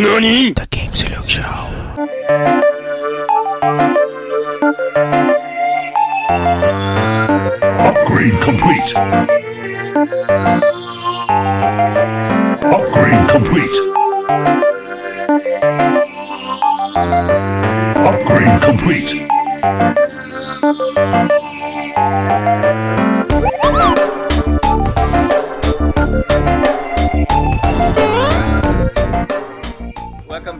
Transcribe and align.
NANI? 0.00 0.54
The 0.54 0.66
Game 0.70 0.92
Silog 0.92 1.28
Show. 1.28 1.42
Upgrade 7.86 8.40
complete. 8.40 8.96
Upgrade 12.64 13.28
complete. 13.28 13.76
Upgrade 18.08 18.62
complete. 18.62 19.10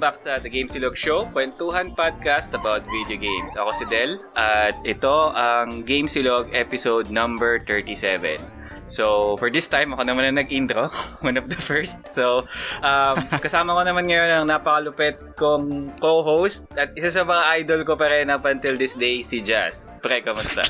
Welcome 0.00 0.16
back 0.16 0.24
sa 0.24 0.40
The 0.40 0.48
Game 0.48 0.64
Silog 0.64 0.96
Show, 0.96 1.28
kwentuhan 1.28 1.92
podcast 1.92 2.56
about 2.56 2.88
video 2.88 3.20
games. 3.20 3.52
Ako 3.60 3.68
si 3.76 3.84
Del 3.84 4.16
at 4.32 4.72
ito 4.80 5.28
ang 5.36 5.84
Game 5.84 6.08
Silog 6.08 6.48
episode 6.56 7.12
number 7.12 7.60
37. 7.68 8.40
So, 8.88 9.36
for 9.36 9.52
this 9.52 9.68
time, 9.68 9.92
ako 9.92 10.08
naman 10.08 10.32
na 10.32 10.40
nag-intro. 10.40 10.88
One 11.28 11.36
of 11.36 11.52
the 11.52 11.60
first. 11.60 12.00
So, 12.16 12.48
um, 12.80 13.16
kasama 13.44 13.76
ko 13.76 13.84
naman 13.84 14.08
ngayon 14.08 14.40
ang 14.40 14.46
napakalupit 14.48 15.36
kong 15.36 15.92
co-host 16.00 16.72
at 16.80 16.96
isa 16.96 17.12
sa 17.12 17.28
mga 17.28 17.60
idol 17.60 17.84
ko 17.84 17.92
pa 18.00 18.08
rin 18.08 18.32
up 18.32 18.48
until 18.48 18.80
this 18.80 18.96
day, 18.96 19.20
si 19.20 19.44
Jazz. 19.44 20.00
Pre, 20.00 20.24
kamusta? 20.24 20.64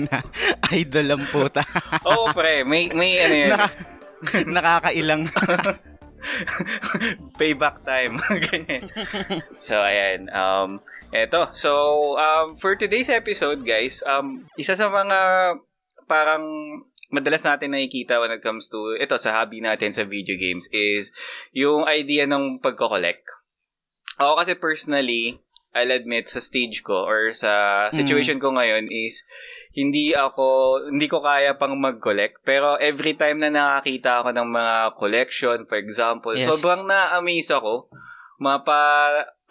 Idol 0.80 1.20
ang 1.20 1.24
puta. 1.28 1.68
Oo, 2.08 2.32
pre. 2.32 2.64
May, 2.64 2.88
may 2.96 3.20
ano 3.28 3.34
yun. 3.36 3.50
Naka, 3.52 3.68
nakakailang. 4.48 5.28
payback 7.40 7.84
time. 7.84 8.18
Ganyan. 8.50 8.88
So, 9.60 9.80
ayan. 9.80 10.32
Um, 10.32 10.80
eto. 11.12 11.52
So, 11.54 12.14
um, 12.18 12.56
for 12.56 12.74
today's 12.76 13.08
episode, 13.08 13.62
guys, 13.62 14.02
um, 14.06 14.48
isa 14.58 14.74
sa 14.76 14.88
mga 14.88 15.18
parang 16.04 16.44
madalas 17.14 17.46
natin 17.46 17.72
nakikita 17.72 18.18
when 18.18 18.34
it 18.34 18.42
comes 18.42 18.66
to 18.66 18.98
ito 18.98 19.14
sa 19.16 19.40
hobby 19.40 19.62
natin 19.62 19.94
sa 19.94 20.02
video 20.02 20.34
games 20.34 20.66
is 20.74 21.14
yung 21.54 21.86
idea 21.86 22.26
ng 22.26 22.58
pagko-collect. 22.58 23.22
Ako 24.18 24.42
kasi 24.42 24.52
personally, 24.58 25.38
I'll 25.74 25.90
admit 25.90 26.30
sa 26.30 26.38
stage 26.38 26.86
ko 26.86 27.02
or 27.02 27.34
sa 27.34 27.86
situation 27.90 28.38
ko 28.38 28.54
ngayon 28.54 28.86
is 28.94 29.26
hindi 29.74 30.14
ako 30.14 30.46
hindi 30.88 31.10
ko 31.10 31.18
kaya 31.18 31.58
pang 31.58 31.74
mag-collect 31.74 32.46
pero 32.46 32.78
every 32.78 33.18
time 33.18 33.42
na 33.42 33.50
nakakita 33.50 34.22
ako 34.22 34.30
ng 34.30 34.48
mga 34.48 34.76
collection 34.94 35.58
for 35.66 35.76
example 35.76 36.32
Yes. 36.32 36.46
sobrang 36.48 36.86
na-amaze 36.86 37.50
ako 37.50 37.90
mapa 38.38 38.80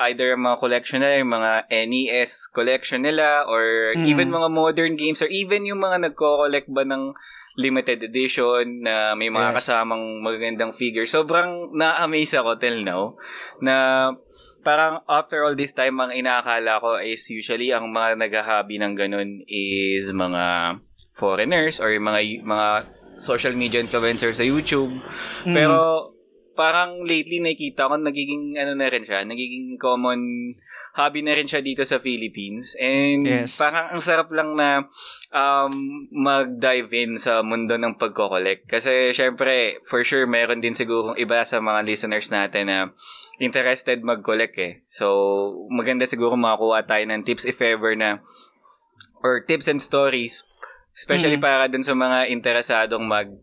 either 0.01 0.35
mga 0.35 0.57
collection 0.59 0.99
nila, 0.99 1.21
yung 1.21 1.31
mga 1.31 1.53
NES 1.69 2.51
collection 2.51 3.05
nila, 3.05 3.45
or 3.47 3.93
Mm. 3.95 4.03
even 4.09 4.27
mga 4.27 4.49
modern 4.51 4.93
games, 4.99 5.21
or 5.23 5.29
even 5.31 5.63
yung 5.63 5.79
mga 5.79 6.09
nagko-collect 6.09 6.67
ba 6.67 6.83
ng 6.83 7.13
limited 7.55 8.01
edition 8.01 8.81
na 8.83 9.13
may 9.13 9.29
mga 9.29 9.53
Yes. 9.53 9.57
kasamang 9.63 10.19
magagandang 10.19 10.73
figure. 10.73 11.05
Sobrang 11.05 11.71
na-amaze 11.71 12.33
ako 12.35 12.57
till 12.57 12.81
now 12.81 13.13
na 13.61 14.09
parang 14.63 15.03
after 15.05 15.43
all 15.43 15.53
this 15.53 15.75
time, 15.75 15.99
ang 15.99 16.15
inaakala 16.15 16.79
ko 16.79 16.97
is 16.97 17.27
usually 17.29 17.75
ang 17.75 17.91
mga 17.91 18.17
naghahabi 18.17 18.79
ng 18.79 18.95
ganun 18.95 19.43
is 19.45 20.09
mga 20.09 20.79
foreigners 21.13 21.77
or 21.83 21.91
mga 21.93 22.41
mga 22.41 22.67
social 23.21 23.53
media 23.53 23.83
influencers 23.83 24.39
sa 24.39 24.47
YouTube. 24.47 24.91
Mm. 25.45 25.53
Pero 25.53 25.77
parang 26.55 27.03
lately 27.03 27.41
nakikita 27.43 27.91
ko 27.91 27.99
nagiging 27.99 28.57
ano 28.57 28.73
na 28.73 28.87
rin 28.89 29.03
siya, 29.05 29.27
nagiging 29.27 29.77
common 29.77 30.53
hobby 30.93 31.25
na 31.25 31.33
rin 31.33 31.49
siya 31.49 31.61
dito 31.61 31.81
sa 31.81 31.97
Philippines. 31.97 32.77
And 32.77 33.25
Yes. 33.25 33.57
parang 33.57 33.89
ang 33.89 34.01
sarap 34.01 34.29
lang 34.29 34.53
na 34.53 34.85
um, 35.33 35.73
mag-dive 36.13 36.89
in 36.93 37.17
sa 37.17 37.41
mundo 37.41 37.73
ng 37.75 37.97
pagko-collect. 37.97 38.69
Kasi 38.69 39.09
syempre, 39.11 39.81
for 39.89 40.05
sure, 40.05 40.29
meron 40.29 40.61
din 40.61 40.77
siguro 40.77 41.17
iba 41.17 41.41
sa 41.43 41.57
mga 41.57 41.81
listeners 41.81 42.29
natin 42.29 42.69
na 42.69 42.77
interested 43.41 44.05
mag-collect 44.05 44.53
eh. 44.61 44.73
So, 44.85 45.09
maganda 45.73 46.05
siguro 46.05 46.37
makakuha 46.37 46.85
tayo 46.85 47.05
ng 47.09 47.25
tips 47.25 47.49
if 47.49 47.57
ever 47.59 47.97
na 47.97 48.21
or 49.25 49.41
tips 49.41 49.65
and 49.65 49.81
stories 49.81 50.45
especially 50.93 51.41
Mm. 51.41 51.45
para 51.49 51.65
dun 51.65 51.81
sa 51.81 51.97
mga 51.97 52.29
interesadong 52.29 53.01
mag 53.01 53.33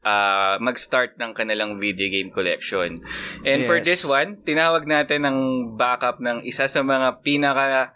ah, 0.00 0.56
mag-start 0.58 1.18
ng 1.18 1.34
kanilang 1.34 1.76
video 1.76 2.08
game 2.08 2.30
collection. 2.30 3.02
And 3.42 3.66
for 3.66 3.78
Yes. 3.80 3.86
this 3.86 4.02
one, 4.04 4.38
tinawag 4.42 4.86
natin 4.86 5.26
ng 5.26 5.38
backup 5.74 6.18
ng 6.18 6.42
isa 6.42 6.66
sa 6.66 6.80
mga 6.80 7.20
pinaka 7.20 7.92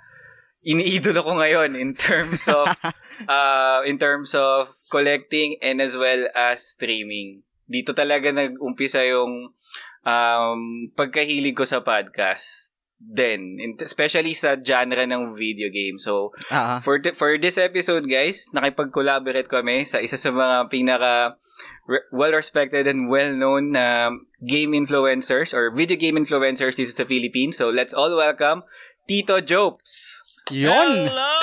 iniidolo 0.62 1.27
ko 1.27 1.33
ngayon 1.43 1.75
in 1.75 1.91
terms 1.93 2.47
of 2.47 2.71
uh, 3.27 3.83
in 3.91 3.99
terms 3.99 4.31
of 4.31 4.71
collecting 4.89 5.59
and 5.59 5.83
as 5.83 5.99
well 5.99 6.31
as 6.35 6.62
streaming. 6.62 7.43
Dito 7.67 7.91
talaga 7.91 8.31
nag-umpisa 8.31 9.03
yung 9.03 9.51
um, 10.05 10.61
pagkahilig 10.95 11.59
ko 11.59 11.67
sa 11.67 11.83
podcast. 11.83 12.71
Then, 13.03 13.59
especially 13.83 14.31
sa 14.31 14.55
genre 14.55 15.03
ng 15.03 15.35
video 15.35 15.67
game. 15.75 15.99
So, 15.99 16.31
ah. 16.55 16.79
For 16.79 17.03
th- 17.03 17.19
for 17.19 17.35
this 17.35 17.59
episode, 17.59 18.07
guys, 18.07 18.47
nakipag-collaborate 18.55 19.51
kami 19.51 19.83
sa 19.83 19.99
isa 19.99 20.15
sa 20.15 20.31
mga 20.31 20.71
pinaka 20.71 21.35
re- 21.87 22.06
well-respected 22.12 22.87
and 22.87 23.09
well-known 23.11 23.73
na 23.73 24.11
game 24.45 24.73
influencers 24.73 25.55
or 25.55 25.71
video 25.75 25.97
game 25.97 26.17
influencers 26.17 26.78
dito 26.78 26.93
sa 26.93 27.05
Philippines. 27.05 27.59
So, 27.59 27.71
let's 27.71 27.93
all 27.95 28.15
welcome 28.15 28.62
Tito 29.06 29.41
Jopes. 29.43 30.23
Yun! 30.50 31.06
Hello! 31.09 31.39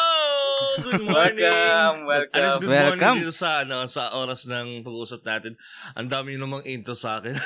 Good 0.83 1.07
morning! 1.07 1.39
Welcome, 1.39 1.97
welcome. 2.03 2.35
Alis, 2.35 2.55
good 2.59 2.67
Welcome. 2.67 2.99
morning 2.99 3.23
dito 3.23 3.31
sa, 3.31 3.63
ano, 3.63 3.87
sa 3.87 4.11
oras 4.11 4.43
ng 4.51 4.83
pag-uusap 4.83 5.23
natin. 5.23 5.55
Ang 5.95 6.11
dami 6.11 6.35
namang 6.35 6.67
intro 6.67 6.99
sa 6.99 7.23
akin. 7.23 7.31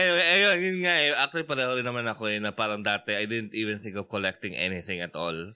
anyway, 0.00 0.26
ayun, 0.26 0.56
yun 0.58 0.78
nga 0.82 0.94
eh. 0.98 1.14
Actually, 1.14 1.46
pareho 1.46 1.70
rin 1.78 1.86
naman 1.86 2.06
ako 2.10 2.26
eh, 2.26 2.42
na 2.42 2.50
parang 2.50 2.82
dati, 2.82 3.14
I 3.14 3.30
didn't 3.30 3.54
even 3.54 3.78
think 3.78 3.94
of 3.94 4.10
collecting 4.10 4.58
anything 4.58 4.98
at 4.98 5.14
all. 5.14 5.54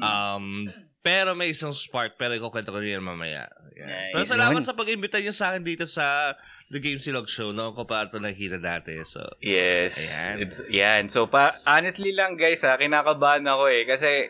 Um, 0.00 0.68
pero 1.00 1.32
may 1.32 1.56
isang 1.56 1.72
spark, 1.72 2.20
pero 2.20 2.36
ikukwento 2.36 2.68
ko 2.68 2.80
yan 2.80 3.00
mamaya. 3.00 3.48
Nice. 3.72 4.12
Pero 4.12 4.24
salamat 4.28 4.60
Yun. 4.60 4.68
sa 4.68 4.76
pag-imbita 4.76 5.16
niyo 5.16 5.32
sa 5.32 5.52
akin 5.52 5.64
dito 5.64 5.88
sa 5.88 6.36
The 6.68 6.76
Game 6.84 7.00
Silog 7.00 7.24
Show, 7.24 7.56
no? 7.56 7.72
Kung 7.72 7.88
paano 7.88 8.12
ito 8.12 8.20
nakikita 8.20 8.60
dati. 8.60 9.00
So, 9.08 9.24
Yes. 9.40 9.96
Ayan. 9.96 10.36
It's, 10.44 10.58
yan. 10.68 11.08
So, 11.08 11.24
pa, 11.24 11.56
honestly 11.64 12.12
lang 12.12 12.36
guys 12.36 12.60
ha, 12.68 12.76
kinakabahan 12.76 13.48
ako 13.48 13.72
eh. 13.72 13.88
Kasi, 13.88 14.28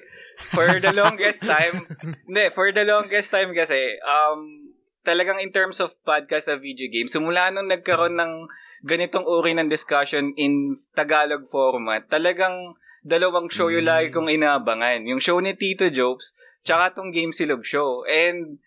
for 0.55 0.79
the 0.79 0.95
longest 1.03 1.43
time, 1.43 1.83
hindi, 2.31 2.45
for 2.55 2.71
the 2.71 2.87
longest 2.87 3.35
time 3.35 3.51
kasi, 3.51 3.99
um, 4.07 4.71
talagang 5.03 5.43
in 5.43 5.51
terms 5.51 5.83
of 5.83 5.91
podcast 6.07 6.47
na 6.47 6.63
video 6.63 6.87
game, 6.87 7.11
simula 7.11 7.51
nung 7.51 7.67
nagkaroon 7.67 8.15
ng 8.15 8.47
ganitong 8.87 9.27
uri 9.27 9.59
ng 9.59 9.67
discussion 9.67 10.31
in 10.39 10.79
Tagalog 10.95 11.51
format, 11.51 12.07
talagang 12.07 12.79
dalawang 13.01 13.49
show 13.49 13.73
yung 13.73 13.89
lagi 13.89 14.13
kong 14.13 14.29
inaabangan. 14.29 15.09
Yung 15.09 15.21
show 15.21 15.41
ni 15.41 15.57
Tito 15.57 15.89
Jokes, 15.89 16.37
tsaka 16.62 16.97
tong 16.97 17.10
Game 17.15 17.32
Silog 17.34 17.65
show. 17.65 18.04
And, 18.09 18.60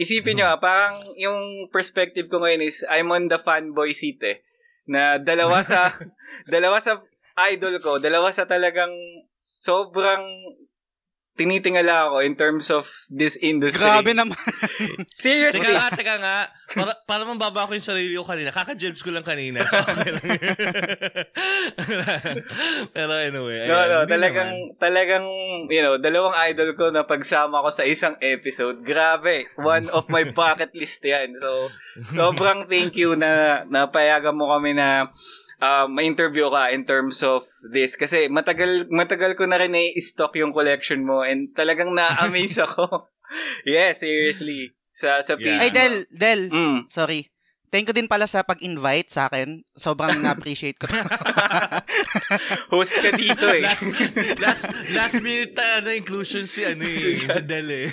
isipin 0.00 0.40
nyo 0.40 0.50
ah, 0.50 0.58
parang 0.58 1.14
yung 1.20 1.68
perspective 1.68 2.26
ko 2.26 2.42
ngayon 2.42 2.64
is, 2.64 2.82
I'm 2.90 3.12
on 3.12 3.28
the 3.28 3.38
fanboy 3.38 3.92
seat 3.94 4.18
eh 4.24 4.42
na 4.82 5.22
dalawa 5.22 5.62
sa 5.62 5.94
dalawa 6.54 6.82
sa 6.82 7.02
idol 7.54 7.78
ko, 7.78 8.02
dalawa 8.02 8.34
sa 8.34 8.50
talagang 8.50 8.92
sobrang 9.62 10.26
tinitingala 11.32 12.12
ako 12.12 12.20
in 12.20 12.36
terms 12.36 12.68
of 12.68 12.84
this 13.08 13.40
industry. 13.40 13.80
Grabe 13.80 14.12
naman. 14.12 14.36
Seriously. 15.08 15.64
Teka 15.64 15.72
nga, 15.72 15.88
teka 15.96 16.16
nga. 16.20 16.38
Para, 16.72 16.92
para 17.08 17.22
mababa 17.24 17.64
ko 17.64 17.72
yung 17.72 17.84
sarili 17.84 18.12
ko 18.16 18.24
kanina. 18.24 18.52
Kaka-jebs 18.52 19.00
ko 19.00 19.12
lang 19.12 19.24
kanina. 19.24 19.64
So, 19.64 19.80
okay 19.84 20.12
lang. 20.12 20.24
Pero 22.96 23.12
anyway. 23.16 23.64
No, 23.64 23.80
ayan, 23.80 23.88
no, 23.88 24.04
talagang, 24.04 24.52
naman. 24.52 24.76
talagang, 24.76 25.24
you 25.72 25.80
know, 25.80 25.96
dalawang 25.96 26.36
idol 26.52 26.76
ko 26.76 26.92
na 26.92 27.08
pagsama 27.08 27.64
ko 27.64 27.72
sa 27.72 27.88
isang 27.88 28.16
episode. 28.20 28.84
Grabe. 28.84 29.48
One 29.56 29.88
of 29.88 30.12
my 30.12 30.28
bucket 30.28 30.76
list 30.76 31.00
yan. 31.00 31.32
So, 31.40 31.72
sobrang 32.12 32.68
thank 32.68 32.92
you 33.00 33.16
na 33.16 33.64
napayagan 33.72 34.36
mo 34.36 34.52
kami 34.52 34.76
na 34.76 35.08
uh, 35.62 35.86
ma-interview 35.86 36.50
ka 36.50 36.74
in 36.74 36.82
terms 36.82 37.22
of 37.22 37.46
this. 37.62 37.94
Kasi 37.94 38.26
matagal, 38.26 38.90
matagal 38.90 39.38
ko 39.38 39.46
na 39.46 39.62
rin 39.62 39.70
na-stock 39.70 40.34
yung 40.34 40.50
collection 40.50 41.06
mo 41.06 41.22
and 41.22 41.54
talagang 41.54 41.94
na-amaze 41.94 42.58
ako. 42.66 43.06
yeah, 43.62 43.94
seriously. 43.94 44.74
Sa, 44.92 45.22
sa 45.24 45.38
page 45.38 45.48
Yeah. 45.48 45.64
Ay. 45.64 45.70
Del, 45.72 45.96
Del. 46.12 46.42
Mm. 46.52 46.90
Sorry. 46.90 47.32
Thank 47.72 47.88
you 47.88 47.96
din 47.96 48.04
pala 48.04 48.28
sa 48.28 48.44
pag-invite 48.44 49.08
sa 49.08 49.32
akin. 49.32 49.64
Sobrang 49.72 50.20
na-appreciate 50.20 50.76
ko. 50.76 50.84
Host 52.76 53.00
ka 53.00 53.16
dito 53.16 53.48
eh. 53.48 53.64
last, 53.64 53.88
last, 54.44 54.64
last 54.92 55.16
minute 55.24 55.56
na 55.56 55.80
ano, 55.80 55.88
inclusion 55.96 56.44
si 56.44 56.68
ano 56.68 56.84
eh, 56.84 57.16
si 57.16 57.24
Del 57.48 57.72
eh. 57.72 57.88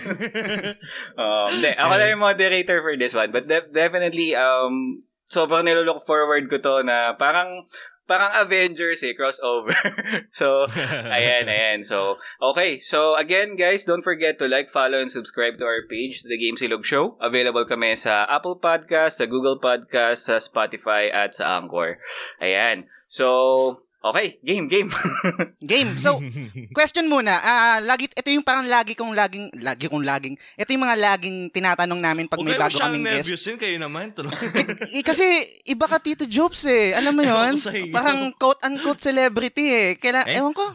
um, 1.23 1.63
de, 1.63 1.79
ako 1.79 1.93
lang 1.95 2.11
yung 2.11 2.27
moderator 2.27 2.83
for 2.83 2.99
this 2.99 3.15
one. 3.15 3.31
But 3.31 3.47
de- 3.47 3.71
definitely, 3.71 4.35
um, 4.35 4.99
sobrang 5.29 5.63
nilook 5.63 6.03
forward 6.03 6.49
ko 6.49 6.57
to 6.57 6.81
na 6.83 7.13
parang 7.15 7.63
parang 8.09 8.33
Avengers 8.33 9.05
eh, 9.05 9.13
crossover. 9.13 9.77
so, 10.33 10.65
ayan, 11.13 11.45
ayan. 11.45 11.85
So, 11.85 12.17
okay. 12.41 12.81
So, 12.81 13.13
again, 13.13 13.53
guys, 13.53 13.85
don't 13.85 14.01
forget 14.01 14.41
to 14.41 14.49
like, 14.49 14.73
follow, 14.73 14.97
and 14.97 15.13
subscribe 15.13 15.61
to 15.61 15.69
our 15.69 15.85
page, 15.85 16.25
The 16.25 16.41
Game 16.41 16.57
Silog 16.57 16.89
Show. 16.89 17.21
Available 17.21 17.69
kami 17.69 17.93
sa 17.93 18.25
Apple 18.25 18.57
Podcast, 18.57 19.21
sa 19.21 19.29
Google 19.29 19.61
Podcast, 19.61 20.25
sa 20.25 20.41
Spotify, 20.41 21.13
at 21.13 21.37
sa 21.37 21.61
Anchor. 21.61 22.01
Ayan. 22.41 22.89
So, 23.05 23.85
okay. 24.01 24.39
Game, 24.39 24.65
game. 24.67 24.89
Game. 25.61 25.99
So, 25.99 26.19
question 26.77 27.05
muna. 27.05 27.35
Ah, 27.39 27.77
lagi 27.79 28.07
ito 28.07 28.29
yung 28.29 28.43
parang 28.43 28.65
lagi 28.65 28.93
kong 28.93 29.11
laging 29.11 29.51
lagi 29.59 29.85
kong 29.85 30.03
laging. 30.03 30.35
Ito 30.55 30.69
yung 30.69 30.85
mga 30.85 30.97
laging 30.97 31.37
tinatanong 31.51 31.99
namin 31.99 32.25
pag 32.25 32.39
Huwag 32.39 32.47
may 32.47 32.59
bago 32.59 32.75
kaming 32.75 33.03
guest. 33.03 33.45
yun, 33.45 33.57
kayo 33.57 33.77
naman. 33.77 34.11
Eh, 34.95 35.03
kasi 35.03 35.23
iba 35.65 35.85
ka 35.85 35.99
Tito 35.99 36.25
Jobs 36.25 36.65
eh. 36.65 36.95
Alam 36.95 37.19
mo 37.19 37.21
inyo. 37.21 37.35
Parang 37.91 38.31
quote-unquote 38.35 38.99
celebrity 39.01 39.65
eh. 39.67 39.89
Kaila, 39.95 40.25
Eh? 40.25 40.39
ewan 40.39 40.51
ko. 40.51 40.65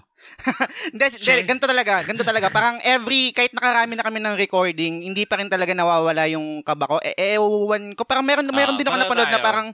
Hindi, 0.88 1.04
Che. 1.20 1.44
ganito 1.44 1.68
talaga, 1.68 2.00
ganito 2.00 2.24
talaga. 2.24 2.48
Parang 2.48 2.80
every, 2.80 3.28
kahit 3.30 3.52
nakarami 3.52 3.92
na 3.92 4.04
kami 4.04 4.18
ng 4.20 4.36
recording, 4.36 5.04
hindi 5.04 5.28
pa 5.28 5.36
rin 5.36 5.48
talaga 5.48 5.76
nawawala 5.76 6.24
yung 6.28 6.64
kaba 6.64 6.88
ko. 6.88 6.96
E, 7.00 7.12
ewan 7.36 7.92
ko, 7.92 8.08
parang 8.08 8.24
meron, 8.24 8.48
meron 8.48 8.76
Ah, 8.76 8.78
din 8.80 8.88
ako 8.88 8.96
napanood 8.98 9.28
na 9.28 9.36
tayo. 9.36 9.44
parang, 9.44 9.68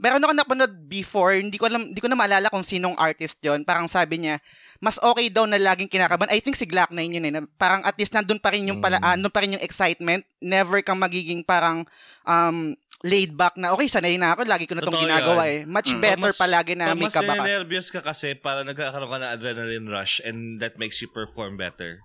meron 0.00 0.18
ako 0.18 0.32
napanood 0.32 0.74
before, 0.82 1.32
hindi 1.32 1.54
ko 1.54 1.68
alam, 1.68 1.86
hindi 1.86 2.00
ko 2.00 2.08
na 2.08 2.16
maalala 2.16 2.48
kung 2.48 2.64
sinong 2.64 2.96
artist 2.96 3.36
yon 3.38 3.62
Parang 3.62 3.84
sabi 3.84 4.16
niya, 4.18 4.40
mas 4.78 4.96
okay 4.96 5.28
daw 5.28 5.44
na 5.44 5.54
laging 5.54 5.86
kinakabahan. 5.86 6.32
I 6.32 6.40
think 6.40 6.56
si 6.56 6.64
Glock 6.64 6.88
9 6.88 6.96
yun 7.12 7.22
eh. 7.22 7.30
Na 7.30 7.44
parang 7.54 7.84
at 7.84 7.94
least 7.94 8.10
nandun 8.10 8.36
pa 8.36 8.48
rin 8.48 8.64
yung 8.64 8.80
pala, 8.80 8.96
Mm. 8.96 9.20
nandun 9.20 9.30
pa 9.30 9.40
rin 9.40 9.54
yung 9.54 9.62
excitement. 9.62 10.24
Never 10.38 10.80
kang 10.80 10.96
magiging 10.96 11.44
parang 11.44 11.84
um, 12.24 12.72
laid 13.00 13.32
back 13.32 13.56
na, 13.56 13.70
okay, 13.70 13.86
sanay 13.86 14.16
na 14.16 14.32
ako, 14.32 14.44
lagi 14.44 14.64
ko 14.64 14.72
na 14.72 14.80
itong 14.80 14.92
Totoo 14.92 15.04
ginagawa 15.04 15.42
yan. 15.44 15.52
eh. 15.52 15.60
Much 15.64 15.90
Mm. 15.90 16.00
better 16.00 16.32
Pag 16.32 16.40
palagi 16.42 16.72
na 16.74 16.92
may 16.92 17.04
mas 17.04 17.12
kaba 17.12 17.32
ka. 17.34 17.44
nervous 17.44 17.88
ka 17.88 18.00
kasi, 18.00 18.32
para 18.34 18.60
nagkakaroon 18.60 19.06
ka 19.06 19.18
ng 19.18 19.30
adrenaline 19.30 19.86
rush 19.86 20.20
and 20.20 20.58
that 20.58 20.76
makes 20.76 20.96
you 20.98 21.08
perform 21.08 21.54
better. 21.54 22.00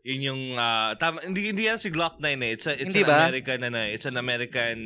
Yun 0.00 0.20
yung, 0.24 0.42
ah, 0.56 0.94
tama, 0.96 1.20
hindi, 1.20 1.50
hindi 1.50 1.66
yan 1.66 1.76
si 1.76 1.90
Glock 1.90 2.18
9 2.18 2.40
eh. 2.40 2.50
It's, 2.50 2.64
a, 2.64 2.72
it's 2.72 2.88
Hindi 2.88 3.02
an 3.02 3.10
ba? 3.10 3.16
American, 3.26 3.58
ano 3.62 3.78
eh. 3.78 3.90
It's 3.90 4.06
an 4.06 4.16
American, 4.16 4.76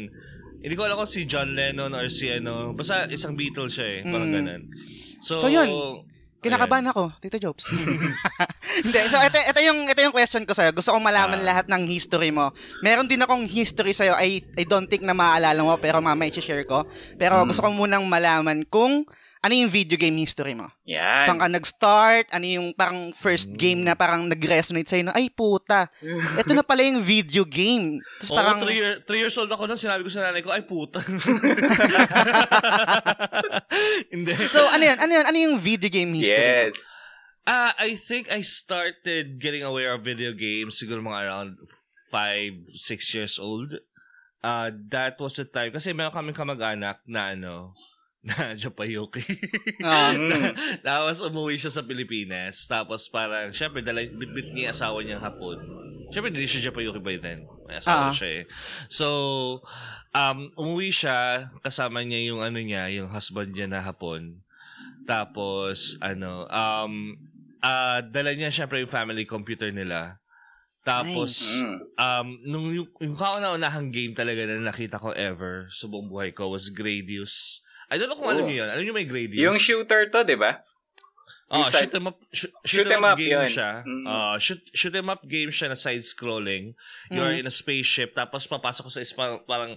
hindi 0.65 0.75
ko 0.75 0.83
alam 0.83 0.97
kung 0.97 1.07
si 1.07 1.29
John 1.29 1.53
Lennon 1.53 1.93
or 1.93 2.09
si 2.09 2.33
ano, 2.33 2.73
basta 2.73 3.05
isang 3.07 3.37
Beatles 3.37 3.77
siya 3.77 3.87
eh. 3.87 4.01
Parang 4.03 4.27
Mm. 4.27 4.35
ganun. 4.35 4.63
So, 5.21 5.37
So, 5.39 5.47
yun. 5.47 5.69
Kinakabahan 6.41 6.85
ako, 6.87 7.09
Tito 7.21 7.37
Jobs. 7.39 7.73
Hindi, 8.85 9.01
so 9.09 9.17
ito, 9.19 9.39
ito 9.39 9.61
yung 9.63 9.87
ito 9.87 9.97
yung 9.99 10.13
question 10.13 10.45
ko 10.45 10.53
sa'yo. 10.53 10.73
Gusto 10.73 10.93
kong 10.93 11.01
malaman 11.03 11.41
Ah. 11.41 11.47
lahat 11.47 11.67
ng 11.69 11.83
history 11.87 12.29
mo. 12.29 12.53
Meron 12.81 13.09
din 13.09 13.17
akong 13.19 13.45
history 13.45 13.93
sa'yo. 13.93 14.13
I, 14.15 14.45
I 14.53 14.65
don't 14.65 14.85
think 14.85 15.01
na 15.01 15.13
maaalala 15.13 15.57
mo, 15.59 15.77
pero 15.79 16.01
mamaya 16.01 16.29
i-share 16.29 16.65
ko. 16.65 16.85
Pero 17.15 17.39
Hmm. 17.39 17.49
gusto 17.49 17.61
ko 17.61 17.71
munang 17.71 18.05
malaman 18.05 18.65
kung 18.67 19.09
ano 19.45 19.53
yung 19.53 19.69
video 19.69 20.01
game 20.01 20.17
history 20.17 20.57
mo. 20.57 20.73
Yan. 20.89 21.29
Saan 21.29 21.37
ka 21.37 21.53
nag-start? 21.53 22.33
Ano 22.33 22.49
yung 22.49 22.73
parang 22.73 23.13
first 23.13 23.53
game 23.53 23.85
na 23.85 23.93
parang 23.93 24.25
nag-resonate 24.25 24.89
sa'yo 24.89 25.05
na, 25.05 25.13
ay 25.13 25.29
puta, 25.29 25.93
ito 26.41 26.57
na 26.57 26.65
pala 26.65 26.81
yung 26.81 27.05
video 27.05 27.45
game. 27.45 28.01
Tapos 28.01 28.33
Oo, 28.33 28.39
parang, 28.41 28.65
three, 28.65 28.81
year, 28.81 29.05
three 29.05 29.21
years 29.21 29.37
old 29.37 29.53
ako 29.53 29.69
nung 29.69 29.77
sinabi 29.77 30.01
ko 30.01 30.09
sa 30.09 30.33
nanay 30.33 30.41
ko, 30.41 30.49
ay 30.49 30.65
puta. 30.65 31.05
Hindi. 34.15 34.33
so 34.49 34.65
ano 34.65 34.81
yun? 34.81 34.97
Ano 34.97 35.13
yun? 35.13 35.27
Ano 35.29 35.37
yung 35.37 35.57
video 35.61 35.93
game 35.93 36.17
history 36.17 36.41
mo? 36.41 36.73
Yes. 36.73 36.81
Ah, 37.45 37.77
I 37.77 38.01
think 38.01 38.33
I 38.33 38.41
started 38.41 39.37
getting 39.37 39.61
aware 39.61 39.93
of 39.93 40.01
video 40.01 40.33
games 40.33 40.81
siguro 40.81 41.05
mga 41.05 41.29
around 41.29 41.61
5, 42.09 42.73
6 42.73 43.13
years 43.13 43.37
old. 43.37 43.77
Uh, 44.41 44.73
that 44.89 45.21
was 45.21 45.37
the 45.37 45.45
time. 45.45 45.69
Kasi 45.77 45.93
meron 45.93 46.17
kaming 46.17 46.33
kamag-anak 46.33 47.05
na 47.05 47.37
ano, 47.37 47.77
na 48.29 48.57
Japayuki. 48.57 49.21
Ah. 49.85 50.13
Mm. 50.17 50.55
Tapos 50.81 51.21
umuwi 51.21 51.57
siya 51.57 51.69
sa 51.71 51.85
Pilipinas. 51.85 52.65
Tapos 52.65 53.07
parang, 53.07 53.53
syempre, 53.53 53.81
dala, 53.81 54.01
bit-bit 54.01 54.53
niya 54.53 54.73
asawa 54.73 55.05
niyang 55.05 55.21
hapon. 55.21 55.61
Syempre, 56.09 56.31
hindi 56.33 56.47
siya 56.47 56.71
Japayuki 56.71 57.01
by 57.01 57.19
then. 57.19 57.45
May 57.67 57.79
asawa 57.79 58.09
Ah. 58.09 58.15
siya 58.15 58.41
eh. 58.41 58.45
So, 58.89 59.07
um, 60.11 60.39
umuwi 60.55 60.89
siya, 60.89 61.49
kasama 61.61 62.01
niya 62.01 62.33
yung 62.33 62.41
ano 62.41 62.57
niya, 62.57 62.89
yung 62.93 63.11
husband 63.11 63.53
niya 63.53 63.69
na 63.69 63.83
hapon. 63.83 64.41
Tapos, 65.05 66.01
ano, 66.01 66.49
um, 66.49 67.17
ah 67.61 68.01
dala 68.01 68.33
niya 68.33 68.53
syempre 68.53 68.81
yung 68.81 68.93
family 68.93 69.25
computer 69.25 69.69
nila. 69.69 70.21
Tapos, 70.85 71.61
Mm. 71.65 71.77
um, 71.97 72.29
nung 72.45 72.67
yung, 72.71 72.89
yung 73.01 73.17
kauna-unahang 73.17 73.89
game 73.89 74.13
talaga 74.13 74.45
na 74.45 74.61
nakita 74.63 75.01
ko 75.01 75.17
ever 75.17 75.69
sa 75.73 75.89
buong 75.89 76.09
buhay 76.09 76.31
ko 76.31 76.53
was 76.53 76.69
Gradius. 76.69 77.65
I 77.91 77.99
don't 77.99 78.09
know 78.09 78.17
kung 78.17 78.31
alam 78.31 78.45
Oh. 78.45 78.49
niyo 78.49 78.65
yun. 78.65 78.69
Alam 78.71 78.83
niyo 78.83 78.95
may 78.95 79.05
Gradius? 79.05 79.45
Yung 79.45 79.59
shooter 79.59 80.09
to, 80.09 80.25
di 80.25 80.37
ba? 80.37 80.65
Oh, 81.53 81.61
side- 81.63 81.87
shoot 81.87 81.95
'em 81.95 82.09
up, 82.09 82.19
shoot, 82.33 82.51
Shoot 82.65 82.83
shoot 82.83 82.91
'em 82.91 83.05
up, 83.05 83.15
up 83.15 83.19
game 83.21 83.37
yun. 83.37 83.47
siya. 83.47 83.71
Mm. 83.85 84.05
Uh, 84.09 84.37
shoot, 84.41 84.61
shoot 84.73 84.95
'em 84.97 85.09
up 85.09 85.23
game 85.29 85.53
siya 85.53 85.69
na 85.69 85.77
side-scrolling. 85.77 86.73
You're 87.13 87.37
in 87.37 87.47
a 87.47 87.53
spaceship, 87.53 88.17
tapos 88.17 88.49
papasok 88.49 88.89
ko 88.89 88.91
sa 88.91 89.05
ispa, 89.05 89.25
parang 89.45 89.77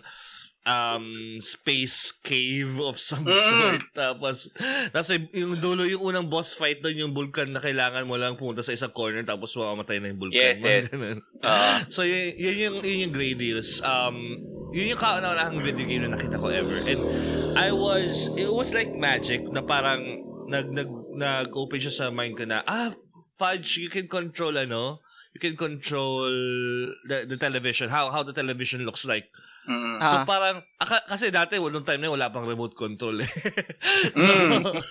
um, 0.68 1.40
space 1.40 2.12
cave 2.12 2.75
of 2.78 3.00
some 3.00 3.24
Mm. 3.24 3.40
sort. 3.40 3.81
Tapos, 3.98 4.52
tapos 4.92 5.10
yung 5.31 5.56
dulo, 5.58 5.88
yung 5.88 6.04
unang 6.04 6.28
boss 6.28 6.52
fight 6.54 6.84
doon, 6.84 7.08
yung 7.08 7.14
vulkan 7.16 7.50
na 7.50 7.64
kailangan 7.64 8.04
mo 8.04 8.19
lang 8.19 8.36
pumunta 8.36 8.60
sa 8.62 8.75
isang 8.75 8.92
corner 8.92 9.24
tapos 9.24 9.56
mamamatay 9.56 10.04
na 10.04 10.12
yung 10.12 10.19
vulkan. 10.22 10.38
Yes, 10.38 10.60
Mga 10.62 10.75
yes. 10.75 10.86
ganun. 10.92 11.18
Ah. 11.42 11.80
so, 11.88 12.04
yun, 12.04 12.36
yun, 12.36 12.56
yung, 12.60 12.75
yun 12.84 13.04
yung 13.08 13.14
Gradius. 13.16 13.80
Um, 13.81 14.38
yun 14.75 14.92
yung 14.92 15.00
kauna-unahang 15.02 15.64
video 15.64 15.88
game 15.88 16.04
na 16.04 16.14
nakita 16.14 16.36
ko 16.36 16.52
ever. 16.52 16.84
And 16.84 17.00
I 17.56 17.72
was, 17.72 18.36
it 18.36 18.52
was 18.52 18.75
like 18.75 18.92
magic 19.00 19.42
na 19.50 19.64
parang 19.64 20.04
nag, 20.52 20.68
nag, 20.69 20.92
nag-open 21.16 21.80
siya 21.80 21.94
sa 21.96 22.06
mind 22.12 22.36
ko 22.36 22.44
na, 22.44 22.62
ah, 22.68 22.92
fudge, 23.40 23.80
you 23.80 23.88
can 23.88 24.06
control 24.06 24.54
ano, 24.54 25.00
you 25.31 25.40
can 25.40 25.56
control 25.56 26.28
the, 27.06 27.25
the 27.25 27.38
television, 27.38 27.90
how 27.90 28.10
how 28.10 28.22
the 28.22 28.34
television 28.34 28.81
looks 28.84 29.06
like. 29.06 29.30
Mm. 29.68 30.00
So 30.00 30.16
Ah. 30.18 30.24
parang, 30.24 30.58
aka, 30.80 31.04
kasi 31.06 31.28
dati, 31.28 31.60
nung 31.60 31.84
time 31.84 32.00
na 32.00 32.08
yun, 32.08 32.16
wala 32.16 32.31
pang 32.31 32.44
remote 32.44 32.72
control 32.72 33.19
eh. 33.19 33.31
so, 34.16 34.31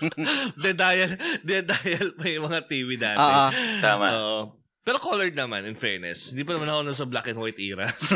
de-dial, 0.63 1.11
de-dial 1.41 2.07
pa 2.13 2.25
yung 2.27 2.45
mga 2.45 2.61
TV 2.65 2.89
dati. 2.95 3.17
Ah, 3.17 3.49
ah. 3.49 3.51
Tama. 3.81 4.05
Oo. 4.13 4.39
pero 4.79 5.03
colored 5.03 5.35
naman, 5.35 5.67
in 5.67 5.75
fairness. 5.75 6.31
Hindi 6.31 6.47
pa 6.47 6.55
naman 6.55 6.71
ako 6.71 6.79
nun 6.81 6.95
sa 6.95 7.03
black 7.03 7.27
and 7.27 7.35
white 7.35 7.59
era. 7.59 7.91
So, 7.99 8.15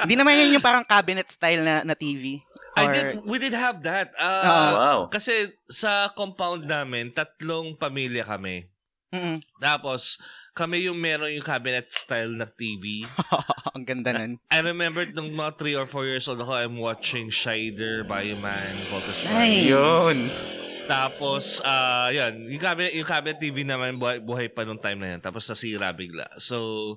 Hindi 0.00 0.16
naman 0.16 0.40
yan 0.40 0.56
yung 0.56 0.64
parang 0.64 0.80
cabinet 0.80 1.28
style 1.28 1.60
na, 1.60 1.84
na 1.84 1.92
TV. 1.92 2.40
I 2.72 2.88
Or- 2.88 2.88
did, 2.88 3.06
we 3.20 3.36
did 3.36 3.52
have 3.52 3.84
that. 3.84 4.16
Ah, 4.16 4.40
Ah. 4.40 4.70
wow. 4.72 4.98
Kasi 5.12 5.34
sa 5.68 6.08
compound 6.10 6.64
namin, 6.64 7.12
tatlong 7.12 7.76
pamilya 7.76 8.24
kami. 8.24 8.64
Mm-mm. 9.12 9.44
Tapos, 9.60 10.24
kami 10.54 10.86
yung 10.86 11.02
meron 11.02 11.34
yung 11.34 11.42
cabinet 11.42 11.90
style 11.90 12.30
na 12.30 12.46
TV. 12.46 13.02
Ang 13.74 13.82
ganda 13.82 14.14
nun. 14.14 14.38
I 14.54 14.62
remember 14.62 15.02
nung 15.10 15.34
mga 15.34 15.58
3 15.58 15.82
or 15.82 15.86
4 15.90 16.10
years 16.14 16.26
old 16.30 16.38
ako, 16.38 16.54
I'm 16.54 16.78
watching 16.78 17.26
Shider, 17.26 18.06
Bioman, 18.06 18.72
Voltus 18.86 19.26
Nice. 19.26 19.66
Yun. 19.66 20.18
Tapos, 20.86 21.58
ah 21.66 22.06
yan, 22.14 22.46
yung 22.46 22.62
cabinet, 22.62 22.94
yung 22.94 23.08
cabinet 23.08 23.42
TV 23.42 23.66
naman, 23.66 23.98
buhay, 23.98 24.22
buhay 24.22 24.46
pa 24.46 24.62
nung 24.62 24.78
time 24.78 25.02
na 25.02 25.08
yan. 25.16 25.20
Tapos 25.20 25.42
nasira 25.50 25.90
bigla. 25.90 26.30
So, 26.38 26.96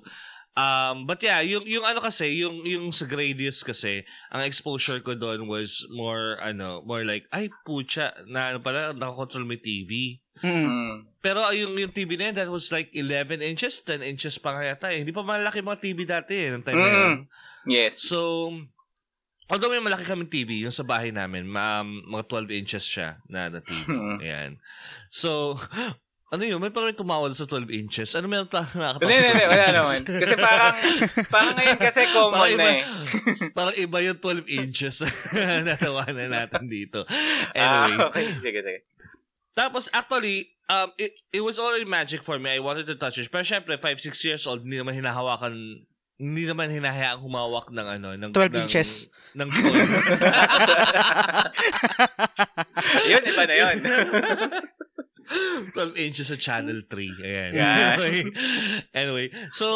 um, 0.58 1.06
but 1.06 1.22
yeah, 1.22 1.38
yung, 1.38 1.62
yung 1.62 1.86
ano 1.86 2.02
kasi, 2.02 2.42
yung, 2.42 2.66
yung 2.66 2.90
sa 2.90 3.06
Gradius 3.06 3.62
kasi, 3.62 4.02
ang 4.34 4.42
exposure 4.42 4.98
ko 4.98 5.14
doon 5.14 5.46
was 5.46 5.86
more, 5.94 6.34
ano, 6.42 6.82
more 6.82 7.06
like, 7.06 7.30
ay, 7.30 7.46
pucha, 7.62 8.10
na 8.26 8.50
ano 8.50 8.58
pala, 8.58 8.90
nakakontrol 8.90 9.46
mo 9.46 9.54
TV. 9.54 10.18
Mm. 10.42 10.66
Mm. 10.66 10.94
Pero 11.22 11.38
ah, 11.46 11.54
yung, 11.54 11.78
yung 11.78 11.94
TV 11.94 12.18
na 12.18 12.30
yun, 12.30 12.36
that 12.42 12.50
was 12.50 12.70
like 12.74 12.90
11 12.90 13.38
inches, 13.42 13.86
10 13.86 14.02
inches 14.02 14.38
pa 14.42 14.58
kaya 14.58 14.74
tayo. 14.74 14.98
Hindi 14.98 15.14
pa 15.14 15.22
malaki 15.22 15.62
mga 15.62 15.82
TV 15.82 15.98
dati 16.02 16.34
eh, 16.34 16.48
nung 16.50 16.66
time 16.66 16.82
na 16.82 16.90
yun. 16.90 16.98
Mm. 17.06 17.22
Yes. 17.70 18.02
So, 18.02 18.50
although 19.46 19.70
may 19.70 19.82
malaki 19.82 20.06
kaming 20.06 20.30
TV, 20.30 20.66
yung 20.66 20.74
sa 20.74 20.86
bahay 20.86 21.14
namin, 21.14 21.46
ma- 21.46 21.86
um, 21.86 22.02
mga 22.10 22.24
12 22.50 22.58
inches 22.58 22.84
siya 22.86 23.22
na, 23.30 23.46
na 23.46 23.62
TV. 23.62 23.86
Mm. 23.94 24.18
Ayan. 24.22 24.52
So, 25.10 25.54
ano 26.28 26.44
yun? 26.44 26.60
May 26.60 26.68
parang 26.68 26.92
tumawad 26.92 27.32
sa 27.32 27.48
12 27.48 27.72
inches. 27.72 28.12
Ano 28.12 28.28
meron 28.28 28.52
tayo 28.52 28.68
nakakapasok? 28.76 29.08
Hindi, 29.08 29.16
hindi, 29.16 29.30
hindi. 29.32 29.48
Wala 29.48 29.66
naman. 29.72 30.00
Kasi 30.04 30.34
parang, 30.36 30.74
parang 31.32 31.54
ngayon 31.56 31.78
kasi 31.80 32.00
common 32.12 32.36
Parang 32.36 32.52
na 32.52 32.52
iba, 32.52 32.68
eh. 32.68 32.84
parang 33.56 33.74
iba 33.80 33.98
yung 34.04 34.18
12 34.20 34.60
inches 34.60 35.08
na 35.32 35.64
natawanan 35.72 36.28
natin 36.28 36.68
dito. 36.68 37.08
Anyway. 37.56 37.96
Ah, 37.96 38.12
okay. 38.12 38.28
Sige, 38.44 38.60
sige. 38.60 38.80
Tapos, 39.56 39.88
actually, 39.96 40.52
um, 40.68 40.92
it, 41.00 41.16
it 41.32 41.40
was 41.40 41.56
already 41.56 41.88
magic 41.88 42.20
for 42.20 42.36
me. 42.36 42.52
I 42.52 42.60
wanted 42.60 42.84
to 42.92 42.96
touch 43.00 43.16
it. 43.16 43.32
Pero 43.32 43.40
syempre, 43.40 43.80
5-6 43.80 44.12
years 44.28 44.44
old, 44.44 44.68
hindi 44.68 44.76
naman 44.76 45.00
hinahawakan 45.00 45.80
hindi 46.18 46.50
naman 46.50 46.66
hinahayaang 46.66 47.22
humawak 47.22 47.70
ng 47.70 47.86
ano 47.86 48.18
ng 48.18 48.34
12 48.34 48.34
ng, 48.34 48.66
inches. 48.66 49.06
ng 49.38 49.46
toy. 49.46 49.70
yun, 53.14 53.22
iba 53.22 53.42
na 53.46 53.54
yun. 53.54 53.76
12 55.28 55.94
inches 56.00 56.32
sa 56.32 56.38
Channel 56.40 56.88
3. 56.88 57.24
Ayan. 57.24 57.50
Yeah. 57.52 58.00
anyway, 58.00 58.20
anyway, 58.96 59.26
so, 59.52 59.66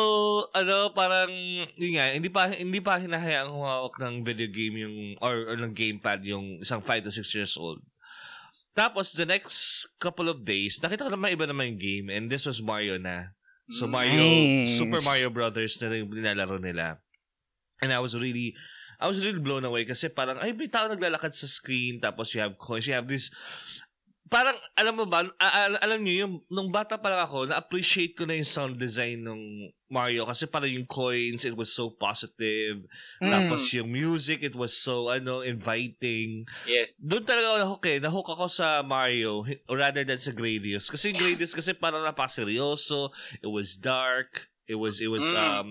ano, 0.56 0.96
parang, 0.96 1.30
yun 1.76 1.92
nga, 1.98 2.06
hindi 2.16 2.32
pa, 2.32 2.48
hindi 2.48 2.80
pa 2.80 2.96
hinahayaang 2.96 3.52
humawak 3.52 3.94
ng 4.00 4.24
video 4.24 4.48
game 4.48 4.76
yung, 4.80 4.96
or, 5.20 5.52
or 5.52 5.56
ng 5.60 5.76
gamepad 5.76 6.24
yung 6.24 6.60
isang 6.64 6.80
5 6.80 7.08
to 7.08 7.12
6 7.12 7.36
years 7.36 7.54
old. 7.60 7.84
Tapos, 8.72 9.12
the 9.12 9.28
next 9.28 9.92
couple 10.00 10.32
of 10.32 10.48
days, 10.48 10.80
nakita 10.80 11.04
ko 11.04 11.12
naman 11.12 11.36
iba 11.36 11.44
naman 11.44 11.76
yung 11.76 11.80
game, 11.80 12.06
and 12.08 12.32
this 12.32 12.48
was 12.48 12.64
Mario 12.64 12.96
na. 12.96 13.36
So, 13.68 13.84
Mario, 13.84 14.16
Nice. 14.16 14.80
Super 14.80 15.04
Mario 15.04 15.28
Brothers 15.28 15.76
na 15.80 15.92
yung 15.92 16.08
nilalaro 16.08 16.56
nila. 16.56 17.00
And 17.84 17.92
I 17.92 18.00
was 18.00 18.16
really, 18.16 18.56
I 19.02 19.10
was 19.10 19.20
really 19.26 19.42
blown 19.42 19.66
away 19.66 19.84
kasi 19.84 20.08
parang, 20.08 20.38
ay, 20.40 20.54
may 20.54 20.70
tao 20.70 20.88
naglalakad 20.88 21.34
sa 21.34 21.50
screen, 21.50 21.98
tapos 21.98 22.32
you 22.32 22.40
have 22.40 22.54
coins, 22.56 22.86
you 22.86 22.94
have 22.94 23.10
this, 23.10 23.34
parang, 24.32 24.56
alam 24.72 24.96
mo 24.96 25.04
ba, 25.04 25.28
a- 25.36 25.54
a- 25.68 25.82
alam 25.84 26.00
niyo 26.00 26.24
yung, 26.24 26.34
nung 26.48 26.70
bata 26.72 26.96
pa 26.96 27.12
lang 27.12 27.22
ako, 27.22 27.52
na-appreciate 27.52 28.16
ko 28.16 28.24
na 28.24 28.32
yung 28.32 28.48
sound 28.48 28.80
design 28.80 29.20
ng 29.20 29.68
Mario 29.92 30.24
kasi 30.24 30.48
parang 30.48 30.72
yung 30.72 30.88
coins, 30.88 31.44
it 31.44 31.52
was 31.52 31.68
so 31.68 31.92
positive. 31.92 32.88
Mm. 33.20 33.28
Tapos 33.28 33.68
yung 33.76 33.92
music, 33.92 34.40
it 34.40 34.56
was 34.56 34.72
so, 34.72 35.12
ano, 35.12 35.44
inviting. 35.44 36.48
Yes. 36.64 36.96
Doon 37.04 37.28
talaga 37.28 37.46
ako 37.52 37.58
nahook 37.60 37.84
eh. 37.84 37.98
Nahook 38.00 38.28
ako 38.32 38.48
sa 38.48 38.80
Mario 38.80 39.44
rather 39.68 40.00
than 40.00 40.16
sa 40.16 40.32
Gradius. 40.32 40.88
Kasi 40.88 41.12
yung 41.12 41.20
Gradius 41.20 41.52
kasi 41.52 41.76
parang 41.76 42.00
napaseryoso. 42.00 43.12
It 43.44 43.52
was 43.52 43.76
dark. 43.76 44.48
It 44.64 44.80
was, 44.80 45.04
it 45.04 45.12
was, 45.12 45.28
Mm. 45.28 45.36
um, 45.36 45.70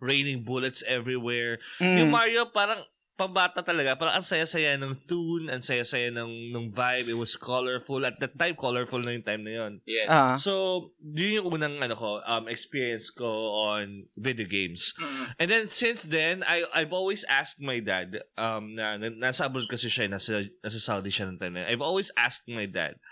raining 0.00 0.46
bullets 0.46 0.80
everywhere. 0.88 1.60
Mm. 1.76 2.06
Yung 2.06 2.10
Mario 2.10 2.48
parang 2.48 2.80
pambata 3.18 3.66
talaga. 3.66 3.98
Parang 3.98 4.14
ang 4.14 4.22
saya-saya 4.22 4.78
ng 4.78 4.94
tune, 5.10 5.50
ang 5.50 5.58
saya-saya 5.58 6.14
ng, 6.14 6.54
ng 6.54 6.70
vibe. 6.70 7.10
It 7.10 7.18
was 7.18 7.34
colorful. 7.34 8.06
At 8.06 8.22
that 8.22 8.38
time, 8.38 8.54
colorful 8.54 9.02
na 9.02 9.18
yung 9.18 9.26
time 9.26 9.42
na 9.42 9.52
yun. 9.58 9.72
Yes. 9.82 10.06
Ah. 10.06 10.38
So, 10.38 10.94
yun 11.02 11.42
yung 11.42 11.58
unang 11.58 11.82
ano 11.82 11.98
ko, 11.98 12.22
um, 12.22 12.46
experience 12.46 13.10
ko 13.10 13.26
on 13.74 14.06
video 14.14 14.46
games. 14.46 14.94
Mm. 15.02 15.24
And 15.42 15.48
then 15.50 15.64
since 15.66 16.06
then, 16.06 16.46
I 16.46 16.62
I've 16.70 16.94
always 16.94 17.26
asked 17.26 17.58
my 17.58 17.82
dad 17.82 18.22
um 18.38 18.78
na, 18.78 18.94
na 18.94 19.10
nasa 19.10 19.50
abroad 19.50 19.66
kasi 19.66 19.90
siya, 19.90 20.06
nasa 20.06 20.46
nasa 20.62 20.78
Saudi 20.78 21.10
siya 21.10 21.26
ng 21.26 21.42
time 21.42 21.58
na. 21.58 21.66
yun. 21.66 21.74
I've 21.74 21.82
always 21.82 22.14
asked 22.14 22.46
my 22.46 22.70
dad 22.70 23.02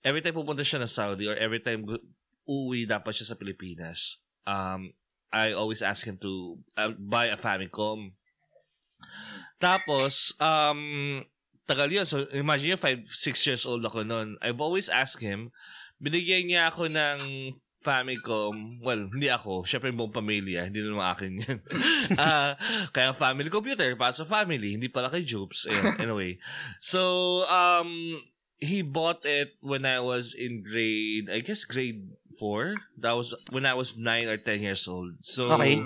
every 0.00 0.24
time 0.24 0.32
pupunta 0.32 0.64
siya 0.64 0.80
ng 0.80 0.88
Saudi 0.88 1.28
or 1.28 1.36
every 1.36 1.60
time 1.60 1.84
uuwi 2.48 2.88
dapat 2.88 3.12
siya 3.12 3.36
sa 3.36 3.36
Pilipinas. 3.36 4.16
Um 4.48 4.96
I 5.32 5.52
always 5.52 5.80
ask 5.80 6.04
him 6.04 6.16
to 6.20 6.60
uh, 6.76 6.92
buy 6.96 7.32
a 7.32 7.36
Famicom. 7.40 8.16
Tapos 9.62 10.34
um 10.42 11.22
tagal 11.62 11.86
yun. 11.86 12.02
So 12.02 12.26
imagine 12.34 12.74
yun, 12.74 12.80
5 12.82 13.06
6 13.06 13.46
years 13.46 13.62
old 13.62 13.86
ako 13.86 14.02
noon. 14.02 14.34
I've 14.42 14.58
always 14.58 14.90
asked 14.90 15.22
him 15.22 15.54
binigyan 16.02 16.50
niya 16.50 16.74
ako 16.74 16.90
ng 16.90 17.18
Famicom, 17.82 18.78
well, 18.78 19.10
hindi 19.10 19.26
ako. 19.26 19.66
Siyempre, 19.66 19.90
yung 19.90 19.98
buong 19.98 20.14
pamilya. 20.14 20.70
Hindi 20.70 20.86
naman 20.86 21.02
akin 21.02 21.32
yan. 21.34 21.58
Ah, 22.14 22.54
kaya 22.94 23.10
family 23.10 23.50
computer, 23.50 23.98
para 23.98 24.14
sa 24.14 24.22
family. 24.22 24.78
Hindi 24.78 24.86
pala 24.86 25.10
kay 25.10 25.26
Jupes. 25.26 25.66
Anyway. 25.98 26.38
So, 26.78 27.42
um, 27.50 28.22
he 28.62 28.86
bought 28.86 29.26
it 29.26 29.58
when 29.58 29.82
I 29.82 29.98
was 29.98 30.30
in 30.30 30.62
grade, 30.62 31.26
I 31.26 31.42
guess 31.42 31.66
grade 31.66 32.14
4. 32.38 32.78
That 33.02 33.18
was 33.18 33.34
when 33.50 33.66
I 33.66 33.74
was 33.74 33.98
9 33.98 34.30
or 34.30 34.38
10 34.38 34.62
years 34.62 34.86
old. 34.86 35.18
So, 35.26 35.50
Okay. 35.58 35.82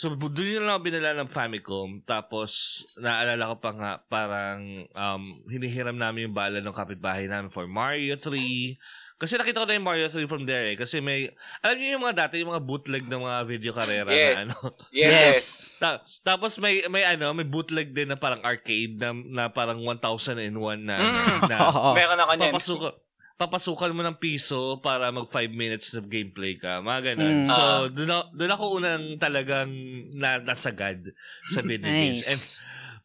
So, 0.00 0.16
doon 0.16 0.32
yun 0.48 0.64
lang 0.64 0.80
ako 0.80 0.88
binala 0.88 1.12
ng 1.12 1.28
Famicom. 1.28 2.00
Tapos, 2.08 2.50
naalala 2.96 3.52
ko 3.52 3.56
pa 3.60 3.70
nga, 3.76 3.92
parang 4.08 4.64
um, 4.96 5.22
hinihiram 5.44 5.92
namin 5.92 6.24
yung 6.24 6.32
bala 6.32 6.64
ng 6.64 6.72
kapitbahay 6.72 7.28
namin 7.28 7.52
for 7.52 7.68
Mario 7.68 8.16
3. 8.16 8.80
Kasi 9.20 9.36
nakita 9.36 9.60
ko 9.60 9.68
na 9.68 9.76
yung 9.76 9.84
Mario 9.84 10.08
3 10.08 10.24
from 10.24 10.48
there 10.48 10.72
eh. 10.72 10.76
Kasi 10.80 11.04
may, 11.04 11.28
alam 11.60 11.76
niyo 11.76 12.00
yung 12.00 12.04
mga 12.08 12.16
dati, 12.16 12.40
yung 12.40 12.48
mga 12.48 12.64
bootleg 12.64 13.04
ng 13.04 13.20
mga 13.20 13.38
video 13.44 13.72
karera 13.76 14.08
Yes. 14.08 14.32
na 14.32 14.40
ano. 14.48 14.56
Yes. 14.96 15.12
Yes. 15.12 15.40
Ta- 15.76 16.00
tapos 16.24 16.56
may 16.56 16.80
may 16.88 17.04
ano, 17.04 17.36
may 17.36 17.44
bootleg 17.44 17.92
din 17.92 18.08
na 18.08 18.16
parang 18.16 18.40
arcade 18.40 18.96
na, 18.96 19.12
na 19.12 19.44
parang 19.52 19.84
1001 19.84 20.48
na, 20.80 20.96
Mm. 20.96 21.40
na, 21.44 21.56
Oo. 21.68 21.92
Meron 22.00 22.16
ako 22.16 22.32
niyan. 22.40 22.48
papasukan 22.48 22.94
papasukan 23.40 23.96
mo 23.96 24.04
ng 24.04 24.20
piso 24.20 24.76
para 24.78 25.08
mag 25.08 25.24
5 25.24 25.48
minutes 25.50 25.96
of 25.96 26.06
gameplay 26.06 26.54
ka. 26.54 26.78
Mga 26.78 27.16
ganun. 27.16 27.36
Mm. 27.40 27.48
So, 27.48 27.56
Ah. 27.56 27.84
doon 27.88 28.10
ako, 28.10 28.24
doon 28.36 28.52
ako 28.52 28.64
unang 28.76 29.04
talagang 29.16 29.70
na, 30.12 30.36
nasagad 30.38 31.00
sa 31.48 31.64
video 31.64 31.88
games. 31.88 32.20
And, 32.22 32.36
Nice. 32.36 32.60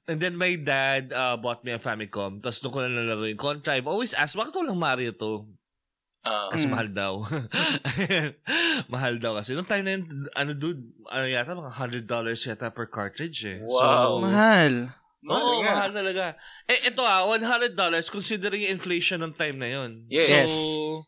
and 0.06 0.18
then 0.20 0.36
my 0.36 0.54
dad 0.54 1.10
uh, 1.10 1.40
bought 1.40 1.64
me 1.64 1.72
a 1.72 1.80
Famicom. 1.80 2.44
Tapos 2.44 2.60
doon 2.60 2.70
ko 2.70 2.80
na 2.84 2.92
nalaro 2.92 3.24
yung 3.24 3.40
Contra. 3.40 3.74
I've 3.74 3.88
always 3.88 4.12
asked, 4.12 4.36
bakit 4.36 4.52
walang 4.54 4.76
Mario 4.76 5.16
to? 5.16 5.48
Ah. 6.26 6.52
Kasi 6.52 6.68
Mm. 6.68 6.72
mahal 6.74 6.90
daw. 6.92 7.14
mahal 8.94 9.16
daw 9.18 9.38
kasi. 9.38 9.54
Nung 9.54 9.64
time 9.64 9.84
na 9.84 9.92
yun, 9.96 10.04
ano 10.34 10.52
dude, 10.52 10.84
ano 11.08 11.26
yata, 11.26 11.54
mga 11.54 11.72
$100 11.72 12.12
yata 12.44 12.68
per 12.70 12.88
cartridge 12.90 13.46
eh. 13.46 13.60
Wow. 13.62 13.72
So, 13.72 13.86
Mahal. 14.26 14.74
Oo, 15.26 15.62
nga. 15.62 15.74
mahal 15.74 15.92
talaga. 15.92 16.24
Eh, 16.66 16.90
ito 16.90 17.02
ah, 17.02 17.26
$100 17.26 17.74
considering 18.08 18.62
yung 18.66 18.74
inflation 18.78 19.18
ng 19.20 19.34
time 19.34 19.58
na 19.58 19.70
yun. 19.70 20.06
Yes. 20.06 20.30
Yes. 20.30 20.52
So, 20.54 21.02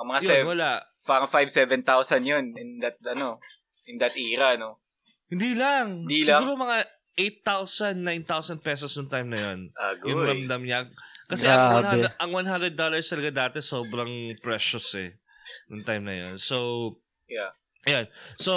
Ang 0.00 0.06
mga 0.08 0.20
yun, 0.20 0.28
seven, 0.32 0.46
wala. 0.56 0.70
parang 1.04 1.28
5-7,000 1.28 1.84
yun 2.24 2.44
in 2.56 2.80
that, 2.80 2.96
ano, 3.04 3.36
in 3.84 4.00
that 4.00 4.14
era, 4.16 4.56
no? 4.56 4.80
Hindi 5.28 5.52
lang. 5.52 6.08
Hindi 6.08 6.24
lang? 6.24 6.40
Siguro 6.44 6.56
mga 6.56 6.78
8,000, 7.12 8.00
9,000 8.00 8.64
pesos 8.64 8.96
nung 8.96 9.12
time 9.12 9.28
na 9.28 9.40
yun. 9.40 9.68
Agoy. 9.76 10.08
Yung 10.08 10.24
ramdam 10.24 10.60
niya. 10.64 10.88
Kasi 11.28 11.44
ang 11.44 11.84
Grabe. 11.84 12.08
100, 12.08 12.16
ang 12.16 12.30
100 12.32 12.72
dollars 12.72 13.04
talaga 13.04 13.30
dati 13.48 13.60
sobrang 13.60 14.12
precious 14.40 14.96
eh. 14.96 15.20
Nung 15.68 15.84
time 15.84 16.04
na 16.04 16.14
yun. 16.16 16.34
So, 16.40 16.56
Yeah. 17.28 17.52
Ayan. 17.82 18.06
So, 18.38 18.54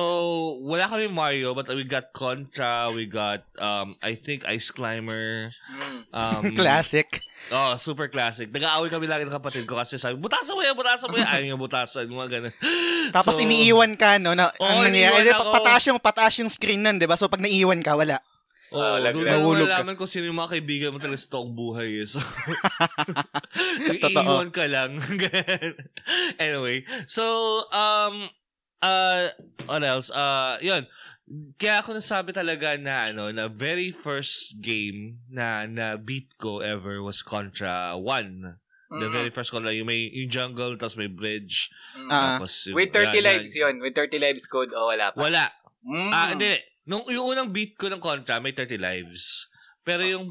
wala 0.62 0.86
kami 0.86 1.10
Mario, 1.10 1.58
but 1.58 1.66
we 1.74 1.82
got 1.82 2.14
Contra, 2.14 2.94
we 2.94 3.10
got, 3.10 3.42
um, 3.58 3.90
I 4.06 4.14
think, 4.14 4.46
Ice 4.46 4.70
Climber. 4.70 5.50
Um, 6.14 6.54
Classic. 6.58 7.10
Oh, 7.50 7.74
super 7.78 8.06
classic. 8.06 8.54
Nag-aaway 8.54 8.90
kami 8.90 9.10
lagi 9.10 9.26
ng 9.26 9.34
kapatid 9.34 9.66
ko 9.66 9.82
kasi 9.82 9.98
sabi, 9.98 10.18
butasan 10.18 10.54
mo 10.54 10.62
yan, 10.62 10.78
butasan 10.78 11.10
mo 11.10 11.18
yan. 11.18 11.26
Ayaw 11.26 11.44
niya 11.46 11.58
butasan, 11.58 12.06
mga 12.06 12.30
ganun. 12.38 12.54
Tapos 13.14 13.34
So, 13.38 13.42
iniiwan 13.42 13.98
ka, 13.98 14.22
no? 14.22 14.38
Na, 14.38 14.54
Oo, 14.62 14.66
ang 14.66 14.90
nangyayari, 14.94 15.30
pataas 15.34 15.84
yung, 15.90 15.98
pataas 15.98 16.34
yung 16.42 16.50
screen 16.50 16.86
nun, 16.86 17.02
di 17.02 17.10
ba? 17.10 17.18
So, 17.18 17.26
pag 17.26 17.42
naiiwan 17.42 17.82
ka, 17.82 17.98
wala. 17.98 18.22
Oo, 18.74 18.82
oh, 18.82 18.98
lag- 18.98 19.14
doon 19.14 19.26
na 19.26 19.42
malaman 19.42 19.94
kung 19.94 20.10
sino 20.10 20.26
yung 20.26 20.38
mga 20.38 20.58
kaibigan 20.58 20.90
mo 20.94 20.98
talaga 20.98 21.22
sa 21.22 21.38
toong 21.38 21.54
buhay. 21.54 22.02
Eh. 22.02 22.10
So, 22.10 22.22
iiwan 23.94 24.50
ka 24.50 24.66
lang. 24.66 25.02
anyway, 26.42 26.82
so, 27.06 27.26
um, 27.74 28.30
uh, 28.82 29.30
what 29.66 29.84
else? 29.84 30.10
Uh, 30.10 30.58
yun. 30.60 30.88
Kaya 31.58 31.82
ako 31.82 31.98
nasabi 31.98 32.30
talaga 32.32 32.78
na 32.78 33.10
ano 33.10 33.34
na 33.34 33.50
very 33.50 33.90
first 33.90 34.62
game 34.62 35.18
na 35.26 35.66
na 35.66 35.98
beat 35.98 36.38
ko 36.38 36.62
ever 36.62 37.02
was 37.02 37.26
Contra 37.26 37.98
1. 37.98 38.62
The 38.96 39.10
Mm. 39.10 39.12
very 39.12 39.32
first 39.34 39.50
Contra, 39.50 39.74
yung 39.74 39.90
may 39.90 40.06
yung 40.14 40.30
jungle 40.30 40.78
tapos 40.78 40.94
may 40.96 41.10
bridge 41.10 41.74
Mm. 41.98 42.10
Ah. 42.14 42.38
tapos 42.38 42.70
yung- 42.70 42.78
With 42.78 42.94
30 42.94 43.18
yan, 43.18 43.26
lives 43.26 43.54
yun. 43.58 43.76
With 43.82 43.98
30 43.98 44.22
lives 44.22 44.46
code, 44.46 44.70
o 44.72 44.94
wala 44.94 45.10
pa. 45.10 45.18
Wala. 45.18 45.46
Mm. 45.82 46.12
Ah, 46.14 46.28
hindi. 46.30 46.54
Nung 46.86 47.02
yung 47.10 47.34
unang 47.34 47.50
beat 47.50 47.74
ko 47.74 47.90
ng 47.90 47.98
Contra, 47.98 48.38
may 48.38 48.54
30 48.54 48.78
lives. 48.78 49.50
Pero 49.82 50.06
yung 50.06 50.30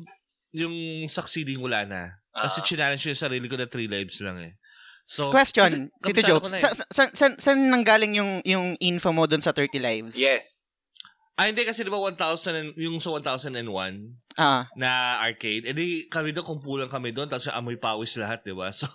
yung 0.55 0.75
succeeding 1.11 1.59
wala 1.59 1.83
na. 1.83 2.03
Kasi 2.31 2.63
Ah. 2.63 2.67
challenge 2.67 3.03
ko 3.03 3.11
yung 3.11 3.25
sarili 3.27 3.47
ko 3.51 3.59
na 3.59 3.67
3 3.67 3.91
lives 3.91 4.23
lang 4.23 4.39
eh. 4.39 4.55
So, 5.05 5.29
Question, 5.29 5.93
kasi 6.01 6.17
Tito 6.17 6.23
Jokes, 6.25 6.57
eh. 6.57 6.61
sa, 6.65 6.73
sa, 6.73 7.03
sa, 7.13 7.27
saan 7.37 7.69
nanggaling 7.69 8.17
yung, 8.17 8.41
yung 8.49 8.73
info 8.81 9.13
mo 9.13 9.29
dun 9.29 9.45
sa 9.45 9.53
30 9.53 9.77
lives? 9.77 10.17
Yes. 10.17 10.73
Ah, 11.37 11.51
hindi 11.51 11.67
kasi 11.67 11.85
di 11.85 11.93
ba 11.93 12.01
1,000 12.01 12.17
and, 12.57 12.71
yung 12.79 12.97
sa 13.03 13.13
1001 13.13 13.53
Ah, 14.35 14.67
na 14.75 15.23
arcade, 15.23 15.71
edi 15.71 16.07
kami 16.07 16.31
doon, 16.31 16.43
kumpulan 16.43 16.87
kami 16.87 17.11
doon, 17.11 17.27
tapos 17.27 17.47
amoy 17.49 17.79
pawis 17.79 18.19
lahat, 18.19 18.43
di 18.43 18.51
ba? 18.51 18.71
So, 18.75 18.91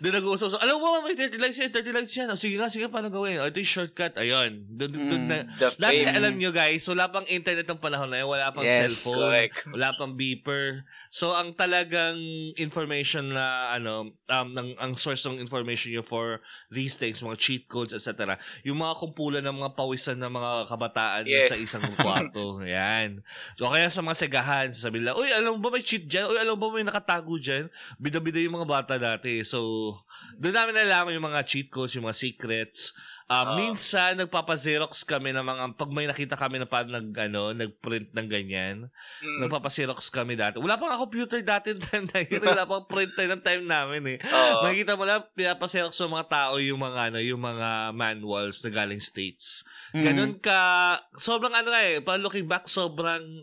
doon 0.00 0.14
nag-uusap. 0.14 0.48
So, 0.52 0.58
alam 0.60 0.76
mo, 0.76 1.00
may 1.00 1.16
30 1.16 1.40
lives 1.40 1.56
yan, 1.56 1.70
30 1.72 1.96
lives 1.96 2.12
yan. 2.12 2.28
O, 2.28 2.36
sige 2.36 2.56
nga, 2.56 2.68
sige, 2.68 2.88
paano 2.88 3.08
gawin? 3.08 3.40
O, 3.40 3.48
ito 3.48 3.58
yung 3.58 3.70
shortcut. 3.70 4.12
Ayun. 4.18 4.64
Doon, 4.68 4.90
doon, 4.92 5.04
doon 5.08 5.22
na. 5.24 5.36
The 5.56 5.66
Dati, 5.76 6.04
alam 6.04 6.32
nyo 6.36 6.50
guys, 6.52 6.84
wala 6.84 7.08
pang 7.08 7.24
internet 7.26 7.64
ng 7.64 7.80
panahon 7.80 8.08
na 8.10 8.20
yun. 8.20 8.28
Wala 8.28 8.52
pang 8.52 8.64
Yes, 8.64 9.00
cellphone. 9.00 9.20
correct. 9.24 9.54
Wala 9.72 9.88
pang 9.96 10.12
beeper. 10.14 10.84
So, 11.08 11.32
ang 11.32 11.54
talagang 11.54 12.16
information 12.56 13.32
na, 13.32 13.72
ano, 13.72 14.12
um, 14.14 14.48
ng, 14.50 14.76
ang 14.76 14.92
source 14.96 15.24
ng 15.24 15.40
information 15.40 15.92
nyo 15.92 16.04
for 16.04 16.40
these 16.68 16.96
things, 16.96 17.20
mga 17.20 17.38
cheat 17.38 17.64
codes, 17.66 17.94
etc. 17.94 18.36
Yung 18.62 18.78
mga 18.78 18.94
kumpulan 19.00 19.40
ng 19.40 19.56
mga 19.56 19.70
pawisan 19.72 20.18
ng 20.18 20.30
mga 20.30 20.50
kabataan 20.68 21.22
Yes. 21.24 21.48
sa 21.48 21.56
isang 21.56 21.84
kwarto. 21.96 22.60
Yan. 22.66 23.13
So, 23.58 23.68
kaya 23.68 23.92
sa 23.92 24.00
mga 24.00 24.16
segahan, 24.16 24.68
sasabihin 24.72 25.06
nila, 25.06 25.14
Uy, 25.14 25.28
alam 25.30 25.60
ba 25.60 25.68
may 25.68 25.84
cheat 25.84 26.08
dyan? 26.08 26.26
Uy, 26.26 26.38
alam 26.40 26.56
ba 26.56 26.72
may 26.72 26.86
nakatago 26.86 27.36
dyan? 27.36 27.68
Bida-bida 28.00 28.40
yung 28.40 28.56
mga 28.58 28.68
bata 28.70 28.94
dati. 28.96 29.44
So, 29.44 29.92
doon 30.40 30.54
namin 30.54 30.74
nalaman 30.80 31.14
yung 31.14 31.28
mga 31.28 31.42
cheat 31.44 31.68
codes, 31.68 31.94
yung 31.94 32.08
mga 32.08 32.18
secrets. 32.18 32.96
Um, 33.24 33.40
Oo. 33.40 33.56
minsan 33.56 34.20
nagpapa-xerox 34.20 35.08
kami 35.08 35.32
ng 35.32 35.40
mga 35.40 35.62
pag 35.80 35.88
may 35.88 36.04
nakita 36.04 36.36
kami 36.36 36.60
na 36.60 36.68
parang 36.68 36.92
nag 36.92 37.08
ano, 37.08 37.56
nag-print 37.56 38.12
ng 38.12 38.28
ganyan. 38.28 38.92
Mm. 39.24 39.48
Nagpapa-xerox 39.48 40.12
kami 40.12 40.36
dati. 40.36 40.60
Wala 40.60 40.76
pang 40.76 40.92
computer 40.92 41.40
dati 41.40 41.72
ng 41.72 41.80
time 41.80 42.04
na 42.12 42.20
yun. 42.20 42.44
Wala 42.44 42.68
pang 42.68 42.84
printer 42.84 43.24
ng 43.32 43.40
time 43.40 43.64
namin 43.64 44.02
eh. 44.12 44.18
Oo. 44.20 44.68
Makikita 44.68 45.00
mo 45.00 45.08
lang 45.08 45.24
pinapa-xerox 45.32 45.96
ng 46.04 46.12
mga 46.20 46.28
tao 46.28 46.60
yung 46.60 46.84
mga 46.84 47.00
ano, 47.08 47.18
yung 47.24 47.40
mga 47.40 47.96
manuals 47.96 48.60
na 48.60 48.68
galing 48.68 49.00
states. 49.00 49.64
Mm. 49.96 50.04
Ganun 50.04 50.32
ka 50.44 50.60
sobrang 51.16 51.56
ano 51.56 51.72
eh, 51.80 52.04
pa 52.04 52.20
looking 52.20 52.44
back 52.44 52.68
sobrang 52.68 53.40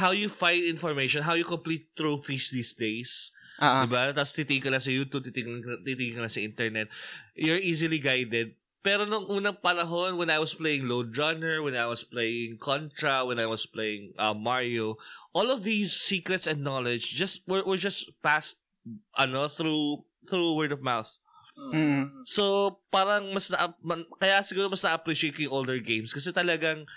how 0.00 0.14
you 0.14 0.32
find 0.32 0.64
information, 0.64 1.20
how 1.20 1.36
you 1.36 1.44
complete 1.44 1.92
trophies 1.92 2.48
these 2.48 2.72
days. 2.72 3.34
Ah. 3.60 3.84
Diba? 3.84 4.16
Tapos 4.16 4.32
titigil 4.32 4.64
ka 4.64 4.72
lang 4.72 4.80
sa 4.80 4.88
YouTube, 4.88 5.28
titigil, 5.28 5.60
titigil 5.84 6.16
ka 6.16 6.24
lang 6.24 6.32
sa 6.32 6.40
internet. 6.40 6.88
You're 7.36 7.60
easily 7.60 8.00
guided. 8.00 8.56
Pero 8.80 9.04
nung 9.04 9.28
unang 9.28 9.60
panahon, 9.60 10.16
when 10.16 10.32
I 10.32 10.40
was 10.40 10.56
playing 10.56 10.88
Load 10.88 11.12
Runner, 11.12 11.60
when 11.60 11.76
I 11.76 11.84
was 11.84 12.00
playing 12.00 12.56
Contra, 12.56 13.28
when 13.28 13.36
I 13.36 13.44
was 13.44 13.68
playing 13.68 14.16
uh, 14.16 14.32
Mario, 14.32 14.96
all 15.36 15.52
of 15.52 15.68
these 15.68 15.92
secrets 15.92 16.48
and 16.48 16.64
knowledge 16.64 17.12
just 17.12 17.44
were, 17.44 17.60
were 17.60 17.76
just 17.76 18.08
passed 18.24 18.64
ano 19.20 19.52
through 19.52 20.08
through 20.24 20.56
word 20.56 20.72
of 20.72 20.80
mouth. 20.80 21.12
Mm. 21.60 22.24
So, 22.24 22.80
parang 22.88 23.36
mas 23.36 23.52
na, 23.52 23.76
man, 23.84 24.08
kaya 24.16 24.40
siguro 24.40 24.72
mas 24.72 24.80
na-appreciate 24.80 25.36
ko 25.36 25.44
yung 25.44 25.56
older 25.60 25.76
games 25.76 26.16
kasi 26.16 26.32
talagang, 26.32 26.88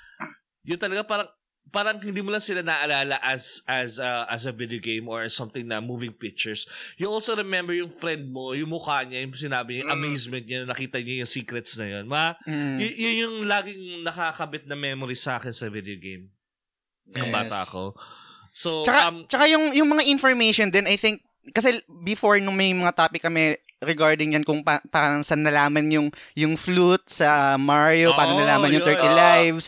yun 0.64 0.80
talaga 0.80 1.04
parang, 1.04 1.30
parang 1.70 1.98
hindi 1.98 2.20
mo 2.20 2.30
lang 2.30 2.42
sila 2.42 2.62
naalala 2.62 3.18
as 3.20 3.64
as 3.66 3.98
uh, 3.98 4.28
as 4.28 4.44
a 4.44 4.54
video 4.54 4.78
game 4.78 5.08
or 5.08 5.24
as 5.24 5.34
something 5.34 5.66
na 5.66 5.80
moving 5.80 6.12
pictures. 6.12 6.68
You 6.98 7.08
also 7.08 7.34
remember 7.34 7.74
yung 7.74 7.90
friend 7.90 8.30
mo, 8.30 8.54
yung 8.54 8.70
mukha 8.70 9.02
niya, 9.02 9.24
yung 9.24 9.34
sinabi 9.34 9.70
niya, 9.74 9.82
yung 9.86 9.92
Mm. 9.94 9.98
amazement 9.98 10.46
niya, 10.46 10.60
nakita 10.66 10.98
niya 11.00 11.26
yung 11.26 11.32
secrets 11.32 11.74
na 11.78 11.88
yun. 11.88 12.06
Ma, 12.06 12.38
Mm. 12.46 12.78
y- 12.78 12.98
yun 13.00 13.16
yung 13.26 13.36
laging 13.46 13.82
nakakabit 14.02 14.66
na 14.66 14.76
memory 14.76 15.16
sa 15.16 15.38
akin 15.38 15.50
sa 15.50 15.66
video 15.68 15.98
game. 15.98 16.30
Nung 17.10 17.30
Yes. 17.30 17.38
bata 17.42 17.58
ako. 17.64 17.84
So, 18.54 18.86
Tsaka, 18.86 19.00
um, 19.10 19.26
tsaka 19.26 19.46
yung, 19.50 19.74
yung 19.74 19.90
mga 19.90 20.06
information 20.06 20.70
din, 20.70 20.86
I 20.86 20.94
think, 20.94 21.26
kasi 21.52 21.74
before 22.06 22.38
nung 22.38 22.56
may 22.56 22.70
mga 22.70 22.94
topic 22.94 23.20
kami 23.20 23.58
regarding 23.84 24.34
yan 24.34 24.44
kung 24.44 24.60
pa, 24.60 24.82
parang 24.88 25.22
saan 25.22 25.44
nalaman 25.44 25.88
yung 25.88 26.08
yung 26.34 26.56
flute 26.56 27.06
sa 27.06 27.56
Mario, 27.56 28.12
paano 28.14 28.36
Oh, 28.36 28.40
nalaman 28.40 28.72
yung 28.72 28.84
yun. 28.84 28.90
30 28.90 29.08
Ah. 29.08 29.16
lives. 29.38 29.66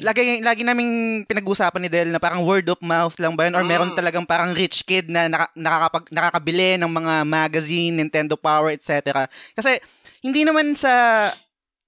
Lagi 0.00 0.40
lagi 0.40 0.62
naming 0.62 0.92
pinag-usapan 1.24 1.80
ni 1.80 1.88
Del 1.88 2.08
na 2.08 2.18
parang 2.18 2.40
word 2.40 2.68
of 2.68 2.80
mouth 2.80 3.16
lang 3.18 3.34
ba 3.34 3.44
yun 3.44 3.54
or 3.54 3.64
Mm. 3.64 3.70
meron 3.70 3.90
talagang 3.92 4.24
parang 4.24 4.52
rich 4.52 4.84
kid 4.84 5.08
na 5.08 5.26
naka, 5.26 5.48
nakakapag, 5.52 6.04
nakakabili 6.08 6.76
ng 6.76 6.88
mga 6.88 7.14
magazine, 7.24 7.92
Nintendo 7.94 8.36
Power, 8.36 8.70
etc. 8.70 9.26
Kasi 9.52 9.80
hindi 10.20 10.40
naman 10.40 10.72
sa 10.72 11.28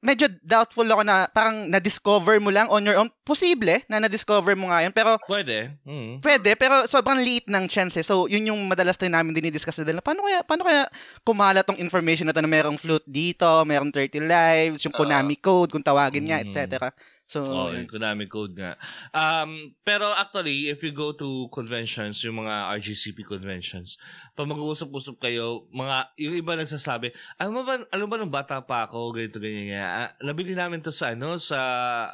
medyo 0.06 0.30
doubtful 0.46 0.86
ako 0.86 1.02
na 1.02 1.26
parang 1.26 1.66
na-discover 1.66 2.38
mo 2.38 2.54
lang 2.54 2.70
on 2.70 2.86
your 2.86 2.94
own. 3.02 3.10
Posible 3.26 3.82
na 3.90 3.98
na-discover 3.98 4.54
mo 4.54 4.70
nga 4.70 4.86
yun. 4.86 4.94
Pero 4.94 5.18
pwede. 5.26 5.74
Mm. 5.82 6.22
Pwede, 6.22 6.54
pero 6.54 6.86
sobrang 6.86 7.18
liit 7.18 7.50
ng 7.50 7.66
chance 7.66 7.98
eh. 7.98 8.06
So, 8.06 8.30
yun 8.30 8.46
yung 8.46 8.60
madalas 8.70 8.94
din 8.94 9.10
namin 9.10 9.34
dinidiscuss 9.34 9.82
na 9.82 9.98
paano 9.98 10.22
kaya, 10.22 10.46
paano 10.46 10.62
kaya 10.62 10.86
kumala 11.26 11.66
tong 11.66 11.82
information 11.82 12.30
na 12.30 12.32
to 12.32 12.38
na 12.38 12.46
merong 12.46 12.78
flute 12.78 13.02
dito, 13.10 13.66
merong 13.66 13.90
30 13.90 14.22
lives, 14.22 14.86
yung. 14.86 14.94
Konami 14.94 15.36
code, 15.42 15.74
kung 15.74 15.82
tawagin 15.82 16.22
niya, 16.22 16.38
Mm. 16.40 16.46
etc. 16.46 16.88
So, 17.26 17.42
Oh, 17.42 17.74
yung 17.74 17.90
Konami 17.90 18.30
code 18.30 18.54
nga. 18.54 18.78
Um, 19.10 19.74
pero 19.82 20.06
actually, 20.14 20.70
if 20.70 20.78
you 20.86 20.94
go 20.94 21.10
to 21.10 21.50
conventions, 21.50 22.22
yung 22.22 22.38
mga 22.38 22.70
RGCP 22.78 23.26
conventions, 23.26 23.98
pag 24.38 24.46
mag-uusap-usap 24.46 25.18
kayo, 25.18 25.66
mga, 25.74 26.14
yung 26.22 26.38
iba 26.38 26.54
nagsasabi, 26.54 27.10
alam 27.34 27.50
mo 27.50 27.62
ba, 27.66 27.82
alam 27.90 28.06
ba 28.06 28.14
nung 28.14 28.30
bata 28.30 28.62
pa 28.62 28.86
ako, 28.86 29.10
ganito, 29.10 29.42
ganyan, 29.42 29.66
ganyan. 29.74 29.90
Ah, 29.90 30.10
nabili 30.22 30.54
namin 30.54 30.78
to 30.86 30.94
sa, 30.94 31.18
ano, 31.18 31.34
sa, 31.34 31.58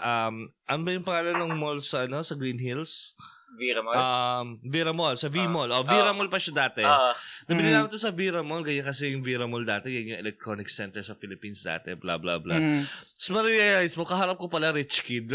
um, 0.00 0.48
ano 0.64 0.80
ba 0.80 0.90
yung 0.96 1.04
pangalan 1.04 1.36
ng 1.44 1.60
mall 1.60 1.76
sa, 1.84 2.08
ano, 2.08 2.24
sa 2.24 2.32
Green 2.32 2.56
Hills? 2.56 3.12
Vira 3.52 3.80
mo? 3.80 3.92
Um, 3.92 4.56
Vira 4.64 4.90
Mall, 4.90 5.14
sa 5.14 5.28
V 5.28 5.44
Mall. 5.44 5.68
Oh, 5.70 5.84
Vira 5.84 6.08
Ah. 6.08 6.12
Mall 6.12 6.26
pa 6.26 6.36
siya 6.36 6.66
dati. 6.66 6.80
Ah. 6.80 7.12
Nabili 7.44 7.68
Mm. 7.68 7.72
namin 7.76 7.88
to 7.88 7.96
sa 7.96 8.08
Vira 8.08 8.40
Mall, 8.40 8.62
ganyan 8.62 8.82
kasi 8.82 9.12
yung 9.12 9.20
Vira 9.20 9.44
Mall 9.44 9.62
dati, 9.62 9.92
yan 9.92 10.08
yung 10.08 10.18
electronic 10.20 10.66
center 10.66 11.00
sa 11.00 11.12
Philippines 11.14 11.60
dati, 11.60 11.92
blah, 11.92 12.16
blah, 12.16 12.36
blah. 12.36 12.56
Mm. 12.56 12.82
Tapos 12.88 13.28
ma-realize 13.30 13.94
mo, 13.94 14.02
kaharap 14.02 14.34
ko 14.34 14.48
pala 14.48 14.72
rich 14.72 15.02
kid. 15.02 15.30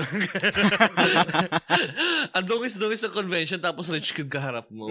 Ang 2.36 2.46
dungis-dungis 2.46 3.02
sa 3.02 3.10
convention, 3.10 3.60
tapos 3.60 3.88
rich 3.88 4.12
kid 4.12 4.28
kaharap 4.28 4.68
mo. 4.70 4.90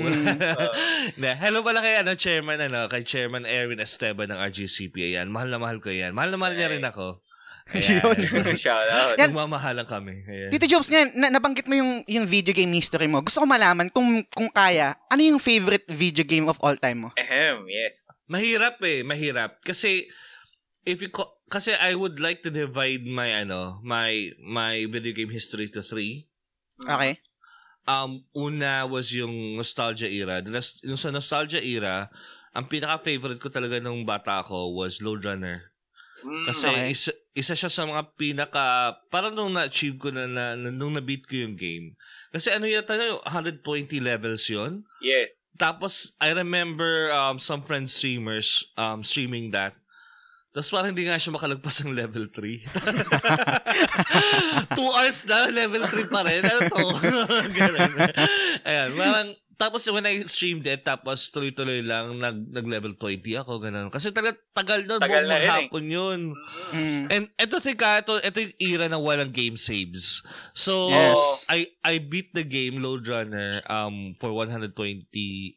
Na, 1.20 1.30
hello 1.36 1.60
pala 1.60 1.80
kay 1.80 2.00
ano, 2.00 2.12
chairman, 2.14 2.58
ano, 2.58 2.86
kay 2.86 3.02
chairman 3.02 3.44
Erwin 3.44 3.78
Esteban 3.78 4.30
ng 4.30 4.38
RGCP. 4.40 5.12
Ayan, 5.12 5.28
mahal 5.28 5.50
na 5.50 5.58
mahal 5.58 5.78
ko 5.78 5.90
yan. 5.90 6.14
Mahal 6.14 6.30
na 6.30 6.38
mahal 6.38 6.54
niya 6.54 6.70
rin 6.70 6.84
ako. 6.84 7.20
Yun. 7.74 8.54
Shout 8.62 8.86
out. 8.86 9.18
Yan. 9.18 9.34
Nagmamahalan 9.34 9.86
kami. 9.90 10.22
Ayan. 10.30 10.50
Tito 10.54 10.70
Jobs, 10.70 10.86
ngayon, 10.86 11.10
na, 11.18 11.34
nabanggit 11.34 11.66
mo 11.66 11.74
yung, 11.74 12.06
yung 12.06 12.22
video 12.22 12.54
game 12.54 12.70
history 12.70 13.10
mo. 13.10 13.18
Gusto 13.26 13.42
ko 13.42 13.46
malaman, 13.46 13.90
kung, 13.90 14.22
kung 14.30 14.46
kaya, 14.54 14.94
ano 15.10 15.20
yung 15.20 15.42
favorite 15.42 15.82
video 15.90 16.22
game 16.22 16.46
of 16.46 16.54
all 16.62 16.78
time 16.78 17.08
mo? 17.08 17.10
Ahem, 17.18 17.66
yes. 17.66 18.22
Mahirap 18.30 18.78
eh, 18.86 19.02
mahirap. 19.02 19.58
Kasi, 19.66 20.06
if 20.86 21.02
you 21.02 21.10
co- 21.10 21.42
kasi 21.50 21.74
I 21.74 21.98
would 21.98 22.22
like 22.22 22.46
to 22.46 22.54
divide 22.54 23.02
my, 23.02 23.34
ano, 23.34 23.82
my, 23.82 24.30
my 24.38 24.86
video 24.86 25.10
game 25.10 25.34
history 25.34 25.66
to 25.74 25.82
three. 25.82 26.30
Okay? 26.86 27.18
Um, 27.86 28.26
una 28.34 28.86
was 28.86 29.10
yung 29.10 29.58
nostalgia 29.58 30.10
era. 30.10 30.38
The 30.38 30.54
nos- 30.54 30.82
yung 30.86 30.98
sa 30.98 31.10
nostalgia 31.10 31.58
era, 31.62 32.10
ang 32.54 32.70
pinaka-favorite 32.70 33.42
ko 33.42 33.50
talaga 33.50 33.82
nung 33.82 34.06
bata 34.06 34.42
ako 34.42 34.74
was 34.74 35.02
Load 35.02 35.26
Runner. 35.26 35.74
Mm. 36.22 36.44
Kasi 36.46 36.66
Okay. 36.70 36.90
isa, 36.94 37.12
isa 37.36 37.52
siya 37.52 37.68
sa 37.68 37.84
mga 37.84 38.16
pinaka, 38.16 38.96
parang 39.12 39.36
nung 39.36 39.52
na-achieve 39.52 40.00
ko 40.00 40.08
na, 40.08 40.24
na, 40.24 40.56
nung 40.56 40.96
na-beat 40.96 41.28
ko 41.28 41.36
yung 41.36 41.52
game. 41.52 41.92
Kasi 42.32 42.48
ano 42.48 42.64
yata 42.64 42.96
yun, 42.96 43.20
120 43.28 43.60
levels 44.00 44.48
yon 44.48 44.88
Yes. 45.04 45.52
Tapos, 45.60 46.16
I 46.16 46.32
remember 46.32 47.12
um, 47.12 47.36
some 47.36 47.60
friends 47.60 47.92
streamers 47.92 48.72
um, 48.80 49.04
streaming 49.04 49.52
that. 49.52 49.76
Tapos 50.56 50.72
parang 50.72 50.96
hindi 50.96 51.04
nga 51.04 51.20
siya 51.20 51.36
makalagpas 51.36 51.84
ng 51.84 51.92
level 51.92 52.32
3. 52.32 52.64
Two 54.80 54.90
hours 54.96 55.28
na, 55.28 55.52
level 55.52 55.84
3 55.84 56.08
pa 56.08 56.24
rin. 56.24 56.40
Ano 56.40 56.60
to? 56.72 56.88
Ganun. 57.60 57.92
Ayan, 58.64 58.88
parang, 58.96 59.28
tapos 59.56 59.88
when 59.88 60.04
I 60.04 60.20
streamed 60.28 60.64
it, 60.64 60.84
tapos 60.84 61.32
tuloy-tuloy 61.32 61.80
lang, 61.80 62.16
nag, 62.20 62.52
nag-level 62.52 62.94
20 62.94 63.40
ako, 63.40 63.56
ganun. 63.58 63.88
Kasi 63.88 64.12
talaga, 64.12 64.36
tagal 64.52 64.84
nun, 64.84 65.00
Tagal 65.00 65.24
buong 65.24 65.28
na 65.28 65.36
eh. 65.36 65.48
maghapon 65.48 65.84
yun. 65.88 66.20
Mm. 66.72 67.04
And 67.08 67.24
ito 67.34 67.56
tika, 67.58 68.04
ito, 68.04 68.20
ito 68.20 68.36
yung 68.36 68.54
era 68.60 68.84
na 68.86 69.00
walang 69.00 69.32
game 69.32 69.56
saves. 69.56 70.20
So, 70.52 70.92
Yes. 70.92 71.48
I 71.48 71.72
I 71.82 71.98
beat 71.98 72.36
the 72.36 72.44
game 72.44 72.78
Load 72.78 73.08
Runner 73.08 73.64
um 73.66 74.12
for 74.16 74.32
120 74.32 74.76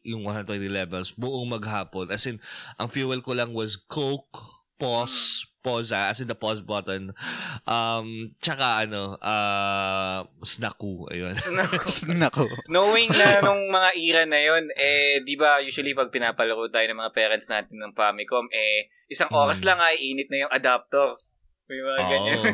yung 0.02 0.24
120 0.24 0.68
levels 0.68 1.12
buong 1.12 1.52
maghapon. 1.52 2.08
As 2.08 2.24
in, 2.24 2.40
ang 2.76 2.88
fuel 2.88 3.20
ko 3.20 3.36
lang 3.36 3.52
was 3.52 3.76
Coke, 3.76 4.40
pause, 4.76 5.39
pause 5.60 5.92
ah, 5.92 6.08
as 6.08 6.20
in 6.20 6.28
the 6.28 6.34
pause 6.34 6.60
button. 6.60 7.12
Um, 7.64 8.32
tsaka 8.40 8.88
ano, 8.88 9.20
uh, 9.20 10.24
Snaku, 10.40 11.08
ayun. 11.12 11.36
Nako. 12.16 12.48
Knowing 12.72 13.12
na 13.12 13.38
nung 13.46 13.68
mga 13.68 13.90
era 13.96 14.22
na 14.24 14.40
yon 14.40 14.72
eh, 14.72 15.20
di 15.20 15.36
ba 15.36 15.60
usually 15.60 15.92
pag 15.92 16.08
pinapalaro 16.08 16.68
tayo 16.68 16.88
ng 16.88 16.98
mga 16.98 17.12
parents 17.12 17.48
natin 17.48 17.76
ng 17.76 17.92
Famicom, 17.92 18.48
eh, 18.50 18.88
isang 19.06 19.28
oras 19.30 19.60
Hmm. 19.60 19.68
lang 19.72 19.78
ay 19.80 19.96
init 20.00 20.28
na 20.32 20.48
yung 20.48 20.52
adapter. 20.52 21.14
May 21.68 21.80
mga 21.80 22.00
ganyan. 22.08 22.38
Oo. 22.40 22.52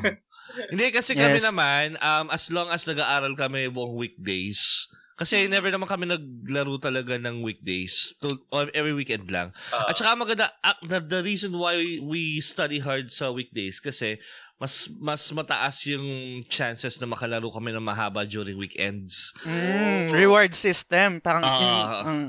Hindi, 0.73 0.87
kasi 0.89 1.19
kami 1.19 1.43
Yes. 1.43 1.47
naman, 1.47 1.87
um, 1.99 2.31
as 2.31 2.49
long 2.49 2.71
as 2.71 2.87
nag-aaral 2.87 3.35
kami 3.35 3.67
buong 3.67 3.99
weekdays, 3.99 4.87
kasi 5.17 5.49
never 5.49 5.73
naman 5.73 5.89
kami 5.89 6.05
naglaro 6.05 6.77
talaga 6.77 7.17
ng 7.17 7.41
weekdays. 7.41 8.13
To, 8.21 8.37
or 8.53 8.69
every 8.77 8.93
weekend 8.93 9.33
lang. 9.33 9.57
Ah. 9.73 9.89
At 9.89 9.97
saka 9.97 10.13
maganda, 10.13 10.53
ah, 10.61 10.77
the, 10.85 11.01
the 11.01 11.21
reason 11.25 11.57
why 11.57 11.81
we, 12.05 12.39
study 12.45 12.79
hard 12.85 13.09
sa 13.09 13.33
weekdays, 13.33 13.81
kasi 13.81 14.21
mas 14.57 14.89
mas 15.01 15.21
mataas 15.37 15.85
yung 15.89 16.41
chances 16.49 16.97
na 16.97 17.09
makalaro 17.09 17.49
kami 17.53 17.73
ng 17.73 17.85
mahaba 17.85 18.25
during 18.29 18.57
weekends. 18.57 19.33
Mm, 19.45 20.13
reward 20.13 20.53
system. 20.57 21.21
Parang, 21.21 21.45
Ah. 21.45 21.53
in- 21.53 22.29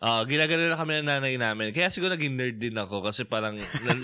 Ah, 0.00 0.24
ginagano 0.24 0.64
na 0.64 0.80
kami 0.80 0.96
ng 0.96 1.08
nanay 1.12 1.36
namin. 1.36 1.76
Kaya 1.76 1.92
siguro 1.92 2.16
naging 2.16 2.32
nerd 2.32 2.56
din 2.56 2.72
ako 2.72 3.04
kasi 3.04 3.28
parang 3.28 3.60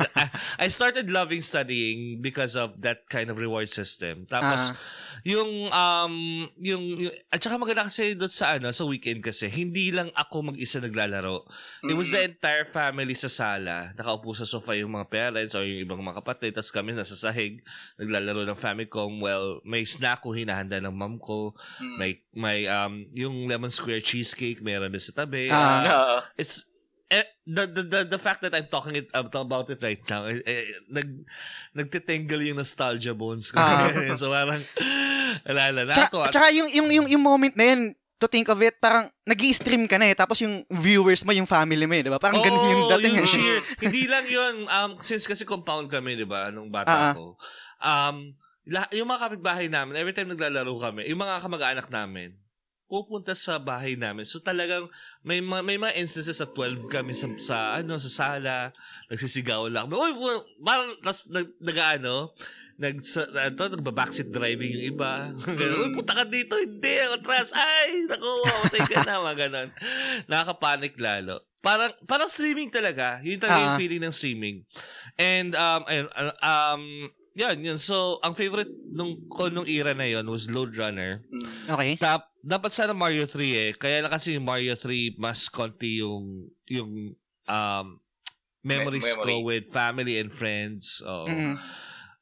I- 0.61 0.69
started 0.69 1.09
loving 1.09 1.41
studying 1.41 2.21
because 2.21 2.53
of 2.53 2.77
that 2.85 3.09
kind 3.09 3.33
of 3.33 3.41
reward 3.41 3.73
system. 3.73 4.29
Tapos 4.29 4.77
Ah. 4.77 4.77
yung 5.25 5.73
um 5.73 6.15
yung, 6.61 6.85
yung 7.01 7.15
at 7.33 7.41
saka 7.41 7.57
maganda 7.57 7.89
kasi 7.89 8.13
doon 8.13 8.29
sa 8.29 8.61
ano 8.61 8.69
sa 8.71 8.85
weekend 8.85 9.25
kasi 9.25 9.49
hindi 9.49 9.89
lang 9.89 10.13
ako 10.13 10.53
mag-isa 10.53 10.85
naglalaro. 10.85 11.49
It 11.89 11.97
was 11.97 12.13
the 12.13 12.29
entire 12.29 12.69
family 12.69 13.17
sa 13.17 13.33
sala. 13.33 13.97
Nakaupo 13.97 14.37
sa 14.37 14.45
sofa 14.45 14.77
yung 14.77 14.93
mga 14.93 15.09
parents 15.09 15.57
o 15.57 15.65
yung 15.65 15.81
ibang 15.81 16.05
mga 16.05 16.21
kapatid. 16.21 16.53
Tapos 16.53 16.77
kami 16.77 16.93
nasa 16.93 17.17
sahig 17.17 17.65
naglalaro 17.97 18.45
ng 18.45 18.59
Famicom. 18.61 19.17
Well, 19.17 19.65
may 19.65 19.89
snack 19.89 20.21
ko 20.21 20.37
hinahanda 20.37 20.77
ng 20.77 20.93
mom 20.93 21.17
ko. 21.17 21.57
Mm. 21.81 21.97
May 21.97 22.11
may 22.37 22.59
um 22.69 23.09
yung 23.17 23.49
lemon 23.49 23.73
square 23.73 24.05
cheesecake 24.05 24.61
meron 24.61 24.93
din 24.93 25.01
sa 25.01 25.17
tabi. 25.17 25.49
Ah. 25.49 25.86
Oo. 25.91 26.19
it's 26.37 26.67
eh, 27.07 27.23
the, 27.47 27.65
the, 27.71 27.83
the, 27.87 28.01
the 28.17 28.21
fact 28.21 28.43
that 28.43 28.51
I'm 28.55 28.67
talking 28.67 28.99
it 28.99 29.07
about 29.15 29.71
it 29.71 29.79
right 29.79 30.03
now, 30.11 30.27
eh, 30.27 30.43
eh, 30.43 30.67
nag, 30.91 31.07
nagtitingle 31.75 32.43
yung 32.51 32.59
nostalgia 32.59 33.15
bones 33.15 33.55
ko. 33.55 33.63
Ah. 33.63 33.87
so 34.21 34.35
parang, 34.35 34.59
alala, 35.47 35.87
Tsaka, 35.87 36.11
nakatuwa. 36.11 36.25
tsaka 36.35 36.47
yung, 36.51 36.69
yung, 36.75 36.89
yung, 36.91 37.07
yung 37.07 37.23
moment 37.23 37.55
na 37.55 37.65
yun, 37.75 37.83
to 38.17 38.27
think 38.27 38.49
of 38.49 38.59
it, 38.65 38.75
parang 38.81 39.13
nag 39.29 39.39
stream 39.53 39.85
ka 39.87 40.01
na 40.01 40.09
eh, 40.11 40.17
tapos 40.17 40.41
yung 40.41 40.65
viewers 40.73 41.23
mo, 41.23 41.31
yung 41.37 41.47
family 41.47 41.85
mo 41.85 41.95
eh, 41.95 42.03
di 42.03 42.11
ba? 42.11 42.19
Parang 42.19 42.41
ganun 42.43 42.65
yung 42.75 42.85
dating. 42.97 43.15
yung 43.23 43.29
eh. 43.29 43.31
cheer. 43.31 43.59
Hindi 43.87 44.03
lang 44.09 44.27
yun, 44.27 44.55
um, 44.67 44.91
since 44.99 45.29
kasi 45.29 45.45
compound 45.47 45.87
kami, 45.93 46.17
di 46.19 46.27
ba, 46.27 46.51
nung 46.51 46.73
bata 46.73 46.91
Ah, 46.91 47.03
ah. 47.13 47.15
ko. 47.15 47.37
Um, 47.79 48.35
yung 48.91 49.07
mga 49.07 49.21
kapitbahay 49.31 49.71
namin, 49.71 49.95
every 49.95 50.11
time 50.17 50.27
naglalaro 50.27 50.75
kami, 50.81 51.07
yung 51.07 51.23
mga 51.23 51.39
kamag-anak 51.39 51.87
namin, 51.87 52.35
pupunta 52.87 53.35
sa 53.35 53.59
bahay 53.59 53.99
namin. 53.99 54.23
So 54.23 54.39
talagang 54.39 54.87
may 55.21 55.43
may 55.43 55.75
mga 55.75 55.99
instances 55.99 56.39
sa 56.39 56.47
12 56.47 56.87
kami 56.87 57.13
sa, 57.13 57.27
sa 57.39 57.57
ano 57.83 57.99
sa 57.99 58.11
sala, 58.11 58.71
nagsisigaw 59.11 59.67
lang. 59.67 59.91
Well, 59.91 60.47
parang 60.63 60.95
tas 61.03 61.27
nag, 61.29 61.51
nag 61.59 61.79
ano, 61.99 62.31
nag 62.77 63.01
sa, 63.01 63.25
ito, 63.25 63.63
nagba-backseat 63.73 64.31
driving 64.31 64.71
yung 64.77 64.87
iba. 64.95 65.33
Ganun, 65.61 65.97
punta 65.97 66.13
ka 66.13 66.25
dito. 66.29 66.61
Hindi, 66.61 66.93
ako 67.03 67.15
atras. 67.25 67.51
Ay, 67.57 68.05
naku, 68.05 68.31
mamatay 68.45 68.83
ka 68.85 68.99
na. 69.01 69.25
Mga 69.25 69.37
ganun. 69.49 69.69
Nakaka-panic 70.29 70.95
lalo. 71.01 71.41
Parang, 71.65 71.91
parang 72.05 72.29
streaming 72.29 72.69
talaga. 72.69 73.19
Yun 73.25 73.41
talaga 73.41 73.65
yung 73.65 73.75
Ah. 73.75 73.81
feeling 73.81 74.03
ng 74.05 74.15
streaming. 74.15 74.57
And, 75.17 75.57
um, 75.57 75.83
ayun, 75.89 76.07
uh, 76.13 76.37
um, 76.39 76.83
yan, 77.33 77.57
yun. 77.65 77.79
So, 77.81 78.21
ang 78.21 78.37
favorite 78.37 78.71
nung, 78.93 79.25
ko 79.29 79.49
nung 79.49 79.67
era 79.67 79.93
na 79.93 80.05
yon 80.05 80.29
was 80.29 80.47
Load 80.49 80.77
Runner. 80.77 81.25
Okay. 81.67 81.99
Tap, 81.99 82.31
dapat 82.41 82.71
sana 82.71 82.95
Mario 82.95 83.27
3 83.27 83.43
eh. 83.55 83.71
Kaya 83.75 84.07
lang 84.07 84.13
kasi 84.15 84.39
Mario 84.39 84.79
3 84.79 85.19
mas 85.19 85.51
konti 85.51 85.99
yung 86.01 86.47
yung 86.71 87.15
um 87.47 87.87
memories, 88.67 89.07
Me- 89.07 89.23
ko 89.23 89.27
memories. 89.27 89.47
with 89.47 89.65
family 89.71 90.15
and 90.19 90.31
friends. 90.35 91.03
Oo. 91.07 91.27
Mm. 91.31 91.55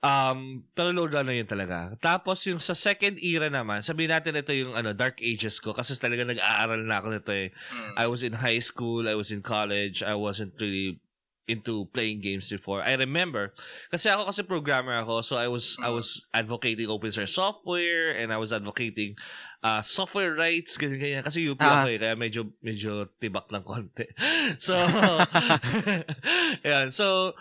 Um, 0.05 0.69
pero 0.77 0.93
load 0.93 1.17
na 1.17 1.33
yun 1.33 1.49
talaga. 1.49 1.97
Tapos 1.97 2.45
yung 2.45 2.61
sa 2.61 2.77
second 2.77 3.17
era 3.25 3.49
naman, 3.49 3.81
sabihin 3.81 4.13
natin 4.13 4.37
ito 4.37 4.53
yung 4.53 4.77
ano, 4.77 4.93
dark 4.93 5.17
ages 5.25 5.57
ko 5.65 5.73
kasi 5.73 5.97
talaga 5.97 6.29
nag-aaral 6.29 6.85
na 6.85 7.01
ako 7.01 7.09
nito 7.09 7.33
eh. 7.33 7.49
I 7.97 8.05
was 8.05 8.21
in 8.21 8.37
high 8.45 8.61
school, 8.61 9.09
I 9.09 9.17
was 9.17 9.33
in 9.33 9.41
college, 9.41 10.05
I 10.05 10.13
wasn't 10.13 10.61
really 10.61 11.01
into 11.45 11.85
playing 11.93 12.21
games 12.21 12.49
before. 12.49 12.81
I 12.81 12.97
remember 12.97 13.53
kasi 13.89 14.09
ako 14.09 14.33
kasi 14.33 14.43
programmer 14.43 14.97
ako 14.99 15.21
so 15.21 15.37
I 15.37 15.45
was 15.47 15.77
I 15.79 15.93
was 15.93 16.25
advocating 16.33 16.89
open 16.89 17.13
source 17.13 17.37
software 17.37 18.17
and 18.17 18.33
I 18.33 18.41
was 18.41 18.49
advocating 18.49 19.15
uh, 19.61 19.85
software 19.85 20.33
rights 20.33 20.81
ganyan 20.81 20.97
ganyan 20.99 21.23
kasi 21.23 21.45
UP 21.45 21.61
Ah. 21.61 21.85
ako 21.85 21.93
eh 21.93 21.99
kaya 21.99 22.17
medyo 22.17 22.49
medyo 22.61 23.13
tibak 23.17 23.53
lang 23.53 23.61
konti. 23.61 24.09
So 24.57 24.73
Ayan, 26.65 26.89
so 26.91 27.33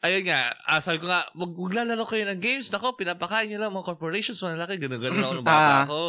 ayun 0.00 0.28
nga, 0.28 0.54
ah, 0.64 0.78
sabi 0.78 1.02
ko 1.02 1.10
nga, 1.10 1.26
wag, 1.34 1.52
wag 1.58 1.74
lalaro 1.74 2.06
kayo 2.06 2.22
ng 2.28 2.38
games. 2.38 2.70
Nako, 2.70 2.94
pinapakain 2.94 3.50
nyo 3.50 3.58
lang 3.58 3.74
mga 3.74 3.88
corporations, 3.88 4.38
malaki, 4.38 4.78
ganun 4.78 5.02
ganun 5.02 5.18
ako 5.18 5.32
nung 5.34 5.46
bata 5.46 5.58
Ah. 5.58 5.84
ako, 5.84 6.00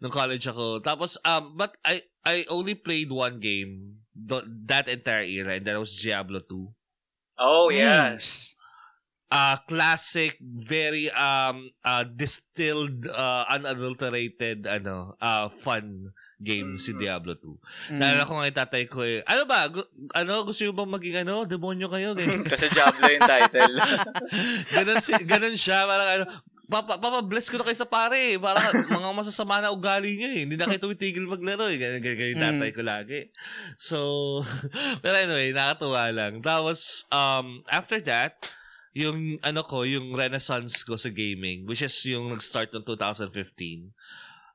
nung 0.00 0.14
college 0.14 0.46
ako. 0.48 0.80
Tapos, 0.80 1.20
um, 1.22 1.52
but 1.52 1.76
I 1.84 2.00
I 2.24 2.48
only 2.48 2.72
played 2.72 3.12
one 3.12 3.38
game 3.38 4.00
th- 4.14 4.48
that 4.64 4.88
entire 4.88 5.24
era 5.24 5.56
and 5.56 5.64
that 5.64 5.76
was 5.76 5.96
Diablo 5.96 6.40
2. 6.40 6.77
Oh. 7.38 7.70
Nice. 7.70 8.54
uh, 9.30 9.56
classic, 9.68 10.40
very 10.40 11.12
um 11.12 11.70
uh, 11.84 12.04
distilled, 12.04 13.04
uh, 13.08 13.44
unadulterated, 13.52 14.64
ano, 14.64 15.14
uh, 15.20 15.48
fun 15.52 16.12
game 16.40 16.78
si 16.80 16.94
Diablo 16.96 17.36
2. 17.36 17.92
Mm. 17.92 17.98
Naalala 17.98 18.24
ko 18.24 18.32
nga 18.38 18.48
yung 18.48 18.60
tatay 18.64 18.84
ko 18.88 19.04
eh, 19.04 19.20
ano 19.26 19.42
ba, 19.44 19.68
gu- 19.68 19.90
ano, 20.14 20.46
gusto 20.46 20.64
nyo 20.64 20.72
bang 20.72 20.92
maging 20.96 21.16
ano, 21.26 21.34
demonyo 21.44 21.88
kayo? 21.90 22.14
Kasi 22.50 22.66
Diablo 22.72 23.04
yung 23.04 23.26
title. 23.26 23.74
ganun, 24.76 25.00
si, 25.02 25.12
ganun 25.28 25.56
siya, 25.58 25.84
parang 25.84 26.10
ano, 26.20 26.24
Papa, 26.68 27.00
papa, 27.00 27.24
bless 27.24 27.48
ko 27.48 27.56
na 27.56 27.64
kayo 27.64 27.80
sa 27.80 27.88
pare. 27.88 28.36
Parang 28.36 28.68
mga 29.00 29.10
masasama 29.16 29.64
na 29.64 29.72
ugali 29.72 30.20
niyo 30.20 30.28
eh. 30.28 30.40
Hindi 30.44 30.60
na 30.60 30.68
kayo 30.68 30.84
tumitigil 30.84 31.24
maglaro 31.24 31.72
eh. 31.72 31.80
Ganyan, 31.80 32.04
ganyan, 32.04 32.18
ganyan 32.20 32.32
yung 32.36 32.44
tatay 32.44 32.70
ko 32.76 32.82
lagi. 32.84 33.20
So, 33.80 33.98
pero 35.02 35.16
anyway, 35.16 35.56
nakatuwa 35.56 36.12
lang. 36.12 36.44
Tapos, 36.44 37.08
um, 37.08 37.64
after 37.72 38.04
that, 38.04 38.36
yung 38.92 39.40
ano 39.40 39.64
ko, 39.64 39.88
yung 39.88 40.12
renaissance 40.12 40.84
ko 40.84 41.00
sa 41.00 41.08
gaming, 41.08 41.64
which 41.64 41.80
is 41.80 41.96
yung 42.04 42.28
nag-start 42.28 42.68
noong 42.76 42.84
2015. 42.84 43.96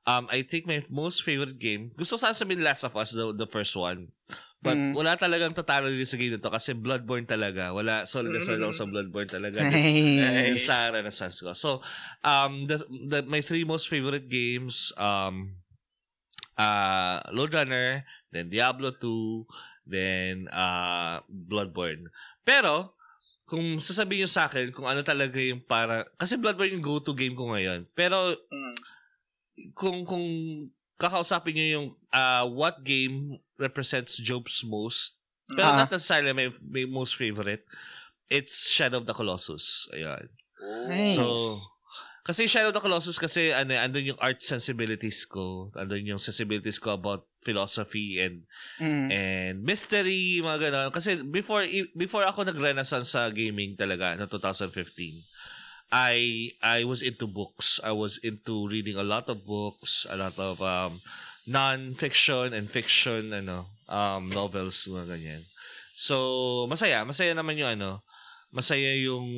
Um, 0.05 0.27
I 0.29 0.45
think 0.45 0.69
my 0.69 0.85
most 0.93 1.25
favorite 1.25 1.57
game, 1.57 1.97
gusto 1.97 2.13
ko 2.13 2.29
sana 2.29 2.37
sabihin 2.37 2.61
Last 2.61 2.85
of 2.85 2.93
Us, 2.93 3.15
the, 3.15 3.33
the 3.33 3.49
first 3.49 3.73
one. 3.73 4.13
But 4.63 4.79
Mm. 4.79 4.95
wala 4.95 5.19
talagang 5.19 5.51
tatalo 5.51 5.91
din 5.91 6.07
sa 6.07 6.15
game 6.15 6.31
na 6.31 6.39
to 6.39 6.47
kasi 6.47 6.71
Bloodborne 6.71 7.27
talaga. 7.27 7.75
Wala, 7.75 8.07
solid 8.07 8.31
na 8.31 8.39
solid 8.39 8.63
ako 8.63 8.71
sa 8.71 8.87
Bloodborne 8.87 9.27
talaga. 9.27 9.59
Nice. 9.67 10.55
Yung 10.55 10.63
sa 10.63 10.87
Renaissance 10.87 11.43
ko. 11.43 11.51
So, 11.51 11.83
um, 12.23 12.63
the, 12.63 12.79
the, 12.87 13.19
my 13.27 13.43
three 13.43 13.67
most 13.67 13.91
favorite 13.91 14.31
games, 14.31 14.95
um, 14.95 15.59
uh, 16.55 17.19
Load 17.35 17.51
Runner, 17.51 18.07
then 18.31 18.47
Diablo 18.47 18.95
2, 18.95 19.43
then 19.83 20.47
uh, 20.47 21.19
Bloodborne. 21.27 22.07
Pero, 22.47 22.95
kung 23.43 23.83
sasabihin 23.83 24.23
nyo 24.23 24.31
sa 24.31 24.47
akin 24.47 24.71
kung 24.71 24.87
ano 24.87 25.03
talaga 25.03 25.35
yung 25.37 25.59
para... 25.59 26.07
Kasi 26.15 26.39
Bloodborne 26.39 26.79
yung 26.79 26.85
go-to 26.87 27.11
game 27.11 27.35
ko 27.35 27.51
ngayon. 27.51 27.83
Pero, 27.91 28.31
Mm. 28.47 28.75
kung 29.75 30.01
kung 30.01 30.25
kakausapin 30.97 31.53
nyo 31.53 31.67
yung 31.67 31.87
uh, 32.09 32.47
what 32.47 32.79
game 32.81 33.35
represents 33.57 34.17
Job's 34.17 34.63
most, 34.63 35.19
pero 35.49 35.69
Ah. 35.69 35.85
not 35.85 35.91
necessarily 35.91 36.33
my, 36.33 36.47
my 36.63 36.85
most 36.85 37.15
favorite, 37.15 37.63
it's 38.27 38.69
Shadow 38.69 38.97
of 38.97 39.05
the 39.05 39.13
Colossus. 39.13 39.87
Ayan. 39.93 40.29
Nice. 40.89 41.15
So, 41.19 41.59
kasi 42.23 42.47
Shadow 42.47 42.71
of 42.71 42.75
the 42.75 42.81
Colossus 42.81 43.19
kasi 43.19 43.51
ano, 43.51 43.75
andun 43.75 44.15
yung 44.15 44.21
art 44.23 44.39
sensibilities 44.39 45.27
ko. 45.27 45.69
Andun 45.75 46.07
yung 46.07 46.23
sensibilities 46.23 46.79
ko 46.79 46.95
about 46.95 47.27
philosophy 47.43 48.23
and 48.23 48.47
Mm. 48.79 49.07
and 49.11 49.55
mystery, 49.61 50.39
mga 50.39 50.71
ganon. 50.71 50.89
Kasi 50.89 51.19
before 51.21 51.67
before 51.93 52.23
ako 52.23 52.47
nag-renaissance 52.47 53.11
sa 53.11 53.27
gaming 53.29 53.75
talaga 53.75 54.15
no 54.15 54.25
2015, 54.25 55.19
I 55.91 56.49
I 56.63 56.87
was 56.87 57.03
into 57.03 57.27
books. 57.27 57.77
I 57.83 57.91
was 57.91 58.17
into 58.23 58.65
reading 58.65 58.95
a 58.95 59.05
lot 59.05 59.27
of 59.27 59.43
books, 59.43 60.07
a 60.09 60.15
lot 60.15 60.33
of 60.39 60.63
um 60.63 61.03
non-fiction 61.45 62.53
and 62.53 62.71
fiction 62.71 63.31
ano 63.33 63.67
um 63.91 64.31
novels 64.31 64.87
mga 64.87 65.17
ganyan. 65.17 65.43
So, 65.93 66.65
masaya, 66.65 67.05
masaya 67.05 67.37
naman 67.37 67.53
yung 67.53 67.77
ano, 67.77 68.01
masaya 68.49 68.97
yung 68.97 69.29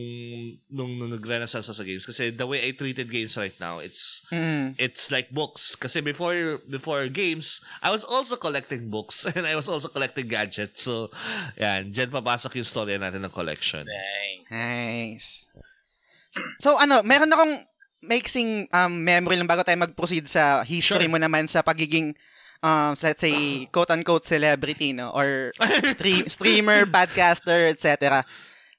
nung, 0.72 0.96
nung 0.96 1.12
nag-renaissance 1.12 1.68
sa 1.68 1.84
games 1.84 2.08
kasi 2.08 2.32
the 2.32 2.48
way 2.48 2.64
I 2.64 2.72
treated 2.72 3.12
games 3.12 3.36
right 3.36 3.56
now, 3.60 3.80
it's 3.80 4.24
Mm. 4.32 4.74
it's 4.82 5.14
like 5.14 5.30
books 5.30 5.78
kasi 5.78 6.02
before 6.02 6.58
before 6.66 7.06
games 7.14 7.62
I 7.86 7.94
was 7.94 8.02
also 8.02 8.34
collecting 8.36 8.90
books 8.90 9.22
and 9.30 9.46
I 9.46 9.54
was 9.54 9.70
also 9.70 9.86
collecting 9.86 10.26
gadgets 10.26 10.90
so 10.90 11.14
yan 11.62 11.94
dyan 11.94 12.10
papasok 12.10 12.58
yung 12.58 12.66
story 12.66 12.98
natin 12.98 13.22
ng 13.22 13.30
collection 13.30 13.86
Nice. 13.86 14.50
Nice. 14.50 15.30
So, 16.60 16.76
ano, 16.76 17.00
meron 17.06 17.32
akong 17.32 17.54
mixing 18.06 18.70
um, 18.70 18.94
memory 18.96 19.36
lang 19.36 19.46
bago 19.46 19.62
tayo 19.62 19.78
mag-proceed 19.78 20.26
sa 20.26 20.62
history 20.62 21.06
Sure. 21.06 21.12
mo 21.12 21.18
naman 21.18 21.46
sa 21.46 21.62
pagiging 21.62 22.14
um, 22.62 22.94
so 22.94 23.06
let's 23.06 23.22
say, 23.22 23.66
quote-unquote 23.70 24.26
celebrity, 24.26 24.90
no? 24.90 25.12
Or 25.12 25.54
stream, 25.94 26.26
streamer, 26.26 26.86
podcaster, 26.86 27.70
etc. 27.70 28.26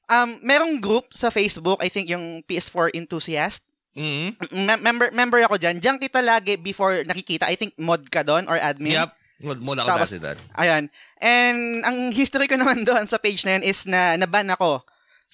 Um, 0.07 0.39
merong 0.41 0.79
group 0.79 1.11
sa 1.11 1.31
Facebook, 1.31 1.79
I 1.79 1.91
think 1.91 2.07
yung 2.09 2.43
PS4 2.43 2.95
Enthusiast. 2.95 3.63
mm 3.95 4.39
Mem- 4.53 4.83
member, 4.83 5.09
member 5.11 5.41
ako 5.43 5.57
dyan. 5.57 5.79
Diyan 5.79 5.97
kita 5.97 6.21
lagi 6.21 6.55
before 6.55 7.03
nakikita. 7.03 7.47
I 7.47 7.57
think 7.57 7.75
mod 7.77 8.07
ka 8.07 8.21
doon 8.21 8.47
or 8.47 8.55
admin. 8.55 8.95
yep 9.03 9.11
Mod- 9.37 9.61
muna 9.61 9.85
ako 9.85 9.89
Tapos- 10.05 10.17
dati 10.17 10.41
Ayan. 10.57 10.89
And 11.21 11.81
ang 11.83 12.09
history 12.11 12.47
ko 12.47 12.57
naman 12.57 12.85
doon 12.89 13.05
sa 13.05 13.21
page 13.21 13.45
na 13.45 13.57
yun 13.57 13.65
is 13.65 13.85
na 13.85 14.17
naban 14.17 14.49
ako. 14.49 14.85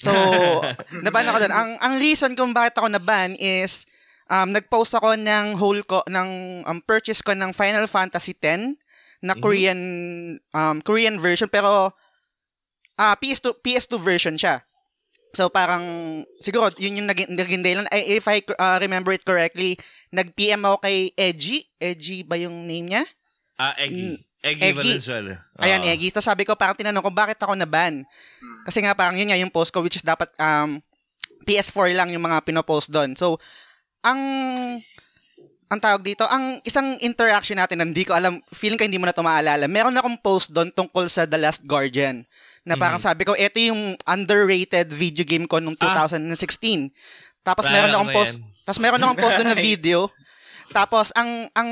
So, 0.02 0.10
naban 1.06 1.30
ako 1.30 1.46
doon. 1.46 1.54
Ang, 1.54 1.70
ang 1.78 1.94
reason 1.96 2.34
kung 2.34 2.50
bakit 2.50 2.74
ako 2.74 2.90
naban 2.90 3.38
is 3.38 3.86
um, 4.26 4.50
nag-post 4.50 4.98
ako 4.98 5.14
ng 5.14 5.54
whole 5.54 5.82
ko, 5.86 6.02
ng 6.10 6.28
um, 6.66 6.78
purchase 6.82 7.22
ko 7.22 7.30
ng 7.32 7.54
Final 7.54 7.86
Fantasy 7.86 8.34
X 8.34 8.74
na 9.22 9.38
Korean 9.38 9.80
um, 10.50 10.82
Korean 10.82 11.22
version 11.22 11.46
pero 11.46 11.94
ah 12.98 13.14
PS2 13.14 13.54
PS2 13.62 13.92
version 13.96 14.34
siya. 14.34 14.66
So 15.32 15.48
parang 15.48 15.84
siguro 16.42 16.68
yun 16.76 16.98
yung 17.00 17.08
naging, 17.08 17.30
naging 17.32 17.62
dahilan. 17.62 17.86
I- 17.88 18.18
If 18.18 18.26
I 18.26 18.42
uh, 18.52 18.82
remember 18.82 19.14
it 19.14 19.22
correctly, 19.22 19.78
nag-PM 20.10 20.66
ako 20.66 20.82
kay 20.82 21.14
Edgy. 21.14 21.64
Edgy 21.78 22.20
ba 22.20 22.36
yung 22.36 22.66
name 22.66 22.98
niya? 22.98 23.04
ah 23.56 23.72
Eggy 23.78 24.18
Eggy, 24.42 24.74
Eggy. 24.74 24.98
Valenzuela 24.98 25.34
Ayan, 25.62 25.80
Oo. 25.80 25.88
Eggy. 25.88 26.10
Tapos 26.10 26.26
sabi 26.26 26.42
ko, 26.42 26.58
parang 26.58 26.74
tinanong 26.74 27.06
ko, 27.06 27.14
bakit 27.14 27.38
ako 27.38 27.54
naban? 27.54 28.02
Kasi 28.66 28.82
nga 28.82 28.90
parang 28.92 29.14
yun 29.14 29.30
nga 29.30 29.38
yung 29.38 29.54
post 29.54 29.70
ko, 29.70 29.78
which 29.80 29.94
is 29.94 30.02
dapat 30.02 30.26
um, 30.36 30.82
PS4 31.46 31.94
lang 31.94 32.10
yung 32.10 32.26
mga 32.26 32.42
pinopost 32.42 32.90
doon. 32.90 33.14
So, 33.14 33.38
ang 34.02 34.18
ang 35.66 35.80
tawag 35.80 36.04
dito, 36.04 36.28
ang 36.28 36.60
isang 36.68 37.00
interaction 37.00 37.56
natin, 37.56 37.80
na 37.80 37.88
hindi 37.88 38.04
ko 38.04 38.12
alam, 38.12 38.44
feeling 38.52 38.76
ko 38.76 38.84
hindi 38.84 39.00
mo 39.00 39.08
na 39.08 39.14
ito 39.16 39.24
maalala. 39.24 39.64
Meron 39.64 39.96
akong 39.96 40.20
post 40.20 40.52
doon 40.52 40.68
tungkol 40.68 41.08
sa 41.08 41.24
The 41.24 41.40
Last 41.40 41.64
Guardian. 41.64 42.28
Na 42.62 42.76
parang 42.76 43.00
Mm-hmm. 43.00 43.08
sabi 43.08 43.22
ko, 43.24 43.32
ito 43.32 43.56
yung 43.56 43.96
underrated 44.04 44.92
video 44.92 45.24
game 45.24 45.48
ko 45.48 45.64
nung 45.64 45.72
2016. 45.80 46.92
Tapos 47.40 47.64
Naalala 47.64 47.72
meron 47.72 47.88
ko 47.88 47.96
akong 47.96 48.12
post, 48.12 48.34
tapos 48.62 48.80
meron 48.84 49.00
akong 49.00 49.18
post 49.18 49.34
doon 49.40 49.50
na 49.50 49.58
video. 49.70 49.98
Tapos 50.70 51.08
ang 51.16 51.48
ang 51.56 51.70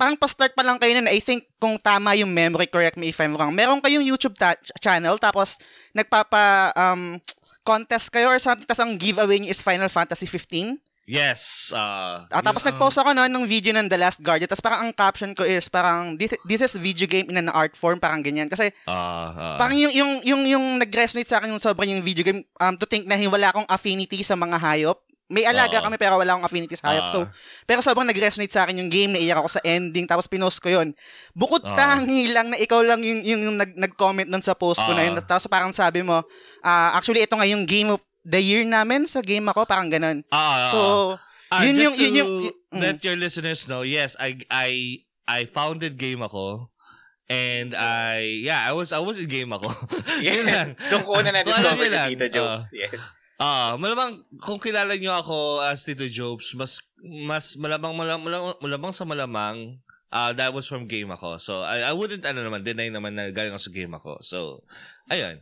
parang 0.00 0.16
pa-start 0.16 0.56
pa 0.56 0.64
lang 0.64 0.80
kayo 0.80 0.96
na 0.96 1.12
I 1.12 1.20
think 1.20 1.44
kung 1.60 1.76
tama 1.76 2.16
yung 2.16 2.32
memory, 2.32 2.64
correct 2.64 2.96
me 2.96 3.12
if 3.12 3.20
I'm 3.20 3.36
wrong. 3.36 3.52
Meron 3.52 3.84
kayong 3.84 4.00
YouTube 4.00 4.32
ta- 4.32 4.56
channel 4.80 5.20
tapos 5.20 5.60
nagpapa 5.92 6.72
um 6.72 7.20
contest 7.60 8.08
kayo 8.08 8.32
or 8.32 8.40
something 8.40 8.64
tapos 8.64 8.80
ang 8.80 8.96
giveaway 8.96 9.36
niyo 9.36 9.52
is 9.52 9.60
Final 9.60 9.92
Fantasy 9.92 10.24
15. 10.24 10.80
Yes. 11.10 11.74
Uh, 11.74 12.22
Ah, 12.30 12.38
tapos 12.38 12.62
yun, 12.62 12.70
nag-post 12.70 13.02
ako 13.02 13.10
noon 13.10 13.34
ng 13.34 13.42
video 13.42 13.74
ng 13.74 13.90
The 13.90 13.98
Last 13.98 14.22
Guardian. 14.22 14.46
Tapos 14.46 14.62
parang 14.62 14.86
ang 14.86 14.94
caption 14.94 15.34
ko 15.34 15.42
is 15.42 15.66
parang 15.66 16.14
this, 16.14 16.38
this 16.46 16.62
is 16.62 16.70
video 16.78 17.10
game 17.10 17.26
in 17.26 17.34
an 17.34 17.50
art 17.50 17.74
form, 17.74 17.98
parang 17.98 18.22
ganyan. 18.22 18.46
Kasi 18.46 18.70
ah, 18.86 19.34
ah, 19.34 19.58
parang 19.58 19.74
yung 19.74 19.90
yung 19.90 20.12
yung 20.22 20.42
yung 20.46 20.64
nag-resonate 20.78 21.26
sa 21.26 21.42
akin 21.42 21.50
yung 21.50 21.58
sobrang 21.58 21.90
yung 21.90 22.06
video 22.06 22.22
game 22.22 22.46
um 22.62 22.78
to 22.78 22.86
think 22.86 23.10
na 23.10 23.18
wala 23.26 23.50
akong 23.50 23.66
affinity 23.66 24.22
sa 24.22 24.38
mga 24.38 24.56
hayop. 24.62 25.02
May 25.30 25.46
alaga 25.46 25.78
Oo. 25.78 25.84
kami 25.86 25.94
pero 25.94 26.18
wala 26.18 26.34
akong 26.34 26.42
affinity 26.44 26.74
sa 26.74 26.90
hayop. 26.90 27.06
Ah. 27.06 27.12
so, 27.14 27.18
pero 27.62 27.78
sobrang 27.80 28.02
nag-resonate 28.04 28.50
sa 28.50 28.66
akin 28.66 28.82
yung 28.82 28.90
game, 28.90 29.14
naiyak 29.14 29.38
ako 29.38 29.46
sa 29.46 29.62
ending, 29.62 30.04
tapos 30.04 30.26
pinost 30.26 30.58
ko 30.58 30.68
yun. 30.68 30.90
Bukod 31.32 31.62
Ah. 31.62 31.78
tangi 31.78 32.28
lang 32.28 32.50
na 32.50 32.58
ikaw 32.58 32.82
lang 32.82 32.98
yung, 33.00 33.22
yung, 33.22 33.40
yung 33.46 33.56
nag, 33.56 33.78
nag-comment 33.78 34.26
nun 34.26 34.42
sa 34.42 34.58
post 34.58 34.82
ko 34.82 34.90
na 34.90 35.06
yun. 35.06 35.14
Ah. 35.14 35.22
Tapos 35.22 35.46
parang 35.46 35.70
sabi 35.70 36.02
mo, 36.02 36.26
ah, 36.60 36.98
actually 36.98 37.22
ito 37.22 37.38
nga 37.38 37.46
yung 37.46 37.62
game 37.62 37.94
of 37.94 38.02
the 38.26 38.42
year 38.42 38.66
namin 38.66 39.06
sa 39.06 39.22
game 39.22 39.46
ako, 39.46 39.64
parang 39.64 39.86
ganun. 39.86 40.26
ah, 40.28 40.36
ah, 40.36 40.68
So, 40.68 40.80
Ah, 41.50 41.66
yun 41.66 41.74
just 41.74 41.82
yung, 41.82 41.94
yun 41.94 42.10
to 42.10 42.18
yung, 42.18 42.32
y- 42.46 42.54
mm. 42.74 42.80
let 42.82 42.98
your 43.02 43.18
listeners 43.18 43.66
know, 43.66 43.82
yes, 43.82 44.14
I 44.18 44.38
I 44.46 44.70
I 45.26 45.46
founded 45.46 45.94
game 45.94 46.22
ako. 46.22 46.70
And 47.30 47.78
I, 47.78 48.42
yeah, 48.42 48.66
I 48.66 48.74
was, 48.74 48.90
I 48.90 48.98
was 48.98 49.14
in 49.14 49.30
game 49.30 49.54
ako. 49.54 49.70
Yun 50.18 50.50
lang. 50.50 50.74
Yes. 50.74 50.90
Doon 50.90 51.02
ko 51.06 51.14
alam 51.14 51.30
na-discover 51.30 51.86
si 51.86 51.98
Tita 52.10 52.26
ah. 52.26 52.32
Jobs. 52.34 52.64
Yes. 52.74 52.98
Ah, 53.40 53.72
malamang 53.80 54.20
kung 54.44 54.60
kilala 54.60 54.92
niyo 55.00 55.16
ako 55.16 55.64
as 55.64 55.80
Tito 55.80 56.04
Jobs, 56.04 56.52
mas 56.52 56.92
mas 57.00 57.56
malamang 57.56 57.96
malamang, 57.96 58.28
malamang, 58.28 58.56
malamang 58.60 58.92
sa 58.92 59.08
malamang 59.08 59.80
ah 60.12 60.36
that 60.36 60.52
was 60.52 60.68
from 60.68 60.84
game 60.84 61.08
ako. 61.08 61.40
So 61.40 61.64
I 61.64 61.88
I 61.88 61.96
wouldn't 61.96 62.20
ano 62.28 62.44
naman 62.44 62.68
deny 62.68 62.92
naman 62.92 63.16
na 63.16 63.32
galing 63.32 63.56
ako 63.56 63.64
sa 63.64 63.72
game 63.72 63.96
ako. 63.96 64.20
So 64.20 64.38
ayun. 65.08 65.40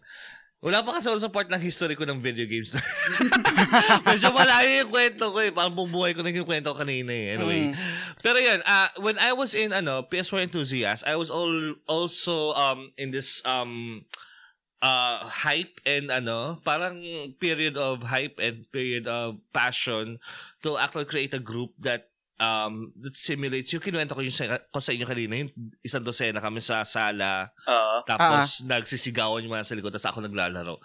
Wala 0.58 0.82
pa 0.82 0.98
kasi 0.98 1.06
ako 1.06 1.22
sa 1.22 1.30
part 1.30 1.46
ng 1.50 1.62
history 1.62 1.94
ko 1.94 2.02
ng 2.02 2.18
video 2.18 2.42
games. 2.46 2.74
Medyo 4.10 4.34
malayo 4.34 4.82
yung 4.82 4.90
kwento 4.90 5.30
ko 5.30 5.38
eh. 5.38 5.54
Parang 5.54 5.74
bumuhay 5.74 6.18
ko 6.18 6.26
na 6.26 6.34
yung 6.34 6.50
kwento 6.50 6.74
kanina 6.74 7.14
eh. 7.14 7.38
Anyway. 7.38 7.70
Pero 8.26 8.42
yun, 8.42 8.58
ah 8.66 8.90
when 8.98 9.14
I 9.22 9.34
was 9.34 9.54
in 9.54 9.70
ano, 9.70 10.06
PS4 10.06 10.50
enthusiast, 10.50 11.06
I 11.06 11.14
was 11.14 11.30
all 11.30 11.78
also 11.86 12.54
um 12.58 12.90
in 12.98 13.14
this 13.14 13.38
um 13.46 14.02
uh 14.78 15.26
hype 15.26 15.82
and 15.82 16.10
ano, 16.10 16.62
parang 16.62 17.02
period 17.42 17.74
of 17.74 18.06
hype 18.06 18.38
and 18.38 18.70
period 18.70 19.10
of 19.10 19.42
passion 19.50 20.22
to 20.62 20.78
actually 20.78 21.08
create 21.08 21.34
a 21.34 21.42
group 21.42 21.74
that 21.82 22.06
um 22.38 22.94
that 23.02 23.18
simulates 23.18 23.74
yung 23.74 23.82
kinuwento 23.82 24.14
ko 24.14 24.22
yung 24.22 24.30
sa, 24.30 24.62
ko 24.70 24.78
sa 24.78 24.94
inyo 24.94 25.10
kanina 25.10 25.42
yung 25.42 25.50
isang 25.82 26.06
dosena 26.06 26.38
kami 26.38 26.62
sa 26.62 26.86
sala 26.86 27.50
Oo. 27.66 28.06
tapos 28.06 28.62
nagsisigawan 28.62 29.42
yung 29.42 29.58
mga 29.58 29.66
sa 29.66 29.74
likod 29.74 29.90
tapos 29.90 30.06
ako 30.06 30.22
naglalaro 30.22 30.78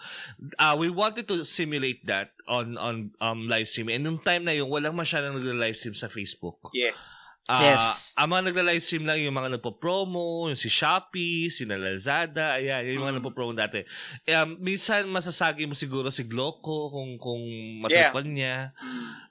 uh, 0.58 0.74
we 0.74 0.90
wanted 0.90 1.30
to 1.30 1.46
simulate 1.46 2.02
that 2.10 2.34
on 2.50 2.74
on 2.74 3.14
um 3.22 3.46
live 3.46 3.70
stream 3.70 3.86
and 3.86 4.02
nung 4.02 4.18
time 4.18 4.42
na 4.42 4.50
yun 4.50 4.66
walang 4.66 4.98
masyadong 4.98 5.38
nagla-live 5.38 5.78
stream 5.78 5.94
sa 5.94 6.10
Facebook 6.10 6.58
Yes. 6.74 7.22
Ah, 7.44 7.76
Yes. 7.76 8.16
Ang 8.16 8.32
mga 8.32 8.42
nagla-live 8.48 8.80
stream 8.80 9.04
lang 9.04 9.20
yung 9.20 9.36
mga 9.36 9.60
nagpo-promo, 9.60 10.48
yung 10.48 10.56
si 10.56 10.72
Shopee, 10.72 11.52
si 11.52 11.68
Lazada, 11.68 12.56
ayan, 12.56 12.88
yung 12.88 13.04
mga 13.04 13.20
nagpo-promo 13.20 13.52
dati. 13.52 13.84
Um, 14.32 14.56
minsan 14.64 15.04
masasagi 15.12 15.68
mo 15.68 15.76
siguro 15.76 16.08
si 16.08 16.24
Gloco 16.24 16.88
kung 16.88 17.20
kung 17.20 17.44
matupan 17.84 18.32
niya. 18.32 18.72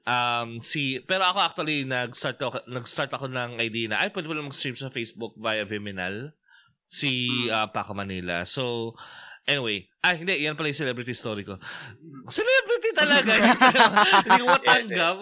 Um, 0.05 0.61
si 0.61 1.01
pero 1.09 1.25
ako 1.25 1.39
actually 1.41 1.89
nag-start 1.89 2.37
ako 2.37 2.61
nag-start 2.69 3.09
ako 3.09 3.25
ng 3.33 3.57
idea 3.57 3.89
na 3.89 3.97
ay 4.05 4.13
pwede 4.13 4.29
pala 4.29 4.45
mag-stream 4.45 4.77
sa 4.77 4.93
Facebook 4.93 5.33
via 5.33 5.65
Viminal 5.65 6.37
si 6.85 7.25
uh, 7.49 7.65
Paco 7.73 7.97
Manila. 7.97 8.45
So 8.45 8.93
Anyway, 9.43 9.83
ay 9.99 10.23
hindi, 10.23 10.39
yan 10.39 10.55
pala 10.55 10.71
yung 10.71 10.79
celebrity 10.79 11.11
story 11.11 11.43
ko. 11.43 11.59
Celebrity 12.31 12.89
talaga. 12.95 13.31
hindi 14.23 14.39
ko 14.39 14.45
matanggap. 14.47 15.15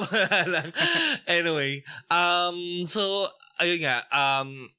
Anyway, 1.26 1.82
um, 2.06 2.86
so, 2.86 3.26
ayun 3.58 3.82
nga, 3.82 4.06
um, 4.14 4.70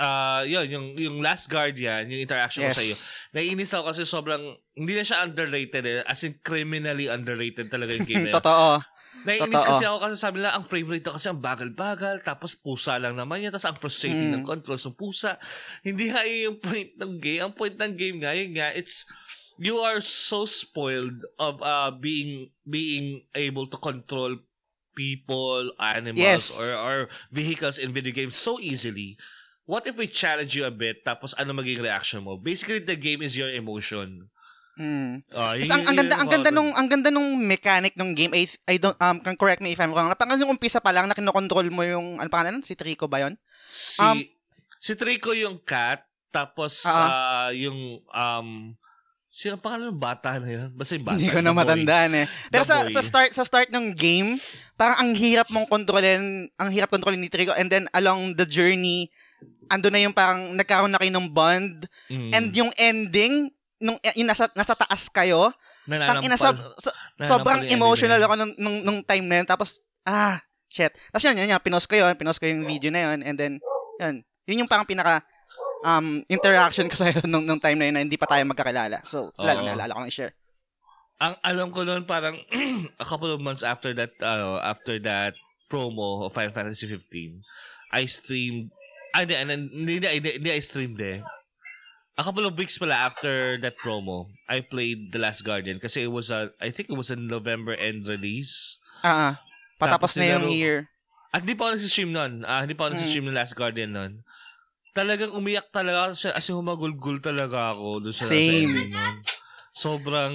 uh, 0.00 0.42
yun, 0.48 0.66
yung, 0.68 0.86
yung 0.96 1.16
Last 1.20 1.52
Guardian, 1.52 2.08
yung 2.08 2.24
interaction 2.24 2.64
ko 2.64 2.72
Yes. 2.72 2.76
sa 2.76 2.84
iyo, 2.84 2.96
naiinis 3.36 3.72
ako 3.76 3.84
kasi 3.92 4.02
sobrang, 4.08 4.42
hindi 4.76 4.92
na 4.96 5.04
siya 5.04 5.24
underrated 5.24 5.84
eh, 5.84 6.00
as 6.04 6.24
in 6.24 6.40
criminally 6.40 7.08
underrated 7.12 7.68
talaga 7.68 7.96
yung 7.96 8.08
game 8.08 8.24
na 8.28 8.30
yun. 8.32 8.36
Totoo. 8.40 8.80
Naiinis 9.26 9.50
Totoo. 9.52 9.68
kasi 9.74 9.84
ako 9.84 9.96
kasi 10.00 10.14
sabi 10.16 10.36
nila, 10.38 10.54
ang 10.54 10.62
frame 10.62 10.86
rate 10.86 11.02
daw 11.02 11.18
kasi 11.18 11.26
ang 11.26 11.42
bagal-bagal, 11.42 12.22
tapos 12.22 12.54
pusa 12.54 12.94
lang 12.96 13.18
naman 13.18 13.42
yan, 13.42 13.50
tapos 13.50 13.66
ang 13.66 13.76
frustrating 13.76 14.30
Mm. 14.30 14.34
ng 14.40 14.44
controls 14.46 14.86
ng 14.86 14.94
pusa. 14.94 15.34
Hindi 15.82 16.14
nga 16.14 16.22
yun 16.22 16.54
yung 16.54 16.58
point 16.62 16.90
ng 16.94 17.12
game. 17.18 17.40
Ang 17.42 17.52
point 17.52 17.74
ng 17.74 17.92
game 17.98 18.16
nga, 18.22 18.30
yun 18.32 18.54
nga, 18.54 18.70
it's, 18.70 19.02
you 19.58 19.82
are 19.82 19.98
so 19.98 20.46
spoiled 20.46 21.26
of 21.40 21.58
uh 21.60 21.90
being 21.90 22.52
being 22.62 23.24
able 23.34 23.66
to 23.66 23.76
control 23.76 24.38
people, 24.94 25.72
animals, 25.76 26.22
Yes. 26.22 26.44
or, 26.56 26.70
or 26.72 26.96
vehicles 27.28 27.76
in 27.76 27.92
video 27.92 28.12
games 28.12 28.36
so 28.36 28.56
easily. 28.56 29.18
What 29.66 29.84
if 29.84 29.98
we 29.98 30.06
challenge 30.06 30.54
you 30.54 30.64
a 30.64 30.70
bit, 30.70 31.02
tapos 31.02 31.34
ano 31.34 31.50
maging 31.52 31.82
reaction 31.82 32.22
mo? 32.22 32.38
Basically, 32.38 32.78
the 32.78 32.94
game 32.94 33.20
is 33.20 33.34
your 33.34 33.50
emotion. 33.50 34.30
Mm. 34.76 35.24
Uh, 35.32 35.56
Tapos 35.56 35.72
ang, 35.72 35.82
ang 35.88 35.96
ganda 35.96 36.14
ang 36.20 36.28
ganda 36.28 36.50
nung 36.52 36.70
ang 36.76 36.88
ganda 36.88 37.08
nung 37.08 37.32
mechanic 37.40 37.96
ng 37.96 38.12
game 38.12 38.32
I, 38.36 38.44
I 38.68 38.76
don't 38.76 38.92
um 39.00 39.24
can 39.24 39.32
correct 39.32 39.64
me 39.64 39.72
if 39.72 39.80
I'm 39.80 39.88
wrong. 39.90 40.12
Parang 40.12 40.36
yung 40.36 40.52
umpisa 40.52 40.84
pa 40.84 40.92
lang 40.92 41.08
na 41.08 41.16
kinokontrol 41.16 41.72
mo 41.72 41.80
yung 41.80 42.20
ano 42.20 42.28
pangalan 42.28 42.60
si 42.60 42.76
Trico 42.76 43.08
ba 43.08 43.24
'yon? 43.24 43.40
Si, 43.72 44.04
Um, 44.04 44.20
si 44.76 44.92
Trico 44.92 45.32
yung 45.32 45.56
cat, 45.58 46.04
tapos 46.28 46.84
ah, 46.84 47.48
yung, 47.56 48.04
um, 48.04 48.48
sino 49.32 49.56
ang 49.56 49.64
pangalan 49.64 49.88
ng 49.96 50.00
bata 50.00 50.36
na 50.36 50.48
yun? 50.48 50.68
Basta 50.76 50.92
yung 50.92 51.08
bata. 51.08 51.16
Hindi 51.16 51.32
ko 51.32 51.40
na 51.40 51.56
matandaan 51.56 52.12
eh. 52.12 52.26
Pero 52.52 52.62
sa 52.68 52.84
sa 52.92 53.00
start 53.00 53.32
sa 53.32 53.48
start 53.48 53.72
ng 53.72 53.96
game, 53.96 54.36
parang 54.76 55.08
ang 55.08 55.12
hirap 55.16 55.48
mong 55.48 55.72
kontrolin, 55.72 56.52
ang 56.60 56.68
hirap 56.68 56.92
kontrolin 56.92 57.16
ni 57.16 57.32
Trico 57.32 57.56
and 57.56 57.72
then 57.72 57.88
along 57.96 58.36
the 58.36 58.44
journey 58.44 59.08
ando 59.66 59.90
na 59.90 59.98
yung 59.98 60.14
parang 60.14 60.52
nagkaroon 60.54 60.92
na 60.92 61.00
kayo 61.00 61.10
ng 61.10 61.26
bond 61.26 61.88
Mm. 62.06 62.30
and 62.30 62.46
yung 62.54 62.70
ending 62.78 63.50
nung 63.80 63.98
yung 64.16 64.28
nasa 64.28 64.48
nasa 64.56 64.72
taas 64.72 65.08
kayo, 65.12 65.52
tang 65.86 66.22
ina 66.24 66.36
sob, 66.36 66.56
Nananampal. 66.56 66.82
so- 66.82 66.98
sobrang 67.22 67.60
emotional 67.70 68.18
na 68.18 68.26
ako 68.26 68.34
nung, 68.36 68.52
nung, 68.58 68.78
nung 68.82 69.00
time 69.04 69.26
na 69.28 69.36
yun. 69.42 69.46
Tapos, 69.48 69.80
ah, 70.02 70.40
shit. 70.66 70.92
Tapos 71.12 71.24
yun, 71.24 71.36
yun, 71.38 71.48
yun, 71.48 71.60
pinost 71.62 71.86
ko 71.86 71.94
yun, 71.96 72.12
pinost 72.18 72.40
ko 72.42 72.48
yung 72.48 72.66
video 72.66 72.90
na 72.90 73.12
yun, 73.12 73.18
and 73.22 73.36
then, 73.38 73.52
yun, 74.00 74.14
yun 74.48 74.60
yung 74.64 74.70
parang 74.70 74.88
pinaka, 74.88 75.22
um, 75.86 76.24
interaction 76.26 76.90
ko 76.90 76.96
sa'yo 77.00 77.24
nung, 77.28 77.44
nung 77.44 77.60
time 77.60 77.78
na 77.78 77.86
yun 77.88 77.94
na 77.94 78.02
hindi 78.04 78.18
pa 78.18 78.26
tayo 78.26 78.42
magkakilala. 78.48 79.04
So, 79.06 79.30
wala 79.38 79.52
lang, 79.54 79.64
Oo. 79.64 79.68
naalala 79.72 79.94
ko 79.94 80.00
lang 80.02 80.12
i-share. 80.12 80.34
Ang 81.16 81.32
alam 81.40 81.68
ko 81.72 81.80
noon 81.80 82.04
parang 82.04 82.36
a 83.02 83.06
couple 83.08 83.32
of 83.32 83.40
months 83.40 83.64
after 83.64 83.96
that 83.96 84.12
uh, 84.20 84.60
after 84.60 85.00
that 85.00 85.32
promo 85.72 86.28
of 86.28 86.36
Final 86.36 86.52
Fantasy 86.52 86.84
15, 86.84 87.40
I 87.96 88.04
streamed 88.04 88.68
ah, 89.16 89.24
hindi, 89.24 89.32
hindi, 89.32 89.56
hindi, 89.96 90.08
hindi, 90.12 90.30
hindi 90.36 90.50
I 90.52 90.60
streamed 90.60 91.00
eh. 91.00 91.24
A 92.16 92.24
couple 92.24 92.48
of 92.48 92.56
weeks 92.56 92.80
pala 92.80 92.96
after 92.96 93.60
that 93.60 93.76
promo, 93.76 94.32
I 94.48 94.64
played 94.64 95.12
The 95.12 95.20
Last 95.20 95.44
Guardian 95.44 95.76
kasi 95.76 96.08
it 96.08 96.12
was 96.12 96.32
a, 96.32 96.48
I 96.56 96.72
think 96.72 96.88
it 96.88 96.96
was 96.96 97.12
a 97.12 97.16
November 97.16 97.76
end 97.76 98.08
release. 98.08 98.80
Ah, 99.04 99.12
ah. 99.12 99.34
patapos 99.76 100.16
Tapos 100.16 100.24
na 100.24 100.40
yung 100.40 100.48
year. 100.48 100.88
At 101.36 101.44
hindi 101.44 101.52
pa 101.52 101.68
ako 101.68 101.76
nagsistream 101.76 102.16
nun. 102.16 102.48
Ah, 102.48 102.64
hindi 102.64 102.72
pa 102.72 102.88
ako 102.88 102.96
nagsistream 102.96 103.28
ng 103.28 103.36
Last 103.36 103.52
Guardian 103.52 103.92
nun. 103.92 104.24
Talagang 104.96 105.36
umiyak 105.36 105.68
talaga 105.68 106.08
ako 106.08 106.14
siya 106.16 106.32
as 106.32 106.48
in 106.48 106.56
humagulgul 106.56 107.20
talaga 107.20 107.76
ako 107.76 108.08
doon 108.08 108.16
sa, 108.16 108.24
sa 108.24 108.32
Same. 108.32 108.88
nun. 108.88 109.14
Sobrang 109.76 110.34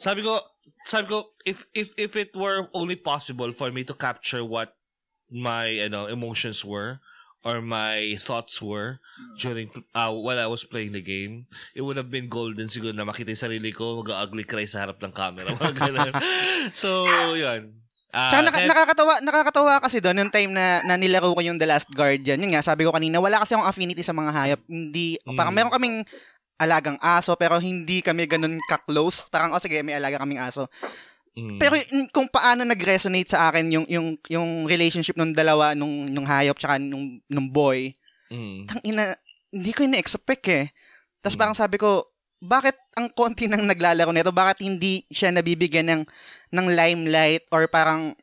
sabi 0.00 0.24
ko 0.24 0.40
sabi 0.88 1.12
ko 1.12 1.28
if 1.44 1.68
if 1.76 1.92
if 2.00 2.16
it 2.16 2.32
were 2.32 2.72
only 2.72 2.96
possible 2.96 3.52
for 3.52 3.68
me 3.68 3.84
to 3.84 3.92
capture 3.92 4.40
what 4.40 4.72
my 5.28 5.68
ano 5.84 6.08
emotions 6.08 6.64
were 6.64 7.04
or 7.42 7.58
my 7.58 8.16
thoughts 8.16 8.60
were 8.60 9.00
during 9.34 9.68
uh, 9.90 10.10
while 10.10 10.36
I 10.36 10.44
was 10.44 10.62
playing 10.62 10.92
the 10.92 11.00
game, 11.00 11.48
it 11.72 11.80
would 11.80 11.96
have 11.96 12.08
been 12.08 12.26
golden 12.26 12.66
siguro 12.66 12.92
na 12.92 13.02
makita 13.02 13.30
yung 13.30 13.44
sarili 13.46 13.70
ko 13.70 14.00
mag-ugly 14.00 14.44
cry 14.44 14.64
sa 14.64 14.84
harap 14.84 14.98
ng 14.98 15.10
camera. 15.10 15.48
So, 16.72 17.06
yun. 17.32 17.76
Ah, 18.10 18.26
Tsaka 18.28 18.42
naka- 18.42 18.58
kaya- 18.58 18.68
nakakatawa, 18.68 19.14
nakakatawa 19.20 19.72
kasi 19.78 20.02
doon 20.02 20.18
yung 20.18 20.34
time 20.34 20.50
na, 20.50 20.82
na 20.82 20.98
nilaro 20.98 21.30
ko 21.30 21.40
yung 21.40 21.56
The 21.56 21.68
Last 21.68 21.88
Guardian. 21.90 22.42
Yun 22.42 22.52
nga, 22.52 22.60
sabi 22.60 22.82
ko 22.82 22.90
kanina, 22.90 23.22
wala 23.22 23.38
kasi 23.38 23.54
akong 23.54 23.64
affinity 23.64 24.02
sa 24.02 24.10
mga 24.10 24.34
hayop. 24.34 24.60
Hindi, 24.66 25.14
Mm. 25.22 25.38
parang 25.38 25.54
meron 25.54 25.70
kaming 25.70 25.96
alagang 26.58 26.98
aso 27.00 27.32
pero 27.34 27.56
hindi 27.56 28.02
kami 28.02 28.26
ganun 28.26 28.58
ka-close. 28.66 29.30
Parang, 29.30 29.54
oh 29.54 29.62
sige, 29.62 29.80
may 29.80 29.94
alaga 29.94 30.18
kaming 30.18 30.42
aso. 30.42 30.66
Mm. 31.30 31.58
Pero 31.62 31.74
kung 32.10 32.26
paano 32.26 32.66
nag-resonate 32.66 33.30
sa 33.30 33.48
akin 33.48 33.70
yung 33.70 33.86
yung 33.86 34.08
yung 34.26 34.50
relationship 34.66 35.14
ng 35.14 35.30
dalawa 35.30 35.78
nung 35.78 36.10
nung 36.10 36.26
hayop 36.26 36.58
tsaka 36.58 36.82
nung 36.82 37.22
nung 37.30 37.46
boy, 37.46 37.94
Mm. 38.30 38.66
tang 38.66 38.82
ina 38.82 39.14
hindi 39.50 39.70
ko 39.70 39.82
ina-expect 39.82 40.44
eh. 40.50 40.66
Tapos 41.22 41.34
Mm. 41.34 41.40
parang 41.42 41.56
sabi 41.56 41.76
ko, 41.78 42.06
bakit 42.40 42.74
ang 42.94 43.10
konti 43.10 43.46
nang 43.46 43.62
naglalaro 43.62 44.10
nito? 44.10 44.30
Bakit 44.30 44.62
hindi 44.62 45.06
siya 45.06 45.30
nabibigyan 45.30 45.86
ng 45.86 46.02
ng 46.50 46.66
limelight 46.66 47.46
or 47.50 47.66
parang 47.66 48.14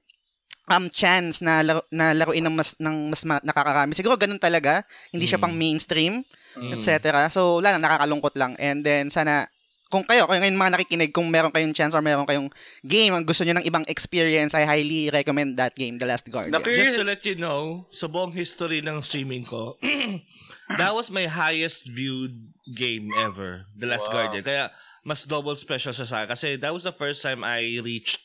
um 0.68 0.92
chance 0.92 1.40
na 1.40 1.64
laro, 1.64 1.80
na 1.96 2.12
laruin 2.12 2.44
ng 2.44 2.56
mas 2.56 2.76
ng 2.76 3.08
mas 3.08 3.24
ma- 3.24 3.40
nakakarami. 3.40 3.96
Siguro 3.96 4.20
ganun 4.20 4.40
talaga, 4.40 4.84
hindi 5.16 5.24
siya 5.24 5.40
Mm. 5.40 5.44
pang 5.48 5.56
mainstream, 5.56 6.14
Mm. 6.60 6.76
etc. 6.76 7.28
So 7.32 7.64
wala 7.64 7.76
lang 7.80 7.88
nakakalungkot 7.88 8.36
lang. 8.36 8.60
And 8.60 8.84
then 8.84 9.08
sana 9.08 9.48
kung 9.88 10.04
kayo, 10.04 10.28
kung 10.28 10.36
ngayon 10.36 10.56
mga 10.56 10.74
nakikinig, 10.76 11.12
kung 11.12 11.28
meron 11.28 11.50
kayong 11.50 11.72
chance 11.72 11.96
or 11.96 12.04
meron 12.04 12.24
kayong 12.24 12.52
game, 12.82 13.12
ang 13.12 13.24
gusto 13.24 13.44
nyo 13.44 13.56
ng 13.56 13.66
ibang 13.66 13.88
experience, 13.88 14.52
I 14.52 14.64
highly 14.64 15.08
recommend 15.08 15.56
that 15.56 15.74
game, 15.74 15.96
The 15.96 16.06
Last 16.06 16.28
Guardian. 16.28 16.52
Naku- 16.52 16.76
Just 16.76 16.96
to 16.96 17.08
let 17.08 17.24
you 17.24 17.36
know, 17.36 17.88
sa 17.90 18.06
buong 18.06 18.32
history 18.32 18.84
ng 18.84 19.00
streaming 19.00 19.44
ko, 19.44 19.80
that 20.80 20.92
was 20.92 21.08
my 21.08 21.26
highest 21.26 21.88
viewed 21.88 22.52
game 22.68 23.12
ever, 23.16 23.66
The 23.74 23.88
Last 23.88 24.12
Wow. 24.12 24.28
Guardian. 24.28 24.44
Kaya 24.44 24.64
mas 25.02 25.24
double 25.24 25.56
special 25.56 25.96
siya 25.96 26.04
sa 26.04 26.16
akin. 26.22 26.30
Kasi 26.36 26.48
that 26.60 26.76
was 26.76 26.84
the 26.84 26.92
first 26.92 27.24
time 27.24 27.40
I 27.42 27.80
reached 27.80 28.20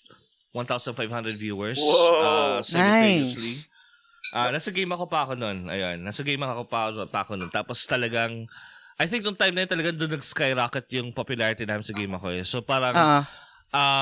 1,500 0.50 0.98
viewers 1.38 1.78
Wow. 1.78 2.58
uh, 2.58 2.58
simultaneously. 2.60 3.62
Nice. 3.62 3.70
Ah, 4.32 4.48
nasa 4.48 4.72
game 4.72 4.88
ako 4.88 5.06
pa 5.06 5.28
ako 5.28 5.36
noon. 5.36 5.68
Ayan, 5.68 6.00
nasa 6.00 6.24
game 6.24 6.40
ako 6.40 6.64
pa, 6.64 6.88
pa 7.06 7.22
ako 7.22 7.36
noon. 7.36 7.52
Tapos 7.52 7.84
talagang 7.84 8.48
I 9.02 9.10
think 9.10 9.26
nung 9.26 9.34
time 9.34 9.58
na 9.58 9.66
yun 9.66 9.70
talagang 9.74 9.98
doon 9.98 10.14
nag-skyrocket 10.14 10.86
yung 10.94 11.10
popularity 11.10 11.66
namin 11.66 11.82
sa 11.82 11.90
game 11.90 12.14
ako 12.14 12.30
eh. 12.30 12.46
So 12.46 12.62
parang 12.62 12.94
Ah, 12.94 13.26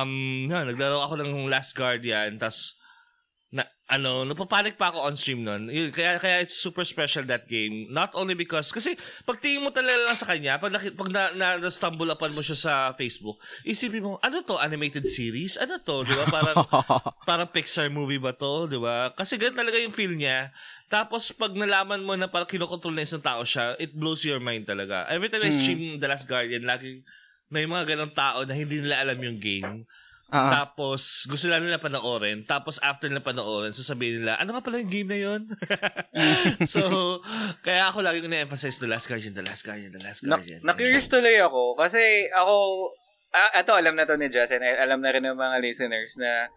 um, 0.04 0.44
yun, 0.44 0.68
naglaro 0.68 1.00
ako 1.00 1.16
ng 1.24 1.48
Last 1.48 1.72
Guardian, 1.72 2.36
tas 2.36 2.76
na, 2.76 2.79
ano, 3.90 4.22
napapanik 4.22 4.78
pa 4.78 4.94
ako 4.94 5.02
on 5.02 5.18
stream 5.18 5.42
nun. 5.42 5.66
Yun, 5.66 5.90
kaya, 5.90 6.22
kaya 6.22 6.46
it's 6.46 6.54
super 6.54 6.86
special 6.86 7.26
that 7.26 7.50
game. 7.50 7.90
Not 7.90 8.14
only 8.14 8.38
because, 8.38 8.70
kasi 8.70 8.94
pag 9.26 9.42
tingin 9.42 9.66
mo 9.66 9.74
talaga 9.74 9.98
lang 10.06 10.14
sa 10.14 10.30
kanya, 10.30 10.62
pag, 10.62 10.78
pag 10.78 11.10
na, 11.10 11.34
na, 11.34 11.58
stumble 11.74 12.06
upon 12.14 12.30
mo 12.30 12.38
siya 12.38 12.54
sa 12.54 12.72
Facebook, 12.94 13.42
isipin 13.66 14.06
mo, 14.06 14.22
ano 14.22 14.46
to, 14.46 14.62
animated 14.62 15.10
series? 15.10 15.58
Ano 15.58 15.82
to, 15.82 16.06
di 16.06 16.14
ba? 16.14 16.24
Parang, 16.30 16.56
parang 17.28 17.48
Pixar 17.50 17.90
movie 17.90 18.22
ba 18.22 18.30
to, 18.30 18.70
di 18.70 18.78
ba? 18.78 19.10
Kasi 19.10 19.34
ganun 19.34 19.58
talaga 19.58 19.82
yung 19.82 19.92
feel 19.92 20.14
niya. 20.14 20.54
Tapos 20.86 21.34
pag 21.34 21.50
nalaman 21.54 22.02
mo 22.02 22.14
na 22.14 22.30
parang 22.30 22.50
kinokontrol 22.50 22.94
na 22.94 23.06
isang 23.06 23.22
tao 23.22 23.42
siya, 23.42 23.74
it 23.82 23.90
blows 23.94 24.22
your 24.22 24.38
mind 24.38 24.66
talaga. 24.66 25.06
Every 25.10 25.30
time 25.30 25.46
I 25.46 25.54
stream 25.54 25.98
The 25.98 26.06
Last 26.10 26.26
Guardian, 26.26 26.66
laging 26.66 27.06
may 27.50 27.66
mga 27.66 27.94
ganong 27.94 28.14
tao 28.14 28.46
na 28.46 28.54
hindi 28.54 28.78
nila 28.78 29.02
alam 29.02 29.18
yung 29.18 29.38
game. 29.38 29.86
Ah, 30.30 30.64
Tapos, 30.64 31.26
gusto 31.26 31.46
lang 31.50 31.62
nila 31.62 31.82
panoorin. 31.82 32.46
Tapos, 32.46 32.78
after 32.80 33.10
nila 33.10 33.22
panoorin, 33.22 33.74
sasabihin 33.74 34.22
nila, 34.24 34.38
ano 34.38 34.54
nga 34.54 34.62
pala 34.64 34.78
yung 34.78 34.90
game 34.90 35.10
na 35.10 35.18
yun? 35.18 35.42
so, 36.74 36.80
kaya 37.60 37.90
ako 37.90 38.02
lagi 38.02 38.22
ko 38.22 38.28
na-emphasize 38.30 38.78
The 38.78 38.90
Last 38.90 39.06
Guardian, 39.10 39.34
The 39.34 39.44
Last 39.44 39.62
Guardian, 39.66 39.90
The 39.90 40.02
Last 40.02 40.22
Na, 40.24 40.38
Guardian. 40.38 40.60
na-curious 40.62 41.10
tuloy 41.10 41.36
ako 41.42 41.74
kasi 41.78 42.30
ako, 42.30 42.54
ah, 43.34 43.50
ito 43.58 43.72
alam 43.74 43.94
na 43.94 44.06
to 44.06 44.14
ni 44.14 44.30
eh, 44.30 44.76
alam 44.78 45.02
na 45.02 45.10
rin 45.10 45.26
ng 45.26 45.38
mga 45.38 45.56
listeners 45.62 46.18
na 46.18 46.48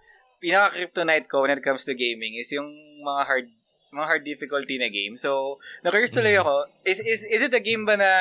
pinaka-kryptonite 0.43 1.27
ko 1.31 1.45
when 1.47 1.55
it 1.55 1.63
comes 1.63 1.87
to 1.87 1.95
gaming 1.95 2.35
is 2.35 2.51
yung 2.51 2.67
mga 3.01 3.23
hard 3.25 3.47
mga 3.93 4.09
hard 4.09 4.23
difficulty 4.25 4.81
na 4.81 4.89
game. 4.89 5.15
So, 5.15 5.61
na-curious 5.85 6.11
tuloy 6.11 6.33
Mm. 6.33 6.41
ako, 6.41 6.55
is, 6.83 6.99
is, 6.99 7.21
is 7.29 7.41
it 7.45 7.53
a 7.53 7.61
game 7.61 7.85
ba 7.85 7.93
na 7.93 8.11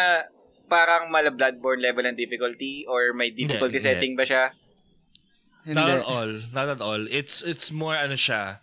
parang 0.69 1.09
mala 1.12 1.33
Bloodborne 1.33 1.81
level 1.81 2.05
ng 2.05 2.17
difficulty 2.17 2.85
or 2.88 3.12
may 3.12 3.33
difficulty 3.33 3.81
Hindi, 3.81 3.88
setting 3.88 4.12
ba 4.17 4.25
siya? 4.25 4.53
Not 5.64 5.79
hindi. 5.79 5.92
at 5.94 6.05
all. 6.05 6.31
Not 6.51 6.68
at 6.68 6.81
all. 6.81 7.03
It's, 7.07 7.42
it's 7.42 7.70
more, 7.70 7.94
ano 7.94 8.14
siya, 8.14 8.59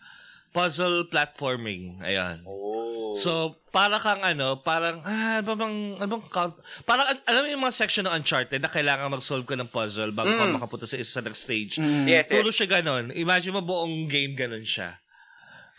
puzzle 0.49 1.05
platforming. 1.05 2.01
Ayan. 2.01 2.43
Oh. 2.43 3.15
So, 3.15 3.55
para 3.69 3.97
kang 3.97 4.19
ano, 4.19 4.59
parang, 4.59 5.01
ah, 5.01 5.39
ano 5.39 5.53
bang, 5.55 5.75
ano 5.95 6.09
bang 6.09 6.25
count? 6.27 6.53
Parang, 6.83 7.05
al- 7.05 7.25
alam 7.25 7.41
mo 7.41 7.49
yung 7.49 7.63
mga 7.63 7.75
section 7.75 8.03
ng 8.03 8.13
Uncharted 8.13 8.59
na 8.59 8.67
kailangan 8.67 9.09
mag-solve 9.09 9.45
ka 9.45 9.55
ng 9.55 9.69
puzzle 9.69 10.11
bago 10.11 10.29
ka 10.29 10.43
Mm. 10.43 10.53
makapunta 10.57 10.85
sa 10.85 10.97
isa 10.97 11.17
sa 11.17 11.21
next 11.21 11.41
stage. 11.41 11.77
yes, 11.79 12.27
yes. 12.27 12.27
Puro 12.29 12.49
siya 12.49 12.67
ganon. 12.69 13.09
Imagine 13.11 13.55
mo 13.55 13.61
buong 13.61 14.05
game 14.05 14.33
ganon 14.33 14.61
siya. 14.61 14.97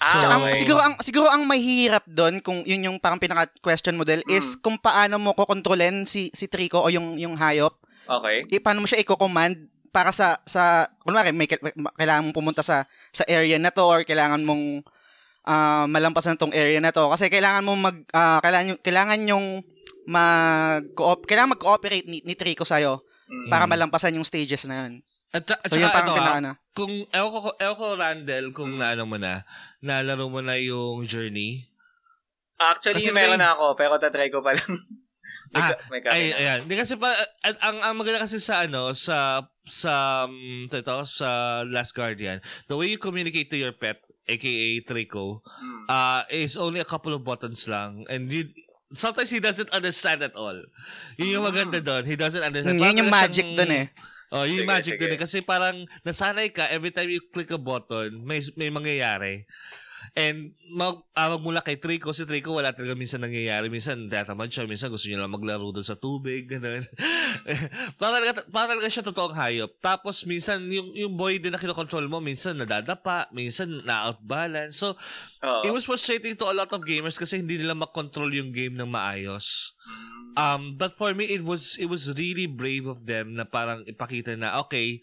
Ah, 0.01 0.07
So, 0.07 0.19
ang, 0.19 0.43
okay. 0.43 0.57
siguro 0.57 0.81
ang 0.81 0.95
siguro 0.99 1.29
ang 1.29 1.45
mahihirap 1.45 2.09
doon 2.09 2.41
kung 2.41 2.65
yun 2.65 2.89
yung 2.89 2.97
parang 2.97 3.21
pinaka 3.21 3.53
question 3.61 3.93
model 3.95 4.25
is 4.27 4.57
kung 4.57 4.81
paano 4.81 5.21
mo 5.21 5.37
kokontrolin 5.37 6.09
si 6.09 6.33
si 6.33 6.49
Trico 6.49 6.81
o 6.81 6.89
yung 6.89 7.21
yung 7.21 7.37
hayop. 7.37 7.77
Okay. 8.09 8.49
Eh, 8.49 8.59
paano 8.59 8.81
mo 8.81 8.89
siya 8.89 9.05
i-command 9.05 9.61
para 9.91 10.11
sa 10.11 10.39
sa 10.45 10.63
kunwari 10.99 11.31
may, 11.31 11.51
may 11.61 11.73
kailangan 11.95 12.25
mong 12.25 12.37
pumunta 12.37 12.63
sa 12.63 12.83
sa 13.11 13.27
area 13.27 13.59
na 13.59 13.69
to 13.69 13.83
or 13.83 14.01
kailangan 14.01 14.41
mong 14.41 14.87
ah, 15.43 15.85
malampasan 15.85 16.35
tong 16.35 16.51
area 16.53 16.79
na 16.79 16.91
to 16.91 17.07
kasi 17.09 17.27
kailangan 17.27 17.63
mo 17.63 17.75
mag 17.75 18.07
ah, 18.11 18.39
kailangan 18.39 18.67
yung- 18.71 18.83
kailangan 18.83 19.21
yung 19.27 19.47
mag 20.07 20.83
kailangan 21.25 21.55
mag-cooperate 21.55 22.07
ni, 22.07 22.23
ni 22.23 22.35
Trico 22.35 22.63
sa'yo 22.63 23.03
Mm. 23.31 23.47
para 23.47 23.63
malampasan 23.65 24.19
yung 24.19 24.27
stages 24.27 24.67
na 24.67 24.91
yun. 24.91 25.07
At, 25.31 25.47
at 25.47 25.71
So, 25.71 25.79
yun 25.79 25.87
parang 25.87 26.11
ito, 26.11 26.19
ah, 26.19 26.35
ano. 26.35 26.51
kung, 26.75 26.91
ewan 27.07 27.31
ko, 27.31 27.39
ewan 27.55 27.77
ko, 27.79 27.87
Randall, 27.95 28.47
kung 28.51 28.75
naano 28.75 29.07
mo 29.07 29.15
na, 29.15 29.47
nalaro 29.79 30.27
mo 30.27 30.43
na 30.43 30.59
yung 30.59 31.07
journey. 31.07 31.63
Actually, 32.59 32.99
Kasi 32.99 33.15
meron 33.15 33.39
may- 33.39 33.41
na 33.41 33.55
ako, 33.55 33.79
pero 33.79 33.95
tatry 33.97 34.29
ko 34.29 34.43
pa 34.43 34.53
lang. 34.53 34.67
may, 35.55 35.63
Ah, 35.63 35.71
may 35.89 36.01
Ay, 36.11 36.35
ayan. 36.35 36.67
Di 36.67 36.75
kasi 36.75 36.99
pa, 36.99 37.07
ang, 37.41 37.57
ang, 37.63 37.77
ang 37.81 37.95
maganda 37.95 38.19
kasi 38.21 38.37
sa, 38.37 38.67
ano, 38.67 38.91
sa, 38.93 39.47
sa, 39.71 40.27
um, 40.27 40.67
ito, 40.67 40.97
sa 41.07 41.63
Last 41.65 41.95
Guardian, 41.95 42.43
the 42.67 42.75
way 42.75 42.91
you 42.91 42.99
communicate 42.99 43.49
to 43.49 43.57
your 43.57 43.73
pet, 43.73 44.03
aka 44.27 44.83
Trico, 44.83 45.41
Mm. 45.43 45.85
uh, 45.87 46.23
is 46.29 46.55
only 46.55 46.79
a 46.79 46.87
couple 46.87 47.15
of 47.15 47.23
buttons 47.23 47.65
lang. 47.67 48.05
And 48.07 48.27
you, 48.27 48.51
sometimes 48.91 49.31
he 49.31 49.39
doesn't 49.39 49.71
understand 49.71 50.23
at 50.23 50.35
all. 50.35 50.59
Yun 51.17 51.41
yung 51.41 51.47
maganda 51.47 51.79
doon. 51.79 52.03
He 52.05 52.15
doesn't 52.15 52.43
understand. 52.43 52.77
Mm, 52.77 52.85
yun 52.85 53.01
yung 53.07 53.11
magic 53.11 53.47
siyang- 53.47 53.57
doon 53.57 53.73
eh. 53.73 53.87
Oh, 54.31 54.47
yung 54.47 54.63
Sige, 54.63 54.71
magic 54.71 54.95
sige. 54.95 55.01
doon 55.03 55.15
eh. 55.15 55.21
Kasi 55.21 55.37
parang 55.43 55.77
nasanay 56.03 56.55
ka, 56.55 56.71
every 56.71 56.95
time 56.95 57.11
you 57.11 57.19
click 57.35 57.51
a 57.51 57.59
button, 57.59 58.23
may, 58.23 58.39
may 58.55 58.71
mangyayari. 58.71 59.43
And 60.13 60.59
mag, 60.71 61.03
ah, 61.15 61.35
magmula 61.35 61.63
kay 61.63 61.79
Trico, 61.79 62.15
si 62.15 62.27
Trico 62.27 62.55
wala 62.55 62.75
talaga 62.75 62.95
minsan 62.95 63.23
nangyayari. 63.23 63.71
Minsan 63.71 64.11
tatamad 64.11 64.51
siya, 64.51 64.67
minsan 64.67 64.91
gusto 64.91 65.07
niya 65.07 65.23
lang 65.23 65.35
maglaro 65.35 65.71
doon 65.71 65.87
sa 65.87 65.99
tubig, 65.99 66.47
ganun. 66.47 66.83
para, 68.01 68.19
talaga, 68.19 68.33
para 68.51 68.67
talaga 68.75 68.89
siya 68.91 69.07
totoong 69.07 69.37
hayop. 69.37 69.71
Tapos 69.83 70.25
minsan 70.27 70.63
yung, 70.71 70.95
yung 70.95 71.15
boy 71.15 71.39
din 71.39 71.55
na 71.55 71.61
kinokontrol 71.61 72.07
mo, 72.07 72.19
minsan 72.23 72.59
nadadapa, 72.59 73.31
minsan 73.35 73.83
na-outbalance. 73.83 74.79
So, 74.79 74.99
Oo. 75.43 75.63
it 75.67 75.73
was 75.75 75.87
frustrating 75.87 76.39
to 76.39 76.47
a 76.49 76.55
lot 76.55 76.71
of 76.71 76.83
gamers 76.83 77.19
kasi 77.19 77.43
hindi 77.43 77.59
nila 77.59 77.75
makontrol 77.75 78.31
yung 78.31 78.51
game 78.55 78.75
ng 78.79 78.89
maayos. 78.91 79.75
Um, 80.39 80.79
but 80.79 80.95
for 80.95 81.11
me, 81.11 81.27
it 81.27 81.43
was 81.43 81.75
it 81.83 81.91
was 81.91 82.07
really 82.15 82.47
brave 82.47 82.87
of 82.87 83.03
them 83.07 83.35
na 83.35 83.43
parang 83.43 83.83
ipakita 83.83 84.39
na, 84.39 84.63
okay, 84.63 85.03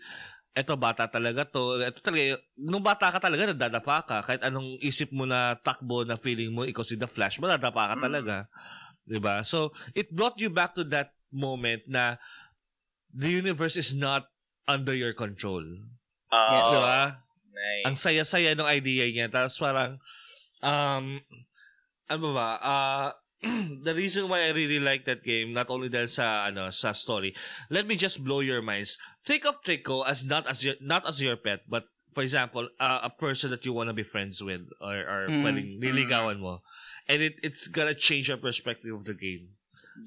eto 0.58 0.74
bata 0.74 1.06
talaga 1.06 1.46
to. 1.46 1.78
Eto 1.86 2.02
talaga, 2.02 2.42
nung 2.58 2.82
bata 2.82 3.14
ka 3.14 3.22
talaga, 3.22 3.54
nadadapa 3.54 4.02
ka. 4.02 4.18
Kahit 4.26 4.42
anong 4.42 4.82
isip 4.82 5.14
mo 5.14 5.30
na 5.30 5.54
takbo 5.62 6.02
na 6.02 6.18
feeling 6.18 6.50
mo, 6.50 6.66
ikaw 6.66 6.82
si 6.82 6.98
The 6.98 7.06
Flash, 7.06 7.38
madadapa 7.38 7.94
ka 7.94 7.96
talaga. 8.02 8.50
'Di 9.06 9.22
ba 9.22 9.46
So, 9.46 9.72
it 9.94 10.10
brought 10.10 10.42
you 10.42 10.50
back 10.50 10.74
to 10.76 10.84
that 10.90 11.14
moment 11.30 11.86
na 11.86 12.18
the 13.14 13.30
universe 13.30 13.78
is 13.78 13.94
not 13.94 14.28
under 14.66 14.98
your 14.98 15.14
control. 15.14 15.64
Oo. 16.34 16.52
Yes. 16.52 16.74
Di 16.74 16.80
ba? 16.82 17.02
Nice. 17.58 17.86
ang 17.90 17.96
saya-saya 17.98 18.54
ng 18.54 18.70
idea 18.70 19.10
niya. 19.10 19.28
Tapos 19.34 19.58
parang, 19.58 19.98
um, 20.62 21.18
ano 22.06 22.28
ba, 22.38 22.50
uh, 22.62 23.10
the 23.86 23.94
reason 23.94 24.30
why 24.30 24.50
I 24.50 24.52
really 24.52 24.80
like 24.80 25.06
that 25.06 25.24
game, 25.24 25.54
not 25.54 25.70
only 25.70 25.90
dahil 25.90 26.10
sa, 26.10 26.50
ano, 26.50 26.70
sa 26.74 26.92
story, 26.92 27.36
let 27.70 27.86
me 27.86 27.96
just 27.96 28.26
blow 28.26 28.42
your 28.42 28.62
minds. 28.62 28.98
Think 29.22 29.46
of 29.46 29.62
Trico 29.62 30.02
as 30.06 30.26
not 30.26 30.48
as 30.50 30.66
your, 30.66 30.76
not 30.82 31.06
as 31.06 31.22
your 31.22 31.38
pet, 31.38 31.62
but 31.70 31.86
for 32.12 32.26
example, 32.26 32.66
uh, 32.82 33.06
a 33.06 33.14
person 33.14 33.54
that 33.54 33.62
you 33.62 33.74
wanna 33.74 33.94
be 33.94 34.02
friends 34.02 34.42
with 34.42 34.66
or, 34.82 34.98
or 35.06 35.22
Mm. 35.30 35.44
pwedeng 35.46 35.70
niligawan 35.78 36.42
mo. 36.42 36.66
And 37.06 37.22
it, 37.22 37.38
it's 37.46 37.70
gonna 37.70 37.94
change 37.94 38.28
your 38.34 38.42
perspective 38.42 38.90
of 38.94 39.06
the 39.06 39.14
game. 39.14 39.54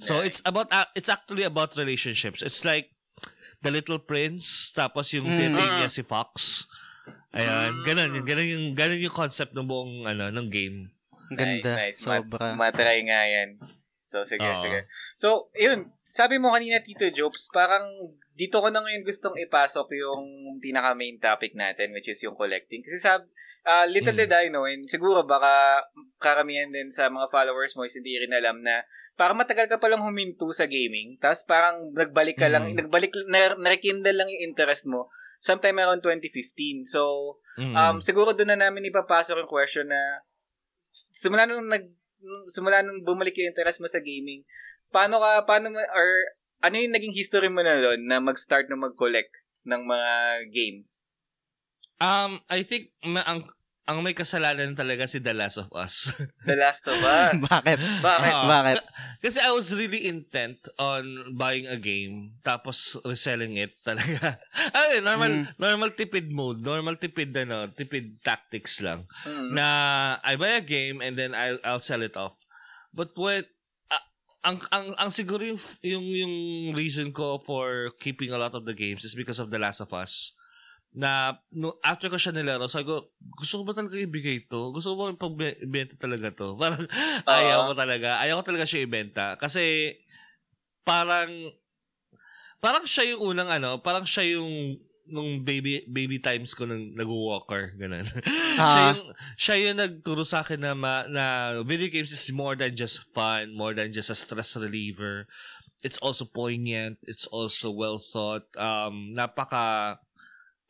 So 0.03 0.19
Nice. 0.19 0.27
it's 0.27 0.43
about 0.45 0.67
uh, 0.75 0.91
it's 0.99 1.09
actually 1.11 1.47
about 1.47 1.79
relationships. 1.79 2.43
It's 2.43 2.67
like 2.67 2.91
The 3.63 3.71
Little 3.71 3.99
Prince 4.03 4.75
tapos 4.75 5.15
yung 5.15 5.31
Mm. 5.31 5.55
mm. 5.55 5.87
niya 5.87 5.91
si 5.91 6.03
Fox. 6.03 6.67
Ayan, 7.31 7.87
ganun, 7.87 8.11
ganun 8.27 8.49
yung 8.49 8.67
ganun 8.75 8.99
yung 8.99 9.15
concept 9.15 9.55
ng 9.55 9.67
buong 9.71 10.03
ano 10.03 10.35
ng 10.35 10.51
game. 10.51 10.91
Ganda. 11.31 11.73
Nice, 11.79 11.99
nice. 11.99 11.99
Sobra. 12.03 12.55
Mat- 12.55 12.75
matry 12.75 13.07
nga 13.07 13.23
yan. 13.25 13.57
So, 14.03 14.27
sige, 14.27 14.43
Oo. 14.43 14.63
sige. 14.67 14.91
So, 15.15 15.29
yun. 15.55 15.95
Sabi 16.03 16.43
mo 16.43 16.51
kanina, 16.51 16.83
Tito 16.83 17.07
Jobs, 17.15 17.47
parang 17.55 17.87
dito 18.35 18.59
ko 18.59 18.67
na 18.67 18.83
ngayon 18.83 19.07
gustong 19.07 19.39
ipasok 19.39 19.87
yung 19.95 20.25
pinaka 20.59 20.99
main 20.99 21.23
topic 21.23 21.55
natin, 21.55 21.95
which 21.95 22.11
is 22.11 22.19
yung 22.19 22.35
collecting. 22.35 22.83
Kasi 22.83 22.99
sab, 22.99 23.23
ah, 23.63 23.87
little 23.87 24.11
Mm. 24.11 24.21
did 24.27 24.33
I 24.35 24.51
know, 24.51 24.67
and 24.67 24.91
siguro 24.91 25.23
baka 25.23 25.87
karamihan 26.19 26.75
din 26.75 26.91
sa 26.91 27.07
mga 27.07 27.31
followers 27.31 27.79
mo 27.79 27.87
is 27.87 27.95
hindi 27.95 28.19
rin 28.19 28.35
alam 28.35 28.67
na 28.67 28.83
parang 29.15 29.39
matagal 29.39 29.69
ka 29.69 29.79
palang 29.79 30.03
huminto 30.03 30.51
sa 30.51 30.67
gaming, 30.67 31.15
tapos 31.21 31.47
parang 31.47 31.95
nagbalik 31.95 32.35
ka 32.35 32.51
lang, 32.51 32.75
Mm. 32.75 32.83
nagbalik, 32.83 33.15
na, 33.31 33.55
narekindle 33.55 34.17
lang 34.17 34.27
yung 34.27 34.51
interest 34.51 34.91
mo 34.91 35.07
sometime 35.39 35.79
around 35.79 36.03
2015. 36.03 36.83
So, 36.83 37.37
Mm. 37.63 37.77
um, 37.77 37.97
siguro 38.01 38.35
doon 38.35 38.57
na 38.57 38.67
namin 38.67 38.91
ipapasok 38.91 39.39
yung 39.39 39.51
question 39.51 39.87
na 39.87 40.25
simula 41.11 41.47
nung 41.47 41.67
nag 41.67 41.87
simula 42.53 42.85
nung 42.85 43.01
bumalik 43.01 43.33
yung 43.41 43.51
interest 43.51 43.81
mo 43.81 43.89
sa 43.89 44.03
gaming, 44.05 44.45
paano 44.93 45.23
ka, 45.23 45.49
paano 45.49 45.73
or 45.73 46.09
ano 46.61 46.77
yung 46.77 46.93
naging 46.93 47.17
history 47.17 47.49
mo 47.49 47.65
na 47.65 47.81
doon 47.81 48.05
na 48.05 48.21
mag-start 48.21 48.69
na 48.69 48.77
mag-collect 48.77 49.33
ng 49.65 49.83
mga 49.89 50.11
games? 50.53 51.03
um, 52.01 52.41
I 52.49 52.65
think 52.65 52.91
ma- 53.05 53.25
ang 53.29 53.45
ang 53.91 54.07
may 54.07 54.15
kasalanan 54.15 54.79
talaga 54.79 55.11
si 55.11 55.19
The 55.19 55.35
Last 55.35 55.59
of 55.59 55.67
Us. 55.75 56.15
The 56.47 56.55
Last 56.55 56.87
of 56.87 56.95
Us. 57.03 57.43
Bakit? 57.43 57.79
Bakit? 57.99 58.35
Ah. 58.39 58.47
Bakit? 58.47 58.77
Kasi 59.19 59.43
I 59.43 59.51
was 59.51 59.75
really 59.75 60.07
intent 60.07 60.63
on 60.79 61.35
buying 61.35 61.67
a 61.67 61.75
game 61.75 62.39
tapos 62.47 62.95
reselling 63.03 63.59
it 63.59 63.75
talaga. 63.83 64.39
Ay, 64.79 65.03
normal 65.03 65.43
Mm. 65.43 65.45
normal 65.59 65.91
tipid 65.91 66.31
mode, 66.31 66.63
normal 66.63 66.95
tipid 66.97 67.35
ano, 67.35 67.67
tipid 67.67 68.23
tactics 68.23 68.79
lang. 68.79 69.11
Mm. 69.27 69.59
Na 69.59 69.67
I 70.23 70.39
buy 70.39 70.55
a 70.55 70.65
game 70.65 71.03
and 71.03 71.19
then 71.19 71.35
I'll 71.35 71.59
I'll 71.67 71.83
sell 71.83 72.07
it 72.07 72.15
off. 72.15 72.39
But 72.95 73.13
when 73.19 73.43
ang 74.41 74.57
ang 74.73 74.97
ang 74.97 75.11
siguro 75.13 75.45
yung 75.45 75.61
yung 75.85 76.07
yung 76.09 76.35
reason 76.73 77.13
ko 77.13 77.37
for 77.37 77.93
keeping 78.01 78.33
a 78.33 78.41
lot 78.41 78.57
of 78.57 78.65
the 78.65 78.73
games 78.73 79.05
is 79.05 79.13
because 79.13 79.37
of 79.37 79.51
The 79.53 79.61
Last 79.61 79.85
of 79.85 79.93
Us. 79.93 80.33
Na 80.91 81.39
no, 81.55 81.79
after 81.87 82.11
ko 82.11 82.19
siya 82.19 82.35
nilaro, 82.35 82.67
sabi 82.67 82.91
ko, 82.91 83.15
gusto 83.39 83.63
ko 83.63 83.63
ba 83.63 83.79
talaga 83.79 83.95
ibigay 83.95 84.43
ito? 84.43 84.75
Gusto 84.75 84.99
ko 84.99 85.15
ba 85.15 85.15
pag-ibenta 85.15 85.95
talaga 85.95 86.35
to? 86.35 86.57
Parang 86.61 86.83
ayaw 87.31 87.71
ko 87.71 87.75
talaga. 87.79 88.19
Ayaw 88.19 88.43
ko 88.43 88.45
talaga 88.51 88.67
siya 88.67 88.83
ibenta. 88.83 89.39
Kasi 89.39 89.95
parang 90.83 91.31
parang 92.59 92.83
siya 92.85 93.15
yung 93.15 93.23
unang 93.35 93.49
ano, 93.49 93.79
parang 93.79 94.03
siya 94.03 94.35
yung 94.35 94.77
nung 95.11 95.43
baby 95.43 95.83
baby 95.91 96.23
times 96.23 96.55
ko 96.55 96.67
nang 96.67 96.95
nag-walker 96.95 97.75
ganun. 97.79 98.07
siya 98.59 98.83
Ah. 98.83 98.91
yung 98.95 99.01
siya 99.39 99.55
yung 99.59 99.79
nagturo 99.79 100.23
sa 100.27 100.43
akin 100.43 100.59
na 100.59 100.73
ma, 100.75 101.07
na 101.07 101.25
video 101.63 101.87
games 101.87 102.11
is 102.11 102.27
more 102.35 102.55
than 102.55 102.75
just 102.75 103.03
fun, 103.11 103.55
more 103.55 103.75
than 103.75 103.91
just 103.95 104.11
a 104.11 104.17
stress 104.19 104.55
reliever. 104.59 105.27
It's 105.83 105.99
also 106.03 106.27
poignant, 106.29 106.99
it's 107.07 107.25
also 107.31 107.71
well 107.73 107.97
thought, 107.99 108.47
um 108.59 109.15
napaka 109.15 109.99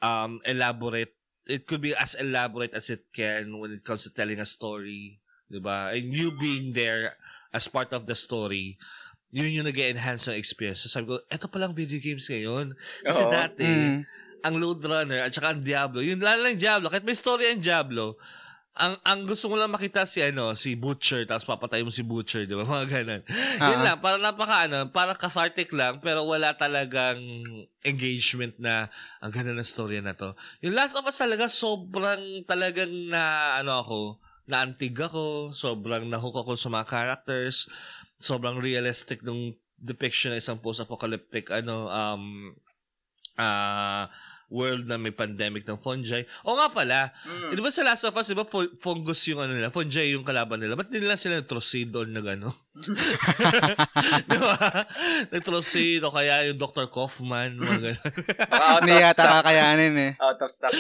um 0.01 0.40
elaborate. 0.44 1.14
It 1.48 1.64
could 1.66 1.80
be 1.80 1.96
as 1.96 2.14
elaborate 2.14 2.76
as 2.76 2.92
it 2.92 3.09
can 3.11 3.59
when 3.59 3.72
it 3.74 3.82
comes 3.82 4.05
to 4.05 4.12
telling 4.12 4.38
a 4.38 4.48
story, 4.48 5.18
'di 5.48 5.61
ba? 5.61 5.92
And 5.96 6.12
you 6.12 6.34
being 6.36 6.72
there 6.76 7.16
as 7.51 7.66
part 7.66 7.90
of 7.90 8.07
the 8.07 8.14
story, 8.14 8.78
yun 9.34 9.51
yung 9.51 9.66
nag-enhance 9.66 10.30
ng 10.30 10.38
experience. 10.38 10.86
So 10.86 10.90
sabi 10.90 11.11
ko, 11.11 11.22
eto 11.26 11.51
palang 11.51 11.74
video 11.74 11.98
games 11.98 12.26
ngayon. 12.30 12.74
Kasi 13.03 13.22
Oo. 13.26 13.32
dati, 13.32 13.66
Mm. 13.66 14.01
ang 14.40 14.55
Load 14.57 14.80
Runner 14.86 15.26
at 15.26 15.34
saka 15.34 15.53
ang 15.55 15.62
Diablo, 15.62 16.01
yun 16.01 16.22
lalo 16.22 16.46
lang 16.46 16.57
Diablo, 16.57 16.88
kahit 16.88 17.05
may 17.05 17.14
story 17.18 17.51
ang 17.51 17.61
Diablo, 17.61 18.16
ang 18.72 18.94
ang 19.02 19.26
gusto 19.26 19.50
mo 19.50 19.58
lang 19.58 19.68
makita 19.68 20.06
si 20.06 20.22
ano, 20.22 20.54
si 20.54 20.78
Butcher, 20.78 21.26
tapos 21.26 21.42
papatay 21.44 21.82
mo 21.82 21.90
si 21.90 22.06
Butcher, 22.06 22.46
di 22.46 22.54
ba? 22.54 22.62
Mga 22.68 22.86
ganun. 22.86 23.22
Yun 23.58 23.78
Ah. 23.78 23.84
lang, 23.84 23.98
para 23.98 24.16
napaka 24.16 24.70
ano, 24.70 24.86
para 24.88 25.12
cathartic 25.18 25.74
lang, 25.74 25.98
pero 25.98 26.22
wala 26.22 26.54
talagang 26.54 27.18
engagement 27.82 28.54
na 28.62 28.86
ang 29.18 29.34
ganda 29.34 29.50
ng 29.50 29.66
story 29.66 29.98
na 29.98 30.14
to. 30.14 30.32
Yung 30.62 30.72
Last 30.72 30.94
of 30.94 31.04
Us 31.04 31.18
talaga, 31.18 31.50
sobrang 31.50 32.46
talagang 32.46 33.10
na, 33.10 33.56
ano 33.58 33.82
ako, 33.82 33.98
naantig 34.46 34.94
ako, 34.94 35.50
sobrang 35.50 36.06
nahook 36.06 36.38
ako 36.38 36.54
sa 36.54 36.70
mga 36.70 36.86
characters, 36.86 37.66
sobrang 38.16 38.58
realistic 38.58 39.20
nung 39.22 39.54
depiction 39.76 40.30
ng 40.30 40.40
isang 40.40 40.60
post-apocalyptic, 40.60 41.50
ano, 41.50 41.88
um, 41.88 42.54
ah, 43.34 44.06
world 44.51 44.82
na 44.84 44.98
may 44.98 45.11
pandemic 45.11 45.62
ng 45.62 45.78
fungi. 45.78 46.20
O 46.42 46.59
nga 46.59 46.68
pala, 46.68 47.14
Mm. 47.22 47.48
eh, 47.48 47.55
di 47.55 47.62
ba 47.62 47.70
sa 47.70 47.80
Last 47.80 48.03
of 48.03 48.12
Us, 48.12 48.26
di 48.26 48.34
ba 48.34 48.42
fu- 48.42 48.74
fungus 48.76 49.22
yung 49.24 49.38
ano 49.38 49.55
nila, 49.55 49.70
fungi 49.70 50.11
yung 50.11 50.26
kalaban 50.26 50.59
nila. 50.59 50.74
Ba't 50.74 50.90
nila 50.90 51.14
sila 51.14 51.38
nag-trocid 51.38 51.94
or 51.94 52.05
nag 52.05 52.26
ano? 52.28 52.51
di 54.26 54.36
ba? 54.36 54.55
Nag-trocid 55.30 56.03
o 56.03 56.11
kaya 56.11 56.51
yung 56.51 56.59
Dr. 56.59 56.86
Kaufman, 56.86 57.57
mga 57.57 57.94
out 58.53 58.82
Hindi 58.82 58.92
of 58.92 59.03
yata 59.07 59.24
kakayanin 59.38 59.94
eh. 59.96 60.12
Out 60.18 60.40
of 60.40 60.51
stock. 60.51 60.74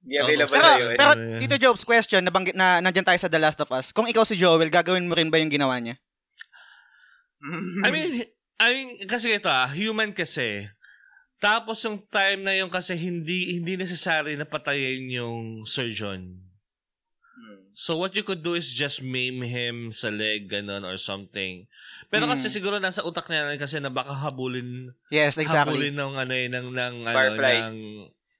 Hindi 0.00 0.16
available 0.16 0.54
na 0.54 0.62
Pero, 0.62 0.80
yun. 0.80 0.96
pero 0.96 1.12
Eh. 1.18 1.38
Tito 1.42 1.56
Jobs, 1.58 1.82
question, 1.82 2.22
nabanggit 2.22 2.54
na 2.54 2.78
nandyan 2.78 3.04
tayo 3.04 3.18
sa 3.18 3.28
The 3.28 3.36
Last 3.36 3.60
of 3.60 3.68
Us. 3.70 3.90
Kung 3.90 4.06
ikaw 4.06 4.24
si 4.24 4.34
Joel, 4.34 4.70
gagawin 4.70 5.04
mo 5.04 5.12
rin 5.12 5.28
ba 5.28 5.36
yung 5.36 5.50
ginawa 5.50 5.76
niya? 5.76 6.00
I 7.84 7.90
mean, 7.90 8.24
I 8.56 8.68
mean, 8.72 8.88
kasi 9.04 9.36
ito 9.36 9.46
ah, 9.46 9.68
human 9.68 10.10
kasi. 10.10 10.64
Tapos 11.36 11.78
yung 11.80 12.00
time 12.02 12.40
na 12.40 12.52
yung 12.54 12.68
kasi 12.68 12.94
hindi 12.94 13.52
hindi 13.52 13.76
necessary 13.76 14.34
na 14.34 14.44
patayin 14.44 15.04
yung 15.10 15.36
surgeon. 15.62 16.40
Mm. 17.36 17.60
So 17.72 18.00
what 18.00 18.16
you 18.16 18.24
could 18.24 18.40
do 18.40 18.56
is 18.56 18.72
just 18.72 19.04
maim 19.04 19.44
him 19.44 19.92
sa 19.92 20.08
leg, 20.08 20.48
ganun, 20.48 20.80
or 20.80 20.96
something. 20.96 21.68
Pero 22.08 22.24
Mm. 22.24 22.32
kasi 22.32 22.48
siguro 22.48 22.80
nasa 22.80 23.04
utak 23.04 23.28
niya 23.28 23.44
na 23.44 23.60
kasi 23.60 23.76
na 23.76 23.92
baka 23.92 24.16
habulin, 24.16 24.96
Yes, 25.08 25.36
exactly. 25.36 25.76
habulin 25.76 25.92
ng 25.94 26.12
ano 26.16 26.32
eh, 26.32 26.48
ng, 26.48 26.66
ng, 26.72 26.94
ano, 27.04 27.14
Fireflies. 27.14 27.68
ng 27.68 27.76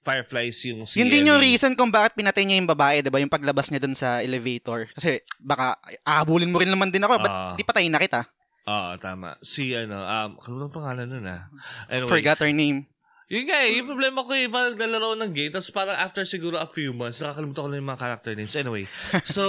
fireflies 0.01 0.59
yung 0.65 0.81
si 0.87 1.03
Yun 1.03 1.11
din 1.11 1.27
yung 1.27 1.43
reason 1.43 1.75
kung 1.75 1.91
bakit 1.91 2.15
pinatay 2.15 2.47
niya 2.47 2.57
yung 2.57 2.71
babae, 2.71 3.03
'di 3.03 3.11
ba? 3.11 3.19
Yung 3.19 3.29
paglabas 3.29 3.69
niya 3.69 3.83
dun 3.83 3.93
sa 3.93 4.23
elevator. 4.23 4.87
Kasi 4.95 5.19
baka 5.37 5.75
ahabulin 6.01 6.49
mo 6.49 6.57
rin 6.57 6.71
naman 6.71 6.89
din 6.89 7.03
ako, 7.03 7.19
ba't 7.19 7.29
Ah. 7.29 7.53
di 7.53 7.67
patayin 7.67 7.91
na 7.91 7.99
kita? 7.99 8.23
Oo, 8.67 8.99
tama. 8.99 9.39
Si 9.47 9.71
ano, 9.79 10.03
um, 10.03 10.31
kalimutan 10.43 10.67
ang 10.67 10.75
pangalan 10.75 11.07
nun 11.07 11.27
ah. 11.31 11.47
Anyway, 11.87 12.11
Forgot 12.11 12.43
her 12.43 12.51
name. 12.51 12.91
Yun 13.27 13.51
nga 13.51 13.59
eh, 13.67 13.83
yung 13.83 13.91
problema 13.91 14.23
ko 14.23 14.31
eh, 14.39 14.47
parang 14.47 14.79
naglalaro 14.79 15.19
ng 15.19 15.35
game, 15.35 15.51
tapos 15.51 15.75
parang 15.75 15.99
after 15.99 16.23
siguro 16.23 16.63
a 16.63 16.71
few 16.71 16.95
months, 16.95 17.19
nakakalimutan 17.19 17.63
ko 17.67 17.71
na 17.71 17.79
yung 17.83 17.91
mga 17.91 18.03
character 18.07 18.33
names. 18.39 18.55
Anyway, 18.55 18.87
so, 19.27 19.43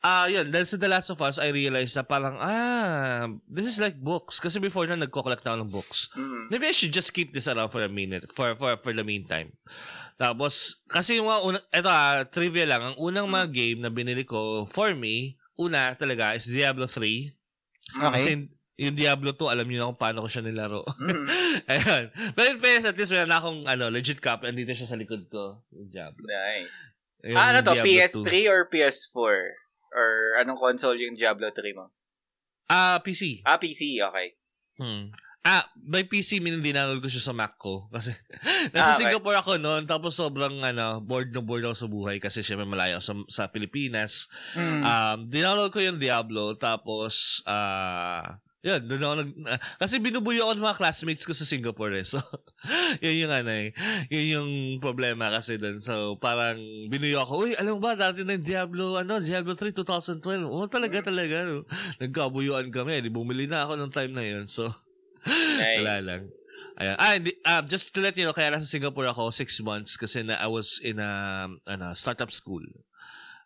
ah 0.00 0.24
yun, 0.24 0.48
dahil 0.48 0.64
sa 0.64 0.80
The 0.80 0.88
Last 0.88 1.12
of 1.12 1.20
Us, 1.20 1.36
I 1.36 1.52
realized 1.52 1.92
na 2.00 2.08
parang, 2.08 2.40
ah, 2.40 3.28
this 3.44 3.68
is 3.68 3.76
like 3.76 4.00
books. 4.00 4.40
Kasi 4.40 4.56
before 4.56 4.88
na, 4.88 4.96
nagko-collect 4.96 5.44
na 5.44 5.52
ako 5.52 5.58
ng 5.60 5.72
books. 5.72 6.08
Mm. 6.16 6.48
Maybe 6.48 6.64
I 6.64 6.72
should 6.72 6.96
just 6.96 7.12
keep 7.12 7.36
this 7.36 7.44
around 7.44 7.68
for 7.68 7.84
a 7.84 7.92
minute, 7.92 8.32
for 8.32 8.56
for 8.56 8.72
for 8.80 8.96
the 8.96 9.04
meantime. 9.04 9.52
Tapos, 10.16 10.80
kasi 10.88 11.20
yung 11.20 11.28
mga 11.28 11.40
unang, 11.44 11.64
eto 11.68 11.92
ah, 11.92 12.24
trivia 12.24 12.64
lang, 12.64 12.80
ang 12.80 12.96
unang 12.96 13.28
mga 13.28 13.52
game 13.52 13.78
na 13.84 13.92
binili 13.92 14.24
ko, 14.24 14.64
for 14.64 14.96
me, 14.96 15.36
una 15.60 15.92
talaga 15.92 16.32
is 16.32 16.48
Diablo 16.48 16.88
3. 16.88 17.35
Okay. 17.94 18.10
Kasi 18.12 18.30
yung 18.76 18.96
Diablo 18.96 19.32
2, 19.32 19.54
alam 19.56 19.64
niyo 19.64 19.78
na 19.80 19.88
kung 19.88 20.00
paano 20.00 20.20
ko 20.20 20.28
siya 20.28 20.44
nilaro. 20.44 20.84
Mm. 20.84 21.26
Ayun. 21.72 22.04
Pero 22.36 22.46
in 22.52 22.60
fairness, 22.60 22.84
at 22.84 22.96
least 22.96 23.12
wala 23.14 23.24
na 23.24 23.38
akong 23.40 23.64
ano, 23.64 23.88
legit 23.88 24.20
copy. 24.20 24.50
Andito 24.50 24.74
siya 24.76 24.90
sa 24.90 25.00
likod 25.00 25.24
ko. 25.32 25.64
Yung 25.72 25.88
Diablo. 25.88 26.24
Nice. 26.28 27.00
Yung 27.24 27.38
Ah, 27.40 27.54
ano 27.54 27.64
to? 27.64 27.72
Diablo 27.72 27.88
PS3 27.88 28.28
2. 28.28 28.52
or 28.52 28.60
PS4? 28.68 29.36
Or 29.96 30.08
anong 30.36 30.60
console 30.60 31.00
yung 31.00 31.16
Diablo 31.16 31.48
3 31.48 31.72
mo? 31.72 31.88
Ah, 32.68 33.00
PC. 33.00 33.40
Ah, 33.48 33.56
PC. 33.56 33.96
Okay. 33.96 34.36
Hmm. 34.76 35.08
Ah, 35.46 35.62
by 35.78 36.02
PC, 36.10 36.42
meaning 36.42 36.58
dinaload 36.58 36.98
ko 36.98 37.06
siya 37.06 37.22
sa 37.22 37.30
Mac 37.30 37.54
ko. 37.54 37.86
Kasi, 37.94 38.10
nasa 38.74 38.90
Ah, 38.90 38.98
okay. 38.98 39.06
Singapore 39.06 39.38
ako 39.38 39.62
noon, 39.62 39.86
tapos 39.86 40.18
sobrang, 40.18 40.58
ano, 40.58 40.98
bored 40.98 41.30
na 41.30 41.38
bored 41.38 41.62
ako 41.62 41.76
sa 41.78 41.86
buhay 41.86 42.16
kasi 42.18 42.42
syempre 42.42 42.66
malayo 42.66 42.98
sa, 42.98 43.14
sa 43.30 43.46
Pilipinas. 43.46 44.26
Mm. 44.58 44.82
Um, 44.82 45.18
dinaload 45.30 45.70
ko 45.70 45.78
yung 45.78 46.02
Diablo, 46.02 46.58
tapos, 46.58 47.46
ah, 47.46 48.42
yun, 48.66 48.82
doon 48.90 49.02
ako 49.06 49.14
nag, 49.22 49.30
ah, 49.46 49.60
kasi 49.78 50.02
binubuyo 50.02 50.42
ako 50.50 50.58
ng 50.58 50.66
mga 50.66 50.78
classmates 50.82 51.22
ko 51.22 51.30
sa 51.30 51.46
Singapore 51.46 52.02
eh. 52.02 52.06
So, 52.10 52.18
yun 52.98 53.28
yung 53.28 53.32
ano 53.34 53.54
eh, 53.54 53.70
yun 54.10 54.26
yung 54.34 54.50
problema 54.82 55.30
kasi 55.30 55.54
doon. 55.54 55.78
So, 55.78 56.18
parang 56.18 56.58
binuyo 56.90 57.22
ako, 57.22 57.46
uy, 57.46 57.54
alam 57.54 57.78
mo 57.78 57.80
ba, 57.86 57.94
dati 57.94 58.26
na 58.26 58.34
Diablo, 58.34 58.98
ano, 58.98 59.22
Diablo 59.22 59.54
3 59.54 59.70
2012. 59.70 60.50
Oh, 60.50 60.66
talaga, 60.66 61.06
talaga, 61.06 61.46
no. 61.46 61.62
Nagkabuyuan 62.02 62.74
kami, 62.74 63.06
di 63.06 63.14
bumili 63.14 63.46
na 63.46 63.62
ako 63.70 63.78
ng 63.78 63.92
time 63.94 64.12
na 64.18 64.26
yun. 64.26 64.50
So, 64.50 64.66
Nice. 65.26 65.78
wala 65.82 65.96
lang. 66.02 66.22
Ayan. 66.76 66.96
Ah, 67.00 67.12
hindi, 67.16 67.32
ah, 67.42 67.64
just 67.64 67.90
to 67.96 68.04
let 68.04 68.16
you 68.20 68.24
know, 68.28 68.36
kaya 68.36 68.52
nasa 68.52 68.68
Singapore 68.68 69.08
ako 69.08 69.32
six 69.32 69.56
months 69.64 69.96
kasi 69.96 70.20
na 70.20 70.36
I 70.36 70.48
was 70.48 70.76
in 70.84 71.00
a, 71.00 71.46
ano, 71.64 71.86
startup 71.96 72.28
school. 72.28 72.64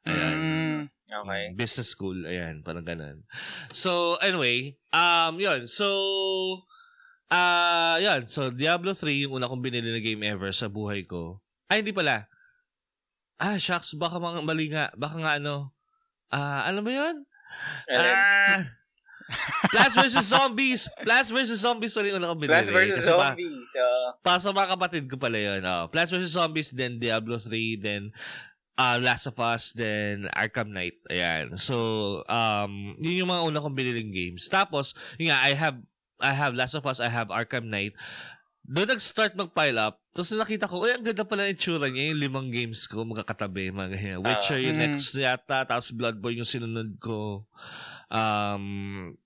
Ayan. 0.05 0.35
Mm. 0.37 0.81
Okay. 1.11 1.45
Business 1.59 1.91
school, 1.91 2.23
ayan, 2.23 2.63
parang 2.63 2.87
ganun. 2.87 3.27
So, 3.75 4.15
anyway, 4.23 4.79
um, 4.95 5.43
yun, 5.43 5.67
so, 5.67 5.87
ah, 7.31 7.99
yun, 7.99 8.31
so, 8.31 8.55
Diablo 8.55 8.95
3, 8.95 9.27
yung 9.27 9.39
una 9.39 9.51
kong 9.51 9.63
binili 9.63 9.91
na 9.91 9.99
game 9.99 10.23
ever 10.23 10.55
sa 10.55 10.71
buhay 10.71 11.03
ko. 11.03 11.43
Ay, 11.67 11.83
hindi 11.83 11.91
pala. 11.91 12.31
Ah, 13.43 13.59
shucks, 13.59 13.99
baka 13.99 14.23
mga 14.23 14.43
mali 14.47 14.71
nga, 14.71 14.95
baka 14.95 15.19
nga 15.19 15.33
ano, 15.43 15.75
ah, 16.31 16.63
alam 16.67 16.87
mo 16.87 16.93
yun? 16.95 17.27
Ah, 17.91 18.63
Plants 19.69 19.97
vs. 19.97 20.27
Zombies! 20.27 20.83
Plants 21.01 21.31
vs. 21.31 21.61
Zombies 21.61 21.93
yung 21.93 22.19
una 22.19 22.31
kong 22.31 22.41
binili. 22.41 22.53
Plants 22.53 22.71
vs. 22.71 22.91
Kasi 22.99 23.11
pa- 23.11 23.33
Zombies. 23.33 23.57
So, 23.71 23.83
para 24.21 24.39
sa 24.39 24.51
mga 24.51 24.69
kapatid 24.75 25.05
ko 25.07 25.17
pala 25.17 25.39
yun. 25.39 25.63
Oh, 25.63 25.87
Plants 25.89 26.11
vs. 26.11 26.35
Zombies, 26.35 26.71
then 26.71 26.99
Diablo 26.99 27.39
3, 27.39 27.79
then 27.79 28.11
uh, 28.77 28.99
Last 28.99 29.27
of 29.27 29.39
Us, 29.39 29.73
then 29.73 30.27
Arkham 30.33 30.75
Knight. 30.75 30.99
Ayan. 31.07 31.55
So, 31.57 31.77
um, 32.27 32.97
yun 32.99 33.25
yung 33.25 33.31
mga 33.31 33.47
una 33.47 33.63
kong 33.63 33.77
biniling 33.77 34.11
games. 34.11 34.47
Tapos, 34.47 34.93
yun 35.17 35.31
nga, 35.31 35.41
I 35.41 35.55
have, 35.55 35.79
I 36.19 36.33
have 36.33 36.53
Last 36.53 36.75
of 36.75 36.85
Us, 36.85 36.99
I 36.99 37.09
have 37.09 37.29
Arkham 37.29 37.71
Knight. 37.71 37.95
Doon 38.67 38.93
nag-start 38.93 39.35
mag-pile 39.35 39.79
up 39.81 40.01
tapos 40.11 40.35
nakita 40.35 40.67
ko, 40.67 40.83
uy, 40.83 40.91
ang 40.91 41.07
ganda 41.07 41.23
pala 41.23 41.47
yung 41.47 41.55
tsura 41.55 41.87
niya, 41.87 42.11
yung 42.11 42.19
limang 42.19 42.51
games 42.51 42.91
ko, 42.91 43.07
magkakatabi, 43.07 43.71
mga 43.71 43.91
ganyan. 43.95 44.19
Witcher 44.27 44.59
yung 44.59 44.83
Mm. 44.83 44.83
next 44.91 45.15
yata, 45.15 45.63
tapos 45.63 45.95
Bloodborne 45.95 46.43
yung 46.43 46.51
sinunod 46.51 46.99
ko. 46.99 47.47
Um, 48.11 49.17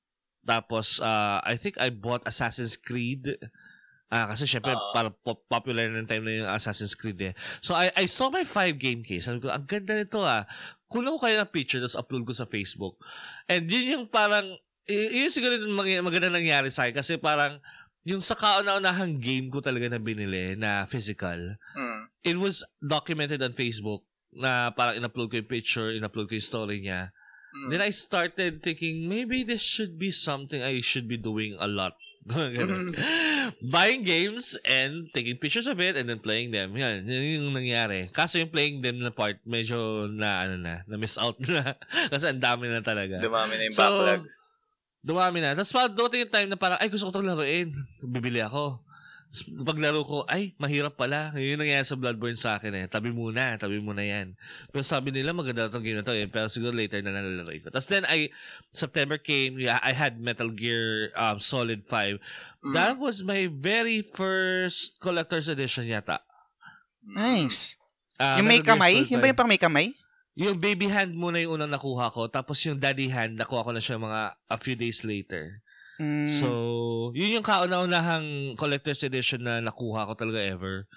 tapos, 0.44 1.00
uh, 1.00 1.40
I 1.40 1.56
think 1.56 1.80
I 1.80 1.88
bought 1.88 2.28
Assassin's 2.28 2.76
Creed. 2.76 3.40
Ah, 4.12 4.30
kasi 4.30 4.46
syempre, 4.46 4.76
para 4.92 5.10
pop- 5.10 5.48
popular 5.48 5.88
na 5.90 6.04
time 6.06 6.22
na 6.22 6.32
yung 6.44 6.50
Assassin's 6.52 6.94
Creed 6.94 7.18
eh. 7.18 7.34
So, 7.64 7.72
I, 7.74 7.90
I 7.96 8.04
saw 8.06 8.28
my 8.30 8.44
five 8.44 8.76
game 8.78 9.02
case. 9.02 9.26
Sabi 9.26 9.40
ko, 9.42 9.50
ang 9.50 9.64
ganda 9.66 9.96
nito 9.96 10.22
ah. 10.22 10.44
Kulang 10.86 11.18
ko 11.18 11.26
kayo 11.26 11.40
ng 11.42 11.50
picture, 11.50 11.80
tapos 11.82 11.98
upload 11.98 12.22
ko 12.28 12.36
sa 12.36 12.46
Facebook. 12.46 13.00
And 13.48 13.66
yun 13.66 13.90
yung 13.90 14.06
parang, 14.06 14.54
yun 14.86 15.32
siguro 15.32 15.58
yung 15.58 15.74
mag- 15.74 16.04
maganda 16.04 16.30
nangyari 16.30 16.68
sa 16.70 16.86
akin. 16.86 16.94
Kasi 16.94 17.18
parang, 17.18 17.58
yung 18.04 18.20
sa 18.20 18.36
kauna-unahang 18.36 19.16
game 19.16 19.48
ko 19.48 19.64
talaga 19.64 19.88
na 19.88 19.98
binili 19.98 20.54
na 20.60 20.84
physical, 20.84 21.56
Mm. 21.72 22.12
it 22.20 22.36
was 22.36 22.60
documented 22.84 23.40
on 23.40 23.56
Facebook 23.56 24.04
na 24.30 24.70
parang 24.76 25.00
in-upload 25.00 25.32
ko 25.32 25.40
yung 25.40 25.48
picture, 25.50 25.88
in-upload 25.90 26.28
ko 26.28 26.36
yung 26.36 26.44
story 26.44 26.84
niya. 26.84 27.10
Mm. 27.54 27.70
Then 27.70 27.80
I 27.80 27.90
started 27.94 28.62
thinking, 28.62 29.06
maybe 29.06 29.46
this 29.46 29.62
should 29.62 29.98
be 29.98 30.10
something 30.10 30.58
I 30.58 30.82
should 30.82 31.06
be 31.06 31.16
doing 31.16 31.54
a 31.62 31.70
lot. 31.70 31.94
Ganun. 32.26 32.96
Buying 33.74 34.02
games 34.02 34.56
and 34.64 35.12
taking 35.12 35.36
pictures 35.36 35.68
of 35.68 35.78
it 35.78 35.94
and 35.94 36.08
then 36.08 36.18
playing 36.18 36.50
them. 36.50 36.74
Yan, 36.74 37.04
yun 37.04 37.52
yung 37.52 37.54
nangyari. 37.54 38.08
Kaso 38.10 38.40
yung 38.40 38.50
playing 38.50 38.80
them 38.80 38.98
na 38.98 39.12
part, 39.12 39.38
medyo 39.44 40.08
na, 40.08 40.48
ano 40.48 40.56
na, 40.56 40.80
na 40.88 40.96
miss 40.96 41.20
out 41.20 41.36
na. 41.46 41.76
Kasi 42.12 42.32
ang 42.32 42.40
dami 42.40 42.66
na 42.66 42.80
talaga. 42.80 43.20
Dumami 43.20 43.54
na 43.60 43.62
yung 43.68 43.76
So, 43.76 43.84
backlogs. 43.84 44.34
Dumami 45.04 45.38
na. 45.44 45.52
Tapos 45.52 45.72
dumating 45.92 46.24
yung 46.24 46.32
time 46.32 46.48
na 46.48 46.56
parang, 46.56 46.80
ay, 46.80 46.88
gusto 46.88 47.06
ko 47.06 47.12
itong 47.12 47.28
laruin. 47.28 47.70
Bibili 48.00 48.40
ako. 48.40 48.80
Paglaro 49.42 50.06
ko, 50.06 50.22
ay, 50.30 50.54
mahirap 50.62 50.94
pala. 50.94 51.34
Yun 51.34 51.58
yung 51.58 51.62
nangyayari 51.66 51.82
sa 51.82 51.98
Bloodborne 51.98 52.38
sa 52.38 52.54
akin 52.54 52.70
eh. 52.70 52.86
Tabi 52.86 53.10
muna, 53.10 53.58
tabi 53.58 53.82
muna 53.82 54.06
yan. 54.06 54.38
Pero 54.70 54.86
sabi 54.86 55.10
nila, 55.10 55.34
maganda 55.34 55.66
itong 55.66 55.82
game 55.82 55.98
na 55.98 56.06
to 56.06 56.14
eh. 56.14 56.30
Pero 56.30 56.46
siguro 56.46 56.70
later 56.70 57.02
na 57.02 57.10
nalalaroin 57.10 57.58
ko. 57.58 57.74
Tapos 57.74 57.90
then, 57.90 58.06
I, 58.06 58.30
September 58.70 59.18
came, 59.18 59.58
yeah, 59.58 59.82
I 59.82 59.90
had 59.90 60.22
Metal 60.22 60.54
Gear 60.54 61.10
um, 61.18 61.42
Solid 61.42 61.82
5. 61.82 62.22
Mm. 62.62 62.74
That 62.78 62.94
was 63.02 63.26
my 63.26 63.50
very 63.50 64.06
first 64.06 65.02
collector's 65.02 65.50
edition 65.50 65.90
yata. 65.90 66.22
Nice. 67.02 67.74
Ah, 68.22 68.38
yung 68.38 68.46
may 68.46 68.62
kamay? 68.62 69.02
Yung 69.10 69.18
5. 69.18 69.22
ba 69.22 69.26
yung 69.34 69.38
pang 69.38 69.50
may 69.50 69.58
kamay? 69.58 69.90
Yung 70.38 70.58
baby 70.62 70.86
hand 70.86 71.14
muna 71.14 71.42
yung 71.42 71.58
unang 71.58 71.74
nakuha 71.74 72.06
ko. 72.14 72.30
Tapos 72.30 72.62
yung 72.62 72.78
daddy 72.78 73.10
hand, 73.10 73.34
nakuha 73.34 73.66
ko 73.66 73.70
na 73.74 73.82
siya 73.82 73.98
mga 73.98 74.38
a 74.46 74.58
few 74.58 74.78
days 74.78 75.02
later. 75.02 75.63
Mm. 76.00 76.26
So, 76.26 76.48
yun 77.14 77.38
yung 77.40 77.46
kauna-unahang 77.46 78.58
collector's 78.58 79.02
edition 79.06 79.46
na 79.46 79.62
nakuha 79.62 80.10
ko 80.10 80.18
talaga 80.18 80.42
ever. 80.42 80.90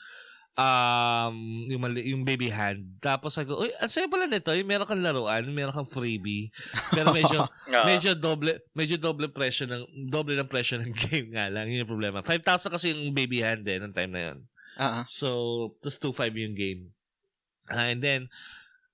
Um, 0.57 1.69
yung, 1.69 1.85
mali, 1.85 2.01
yung 2.09 2.25
baby 2.25 2.49
hand. 2.49 2.97
Tapos 2.97 3.37
sabi 3.37 3.45
ko, 3.53 3.61
uy, 3.61 3.69
ang 3.77 3.93
saya 3.93 4.09
pala 4.09 4.25
nito. 4.25 4.49
Yung 4.57 4.65
meron 4.65 4.89
kang 4.89 5.05
laruan, 5.05 5.45
meron 5.53 5.69
kang 5.69 5.85
freebie. 5.85 6.49
Pero 6.89 7.13
medyo, 7.13 7.45
Ah. 7.69 7.85
medyo 7.85 8.17
doble, 8.17 8.57
medyo 8.73 8.97
doble 8.97 9.29
presyo 9.29 9.69
ng, 9.69 10.09
doble 10.09 10.33
ng 10.33 10.49
presyo 10.49 10.81
ng 10.81 10.89
game 11.05 11.29
nga 11.29 11.45
lang. 11.53 11.69
Yun 11.69 11.85
yung 11.85 11.93
problema. 11.93 12.25
5,000 12.25 12.73
kasi 12.73 12.89
yung 12.89 13.13
baby 13.13 13.45
hand 13.45 13.69
eh, 13.69 13.77
ng 13.77 13.93
time 13.93 14.09
na 14.09 14.21
yun. 14.33 14.37
Ah. 14.81 15.05
So, 15.05 15.29
tapos 15.77 16.01
2.5 16.01 16.41
yung 16.41 16.57
game. 16.57 16.81
Ah, 17.69 17.93
and 17.93 18.01
then, 18.01 18.25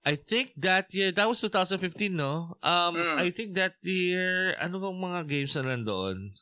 I 0.04 0.20
think 0.20 0.52
that 0.60 0.92
year, 0.92 1.16
that 1.16 1.28
was 1.28 1.40
2015, 1.40 2.12
no? 2.12 2.60
Um, 2.60 3.00
Mm. 3.00 3.18
I 3.24 3.30
think 3.32 3.56
that 3.56 3.80
year, 3.80 4.52
ano 4.60 4.84
bang 4.84 5.00
mga 5.00 5.22
games 5.32 5.56
na 5.56 5.64
nandoon? 5.74 6.36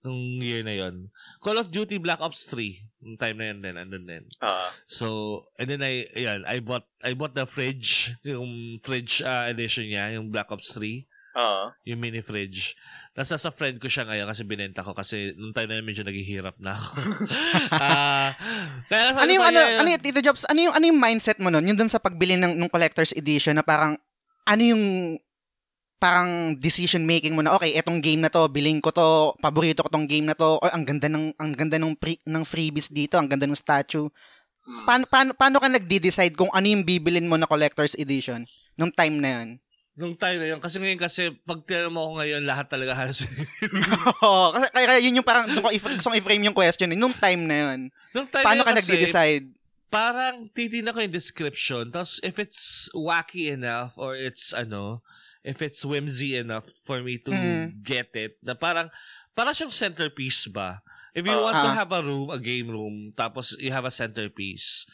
Nung 0.00 0.40
year 0.40 0.62
na 0.64 0.72
yon 0.72 1.10
Call 1.42 1.58
of 1.60 1.68
Duty 1.74 1.98
Black 1.98 2.22
Ops 2.22 2.46
3. 2.48 2.78
Nung 3.02 3.18
time 3.18 3.36
na 3.36 3.46
yun 3.50 3.58
din, 3.60 3.76
andun 3.76 4.06
din. 4.06 4.24
Ah. 4.40 4.70
So, 4.86 5.42
and 5.58 5.68
then 5.68 5.82
I, 5.82 6.06
ayan, 6.14 6.46
I 6.46 6.62
bought, 6.62 6.86
I 7.02 7.12
bought 7.12 7.34
the 7.34 7.44
fridge, 7.44 8.14
yung 8.24 8.78
fridge 8.80 9.20
uh, 9.20 9.50
edition 9.50 9.90
niya, 9.90 10.14
yung 10.14 10.30
Black 10.30 10.48
Ops 10.54 10.72
3 10.78 11.09
Ah. 11.30 11.70
yung 11.86 12.02
mini 12.02 12.18
fridge. 12.20 12.74
Nasa 13.14 13.38
sa 13.38 13.54
friend 13.54 13.78
ko 13.78 13.86
siya 13.86 14.02
ngayon 14.02 14.26
kasi 14.26 14.42
binenta 14.42 14.82
ko 14.82 14.90
kasi 14.90 15.30
nung 15.38 15.54
time 15.54 15.70
na 15.70 15.76
yun 15.78 15.86
medyo 15.86 16.02
naghihirap 16.02 16.58
na 16.58 16.74
ako. 16.74 16.90
Ah, 17.70 18.34
kaya 18.90 19.14
Ano 19.14 19.30
yung 19.30 19.46
ano, 19.46 19.60
ano 19.62 19.88
yung, 19.94 20.02
Tito 20.02 20.18
Jobs, 20.18 20.42
ano 20.50 20.58
yung, 20.58 20.74
ano 20.74 20.84
yung 20.90 20.98
mindset 20.98 21.38
mo 21.38 21.54
nun? 21.54 21.62
Yung 21.70 21.78
dun 21.78 21.86
sa 21.86 22.02
pagbili 22.02 22.34
ng, 22.34 22.58
ng 22.58 22.70
collector's 22.70 23.14
edition 23.14 23.54
na 23.54 23.62
parang, 23.62 23.94
ano 24.46 24.62
yung 24.62 24.84
parang 26.00 26.56
decision 26.56 27.04
making 27.04 27.36
mo 27.36 27.44
na 27.44 27.52
okay 27.52 27.76
etong 27.76 28.00
game 28.00 28.24
na 28.24 28.32
to 28.32 28.48
bilhin 28.48 28.80
ko 28.80 28.88
to 28.88 29.36
paborito 29.36 29.84
ko 29.84 29.92
tong 29.92 30.08
game 30.08 30.24
na 30.24 30.32
to 30.32 30.56
or 30.56 30.72
ang 30.72 30.80
ganda 30.88 31.12
ng 31.12 31.36
ang 31.36 31.52
ganda 31.52 31.76
ng 31.76 31.92
pre, 31.92 32.16
ng 32.24 32.40
freebies 32.40 32.88
dito 32.88 33.20
ang 33.20 33.28
ganda 33.28 33.44
ng 33.44 33.52
statue 33.52 34.08
Mm. 34.60 34.84
paano 34.84 35.04
paano 35.08 35.30
paano 35.32 35.56
ka 35.56 35.72
nagde-decide 35.72 36.36
kung 36.36 36.52
ano 36.52 36.68
yung 36.68 36.84
bibilin 36.84 37.24
mo 37.24 37.40
na 37.40 37.48
collector's 37.48 37.96
edition 37.96 38.44
nung 38.76 38.92
time 38.92 39.16
na 39.16 39.40
yun 39.40 39.48
Nung 39.98 40.14
time 40.14 40.38
na 40.38 40.46
yun, 40.54 40.62
kasi 40.62 40.78
ngayon 40.78 41.00
kasi 41.02 41.34
pag 41.42 41.66
tinanong 41.66 41.90
mo 41.90 42.00
ako 42.06 42.12
ngayon, 42.22 42.42
lahat 42.46 42.66
talaga 42.70 42.94
halos. 42.94 43.26
Oo, 44.22 44.54
kasi 44.54 44.66
kaya, 44.70 44.86
kaya 44.86 45.00
yun 45.02 45.18
yung 45.18 45.26
parang 45.26 45.50
ko 45.50 45.66
if, 45.74 45.82
gusto 45.82 46.14
kong 46.14 46.18
i-frame 46.22 46.46
yung 46.46 46.54
question 46.54 46.94
eh. 46.94 46.98
nung 46.98 47.12
time 47.14 47.42
na 47.44 47.56
yun 47.74 47.80
nung 48.14 48.28
time 48.30 48.46
paano 48.46 48.62
na 48.62 48.70
ka 48.70 48.78
kasi, 48.78 48.94
nagde-decide 48.94 49.44
parang 49.90 50.46
titignan 50.54 50.94
ko 50.94 51.02
yung 51.02 51.10
description. 51.10 51.90
Tapos 51.90 52.22
if 52.22 52.38
it's 52.38 52.86
wacky 52.94 53.50
enough 53.50 53.98
or 53.98 54.14
it's 54.14 54.54
ano, 54.54 55.02
if 55.42 55.58
it's 55.58 55.82
whimsy 55.82 56.38
enough 56.38 56.70
for 56.86 57.02
me 57.02 57.18
to 57.18 57.34
Mm. 57.34 57.82
get 57.82 58.14
it, 58.14 58.38
na 58.38 58.54
parang, 58.54 58.86
parang 59.34 59.50
siyang 59.50 59.74
centerpiece 59.74 60.46
ba? 60.46 60.78
If 61.10 61.26
you 61.26 61.34
want 61.34 61.58
to 61.58 61.70
Ah. 61.74 61.82
have 61.82 61.90
a 61.90 62.06
room, 62.06 62.30
a 62.30 62.38
game 62.38 62.70
room, 62.70 63.10
tapos 63.18 63.58
you 63.58 63.74
have 63.74 63.82
a 63.82 63.90
centerpiece, 63.90 64.86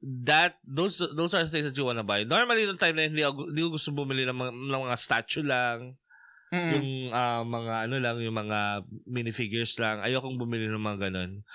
that 0.00 0.56
those 0.64 1.00
those 1.12 1.36
are 1.36 1.44
things 1.44 1.68
that 1.68 1.76
you 1.76 1.84
wanna 1.84 2.04
buy. 2.04 2.24
Normally, 2.24 2.64
nung 2.64 2.80
time 2.80 2.96
na 2.96 3.04
yun, 3.04 3.12
hindi 3.12 3.24
ako, 3.24 3.52
hindi 3.52 3.60
ko 3.62 3.70
gusto 3.76 3.88
bumili 3.92 4.24
ng 4.24 4.36
mga, 4.36 4.52
ng 4.56 4.82
mga 4.88 4.98
statue 4.98 5.44
lang, 5.44 6.00
Mm-mm. 6.50 6.72
yung 6.74 6.88
ah, 7.14 7.46
mga 7.46 7.74
ano 7.86 7.96
lang, 8.02 8.16
yung 8.18 8.34
mga 8.34 8.82
minifigures 9.06 9.78
lang. 9.78 10.02
Ayokong 10.02 10.34
bumili 10.34 10.66
ng 10.66 10.82
mga 10.82 11.10
ganun. 11.10 11.46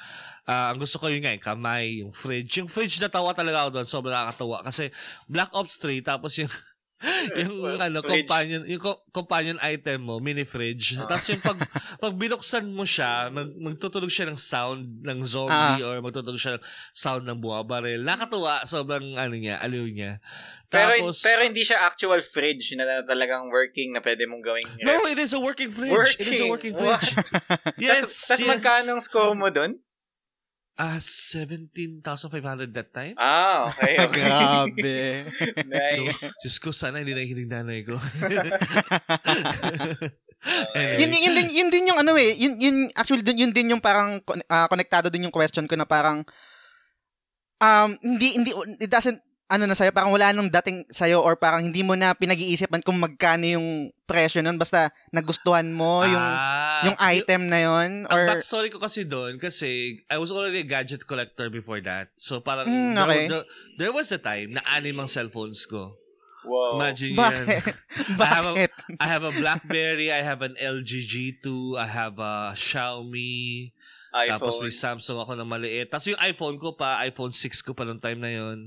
Ah, 0.46 0.72
ang 0.72 0.80
gusto 0.80 1.02
ko 1.02 1.10
yun 1.10 1.26
nga, 1.26 1.36
yung 1.36 1.44
kamay, 1.44 2.06
yung 2.06 2.14
fridge. 2.14 2.62
Yung 2.64 2.70
fridge 2.72 3.02
natawa 3.02 3.36
talaga 3.36 3.66
ako 3.66 3.70
doon. 3.82 3.88
Sobrang 3.90 4.16
nakakatawa. 4.16 4.64
Kasi 4.64 4.94
Black 5.28 5.52
Ops 5.52 5.82
3, 5.82 6.00
tapos 6.06 6.38
yung 6.40 6.52
yung 7.40 7.60
Well, 7.60 7.76
ano 7.78 8.00
fridge. 8.00 8.24
companion 8.24 8.62
yung 8.66 8.80
co- 8.80 9.04
companion 9.10 9.60
item 9.60 10.00
mo 10.02 10.18
mini 10.18 10.42
fridge 10.42 10.96
Ah. 10.96 11.06
tapos 11.06 11.28
yung 11.28 11.44
pag 11.44 11.60
pag 12.04 12.14
binuksan 12.14 12.66
mo 12.68 12.82
siya 12.82 13.28
mag, 13.30 13.52
magtutulog 13.52 14.08
siya 14.08 14.26
ng 14.26 14.36
sound 14.36 15.04
ng 15.04 15.20
zombie 15.22 15.54
Ah. 15.80 15.86
or 15.86 16.00
magtutulog 16.00 16.36
siya 16.36 16.56
ng 16.56 16.64
sound 16.92 17.24
ng 17.24 17.38
buwabaril 17.38 18.00
nakakatuwa 18.00 18.64
sobrang 18.64 19.14
ano 19.14 19.36
niya 19.36 19.60
aliw 19.60 19.86
niya 19.86 20.24
Pero, 20.66 20.98
tapos 20.98 21.22
pero 21.22 21.44
hindi 21.44 21.62
siya 21.62 21.84
actual 21.84 22.20
fridge 22.20 22.74
na 22.74 23.04
talagang 23.04 23.48
working 23.48 23.92
na 23.92 24.00
pwede 24.00 24.26
mong 24.26 24.42
gawing 24.42 24.68
no 24.82 25.06
it 25.06 25.20
is 25.20 25.32
a 25.32 25.40
working 25.40 25.70
fridge 25.70 26.16
it 26.16 26.26
is 26.26 26.40
a 26.40 26.48
working 26.48 26.74
Working. 26.74 26.96
fridge 26.96 27.12
yes 27.78 28.08
Tapos 28.26 28.40
yes. 28.40 28.50
magkano 28.50 28.90
ang 28.94 29.04
score 29.04 29.32
mo 29.32 29.48
dun? 29.48 29.78
Ah, 30.76 31.00
17,500 31.00 32.76
that 32.76 32.92
time? 32.92 33.16
Ah, 33.16 33.72
okay, 33.72 33.96
okay. 34.12 34.28
grabe 34.28 35.00
nice. 35.72 36.36
Diyos 36.44 36.60
ko, 36.60 36.76
sana 36.76 37.00
hindi 37.00 37.16
nakikinig 37.16 37.48
nanay 37.48 37.80
ko. 37.88 37.96
yun, 41.00 41.16
yun, 41.16 41.34
din, 41.34 41.48
yun 41.48 41.70
din 41.72 41.88
yung 41.88 42.00
ano 42.04 42.20
eh, 42.20 42.36
yun, 42.36 42.60
yun, 42.60 42.76
actually, 42.92 43.24
yun 43.24 43.56
din 43.56 43.72
yung 43.72 43.80
parang 43.80 44.20
ah, 44.52 44.68
konektado 44.68 45.08
din 45.08 45.24
yung 45.24 45.36
question 45.36 45.64
ko 45.64 45.80
na 45.80 45.88
parang, 45.88 46.28
um, 47.64 47.90
hindi, 48.04 48.36
hindi, 48.36 48.52
it 48.84 48.92
doesn't, 48.92 49.24
ano 49.46 49.70
na 49.70 49.78
sa'yo, 49.78 49.94
parang 49.94 50.10
wala 50.10 50.34
nang 50.34 50.50
dating 50.50 50.90
sa'yo 50.90 51.22
or 51.22 51.38
parang 51.38 51.70
hindi 51.70 51.86
mo 51.86 51.94
na 51.94 52.18
pinag-iisipan 52.18 52.82
kung 52.82 52.98
magkano 52.98 53.46
yung 53.46 53.94
presyo 54.10 54.42
nun, 54.42 54.58
basta 54.58 54.90
nagustuhan 55.14 55.70
mo 55.70 56.02
yung, 56.02 56.18
Ah, 56.18 56.82
yung 56.90 56.98
item 56.98 57.46
na 57.46 57.62
yun, 57.62 58.10
Ang 58.10 58.14
or, 58.14 58.26
backstory 58.26 58.74
ko 58.74 58.82
kasi 58.82 59.06
doon, 59.06 59.38
kasi 59.38 60.02
I 60.10 60.18
was 60.18 60.34
already 60.34 60.66
a 60.66 60.68
gadget 60.68 61.06
collector 61.06 61.54
before 61.54 61.78
that. 61.86 62.10
So 62.18 62.42
parang, 62.42 62.66
Mm, 62.66 62.94
there, 62.98 63.06
okay. 63.06 63.24
there, 63.30 63.46
there 63.78 63.94
was 63.94 64.10
a 64.10 64.18
time 64.18 64.58
na 64.58 64.66
anim 64.74 64.98
ang 64.98 65.10
cellphones 65.10 65.70
ko. 65.70 65.94
Wow. 66.46 66.78
Imagine 66.82 67.14
bakit? 67.18 67.46
yan. 67.46 67.62
I 68.22 68.26
have, 68.30 68.46
a, 68.46 68.54
bakit? 68.58 68.72
I 69.02 69.08
have 69.10 69.26
a 69.26 69.34
Blackberry, 69.34 70.10
I 70.10 70.22
have 70.26 70.42
an 70.42 70.58
LG 70.58 71.06
G2, 71.06 71.78
I 71.78 71.86
have 71.90 72.18
a 72.18 72.54
Xiaomi, 72.58 73.74
iPhone. 74.16 74.32
Tapos 74.40 74.64
may 74.64 74.72
Samsung 74.72 75.20
ako 75.20 75.36
na 75.36 75.44
maliit. 75.44 75.92
Tapos 75.92 76.08
yung 76.08 76.22
iPhone 76.24 76.56
ko 76.56 76.72
pa, 76.80 77.04
iPhone 77.04 77.36
6 77.36 77.60
ko 77.60 77.76
pa 77.76 77.84
nung 77.84 78.00
time 78.00 78.24
na 78.24 78.32
yun. 78.32 78.64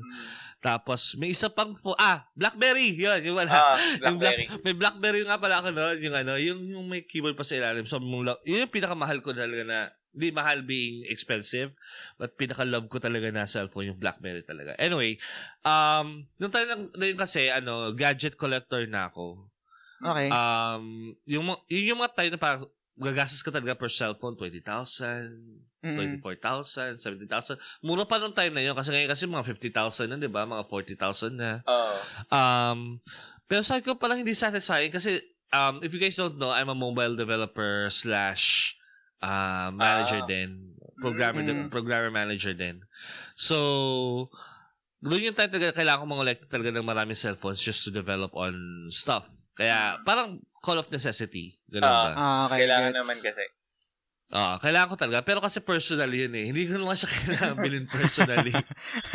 Tapos 0.58 1.14
may 1.14 1.30
isa 1.30 1.46
pang 1.46 1.70
phone, 1.70 1.98
ah, 2.02 2.26
BlackBerry, 2.34 2.98
yun, 2.98 3.22
yung 3.22 3.38
wala. 3.38 3.50
Ah, 3.54 3.78
yung 3.78 4.18
BlackBerry. 4.18 4.44
Black, 4.50 4.62
may 4.66 4.74
BlackBerry 4.74 5.20
nga 5.22 5.38
pala 5.38 5.62
ako 5.62 5.68
noon, 5.70 5.96
yung 6.02 6.16
ano, 6.18 6.32
yung, 6.34 6.60
yung 6.66 6.84
may 6.90 7.06
keyboard 7.06 7.38
pa 7.38 7.46
sa 7.46 7.54
ilalim. 7.54 7.86
So, 7.86 8.02
lo- 8.02 8.42
yun 8.42 8.66
yung 8.66 8.74
pinakamahal 8.74 9.22
ko 9.22 9.30
talaga 9.30 9.62
na, 9.62 9.78
hindi 10.08 10.34
mahal 10.34 10.66
being 10.66 11.06
expensive, 11.06 11.70
but 12.18 12.34
pinaka-love 12.34 12.90
ko 12.90 12.98
talaga 12.98 13.30
na 13.30 13.46
cellphone, 13.46 13.94
yung 13.94 14.00
BlackBerry 14.02 14.42
talaga. 14.42 14.74
Anyway, 14.74 15.14
um, 15.62 16.26
nung 16.42 16.50
na, 16.50 16.74
na 16.74 17.04
yun 17.06 17.18
kasi, 17.20 17.54
ano, 17.54 17.94
gadget 17.94 18.34
collector 18.34 18.82
na 18.90 19.14
ako. 19.14 19.46
Okay. 20.02 20.26
Um, 20.26 21.14
yung, 21.22 21.54
mga- 21.54 21.62
yun 21.70 21.88
yung 21.94 22.00
mga 22.02 22.14
time 22.18 22.32
na 22.34 22.40
parang 22.40 22.66
gagastos 22.98 23.46
ka 23.46 23.54
talaga 23.54 23.78
per 23.78 23.94
cellphone, 23.94 24.34
20,000, 24.34 25.67
Mm. 25.78 26.18
24,000, 26.18 26.98
70,000. 26.98 27.54
Mura 27.80 28.02
pa 28.02 28.18
nung 28.18 28.34
time 28.34 28.50
na 28.50 28.60
yun 28.60 28.74
kasi 28.74 28.90
ngayon 28.90 29.06
kasi 29.08 29.24
mga 29.24 29.46
50,000 29.46 30.10
na, 30.10 30.18
di 30.18 30.26
ba? 30.26 30.42
Mga 30.42 30.66
40,000 30.66 31.34
na. 31.34 31.62
Oo. 31.62 31.94
Um, 32.28 32.78
pero 33.46 33.62
sabi 33.62 33.80
ko 33.80 33.94
palang 33.94 34.20
hindi 34.20 34.34
satisfying 34.34 34.90
kasi 34.90 35.22
um, 35.50 35.78
if 35.80 35.90
you 35.90 35.98
guys 35.98 36.14
don't 36.14 36.34
know, 36.34 36.50
I'm 36.50 36.66
a 36.66 36.74
mobile 36.74 37.14
developer 37.14 37.86
slash 37.88 38.74
uh, 39.18 39.70
manager 39.70 40.22
Ah. 40.22 40.28
din. 40.28 40.74
Programmer, 40.98 41.46
Mm. 41.46 41.70
programmer 41.70 42.10
manager 42.10 42.50
din. 42.52 42.82
So, 43.38 44.26
doon 44.98 45.30
yung 45.30 45.36
time 45.38 45.46
talaga 45.46 45.78
kailangan 45.78 46.02
ko 46.02 46.06
mangolect 46.06 46.50
talaga 46.50 46.74
ng 46.74 46.82
maraming 46.82 47.14
cellphones 47.14 47.62
just 47.62 47.86
to 47.86 47.94
develop 47.94 48.34
on 48.34 48.50
stuff. 48.90 49.30
Kaya 49.54 50.02
parang 50.02 50.42
call 50.58 50.74
of 50.76 50.90
necessity. 50.90 51.54
Ganun 51.70 51.86
Ah. 51.86 52.02
ba? 52.02 52.10
Ah, 52.12 52.40
okay. 52.46 52.66
Kailangan 52.66 52.90
gets. 52.90 52.98
naman 52.98 53.18
kasi. 53.22 53.44
Ah, 54.28 54.60
kailangan 54.60 54.92
ko 54.92 54.96
talaga. 55.00 55.24
Pero 55.24 55.40
kasi 55.40 55.64
personal 55.64 56.12
yun 56.12 56.28
eh. 56.36 56.52
Hindi 56.52 56.68
ko 56.68 56.76
naman 56.76 57.00
siya 57.00 57.08
kailangan 57.16 57.54
bilhin 57.64 57.88
personally. 57.88 58.52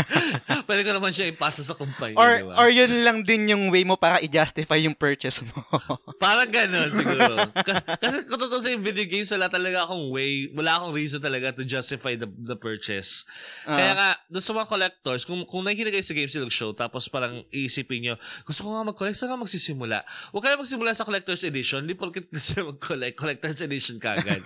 Pwede 0.68 0.82
ko 0.82 0.92
naman 0.98 1.14
siya 1.14 1.30
ipasa 1.30 1.62
sa 1.62 1.78
kumpanya. 1.78 2.18
Or, 2.18 2.32
di 2.34 2.46
ba? 2.50 2.54
or 2.58 2.68
yun 2.74 3.06
lang 3.06 3.22
din 3.22 3.46
yung 3.54 3.70
way 3.70 3.86
mo 3.86 3.94
para 3.94 4.18
i-justify 4.26 4.82
yung 4.82 4.98
purchase 4.98 5.46
mo. 5.46 5.62
Parang 6.24 6.50
gano'n 6.50 6.90
siguro. 6.90 7.46
Ka- 7.62 8.02
kasi 8.02 8.26
kung 8.26 8.42
totoo 8.42 8.58
sa 8.58 8.74
yung 8.74 8.82
video 8.82 9.06
games, 9.06 9.30
wala 9.30 9.54
talaga 9.54 9.86
akong 9.86 10.10
way, 10.10 10.50
wala 10.50 10.82
akong 10.82 10.98
reason 10.98 11.22
talaga 11.22 11.54
to 11.54 11.62
justify 11.62 12.18
the 12.18 12.26
the 12.42 12.58
purchase. 12.58 13.30
Ah. 13.70 13.78
Kaya 13.78 13.92
nga, 13.94 14.10
doon 14.34 14.42
sa 14.42 14.52
mga 14.58 14.66
collectors, 14.66 15.30
kung, 15.30 15.46
kung 15.46 15.62
nakikinig 15.62 15.94
kayo 15.94 16.06
sa 16.10 16.18
Games 16.18 16.34
Silog 16.34 16.50
Show, 16.50 16.74
tapos 16.74 17.06
parang 17.06 17.46
iisipin 17.54 18.02
nyo, 18.02 18.16
gusto 18.50 18.66
ko 18.66 18.74
nga 18.74 18.82
mag-collect, 18.82 19.22
saan 19.22 19.30
ka 19.30 19.38
magsisimula? 19.38 20.02
Huwag 20.34 20.42
kayo 20.42 20.58
magsimula 20.58 20.98
sa 20.98 21.06
Collector's 21.06 21.46
Edition, 21.46 21.86
hindi 21.86 21.94
porkit 21.94 22.34
gusto 22.34 22.74
mag-collect, 22.74 23.14
Collector's 23.14 23.62
Edition 23.62 24.02
ka 24.02 24.18
agad. 24.18 24.42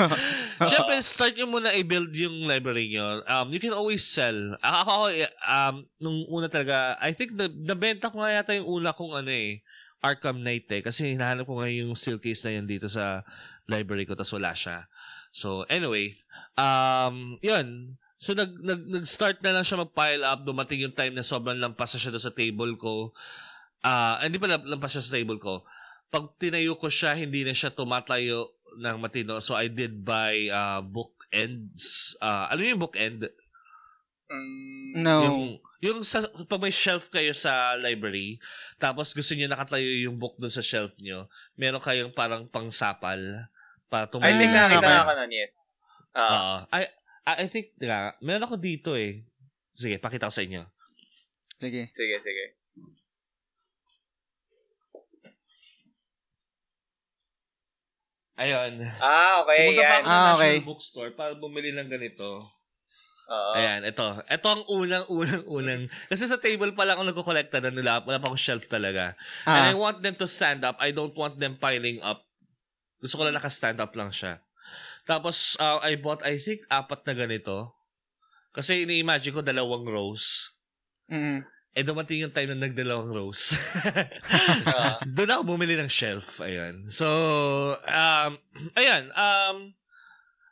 Siyempre, 0.57 0.97
start 1.05 1.37
nyo 1.37 1.45
muna 1.45 1.69
i-build 1.77 2.09
yung 2.17 2.49
library 2.49 2.89
nyo. 2.89 3.21
Um, 3.29 3.53
you 3.53 3.61
can 3.61 3.75
always 3.77 4.01
sell. 4.01 4.57
Ako, 4.61 4.79
ako 4.89 5.05
um, 5.45 5.75
nung 6.01 6.19
una 6.33 6.49
talaga, 6.49 6.97
I 6.97 7.13
think 7.13 7.37
the, 7.37 7.45
nabenta 7.49 8.09
ko 8.09 8.25
nga 8.25 8.41
yata 8.41 8.57
yung 8.57 8.65
una 8.65 8.95
kong 8.95 9.21
ano 9.21 9.29
eh, 9.29 9.61
Arkham 10.01 10.41
Knight 10.41 10.65
eh. 10.73 10.81
Kasi 10.81 11.13
hinahanap 11.13 11.45
ko 11.45 11.61
nga 11.61 11.69
yung 11.69 11.93
steel 11.93 12.17
case 12.17 12.41
na 12.45 12.57
yun 12.57 12.65
dito 12.65 12.89
sa 12.89 13.21
library 13.69 14.09
ko, 14.09 14.17
tapos 14.17 14.33
wala 14.33 14.57
siya. 14.57 14.89
So, 15.29 15.69
anyway, 15.69 16.17
um, 16.57 17.37
yun. 17.45 17.99
So, 18.17 18.33
nag, 18.33 18.57
nag, 18.57 18.81
nag-start 18.89 19.45
na 19.45 19.61
lang 19.61 19.65
siya 19.65 19.85
mag-pile 19.85 20.25
up. 20.25 20.41
Dumating 20.41 20.89
yung 20.89 20.95
time 20.97 21.13
na 21.13 21.21
sobrang 21.21 21.61
lampas 21.61 21.93
na 21.93 22.01
siya 22.01 22.11
doon 22.13 22.25
sa 22.25 22.33
table 22.33 22.73
ko. 22.81 23.13
Ah, 23.85 24.17
hindi 24.25 24.41
pa 24.41 24.49
lam- 24.49 24.65
lampas 24.65 24.97
siya 24.97 25.05
sa 25.05 25.13
table 25.21 25.37
ko. 25.37 25.61
Pag 26.09 26.33
tinayo 26.41 26.73
ko 26.81 26.89
siya, 26.89 27.13
hindi 27.13 27.45
na 27.45 27.53
siya 27.53 27.69
tumatayo 27.69 28.56
ng 28.75 28.97
matino. 28.99 29.39
So, 29.39 29.55
I 29.55 29.71
did 29.71 30.03
buy 30.03 30.51
uh, 30.51 30.81
bookends. 30.83 32.15
Uh, 32.19 32.51
alam 32.51 32.61
mo 32.61 32.69
yung 32.75 32.83
bookend? 32.83 33.21
Mm, 34.27 34.91
no. 34.99 35.15
Yung, 35.23 35.39
yung 35.79 35.99
sa, 36.03 36.25
pag 36.49 36.59
may 36.59 36.73
shelf 36.73 37.07
kayo 37.07 37.31
sa 37.31 37.77
library, 37.79 38.41
tapos 38.81 39.13
gusto 39.15 39.31
niyo 39.37 39.47
nakatayo 39.47 39.87
yung 40.03 40.19
book 40.19 40.35
doon 40.35 40.51
sa 40.51 40.65
shelf 40.65 40.97
niyo, 40.99 41.29
meron 41.55 41.79
kayong 41.79 42.11
parang 42.11 42.49
pangsapal 42.49 43.19
para 43.87 44.05
I 44.05 44.11
tumayo 44.11 44.35
think 44.35 44.51
Ah, 44.51 44.65
nakita 44.67 44.83
okay. 44.83 44.99
ako 44.99 45.11
nun, 45.15 45.31
yes. 45.31 45.53
Ah, 46.17 46.27
Oo. 46.27 46.55
I, 46.73 46.81
I, 47.23 47.33
I 47.43 47.47
think, 47.47 47.77
nga, 47.79 48.17
meron 48.19 48.43
ako 48.43 48.55
dito 48.57 48.97
eh. 48.97 49.23
Sige, 49.71 50.01
pakita 50.01 50.27
ko 50.27 50.33
sa 50.33 50.43
inyo. 50.43 50.65
Sige. 51.57 51.89
sige, 51.93 52.15
sige. 52.21 52.45
Ayun. 58.37 58.73
Ah, 59.01 59.41
okay, 59.41 59.57
Pumunta 59.65 59.81
pa 59.81 59.83
yan. 59.83 59.91
ako 59.91 59.97
ng 59.99 60.07
Ah, 60.07 60.21
National 60.23 60.37
okay. 60.37 60.55
Bookstore 60.61 61.11
para 61.11 61.33
bumili 61.33 61.73
ng 61.73 61.89
ganito. 61.89 62.45
Oo. 63.27 63.51
Ayan, 63.53 63.83
ito. 63.83 64.05
Ito 64.23 64.47
ang 64.47 64.63
unang-unang-unang. 64.63 65.81
Kasi 66.13 66.23
sa 66.25 66.37
table 66.37 66.71
pa 66.71 66.85
lang 66.85 66.95
ako 66.95 67.05
nagko-collecta 67.07 67.59
na 67.59 67.73
nila. 67.73 67.99
Wala 67.99 68.21
pa 68.21 68.29
akong 68.29 68.39
shelf 68.39 68.69
talaga. 68.69 69.17
And 69.43 69.67
I 69.67 69.75
want 69.75 69.99
them 69.99 70.15
to 70.15 70.29
stand 70.29 70.63
up. 70.63 70.77
I 70.79 70.93
don't 70.93 71.11
want 71.11 71.35
them 71.35 71.57
piling 71.57 71.99
up. 71.99 72.23
Gusto 72.97 73.19
ko 73.19 73.27
lang 73.27 73.35
naka-stand 73.35 73.81
up 73.81 73.91
lang 73.91 74.09
siya. 74.09 74.39
Tapos, 75.03 75.57
uh, 75.57 75.81
I 75.81 75.97
bought, 75.97 76.21
I 76.21 76.37
think, 76.37 76.63
apat 76.67 77.03
na 77.03 77.17
ganito. 77.17 77.73
Kasi 78.51 78.85
ini-imagine 78.85 79.33
ko 79.33 79.41
dalawang 79.41 79.83
rows. 79.83 80.53
mm, 81.07 81.41
Eh, 81.77 81.85
dumating 81.85 82.25
yung 82.25 82.33
time 82.33 82.57
na 82.57 82.65
nagdalawang 82.65 83.13
rows. 83.13 83.53
Ah. 84.67 84.97
Doon 85.05 85.31
ako 85.31 85.41
bumili 85.55 85.77
ng 85.77 85.87
shelf. 85.87 86.41
Ayan. 86.41 86.89
So, 86.89 87.07
um, 87.85 88.41
ayan. 88.73 89.13
Um, 89.13 89.77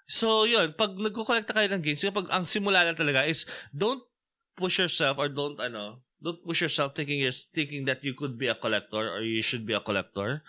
so, 0.05 0.45
yun. 0.45 0.77
Pag 0.77 0.93
nagko-collect 0.95 1.49
kayo 1.49 1.67
ng 1.73 1.81
games, 1.81 2.05
pag 2.05 2.29
ang 2.29 2.45
simula 2.45 2.85
lang 2.85 2.95
talaga 2.95 3.25
is 3.25 3.49
don't 3.73 4.05
push 4.53 4.77
yourself 4.79 5.17
or 5.17 5.27
don't, 5.27 5.57
ano, 5.59 6.05
don't 6.21 6.39
push 6.45 6.61
yourself 6.61 6.93
thinking 6.93 7.19
you're, 7.19 7.33
thinking 7.33 7.83
that 7.89 8.05
you 8.05 8.13
could 8.13 8.37
be 8.37 8.47
a 8.47 8.55
collector 8.55 9.09
or 9.09 9.25
you 9.25 9.41
should 9.41 9.65
be 9.65 9.73
a 9.73 9.83
collector. 9.83 10.45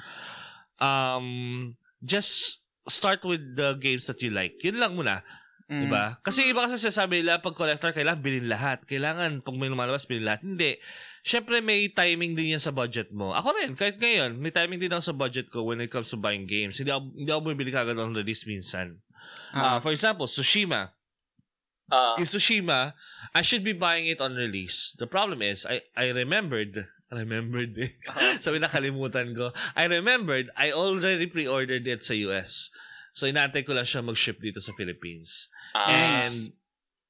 Um, 0.78 1.74
just 2.04 2.62
start 2.86 3.24
with 3.24 3.56
the 3.56 3.74
games 3.80 4.06
that 4.06 4.22
you 4.22 4.30
like. 4.30 4.60
Yun 4.62 4.78
lang 4.78 4.94
muna. 4.94 5.24
Mm. 5.70 5.82
Diba? 5.86 6.04
Kasi 6.22 6.50
iba 6.50 6.66
kasi 6.66 6.78
sasabi 6.78 7.22
nila, 7.22 7.42
pag 7.42 7.54
collector, 7.54 7.90
kailangan 7.90 8.22
bilhin 8.22 8.46
lahat. 8.46 8.86
Kailangan, 8.86 9.42
pag 9.42 9.54
may 9.58 9.70
lumalabas, 9.70 10.06
bilhin 10.06 10.26
lahat. 10.26 10.42
Hindi. 10.46 10.78
Siyempre, 11.26 11.58
may 11.62 11.90
timing 11.90 12.38
din 12.38 12.54
yan 12.54 12.62
sa 12.62 12.70
budget 12.70 13.10
mo. 13.10 13.34
Ako 13.34 13.54
rin, 13.56 13.74
kahit 13.74 13.98
ngayon, 13.98 14.38
may 14.38 14.54
timing 14.54 14.78
din 14.78 14.94
ako 14.94 15.02
sa 15.10 15.16
budget 15.16 15.46
ko 15.50 15.66
when 15.66 15.82
it 15.82 15.90
comes 15.90 16.10
to 16.10 16.18
buying 16.18 16.46
games. 16.46 16.78
Hindi 16.78 16.94
ako, 16.94 17.02
hindi 17.14 17.30
ako 17.30 17.40
bumibili 17.42 17.70
kagad 17.74 17.98
on 17.98 18.14
release 18.14 18.46
minsan. 18.46 19.02
Ah. 19.50 19.76
Uh, 19.76 19.78
for 19.82 19.90
example, 19.90 20.30
Tsushima. 20.30 20.94
Ah. 21.90 22.18
In 22.18 22.26
Tsushima, 22.26 22.94
I 23.34 23.42
should 23.42 23.62
be 23.62 23.74
buying 23.74 24.06
it 24.06 24.22
on 24.22 24.34
release. 24.34 24.94
The 24.98 25.06
problem 25.06 25.42
is, 25.42 25.66
I, 25.66 25.82
I 25.94 26.10
remembered, 26.10 26.78
remembered 27.10 27.78
eh. 27.78 27.90
Sabi 28.44 28.58
nakalimutan 28.58 29.34
ko. 29.34 29.54
I 29.78 29.86
remembered, 29.86 30.50
I 30.58 30.74
already 30.74 31.30
pre-ordered 31.30 31.86
it 31.86 32.02
sa 32.02 32.14
US. 32.30 32.70
So, 33.16 33.24
inaantay 33.24 33.64
ko 33.64 33.72
lang 33.72 33.88
siya 33.88 34.04
mag-ship 34.04 34.36
dito 34.36 34.60
sa 34.60 34.76
Philippines. 34.76 35.48
Ah. 35.72 36.20
And 36.20 36.34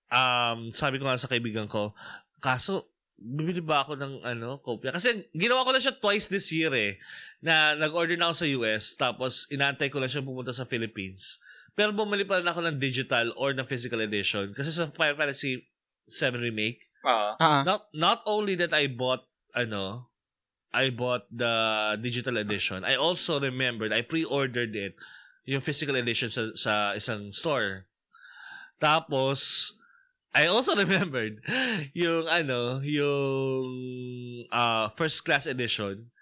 um 0.07 0.71
sabi 0.71 1.03
ko 1.03 1.11
nga 1.11 1.19
sa 1.19 1.27
kaibigan 1.27 1.67
ko, 1.67 1.91
kaso 2.39 2.95
bibili 3.19 3.59
ba 3.59 3.83
ako 3.83 3.99
ng 3.99 4.23
ano, 4.23 4.63
kopya? 4.63 4.95
Kasi 4.95 5.27
ginawa 5.35 5.67
ko 5.67 5.75
na 5.75 5.83
siya 5.83 5.99
twice 5.99 6.31
this 6.31 6.55
year 6.55 6.71
eh. 6.71 7.03
Na 7.43 7.75
nag-order 7.75 8.15
na 8.15 8.31
ako 8.31 8.35
sa 8.39 8.47
US, 8.63 8.85
tapos 8.95 9.51
inaantay 9.51 9.91
ko 9.91 9.99
lang 9.99 10.13
siya 10.13 10.23
pumunta 10.23 10.55
sa 10.55 10.69
Philippines. 10.69 11.43
Pero 11.75 11.91
bumili 11.91 12.23
pa 12.23 12.39
rin 12.39 12.47
ako 12.47 12.63
ng 12.71 12.79
digital 12.79 13.35
or 13.35 13.51
ng 13.51 13.67
physical 13.67 13.99
edition. 13.99 14.55
Kasi 14.55 14.71
sa 14.71 14.87
Final 14.89 15.19
Fantasy 15.19 15.67
7 16.07 16.39
Remake, 16.39 16.87
Ah. 17.07 17.39
Ah, 17.39 17.63
not 17.63 17.87
not 17.95 18.21
only 18.27 18.59
that 18.59 18.75
I 18.75 18.91
bought 18.91 19.31
ano, 19.55 20.11
I 20.75 20.91
bought 20.91 21.31
the 21.31 21.95
digital 22.03 22.37
edition. 22.37 22.83
I 22.83 22.99
also 22.99 23.39
remembered 23.39 23.95
I 23.95 24.03
pre-ordered 24.03 24.75
it 24.75 24.99
yung 25.47 25.63
physical 25.63 25.95
edition 25.97 26.29
sa 26.29 26.51
sa 26.59 26.75
isang 26.99 27.31
store. 27.31 27.87
Tapos 28.83 29.73
I 30.37 30.53
also 30.53 30.77
remembered 30.83 31.41
yung 31.97 32.29
ano, 32.29 32.85
yung 32.85 33.67
uh, 34.53 34.91
first 34.93 35.25
class 35.25 35.49
edition. 35.49 36.13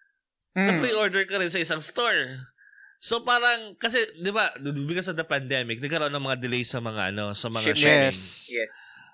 Na 0.55 0.71
mm. 0.71 0.81
pre-order 0.87 1.27
ka 1.27 1.43
rin 1.43 1.51
sa 1.51 1.59
isang 1.59 1.83
store. 1.83 2.55
So 3.03 3.21
parang 3.21 3.75
kasi 3.77 3.99
'di 4.23 4.31
ba 4.31 4.55
because 4.87 5.11
of 5.11 5.19
the 5.19 5.27
pandemic 5.27 5.83
nagkaroon 5.83 6.15
ng 6.15 6.25
mga 6.25 6.41
delays 6.41 6.71
sa 6.73 6.81
mga 6.81 7.11
ano 7.11 7.35
sa 7.35 7.51
mga 7.51 7.75
shipping. 7.75 8.09
Yes. 8.09 8.49
Yes. 8.49 8.73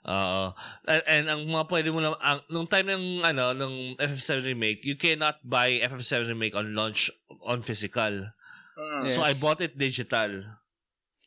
Oo. 0.08 0.56
And, 0.88 1.02
and 1.04 1.24
ang 1.28 1.42
mga 1.44 1.66
pwede 1.68 1.88
mo 1.92 2.00
lang, 2.00 2.16
ang, 2.24 2.40
nung 2.48 2.64
time 2.64 2.88
ng, 2.88 3.20
ano, 3.20 3.52
ng 3.52 4.00
FF7 4.00 4.48
Remake, 4.48 4.80
you 4.80 4.96
cannot 4.96 5.36
buy 5.44 5.76
FF7 5.84 6.32
Remake 6.32 6.56
on 6.56 6.72
launch 6.72 7.12
on 7.44 7.60
physical. 7.60 8.32
Mm. 8.80 9.04
Yes. 9.04 9.12
So, 9.12 9.20
I 9.20 9.36
bought 9.36 9.60
it 9.60 9.76
digital. 9.76 10.40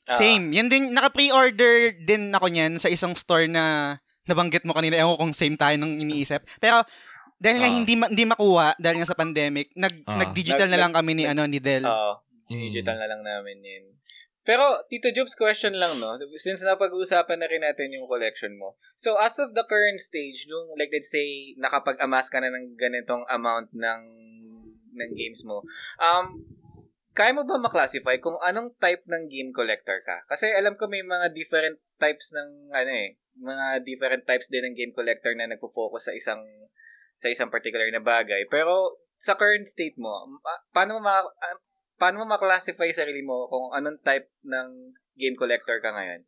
Ah. 0.09 0.17
Same. 0.17 0.49
Yan 0.51 0.67
din, 0.67 0.89
naka-pre-order 0.91 1.93
din 2.01 2.33
ako 2.33 2.49
niyan 2.49 2.81
sa 2.81 2.89
isang 2.89 3.13
store 3.13 3.45
na 3.45 3.95
nabanggit 4.25 4.65
mo 4.65 4.73
kanina. 4.73 4.97
Ewan 4.97 5.15
ko 5.15 5.19
kung 5.29 5.35
same 5.37 5.55
tayo 5.55 5.77
nung 5.77 6.01
iniisip. 6.01 6.43
Pero, 6.57 6.81
dahil 7.37 7.57
nga 7.61 7.69
Ah. 7.69 7.75
hindi 7.75 7.93
ma- 7.93 8.09
hindi 8.09 8.25
makuha 8.25 8.73
dahil 8.79 8.97
nga 8.99 9.09
sa 9.13 9.19
pandemic, 9.19 9.69
nag 9.77 10.03
Ah. 10.09 10.17
nag-digital 10.25 10.67
na 10.67 10.75
Nag- 10.75 10.83
lang 10.89 10.93
kami 10.95 11.11
ni 11.13 11.23
ano 11.29 11.43
ni 11.45 11.59
Del. 11.61 11.85
Oo. 11.85 12.19
Mm. 12.49 12.71
Digital 12.73 12.97
na 12.99 13.07
lang 13.07 13.21
namin 13.23 13.59
yun. 13.63 13.85
Pero, 14.43 14.83
Tito 14.91 15.07
Jobs, 15.07 15.39
question 15.39 15.71
lang, 15.79 16.03
no? 16.03 16.19
Since 16.35 16.67
napag-uusapan 16.67 17.39
na 17.39 17.47
rin 17.47 17.63
natin 17.63 17.95
yung 17.95 18.11
collection 18.11 18.59
mo. 18.59 18.75
So, 18.99 19.15
as 19.15 19.39
of 19.39 19.55
the 19.55 19.63
current 19.63 20.03
stage, 20.03 20.51
nung, 20.51 20.75
like, 20.75 20.91
let's 20.91 21.07
say, 21.07 21.55
nakapag-amass 21.55 22.27
ka 22.27 22.43
na 22.43 22.51
ng 22.51 22.75
ganitong 22.75 23.23
amount 23.31 23.71
ng 23.71 24.01
ng 24.93 25.11
games 25.17 25.41
mo, 25.41 25.63
um, 25.97 26.43
kaya 27.13 27.31
mo 27.31 27.45
ba 27.45 27.61
maklasify 27.61 28.17
kung 28.17 28.37
anong 28.41 28.73
type 28.81 29.05
ng 29.05 29.29
game 29.29 29.53
collector 29.53 30.01
ka? 30.01 30.25
Kasi 30.25 30.49
alam 30.49 30.73
ko 30.73 30.89
may 30.89 31.05
mga 31.05 31.29
different 31.37 31.77
types 32.01 32.33
ng, 32.33 32.73
ano 32.73 32.91
eh, 32.91 33.21
mga 33.37 33.85
different 33.85 34.25
types 34.25 34.49
din 34.49 34.65
ng 34.65 34.75
game 34.77 34.93
collector 34.93 35.33
na 35.37 35.49
nagpo-focus 35.49 36.09
sa 36.09 36.13
isang 36.13 36.41
sa 37.21 37.29
isang 37.29 37.53
particular 37.53 37.87
na 37.87 38.03
bagay. 38.03 38.49
Pero, 38.51 38.99
sa 39.15 39.39
current 39.39 39.63
state 39.63 39.95
mo, 39.95 40.11
pa- 40.43 40.63
paano 40.75 40.99
mo 40.99 41.07
ma- 41.07 41.23
ah, 41.39 41.57
paano 41.95 42.19
mo 42.19 42.25
maklasify 42.27 42.91
sarili 42.91 43.23
mo 43.23 43.47
kung 43.47 43.71
anong 43.71 44.01
type 44.03 44.27
ng 44.43 44.91
game 45.15 45.37
collector 45.39 45.79
ka 45.79 45.95
ngayon? 45.95 46.27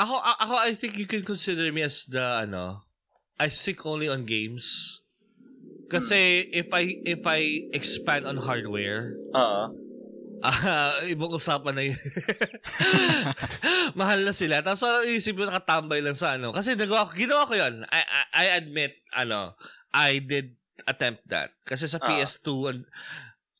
Ako, 0.00 0.16
ako, 0.16 0.54
I 0.56 0.72
think 0.72 0.96
you 0.96 1.04
can 1.04 1.24
consider 1.24 1.68
me 1.68 1.84
as 1.84 2.08
the, 2.08 2.48
ano, 2.48 2.88
I 3.36 3.52
stick 3.52 3.84
only 3.84 4.08
on 4.08 4.24
games. 4.24 5.00
Kasi 5.86 6.50
if 6.50 6.66
I 6.74 6.98
if 7.06 7.22
I 7.22 7.70
expand 7.70 8.26
on 8.26 8.42
hardware, 8.42 9.14
Oo. 9.30 9.85
Ah 10.48 10.96
ibang 11.04 11.30
usapan 11.30 11.72
na 11.72 11.82
yun. 11.82 11.96
Mahal 13.94 14.22
na 14.22 14.30
sila. 14.30 14.60
Tapos 14.60 14.80
parang 14.80 15.04
isip 15.04 15.34
mo 15.34 15.44
nakatambay 15.44 16.00
lang 16.00 16.14
sa 16.14 16.34
ano. 16.34 16.50
Kasi 16.50 16.74
nagawa 16.74 17.06
ko, 17.08 17.10
ginawa 17.14 17.42
ko 17.44 17.52
yun. 17.54 17.82
I, 17.86 18.00
I, 18.00 18.22
I 18.32 18.44
admit, 18.56 18.92
ano, 19.10 19.54
I 19.90 20.18
did 20.18 20.54
attempt 20.84 21.22
that. 21.26 21.50
Kasi 21.62 21.86
sa 21.86 21.98
Ah. 21.98 22.06
PS2, 22.06 22.46
an- 22.68 22.86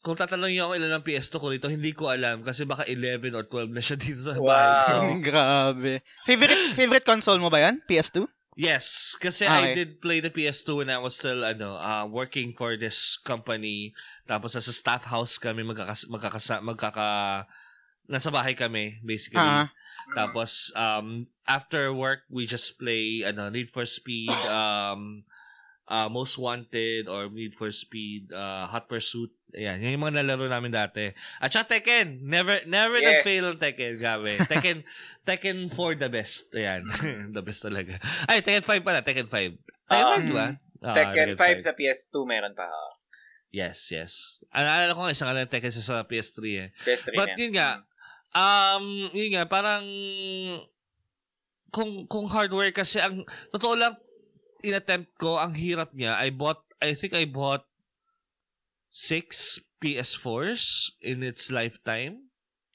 kung 0.01 0.15
tatanungin 0.15 0.55
niyo 0.55 0.63
ako 0.65 0.73
ilan 0.79 0.93
ang 0.93 1.03
PS2 1.03 1.33
ko 1.35 1.47
rito, 1.51 1.67
hindi 1.67 1.91
ko 1.91 2.07
alam. 2.07 2.39
Kasi 2.41 2.63
baka 2.63 2.87
11 2.87 3.35
or 3.35 3.43
12 3.43 3.75
na 3.75 3.83
siya 3.83 3.99
dito 3.99 4.23
sa 4.23 4.39
Wow. 4.39 4.47
bahay 4.47 4.79
ko. 4.79 4.93
Grabe. 5.27 5.93
Favorite 6.23 6.55
favorite 6.75 7.03
console 7.03 7.41
mo 7.41 7.49
ba 7.49 7.59
yan? 7.61 7.81
PS2? 7.83 8.23
Yes, 8.57 9.13
kasi 9.21 9.45
Ah, 9.45 9.61
I 9.61 9.63
okay. 9.69 9.75
did 9.77 9.91
play 10.01 10.25
the 10.25 10.33
PS2 10.33 10.81
when 10.81 10.89
I 10.89 10.97
was 10.97 11.13
still 11.21 11.45
ano, 11.45 11.77
uh, 11.77 12.09
working 12.09 12.57
for 12.57 12.73
this 12.73 13.21
company. 13.21 13.93
Tapos 14.25 14.57
sa 14.57 14.65
staff 14.65 15.05
house 15.13 15.37
kami 15.37 15.61
magkakas 15.61 16.09
magkakasa 16.09 16.65
magkaka 16.65 17.45
nasa 18.09 18.33
bahay 18.33 18.57
kami 18.57 18.97
basically. 19.05 19.41
Ah. 19.45 19.69
Tapos 20.17 20.73
um 20.73 21.29
after 21.45 21.93
work 21.93 22.25
we 22.33 22.49
just 22.49 22.81
play 22.81 23.21
ano 23.29 23.53
Need 23.53 23.69
for 23.69 23.85
Speed 23.85 24.33
um 24.49 25.21
uh, 25.87 26.09
Most 26.09 26.37
Wanted 26.37 27.07
or 27.07 27.31
Need 27.31 27.55
for 27.55 27.71
Speed 27.71 28.31
uh, 28.31 28.67
Hot 28.67 28.87
Pursuit. 28.87 29.31
Ayan, 29.57 29.81
yan 29.81 29.97
yung 29.97 30.05
mga 30.05 30.21
nalaro 30.21 30.51
namin 30.51 30.75
dati. 30.75 31.15
At 31.39 31.49
saka 31.49 31.79
Tekken. 31.79 32.21
Never 32.27 32.61
never 32.67 32.99
Yes. 32.99 33.23
nag-fail 33.23 33.45
ang 33.47 33.59
Tekken. 33.59 33.93
Gabi. 33.97 34.37
Tekken, 34.51 34.79
Tekken 35.23 35.59
4 35.73 36.03
the 36.03 36.11
best. 36.11 36.53
Ayan. 36.53 36.83
the 37.37 37.41
best 37.41 37.65
talaga. 37.65 37.97
Ay, 38.27 38.43
Tekken 38.43 38.67
5 38.67 38.85
pala. 38.85 39.01
Tekken 39.01 39.31
5. 39.31 39.89
Tekken 39.89 40.29
5 40.29 40.37
ba? 40.37 40.47
Ah, 40.85 40.93
Tekken 40.93 41.39
5 41.39 41.63
5. 41.63 41.67
sa 41.67 41.73
PS2 41.73 42.15
meron 42.29 42.53
pa. 42.53 42.69
Yes, 43.49 43.89
yes. 43.89 44.43
Alala 44.53 44.93
ko 44.93 45.07
nga 45.07 45.15
isang 45.15 45.31
alam 45.31 45.49
Tekken 45.49 45.73
sa 45.73 45.81
sa 45.81 45.97
PS3 46.05 46.39
eh. 46.61 46.69
PS3 46.85 47.17
But 47.17 47.33
na. 47.33 47.39
yun 47.41 47.53
nga, 47.57 47.71
um, 48.37 48.85
yun 49.17 49.31
nga, 49.33 49.49
parang 49.49 49.87
kung 51.73 52.05
kung 52.09 52.29
hardware 52.29 52.73
kasi 52.73 53.01
ang 53.01 53.25
totoo 53.53 53.77
lang 53.77 53.97
inattempt 54.67 55.15
ko 55.17 55.39
ang 55.39 55.55
hirap 55.55 55.95
niya 55.95 56.19
I 56.19 56.35
bought 56.35 56.67
I 56.83 56.93
think 56.93 57.15
I 57.15 57.25
bought 57.25 57.65
six 58.91 59.59
PS4s 59.79 60.97
in 61.01 61.23
its 61.23 61.49
lifetime 61.53 62.27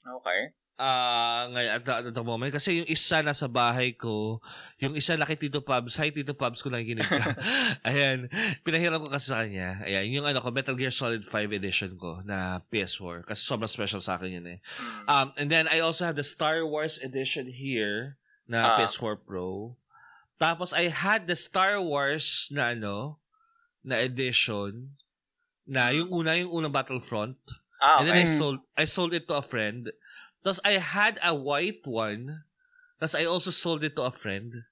Okay. 0.02 0.50
Ah, 0.82 1.46
ngayon 1.54 1.78
at, 1.78 1.86
at 1.86 2.10
the 2.10 2.24
moment 2.26 2.50
kasi 2.50 2.82
yung 2.82 2.88
isa 2.90 3.22
nasa 3.22 3.46
bahay 3.46 3.94
ko, 3.94 4.42
yung 4.82 4.98
isa 4.98 5.14
laki 5.14 5.38
Tito 5.38 5.62
Pubs, 5.62 5.94
hi 5.94 6.10
Tito 6.10 6.34
Pubs 6.34 6.58
ko 6.58 6.74
lang 6.74 6.82
ginig 6.82 7.06
ka. 7.06 7.22
Ayan, 7.86 8.26
pinahiram 8.66 8.98
ko 8.98 9.06
kasi 9.06 9.30
sa 9.30 9.46
kanya. 9.46 9.78
Ayan, 9.86 10.10
yung 10.10 10.26
ano 10.26 10.42
ko 10.42 10.50
Metal 10.50 10.74
Gear 10.74 10.90
Solid 10.90 11.22
5 11.22 11.54
edition 11.54 11.94
ko 11.94 12.18
na 12.26 12.66
PS4 12.74 13.22
kasi 13.30 13.46
sobrang 13.46 13.70
special 13.70 14.02
sa 14.02 14.18
akin 14.18 14.42
yun 14.42 14.46
eh. 14.48 14.58
Mm. 14.58 15.04
Um, 15.06 15.28
and 15.38 15.48
then 15.54 15.70
I 15.70 15.78
also 15.78 16.02
have 16.02 16.18
the 16.18 16.26
Star 16.26 16.66
Wars 16.66 16.98
edition 16.98 17.46
here 17.46 18.18
na 18.50 18.74
Ah. 18.74 18.82
PS4 18.82 19.22
Pro. 19.22 19.78
Tapos 20.42 20.74
I 20.74 20.90
had 20.90 21.30
the 21.30 21.38
Star 21.38 21.78
Wars 21.78 22.50
na 22.50 22.74
ano, 22.74 23.22
na 23.86 24.02
edition 24.02 24.98
na 25.62 25.94
yung 25.94 26.10
una, 26.10 26.34
yung 26.34 26.50
unang 26.50 26.74
Battlefront. 26.74 27.38
Ah, 27.78 28.02
And 28.02 28.10
then 28.10 28.18
I 28.18 28.26
okay. 28.26 28.34
sold 28.34 28.58
I 28.74 28.90
sold 28.90 29.14
it 29.14 29.30
to 29.30 29.38
a 29.38 29.46
friend. 29.46 29.94
Tapos 30.42 30.58
I 30.66 30.82
had 30.82 31.22
a 31.22 31.30
white 31.30 31.86
one. 31.86 32.42
Tapos 32.98 33.14
I 33.14 33.22
also 33.22 33.54
sold 33.54 33.86
it 33.86 33.94
to 33.94 34.02
a 34.02 34.10
friend. 34.10 34.66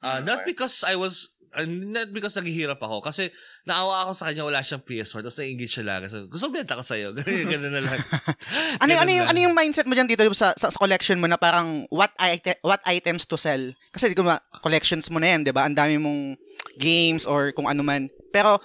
Uh, 0.00 0.20
Not 0.20 0.42
because 0.44 0.80
I 0.82 0.96
was 0.96 1.36
uh, 1.52 1.66
not 1.66 2.08
because 2.10 2.38
naghihirap 2.38 2.78
ako. 2.78 3.02
Kasi 3.02 3.28
naawa 3.66 4.06
ako 4.06 4.12
sa 4.14 4.30
kanya, 4.30 4.46
wala 4.46 4.62
siyang 4.62 4.80
PS4. 4.80 5.20
Tapos 5.20 5.38
naingit 5.38 5.70
siya 5.70 5.84
lang. 5.84 6.00
So, 6.08 6.24
gusto 6.24 6.48
benta 6.48 6.78
ko 6.78 6.84
sa'yo. 6.84 7.12
Ganun, 7.50 7.68
na 7.68 7.82
lang. 7.84 8.00
Ano, 8.82 8.96
Ganun 8.96 9.02
ano, 9.02 9.10
yung, 9.12 9.26
lang. 9.26 9.30
ano 9.30 9.38
yung 9.44 9.54
mindset 9.54 9.84
mo 9.84 9.92
dyan 9.92 10.08
dito 10.08 10.24
sa, 10.32 10.56
sa, 10.56 10.72
sa 10.72 10.78
collection 10.78 11.20
mo 11.20 11.28
na 11.28 11.36
parang 11.36 11.84
what, 11.92 12.12
ite- 12.16 12.60
what 12.64 12.80
items 12.88 13.28
to 13.28 13.36
sell? 13.36 13.60
Kasi 13.92 14.08
di 14.08 14.16
ko 14.16 14.24
ma, 14.24 14.40
collections 14.64 15.10
mo 15.12 15.20
na 15.20 15.36
yan, 15.36 15.44
di 15.44 15.52
ba? 15.52 15.68
Ang 15.68 15.76
dami 15.76 16.00
mong 16.00 16.38
games 16.80 17.28
or 17.28 17.52
kung 17.52 17.68
ano 17.68 17.84
man. 17.84 18.08
Pero, 18.32 18.56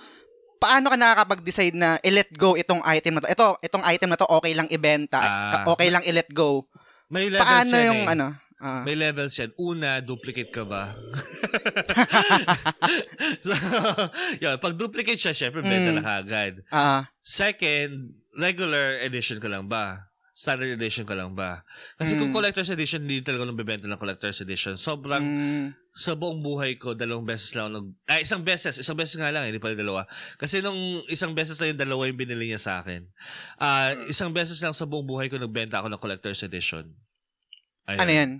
paano 0.55 0.88
ka 0.88 0.95
nakakapag-decide 0.95 1.75
na 1.75 1.99
i-let 1.99 2.31
go 2.31 2.55
itong 2.55 2.79
item 2.88 3.19
na 3.19 3.27
to? 3.27 3.29
Ito, 3.29 3.47
itong 3.59 3.83
item 3.83 4.09
na 4.13 4.17
to 4.17 4.27
okay 4.29 4.53
lang 4.55 4.71
ibenta, 4.71 5.19
Ah. 5.19 5.67
okay 5.67 5.91
lang 5.91 6.05
i-let 6.07 6.31
go. 6.31 6.63
May 7.11 7.29
levels 7.29 7.43
Paano 7.43 7.75
yung 7.81 8.01
eh. 8.07 8.13
ano? 8.15 8.27
Ah, 8.58 8.82
May 8.84 8.93
levels 8.93 9.36
yan. 9.36 9.51
Una, 9.56 9.99
duplicate 9.99 10.49
ka 10.49 10.64
ba? 10.64 10.89
so, 13.45 13.51
yun, 14.38 14.56
pag 14.58 14.74
duplicate 14.76 15.20
siya, 15.20 15.34
syempre, 15.34 15.62
benta 15.62 15.91
Mm. 15.91 15.97
na 15.99 16.03
kagad. 16.03 16.53
ah, 16.70 17.01
Second, 17.22 18.14
regular 18.38 18.99
edition 19.01 19.39
ka 19.39 19.47
lang 19.47 19.66
ba? 19.66 20.10
Standard 20.36 20.76
edition 20.76 21.08
ka 21.08 21.16
lang 21.16 21.32
ba? 21.32 21.64
Kasi 21.95 22.16
kung 22.16 22.30
Mm. 22.30 22.36
collector's 22.36 22.68
edition, 22.68 23.01
hindi 23.01 23.24
talaga 23.24 23.47
nang 23.47 23.56
bebenta 23.56 23.88
ng 23.88 23.95
collector's 23.95 24.43
edition. 24.43 24.76
Sobrang, 24.76 25.24
mm, 25.24 25.66
sa 25.95 26.12
buong 26.12 26.43
buhay 26.43 26.76
ko, 26.76 26.91
dalawang 26.91 27.24
beses 27.24 27.56
lang 27.56 27.72
nag... 27.72 27.88
Ay, 28.06 28.28
isang 28.28 28.43
beses. 28.43 28.76
Isang 28.76 28.99
beses 28.99 29.16
nga 29.16 29.32
lang, 29.32 29.47
hindi 29.47 29.64
pala 29.64 29.80
dalawa. 29.80 30.03
Kasi 30.36 30.60
nung 30.60 30.76
isang 31.08 31.32
beses 31.32 31.56
na 31.56 31.72
yung 31.72 31.80
dalawa 31.80 32.03
yung 32.06 32.20
binili 32.20 32.51
niya 32.51 32.60
sa 32.60 32.84
akin. 32.84 33.08
Ah, 33.56 33.95
isang 34.12 34.36
beses 34.36 34.60
lang 34.60 34.76
sa 34.76 34.84
buong 34.84 35.08
buhay 35.08 35.32
ko 35.32 35.39
nagbenta 35.39 35.80
ako 35.80 35.88
ng 35.88 36.01
collector's 36.03 36.43
edition. 36.43 36.91
Ayun. 37.86 37.99
ano 38.01 38.11
yan? 38.11 38.31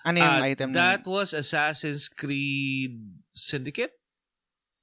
Ano 0.00 0.16
yung 0.16 0.32
Ah, 0.32 0.48
item 0.48 0.68
na 0.72 0.76
That 0.76 1.04
was 1.04 1.32
Assassin's 1.32 2.08
Creed 2.08 2.96
Syndicate? 3.32 3.92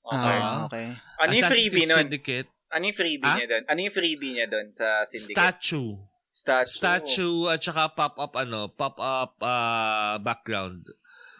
Okay. 0.07 0.38
Ah, 0.39 0.65
okay. 0.65 0.88
ano 1.20 1.32
yung 1.34 1.51
freebie 1.51 1.86
nun? 1.86 1.99
Syndicate. 2.05 2.49
Ano 2.68 2.84
yung 2.86 2.97
freebie 2.97 3.28
Ah? 3.28 3.36
niya 3.36 3.47
doon? 3.47 3.63
Ano 3.68 3.80
yung 3.82 3.95
freebie 3.95 4.32
niya 4.34 4.47
doon 4.47 4.68
sa 4.70 5.03
Syndicate? 5.03 5.36
Statue. 5.36 5.91
Statue. 6.30 6.70
Statue 6.70 7.39
at 7.49 7.59
saka 7.59 7.89
pop-up 7.91 8.34
ano, 8.38 8.70
pop-up 8.70 9.36
ah, 9.41 10.15
background. 10.22 10.86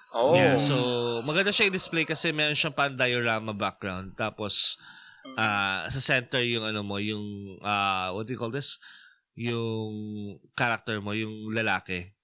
Oh. 0.09 0.34
Yeah, 0.34 0.57
so 0.57 0.75
maganda 1.21 1.53
siya 1.53 1.69
i-display 1.69 2.07
kasi 2.07 2.34
meron 2.34 2.57
siyang 2.57 2.73
pan 2.73 2.97
diorama 2.97 3.53
background. 3.53 4.17
Tapos 4.17 4.80
ah 5.38 5.84
sa 5.91 5.99
center 6.01 6.41
yung 6.41 6.63
ano 6.65 6.82
mo, 6.82 6.97
yung 6.97 7.59
ah 7.61 8.09
what 8.15 8.25
do 8.25 8.34
you 8.34 8.39
call 8.39 8.49
this? 8.49 8.80
Yung 9.38 9.93
character 10.57 10.97
mo, 10.97 11.13
yung 11.13 11.53
lalaki. 11.53 12.16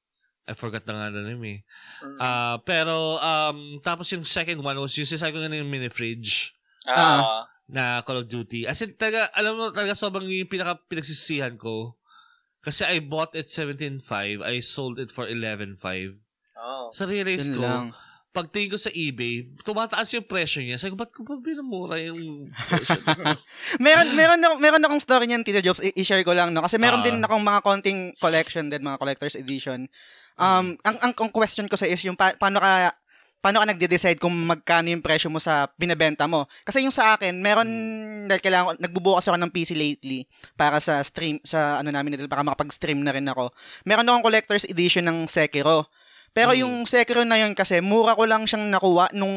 I 0.44 0.54
forgot 0.54 0.84
na 0.84 0.94
nga 0.94 1.08
na 1.08 1.24
name 1.24 1.46
eh. 1.46 1.60
Mm. 2.04 2.18
Ah, 2.18 2.56
pero 2.62 3.16
um 3.18 3.58
tapos 3.80 4.12
yung 4.12 4.24
second 4.24 4.60
one 4.60 4.76
was 4.76 4.92
yung 4.94 5.08
sinasabi 5.08 5.32
ko 5.32 5.40
nga 5.40 5.52
yung 5.52 5.68
mini 5.68 5.88
fridge 5.88 6.52
Ah. 6.84 7.48
na 7.64 8.04
Call 8.04 8.20
of 8.20 8.28
Duty. 8.28 8.68
As 8.68 8.84
in, 8.84 8.92
talaga, 8.92 9.32
alam 9.32 9.56
mo, 9.56 9.72
talaga 9.72 9.96
sobrang 9.96 10.28
yung 10.28 10.52
pinaka 10.52 10.76
pinagsisihan 10.84 11.56
ko. 11.56 11.96
Kasi 12.60 12.84
I 12.84 13.00
bought 13.00 13.32
it 13.34 13.48
17.5, 13.48 14.04
I 14.40 14.60
sold 14.60 15.00
it 15.00 15.08
for 15.08 15.24
11.5. 15.24 15.80
Oh. 16.60 16.92
Sa 16.92 17.08
Yun 17.08 17.28
ko, 17.56 17.64
lang. 17.64 17.96
pagtingin 18.32 18.68
ko 18.68 18.78
sa 18.78 18.88
eBay, 18.90 19.48
tumataas 19.64 20.12
yung 20.12 20.24
presyo 20.24 20.60
niya. 20.60 20.76
Sabi 20.76 20.92
ko, 20.92 21.00
ba't 21.00 21.12
ko 21.12 21.24
ba 21.24 21.40
binamura 21.40 21.96
yung 22.00 22.52
presyo? 22.68 23.00
meron 23.80 24.12
meron 24.12 24.40
na, 24.40 24.56
meron 24.56 24.84
akong 24.84 25.00
story 25.00 25.28
niyan 25.28 25.44
Tito 25.44 25.60
Jobs 25.60 25.80
i- 25.80 25.96
i-share 25.96 26.24
ko 26.24 26.32
lang 26.32 26.52
no 26.52 26.60
kasi 26.60 26.76
meron 26.76 27.00
Ah. 27.00 27.06
din 27.06 27.20
akong 27.20 27.44
mga 27.44 27.62
konting 27.62 28.00
collection 28.18 28.68
din 28.68 28.80
mga 28.82 29.00
collector's 29.00 29.36
edition. 29.36 29.88
Um 30.36 30.74
ang, 30.82 30.98
ang 31.00 31.14
ang 31.14 31.32
question 31.32 31.70
ko 31.70 31.76
sa 31.76 31.86
is 31.86 32.02
yung 32.04 32.18
pa- 32.18 32.34
paano 32.34 32.58
ka 32.58 32.94
paano 33.38 33.60
ka 33.60 33.76
nagde-decide 33.76 34.24
kung 34.24 34.32
magkano 34.32 34.88
yung 34.88 35.04
presyo 35.04 35.28
mo 35.28 35.36
sa 35.36 35.68
binebenta 35.76 36.24
mo. 36.32 36.48
Kasi 36.64 36.80
yung 36.80 36.96
sa 36.96 37.20
akin, 37.20 37.44
meron 37.44 37.68
dahil 38.24 38.40
kailangan 38.40 38.66
ko- 38.72 38.80
nagbubukas 38.80 39.28
ako 39.28 39.36
ng 39.36 39.52
PC 39.52 39.76
lately 39.76 40.24
para 40.56 40.80
sa 40.80 41.04
stream 41.04 41.44
sa 41.44 41.84
ano 41.84 41.92
namin 41.92 42.16
nila 42.16 42.32
para 42.32 42.40
makapag-stream 42.40 43.04
na 43.04 43.12
rin 43.12 43.28
ako. 43.28 43.52
Meron 43.84 44.08
akong 44.08 44.24
collector's 44.24 44.64
edition 44.64 45.04
ng 45.04 45.28
Sekiro. 45.28 45.92
Pero 46.32 46.56
Mm. 46.56 46.60
yung 46.64 46.74
Sekiro 46.88 47.28
na 47.28 47.36
yun 47.36 47.52
kasi 47.52 47.84
mura 47.84 48.16
ko 48.16 48.24
lang 48.24 48.48
siyang 48.48 48.72
nakuha 48.72 49.12
nung 49.12 49.36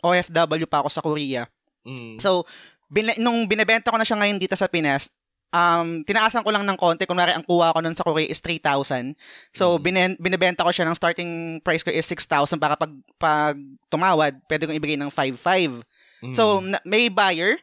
OFW 0.00 0.70
pa 0.70 0.80
ako 0.80 0.88
sa 0.88 1.02
Korea. 1.02 1.42
mm. 1.82 2.22
So, 2.22 2.46
bin- 2.86 3.18
nung 3.18 3.44
binebenta 3.44 3.90
ko 3.90 3.98
na 3.98 4.06
siya 4.06 4.22
ngayon 4.22 4.38
dito 4.38 4.54
sa 4.54 4.70
Pinas, 4.70 5.10
um, 5.52 6.04
tinaasan 6.04 6.44
ko 6.44 6.50
lang 6.52 6.64
ng 6.64 6.76
konti. 6.76 7.08
Kunwari, 7.08 7.32
ang 7.32 7.44
kuha 7.44 7.72
ko 7.72 7.80
nun 7.80 7.96
sa 7.96 8.04
Korea 8.04 8.28
is 8.28 8.40
3,000. 8.40 9.16
So, 9.52 9.80
binen- 9.80 10.18
binebenta 10.20 10.64
ko 10.64 10.70
siya 10.72 10.88
ng 10.88 10.96
starting 10.96 11.60
price 11.64 11.84
ko 11.84 11.92
is 11.92 12.04
6,000 12.04 12.60
para 12.60 12.76
pag, 12.76 12.92
pag 13.16 13.56
tumawad, 13.88 14.36
pwede 14.48 14.68
kong 14.68 14.78
ibigay 14.78 14.98
ng 15.00 15.12
5,500. 15.12 15.84
Mm. 16.24 16.34
So, 16.34 16.60
na- 16.60 16.82
may 16.84 17.08
buyer, 17.08 17.56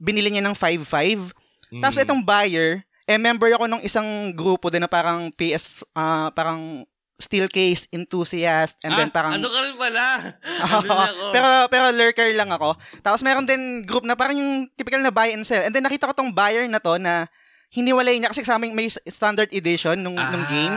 binili 0.00 0.32
niya 0.32 0.44
ng 0.44 0.56
5,500. 0.56 1.34
Mm. 1.70 1.82
Tapos 1.84 1.98
itong 2.02 2.22
buyer, 2.24 2.82
eh 3.10 3.18
member 3.18 3.50
ako 3.54 3.66
ng 3.66 3.82
isang 3.82 4.30
grupo 4.34 4.70
din 4.70 4.82
na 4.82 4.90
parang 4.90 5.34
PS, 5.34 5.82
ah, 5.98 6.30
parang 6.30 6.86
Steelcase 7.20 7.84
enthusiast 7.92 8.80
and 8.82 8.96
then 8.96 9.08
Ah, 9.08 9.14
parang 9.14 9.32
ano 9.36 9.46
ka 9.46 9.60
rin 9.60 9.76
pala? 9.76 10.06
Ano 10.80 10.88
ako? 10.88 11.24
pero 11.30 11.48
pero 11.68 11.84
lurker 11.92 12.32
lang 12.32 12.48
ako. 12.48 12.74
Tapos 13.00 13.20
meron 13.20 13.44
din 13.44 13.84
group 13.84 14.02
na 14.02 14.16
parang 14.16 14.34
yung 14.34 14.52
typical 14.72 14.98
na 14.98 15.12
buy 15.12 15.30
and 15.30 15.44
sell. 15.44 15.60
And 15.60 15.70
then 15.70 15.84
nakita 15.84 16.08
ko 16.08 16.16
tong 16.16 16.32
buyer 16.32 16.64
na 16.64 16.80
to 16.80 16.96
na 16.96 17.28
hiniwalay 17.70 18.18
niya 18.18 18.30
kasi 18.30 18.42
sa 18.42 18.58
amin 18.58 18.74
may 18.74 18.86
standard 18.86 19.50
edition 19.50 19.94
nung, 19.96 20.18
nung 20.18 20.46
game. 20.46 20.74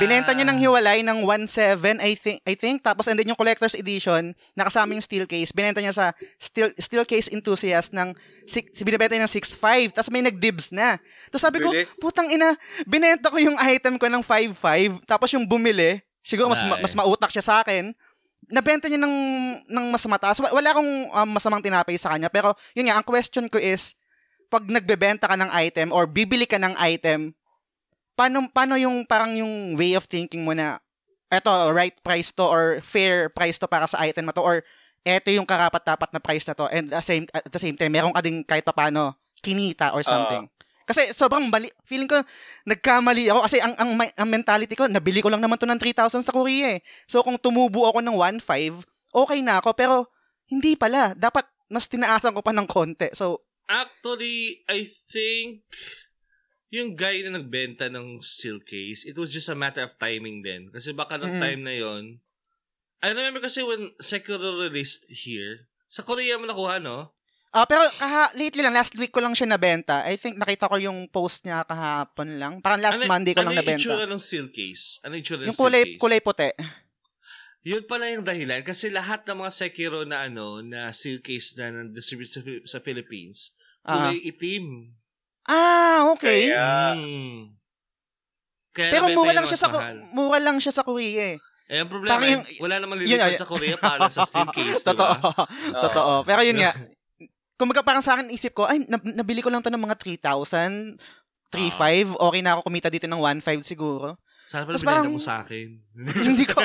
Binenta 0.00 0.32
niya 0.32 0.48
ng 0.48 0.56
hiwalay 0.56 1.04
ng 1.04 1.28
1.7 1.28 2.00
I 2.00 2.16
think 2.16 2.40
I 2.42 2.56
think 2.56 2.80
tapos 2.80 3.04
and 3.04 3.20
then 3.20 3.28
yung 3.28 3.36
collector's 3.36 3.76
edition 3.76 4.32
nakasama 4.56 4.96
yung 4.96 5.04
steel 5.04 5.28
case 5.28 5.52
binenta 5.52 5.84
niya 5.84 5.92
sa 5.92 6.16
steel 6.40 6.72
steel 6.80 7.04
case 7.04 7.28
enthusiast 7.28 7.92
ng 7.92 8.16
six, 8.48 8.80
binibenta 8.80 9.12
niya 9.12 9.28
ng 9.28 9.34
6.5 9.36 9.92
tapos 9.92 10.08
may 10.08 10.24
nagdibs 10.24 10.72
na. 10.72 10.96
Tapos 11.28 11.44
sabi 11.44 11.60
ko, 11.60 11.68
Bilis. 11.68 12.00
putang 12.00 12.32
ina, 12.32 12.56
binenta 12.88 13.28
ko 13.28 13.36
yung 13.36 13.60
item 13.60 14.00
ko 14.00 14.08
ng 14.08 14.24
5.5 14.24 15.04
tapos 15.04 15.28
yung 15.36 15.44
bumili, 15.44 16.00
siguro 16.24 16.48
mas 16.48 16.64
ma- 16.64 16.80
Ay. 16.80 16.82
mas 16.82 16.96
mautak 16.96 17.28
siya 17.28 17.44
sa 17.44 17.54
akin. 17.60 17.92
Nabenta 18.48 18.88
niya 18.88 18.98
ng 18.98 19.16
ng 19.68 19.86
mas 19.92 20.02
mataas. 20.08 20.40
Wa- 20.40 20.50
Wala 20.50 20.72
akong 20.72 20.92
um, 21.12 21.28
masamang 21.28 21.60
tinapay 21.60 22.00
sa 22.00 22.16
kanya 22.16 22.26
pero 22.26 22.56
yun 22.72 22.88
nga 22.88 22.96
ang 22.96 23.04
question 23.04 23.46
ko 23.46 23.60
is 23.60 23.92
pag 24.50 24.66
nagbebenta 24.66 25.30
ka 25.30 25.38
ng 25.38 25.50
item 25.54 25.94
or 25.94 26.10
bibili 26.10 26.44
ka 26.44 26.58
ng 26.58 26.74
item, 26.76 27.32
paano 28.18 28.50
paano 28.50 28.74
yung 28.76 29.06
parang 29.06 29.32
yung 29.38 29.78
way 29.78 29.94
of 29.94 30.04
thinking 30.10 30.42
mo 30.42 30.52
na 30.52 30.82
eto 31.30 31.70
right 31.70 31.94
price 32.02 32.34
to 32.34 32.42
or 32.42 32.82
fair 32.82 33.30
price 33.30 33.56
to 33.56 33.70
para 33.70 33.86
sa 33.86 34.02
item 34.02 34.26
na 34.26 34.34
to 34.34 34.42
or 34.42 34.66
eto 35.06 35.30
yung 35.30 35.46
karapat-dapat 35.46 36.10
na 36.10 36.20
price 36.20 36.44
na 36.50 36.58
to 36.58 36.66
and 36.68 36.90
at 36.90 37.00
the 37.00 37.06
same 37.06 37.24
at 37.30 37.46
the 37.46 37.62
same 37.62 37.78
time 37.78 37.94
meron 37.94 38.12
ka 38.12 38.20
ding 38.20 38.42
kahit 38.42 38.66
papaano 38.66 39.14
kinita 39.40 39.94
or 39.96 40.04
something. 40.04 40.44
kasi 40.90 41.14
sobrang 41.14 41.46
mali, 41.46 41.70
feeling 41.86 42.10
ko 42.10 42.18
nagkamali 42.66 43.30
ako 43.30 43.46
kasi 43.46 43.62
ang, 43.62 43.78
ang 43.78 43.94
ang 43.94 44.28
mentality 44.28 44.74
ko 44.74 44.90
nabili 44.90 45.22
ko 45.22 45.30
lang 45.30 45.38
naman 45.38 45.54
to 45.54 45.64
ng 45.64 45.78
3,000 45.78 46.26
sa 46.26 46.34
Korea 46.34 46.76
eh. 46.76 46.80
So 47.06 47.22
kung 47.22 47.38
tumubo 47.38 47.86
ako 47.86 48.02
ng 48.02 48.42
1.5, 48.42 48.82
okay 49.14 49.38
na 49.38 49.62
ako 49.62 49.70
pero 49.78 50.10
hindi 50.50 50.74
pala. 50.74 51.14
Dapat 51.14 51.46
mas 51.70 51.86
tinaasan 51.86 52.34
ko 52.34 52.42
pa 52.42 52.50
ng 52.50 52.66
konti. 52.66 53.14
So 53.14 53.46
Actually, 53.70 54.66
I 54.66 54.82
think 55.06 55.62
yung 56.68 56.94
guy 56.94 57.22
na 57.22 57.38
nagbenta 57.38 57.86
ng 57.86 58.18
steel 58.18 58.58
case, 58.58 59.02
it 59.04 59.14
was 59.14 59.30
just 59.30 59.46
a 59.46 59.54
matter 59.54 59.80
of 59.80 59.94
timing 59.96 60.42
din. 60.42 60.68
Kasi 60.68 60.90
baka 60.90 61.14
nung 61.14 61.38
Mm. 61.38 61.42
time 61.42 61.60
na 61.60 61.74
yon 61.76 62.04
I 63.00 63.10
remember 63.10 63.40
kasi 63.40 63.62
when 63.62 63.94
Sekiro 63.96 64.60
released 64.60 65.08
here, 65.24 65.70
sa 65.86 66.02
Korea 66.02 66.36
mo 66.36 66.44
nakuha, 66.44 66.76
no? 66.76 67.14
Ah, 67.50 67.64
pero 67.64 67.82
kaha, 67.92 68.30
lately 68.34 68.60
lang, 68.60 68.70
last 68.70 68.94
week 68.94 69.10
ko 69.10 69.18
lang 69.18 69.34
siya 69.34 69.48
nabenta. 69.48 70.02
I 70.04 70.14
think 70.14 70.38
nakita 70.38 70.70
ko 70.70 70.78
yung 70.78 71.08
post 71.08 71.42
niya 71.42 71.62
kahapon 71.64 72.38
lang. 72.38 72.52
Parang 72.60 72.78
last 72.78 73.00
Ano- 73.00 73.08
Monday 73.08 73.34
ko 73.34 73.42
lang 73.42 73.50
ano 73.50 73.56
yung 73.56 73.66
nabenta. 73.66 73.82
itsura 73.82 74.06
ng 74.06 74.20
steel 74.20 74.48
case? 74.50 75.02
Ano 75.02 75.14
yung 75.14 75.22
itsura 75.24 75.40
ng 75.40 75.46
Yung 75.48 75.58
kulay, 75.58 75.82
case? 75.84 75.98
kulay 75.98 76.20
puti. 76.20 76.50
Yun 77.62 77.82
pala 77.84 78.06
yung 78.08 78.22
dahilan. 78.22 78.62
Kasi 78.62 78.88
lahat 78.88 79.26
ng 79.26 79.36
mga 79.36 79.50
Sekiro 79.52 80.06
na 80.06 80.24
ano, 80.24 80.62
na 80.62 80.92
steel 80.92 81.18
case 81.18 81.56
na 81.56 81.74
na-distribute 81.74 82.30
sa, 82.30 82.40
sa 82.64 82.78
Philippines, 82.78 83.50
kulay 83.92 84.18
itim. 84.24 84.64
Ah, 85.44 86.10
okay. 86.10 86.50
Kaya- 86.50 86.94
Mm. 86.94 87.38
Kaya 88.70 88.90
pero 88.92 89.04
mura 89.10 89.32
lang 89.32 89.42
ng 89.42 89.50
siya 89.50 89.58
sa 89.58 89.68
mahal. 89.68 89.96
mura 90.10 90.38
lang 90.38 90.56
siya 90.56 90.70
sa 90.72 90.82
Korea 90.82 91.34
eh. 91.34 91.38
Eh, 91.66 91.78
ang 91.78 91.88
problema, 91.88 92.14
Parang 92.16 92.30
yung- 92.32 92.46
wala 92.60 92.74
namang 92.78 92.98
ay- 93.28 93.36
sa 93.36 93.44
Korea 93.44 93.74
para 93.76 94.06
sa 94.06 94.22
steel 94.28 94.46
case, 94.48 94.82
Totoo. 94.82 95.10
diba? 95.12 95.44
Totoo. 95.80 96.12
Pero 96.22 96.40
yun 96.42 96.58
nga, 96.62 96.70
kumbaga 97.54 97.82
parang 97.82 98.00
sa 98.00 98.14
akin 98.14 98.26
isip 98.28 98.52
ko, 98.52 98.64
ay, 98.64 98.86
nab- 98.86 99.06
nabili 99.06 99.38
ko 99.38 99.50
lang 99.50 99.58
to 99.58 99.68
ng 99.68 99.78
mga 99.80 99.94
3,000, 99.96 100.98
3,500, 101.48 102.14
okay 102.16 102.40
na 102.40 102.54
ako 102.54 102.60
kumita 102.64 102.86
dito 102.88 103.06
ng 103.06 103.18
1,500 103.18 103.62
siguro. 103.64 104.18
Sana 104.46 104.66
pala 104.66 104.76
binenta 104.76 104.86
parang- 104.88 105.10
mo 105.10 105.18
sa 105.20 105.42
akin. 105.42 105.66
Hindi 106.26 106.42
ko. 106.44 106.58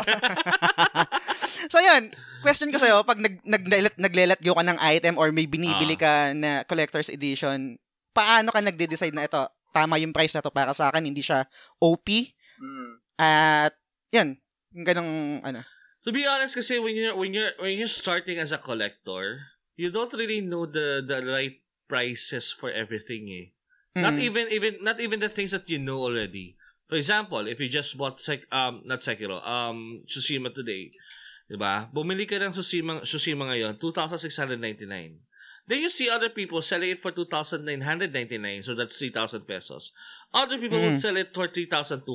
so 1.74 1.80
yun, 1.80 2.12
question 2.42 2.72
ko 2.72 2.78
sa'yo, 2.78 3.02
pag 3.04 3.20
nag, 3.20 3.42
nag, 3.44 3.64
naglelet 3.98 4.42
go 4.42 4.54
ka 4.54 4.64
ng 4.64 4.80
item 4.80 5.18
or 5.18 5.32
may 5.32 5.46
binibili 5.46 5.96
ka 5.98 6.32
na 6.34 6.64
collector's 6.66 7.10
edition, 7.10 7.78
paano 8.14 8.52
ka 8.52 8.62
nagde-decide 8.62 9.14
na 9.14 9.26
ito, 9.26 9.42
tama 9.74 10.00
yung 10.00 10.16
price 10.16 10.34
na 10.34 10.44
to 10.44 10.52
para 10.54 10.72
sa 10.72 10.90
akin, 10.90 11.04
hindi 11.06 11.20
siya 11.22 11.44
OP? 11.80 12.08
Mm. 12.62 12.92
At, 13.20 13.74
yun, 14.12 14.40
yung 14.72 14.86
ganong, 14.86 15.12
ano. 15.44 15.60
to 16.06 16.14
be 16.14 16.24
honest, 16.24 16.56
kasi 16.56 16.78
when 16.80 16.96
you're, 16.96 17.16
when 17.18 17.34
you're, 17.34 17.52
when 17.60 17.76
you're 17.76 17.92
starting 17.92 18.38
as 18.38 18.54
a 18.54 18.62
collector, 18.62 19.52
you 19.76 19.92
don't 19.92 20.14
really 20.14 20.40
know 20.40 20.64
the, 20.66 21.04
the 21.04 21.20
right 21.26 21.60
prices 21.90 22.54
for 22.54 22.72
everything 22.72 23.28
eh. 23.30 23.52
Not 23.96 24.20
Mm. 24.20 24.28
even 24.28 24.46
even 24.52 24.74
not 24.84 25.00
even 25.00 25.24
the 25.24 25.32
things 25.32 25.56
that 25.56 25.72
you 25.72 25.80
know 25.80 26.04
already. 26.04 26.60
For 26.92 27.00
example, 27.00 27.48
if 27.48 27.64
you 27.64 27.72
just 27.72 27.96
bought 27.96 28.20
Sek 28.20 28.44
um 28.52 28.84
not 28.84 29.00
Sekiro, 29.00 29.40
um 29.40 30.04
Tsushima 30.04 30.52
today, 30.52 30.92
'di 31.50 31.58
ba? 31.58 31.90
Bumili 31.94 32.26
ka 32.26 32.38
ng 32.42 32.54
Tsushima 32.54 33.02
Tsushima 33.06 33.50
ngayon, 33.50 33.78
2,699. 33.78 35.22
Then 35.66 35.82
you 35.82 35.90
see 35.90 36.14
other 36.14 36.30
people 36.30 36.62
selling 36.62 36.94
it 36.94 37.02
for 37.02 37.10
2,999, 37.10 37.66
so 38.62 38.78
that's 38.78 39.02
3,000 39.02 39.50
pesos. 39.50 39.98
Other 40.30 40.62
people 40.62 40.78
would 40.78 40.94
sell 40.94 41.18
it 41.18 41.34
for 41.34 41.50
3,200. 41.50 42.06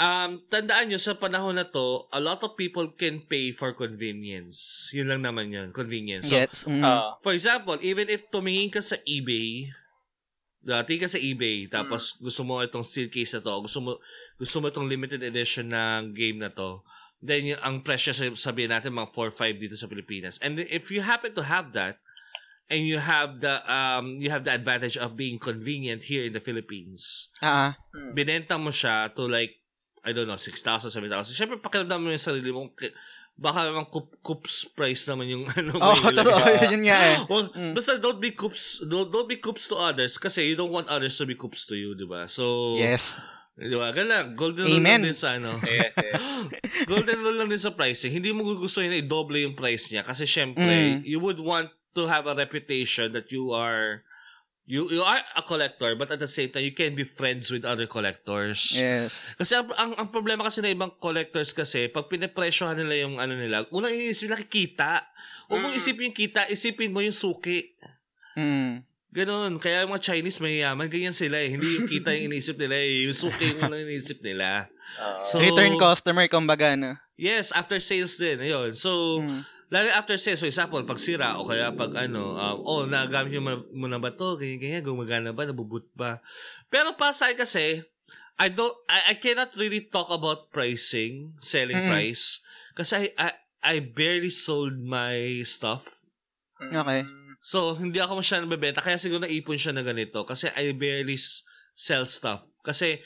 Um, 0.00 0.40
tandaan 0.46 0.88
nyo, 0.88 0.96
sa 0.96 1.18
panahon 1.18 1.58
na 1.58 1.66
to, 1.66 2.06
a 2.14 2.22
lot 2.22 2.40
of 2.46 2.54
people 2.54 2.86
can 2.94 3.20
pay 3.26 3.50
for 3.50 3.74
convenience. 3.74 4.88
Yun 4.94 5.10
lang 5.10 5.26
naman 5.26 5.50
yun, 5.50 5.74
convenience. 5.74 6.30
So, 6.30 6.38
Gets. 6.38 6.70
Mm. 6.70 6.86
For 7.20 7.34
example, 7.34 7.76
even 7.82 8.08
if 8.08 8.30
tumingin 8.30 8.72
ka 8.72 8.80
sa 8.80 8.96
eBay, 9.04 9.74
dati 10.62 10.96
ka 10.96 11.04
sa 11.04 11.20
eBay, 11.20 11.68
tapos 11.68 12.16
Hmm. 12.16 12.30
gusto 12.30 12.42
mo 12.46 12.64
itong 12.64 12.86
steel 12.86 13.12
case 13.12 13.36
na 13.36 13.44
to, 13.44 13.52
gusto 13.60 13.80
mo, 13.84 13.90
gusto 14.40 14.56
mo 14.62 14.72
itong 14.72 14.88
limited 14.88 15.20
edition 15.20 15.68
ng 15.68 16.16
game 16.16 16.40
na 16.40 16.48
to, 16.48 16.80
then 17.20 17.44
yung, 17.46 17.60
ang 17.60 17.76
presyo 17.80 18.10
sa- 18.10 18.32
sabihin 18.32 18.72
natin 18.72 18.92
mga 18.92 19.12
4-5 19.12 19.60
dito 19.60 19.76
sa 19.76 19.86
Pilipinas. 19.86 20.40
And 20.40 20.58
if 20.58 20.88
you 20.88 21.00
happen 21.00 21.36
to 21.36 21.44
have 21.44 21.72
that, 21.72 22.00
and 22.70 22.86
you 22.86 23.02
have 23.02 23.42
the 23.42 23.58
um 23.66 24.22
you 24.22 24.30
have 24.30 24.46
the 24.46 24.54
advantage 24.54 24.94
of 24.94 25.18
being 25.18 25.42
convenient 25.42 26.06
here 26.06 26.22
in 26.22 26.30
the 26.30 26.38
Philippines, 26.38 27.28
Ah, 27.42 27.74
ah. 27.74 28.12
binenta 28.14 28.54
mo 28.56 28.70
siya 28.70 29.10
to 29.10 29.26
like 29.26 29.58
I 30.00 30.16
don't 30.16 30.24
know, 30.24 30.40
6,000, 30.40 30.88
7,000. 30.88 31.36
Siyempre, 31.36 31.60
pakiramdam 31.60 32.00
mo 32.00 32.08
yung 32.08 32.16
sarili 32.16 32.48
mo. 32.48 32.72
Baka 33.36 33.68
naman 33.68 33.84
cup, 33.88 34.08
cups 34.24 34.64
price 34.72 35.04
naman 35.04 35.28
yung 35.28 35.44
ano 35.60 35.76
Oh, 35.76 35.92
may 35.92 36.12
totoo. 36.14 36.40
nilagay. 36.40 36.72
yun 36.72 36.84
nga 36.88 36.98
eh. 37.04 37.16
Well, 37.28 37.44
basta 37.72 38.00
don't 38.00 38.16
be 38.16 38.32
coops, 38.32 38.80
don't, 38.80 39.12
don't 39.12 39.28
be 39.28 39.36
coops 39.36 39.68
to 39.68 39.76
others 39.76 40.16
kasi 40.16 40.48
you 40.48 40.56
don't 40.56 40.72
want 40.72 40.88
others 40.88 41.20
to 41.20 41.26
be 41.26 41.36
coops 41.36 41.68
to 41.68 41.76
you, 41.76 41.92
di 41.92 42.08
ba? 42.08 42.24
So, 42.30 42.76
Yes. 42.80 43.20
Di 43.54 43.74
ba? 43.74 43.90
Ganun 43.90 44.10
lang. 44.10 44.26
Golden 44.34 44.66
rule 44.66 44.80
lang 44.80 45.02
din 45.02 45.14
sa 45.14 45.36
ano. 45.36 45.50
Yes, 45.66 45.94
yes. 45.96 46.16
golden 46.90 47.18
rule 47.20 47.36
lang 47.36 47.48
din 47.48 47.60
sa 47.60 47.72
pricing. 47.72 48.10
Hindi 48.10 48.30
mo 48.30 48.42
gugustuhin 48.42 48.88
na 48.88 48.98
i-double 48.98 49.40
yung 49.40 49.54
price 49.54 49.90
niya 49.90 50.02
kasi 50.02 50.24
syempre, 50.24 50.62
Mm. 50.64 51.04
you 51.04 51.20
would 51.20 51.38
want 51.38 51.68
to 51.92 52.06
have 52.06 52.24
a 52.24 52.34
reputation 52.34 53.10
that 53.10 53.28
you 53.28 53.50
are 53.50 54.06
you 54.62 54.86
you 54.86 55.02
are 55.02 55.18
a 55.34 55.42
collector 55.42 55.98
but 55.98 56.14
at 56.14 56.22
the 56.22 56.30
same 56.30 56.46
time 56.46 56.62
you 56.62 56.70
can 56.70 56.94
be 56.94 57.02
friends 57.02 57.50
with 57.50 57.66
other 57.66 57.90
collectors. 57.90 58.78
Yes. 58.78 59.34
Kasi 59.34 59.58
ang, 59.58 59.66
ang, 59.74 59.92
ang 59.98 60.08
problema 60.14 60.46
kasi 60.46 60.62
ng 60.62 60.70
ibang 60.70 60.94
collectors 60.96 61.50
kasi, 61.50 61.90
pag 61.90 62.06
pinepresyohan 62.06 62.78
nila 62.78 63.02
yung 63.02 63.18
ano 63.18 63.34
nila, 63.34 63.66
unang 63.74 63.90
inisip 63.90 64.30
nila 64.30 64.38
kikita. 64.40 64.92
Huwag 65.50 65.58
mong 65.60 65.74
Mm. 65.74 65.80
isipin 65.82 66.06
yung 66.06 66.16
kita, 66.16 66.40
isipin 66.46 66.94
mo 66.94 67.02
yung 67.02 67.12
suki. 67.12 67.74
Mm. 68.38 68.86
Ganon. 69.10 69.58
Kaya 69.58 69.82
yung 69.82 69.90
mga 69.90 70.06
Chinese 70.14 70.38
mayayaman, 70.38 70.86
ganyan 70.86 71.14
sila 71.14 71.42
eh. 71.42 71.50
Hindi 71.50 71.66
yung 71.66 71.88
kita 71.90 72.14
yung 72.14 72.30
inisip 72.30 72.54
nila 72.54 72.78
eh. 72.78 73.10
Yung 73.10 73.16
suki 73.18 73.44
yung 73.54 73.66
unang 73.66 73.82
inisip 73.82 74.22
nila. 74.22 74.70
So, 75.26 75.42
Return 75.42 75.74
customer, 75.78 76.30
kumbaga, 76.30 76.78
no? 76.78 76.94
Yes, 77.18 77.50
after 77.50 77.82
sales 77.82 78.14
din. 78.16 78.38
Ayun. 78.38 78.78
So, 78.78 79.18
Mm. 79.18 79.42
lalo 79.70 79.86
after 79.94 80.14
sales, 80.14 80.38
for 80.38 80.46
example, 80.46 80.82
pag 80.86 80.98
sira 80.98 81.34
o 81.38 81.46
kaya 81.46 81.74
pag 81.74 81.90
ano, 81.94 82.38
um, 82.38 82.56
oh, 82.62 82.82
nagamit 82.86 83.34
mo, 83.42 83.66
mo 83.74 83.86
na 83.90 83.98
ba 83.98 84.14
to? 84.14 84.38
Ganyan, 84.38 84.58
ganyan, 84.62 84.82
gumagana 84.86 85.34
ba? 85.34 85.42
Nabubut 85.42 85.90
ba? 85.98 86.22
Pero 86.70 86.94
pa 86.94 87.10
sa 87.10 87.30
kasi, 87.34 87.82
I 88.40 88.48
don't, 88.48 88.72
I, 88.88 89.12
I 89.12 89.14
cannot 89.18 89.52
really 89.58 89.84
talk 89.84 90.08
about 90.08 90.48
pricing, 90.54 91.34
selling 91.42 91.76
Mm-mm. 91.76 91.90
price. 91.92 92.40
Kasi 92.78 92.94
I, 92.94 93.04
I, 93.18 93.28
I 93.60 93.74
barely 93.82 94.30
sold 94.30 94.78
my 94.80 95.42
stuff. 95.44 96.00
Okay. 96.62 97.04
So, 97.40 97.72
hindi 97.74 97.96
ako 97.98 98.20
masyadong 98.20 98.46
nabebenta. 98.46 98.84
Kaya 98.84 99.00
siguro 99.00 99.24
naipon 99.24 99.56
siya 99.56 99.72
na 99.72 99.80
ganito. 99.80 100.22
Kasi 100.28 100.52
I 100.52 100.76
barely 100.76 101.16
s- 101.16 101.42
sell 101.72 102.04
stuff. 102.04 102.44
Kasi, 102.60 103.00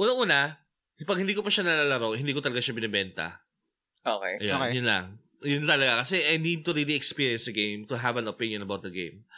una-una, 0.00 0.56
pag 1.04 1.20
hindi 1.20 1.36
ko 1.36 1.44
pa 1.44 1.52
siya 1.52 1.68
nalalaro, 1.68 2.16
hindi 2.16 2.32
ko 2.32 2.40
talaga 2.40 2.64
siya 2.64 2.74
binibenta. 2.74 3.44
Okay. 4.02 4.40
Ayan, 4.40 4.56
Okay. 4.56 4.70
yun 4.72 4.86
lang. 4.88 5.04
Yun 5.44 5.68
talaga. 5.68 6.02
Kasi 6.02 6.24
I 6.24 6.40
need 6.40 6.64
to 6.64 6.72
really 6.72 6.96
experience 6.96 7.46
the 7.46 7.54
game 7.54 7.84
to 7.86 8.00
have 8.00 8.16
an 8.16 8.26
opinion 8.26 8.64
about 8.64 8.82
the 8.82 8.90
game. 8.90 9.28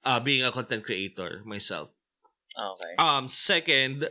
Uh, 0.00 0.18
being 0.18 0.42
a 0.42 0.50
content 0.50 0.82
creator 0.82 1.44
myself. 1.44 1.96
Okay. 2.52 2.92
Um, 2.96 3.28
second, 3.28 4.08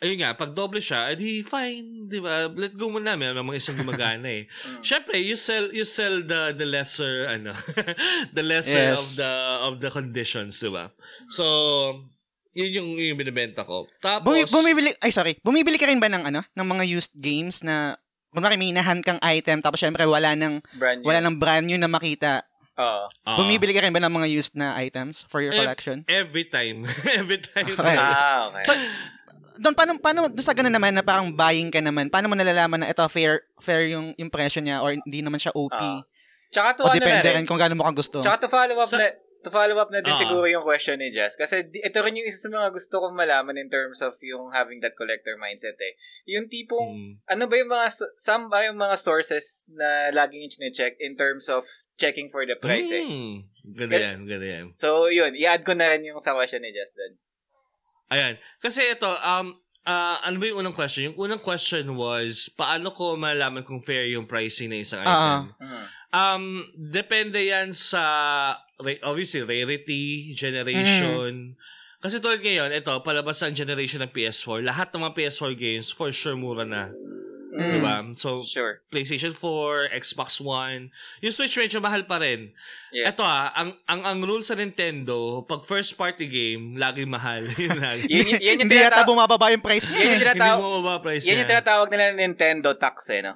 ayun 0.00 0.16
nga, 0.18 0.32
pag 0.32 0.50
doble 0.50 0.78
siya, 0.78 1.08
edi 1.08 1.40
fine, 1.40 2.06
di 2.06 2.18
ba? 2.18 2.48
Let 2.48 2.72
go 2.72 2.88
muna. 2.88 3.14
Meron 3.14 3.40
mga 3.42 3.60
isang 3.60 3.76
gumagana 3.76 4.26
eh. 4.26 4.48
Siyempre, 4.82 5.16
you 5.16 5.36
sell 5.36 5.68
you 5.70 5.84
sell 5.84 6.20
the 6.20 6.52
the 6.52 6.64
lesser 6.64 7.28
ano, 7.28 7.52
the 8.36 8.42
lesser 8.42 8.92
Yes. 8.92 8.98
of 8.98 9.08
the 9.16 9.32
of 9.62 9.74
the 9.78 9.88
conditions, 9.88 10.56
di 10.56 10.68
ba? 10.68 10.88
So, 11.28 11.44
yun 12.50 12.70
yung 12.72 12.88
yung 12.96 13.16
binibenta 13.16 13.62
ko. 13.62 13.86
Tapos 13.98 14.26
Bumi- 14.26 14.48
bumibili, 14.48 14.90
ay 14.98 15.10
sorry, 15.10 15.38
bumibili 15.38 15.76
ka 15.76 15.84
rin 15.84 16.00
ba 16.00 16.08
ng 16.08 16.26
ano, 16.26 16.40
ng 16.42 16.66
mga 16.66 16.84
used 16.88 17.14
games 17.14 17.60
na 17.60 17.94
kunwari 18.30 18.54
may 18.54 18.70
inahan 18.70 19.02
kang 19.02 19.18
item 19.20 19.58
tapos 19.58 19.78
syempre 19.78 20.06
wala 20.06 20.32
nang 20.32 20.62
Brand 20.74 21.02
new. 21.02 21.06
wala 21.06 21.18
nang 21.18 21.36
brand 21.36 21.66
new 21.66 21.76
na 21.76 21.86
makita. 21.86 22.42
Oo. 22.74 23.04
ah, 23.26 23.36
Bumibili 23.36 23.70
ka 23.70 23.82
rin 23.82 23.92
ba 23.92 24.00
ng 24.00 24.08
mga 24.08 24.28
used 24.30 24.54
na 24.54 24.72
items 24.74 25.26
for 25.26 25.44
your 25.44 25.52
collection? 25.52 26.00
every 26.08 26.42
time. 26.42 26.86
every 27.20 27.36
time. 27.38 27.68
Okay. 27.68 27.92
Ah, 27.94 28.48
okay. 28.48 28.64
So, 28.64 28.72
doon 29.60 29.74
paano 29.76 29.90
paano 30.00 30.20
doon 30.26 30.40
sa 30.40 30.56
ganun 30.56 30.72
naman 30.72 30.96
na 30.96 31.04
parang 31.04 31.28
buying 31.28 31.68
ka 31.68 31.78
naman, 31.78 32.08
paano 32.08 32.26
mo 32.26 32.34
nalalaman 32.34 32.80
na 32.80 32.88
ito 32.88 33.04
fair 33.06 33.44
fair 33.60 33.92
yung 33.92 34.16
impression 34.16 34.64
niya 34.64 34.80
or 34.80 34.96
hindi 34.96 35.20
naman 35.20 35.36
siya 35.36 35.52
OP? 35.52 35.76
Ah. 35.76 36.00
Tsaka 36.48 36.80
to 36.80 36.82
o 36.82 36.88
ano 36.88 36.96
na 36.96 36.98
depende 36.98 37.28
rin. 37.28 37.36
rin 37.36 37.46
kung 37.46 37.60
gaano 37.60 37.76
mo 37.76 37.84
ka 37.84 37.92
gusto. 37.92 38.18
Tsaka 38.18 38.42
to 38.42 38.48
follow 38.48 38.74
up 38.74 38.88
Sa- 38.88 38.98
na 38.98 39.12
to 39.40 39.48
follow 39.48 39.76
up 39.78 39.88
na 39.88 40.04
din 40.04 40.12
Ah. 40.12 40.20
siguro 40.20 40.44
yung 40.44 40.60
question 40.60 41.00
ni 41.00 41.08
Jess. 41.08 41.32
Kasi 41.32 41.64
di- 41.64 41.80
ito 41.80 41.96
rin 42.00 42.12
yung 42.12 42.28
isa 42.28 42.44
sa 42.44 42.52
mga 42.52 42.76
gusto 42.76 43.00
kong 43.00 43.16
malaman 43.16 43.56
in 43.56 43.72
terms 43.72 44.04
of 44.04 44.12
yung 44.20 44.52
having 44.52 44.84
that 44.84 44.92
collector 44.92 45.32
mindset 45.36 45.80
eh. 45.80 45.96
Yung 46.28 46.44
tipong, 46.44 46.92
Mm. 46.92 47.12
ano 47.24 47.42
ba 47.48 47.54
yung 47.56 47.70
mga, 47.72 47.86
some 48.20 48.52
ba 48.52 48.68
yung 48.68 48.76
mga 48.76 49.00
sources 49.00 49.72
na 49.72 50.12
laging 50.12 50.44
yung 50.44 50.74
check 50.76 50.92
in 51.00 51.16
terms 51.16 51.48
of 51.48 51.64
checking 51.96 52.28
for 52.28 52.44
the 52.44 52.52
price 52.56 52.92
eh. 52.92 53.00
Mm. 53.00 53.36
Ganda 53.72 53.96
yan, 53.96 54.18
ganda 54.28 54.44
yan. 54.44 54.66
So, 54.76 55.08
yun. 55.08 55.32
I-add 55.32 55.64
ko 55.64 55.72
na 55.72 55.88
rin 55.88 56.04
yung 56.04 56.20
sa 56.20 56.36
question 56.36 56.60
ni 56.60 56.76
Jess 56.76 56.92
doon. 56.92 57.16
Ayan. 58.10 58.34
Kasi 58.58 58.82
ito, 58.84 59.06
um, 59.06 59.54
ah, 59.86 60.18
ano 60.26 60.36
ba 60.36 60.44
yung 60.50 60.60
unang 60.60 60.74
question? 60.74 61.14
Yung 61.14 61.18
unang 61.18 61.40
question 61.40 61.86
was, 61.94 62.50
paano 62.52 62.90
ko 62.90 63.14
malalaman 63.14 63.62
kung 63.62 63.78
fair 63.78 64.10
yung 64.10 64.26
pricing 64.26 64.70
ng 64.74 64.82
isang 64.82 65.00
Ah, 65.02 65.06
item? 65.06 65.42
Um, 66.10 66.44
depende 66.74 67.38
yan 67.38 67.70
sa, 67.70 68.02
obviously, 69.06 69.46
rarity, 69.46 70.34
generation. 70.34 71.54
Kasi 72.00 72.18
tulad 72.18 72.42
ngayon, 72.42 72.74
ito, 72.74 72.90
palabas 73.04 73.38
ang 73.44 73.54
generation 73.54 74.02
ng 74.02 74.10
PS4. 74.10 74.64
Lahat 74.64 74.90
ng 74.90 75.06
mga 75.06 75.14
PS4 75.14 75.52
games, 75.54 75.92
for 75.92 76.10
sure, 76.10 76.34
mura 76.34 76.66
na. 76.66 76.90
Mm. 77.50 77.82
Diba? 77.82 77.96
So, 78.14 78.46
Sure. 78.46 78.78
PlayStation 78.94 79.34
4, 79.34 79.90
Xbox 79.90 80.38
One. 80.38 80.94
Yung 81.18 81.34
Switch 81.34 81.58
medyo 81.58 81.82
mahal 81.82 82.06
pa 82.06 82.22
rin. 82.22 82.54
Yes. 82.94 83.14
Ito 83.14 83.26
ah, 83.26 83.50
ang, 83.58 83.74
ang, 83.90 84.06
ang 84.06 84.18
rule 84.22 84.46
sa 84.46 84.54
Nintendo, 84.54 85.42
pag 85.42 85.66
first 85.66 85.98
party 85.98 86.30
game, 86.30 86.78
laging 86.78 87.10
mahal. 87.10 87.42
Yun 87.58 87.78
lagi. 87.82 88.06
Yan, 88.06 88.26
yan, 88.26 88.38
yan 88.38 88.54
yung 88.54 88.70
hindi 88.70 88.78
yata 88.78 89.02
bumababa 89.02 89.50
yung 89.50 89.62
price 89.62 89.90
yan 89.90 89.94
niya. 89.94 89.98
yung 89.98 90.06
eh. 90.06 90.14
Hindi 90.14 90.24
tinatawag, 90.30 90.58
mo 90.62 90.68
mababa 90.78 90.98
price 91.02 91.24
yan 91.26 91.36
yung 91.42 91.50
tinatawag 91.50 91.88
nila 91.90 92.04
ng 92.14 92.18
Nintendo 92.22 92.68
tax 92.78 93.10
eh, 93.10 93.20
no? 93.26 93.34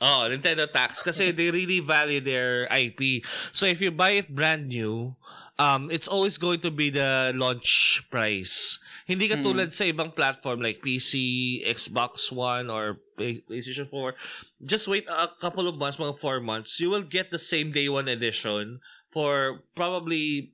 Oh, 0.00 0.24
Nintendo 0.28 0.64
tax 0.64 1.04
kasi 1.04 1.28
they 1.28 1.52
really 1.52 1.80
value 1.80 2.24
their 2.24 2.64
IP. 2.72 3.20
So 3.52 3.68
if 3.68 3.84
you 3.84 3.92
buy 3.92 4.16
it 4.16 4.32
brand 4.32 4.68
new, 4.68 5.16
um 5.60 5.92
it's 5.92 6.08
always 6.08 6.40
going 6.40 6.64
to 6.64 6.72
be 6.72 6.88
the 6.88 7.36
launch 7.36 8.00
price. 8.08 8.80
Hindi 9.04 9.28
Hmm. 9.28 9.42
katulad 9.42 9.76
sa 9.76 9.84
ibang 9.84 10.16
platform 10.16 10.64
like 10.64 10.80
PC, 10.80 11.20
Xbox 11.68 12.32
One 12.32 12.72
or 12.72 12.96
PlayStation 13.20 13.84
4. 13.84 14.16
Just 14.64 14.88
wait 14.88 15.04
a 15.06 15.28
couple 15.36 15.68
of 15.68 15.76
months, 15.76 16.00
mga 16.00 16.16
4 16.16 16.40
months, 16.40 16.80
you 16.80 16.88
will 16.88 17.04
get 17.04 17.28
the 17.28 17.38
same 17.40 17.70
day 17.70 17.86
one 17.86 18.08
edition 18.08 18.80
for 19.12 19.62
probably 19.76 20.48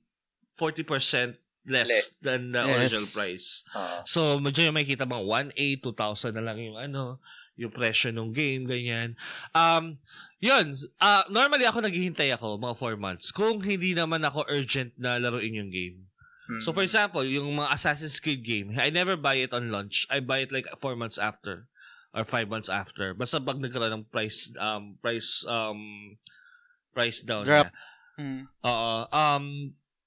40% 0.59 1.37
less, 1.67 1.89
Less. 1.91 2.21
than 2.23 2.53
the 2.55 2.63
Yes. 2.63 2.75
original 2.79 3.09
price. 3.13 3.47
Oo. 3.75 3.97
So, 4.07 4.21
medyo 4.39 4.63
yung 4.65 4.79
makikita 4.79 5.03
mga 5.03 5.25
1A, 5.27 5.67
2,000 5.83 6.35
na 6.39 6.43
lang 6.43 6.59
yung 6.63 6.79
ano, 6.79 7.19
yung 7.59 7.73
presyo 7.75 8.15
ng 8.15 8.31
game, 8.31 8.69
ganyan. 8.69 9.19
Um, 9.57 9.99
yun, 10.39 10.77
ah 11.01 11.25
normally 11.33 11.65
ako 11.65 11.81
naghihintay 11.81 12.29
ako 12.37 12.61
mga 12.61 12.77
4 12.77 12.95
months 13.01 13.33
kung 13.33 13.65
hindi 13.65 13.97
naman 13.97 14.21
ako 14.21 14.45
urgent 14.53 14.93
na 15.01 15.17
laruin 15.17 15.57
yung 15.57 15.73
game. 15.73 16.07
Hmm. 16.47 16.61
So 16.63 16.71
for 16.77 16.85
example, 16.85 17.25
yung 17.25 17.57
mga 17.57 17.73
Assassin's 17.73 18.21
Creed 18.21 18.45
game, 18.45 18.77
I 18.77 18.93
never 18.93 19.17
buy 19.17 19.41
it 19.41 19.57
on 19.57 19.73
launch. 19.73 20.05
I 20.13 20.21
buy 20.21 20.45
it 20.45 20.53
like 20.53 20.69
4 20.77 20.95
months 20.95 21.17
after 21.19 21.67
or 22.17 22.25
5 22.25 22.49
months 22.49 22.73
after. 22.73 23.13
Basta 23.13 23.37
pag 23.37 23.61
nagkaroon 23.61 23.93
ng 23.93 24.07
price 24.09 24.57
um 24.57 24.97
price 25.05 25.45
um 25.45 26.17
price 26.97 27.21
down 27.21 27.45
Drop. 27.45 27.69
na. 27.69 27.77
Mm. 28.17 28.43
Oo. 28.65 28.93
Um, 29.13 29.45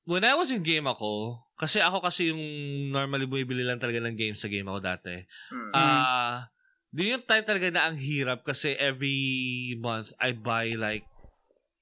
when 0.09 0.25
I 0.25 0.33
was 0.33 0.49
in 0.49 0.65
game 0.65 0.89
ako, 0.89 1.45
kasi 1.53 1.77
ako 1.77 2.01
kasi 2.01 2.33
yung 2.33 2.41
normally 2.89 3.29
bumibili 3.29 3.61
lang 3.61 3.77
talaga 3.77 4.01
ng 4.01 4.17
games 4.17 4.41
sa 4.41 4.49
game 4.49 4.65
ako 4.65 4.79
dati. 4.81 5.21
Hmm. 5.53 5.71
Ah, 5.77 6.49
di 6.89 7.13
yung 7.13 7.21
time 7.21 7.45
talaga 7.45 7.69
na 7.69 7.85
ang 7.85 8.01
hirap 8.01 8.41
kasi 8.41 8.73
every 8.81 9.77
month 9.77 10.09
I 10.17 10.33
buy 10.33 10.73
like 10.73 11.05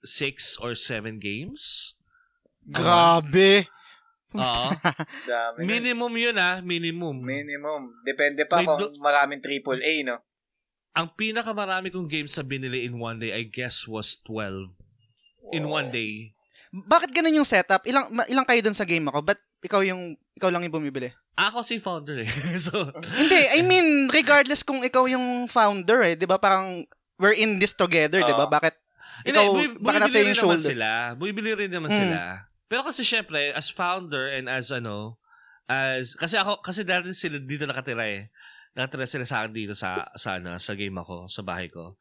six 0.04 0.60
or 0.60 0.76
seven 0.76 1.24
games. 1.24 1.96
Grabe. 2.68 3.72
Oo. 4.34 4.68
Dami 5.30 5.58
nun. 5.58 5.68
minimum 5.68 6.12
yun 6.14 6.36
ah, 6.36 6.60
minimum. 6.60 7.16
Minimum. 7.22 7.82
Depende 8.04 8.44
pa 8.44 8.60
May 8.60 8.66
kung 8.66 8.80
do- 8.82 8.92
maraming 9.00 9.40
AAA, 9.40 10.04
no? 10.04 10.20
ang 10.92 11.14
pinakamarami 11.14 11.94
kong 11.94 12.10
games 12.10 12.34
na 12.34 12.42
binili 12.42 12.82
in 12.82 12.98
one 12.98 13.22
day, 13.22 13.30
I 13.30 13.46
guess 13.46 13.86
was 13.86 14.18
12. 14.26 14.74
In 15.54 15.70
one 15.70 15.88
day. 15.88 16.34
Bakit 16.74 17.14
ganun 17.14 17.38
yung 17.38 17.46
setup? 17.46 17.86
Ilang 17.86 18.10
ma- 18.10 18.26
ilang 18.26 18.44
kayo 18.44 18.60
dun 18.60 18.74
sa 18.74 18.82
game 18.82 19.06
ako? 19.06 19.22
Ba't 19.22 19.38
ikaw 19.62 19.86
yung 19.86 20.18
ikaw 20.34 20.50
lang 20.50 20.66
yung 20.66 20.74
bumibili? 20.74 21.14
Ako 21.38 21.62
si 21.62 21.78
founder 21.78 22.18
eh. 22.18 22.30
so, 22.60 22.74
Hindi, 23.14 23.40
I 23.54 23.62
mean, 23.62 24.10
regardless 24.10 24.66
kung 24.66 24.82
ikaw 24.82 25.06
yung 25.06 25.46
founder 25.46 26.02
eh, 26.04 26.18
'di 26.18 26.26
ba? 26.26 26.36
Parang 26.36 26.82
we're 27.16 27.38
in 27.38 27.56
this 27.56 27.72
together, 27.72 28.20
'di 28.20 28.34
ba? 28.34 28.50
Bakit 28.50 28.74
Hindi, 29.22 29.32
ikaw 29.32 29.46
buy- 29.48 29.78
baka 29.80 29.98
nasa 30.02 30.10
bumibili 30.10 30.18
rin 30.18 30.28
yung 30.28 30.34
naman 30.36 30.58
shoulder? 30.58 30.66
sila. 30.68 30.90
Bumibili 31.14 31.52
rin 31.56 31.70
naman 31.70 31.90
Mm. 31.90 32.00
sila. 32.00 32.20
Pero 32.68 32.84
kasi 32.84 33.04
syempre, 33.04 33.56
as 33.56 33.72
founder 33.72 34.28
and 34.28 34.48
as 34.48 34.70
ano, 34.70 35.18
as, 35.68 36.16
kasi 36.16 36.36
ako, 36.36 36.60
kasi 36.60 36.84
dati 36.84 37.12
sila 37.12 37.40
dito 37.40 37.64
nakatira 37.64 38.04
eh. 38.08 38.28
Nakatira 38.76 39.08
sila 39.08 39.26
sa 39.26 39.44
akin 39.44 39.52
dito 39.56 39.74
sa, 39.74 40.06
sa, 40.16 40.38
ano, 40.38 40.56
sa 40.60 40.76
game 40.76 40.96
ako, 40.96 41.28
sa 41.28 41.42
bahay 41.42 41.72
ko. 41.72 41.96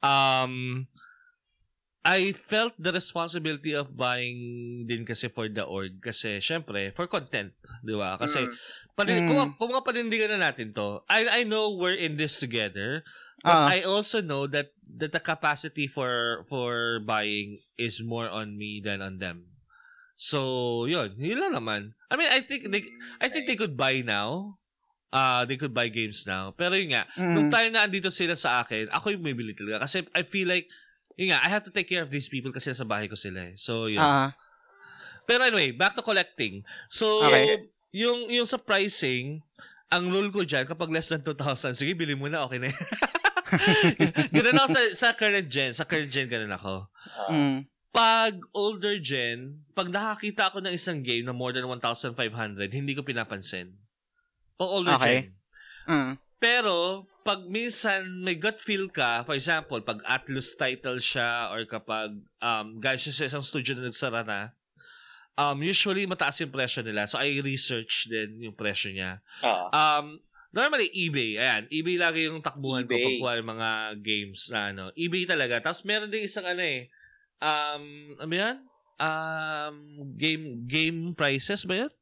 Um, 0.00 0.86
I 2.02 2.34
felt 2.34 2.74
the 2.82 2.90
responsibility 2.90 3.78
of 3.78 3.94
buying 3.94 4.82
din 4.90 5.06
kasi 5.06 5.30
for 5.30 5.46
the 5.46 5.62
org. 5.62 6.02
Kasi, 6.02 6.42
syempre, 6.42 6.90
for 6.94 7.06
content. 7.06 7.54
Di 7.78 7.94
ba? 7.94 8.18
Kasi, 8.18 8.42
Mm. 8.42 8.54
Palin- 8.92 9.22
Mm. 9.22 9.28
kung, 9.30 9.38
kung 9.54 9.70
mga 9.70 9.86
panindigan 9.86 10.30
na 10.34 10.50
natin 10.50 10.74
to, 10.74 11.06
I, 11.06 11.42
I 11.42 11.42
know 11.46 11.70
we're 11.70 11.94
in 11.94 12.18
this 12.18 12.42
together, 12.42 13.06
but 13.40 13.54
Ah. 13.54 13.70
I 13.70 13.86
also 13.86 14.18
know 14.18 14.50
that, 14.50 14.74
that 14.98 15.14
the 15.14 15.22
capacity 15.22 15.86
for 15.88 16.42
for 16.50 17.00
buying 17.00 17.56
is 17.78 18.02
more 18.04 18.26
on 18.28 18.58
me 18.58 18.82
than 18.84 19.00
on 19.00 19.16
them. 19.16 19.51
So, 20.22 20.38
yun. 20.86 21.18
Yun 21.18 21.42
lang 21.42 21.52
naman. 21.52 21.80
I 22.06 22.14
mean, 22.14 22.30
I 22.30 22.46
think 22.46 22.70
they, 22.70 22.86
I 23.18 23.26
think 23.26 23.50
they 23.50 23.58
could 23.58 23.74
buy 23.74 24.06
now. 24.06 24.54
Uh, 25.10 25.42
they 25.44 25.58
could 25.58 25.74
buy 25.74 25.90
games 25.90 26.22
now. 26.24 26.54
Pero 26.54 26.78
yun 26.78 26.94
nga, 26.94 27.10
Mm. 27.18 27.34
nung 27.34 27.48
time 27.50 27.74
na 27.74 27.82
andito 27.82 28.06
sila 28.08 28.38
sa 28.38 28.62
akin, 28.62 28.86
ako 28.88 29.10
yung 29.10 29.20
bumibili 29.20 29.50
talaga. 29.52 29.82
Kasi 29.82 30.06
I 30.14 30.22
feel 30.22 30.46
like, 30.46 30.70
yun 31.18 31.34
nga, 31.34 31.42
I 31.42 31.50
have 31.50 31.66
to 31.66 31.74
take 31.74 31.90
care 31.90 32.00
of 32.00 32.08
these 32.08 32.30
people 32.30 32.48
kasi 32.48 32.70
sa 32.70 32.86
bahay 32.86 33.10
ko 33.10 33.18
sila 33.18 33.50
eh. 33.50 33.54
So, 33.58 33.90
yun. 33.90 33.98
Ah, 34.00 34.30
Pero 35.22 35.42
anyway, 35.42 35.74
back 35.74 35.94
to 35.94 36.02
collecting. 36.02 36.62
So, 36.86 37.26
Okay. 37.26 37.58
yung 37.92 38.30
yung 38.30 38.46
sa 38.46 38.56
pricing, 38.56 39.42
ang 39.86 40.08
rule 40.08 40.30
ko 40.30 40.42
dyan, 40.42 40.64
kapag 40.64 40.88
less 40.88 41.10
than 41.10 41.20
2,000, 41.20 41.74
sige, 41.74 41.92
bili 41.92 42.14
mo 42.14 42.30
na, 42.30 42.46
okay 42.46 42.56
na 42.56 42.70
yan. 42.70 42.80
ganun 44.34 44.56
ako 44.56 44.68
sa, 44.70 44.80
sa 44.96 45.08
current 45.12 45.44
gen. 45.46 45.70
Sa 45.76 45.84
current 45.84 46.08
gen, 46.08 46.26
ganun 46.26 46.54
ako. 46.54 46.88
mm. 47.28 47.68
Pag 47.92 48.40
older 48.56 48.96
gen, 48.96 49.68
pag 49.76 49.92
nakakita 49.92 50.48
ako 50.48 50.64
ng 50.64 50.72
isang 50.72 51.04
game 51.04 51.28
na 51.28 51.36
more 51.36 51.52
than 51.52 51.68
1,500, 51.68 52.16
hindi 52.72 52.96
ko 52.96 53.04
pinapansin. 53.04 53.76
Pag 54.56 54.70
older 54.72 54.96
Okay. 54.96 55.28
gen. 55.28 55.36
Mm. 55.84 56.12
Pero, 56.40 57.04
pag 57.22 57.44
minsan 57.46 58.08
may 58.24 58.34
gut 58.34 58.56
feel 58.58 58.88
ka, 58.88 59.22
for 59.22 59.36
example, 59.36 59.78
pag 59.84 60.00
Atlus 60.08 60.56
title 60.56 60.98
siya 60.98 61.52
or 61.52 61.68
kapag 61.68 62.16
um, 62.40 62.80
galing 62.80 62.98
siya 62.98 63.14
sa 63.14 63.28
isang 63.28 63.44
studio 63.44 63.76
na 63.76 63.92
nagsara 63.92 64.24
na, 64.24 64.56
um, 65.36 65.60
usually 65.60 66.08
mataas 66.08 66.40
yung 66.40 66.50
presyo 66.50 66.80
nila. 66.80 67.04
So, 67.04 67.20
I 67.20 67.44
research 67.44 68.08
din 68.08 68.40
yung 68.40 68.56
presyo 68.56 68.90
niya. 68.90 69.20
Oo. 69.44 69.68
Um, 69.68 70.16
normally, 70.50 70.88
eBay. 70.96 71.36
Ayan, 71.36 71.68
eBay 71.68 72.00
lagi 72.00 72.24
yung 72.26 72.40
takbuhan 72.40 72.88
ko 72.88 72.96
eBay. 72.96 73.04
pag 73.04 73.14
kuha 73.20 73.32
ng 73.38 73.50
mga 73.52 73.70
games 74.00 74.40
na 74.48 74.72
ano. 74.72 74.84
eBay 74.96 75.28
talaga. 75.28 75.60
Tapos 75.60 75.84
meron 75.84 76.08
din 76.08 76.24
isang 76.24 76.48
ano 76.48 76.64
eh, 76.64 76.88
um, 77.42 77.84
ano 78.22 78.32
yan? 78.32 78.56
Um, 79.02 79.76
game, 80.14 80.62
game 80.70 81.00
prices 81.18 81.66
ba 81.66 81.86
yan? 81.86 81.92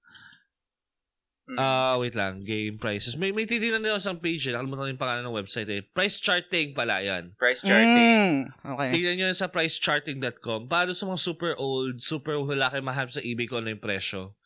Mm. 1.50 1.58
Ah, 1.58 1.98
wait 1.98 2.14
lang. 2.14 2.46
Game 2.46 2.78
prices. 2.78 3.18
May 3.18 3.34
may 3.34 3.42
titingnan 3.42 3.82
nila 3.82 3.98
sa 3.98 4.14
page 4.14 4.46
eh. 4.46 4.54
Nakalimutan 4.54 4.86
ko 4.86 4.90
yung 4.94 5.02
pangalan 5.02 5.24
ng 5.26 5.34
website 5.34 5.66
eh. 5.66 5.82
Price 5.82 6.22
charting 6.22 6.70
pala 6.70 7.02
yan. 7.02 7.34
Price 7.34 7.66
charting. 7.66 8.46
Mm. 8.46 8.70
Okay. 8.78 8.88
Tingnan 8.94 9.14
nyo 9.18 9.26
yan 9.34 9.38
sa 9.38 9.50
pricecharting.com. 9.50 10.70
Para 10.70 10.94
sa 10.94 11.10
mga 11.10 11.18
super 11.18 11.52
old, 11.58 11.98
super 11.98 12.38
wala 12.38 12.70
kayo 12.70 12.86
mahal 12.86 13.10
sa 13.10 13.18
eBay 13.18 13.50
kung 13.50 13.66
ano 13.66 13.74
yung 13.74 13.82
presyo. 13.82 14.38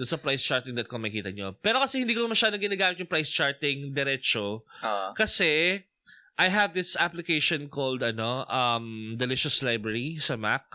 Doon 0.00 0.08
sa 0.08 0.16
pricecharting.com 0.16 1.00
makikita 1.00 1.28
nyo. 1.32 1.56
Pero 1.60 1.76
kasi 1.80 2.00
hindi 2.00 2.16
ko 2.16 2.24
masyadong 2.24 2.60
ginagamit 2.60 3.00
yung 3.04 3.10
price 3.10 3.32
charting 3.32 3.92
diretso. 3.92 4.64
Oo. 4.64 5.08
Kasi, 5.12 5.84
I 6.36 6.52
have 6.52 6.76
this 6.76 6.96
application 7.00 7.68
called 7.72 8.04
ano, 8.04 8.44
um, 8.48 9.16
Delicious 9.16 9.64
Library 9.64 10.20
sa 10.20 10.36
Mac. 10.36 10.68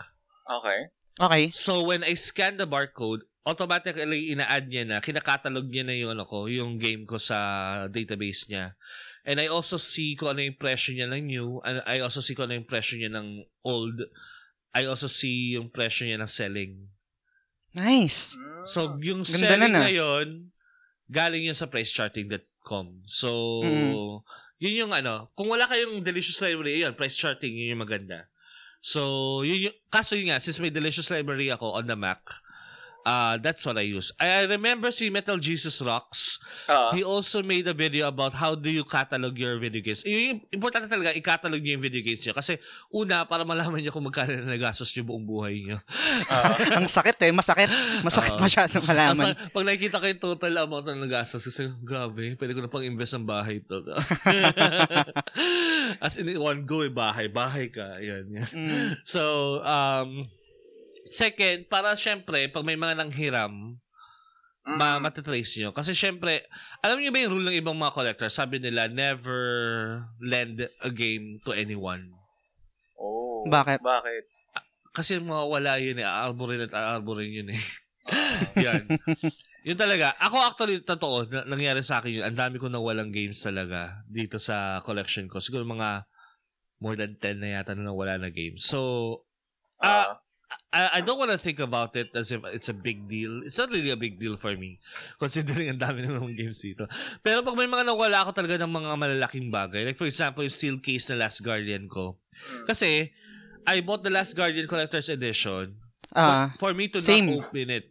Okay. 0.46 0.90
Okay. 1.22 1.44
So, 1.54 1.86
when 1.86 2.02
I 2.02 2.18
scan 2.18 2.58
the 2.58 2.66
barcode, 2.66 3.22
automatically 3.46 4.34
ina-add 4.34 4.66
niya 4.70 4.86
na, 4.86 4.96
kinakatalog 4.98 5.70
niya 5.70 5.86
na 5.86 5.94
yung, 5.94 6.18
ano 6.18 6.26
ko, 6.26 6.50
yung 6.50 6.78
game 6.78 7.06
ko 7.06 7.18
sa 7.18 7.86
database 7.86 8.50
niya. 8.50 8.74
And 9.22 9.38
I 9.38 9.46
also 9.46 9.78
see 9.78 10.18
kung 10.18 10.34
ano 10.34 10.42
yung 10.42 10.58
presyo 10.58 10.94
niya 10.98 11.06
ng 11.06 11.22
new, 11.30 11.62
and 11.62 11.78
I 11.86 12.02
also 12.02 12.18
see 12.18 12.34
kung 12.34 12.50
ano 12.50 12.58
yung 12.58 12.66
presyo 12.66 12.98
niya 12.98 13.14
ng 13.14 13.46
old. 13.62 14.02
I 14.74 14.86
also 14.90 15.06
see 15.06 15.54
yung 15.54 15.70
presyo 15.70 16.10
niya 16.10 16.18
ng 16.18 16.30
selling. 16.30 16.90
Nice. 17.70 18.34
So, 18.66 18.98
yung 18.98 19.22
Ganda 19.22 19.38
selling 19.46 19.74
na 19.74 19.78
na. 19.78 19.82
ngayon, 19.86 20.26
galing 21.06 21.46
yun 21.46 21.54
sa 21.54 21.70
pricecharting.com. 21.70 22.50
com. 22.62 23.02
So, 23.10 23.60
Mm. 23.66 24.22
Yun 24.62 24.86
yung 24.86 24.92
ano, 24.94 25.34
kung 25.34 25.50
wala 25.50 25.66
kayong 25.66 26.06
delicious 26.06 26.38
library, 26.38 26.86
yun, 26.86 26.94
price 26.94 27.18
charting, 27.18 27.50
yun 27.50 27.74
yung 27.74 27.82
maganda. 27.82 28.30
So, 28.78 29.42
yun 29.42 29.66
yung, 29.66 29.76
kaso 29.90 30.14
yun 30.14 30.30
nga, 30.30 30.38
since 30.38 30.62
may 30.62 30.70
delicious 30.70 31.10
library 31.10 31.50
ako 31.50 31.74
on 31.74 31.90
the 31.90 31.98
Mac, 31.98 32.22
uh, 33.04 33.38
that's 33.38 33.64
what 33.66 33.78
I 33.78 33.86
use. 33.86 34.10
I, 34.18 34.42
I 34.42 34.50
remember 34.50 34.90
si 34.90 35.10
Metal 35.10 35.38
Jesus 35.38 35.80
Rocks, 35.82 36.38
Oo. 36.68 36.94
he 36.94 37.02
also 37.02 37.42
made 37.42 37.66
a 37.66 37.74
video 37.74 38.08
about 38.08 38.34
how 38.34 38.54
do 38.54 38.70
you 38.70 38.82
catalog 38.84 39.34
your 39.36 39.58
video 39.58 39.82
games. 39.82 40.02
Yun 40.06 40.20
yung 40.22 40.40
importante 40.52 40.86
talaga, 40.86 41.14
i-catalog 41.14 41.60
niyo 41.62 41.78
yung 41.78 41.84
video 41.84 42.02
games 42.02 42.22
niyo. 42.22 42.34
Kasi, 42.34 42.58
una, 42.90 43.26
para 43.26 43.42
malaman 43.42 43.82
niyo 43.82 43.90
kung 43.90 44.06
magkano 44.06 44.34
na 44.38 44.54
nagastos 44.54 44.90
niyo 44.94 45.06
buong 45.06 45.26
buhay 45.26 45.62
niyo. 45.62 45.78
Ang 46.78 46.86
sakit 46.90 47.18
eh, 47.22 47.32
masakit. 47.34 47.70
Masakit 48.02 48.34
Oo. 48.36 48.42
masyadong 48.42 48.82
Ang 48.82 48.90
malaman. 48.90 49.24
sa- 49.34 49.38
pag 49.50 49.64
nakikita 49.66 50.00
ko 50.00 50.06
yung 50.06 50.22
total 50.22 50.54
amount 50.66 50.86
na 50.86 50.98
nagastos, 50.98 51.42
kasi 51.44 51.70
grabe, 51.82 52.34
pwede 52.38 52.52
ko 52.54 52.60
na 52.62 52.70
pang 52.70 52.84
invest 52.84 53.14
ng 53.18 53.26
bahay 53.26 53.58
to. 53.62 53.82
As 56.04 56.16
in, 56.18 56.28
one 56.38 56.64
go, 56.64 56.82
eh, 56.82 56.92
bahay. 56.92 57.28
Bahay 57.28 57.68
ka. 57.68 57.98
Yan, 57.98 58.26
yan. 58.30 58.48
Mm. 58.52 58.88
So, 59.04 59.22
um, 59.64 60.26
second, 61.12 61.68
para 61.68 61.94
syempre, 61.94 62.48
pag 62.48 62.64
may 62.64 62.76
mga 62.76 62.98
nanghiram, 63.04 63.78
Mm. 64.62 64.78
ma 64.78 65.02
matitrace 65.02 65.58
nyo. 65.58 65.74
Kasi 65.74 65.90
syempre, 65.90 66.46
alam 66.86 67.02
niyo 67.02 67.10
ba 67.10 67.18
yung 67.18 67.34
rule 67.34 67.50
ng 67.50 67.58
ibang 67.58 67.74
mga 67.74 67.94
collectors? 67.98 68.30
Sabi 68.30 68.62
nila, 68.62 68.86
never 68.86 69.42
lend 70.22 70.62
a 70.86 70.90
game 70.94 71.42
to 71.42 71.50
anyone. 71.50 72.14
Oh. 72.94 73.42
Bakit? 73.50 73.82
Bakit? 73.82 74.24
Kasi 74.94 75.18
mawawala 75.18 75.82
yun 75.82 75.98
eh. 75.98 76.06
Aarborin 76.06 76.70
at 76.70 76.74
aarborin 76.78 77.42
yun 77.42 77.50
eh. 77.50 77.62
Yan. 78.62 78.86
yun 79.66 79.74
talaga. 79.74 80.14
Ako 80.22 80.38
actually, 80.38 80.78
totoo, 80.86 81.26
na, 81.26 81.42
nangyari 81.42 81.82
sa 81.82 81.98
akin 81.98 82.22
yun. 82.22 82.24
Ang 82.30 82.38
dami 82.38 82.62
ko 82.62 82.70
nawalang 82.70 83.10
games 83.10 83.42
talaga 83.42 83.98
dito 84.06 84.38
sa 84.38 84.78
collection 84.86 85.26
ko. 85.26 85.42
Siguro 85.42 85.66
mga 85.66 86.06
more 86.78 86.94
than 86.94 87.18
10 87.18 87.42
na 87.42 87.58
yata 87.58 87.74
na 87.74 87.90
nawala 87.90 88.14
na 88.14 88.30
games. 88.30 88.62
So, 88.62 88.78
ah, 89.82 90.21
I, 90.72 90.98
I 90.98 91.00
don't 91.04 91.20
want 91.20 91.28
to 91.30 91.36
think 91.36 91.60
about 91.60 91.92
it 91.94 92.08
as 92.16 92.32
if 92.32 92.40
it's 92.48 92.72
a 92.72 92.76
big 92.76 93.04
deal. 93.06 93.44
It's 93.44 93.60
not 93.60 93.68
really 93.68 93.92
a 93.92 93.96
big 94.00 94.16
deal 94.18 94.40
for 94.40 94.56
me. 94.56 94.80
Considering 95.22 95.76
ang 95.76 95.80
dami 95.80 96.00
ng 96.00 96.16
mga 96.16 96.32
games 96.34 96.64
dito. 96.64 96.88
Pero 97.20 97.44
pag 97.44 97.52
may 97.54 97.68
mga 97.68 97.84
nawala 97.84 98.24
ako 98.24 98.32
talaga 98.32 98.56
ng 98.56 98.72
mga 98.72 98.96
malalaking 98.96 99.52
bagay. 99.52 99.84
Like 99.84 100.00
for 100.00 100.08
example, 100.08 100.40
yung 100.40 100.50
steel 100.50 100.78
case 100.80 101.12
na 101.12 101.28
Last 101.28 101.44
Guardian 101.44 101.86
ko. 101.86 102.16
Kasi, 102.64 103.12
I 103.68 103.84
bought 103.84 104.00
the 104.00 104.10
Last 104.10 104.32
Guardian 104.32 104.64
Collector's 104.66 105.12
Edition 105.12 105.76
Ah, 106.12 106.52
for 106.56 106.72
me 106.72 106.88
to 106.88 107.00
same. 107.00 107.24
not 107.28 107.44
open 107.48 107.68
it. 107.68 107.88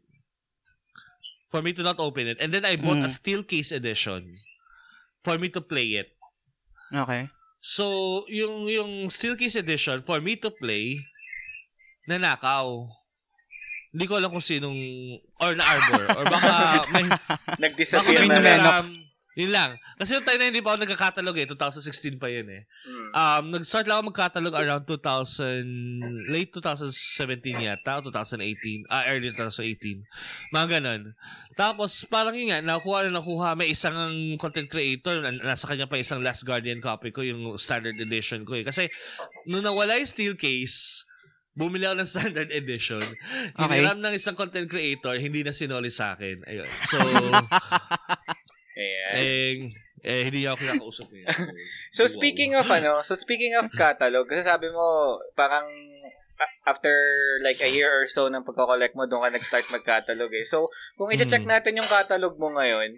For 1.50 1.62
me 1.62 1.74
to 1.74 1.82
not 1.82 1.98
open 2.00 2.28
it. 2.28 2.38
And 2.42 2.50
then 2.50 2.66
I 2.66 2.78
bought 2.78 3.02
a 3.02 3.10
Mm. 3.10 3.14
steel 3.14 3.42
case 3.44 3.72
edition 3.72 4.22
for 5.22 5.38
me 5.38 5.50
to 5.50 5.62
play 5.62 5.98
it. 5.98 6.10
okay. 6.90 7.30
So, 7.62 8.26
yung 8.26 8.66
yung 8.66 9.10
steel 9.10 9.38
case 9.38 9.54
edition 9.54 10.02
for 10.02 10.18
me 10.18 10.34
to 10.42 10.50
play 10.50 11.06
nanakaw. 12.12 12.88
Hindi 13.92 14.06
ko 14.08 14.20
alam 14.20 14.32
kung 14.32 14.44
sinong 14.44 14.80
or 15.40 15.52
na 15.52 15.68
arbor 15.68 16.04
or 16.16 16.24
baka 16.24 16.52
may 16.96 17.04
Nag-disappear 17.64 18.24
na 18.24 18.40
lang. 18.40 18.60
um, 18.88 18.88
yun 19.32 19.52
lang. 19.52 19.80
Kasi 19.96 20.20
yung 20.20 20.28
time 20.28 20.44
na 20.44 20.52
hindi 20.52 20.60
pa 20.60 20.76
ako 20.76 20.84
nagka-catalog 20.84 21.36
eh. 21.40 21.48
2016 21.48 22.20
pa 22.20 22.28
yun 22.28 22.48
eh. 22.52 22.68
Mm. 22.84 23.10
Um, 23.16 23.44
nag-start 23.56 23.88
lang 23.88 24.00
ako 24.00 24.12
mag-catalog 24.12 24.54
around 24.60 24.84
2000, 24.84 26.28
late 26.28 26.52
2017 26.52 27.64
yata, 27.64 28.04
o 28.04 28.12
2018, 28.12 28.92
ah, 28.92 29.08
early 29.08 29.32
2018. 29.32 30.04
Mga 30.52 30.68
ganun. 30.80 31.16
Tapos, 31.56 32.04
parang 32.12 32.36
yun 32.36 32.52
nga, 32.52 32.60
nakuha 32.60 33.08
na 33.08 33.24
nakuha, 33.24 33.56
may 33.56 33.72
isang 33.72 34.36
content 34.36 34.68
creator, 34.68 35.24
na- 35.24 35.56
nasa 35.56 35.64
kanya 35.64 35.88
pa 35.88 35.96
isang 35.96 36.20
Last 36.20 36.44
Guardian 36.44 36.84
copy 36.84 37.16
ko, 37.16 37.24
yung 37.24 37.56
standard 37.56 37.96
edition 38.04 38.44
ko 38.44 38.60
eh. 38.60 38.68
Kasi, 38.68 38.92
nung 39.48 39.64
nawala 39.64 39.96
yung 39.96 40.12
steel 40.12 40.36
case, 40.36 41.08
bumili 41.52 41.84
ako 41.84 41.96
ng 41.98 42.10
standard 42.10 42.50
edition. 42.60 43.02
Okay. 43.02 43.60
Hiniram 43.60 44.00
ng 44.00 44.14
isang 44.14 44.34
content 44.34 44.66
creator, 44.66 45.16
hindi 45.16 45.44
na 45.44 45.52
sinoli 45.52 45.92
sa 45.92 46.16
akin. 46.16 46.44
Ayun. 46.48 46.70
So, 46.88 46.98
Ayan. 48.72 49.12
eh, 49.14 49.54
eh, 50.02 50.22
hindi 50.26 50.48
ako 50.48 50.58
kinakausap 50.58 51.08
niya. 51.12 51.28
So 51.96 52.08
speaking 52.08 52.56
of 52.56 52.66
ano, 52.68 53.04
so 53.04 53.14
speaking 53.14 53.54
of 53.54 53.68
catalog, 53.70 54.26
kasi 54.26 54.42
sabi 54.42 54.72
mo 54.72 55.20
parang 55.36 55.68
after 56.66 56.90
like 57.46 57.62
a 57.62 57.70
year 57.70 57.92
or 57.92 58.08
so 58.08 58.26
ng 58.26 58.42
pagko-collect 58.42 58.98
mo, 58.98 59.06
doon 59.06 59.30
ka 59.30 59.38
nag-start 59.38 59.68
mag-catalog 59.70 60.32
eh. 60.34 60.42
So, 60.42 60.74
kung 60.96 61.14
i-check 61.14 61.46
Mm. 61.46 61.52
natin 61.52 61.78
yung 61.78 61.86
catalog 61.86 62.34
mo 62.42 62.50
ngayon, 62.50 62.98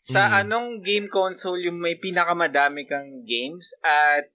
sa 0.00 0.24
Mm. 0.24 0.36
anong 0.40 0.68
game 0.80 1.04
console 1.04 1.60
yung 1.60 1.76
may 1.76 1.92
pinakamadami 1.92 2.88
kang 2.88 3.20
games 3.28 3.76
at 3.84 4.32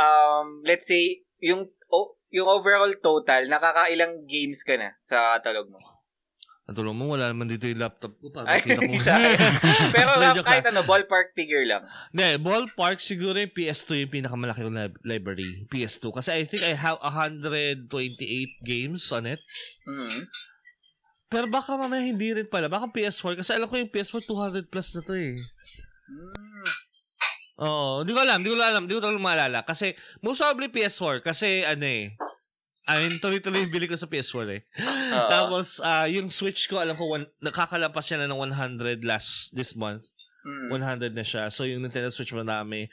um 0.00 0.64
let's 0.64 0.88
say 0.88 1.20
yung 1.44 1.68
o- 1.92 2.16
yung 2.34 2.50
overall 2.50 2.90
total, 2.98 3.46
nakakailang 3.46 4.26
games 4.26 4.66
ka 4.66 4.74
na 4.74 4.98
sa 5.06 5.38
catalog 5.38 5.70
mo? 5.70 5.78
Natulong 6.64 6.96
mo, 6.96 7.12
wala 7.12 7.28
naman 7.28 7.44
dito 7.44 7.68
yung 7.68 7.78
laptop 7.78 8.16
ko. 8.16 8.32
Para 8.32 8.56
Ay, 8.56 8.64
ko. 8.64 8.80
Pero 9.94 10.10
ka- 10.16 10.48
kahit 10.48 10.64
ano, 10.72 10.80
ballpark 10.82 11.36
figure 11.36 11.62
lang. 11.68 11.84
Hindi, 12.10 12.40
ballpark 12.40 13.04
siguro 13.04 13.36
yung 13.36 13.52
PS2 13.52 14.08
yung 14.08 14.12
pinakamalaki 14.12 14.64
lib- 14.64 14.98
library. 15.04 15.52
PS2. 15.68 16.10
Kasi 16.10 16.32
I 16.32 16.42
think 16.48 16.64
I 16.64 16.72
have 16.72 16.98
128 17.04 17.92
games 18.64 19.04
on 19.12 19.28
it. 19.28 19.44
Mhm. 19.84 20.20
Pero 21.28 21.46
baka 21.52 21.76
mamaya 21.76 22.00
hindi 22.00 22.32
rin 22.32 22.48
pala. 22.48 22.72
Baka 22.72 22.88
PS4. 22.88 23.44
Kasi 23.44 23.50
alam 23.54 23.68
ko 23.68 23.76
yung 23.76 23.92
PS4 23.92 24.24
200 24.24 24.72
plus 24.72 24.88
na 24.96 25.02
to 25.04 25.14
eh. 25.14 25.36
Mm. 26.04 26.83
Oo, 27.62 28.02
hindi 28.02 28.10
ko 28.10 28.20
alam, 28.24 28.42
hindi 28.42 28.50
ko 28.50 28.56
alam, 28.58 28.82
hindi 28.86 28.94
ko 28.98 29.02
talaga 29.04 29.22
maalala. 29.22 29.58
Kasi, 29.62 29.94
most 30.26 30.42
probably 30.42 30.66
PS4. 30.72 31.22
Kasi, 31.22 31.62
ano 31.62 31.86
eh, 31.86 32.18
I 32.84 32.94
mean, 33.00 33.16
tuloy-tuloy 33.16 33.64
yung 33.64 33.72
bili 33.72 33.88
ko 33.88 33.96
sa 33.96 34.10
PS4 34.10 34.60
eh. 34.60 34.62
Oo. 34.84 35.28
Tapos, 35.32 35.80
ah 35.80 36.04
yung 36.04 36.28
Switch 36.28 36.68
ko, 36.68 36.82
alam 36.82 36.98
ko, 36.98 37.16
one, 37.16 37.24
nakakalampas 37.40 38.04
siya 38.04 38.20
na 38.20 38.28
ng 38.28 38.36
100 38.36 39.00
last, 39.08 39.56
this 39.56 39.72
month. 39.72 40.04
Mm. 40.44 40.68
100 40.68 41.16
na 41.16 41.24
siya. 41.24 41.48
So, 41.48 41.64
yung 41.64 41.80
Nintendo 41.80 42.12
Switch 42.12 42.36
marami. 42.36 42.92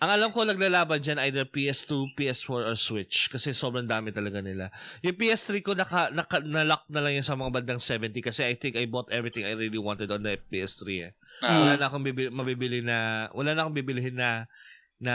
Ang 0.00 0.10
alam 0.16 0.28
ko, 0.32 0.48
naglalaban 0.48 1.04
dyan 1.04 1.20
either 1.28 1.44
PS2, 1.44 2.16
PS4, 2.16 2.72
or 2.72 2.76
Switch. 2.80 3.28
Kasi 3.28 3.52
sobrang 3.52 3.84
dami 3.84 4.08
talaga 4.16 4.40
nila. 4.40 4.72
Yung 5.04 5.12
PS3 5.12 5.60
ko, 5.60 5.76
naka, 5.76 6.08
naka, 6.08 6.40
na-lock 6.40 6.88
na 6.88 7.04
lang 7.04 7.20
yun 7.20 7.26
sa 7.26 7.36
mga 7.36 7.60
bandang 7.60 7.82
70 7.84 8.16
kasi 8.24 8.48
I 8.48 8.56
think 8.56 8.80
I 8.80 8.88
bought 8.88 9.12
everything 9.12 9.44
I 9.44 9.52
really 9.52 9.76
wanted 9.76 10.08
on 10.08 10.24
the 10.24 10.40
PS3 10.48 10.82
eh. 11.04 11.12
Ah. 11.44 11.60
Wala 11.60 11.76
na 11.76 11.84
akong 11.92 12.00
bibili, 12.00 12.32
mabibili 12.32 12.80
na, 12.80 13.28
wala 13.36 13.52
na 13.52 13.68
akong 13.68 13.76
bibilihin 13.76 14.16
na, 14.16 14.48
na 14.96 15.14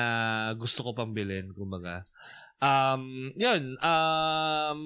gusto 0.54 0.86
ko 0.86 0.94
pang 0.94 1.18
bilhin, 1.18 1.50
kumbaga. 1.58 2.06
Um, 2.62 3.34
yun, 3.42 3.82
um, 3.82 4.82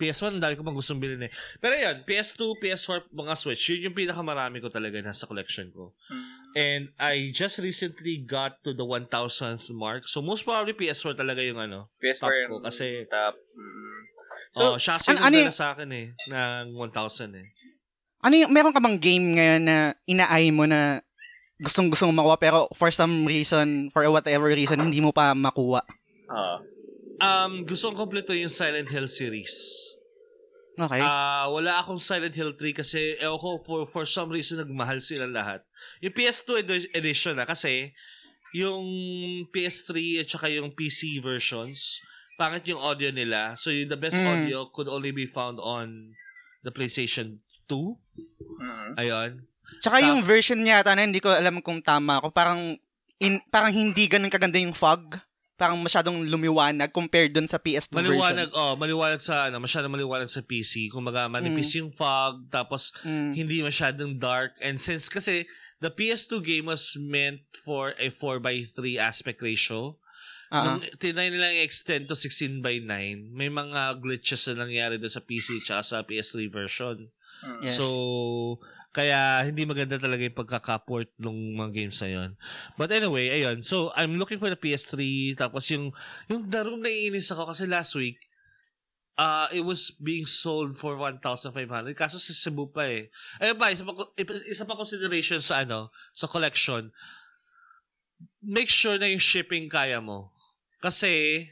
PS1, 0.00 0.40
ang 0.40 0.42
dami 0.48 0.56
ko 0.56 0.64
pang 0.64 0.80
gustong 0.80 0.96
bilhin 0.96 1.28
eh. 1.28 1.32
Pero 1.60 1.76
yun, 1.76 2.08
PS2, 2.08 2.56
PS4, 2.56 3.12
mga 3.12 3.34
Switch, 3.36 3.68
yun 3.68 3.92
yung 3.92 3.96
pinakamarami 4.00 4.64
ko 4.64 4.72
talaga 4.72 4.96
nasa 5.04 5.28
collection 5.28 5.68
ko. 5.76 5.92
Mm. 6.08 6.43
And 6.54 6.88
I 7.02 7.34
just 7.34 7.58
recently 7.58 8.22
got 8.22 8.62
to 8.62 8.70
the 8.70 8.86
1,000th 8.86 9.74
mark. 9.74 10.06
So 10.06 10.22
most 10.22 10.46
probably 10.46 10.72
PS4 10.72 11.18
talaga 11.18 11.42
yung 11.42 11.58
ano. 11.58 11.90
PS4 11.98 12.22
Top 12.22 12.30
yung 12.30 12.50
ko 12.50 12.56
kasi- 12.62 13.06
top. 13.10 13.34
Mm. 13.58 14.00
So, 14.50 14.74
oh, 14.74 14.76
Shasi 14.78 15.14
an- 15.14 15.30
ano, 15.30 15.46
ano 15.46 15.54
sa 15.54 15.74
akin 15.74 15.90
eh, 15.94 16.06
ng 16.30 16.74
1,000 16.74 17.38
eh. 17.38 17.46
Ano 18.22 18.34
yung, 18.34 18.50
meron 18.50 18.74
ka 18.74 18.82
bang 18.82 18.98
game 18.98 19.38
ngayon 19.38 19.62
na 19.62 19.76
inaay 20.10 20.50
mo 20.50 20.66
na 20.66 21.02
gustong 21.62 21.86
gustong 21.86 22.10
makuha 22.10 22.34
pero 22.34 22.58
for 22.74 22.90
some 22.90 23.26
reason, 23.30 23.90
for 23.94 24.02
whatever 24.10 24.50
reason, 24.50 24.78
hindi 24.78 24.98
mo 24.98 25.14
pa 25.14 25.34
makuha? 25.34 25.82
ah. 26.30 26.58
Um, 27.22 27.62
gusto 27.62 27.94
kong 27.94 28.10
kompleto 28.10 28.34
yung 28.34 28.50
Silent 28.50 28.90
Hill 28.90 29.06
series. 29.06 29.54
Okay. 30.74 30.98
Ah, 30.98 31.46
wala 31.46 31.78
akong 31.78 32.02
Silent 32.02 32.34
Hill 32.34 32.58
3 32.58 32.74
kasi 32.74 33.14
ewan 33.22 33.38
ko 33.38 33.62
for 33.62 33.80
for 33.86 34.02
some 34.02 34.26
reason 34.26 34.58
nagmahal 34.58 34.98
sila 34.98 35.30
lahat. 35.30 35.62
Yung 36.02 36.10
PS2 36.10 36.66
edi- 36.66 36.90
edition 36.90 37.38
na 37.38 37.46
kasi 37.46 37.94
yung 38.50 38.82
PS3 39.50 40.22
at 40.22 40.26
saka 40.26 40.50
yung 40.50 40.74
PC 40.74 41.18
versions, 41.18 42.02
pangit 42.34 42.66
yung 42.66 42.82
audio 42.82 43.14
nila. 43.14 43.54
So 43.54 43.70
yung 43.70 43.86
the 43.86 43.98
best 43.98 44.18
Mm. 44.18 44.26
audio 44.26 44.66
could 44.70 44.90
only 44.90 45.14
be 45.14 45.26
found 45.26 45.62
on 45.62 46.14
the 46.62 46.74
PlayStation 46.74 47.38
2. 47.70 47.94
Mm. 48.58 48.90
Ayun. 48.98 49.30
Tsaka 49.78 50.02
yung 50.02 50.20
version 50.22 50.58
yata 50.60 50.94
na 50.94 51.06
hindi 51.06 51.22
ko 51.22 51.30
alam 51.30 51.62
kung 51.62 51.80
tama 51.80 52.18
ako, 52.18 52.34
parang 52.34 52.74
in, 53.18 53.38
parang 53.48 53.70
hindi 53.70 54.10
ganun 54.10 54.30
kaganda 54.30 54.58
yung 54.58 54.74
fog. 54.74 55.18
Parang 55.54 55.78
masyadong 55.78 56.26
lumiwanag 56.26 56.90
compared 56.90 57.30
dun 57.30 57.46
sa 57.46 57.62
PS2 57.62 57.94
Maliwanag, 57.94 58.50
version. 58.50 58.58
oh, 58.58 58.74
maliwanag 58.74 59.22
sa 59.22 59.46
ano, 59.46 59.62
masyadong 59.62 59.94
maliwanag 59.94 60.26
sa 60.26 60.42
PC. 60.42 60.90
Kumbaga 60.90 61.30
manipis 61.30 61.78
yung 61.78 61.94
fog 61.94 62.50
tapos 62.50 62.90
Mm. 63.06 63.32
hindi 63.32 63.62
masyadong 63.62 64.18
dark. 64.18 64.58
And 64.58 64.82
since 64.82 65.06
kasi 65.06 65.46
the 65.78 65.94
PS2 65.94 66.42
game 66.42 66.66
was 66.66 66.98
meant 66.98 67.46
for 67.62 67.94
a 67.96 68.10
4x3 68.10 68.98
aspect 68.98 69.38
ratio, 69.40 69.94
Ah, 70.52 70.62
nung 70.76 70.86
tinry 71.02 71.34
nila 71.34 71.50
i-extend 71.50 72.06
to 72.06 72.14
16 72.14 72.62
by 72.62 72.78
9, 72.78 73.32
may 73.32 73.50
mga 73.50 73.98
glitches 73.98 74.46
na 74.46 74.62
nangyari 74.62 75.02
doon 75.02 75.10
sa 75.10 75.18
PC 75.18 75.58
at 75.72 75.82
sa 75.82 76.04
PS3 76.04 76.46
version. 76.46 77.10
Yes. 77.58 77.74
So, 77.74 78.62
kaya 78.94 79.42
hindi 79.42 79.66
maganda 79.66 79.98
talaga 79.98 80.22
yung 80.22 80.38
pagkaka-port 80.38 81.10
ng 81.18 81.58
mga 81.58 81.70
games 81.74 81.98
na 81.98 82.10
yun. 82.14 82.30
But 82.78 82.94
anyway, 82.94 83.26
ayun. 83.26 83.66
So, 83.66 83.90
I'm 83.98 84.14
looking 84.14 84.38
for 84.38 84.46
the 84.46 84.54
PS3. 84.54 85.34
Tapos 85.34 85.66
yung, 85.74 85.90
yung 86.30 86.46
Room 86.46 86.78
naiinis 86.78 87.34
ako 87.34 87.50
kasi 87.50 87.66
last 87.66 87.98
week, 87.98 88.22
uh, 89.18 89.50
it 89.50 89.66
was 89.66 89.90
being 89.98 90.30
sold 90.30 90.78
for 90.78 90.94
1,500. 90.94 91.50
Kaso 91.98 92.22
sa 92.22 92.30
Cebu 92.30 92.70
pa 92.70 92.86
eh. 92.86 93.10
Ayun 93.42 93.58
ba, 93.58 93.74
isa 93.74 93.82
pa, 93.82 93.92
isa 94.46 94.62
pa 94.62 94.78
consideration 94.78 95.42
sa 95.42 95.66
ano, 95.66 95.90
sa 96.14 96.30
collection. 96.30 96.94
Make 98.38 98.70
sure 98.70 98.94
na 98.94 99.10
yung 99.10 99.22
shipping 99.22 99.66
kaya 99.66 99.98
mo. 99.98 100.30
Kasi, 100.78 101.42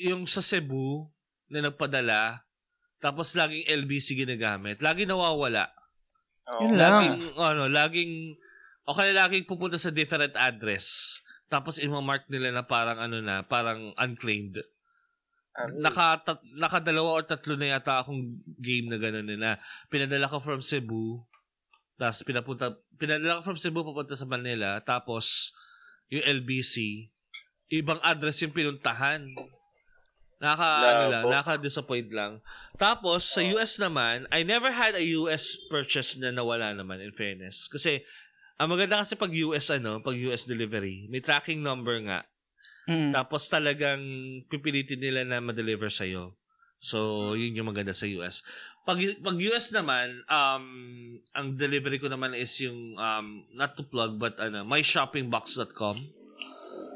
yung 0.00 0.24
sa 0.24 0.40
Cebu 0.40 1.12
na 1.52 1.68
nagpadala, 1.68 2.48
tapos 3.04 3.36
laging 3.36 3.68
LBC 3.68 4.16
ginagamit, 4.16 4.80
lagi 4.80 5.04
nawawala. 5.04 5.77
Oo. 6.56 6.60
Yun 6.64 6.74
lang. 6.74 7.02
Laging, 7.04 7.18
ano, 7.36 7.62
laging, 7.68 8.12
o 8.88 8.96
kaya 8.96 9.12
laging 9.12 9.44
pupunta 9.44 9.76
sa 9.76 9.92
different 9.92 10.32
address. 10.38 11.18
Tapos 11.48 11.80
imamark 11.80 12.28
nila 12.28 12.52
na 12.52 12.64
parang 12.64 13.00
ano 13.00 13.20
na, 13.20 13.44
parang 13.44 13.92
unclaimed. 13.96 14.60
Ah, 15.58 15.66
Naka, 15.74 16.06
tat, 16.22 16.40
nakadalawa 16.54 17.18
or 17.18 17.24
tatlo 17.26 17.58
na 17.58 17.74
yata 17.74 17.98
akong 17.98 18.38
game 18.62 18.86
na 18.86 18.94
gano'n 18.94 19.34
na 19.34 19.58
pinadala 19.90 20.30
ko 20.30 20.38
from 20.38 20.62
Cebu, 20.62 21.18
tapos 21.98 22.22
pinapunta, 22.22 22.78
pinadala 22.94 23.42
ko 23.42 23.50
from 23.50 23.58
Cebu 23.58 23.82
papunta 23.82 24.14
sa 24.14 24.28
Manila, 24.28 24.78
tapos 24.86 25.50
yung 26.14 26.22
LBC, 26.22 27.08
ibang 27.74 27.98
address 28.06 28.46
yung 28.46 28.54
pinuntahan. 28.54 29.26
Naka, 30.38 30.70
ano 30.86 31.04
lang, 31.10 31.24
Labo. 31.26 31.34
naka-disappoint 31.34 32.14
lang. 32.14 32.38
Tapos, 32.78 33.26
sa 33.26 33.42
US 33.42 33.82
naman, 33.82 34.30
I 34.30 34.46
never 34.46 34.70
had 34.70 34.94
a 34.94 35.02
US 35.18 35.58
purchase 35.66 36.14
na 36.14 36.30
nawala 36.30 36.70
naman, 36.70 37.02
in 37.02 37.10
fairness. 37.10 37.66
Kasi, 37.66 38.06
ang 38.58 38.70
maganda 38.70 39.02
kasi 39.02 39.14
pag 39.18 39.34
US, 39.34 39.70
ano, 39.74 39.98
pag 39.98 40.18
US 40.30 40.46
delivery, 40.46 41.10
may 41.10 41.22
tracking 41.22 41.62
number 41.62 41.98
nga. 42.06 42.26
Mm. 42.90 43.12
Tapos 43.14 43.46
talagang 43.46 44.02
pipilitin 44.50 44.98
nila 44.98 45.22
na 45.22 45.38
ma-deliver 45.38 45.86
sa'yo. 45.86 46.34
So, 46.78 47.34
yun 47.34 47.58
yung 47.58 47.70
maganda 47.70 47.94
sa 47.94 48.06
US. 48.18 48.46
Pag, 48.86 48.98
pag 49.18 49.36
US 49.38 49.74
naman, 49.74 50.22
um, 50.30 50.64
ang 51.34 51.46
delivery 51.58 51.98
ko 51.98 52.06
naman 52.06 52.34
is 52.38 52.54
yung, 52.62 52.94
um, 52.98 53.46
not 53.54 53.74
to 53.74 53.82
plug, 53.82 54.18
but 54.18 54.38
ano, 54.38 54.62
myshoppingbox.com. 54.62 56.17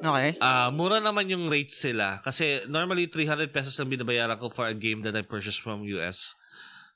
Okay. 0.02 0.34
Ah, 0.42 0.74
mura 0.74 0.98
naman 0.98 1.30
yung 1.30 1.46
rates 1.46 1.78
sila. 1.78 2.18
Kasi 2.26 2.66
normally, 2.66 3.06
300 3.06 3.54
pesos 3.54 3.78
lang 3.78 3.86
binabayaran 3.86 4.34
ko 4.34 4.50
for 4.50 4.66
a 4.66 4.74
game 4.74 5.06
that 5.06 5.14
I 5.14 5.22
purchased 5.22 5.62
from 5.62 5.86
US. 5.86 6.34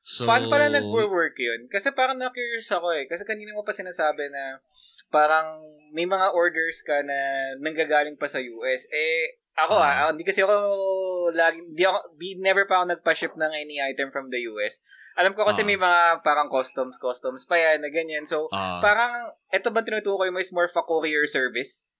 So, 0.02 0.26
Paano 0.26 0.46
pala 0.50 0.70
nag-work 0.70 1.34
yun? 1.38 1.66
Kasi 1.66 1.90
parang 1.90 2.18
na-curious 2.18 2.70
ako 2.70 2.94
eh. 2.94 3.10
Kasi 3.10 3.26
kanina 3.26 3.54
mo 3.54 3.66
pa 3.66 3.74
sinasabi 3.74 4.30
na 4.30 4.58
parang 5.10 5.62
may 5.94 6.06
mga 6.06 6.30
orders 6.34 6.82
ka 6.82 7.02
na 7.02 7.14
nanggagaling 7.58 8.14
pa 8.14 8.26
sa 8.30 8.38
US. 8.38 8.86
Eh, 8.90 9.38
ako 9.56 9.74
ah, 9.74 10.06
Ah. 10.06 10.08
hindi 10.12 10.22
kasi 10.22 10.44
ako 10.44 10.54
lagi, 11.32 11.58
di 11.72 11.82
ako, 11.82 11.98
di, 12.20 12.38
never 12.38 12.68
pa 12.70 12.82
ako 12.82 12.92
nagpa-ship 12.92 13.34
ng 13.34 13.52
any 13.56 13.80
item 13.82 14.12
from 14.14 14.28
the 14.30 14.46
US. 14.46 14.78
Alam 15.16 15.32
ko 15.34 15.42
kasi 15.42 15.64
Ah. 15.64 15.68
may 15.72 15.78
mga 15.80 16.20
parang 16.20 16.52
customs, 16.52 17.00
customs 17.00 17.42
pa 17.48 17.56
yan 17.56 17.80
na 17.82 17.90
ganyan. 17.90 18.28
So, 18.28 18.46
Ah. 18.52 18.78
parang, 18.84 19.32
eto 19.50 19.72
ba 19.72 19.80
tinutukoy 19.82 20.28
mo 20.30 20.38
is 20.38 20.52
more 20.52 20.68
for 20.68 20.84
courier 20.84 21.24
service? 21.26 21.95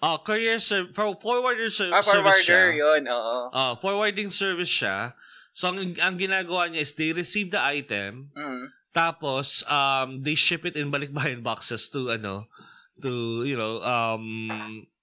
Ah, 0.00 0.16
courier 0.16 0.56
ser- 0.56 0.88
for 0.90 1.12
forwarder 1.20 1.68
Ah, 1.68 2.00
service 2.00 2.40
siya. 2.40 2.72
forwarder, 2.72 2.72
yun, 2.72 3.02
oo. 3.04 3.38
Ah, 3.52 3.76
forwarding 3.76 4.32
service 4.32 4.72
siya. 4.72 5.12
So, 5.52 5.68
ang, 5.68 5.92
ang 6.00 6.16
ginagawa 6.16 6.72
niya 6.72 6.80
is 6.80 6.96
they 6.96 7.12
receive 7.12 7.52
the 7.52 7.60
item, 7.60 8.32
Mm. 8.32 8.72
tapos 8.90 9.60
um, 9.68 10.24
they 10.24 10.32
ship 10.32 10.64
it 10.64 10.72
in 10.74 10.88
balikbayan 10.88 11.44
boxes 11.44 11.92
to, 11.92 12.08
ano, 12.08 12.48
to, 12.96 13.44
you 13.44 13.54
know, 13.54 13.82
um, 13.82 14.24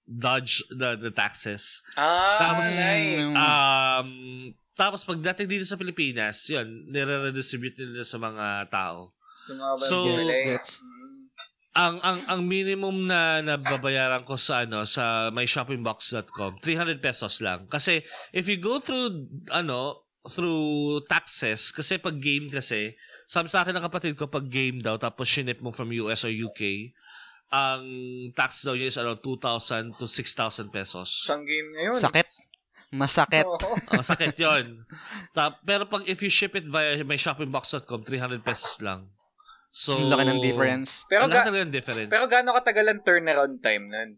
dodge 0.02 0.66
the, 0.72 0.96
the 0.96 1.12
taxes. 1.12 1.84
Ah, 1.94 2.40
Tapos, 2.40 2.66
nice. 2.80 3.30
Um, 3.30 4.08
tapos 4.72 5.04
pagdating 5.04 5.46
dito 5.48 5.62
sa 5.62 5.76
Pilipinas, 5.76 6.42
yun, 6.48 6.88
nire-redistribute 6.88 7.76
nila 7.76 8.02
sa 8.02 8.16
mga 8.16 8.66
tao. 8.66 9.14
So-. 9.78 10.06
Gets, 10.08 10.34
gets. 10.42 10.72
Ang 11.78 12.02
ang 12.02 12.18
ang 12.26 12.40
minimum 12.42 13.06
na 13.06 13.38
nababayaran 13.38 14.26
ko 14.26 14.34
sa 14.34 14.66
ano 14.66 14.82
sa 14.82 15.30
myshoppingbox.com 15.30 16.58
300 16.58 16.98
pesos 16.98 17.38
lang 17.38 17.70
kasi 17.70 18.02
if 18.34 18.50
you 18.50 18.58
go 18.58 18.82
through 18.82 19.30
ano 19.54 20.02
through 20.26 20.98
taxes 21.06 21.70
kasi 21.70 22.02
pag 22.02 22.18
game 22.18 22.50
kasi 22.50 22.98
sabi 23.30 23.46
sa 23.46 23.62
akin 23.62 23.78
ng 23.78 23.86
kapatid 23.86 24.18
ko 24.18 24.26
pag 24.26 24.50
game 24.50 24.82
daw 24.82 24.98
tapos 24.98 25.30
shinip 25.30 25.62
mo 25.62 25.70
from 25.70 25.94
US 25.94 26.26
or 26.26 26.34
UK 26.34 26.90
ang 27.48 27.86
tax 28.36 28.66
daw 28.66 28.76
niya 28.76 28.92
is 28.92 28.98
around 29.00 29.24
2,000 29.24 29.96
to 29.96 30.04
6,000 30.04 30.68
pesos. 30.68 31.24
Isang 31.24 31.48
game 31.48 31.68
ngayon. 31.72 31.96
Sakit. 31.96 32.28
Masakit. 32.92 33.48
Oo. 33.48 33.72
Ang 33.88 34.04
sakit 34.12 34.36
yon. 34.36 34.84
Ta- 35.32 35.56
pero 35.64 35.88
pag 35.88 36.04
if 36.04 36.20
you 36.20 36.28
ship 36.28 36.52
it 36.56 36.68
via 36.68 37.00
myshoppingbox.com 37.00 38.04
300 38.04 38.44
pesos 38.44 38.80
lang. 38.84 39.08
So 39.70 39.94
Ang 39.94 40.10
laki 40.10 40.24
ng 40.26 40.40
difference. 40.40 41.04
Pero, 41.06 41.24
Ang 41.24 41.30
ga- 41.30 41.38
laki 41.38 41.48
talaga 41.48 41.64
ng 41.64 41.74
difference. 41.74 42.10
pero 42.10 42.24
gaano 42.26 42.50
katagal 42.52 42.86
ang 42.86 43.00
turnaround 43.02 43.54
time 43.58 43.84
nun? 43.86 44.10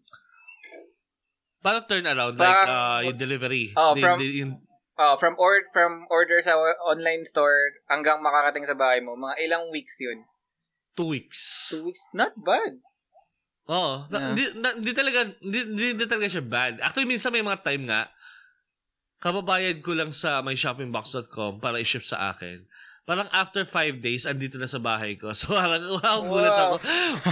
Parang 1.61 1.85
turn 1.85 2.05
around 2.05 2.35
like 2.35 2.65
uh, 2.67 3.05
yung 3.05 3.19
delivery. 3.19 3.69
Oh, 3.75 3.93
The- 3.93 4.01
from- 4.01 4.19
the- 4.19 4.37
yung- 4.39 4.61
Oh, 4.97 5.17
from 5.17 5.33
or 5.37 5.65
from 5.73 6.05
order 6.09 6.45
sa 6.45 6.53
online 6.85 7.25
store 7.25 7.57
hanggang 7.89 8.21
makarating 8.21 8.69
sa 8.69 8.77
bahay 8.77 9.01
mo, 9.01 9.17
mga 9.17 9.41
ilang 9.41 9.69
weeks 9.69 9.97
yun? 9.97 10.29
two 10.93 11.09
weeks. 11.09 11.73
Two 11.73 11.89
weeks? 11.89 12.13
Not 12.13 12.37
bad. 12.37 12.77
Oo. 13.67 14.05
Na- 14.07 14.13
Yeah. 14.13 14.29
Hindi 14.29 14.45
na- 14.59 14.77
hindi 14.77 14.93
talaga, 14.93 15.21
hindi 15.41 16.05
talaga 16.05 16.29
siya 16.29 16.45
bad. 16.45 16.85
Actually, 16.85 17.09
minsan 17.09 17.33
may 17.33 17.41
mga 17.41 17.65
time 17.65 17.89
nga, 17.89 18.13
kababayad 19.19 19.81
ko 19.81 19.97
lang 19.97 20.13
sa 20.13 20.41
myshoppingbox.com 20.41 21.57
para 21.57 21.81
i-ship 21.81 22.03
sa 22.03 22.31
akin. 22.31 22.69
Parang 23.11 23.27
after 23.35 23.67
five 23.67 23.99
days, 23.99 24.23
andito 24.23 24.55
na 24.55 24.71
sa 24.71 24.79
bahay 24.79 25.19
ko. 25.19 25.35
So, 25.35 25.51
parang, 25.51 25.83
wow, 25.83 26.19
gulat 26.23 26.47
Wow. 26.47 26.63
ako. 26.71 26.77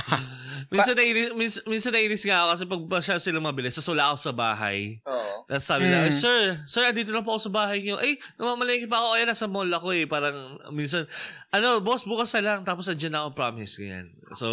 minsan, 0.74 0.98
nainis, 0.98 1.30
minsan, 1.32 1.62
minsan 1.70 1.92
nainis 1.94 2.26
nga 2.26 2.42
ako 2.42 2.48
kasi 2.50 2.64
pag 2.66 2.82
masya 2.90 3.16
sila 3.22 3.38
mabilis, 3.38 3.78
tapos 3.78 3.94
wala 3.94 4.10
ako 4.10 4.18
sa 4.18 4.34
bahay. 4.34 4.98
Oo. 5.06 5.46
Tapos 5.46 5.62
sabi 5.64 5.86
nila, 5.86 6.02
Mm. 6.02 6.09
"Ay, 6.10 6.14
sir, 6.18 6.42
sir, 6.66 6.82
andito 6.82 7.14
na 7.14 7.22
po 7.22 7.38
ako 7.38 7.46
sa 7.46 7.55
bahay 7.55 7.78
niyo. 7.78 7.94
Ay, 7.94 8.18
namamalengke 8.34 8.90
pa 8.90 8.98
ako. 8.98 9.09
Ay, 9.14 9.22
nasa 9.22 9.46
mall 9.46 9.70
ako 9.70 9.88
eh. 9.94 10.05
Parang, 10.05 10.34
minsan, 10.74 11.06
ano, 11.48 11.78
boss, 11.78 12.02
bukas 12.02 12.34
na 12.34 12.42
lang. 12.42 12.60
Tapos, 12.66 12.90
andyan 12.90 13.14
na 13.14 13.22
ako, 13.22 13.38
promise. 13.38 13.78
Ganyan. 13.78 14.10
So, 14.34 14.48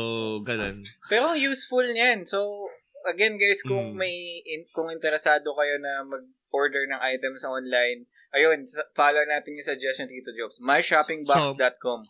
ganun. 0.45 0.85
Pero 1.09 1.33
useful 1.33 1.89
niyan. 1.89 2.23
So, 2.23 2.69
again 3.05 3.35
guys, 3.35 3.61
kung 3.61 3.93
Mm. 3.93 3.97
may 3.97 4.13
in, 4.45 4.65
kung 4.69 4.89
interesado 4.89 5.51
kayo 5.51 5.75
na 5.77 6.05
mag-order 6.05 6.85
ng 6.87 7.01
items 7.03 7.41
sa 7.41 7.49
online, 7.49 8.05
ayun, 8.35 8.67
follow 8.91 9.23
natin 9.23 9.55
yung 9.55 9.63
suggestion 9.63 10.05
Tito 10.05 10.29
Jobs. 10.31 10.59
myshoppingbox.com. 10.59 12.03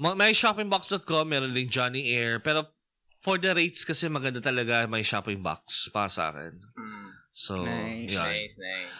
Ma- 0.00 0.16
May 0.16 0.32
shoppingbox.com, 0.32 1.28
meron 1.28 1.52
din 1.52 1.68
Johnny 1.68 2.10
Air. 2.10 2.40
Pero, 2.40 2.72
for 3.14 3.38
the 3.38 3.54
rates 3.54 3.84
kasi 3.84 4.08
maganda 4.08 4.42
talaga 4.42 4.84
may 4.84 5.04
shopping 5.04 5.38
box 5.40 5.88
para 5.88 6.10
sa 6.10 6.32
akin. 6.32 6.60
Mm. 6.74 7.08
So, 7.30 7.62
Nice. 7.62 8.10
yun. 8.10 8.26
Nice, 8.26 8.56
nice. 8.58 8.98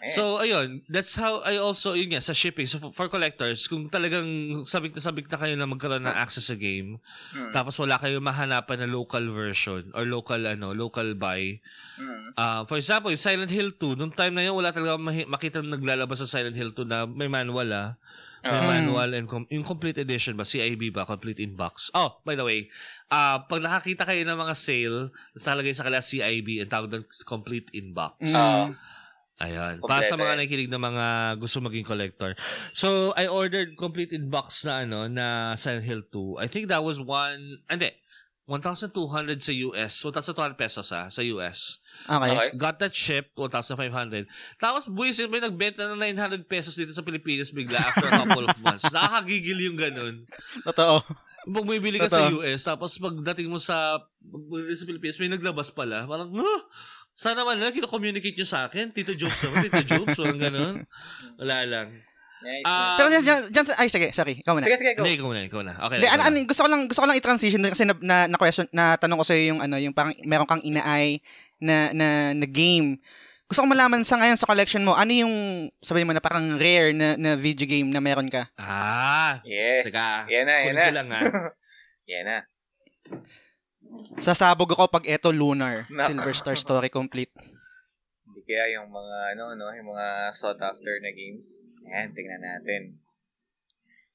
Ayan. 0.00 0.14
So, 0.16 0.40
ayun. 0.40 0.68
That's 0.88 1.12
how 1.14 1.44
I 1.44 1.60
also, 1.60 1.92
yun 1.92 2.16
nga, 2.16 2.24
sa 2.24 2.32
shipping. 2.32 2.64
So, 2.64 2.80
for, 2.88 3.12
collectors, 3.12 3.68
kung 3.68 3.92
talagang 3.92 4.24
sabik 4.64 4.96
na 4.96 5.02
sabik 5.04 5.28
na 5.28 5.36
kayo 5.36 5.54
na 5.54 5.68
magkaroon 5.68 6.08
ng 6.08 6.16
access 6.16 6.48
sa 6.48 6.56
game, 6.56 6.96
Mm. 7.36 7.52
tapos 7.52 7.76
wala 7.76 8.00
kayo 8.00 8.16
mahanapan 8.18 8.80
na 8.80 8.88
local 8.88 9.28
version 9.28 9.92
or 9.92 10.08
local, 10.08 10.40
ano, 10.40 10.72
local 10.72 11.12
buy. 11.14 11.60
Mm. 12.00 12.32
Ah, 12.34 12.64
for 12.64 12.80
example, 12.80 13.12
yung 13.12 13.20
Silent 13.20 13.52
Hill 13.52 13.76
2, 13.76 13.92
nung 13.94 14.10
time 14.10 14.32
na 14.32 14.48
yun, 14.48 14.56
wala 14.56 14.72
talaga 14.72 14.96
makita 15.28 15.60
na 15.60 15.76
naglalabas 15.76 16.24
sa 16.24 16.40
Silent 16.40 16.56
Hill 16.56 16.72
2 16.72 16.88
na 16.88 17.04
may 17.04 17.28
manual, 17.28 17.68
ah. 17.70 18.00
May 18.40 18.56
Oo. 18.56 18.64
manual 18.64 19.10
and 19.12 19.28
com- 19.28 19.44
yung 19.52 19.68
complete 19.68 20.00
edition 20.00 20.32
ba? 20.32 20.48
CIB 20.48 20.88
ba? 20.88 21.04
Complete 21.04 21.44
in 21.44 21.60
box. 21.60 21.92
Oh, 21.92 22.24
by 22.24 22.32
the 22.32 22.40
way, 22.40 22.72
ah 23.12 23.44
pag 23.44 23.60
nakakita 23.60 24.08
kayo 24.08 24.24
ng 24.24 24.32
mga 24.32 24.56
sale, 24.56 25.12
nakalagay 25.36 25.76
sa 25.76 25.84
kanila 25.84 26.00
CIB, 26.00 26.64
ang 26.64 26.72
tawag 26.72 26.88
doon 26.88 27.04
complete 27.28 27.68
in 27.76 27.92
box. 27.92 28.32
Mm. 28.32 28.72
Oo. 29.40 29.48
Ayan. 29.48 29.80
Para 29.80 30.04
sa 30.04 30.20
mga 30.20 30.36
nakikinig 30.36 30.68
na 30.68 30.76
mga 30.76 31.06
gusto 31.40 31.64
maging 31.64 31.88
collector. 31.88 32.36
So, 32.76 33.16
I 33.16 33.24
ordered 33.24 33.72
complete 33.80 34.12
in 34.12 34.28
box 34.28 34.68
na 34.68 34.84
ano, 34.84 35.08
na 35.08 35.56
Silent 35.56 35.88
Hill 35.88 36.04
2. 36.12 36.44
I 36.44 36.46
think 36.46 36.68
that 36.68 36.84
was 36.84 37.00
one, 37.00 37.64
ah, 37.64 37.80
hindi, 37.80 37.96
1,200 38.44 39.38
sa 39.40 39.52
US. 39.70 39.92
1,200 40.02 40.58
pesos 40.58 40.90
ah, 40.90 41.06
sa 41.08 41.22
US. 41.38 41.80
Okay. 42.04 42.30
Okay. 42.36 42.48
Got 42.58 42.76
that 42.82 42.92
shipped, 42.92 43.32
1,500. 43.38 44.28
Tapos, 44.60 44.90
buwisin 44.92 45.32
may 45.32 45.40
nagbenta 45.40 45.88
ng 45.88 45.96
900 45.96 46.44
pesos 46.44 46.76
dito 46.76 46.92
sa 46.92 47.00
Pilipinas 47.06 47.54
bigla 47.54 47.80
after 47.80 48.10
a 48.10 48.20
couple 48.20 48.44
of 48.44 48.58
months. 48.60 48.90
Nakakagigil 48.94 49.72
yung 49.72 49.78
ganun. 49.78 50.28
Totoo. 50.68 51.00
Pag 51.40 51.64
bumibili 51.64 51.96
ka 51.96 52.12
sa 52.12 52.28
Totoo. 52.28 52.44
US, 52.44 52.60
tapos 52.66 52.98
pagdating 53.00 53.48
mo 53.48 53.56
sa, 53.56 54.02
pagdating 54.20 54.80
sa 54.82 54.88
Pilipinas, 54.90 55.16
may 55.22 55.30
naglabas 55.32 55.72
pala. 55.72 56.04
Parang, 56.04 56.28
huh? 56.28 56.60
Sana 57.12 57.44
man 57.44 57.60
lang, 57.60 57.70
kino-communicate 57.70 58.32
nyo 58.34 58.48
sa 58.48 58.64
akin. 58.64 58.90
Tito 58.90 59.12
Jobs 59.12 59.44
ako, 59.44 59.54
Tito 59.60 59.82
Jobs, 59.84 60.16
walang 60.16 60.40
ganun. 60.40 60.74
Wala 61.36 61.56
lang. 61.68 61.88
Nice. 62.40 62.64
Ah, 62.64 62.96
Pero 62.96 63.12
dyan, 63.12 63.52
dyan, 63.52 63.66
ay 63.76 63.92
sige, 63.92 64.16
sorry, 64.16 64.40
ikaw 64.40 64.56
muna. 64.56 64.64
sige, 64.64 64.80
sige, 64.80 64.96
go. 64.96 65.04
Hindi, 65.04 65.20
ikaw 65.20 65.28
na, 65.28 65.40
ikaw 65.44 65.60
na. 65.60 65.76
Okay, 65.76 66.00
ano, 66.00 66.24
na. 66.24 66.24
ano, 66.24 66.36
gusto 66.48 66.64
ko 66.64 66.68
lang 66.72 66.88
gusto 66.88 67.00
ko 67.04 67.06
lang 67.06 67.20
i-transition 67.20 67.60
kasi 67.68 67.84
na 67.84 67.92
na, 68.00 68.16
na 68.24 68.40
question 68.40 68.64
na 68.72 68.96
tanong 68.96 69.20
ko 69.20 69.24
sa 69.28 69.36
yung 69.36 69.60
ano, 69.60 69.76
yung 69.76 69.92
parang 69.92 70.16
meron 70.24 70.48
kang 70.48 70.64
inaay 70.64 71.20
na 71.60 71.92
na, 71.92 72.08
na 72.32 72.46
game. 72.48 72.96
Gusto 73.44 73.60
ko 73.60 73.68
malaman 73.68 74.00
sa 74.08 74.16
ngayon 74.16 74.40
sa 74.40 74.48
collection 74.48 74.80
mo, 74.80 74.96
ano 74.96 75.12
yung 75.12 75.34
sabihin 75.84 76.08
mo 76.08 76.16
na 76.16 76.24
parang 76.24 76.56
rare 76.56 76.96
na, 76.96 77.12
na 77.20 77.36
video 77.36 77.68
game 77.68 77.92
na 77.92 78.00
meron 78.00 78.32
ka? 78.32 78.48
Ah, 78.56 79.44
Yes. 79.44 79.92
Teka, 79.92 80.24
yan 80.32 80.48
na, 80.48 80.54
yan 80.64 80.74
na. 80.80 80.84
lang 80.96 81.08
ha. 81.12 81.20
yan 82.08 82.24
na. 82.24 82.38
Sasabog 84.16 84.68
ako 84.68 84.86
pag 84.88 85.04
eto 85.04 85.30
Lunar, 85.30 85.88
Nak- 85.88 86.10
Silver 86.10 86.34
Star 86.34 86.56
Story 86.56 86.88
complete. 86.88 87.32
Hindi 88.22 88.40
kaya 88.44 88.76
yung 88.76 88.88
mga, 88.88 89.34
ano, 89.34 89.54
no, 89.54 89.72
yung 89.72 89.88
mga 89.88 90.06
sought 90.30 90.60
after 90.60 90.94
na 90.98 91.10
games. 91.10 91.66
Ayan, 91.84 92.12
tingnan 92.12 92.38
natin. 92.38 93.00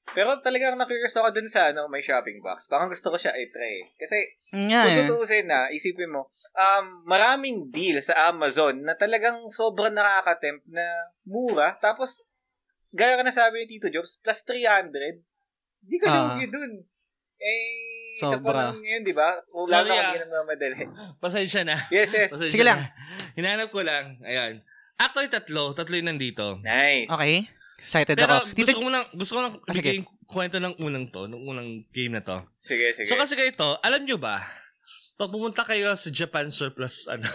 Pero 0.06 0.38
talagang 0.38 0.78
na-curious 0.78 1.18
ako 1.18 1.34
dun 1.34 1.50
sa, 1.50 1.74
ano, 1.74 1.90
may 1.90 1.98
shopping 1.98 2.38
box. 2.38 2.70
Parang 2.70 2.86
gusto 2.86 3.10
ko 3.10 3.18
siya 3.18 3.34
i-try. 3.34 3.90
Kasi, 3.96 4.16
Nga 4.54 4.80
kung 4.80 4.92
eh. 4.92 4.98
tutuusin 5.02 5.46
na, 5.46 5.66
isipin 5.68 6.08
mo, 6.08 6.30
um, 6.54 7.02
maraming 7.02 7.66
deal 7.68 7.98
sa 7.98 8.30
Amazon 8.30 8.80
na 8.80 8.94
talagang 8.94 9.50
sobrang 9.50 9.90
nakaka-tempt 9.90 10.62
na 10.64 10.86
mura. 11.24 11.74
Tapos, 11.76 12.22
gaya 12.94 13.18
ka 13.18 13.26
na 13.26 13.34
sabi 13.34 13.66
ni 13.66 13.76
Tito 13.76 13.90
Jobs, 13.90 14.22
plus 14.22 14.46
300. 14.46 15.26
Hindi 15.82 15.96
ka 15.98 16.06
Ah. 16.06 16.18
lugi 16.32 16.46
dun. 16.46 16.72
Eh, 17.36 17.95
sa 18.16 18.32
Sobra. 18.32 18.72
panahon 18.72 18.80
ngayon, 18.80 19.02
di 19.02 19.12
ba? 19.12 19.28
Kung 19.46 19.64
Sorry, 19.64 19.86
lang 19.86 19.98
ah. 19.98 20.08
ako 20.08 20.16
nagmamadali. 20.18 20.76
Pasensya 21.22 21.62
na. 21.62 21.76
Yes, 21.88 22.10
yes. 22.10 22.30
Pasensya 22.32 22.52
Sige 22.52 22.64
lang. 22.64 22.80
na. 22.80 22.88
Hinanap 23.34 23.68
ko 23.68 23.80
lang. 23.80 24.16
Ayan. 24.20 24.64
Actually, 24.96 25.28
tatlo. 25.28 25.70
Tatlo 25.70 25.92
yung 25.94 26.08
nandito. 26.08 26.56
Nice. 26.60 27.06
Okay. 27.06 27.44
Excited 27.76 28.16
Pero 28.16 28.40
ako. 28.40 28.56
gusto 28.56 28.78
ko 28.78 28.88
lang, 28.88 29.04
gusto 29.12 29.32
ko 29.32 29.40
lang 29.42 29.52
Ah, 29.60 29.70
bigyan 29.70 30.00
yung 30.00 30.08
kwento 30.24 30.56
ng 30.56 30.74
unang 30.80 31.06
to, 31.06 31.28
ng 31.28 31.38
unang 31.38 31.68
game 31.90 32.10
na 32.10 32.24
to. 32.24 32.40
Sige, 32.56 32.90
sige. 32.90 33.04
So 33.04 33.14
kasi 33.14 33.36
ganito, 33.36 33.76
alam 33.78 34.02
nyo 34.02 34.16
ba, 34.16 34.40
pag 35.14 35.28
pumunta 35.28 35.60
kayo 35.62 35.92
sa 35.92 36.08
Japan 36.08 36.48
Surplus, 36.48 37.04
ano, 37.12 37.28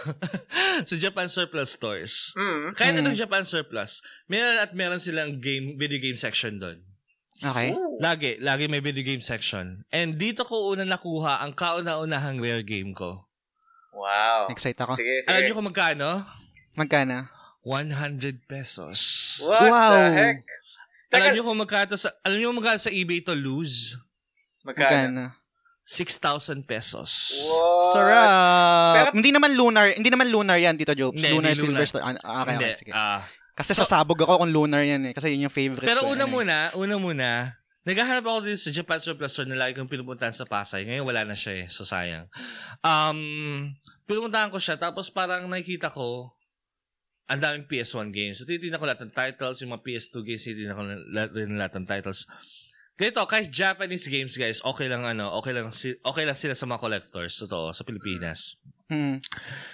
sa 0.82 0.94
Japan 0.94 1.26
Surplus 1.26 1.72
stores, 1.72 2.34
Mm. 2.34 2.74
kahit 2.74 2.92
Mm. 2.92 3.00
anong 3.00 3.16
Japan 3.16 3.42
Surplus, 3.42 4.02
meron 4.26 4.58
at 4.58 4.70
meron 4.72 4.98
silang 4.98 5.38
game, 5.38 5.74
video 5.74 5.98
game 5.98 6.14
section 6.14 6.58
doon. 6.58 6.82
Okay. 7.42 7.74
Lagi, 7.98 8.38
lagi 8.38 8.64
may 8.66 8.78
video 8.78 9.02
game 9.02 9.18
section. 9.18 9.82
And 9.90 10.14
dito 10.14 10.42
ko 10.42 10.70
una 10.70 10.86
nakuha 10.86 11.42
ang 11.42 11.52
kauna-unahang 11.52 12.38
rare 12.38 12.62
game 12.62 12.94
ko. 12.94 13.26
Wow. 13.92 14.46
Excited 14.48 14.78
ako. 14.78 14.94
Sige, 14.94 15.20
sige. 15.20 15.28
Alam 15.28 15.42
niyo 15.44 15.54
kung 15.54 15.66
magkano? 15.66 16.22
Magkano? 16.74 17.26
100 17.62 18.46
pesos. 18.46 18.98
What 19.42 19.58
Wow. 19.60 19.90
the 19.92 20.02
heck? 20.12 20.38
Alam 21.12 21.30
niyo 21.34 21.44
kung 21.44 21.58
magkano 21.58 21.94
sa 21.94 22.08
alam 22.22 22.38
niyo 22.38 22.48
kung 22.48 22.58
magkano 22.58 22.78
sa 22.78 22.90
eBay 22.90 23.20
to 23.20 23.34
lose? 23.34 23.98
magkano? 24.62 24.86
Magkano? 24.88 25.24
6,000 25.84 26.62
pesos. 26.64 27.10
What? 27.44 27.92
Sarap. 27.92 28.94
Pero- 28.96 29.12
hindi 29.12 29.30
naman 29.30 29.50
lunar, 29.52 29.92
hindi 29.92 30.08
naman 30.08 30.30
lunar 30.30 30.56
yan, 30.56 30.78
Tito 30.78 30.94
Jobs. 30.94 31.18
Hindi, 31.18 31.28
lunar, 31.28 31.52
hindi 31.52 31.58
Silver 31.58 31.74
lunar. 31.74 31.90
Star. 31.90 32.02
Ah, 32.22 32.42
okay, 32.46 32.54
Hindi. 32.54 32.64
okay, 32.64 32.78
sige. 32.80 32.92
ah, 32.94 33.20
Kasi 33.52 33.76
sasabog 33.76 34.16
ako 34.16 34.44
kung 34.44 34.52
lunar 34.52 34.80
yan 34.80 35.10
eh. 35.10 35.12
Kasi 35.12 35.32
yun 35.36 35.48
yung 35.48 35.54
favorite 35.54 35.84
pero 35.84 36.08
ko. 36.08 36.16
una 36.16 36.24
Ano 36.24 36.32
eh. 36.32 36.34
muna, 36.40 36.56
una 36.72 36.94
muna, 36.96 37.28
naghahanap 37.84 38.24
ako 38.24 38.38
dito 38.48 38.60
sa 38.64 38.72
Japan 38.72 38.98
Surplus 38.98 39.32
Store 39.36 39.48
na 39.48 39.60
lagi 39.60 39.76
kong 39.76 39.92
pinupuntahan 39.92 40.32
sa 40.32 40.48
Pasay. 40.48 40.88
Ngayon 40.88 41.04
wala 41.04 41.28
na 41.28 41.36
siya 41.36 41.64
eh, 41.64 41.66
so 41.68 41.84
sayang. 41.84 42.30
Um, 42.80 43.72
pinupuntahan 44.08 44.48
ko 44.48 44.56
siya, 44.56 44.80
tapos 44.80 45.12
parang 45.12 45.44
nakikita 45.50 45.92
ko, 45.92 46.32
ang 47.30 47.40
daming 47.40 47.64
PS1 47.64 48.12
games. 48.12 48.36
So, 48.40 48.44
titignan 48.44 48.76
ko 48.76 48.84
lahat 48.84 49.08
ng 49.08 49.14
titles, 49.14 49.62
yung 49.64 49.72
mga 49.72 49.84
PS2 49.88 50.14
games, 50.20 50.42
titignan 50.42 50.76
ko 50.76 50.82
lahat, 50.84 51.30
rin 51.32 51.56
lahat 51.56 51.72
ng 51.80 51.86
titles. 51.88 52.28
Ganito, 52.92 53.24
kahit 53.24 53.48
Japanese 53.48 54.04
games, 54.04 54.36
guys, 54.36 54.60
okay 54.60 54.84
lang 54.84 55.08
ano, 55.08 55.32
okay 55.40 55.56
lang, 55.56 55.72
si- 55.72 55.96
okay 56.04 56.28
lang 56.28 56.36
sila 56.36 56.52
sa 56.52 56.68
mga 56.68 56.82
collectors, 56.82 57.40
totoo, 57.40 57.72
sa 57.72 57.88
Pilipinas. 57.88 58.60
Hmm. 58.92 59.16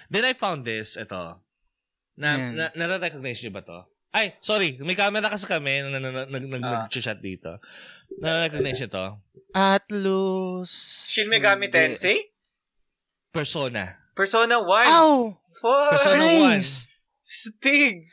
Then 0.07 0.23
I 0.29 0.39
found 0.39 0.63
this, 0.63 0.95
ito. 0.95 1.43
Na, 2.19 2.35
Yan. 2.35 2.53
na, 2.53 2.65
nare-recognize 2.75 3.39
niyo 3.39 3.55
ba 3.55 3.63
to? 3.63 3.79
Ay, 4.11 4.35
sorry, 4.39 4.75
may 4.81 4.93
camera 4.93 5.31
kasi 5.31 5.47
kami 5.47 5.87
na, 5.87 5.95
na, 5.95 6.11
na, 6.11 6.23
nag, 6.27 6.45
nag, 6.45 6.63
Ah. 6.63 6.71
nag-chat 6.85 7.23
dito. 7.23 7.63
Nare-recognize 8.19 8.81
niyo 8.81 8.91
to? 8.91 9.07
Atlus. 9.55 10.71
Shin 11.07 11.31
Megami 11.31 11.67
Hindi. 11.67 11.77
Tensei? 11.79 12.19
Persona. 13.31 14.03
Persona 14.13 14.59
1? 14.59 14.91
Ow! 14.91 15.39
Fuck! 15.55 15.91
Persona 15.95 16.19
Nice! 16.19 16.91
Stig! 17.21 18.11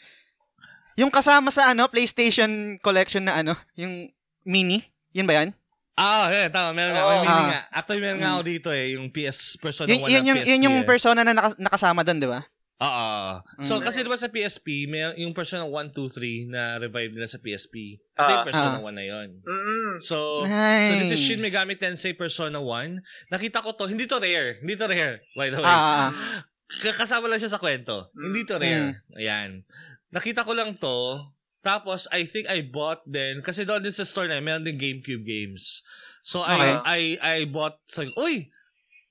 Yung 0.95 1.09
kasama 1.09 1.49
sa 1.49 1.73
ano, 1.73 1.89
PlayStation 1.89 2.77
collection 2.79 3.25
na 3.25 3.41
ano, 3.41 3.57
yung 3.73 4.11
mini. 4.43 4.85
Yun 5.11 5.25
ba 5.25 5.41
yan? 5.41 5.49
Ah, 5.95 6.27
yeah, 6.27 6.51
tama. 6.51 6.75
Meron 6.75 6.91
nga. 6.91 7.03
Oo. 7.03 7.09
May 7.09 7.23
mini 7.23 7.33
Ah. 7.33 7.47
nga. 7.49 7.61
Actually, 7.73 8.01
meron 8.03 8.19
nga 8.19 8.31
ako 8.35 8.43
dito 8.43 8.69
eh. 8.69 8.85
Yung 8.93 9.07
PS 9.09 9.55
Persona 9.57 9.87
1 9.87 10.03
Yun, 10.03 10.21
na 10.21 10.27
yung, 10.27 10.37
PSP 10.37 10.49
yun 10.51 10.65
yung 10.67 10.77
eh. 10.77 10.85
persona 10.85 11.21
na 11.23 11.31
naka- 11.31 11.55
nakasama 11.57 12.03
doon, 12.03 12.19
di 12.19 12.27
ba? 12.27 12.43
Oo. 12.75 13.39
So, 13.63 13.79
Mm. 13.79 13.83
kasi 13.87 14.03
diba 14.03 14.19
sa 14.19 14.27
PSP, 14.27 14.83
may 14.85 15.15
yung 15.15 15.31
Persona 15.31 15.63
1, 15.63 15.95
2, 15.95 16.11
3 16.11 16.43
na 16.43 16.75
revive 16.75 17.15
nila 17.15 17.23
sa 17.23 17.39
PSP. 17.39 18.03
Ito 18.13 18.27
yung 18.27 18.43
Ah. 18.43 18.47
Persona 18.47 18.77
Ah. 18.77 18.83
1 18.83 18.95
na 18.95 19.05
yun. 19.05 19.29
Mm. 19.39 19.95
So, 20.03 20.43
Nice. 20.43 20.87
so 20.87 20.93
this 20.99 21.13
is 21.15 21.21
Shin 21.23 21.39
Megami 21.39 21.79
Tensei 21.79 22.11
Persona 22.11 22.59
1. 22.59 22.99
Nakita 23.31 23.63
ko 23.63 23.71
to, 23.71 23.87
hindi 23.87 24.03
to 24.03 24.19
rare. 24.19 24.59
Hindi 24.59 24.75
to 24.75 24.91
rare, 24.91 25.23
by 25.39 25.47
the 25.47 25.63
way. 25.63 25.71
Ah, 25.71 26.11
ah, 26.11 26.95
kasama 26.99 27.31
lang 27.31 27.39
siya 27.39 27.55
sa 27.55 27.63
kwento. 27.63 28.11
Hindi 28.11 28.43
to 28.43 28.59
rare. 28.59 29.07
Ayan. 29.15 29.63
Nakita 30.11 30.43
ko 30.43 30.51
lang 30.51 30.75
to. 30.75 31.31
Tapos, 31.63 32.05
I 32.11 32.27
think 32.27 32.45
I 32.45 32.61
bought 32.61 33.01
then, 33.07 33.39
kasi 33.41 33.63
doon 33.63 33.81
din 33.81 33.95
sa 33.95 34.05
store 34.05 34.27
na, 34.27 34.37
meron 34.37 34.61
din 34.61 34.77
GameCube 34.77 35.23
games. 35.23 35.79
So, 36.21 36.43
Okay. 36.43 36.77
I, 36.77 37.17
I, 37.17 37.39
I 37.41 37.49
bought, 37.49 37.79
sabi, 37.87 38.11
uy! 38.13 38.51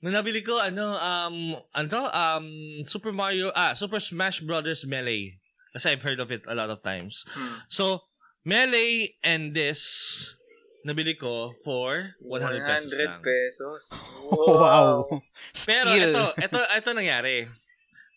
Nung 0.05 0.13
nabili 0.13 0.45
ko, 0.45 0.61
ano, 0.61 1.01
um, 1.01 1.37
ano 1.73 1.87
to? 1.89 2.03
Um, 2.13 2.47
Super 2.85 3.09
Mario, 3.09 3.49
ah, 3.57 3.73
Super 3.73 3.97
Smash 3.97 4.45
Brothers 4.45 4.85
Melee. 4.85 5.41
Kasi 5.73 5.97
I've 5.97 6.05
heard 6.05 6.21
of 6.21 6.29
it 6.29 6.45
a 6.45 6.53
lot 6.53 6.69
of 6.69 6.85
times. 6.85 7.25
Hmm. 7.33 7.65
So, 7.73 8.05
Melee 8.45 9.17
and 9.25 9.57
this, 9.57 10.37
nabili 10.85 11.17
ko 11.17 11.57
for 11.65 12.21
100 12.21 12.69
pesos 12.69 12.93
100 12.93 13.09
lang. 13.09 13.23
pesos. 13.25 13.83
Wow. 14.29 15.09
Pero 15.57 15.89
Steal. 15.89 16.13
ito, 16.13 16.25
ito, 16.37 16.59
ito 16.61 16.91
nangyari. 16.93 17.49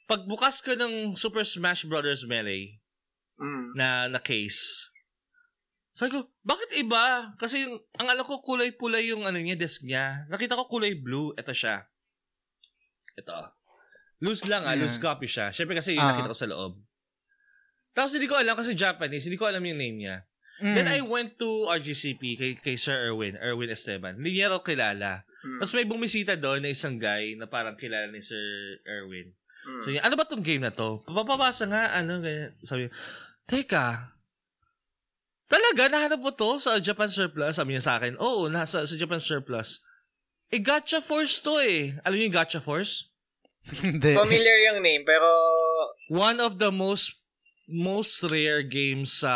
Pagbukas 0.06 0.60
ko 0.60 0.76
ng 0.76 1.16
Super 1.16 1.48
Smash 1.48 1.88
Brothers 1.88 2.28
Melee 2.28 2.84
Mm. 3.38 3.78
na, 3.78 3.88
na 4.10 4.20
case, 4.20 4.77
sabi 5.98 6.14
ko, 6.14 6.30
bakit 6.46 6.78
iba? 6.78 7.34
Kasi 7.42 7.66
yung, 7.66 7.82
ang 7.98 8.06
alam 8.06 8.22
ko 8.22 8.38
kulay 8.46 8.70
pula 8.70 9.02
yung 9.02 9.26
ano 9.26 9.42
niya, 9.42 9.58
desk 9.58 9.82
niya. 9.82 10.30
Nakita 10.30 10.54
ko 10.54 10.70
kulay 10.70 10.94
blue. 10.94 11.34
Ito 11.34 11.50
siya. 11.50 11.90
Ito. 13.18 13.34
Loose 14.22 14.46
lang 14.46 14.70
ah, 14.70 14.78
Yeah. 14.78 14.86
loose 14.86 15.02
copy 15.02 15.26
siya. 15.26 15.50
Siyempre 15.50 15.74
kasi 15.74 15.98
yung 15.98 16.06
Ah. 16.06 16.14
nakita 16.14 16.30
ko 16.30 16.38
sa 16.38 16.46
loob. 16.54 16.78
Tapos 17.98 18.14
hindi 18.14 18.30
ko 18.30 18.38
alam 18.38 18.54
kasi 18.54 18.78
Japanese, 18.78 19.26
hindi 19.26 19.42
ko 19.42 19.50
alam 19.50 19.66
yung 19.66 19.82
name 19.82 19.98
niya. 19.98 20.18
Mm. 20.62 20.74
Then 20.78 20.88
I 20.90 21.02
went 21.02 21.42
to 21.42 21.66
RGCP 21.66 22.22
kay, 22.38 22.52
kay 22.62 22.78
Sir 22.78 23.10
Erwin, 23.10 23.34
Erwin 23.42 23.74
Esteban. 23.74 24.22
Hindi 24.22 24.38
niya 24.38 24.54
raw 24.54 24.62
kilala. 24.62 25.26
Mm. 25.42 25.58
Tapos 25.62 25.74
may 25.74 25.90
bumisita 25.90 26.38
doon 26.38 26.62
na 26.62 26.70
isang 26.70 27.02
guy 27.02 27.34
na 27.38 27.50
parang 27.50 27.74
kilala 27.74 28.10
ni 28.10 28.22
Sir 28.22 28.38
Erwin. 28.86 29.34
Mm. 29.66 29.82
So, 29.82 29.90
ano 29.90 30.14
ba 30.14 30.30
tong 30.30 30.46
game 30.46 30.62
na 30.62 30.70
to? 30.70 31.02
Papabasa 31.10 31.66
nga, 31.66 31.90
ano, 31.98 32.22
ganyan. 32.22 32.54
Sabi, 32.62 32.86
teka, 33.50 34.17
talaga, 35.48 35.88
nahanap 35.88 36.20
mo 36.20 36.32
to 36.32 36.60
sa 36.60 36.78
Japan 36.78 37.08
Surplus? 37.08 37.56
Sabi 37.56 37.74
niya 37.74 37.84
sa 37.84 37.96
akin, 37.98 38.16
oo, 38.20 38.48
nasa 38.48 38.84
sa 38.84 38.96
Japan 38.96 39.20
Surplus. 39.20 39.82
Eh, 40.48 40.60
Gacha 40.60 41.00
Force 41.00 41.44
to 41.44 41.60
eh. 41.60 41.96
Alam 42.04 42.16
niyo 42.16 42.26
yung 42.32 42.38
Gacha 42.38 42.60
Force? 42.60 43.12
Hindi. 43.84 44.16
Familiar 44.16 44.72
yung 44.72 44.80
name, 44.80 45.04
pero... 45.04 45.28
One 46.08 46.40
of 46.40 46.56
the 46.56 46.72
most 46.72 47.20
most 47.68 48.24
rare 48.24 48.64
games 48.64 49.12
sa 49.28 49.36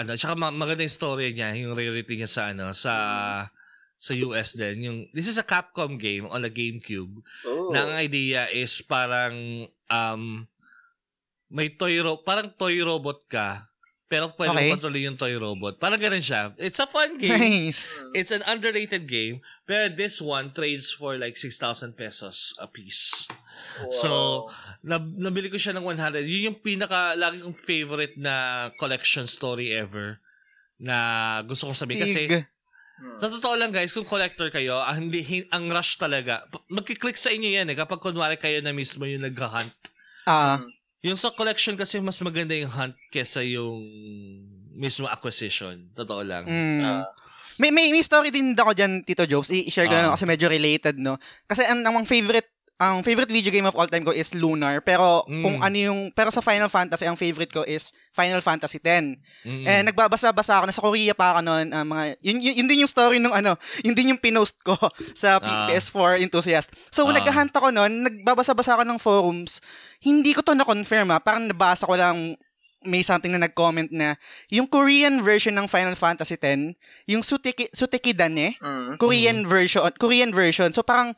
ano 0.00 0.16
tsaka 0.16 0.32
ma- 0.32 0.48
maganda 0.48 0.80
yung 0.80 0.96
story 0.96 1.36
niya 1.36 1.52
yung 1.60 1.76
rarity 1.76 2.16
niya 2.16 2.24
sa 2.24 2.42
ano 2.48 2.72
sa 2.72 2.92
sa 4.00 4.12
US 4.16 4.56
din 4.56 4.76
yung 4.80 4.98
this 5.12 5.28
is 5.28 5.36
a 5.36 5.44
Capcom 5.44 6.00
game 6.00 6.24
on 6.24 6.40
a 6.40 6.48
GameCube 6.48 7.20
Oh. 7.44 7.68
na 7.76 7.84
ang 7.84 7.92
idea 8.00 8.48
is 8.48 8.80
parang 8.80 9.68
um 9.92 10.48
may 11.52 11.68
toy 11.68 12.00
ro 12.00 12.24
parang 12.24 12.48
toy 12.48 12.80
robot 12.80 13.28
ka 13.28 13.68
pero 14.06 14.30
pwede 14.38 14.54
Okay. 14.54 14.70
mo 14.70 14.74
kontrolin 14.78 15.06
yung 15.10 15.18
toy 15.18 15.34
robot. 15.34 15.82
Parang 15.82 15.98
ganun 15.98 16.22
siya. 16.22 16.54
It's 16.56 16.78
a 16.78 16.86
fun 16.86 17.18
game. 17.18 17.66
Nice. 17.66 17.98
It's 18.14 18.30
an 18.30 18.46
underrated 18.46 19.10
game. 19.10 19.42
Pero 19.66 19.90
this 19.90 20.22
one 20.22 20.54
trades 20.54 20.94
for 20.94 21.18
like 21.18 21.34
6,000 21.34 21.98
pesos 21.98 22.54
a 22.62 22.70
piece. 22.70 23.26
Wow. 23.82 23.90
So, 23.90 24.08
nab- 24.80 25.18
nabili 25.18 25.50
ko 25.50 25.58
siya 25.58 25.74
ng 25.74 25.82
100. 25.82 26.22
Yun 26.22 26.54
yung 26.54 26.58
pinaka, 26.62 27.18
lagi 27.18 27.42
kong 27.42 27.58
favorite 27.58 28.14
na 28.14 28.68
collection 28.78 29.26
story 29.26 29.74
ever 29.74 30.22
na 30.78 30.96
gusto 31.42 31.66
kong 31.66 31.76
sabihin. 31.76 32.06
Kasi. 32.06 32.22
Hmm. 32.96 33.12
sa 33.20 33.28
totoo 33.28 33.60
lang 33.60 33.68
guys, 33.68 33.92
kung 33.92 34.08
collector 34.08 34.48
kayo, 34.48 34.80
ang, 34.80 35.10
hindi, 35.10 35.20
hin- 35.20 35.44
ang 35.52 35.68
rush 35.68 36.00
talaga. 36.00 36.48
Magkiklik 36.72 37.20
sa 37.20 37.28
inyo 37.28 37.52
yan 37.52 37.68
eh. 37.68 37.76
Kapag 37.76 38.00
kunwari 38.00 38.40
kayo 38.40 38.64
na 38.64 38.72
mismo 38.72 39.04
yung 39.04 39.20
nag-hunt. 39.20 39.76
Ah, 40.24 40.64
Yung 41.06 41.14
sa 41.14 41.30
collection 41.30 41.78
kasi 41.78 42.02
mas 42.02 42.18
maganda 42.18 42.50
yung 42.50 42.72
hunt 42.74 42.98
kesa 43.14 43.46
yung 43.46 43.78
mismo 44.74 45.06
acquisition. 45.06 45.86
Totoo 45.94 46.26
lang. 46.26 46.44
Mm. 46.50 46.82
Ah. 46.82 47.06
May, 47.56 47.70
may, 47.72 47.88
may 47.88 48.02
story 48.04 48.28
din 48.28 48.52
ako 48.52 48.74
dyan, 48.76 49.00
Tito 49.06 49.24
Jobs. 49.24 49.48
I-share 49.48 49.86
ko 49.88 49.94
na 49.94 49.96
Ah. 49.96 50.04
lang 50.10 50.14
kasi 50.18 50.26
medyo 50.28 50.50
related, 50.50 50.98
no? 50.98 51.16
Kasi 51.46 51.64
ang, 51.64 51.80
ang 51.80 52.04
favorite 52.04 52.52
ang 52.76 53.00
favorite 53.00 53.28
video 53.28 53.48
game 53.48 53.64
of 53.64 53.72
all 53.72 53.86
time 53.86 54.02
ko 54.02 54.12
is 54.12 54.32
Lunar. 54.32 54.80
Pero 54.80 55.24
Mm. 55.24 55.40
kung 55.40 55.56
ano 55.58 55.76
yung... 55.76 56.00
Pero 56.10 56.28
sa 56.28 56.40
Final 56.40 56.68
Fantasy, 56.68 57.04
ang 57.04 57.16
favorite 57.16 57.48
ko 57.48 57.64
is 57.64 57.88
Final 58.12 58.38
Fantasy 58.38 58.76
X. 58.76 59.16
Mm-mm. 59.42 59.64
Eh, 59.64 59.80
nagbabasa-basa 59.82 60.60
ako. 60.60 60.64
Nasa 60.66 60.84
Korea 60.84 61.12
pa 61.12 61.32
ako 61.32 61.40
noon. 61.42 61.66
ah, 61.70 61.82
mga, 61.82 62.20
yun, 62.20 62.36
yun, 62.38 62.54
yun 62.54 62.66
din 62.66 62.82
yung 62.82 62.90
story 62.90 63.16
nung 63.16 63.32
ano, 63.32 63.56
yun 63.86 63.92
din 63.92 64.12
yung 64.12 64.20
pinost 64.20 64.60
ko 64.60 64.76
sa 65.16 65.40
P- 65.40 65.48
Ah. 65.48 65.66
PS4 65.66 66.20
enthusiast. 66.20 66.68
So, 66.90 67.04
Ah. 67.04 67.16
naghahunt 67.16 67.50
ako 67.50 67.72
noon, 67.72 67.92
nagbabasa-basa 68.02 68.76
ako 68.76 68.84
ng 68.84 68.98
forums. 68.98 69.64
Hindi 69.98 70.32
ko 70.32 70.40
to 70.40 70.52
na-confirm 70.52 71.08
ah. 71.08 71.18
Parang 71.18 71.48
nabasa 71.48 71.84
ko 71.84 71.96
lang 71.96 72.36
may 72.84 73.02
something 73.02 73.32
na 73.32 73.42
nag-comment 73.42 73.90
na 73.90 74.14
yung 74.46 74.62
Korean 74.64 75.18
version 75.18 75.50
ng 75.50 75.66
Final 75.66 75.96
Fantasy 75.96 76.36
X, 76.36 76.76
yung 77.04 77.18
Suteki, 77.18 77.66
Sutekidane, 77.72 78.54
Mm. 78.56 78.94
Korean 78.96 79.42
version, 79.42 79.82
Korean 79.92 80.30
version. 80.30 80.70
So 80.70 80.84
parang 80.84 81.16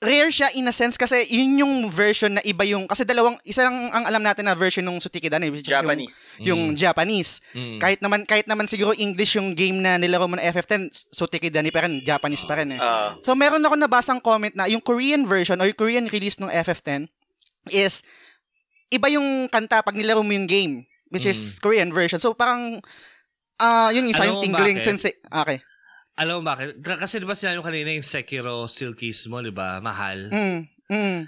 rare 0.00 0.32
siya 0.32 0.48
in 0.56 0.64
a 0.64 0.72
sense 0.72 0.96
kasi 0.96 1.28
yun 1.28 1.60
yung 1.60 1.74
version 1.92 2.32
na 2.32 2.42
iba 2.48 2.64
yung 2.64 2.88
kasi 2.88 3.04
dalawang 3.04 3.36
isa 3.44 3.68
lang 3.68 3.92
ang 3.92 4.08
alam 4.08 4.24
natin 4.24 4.48
na 4.48 4.56
version 4.56 4.80
ng 4.80 4.96
Sutekidane 4.96 5.52
which 5.52 5.68
is 5.68 5.76
yung- 5.76 5.84
Japanese. 5.84 6.16
yung, 6.40 6.62
Japanese. 6.72 7.30
Mm. 7.52 7.76
Kahit 7.76 8.00
naman 8.00 8.24
kahit 8.24 8.48
naman 8.48 8.64
siguro 8.64 8.96
English 8.96 9.36
yung 9.36 9.52
game 9.52 9.76
na 9.76 10.00
nilaro 10.00 10.24
mo 10.24 10.40
na 10.40 10.48
FF10, 10.48 11.12
Sutekidane 11.12 11.68
pa 11.68 11.84
rin, 11.84 12.00
Japanese 12.00 12.48
pa 12.48 12.56
rin 12.56 12.72
eh. 12.74 12.80
Ah. 12.80 13.12
So 13.20 13.36
meron 13.36 13.60
ako 13.60 13.76
nabasang 13.76 14.24
comment 14.24 14.56
na 14.56 14.64
yung 14.72 14.80
Korean 14.80 15.28
version 15.28 15.60
or 15.60 15.68
yung 15.68 15.76
Korean 15.76 16.08
release 16.08 16.40
ng 16.40 16.48
FF10 16.48 17.04
is 17.68 18.00
iba 18.88 19.12
yung 19.12 19.52
kanta 19.52 19.84
pag 19.84 19.92
nilaro 19.92 20.24
mo 20.24 20.32
yung 20.32 20.48
game 20.48 20.88
which 21.12 21.28
is 21.28 21.60
Korean 21.60 21.92
version. 21.92 22.16
So 22.16 22.32
parang 22.32 22.80
ah 23.60 23.92
yun 23.92 24.08
isa 24.08 24.24
yung 24.24 24.40
tingling 24.40 24.80
bakit? 24.80 24.96
sense. 24.96 25.12
Okay. 25.28 25.60
Alam 26.20 26.44
mo 26.44 26.52
bakit? 26.52 26.84
Kasi 26.84 27.16
di 27.16 27.24
ba 27.24 27.32
sinabi 27.32 27.56
mo 27.56 27.64
kanina 27.64 27.96
yung 27.96 28.04
Sekiro 28.04 28.68
Silkies 28.68 29.24
mo, 29.32 29.40
di 29.40 29.48
ba? 29.48 29.80
Mahal. 29.80 30.28
Mm. 30.28 30.60
Mm. 30.92 31.20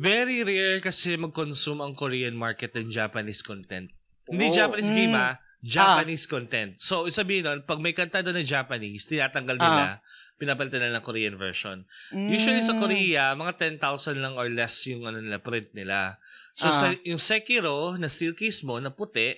Very 0.00 0.40
rare 0.42 0.80
kasi 0.80 1.20
mag-consume 1.20 1.84
ang 1.84 1.92
Korean 1.92 2.32
market 2.32 2.72
ng 2.72 2.88
Japanese 2.88 3.44
content. 3.44 3.92
Hindi 4.24 4.48
Oh. 4.48 4.56
Japanese 4.56 4.88
game 4.88 5.12
Mm. 5.12 5.20
ah, 5.20 5.34
Japanese 5.60 6.24
content. 6.24 6.80
So, 6.80 7.04
sabihin 7.12 7.44
nun, 7.44 7.60
pag 7.68 7.84
may 7.84 7.92
kanta 7.92 8.24
doon 8.24 8.40
na 8.40 8.44
Japanese, 8.44 9.04
tinatanggal 9.04 9.60
nila, 9.60 10.00
pinapalitan 10.40 10.80
nila 10.80 10.98
ng 10.98 11.04
Korean 11.04 11.36
version. 11.36 11.84
Usually 12.10 12.64
sa 12.64 12.72
Mm. 12.74 12.80
Korea, 12.80 13.24
mga 13.36 13.52
10,000 13.60 14.24
lang 14.24 14.40
or 14.40 14.48
less 14.48 14.88
yung 14.88 15.04
ano 15.04 15.20
nila, 15.20 15.36
print 15.38 15.76
nila. 15.76 16.16
So, 16.56 16.72
Ah. 16.72 16.74
sa, 16.74 16.86
yung 17.04 17.20
Sekiro 17.20 18.00
na 18.00 18.08
Silkies 18.08 18.64
mo, 18.64 18.80
na 18.80 18.88
puti, 18.88 19.36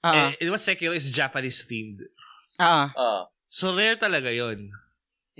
Ah. 0.00 0.30
eh, 0.30 0.38
di 0.38 0.48
ba 0.48 0.56
Sekiro 0.56 0.94
is 0.94 1.10
Japanese 1.10 1.66
themed? 1.66 2.06
Ah. 2.56 2.94
Ah. 2.94 3.26
So, 3.50 3.74
rare 3.74 3.98
talaga 3.98 4.30
yon 4.30 4.70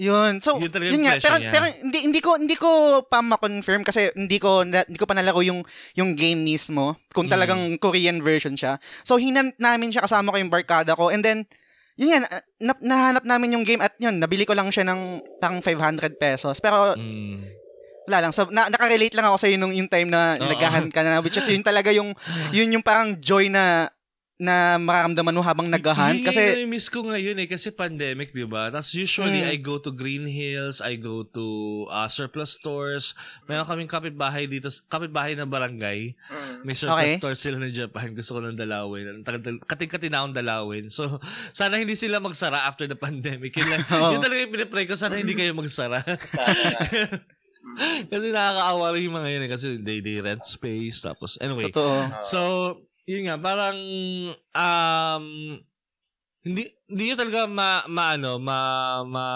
Yun. 0.00 0.40
So, 0.40 0.56
Yun 0.56 0.72
yun, 0.72 1.02
nga. 1.04 1.20
Pero, 1.20 1.36
niya. 1.36 1.52
pero 1.52 1.64
hindi, 1.68 1.98
hindi 2.08 2.20
ko 2.24 2.40
hindi 2.40 2.56
ko 2.56 2.70
pa 3.04 3.20
ma-confirm 3.20 3.84
kasi 3.84 4.08
hindi 4.16 4.40
ko 4.40 4.64
na- 4.64 4.88
hindi 4.88 4.96
ko 4.96 5.04
pa 5.04 5.12
nalaro 5.12 5.44
yung 5.44 5.60
yung 5.92 6.16
game 6.16 6.40
mismo 6.40 6.96
kung 7.12 7.28
Mm. 7.28 7.32
talagang 7.36 7.62
Korean 7.76 8.18
version 8.18 8.56
siya. 8.56 8.80
So, 9.04 9.20
hinant 9.20 9.60
namin 9.60 9.92
siya 9.92 10.00
kasama 10.00 10.32
ko 10.32 10.40
yung 10.40 10.48
barkada 10.48 10.96
ko 10.96 11.12
and 11.12 11.20
then 11.20 11.44
yun 12.00 12.16
yan, 12.16 12.24
na, 12.24 12.40
na- 12.72 12.80
nahanap 12.80 13.24
namin 13.28 13.60
yung 13.60 13.64
game 13.66 13.84
at 13.84 13.92
yun, 14.00 14.16
nabili 14.16 14.48
ko 14.48 14.56
lang 14.56 14.72
siya 14.72 14.88
ng 14.88 15.20
pang 15.36 15.60
500 15.60 16.16
pesos. 16.16 16.56
Pero 16.58 16.96
Mm. 16.96 17.44
wala 18.08 18.18
lang. 18.24 18.32
So, 18.32 18.48
na, 18.48 18.72
nakarelate 18.72 19.12
lang 19.12 19.28
ako 19.28 19.36
sa 19.36 19.52
nung 19.52 19.76
yung 19.76 19.86
time 19.86 20.08
na 20.08 20.34
Oo. 20.34 20.48
naghahan 20.48 20.88
ka 20.88 21.04
na 21.04 21.20
which 21.20 21.36
is 21.36 21.44
yun 21.44 21.60
talaga 21.60 21.92
yung 21.92 22.16
yun 22.56 22.72
yung 22.72 22.82
parang 22.82 23.20
joy 23.20 23.52
na 23.52 23.92
na 24.40 24.80
mararamdaman 24.80 25.36
mo 25.36 25.44
habang 25.44 25.68
naghahan 25.68 26.16
Yun 26.16 26.24
kasi 26.24 26.64
yung 26.64 26.72
miss 26.72 26.88
ko 26.88 27.04
ngayon 27.04 27.36
eh, 27.36 27.44
kasi 27.44 27.68
pandemic, 27.68 28.32
di 28.32 28.48
ba? 28.48 28.72
Tapos 28.72 28.88
usually, 28.96 29.44
Mm. 29.44 29.52
I 29.52 29.56
go 29.60 29.76
to 29.76 29.92
Green 29.92 30.24
Hills, 30.24 30.80
I 30.80 30.96
go 30.96 31.20
to 31.22 31.44
uh, 31.86 32.08
surplus 32.08 32.56
stores. 32.56 33.12
Mayroon 33.44 33.68
kaming 33.68 33.92
kapitbahay 33.92 34.48
dito, 34.48 34.72
kapitbahay 34.88 35.36
na 35.36 35.44
barangay. 35.44 36.16
Mm. 36.16 36.64
May 36.64 36.72
surplus 36.72 37.04
Okay. 37.04 37.20
store 37.20 37.36
sila 37.36 37.60
ng 37.60 37.68
Japan. 37.68 38.16
Gusto 38.16 38.36
ko 38.36 38.40
ng 38.40 38.56
dalawin. 38.56 39.20
Kating-kating 39.60 40.08
na 40.08 40.24
akong 40.24 40.32
dalawin. 40.34 40.88
So, 40.88 41.20
sana 41.52 41.76
hindi 41.76 41.92
sila 41.92 42.16
magsara 42.16 42.64
after 42.64 42.88
the 42.88 42.96
pandemic. 42.96 43.52
Yun, 43.52 43.68
lang, 43.68 43.84
Oo. 43.92 44.16
yun 44.16 44.24
talaga 44.24 44.40
yung 44.40 44.54
pinipray 44.56 44.88
ko. 44.88 44.96
Sana 44.96 45.20
hindi 45.20 45.36
kayo 45.36 45.52
magsara. 45.52 46.00
Kasi 48.10 48.26
nakakaawa 48.32 48.86
rin 48.96 49.06
yung 49.06 49.16
mga 49.16 49.28
yun 49.30 49.42
eh. 49.46 49.50
Kasi 49.52 49.66
they, 49.78 50.00
they 50.00 50.18
rent 50.18 50.42
space. 50.42 51.04
Tapos, 51.04 51.36
anyway. 51.38 51.68
totoo. 51.68 52.08
So, 52.24 52.38
yun 53.04 53.28
nga, 53.28 53.36
parang, 53.40 53.78
um, 54.34 55.24
hindi, 56.40 56.62
hindi 56.88 57.02
nyo 57.10 57.16
talaga 57.16 57.40
ma, 57.48 57.84
maano, 57.88 58.40
ma, 58.40 58.58
ma, 59.04 59.26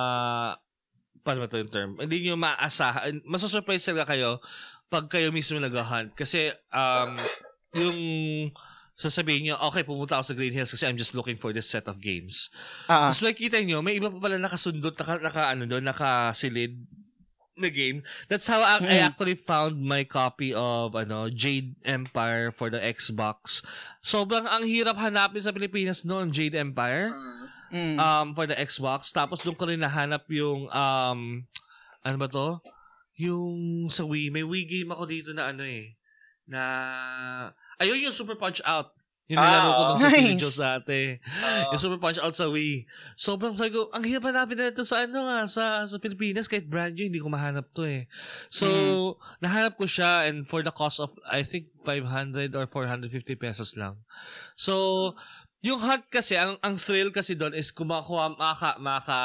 paano 1.20 1.44
ba 1.44 1.48
ito 1.48 1.60
yung 1.60 1.72
term? 1.72 1.90
Hindi 2.00 2.28
nyo 2.28 2.36
maasahan, 2.40 3.24
masasurprise 3.24 3.84
talaga 3.88 4.16
kayo 4.16 4.40
pag 4.88 5.08
kayo 5.08 5.32
mismo 5.32 5.60
nag-hunt. 5.60 6.16
Kasi, 6.16 6.52
um, 6.72 7.16
yung, 7.76 7.98
sasabihin 8.94 9.50
nyo, 9.50 9.54
okay, 9.68 9.82
pumunta 9.82 10.16
ako 10.16 10.24
sa 10.32 10.36
Green 10.38 10.54
Hills 10.54 10.70
kasi 10.70 10.86
I'm 10.86 10.98
just 10.98 11.18
looking 11.18 11.34
for 11.34 11.50
this 11.50 11.66
set 11.66 11.90
of 11.90 11.98
games. 11.98 12.48
Ah. 12.86 13.10
Tapos 13.10 13.26
makikita 13.26 13.58
nyo, 13.66 13.82
may 13.82 13.98
iba 13.98 14.06
pa 14.06 14.22
pala 14.22 14.38
nakasundot, 14.38 14.94
naka, 14.94 15.18
naka 15.18 15.42
ano 15.50 15.66
doon, 15.66 15.82
nakasilid 15.82 16.78
na 17.54 17.68
game. 17.68 18.02
That's 18.26 18.46
how 18.46 18.58
I, 18.58 18.82
I 18.82 18.98
Mm. 18.98 19.06
actually 19.06 19.36
found 19.36 19.78
my 19.78 20.02
copy 20.02 20.50
of 20.50 20.92
ano 20.92 21.30
Jade 21.30 21.78
Empire 21.82 22.50
for 22.50 22.66
the 22.68 22.78
Xbox. 22.78 23.62
Sobrang 24.00 24.44
ang 24.44 24.66
hirap 24.66 24.98
hanapin 24.98 25.38
sa 25.38 25.50
Pilipinas 25.50 26.02
noon, 26.02 26.30
Jade 26.30 26.58
Empire 26.58 27.14
Mm. 27.14 27.42
Mm. 27.74 27.96
um 27.98 28.26
for 28.32 28.46
the 28.46 28.54
Xbox. 28.54 29.10
Tapos 29.10 29.42
doon 29.42 29.54
ko 29.54 29.66
rin 29.66 29.78
nahanap 29.78 30.26
yung 30.30 30.66
um 30.68 31.20
ano 32.00 32.16
ba 32.16 32.26
to? 32.26 32.58
Yung 33.16 33.86
sa 33.86 34.02
Wii, 34.02 34.30
may 34.30 34.42
Wii 34.42 34.66
game 34.66 34.90
ako 34.90 35.06
dito 35.06 35.30
na 35.30 35.50
ano 35.50 35.62
eh 35.62 35.94
na 36.44 36.60
ayun 37.78 38.04
yung 38.04 38.12
Super 38.12 38.34
Punch 38.34 38.60
Out. 38.62 38.92
Yung 39.24 39.40
Ah, 39.40 39.48
nilaro 39.48 39.70
ko 39.72 39.82
nung 39.88 39.96
sa 39.96 40.08
nice. 40.12 40.20
Pilipinas 40.20 40.56
dati. 40.60 41.00
Ah. 41.40 41.72
Yung 41.72 41.80
Super 41.80 41.96
Punch 41.96 42.20
Out 42.20 42.36
sa 42.36 42.52
Wii. 42.52 42.84
Sobrang 43.16 43.56
sabi 43.56 43.72
ko, 43.72 43.88
ang 43.88 44.04
hirap 44.04 44.28
hanapin 44.28 44.60
na 44.60 44.68
ito 44.68 44.84
sa 44.84 45.08
ano 45.08 45.16
nga, 45.16 45.48
sa, 45.48 45.88
sa 45.88 45.96
Pilipinas, 45.96 46.44
kahit 46.44 46.68
brand 46.68 46.92
new, 46.92 47.08
hindi 47.08 47.24
ko 47.24 47.32
mahanap 47.32 47.72
to 47.72 47.88
eh. 47.88 48.04
So, 48.52 48.68
nahanap 49.40 49.80
ko 49.80 49.88
siya 49.88 50.28
and 50.28 50.44
for 50.44 50.60
the 50.60 50.68
cost 50.68 51.00
of, 51.00 51.16
I 51.24 51.40
think, 51.40 51.72
500 51.88 52.52
or 52.52 52.68
450 52.68 53.08
pesos 53.40 53.80
lang. 53.80 54.04
So, 54.60 55.16
yung 55.64 55.80
hunt 55.80 56.04
kasi, 56.12 56.36
ang, 56.36 56.60
ang 56.60 56.76
thrill 56.76 57.08
kasi 57.08 57.32
doon 57.32 57.56
is 57.56 57.72
kumakuha, 57.72 58.36
maka, 58.36 58.76
maka 58.76 59.18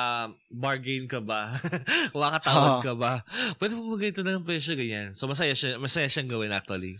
bargain 0.47 1.03
ka 1.03 1.19
ba? 1.19 1.51
Makakatawad 2.15 2.79
Oo. 2.79 2.81
ka 2.81 2.93
ba? 2.95 3.13
Pwede 3.59 3.75
mo 3.75 3.99
ganito 3.99 4.23
na 4.23 4.39
ng 4.39 4.47
presyo 4.47 4.79
ganyan. 4.79 5.11
So, 5.11 5.27
masaya 5.27 5.51
siya, 5.51 5.75
masaya 5.75 6.07
siyang 6.07 6.31
gawin 6.31 6.55
actually. 6.55 6.95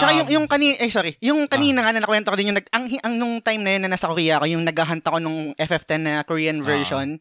Tsaka 0.00 0.10
Um, 0.10 0.18
yung, 0.24 0.28
yung 0.32 0.46
kanina, 0.48 0.80
eh 0.80 0.88
sorry, 0.88 1.12
yung 1.20 1.44
kanina 1.44 1.84
nga 1.84 1.92
na 1.92 2.00
nakwento 2.00 2.32
ko 2.32 2.40
din, 2.40 2.56
yung 2.56 2.58
nag, 2.58 2.72
ang, 2.72 2.88
ang 2.88 3.14
nung 3.20 3.44
time 3.44 3.60
na 3.60 3.70
yun 3.76 3.82
na 3.84 3.92
nasa 3.92 4.08
Korea 4.08 4.40
ako, 4.40 4.48
yung 4.48 4.64
naghahunt 4.64 5.04
ako 5.04 5.18
nung 5.20 5.52
FF10 5.60 6.00
na 6.00 6.14
Korean 6.24 6.64
version, 6.64 7.20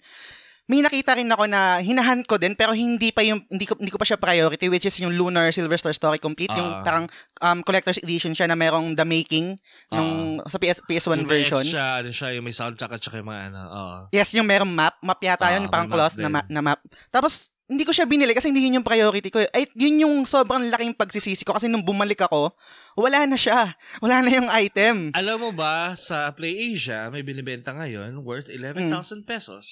may 0.69 0.79
nakita 0.79 1.11
rin 1.11 1.25
ako 1.27 1.43
na 1.43 1.77
hinahunt 1.79 2.23
ko 2.23 2.37
din 2.37 2.53
pero 2.53 2.71
hindi 2.71 3.09
pa 3.09 3.19
yung 3.19 3.41
hindi 3.43 3.65
ko 3.65 3.73
hindi 3.73 3.89
ko 3.89 3.97
pa 3.97 4.05
siya 4.05 4.15
priority 4.15 4.69
which 4.69 4.85
is 4.85 4.93
yung 4.95 5.11
Lunar 5.11 5.49
Silver 5.49 5.75
Star 5.75 5.91
Story 5.91 6.17
Complete 6.17 6.53
yung 6.53 6.69
Ah. 6.71 6.85
parang 6.85 7.05
um, 7.41 7.59
collector's 7.59 7.97
edition 7.97 8.31
siya 8.31 8.45
na 8.45 8.53
merong 8.53 8.93
the 8.93 9.03
making 9.03 9.57
nung 9.89 10.37
sa 10.45 10.55
PS 10.55 10.79
PS1 10.81 11.17
yung 11.17 11.27
version. 11.27 11.59
Extra, 11.59 11.99
ano 11.99 12.09
siya, 12.09 12.29
yung 12.31 12.45
may 12.45 12.53
soundtrack 12.53 12.91
at 12.91 13.01
saka 13.01 13.17
yung 13.17 13.27
mga 13.27 13.49
ano. 13.49 13.59
oo. 13.65 13.97
Yes, 14.11 14.29
yung 14.31 14.45
merong 14.45 14.69
map, 14.69 14.95
map 14.99 15.17
yata 15.19 15.43
Ah, 15.43 15.57
yun, 15.57 15.65
yung 15.65 15.73
parang 15.73 15.89
cloth 15.89 16.13
na, 16.15 16.29
ma- 16.29 16.45
na 16.45 16.61
map. 16.63 16.79
Tapos 17.09 17.49
hindi 17.65 17.81
ko 17.81 17.89
siya 17.89 18.05
binili 18.05 18.33
kasi 18.33 18.49
hindi 18.49 18.61
yun 18.61 18.77
yung 18.77 18.87
priority 18.87 19.29
ko. 19.29 19.41
Ay, 19.47 19.69
yun 19.73 20.01
yung 20.01 20.15
sobrang 20.23 20.69
laking 20.69 20.93
pagsisisi 20.93 21.41
ko 21.41 21.53
kasi 21.53 21.65
nung 21.65 21.81
bumalik 21.81 22.17
ako, 22.19 22.49
wala 22.95 23.25
na 23.25 23.37
siya. 23.37 23.73
Wala 23.99 24.21
na 24.21 24.29
yung 24.31 24.49
item. 24.49 25.13
Alam 25.13 25.37
mo 25.39 25.51
ba, 25.51 25.93
sa 25.93 26.29
PlayAsia, 26.29 27.09
may 27.09 27.21
binibenta 27.21 27.69
ngayon 27.71 28.21
worth 28.21 28.49
11,000 28.49 28.89
Hmm. 29.15 29.21
pesos. 29.23 29.65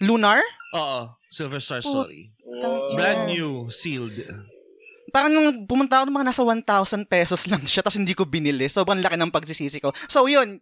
Lunar? 0.00 0.42
Oo, 0.74 1.12
Silver 1.28 1.62
Star 1.62 1.78
Story. 1.78 2.30
Tang- 2.58 2.94
Brand 2.94 3.22
new, 3.26 3.68
sealed. 3.68 4.14
Parang 5.10 5.30
nung 5.30 5.62
pumunta 5.64 6.02
ako, 6.02 6.10
mga 6.10 6.26
nasa 6.26 6.42
1,000 6.42 6.66
pesos 7.06 7.46
lang 7.46 7.62
siya 7.62 7.86
tapos 7.86 7.98
hindi 7.98 8.12
ko 8.12 8.26
binili. 8.26 8.66
Sobrang 8.66 8.98
laki 8.98 9.14
ng 9.14 9.30
pagsisisi 9.30 9.78
ko. 9.78 9.94
So 10.06 10.26
yun, 10.26 10.58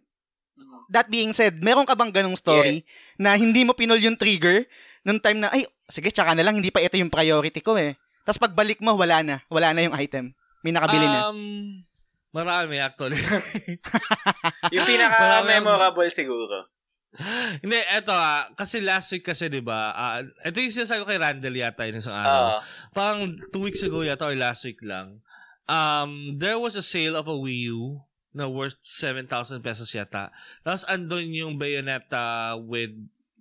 that 0.89 1.09
being 1.09 1.33
said, 1.33 1.57
meron 1.59 1.85
ka 1.85 1.97
bang 1.97 2.13
ganong 2.13 2.37
story 2.37 2.77
Yes. 2.77 2.89
na 3.17 3.33
hindi 3.33 3.65
mo 3.65 3.73
pinol 3.73 3.97
yung 3.97 4.13
trigger 4.13 4.69
nung 5.01 5.17
time 5.17 5.41
na, 5.41 5.49
ay, 5.49 5.65
sige, 5.89 6.13
tsaka 6.13 6.37
na 6.37 6.45
lang, 6.45 6.53
hindi 6.53 6.69
pa 6.69 6.79
ito 6.79 6.95
yung 6.95 7.09
priority 7.09 7.59
ko 7.59 7.73
eh. 7.75 7.97
Tapos 8.23 8.37
pagbalik 8.39 8.79
mo, 8.79 8.93
wala 8.93 9.19
na. 9.19 9.35
Wala 9.49 9.73
na 9.73 9.83
yung 9.83 9.97
item. 9.97 10.31
May 10.61 10.71
nakabili 10.71 11.03
na. 11.03 11.27
Um, 11.27 11.83
marami 12.31 12.79
actually. 12.79 13.19
Yung 14.73 14.87
pinaka-memorable 14.87 16.07
siguro. 16.07 16.65
Hindi, 17.61 17.77
eto 17.93 18.09
ah, 18.09 18.49
kasi 18.57 18.81
last 18.81 19.13
week 19.13 19.21
kasi 19.21 19.45
'di 19.45 19.61
ba? 19.61 19.93
ah, 19.93 20.19
ito 20.21 20.57
yung 20.57 20.73
sinasabi 20.73 21.05
ko 21.05 21.07
kay 21.09 21.21
Randall 21.21 21.53
yata 21.53 21.85
yung 21.85 22.01
isang 22.01 22.17
araw. 22.17 22.57
Ah. 22.57 22.59
Parang 22.89 23.37
two 23.53 23.69
weeks 23.69 23.85
ago 23.85 24.01
yata 24.01 24.25
or 24.25 24.33
last 24.33 24.65
week 24.65 24.81
lang. 24.81 25.21
Um, 25.69 26.35
there 26.41 26.57
was 26.57 26.73
a 26.75 26.83
sale 26.83 27.15
of 27.15 27.29
a 27.29 27.37
Wii 27.37 27.71
U 27.71 28.03
na 28.33 28.49
worth 28.49 28.81
7,000 28.81 29.29
pesos 29.61 29.93
yata. 29.93 30.33
Tapos 30.65 30.83
andun 30.89 31.29
yung 31.31 31.55
Bayonetta 31.61 32.57
with 32.57 32.91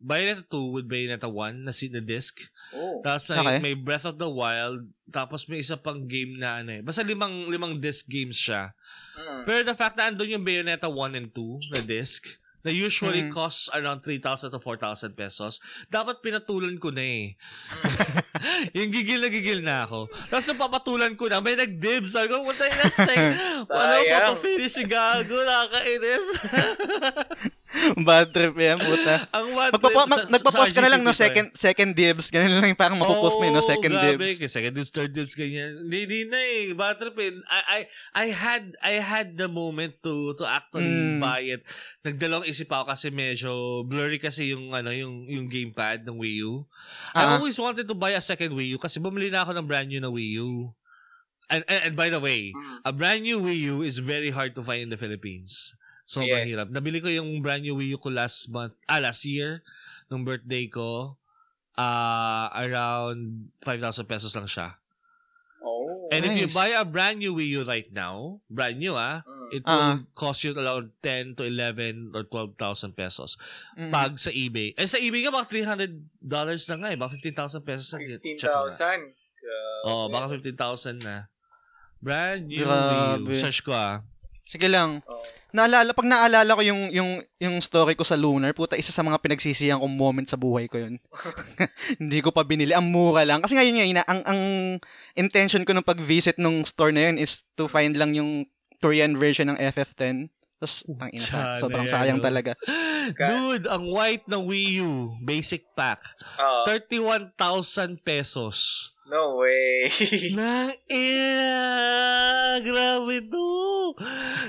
Bayonetta 0.02 0.44
2 0.50 0.74
with 0.74 0.86
Bayonetta 0.90 1.30
1 1.30 1.64
na 1.64 1.72
si 1.72 1.88
na 1.88 2.02
disc. 2.02 2.42
Oh. 2.76 3.00
Tapos 3.00 3.30
Okay. 3.32 3.62
may 3.62 3.72
Breath 3.78 4.04
of 4.04 4.18
the 4.18 4.28
Wild. 4.28 4.90
Tapos 5.08 5.46
may 5.48 5.62
isa 5.62 5.78
pang 5.78 6.04
game 6.04 6.36
na 6.36 6.60
ano 6.60 6.76
eh. 6.76 6.82
Basta 6.82 7.06
limang, 7.06 7.48
limang 7.48 7.78
disc 7.78 8.10
games 8.10 8.36
siya. 8.36 8.74
Mm. 9.16 9.42
Pero 9.46 9.60
the 9.64 9.76
fact 9.78 9.96
na 9.96 10.10
andun 10.10 10.28
yung 10.28 10.44
Bayonetta 10.44 10.90
1 10.90 11.14
and 11.16 11.30
2 11.30 11.72
na 11.72 11.80
disc, 11.86 12.41
na 12.62 12.70
usually 12.70 13.26
Mhm. 13.26 13.30
costs 13.30 13.66
around 13.70 14.00
3,000 14.00 14.50
to 14.50 14.58
4,000 14.58 15.12
pesos, 15.12 15.58
dapat 15.88 16.18
pinatulan 16.18 16.78
ko 16.78 16.90
na 16.90 17.02
eh. 17.02 17.34
yung 18.78 18.90
gigil 18.90 19.18
na 19.18 19.28
gigil 19.28 19.60
na 19.60 19.84
ako. 19.84 20.06
Tapos 20.28 20.46
nung 20.46 20.62
papatulan 20.62 21.12
ko 21.14 21.26
na, 21.26 21.38
may 21.38 21.54
nag-dibs. 21.54 22.10
Sabi 22.10 22.30
ko, 22.30 22.42
puta 22.42 22.64
na 22.64 22.86
sec. 22.86 23.18
Ano, 23.66 23.66
Sayang. 23.66 24.08
photo 24.08 24.34
finish 24.38 24.74
si 24.74 24.84
Gago, 24.84 25.38
nakakainis. 25.38 26.26
Bad 28.08 28.36
trip 28.36 28.52
yan, 28.54 28.76
puta. 28.76 29.24
Ang 29.36 29.56
bad 29.56 29.70
Magpapo, 29.72 30.04
trip 30.04 30.10
mag, 30.12 30.22
nagpa-post 30.28 30.72
ka 30.76 30.80
na 30.84 30.90
lang, 30.92 31.00
no? 31.00 31.08
To 31.08 31.16
eh. 31.16 31.22
Second, 31.24 31.48
second 31.56 31.90
dibs. 31.96 32.28
Ganun 32.28 32.60
lang 32.60 32.68
yung 32.68 32.76
parang 32.76 33.00
mapopost 33.00 33.40
mo 33.40 33.48
yun, 33.48 33.56
no? 33.56 33.64
Oh, 33.64 33.66
Second 33.66 33.92
grabe. 33.96 34.20
dibs. 34.20 34.52
Second 34.52 34.72
dibs, 34.76 34.90
third 34.92 35.12
dibs, 35.12 35.32
ganyan. 35.32 35.80
Hindi, 35.88 35.98
hindi 36.04 36.20
na 36.28 36.38
eh. 36.38 36.76
Bad 36.76 37.00
trip 37.00 37.16
eh. 37.16 37.32
I, 37.48 37.60
I, 37.64 37.80
I 38.12 38.26
had, 38.28 38.64
I 38.84 38.94
had 39.00 39.28
the 39.40 39.48
moment 39.48 39.96
to, 40.04 40.36
to 40.36 40.44
actually 40.44 40.84
Mm. 40.92 41.18
buy 41.18 41.40
it. 41.42 41.64
Nagdalawang 42.04 42.44
isip 42.44 42.68
ako 42.68 42.92
kasi 42.92 43.08
medyo 43.08 43.52
blurry 43.88 44.20
kasi 44.20 44.52
yung, 44.52 44.76
ano, 44.76 44.92
yung, 44.92 45.24
yung 45.24 45.48
gamepad 45.48 46.04
ng 46.04 46.16
Wii 46.20 46.44
U. 46.44 46.68
I 47.16 47.24
Ah. 47.24 47.40
always 47.40 47.56
wanted 47.56 47.88
to 47.88 47.96
buy 47.96 48.12
a 48.12 48.20
second 48.20 48.52
Wii 48.52 48.76
U 48.76 48.78
kasi 48.78 49.00
bumili 49.00 49.32
na 49.32 49.42
ako 49.42 49.56
ng 49.56 49.66
brand 49.66 49.88
new 49.88 50.00
na 50.00 50.12
Wii 50.12 50.36
U. 50.44 50.76
And, 51.48 51.64
and, 51.68 51.92
and 51.92 51.94
by 51.96 52.08
the 52.08 52.20
way, 52.20 52.52
Mm. 52.52 52.84
a 52.84 52.92
brand 52.92 53.24
new 53.24 53.40
Wii 53.40 53.60
U 53.72 53.80
is 53.80 53.96
very 53.98 54.28
hard 54.30 54.52
to 54.54 54.62
find 54.62 54.84
in 54.84 54.90
the 54.92 55.00
Philippines. 55.00 55.72
Sobrang 56.12 56.44
Yes. 56.44 56.48
hirap. 56.52 56.68
Nabili 56.68 57.00
ko 57.00 57.08
yung 57.08 57.40
brand 57.40 57.64
new 57.64 57.72
Wii 57.72 57.96
U 57.96 57.98
ko 57.98 58.12
last 58.12 58.52
month, 58.52 58.76
ah, 58.84 59.00
last 59.00 59.24
year, 59.24 59.64
nung 60.12 60.28
birthday 60.28 60.68
ko. 60.68 61.16
Ah, 61.72 62.52
around 62.52 63.48
5,000 63.64 64.04
pesos 64.04 64.36
lang 64.36 64.44
siya. 64.44 64.76
Oh. 65.64 66.12
And 66.12 66.20
if 66.20 66.36
you 66.36 66.52
Nice. 66.52 66.58
buy 66.58 66.68
a 66.76 66.84
brand 66.84 67.16
new 67.16 67.32
Wii 67.32 67.48
U 67.56 67.60
right 67.64 67.88
now, 67.88 68.44
brand 68.52 68.76
new 68.76 68.92
ah, 68.92 69.24
Mm. 69.24 69.56
it 69.56 69.62
will 69.64 70.04
cost 70.12 70.44
you 70.44 70.52
around 70.52 70.92
10 71.00 71.32
to 71.32 71.48
11 71.48 72.12
or 72.12 72.28
12,000 72.28 72.92
pesos. 72.92 73.40
Mm. 73.72 73.88
Pag 73.88 74.20
sa 74.20 74.28
eBay. 74.28 74.76
Eh 74.76 74.84
sa 74.84 75.00
eBay 75.00 75.24
nga, 75.24 75.32
baka 75.32 75.48
300 75.48 75.96
dollars 76.20 76.68
na 76.68 76.76
nga 76.76 76.88
eh. 76.92 76.98
Baka 77.00 77.16
15,000 77.16 77.64
pesos 77.64 77.88
na. 77.88 78.04
Check 78.04 78.20
mo 78.52 78.68
nga. 78.68 78.68
15,000. 78.68 79.00
Oo, 79.88 79.88
oh, 79.88 80.06
baka 80.12 80.26
15,000 80.28 81.00
na. 81.00 81.32
Brand 82.02 82.42
new 82.44 82.66
Grabe. 82.68 83.24
Wii 83.24 83.32
U. 83.32 83.38
Search 83.38 83.64
ko 83.64 83.72
ah. 83.72 84.04
Sige 84.44 84.68
lang. 84.68 85.00
Oh. 85.08 85.22
Naalala, 85.52 85.92
pag 85.92 86.08
naalala 86.08 86.56
ko 86.56 86.62
yung, 86.64 86.88
yung, 86.88 87.20
yung 87.36 87.60
story 87.60 87.92
ko 87.92 88.04
sa 88.08 88.16
Lunar, 88.16 88.56
puta, 88.56 88.80
isa 88.80 88.88
sa 88.88 89.04
mga 89.04 89.20
pinagsisiyan 89.20 89.76
kong 89.76 89.92
moment 89.92 90.24
sa 90.24 90.40
buhay 90.40 90.64
ko 90.64 90.80
yun. 90.80 90.96
Hindi 92.00 92.24
ko 92.24 92.32
pa 92.32 92.40
binili. 92.40 92.72
Ang 92.72 92.88
mura 92.88 93.20
lang. 93.28 93.44
Kasi 93.44 93.60
ngayon 93.60 94.00
nga, 94.00 94.04
ang, 94.08 94.20
ang 94.24 94.40
intention 95.12 95.68
ko 95.68 95.76
nung 95.76 95.84
pag-visit 95.84 96.40
nung 96.40 96.64
store 96.64 96.96
na 96.96 97.12
yun 97.12 97.20
is 97.20 97.44
to 97.52 97.68
find 97.68 98.00
lang 98.00 98.16
yung 98.16 98.48
Korean 98.80 99.14
version 99.14 99.52
ng 99.52 99.60
FF10. 99.60 100.32
Tapos, 100.62 100.86
ang 100.88 101.10
ina 101.10 101.26
sa, 101.26 101.36
Sana 101.36 101.58
sobrang 101.58 101.86
yan, 101.86 101.92
sayang 101.92 102.20
no? 102.22 102.24
talaga. 102.24 102.52
Dude, 103.30 103.66
ang 103.66 103.84
white 103.90 104.30
ng 104.30 104.46
Wii 104.46 104.78
U, 104.86 105.18
basic 105.20 105.66
pack, 105.74 105.98
Oo. 106.38 106.70
31,000 106.70 107.98
pesos. 108.00 108.88
No 109.12 109.36
way. 109.44 109.92
Nang 110.40 110.72
ina! 110.88 111.60
Grabe 112.64 113.20
to! 113.28 113.46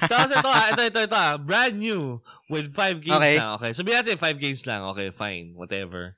Tapos 0.07 0.31
ito 0.31 0.47
ah, 0.47 0.71
ito, 0.71 0.81
ito, 0.87 0.99
ito 1.03 1.17
ah, 1.19 1.35
brand 1.35 1.75
new 1.75 2.23
with 2.47 2.71
5 2.71 3.03
games 3.03 3.19
Okay. 3.19 3.35
lang. 3.35 3.59
Okay, 3.59 3.71
sabihin 3.75 3.99
natin 3.99 4.15
5 4.15 4.39
games 4.39 4.63
lang. 4.63 4.87
Okay, 4.95 5.11
fine, 5.11 5.51
whatever. 5.59 6.15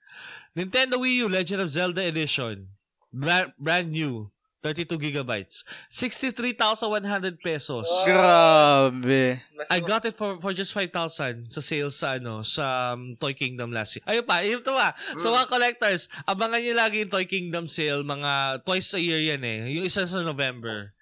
Nintendo 0.53 1.01
Wii 1.01 1.25
U 1.25 1.27
Legend 1.27 1.65
of 1.65 1.73
Zelda 1.73 2.05
Edition. 2.05 2.69
Brand, 3.09 3.49
brand 3.57 3.89
new. 3.89 4.29
32 4.65 4.97
gigabytes. 4.97 5.61
63,100 5.93 7.37
pesos. 7.37 7.85
Grabe. 8.01 9.37
Mas 9.53 9.69
I 9.69 9.77
got 9.77 10.01
it 10.09 10.17
for 10.17 10.41
for 10.41 10.57
just 10.57 10.73
5,000 10.73 11.53
sa 11.53 11.61
sales 11.61 11.93
sa 11.93 12.17
ano 12.17 12.41
sa 12.41 12.97
um, 12.97 13.13
Toy 13.21 13.37
Kingdom 13.37 13.69
last 13.69 14.01
year. 14.01 14.05
Ayun 14.09 14.25
pa, 14.25 14.41
yun 14.41 14.65
to 14.65 14.73
ah. 14.73 14.97
So 15.21 15.29
mga 15.29 15.45
collectors, 15.45 16.09
abangan 16.25 16.65
niyo 16.65 16.73
lagi 16.73 17.05
yung 17.05 17.13
Toy 17.13 17.29
Kingdom 17.29 17.69
sale 17.69 18.01
mga 18.01 18.65
twice 18.65 18.97
a 18.97 19.01
year 19.01 19.21
yan 19.21 19.45
eh. 19.45 19.69
Yung 19.69 19.85
isa 19.85 20.09
sa 20.09 20.25
November. 20.25 20.94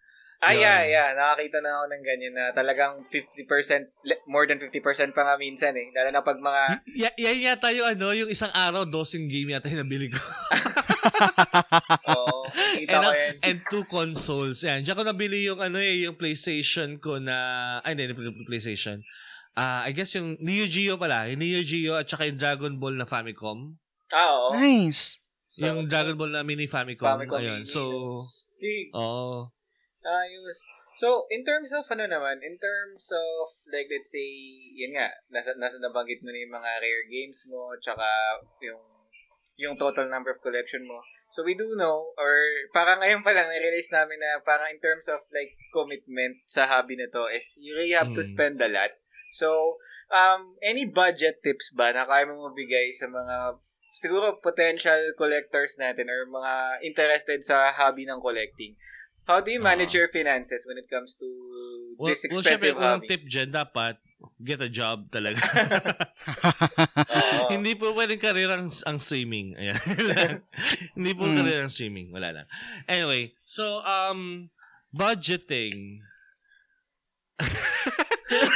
Ah, 0.43 0.51
yeah, 0.51 0.83
Yun. 0.83 0.91
yeah. 0.91 1.09
Nakakita 1.15 1.63
na 1.63 1.71
ako 1.79 1.85
ng 1.87 2.03
ganyan 2.03 2.33
na 2.35 2.45
talagang 2.51 2.99
50%, 3.07 3.47
le- 4.03 4.19
more 4.27 4.43
than 4.43 4.59
50% 4.59 5.15
pa 5.15 5.23
nga 5.23 5.39
minsan 5.39 5.71
eh. 5.71 5.87
Lalo 5.95 6.11
na 6.11 6.19
pag 6.19 6.35
mga, 6.35 6.83
Y- 6.91 7.15
yan 7.15 7.37
yata 7.47 7.71
yung 7.71 7.87
ano, 7.95 8.11
yung 8.11 8.27
isang 8.27 8.51
araw, 8.51 8.83
dosing 8.83 9.31
game 9.31 9.55
yata 9.55 9.71
yung 9.71 9.87
nabili 9.87 10.11
ko. 10.11 10.19
oo, 12.11 12.43
kita 12.75 12.91
and, 12.91 13.03
ko 13.03 13.09
uh, 13.09 13.15
yan. 13.15 13.33
and 13.39 13.59
two 13.71 13.85
consoles. 13.87 14.59
Yan. 14.67 14.83
Diyan 14.83 14.99
ko 14.99 15.03
nabili 15.07 15.47
yung 15.47 15.63
ano 15.63 15.79
eh, 15.79 16.03
yung 16.03 16.19
PlayStation 16.19 16.99
ko 16.99 17.23
na, 17.23 17.79
ay 17.87 17.95
hindi, 17.95 18.11
hindi 18.11 18.43
PlayStation. 18.43 18.99
Ah, 19.55 19.87
I 19.87 19.95
guess 19.95 20.11
yung 20.17 20.35
Neo 20.43 20.67
Geo 20.67 20.99
pala. 20.99 21.29
Yung 21.31 21.39
Neo 21.39 21.63
Geo 21.63 21.95
at 21.95 22.09
saka 22.09 22.27
yung 22.27 22.35
Dragon 22.35 22.75
Ball 22.75 22.99
na 22.99 23.07
Famicom. 23.07 23.79
Ah, 24.11 24.27
oo. 24.35 24.59
Nice. 24.59 25.23
So, 25.53 25.69
yung 25.69 25.85
Dragon 25.85 26.17
Ball 26.17 26.33
na 26.33 26.41
mini 26.43 26.65
Famicom. 26.65 27.05
Famicom 27.05 27.37
Ayun. 27.37 27.61
Mini. 27.61 27.69
So, 27.69 27.81
Stig. 28.27 28.89
oh. 28.91 29.53
Ayos. 30.03 30.67
So, 30.93 31.25
in 31.33 31.41
terms 31.41 31.73
of 31.73 31.89
ano 31.89 32.05
naman, 32.05 32.45
in 32.45 32.61
terms 32.61 33.09
of, 33.09 33.49
like, 33.73 33.89
let's 33.89 34.13
say, 34.13 34.29
yun 34.77 34.93
nga, 34.93 35.09
nasa, 35.33 35.57
nasa 35.57 35.81
nabanggit 35.81 36.21
mo 36.21 36.29
na 36.29 36.37
yung 36.37 36.53
mga 36.53 36.71
rare 36.85 37.05
games 37.09 37.49
mo, 37.49 37.73
tsaka 37.81 38.05
yung, 38.61 38.83
yung 39.57 39.75
total 39.79 40.05
number 40.05 40.37
of 40.37 40.43
collection 40.45 40.85
mo. 40.85 41.01
So, 41.33 41.41
we 41.41 41.57
do 41.57 41.73
know, 41.73 42.13
or 42.13 42.37
parang 42.77 43.01
ngayon 43.01 43.25
pa 43.25 43.33
lang, 43.33 43.49
na-realize 43.49 43.89
namin 43.89 44.21
na 44.21 44.37
parang 44.45 44.69
in 44.69 44.77
terms 44.77 45.09
of, 45.09 45.25
like, 45.33 45.57
commitment 45.73 46.45
sa 46.45 46.69
hobby 46.69 46.93
na 46.93 47.09
to 47.09 47.25
is 47.33 47.57
you 47.57 47.73
really 47.73 47.97
have 47.97 48.13
to 48.13 48.21
Mm. 48.21 48.29
spend 48.29 48.61
a 48.61 48.69
lot. 48.69 48.93
So, 49.33 49.81
um, 50.13 50.61
any 50.61 50.85
budget 50.85 51.41
tips 51.41 51.73
ba 51.73 51.89
na 51.89 52.05
kaya 52.05 52.29
mo 52.29 52.53
mabigay 52.53 52.93
sa 52.93 53.09
mga 53.09 53.57
siguro 53.97 54.37
potential 54.45 55.09
collectors 55.17 55.73
natin 55.81 56.05
or 56.05 56.29
mga 56.29 56.85
interested 56.85 57.41
sa 57.41 57.73
hobby 57.73 58.05
ng 58.05 58.21
collecting? 58.21 58.77
How 59.23 59.39
do 59.39 59.49
you 59.49 59.59
manage 59.59 59.91
Ah. 59.91 60.03
your 60.03 60.09
finances 60.09 60.67
when 60.67 60.75
it 60.75 60.87
comes 60.87 61.15
to 61.15 61.27
Well, 61.95 62.11
this 62.11 62.23
well 62.25 62.41
syempre, 62.41 62.69
expensive 62.69 62.75
hobby? 62.75 63.07
tip 63.07 63.23
dyan, 63.23 63.49
dapat 63.49 63.95
get 64.39 64.59
a 64.59 64.67
job 64.67 65.07
talaga. 65.07 65.39
Oo. 67.15 67.47
Hindi 67.49 67.75
po 67.75 67.91
pwedeng 67.91 68.19
karera 68.19 68.55
ang, 68.55 68.67
ang 68.69 68.99
streaming. 68.99 69.55
Ayan. 69.55 69.79
Hindi 70.95 71.11
po 71.13 71.23
Mm. 71.23 71.35
karera 71.37 71.61
ang 71.61 71.71
streaming. 71.71 72.11
Wala 72.11 72.29
lang. 72.33 72.47
Anyway, 72.85 73.31
so, 73.43 73.79
um, 73.81 74.51
budgeting. 74.91 76.03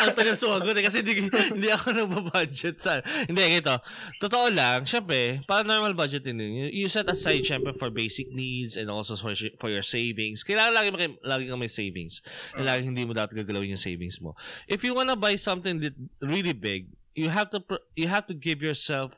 Ang 0.04 0.14
tagal 0.14 0.36
sumagot 0.38 0.76
eh 0.76 0.84
kasi 0.86 1.02
hindi, 1.02 1.28
hindi 1.30 1.70
ako 1.70 1.94
nagbabudget 1.94 2.78
sa 2.78 3.00
hindi 3.26 3.60
ito 3.60 3.76
totoo 4.22 4.52
lang 4.52 4.84
syempre 4.86 5.42
para 5.46 5.64
normal 5.64 5.94
budgeting 5.94 6.38
din 6.38 6.52
you, 6.54 6.86
you 6.86 6.88
set 6.88 7.08
aside 7.10 7.42
syempre 7.44 7.74
for 7.74 7.90
basic 7.90 8.30
needs 8.32 8.76
and 8.76 8.90
also 8.92 9.16
for 9.18 9.34
for 9.58 9.70
your 9.72 9.84
savings. 9.86 10.44
Kailangan 10.44 10.74
lagi 10.74 10.90
lagi 11.24 11.44
kang 11.48 11.60
may 11.62 11.72
savings. 11.72 12.22
And 12.56 12.68
lagi 12.68 12.86
hindi 12.86 13.04
mo 13.06 13.14
dapat 13.16 13.34
gagalawin 13.38 13.74
yung 13.74 13.82
savings 13.82 14.20
mo. 14.22 14.34
If 14.68 14.84
you 14.84 14.94
wanna 14.94 15.16
buy 15.16 15.36
something 15.40 15.80
that 15.82 15.96
really 16.22 16.54
big 16.54 16.92
you 17.18 17.30
have 17.34 17.50
to 17.54 17.64
you 17.98 18.08
have 18.08 18.26
to 18.30 18.36
give 18.38 18.62
yourself 18.62 19.18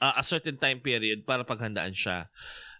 uh, 0.00 0.16
a 0.16 0.24
certain 0.24 0.56
time 0.56 0.80
period 0.80 1.26
para 1.28 1.44
paghandaan 1.44 1.92
siya. 1.92 2.32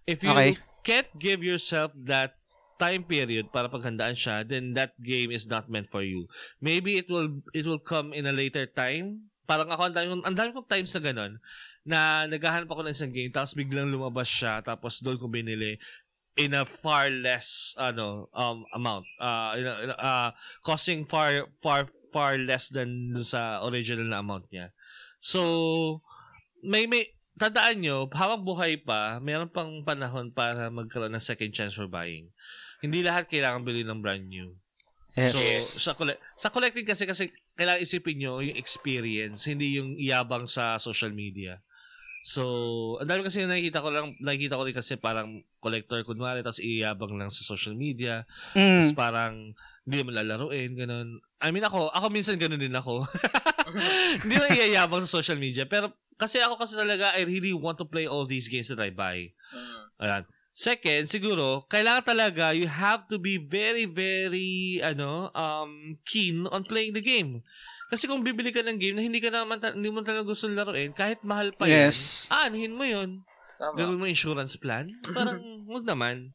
If 0.09 0.25
you 0.25 0.33
Okay. 0.33 0.57
can't 0.87 1.11
give 1.21 1.45
yourself 1.45 1.93
that 2.09 2.39
time 2.79 3.03
period 3.03 3.51
para 3.51 3.67
paghandaan 3.67 4.15
siya, 4.15 4.47
then 4.47 4.73
that 4.79 4.95
game 5.03 5.35
is 5.35 5.51
not 5.51 5.67
meant 5.67 5.91
for 5.91 6.01
you. 6.01 6.31
Maybe 6.63 6.97
it 6.97 7.11
will 7.11 7.43
it 7.51 7.67
will 7.67 7.83
come 7.83 8.15
in 8.15 8.25
a 8.25 8.33
later 8.33 8.65
time. 8.65 9.29
Parang 9.49 9.69
ako, 9.69 9.91
ang 9.91 9.97
dami, 9.97 10.07
ang 10.23 10.37
dami 10.37 10.51
kong 10.55 10.69
times 10.69 10.93
na 10.95 11.03
ganun, 11.03 11.33
na 11.83 12.29
naghahanap 12.29 12.69
ako 12.69 12.85
ng 12.85 12.95
isang 12.95 13.13
game, 13.13 13.33
tapos 13.33 13.57
biglang 13.57 13.89
lumabas 13.89 14.29
siya, 14.29 14.61
tapos 14.61 15.01
doon 15.03 15.19
ko 15.19 15.27
binili 15.27 15.81
in 16.39 16.55
a 16.55 16.63
far 16.63 17.11
less 17.11 17.75
ano 17.83 18.31
um 18.31 18.63
amount 18.71 19.03
uh, 19.19 19.59
in 19.59 19.67
a- 19.67 19.81
in 19.83 19.91
a- 19.91 19.99
uh 19.99 20.31
costing 20.63 21.03
far 21.03 21.51
far 21.59 21.83
far 22.15 22.39
less 22.39 22.71
than 22.71 23.11
sa 23.27 23.59
original 23.67 24.07
na 24.07 24.23
amount 24.23 24.47
niya 24.55 24.71
so 25.19 25.99
may 26.63 26.87
may 26.87 27.11
tandaan 27.39 27.79
nyo, 27.81 28.11
habang 28.11 28.43
buhay 28.43 28.83
pa, 28.83 29.23
mayroon 29.23 29.49
pang 29.49 29.87
panahon 29.87 30.35
para 30.35 30.69
magkaroon 30.69 31.15
ng 31.15 31.23
second 31.23 31.55
chance 31.55 31.79
for 31.79 31.87
buying. 31.87 32.35
Hindi 32.79 33.03
lahat 33.03 33.27
kailangan 33.27 33.67
bili 33.67 33.83
ng 33.83 34.01
brand 34.01 34.27
new. 34.27 34.55
Yes. 35.19 35.35
So, 35.35 35.39
sa, 35.83 35.99
sa 36.39 36.49
collecting 36.55 36.87
kasi, 36.87 37.03
kasi 37.03 37.35
kailangan 37.59 37.83
isipin 37.83 38.23
nyo 38.23 38.39
yung 38.39 38.55
experience, 38.55 39.51
hindi 39.51 39.83
yung 39.83 39.99
iyabang 39.99 40.47
sa 40.47 40.79
social 40.79 41.11
media. 41.11 41.59
So, 42.29 42.45
ang 43.01 43.09
dami 43.09 43.25
kasi 43.25 43.43
nakikita 43.49 43.83
ko 43.83 43.89
lang, 43.89 44.15
nakikita 44.21 44.61
ko 44.61 44.63
rin 44.69 44.77
kasi 44.77 45.01
parang 45.01 45.43
collector 45.59 46.05
kunwari, 46.05 46.45
tapos 46.45 46.61
iyabang 46.61 47.17
lang 47.17 47.33
sa 47.33 47.43
social 47.43 47.73
media. 47.75 48.29
Tapos 48.53 48.93
Mm. 48.93 48.99
parang 48.99 49.35
hindi 49.89 49.97
naman 50.05 50.15
lalaruin, 50.23 50.77
ganun. 50.77 51.09
I 51.41 51.49
mean 51.51 51.65
ako, 51.65 51.89
ako 51.91 52.13
minsan 52.13 52.37
ganun 52.37 52.61
din 52.61 52.77
ako. 52.77 53.03
hindi 54.23 54.37
lang 54.37 54.53
iyayabang 54.53 55.03
sa 55.09 55.19
social 55.19 55.41
media. 55.41 55.65
Pero 55.65 55.97
kasi 56.21 56.39
ako 56.43 56.61
kasi 56.61 56.77
talaga, 56.77 57.17
I 57.17 57.25
really 57.25 57.57
want 57.57 57.81
to 57.81 57.89
play 57.89 58.05
all 58.05 58.29
these 58.29 58.53
games 58.53 58.69
that 58.69 58.83
I 58.83 58.93
buy. 58.93 59.33
Mm. 59.51 59.79
Ayan. 60.05 60.23
Second, 60.59 61.07
siguro, 61.07 61.63
kailangan 61.71 62.03
talaga, 62.03 62.51
you 62.51 62.67
have 62.67 63.07
to 63.07 63.15
be 63.15 63.39
very, 63.39 63.87
very, 63.87 64.83
ano, 64.83 65.31
um, 65.31 65.95
keen 66.03 66.51
on 66.51 66.67
playing 66.67 66.99
the 66.99 67.05
game. 67.05 67.47
Kasi 67.87 68.11
kung 68.11 68.27
bibili 68.27 68.51
ka 68.51 68.67
ng 68.67 68.75
game 68.75 68.99
na 68.99 69.07
hindi 69.07 69.23
ka 69.23 69.31
naman, 69.31 69.63
ta- 69.63 69.71
hindi 69.71 69.87
mo 69.87 70.03
talaga 70.03 70.27
gusto 70.27 70.51
laruin, 70.51 70.91
kahit 70.91 71.23
mahal 71.23 71.55
pa 71.55 71.71
yan, 71.71 71.95
Yes. 71.95 72.27
aanhin 72.27 72.75
mo 72.75 72.83
yun. 72.83 73.23
Tama. 73.55 73.79
Gawin 73.79 74.03
mo 74.03 74.11
insurance 74.11 74.59
plan. 74.59 74.91
Parang, 75.15 75.39
wag 75.71 75.87
naman. 75.87 76.35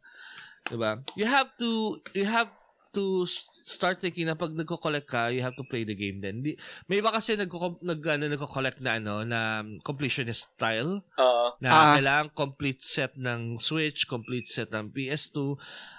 Diba? 0.72 1.04
You 1.20 1.28
have 1.28 1.52
to, 1.60 2.00
you 2.16 2.24
have 2.24 2.48
to 2.94 3.26
start 3.26 3.98
thinking 4.00 4.30
na 4.30 4.38
pag 4.38 4.54
nagko-collect 4.54 5.10
ka, 5.10 5.34
you 5.34 5.42
have 5.42 5.58
to 5.58 5.66
play 5.66 5.82
the 5.82 5.98
game 5.98 6.22
then. 6.22 6.46
Di, 6.46 6.54
may 6.86 7.02
iba 7.02 7.10
kasi 7.10 7.34
nagko 7.34 7.82
nag, 7.82 8.00
ano, 8.00 8.30
nagko-collect 8.30 8.80
na 8.80 9.02
ano, 9.02 9.26
na 9.26 9.66
completionist 9.82 10.54
style 10.54 11.02
Oo. 11.18 11.46
na 11.58 11.70
Ah. 11.70 11.94
kailangan 11.98 12.30
complete 12.32 12.86
set 12.86 13.18
ng 13.18 13.58
Switch, 13.58 14.06
complete 14.06 14.46
set 14.46 14.70
ng 14.70 14.94
PS2. 14.94 15.58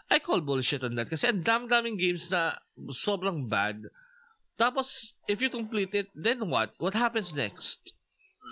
I 0.08 0.22
call 0.22 0.40
bullshit 0.40 0.86
on 0.86 0.94
that 0.94 1.10
kasi 1.10 1.26
ang 1.26 1.42
dami-daming 1.42 1.98
games 1.98 2.30
na 2.30 2.54
sobrang 2.88 3.50
bad. 3.50 3.90
Tapos, 4.54 5.18
if 5.26 5.42
you 5.42 5.50
complete 5.50 5.90
it, 5.98 6.08
then 6.14 6.46
what? 6.46 6.78
What 6.78 6.94
happens 6.94 7.34
next? 7.34 7.90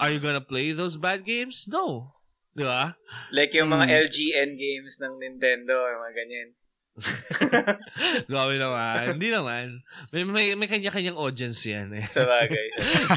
Are 0.02 0.10
you 0.10 0.18
gonna 0.18 0.42
play 0.42 0.74
those 0.74 0.98
bad 0.98 1.22
games? 1.22 1.70
No. 1.70 2.16
Di 2.52 2.66
ba? 2.66 2.98
Like 3.30 3.54
yung 3.54 3.70
mga 3.70 3.86
Mm. 3.86 3.96
LGN 4.08 4.50
games 4.58 4.98
ng 4.98 5.14
Nintendo, 5.16 5.72
yung 5.88 6.02
mga 6.02 6.16
ganyan. 6.18 6.48
Grabe 8.30 8.60
naman. 8.60 9.16
Hindi 9.16 9.28
naman. 9.32 9.80
May, 10.12 10.22
may, 10.28 10.46
may 10.52 10.68
kanya-kanyang 10.68 11.16
audience 11.16 11.64
yan 11.64 11.88
eh. 11.96 12.04
Sa 12.04 12.28
bagay. 12.28 12.66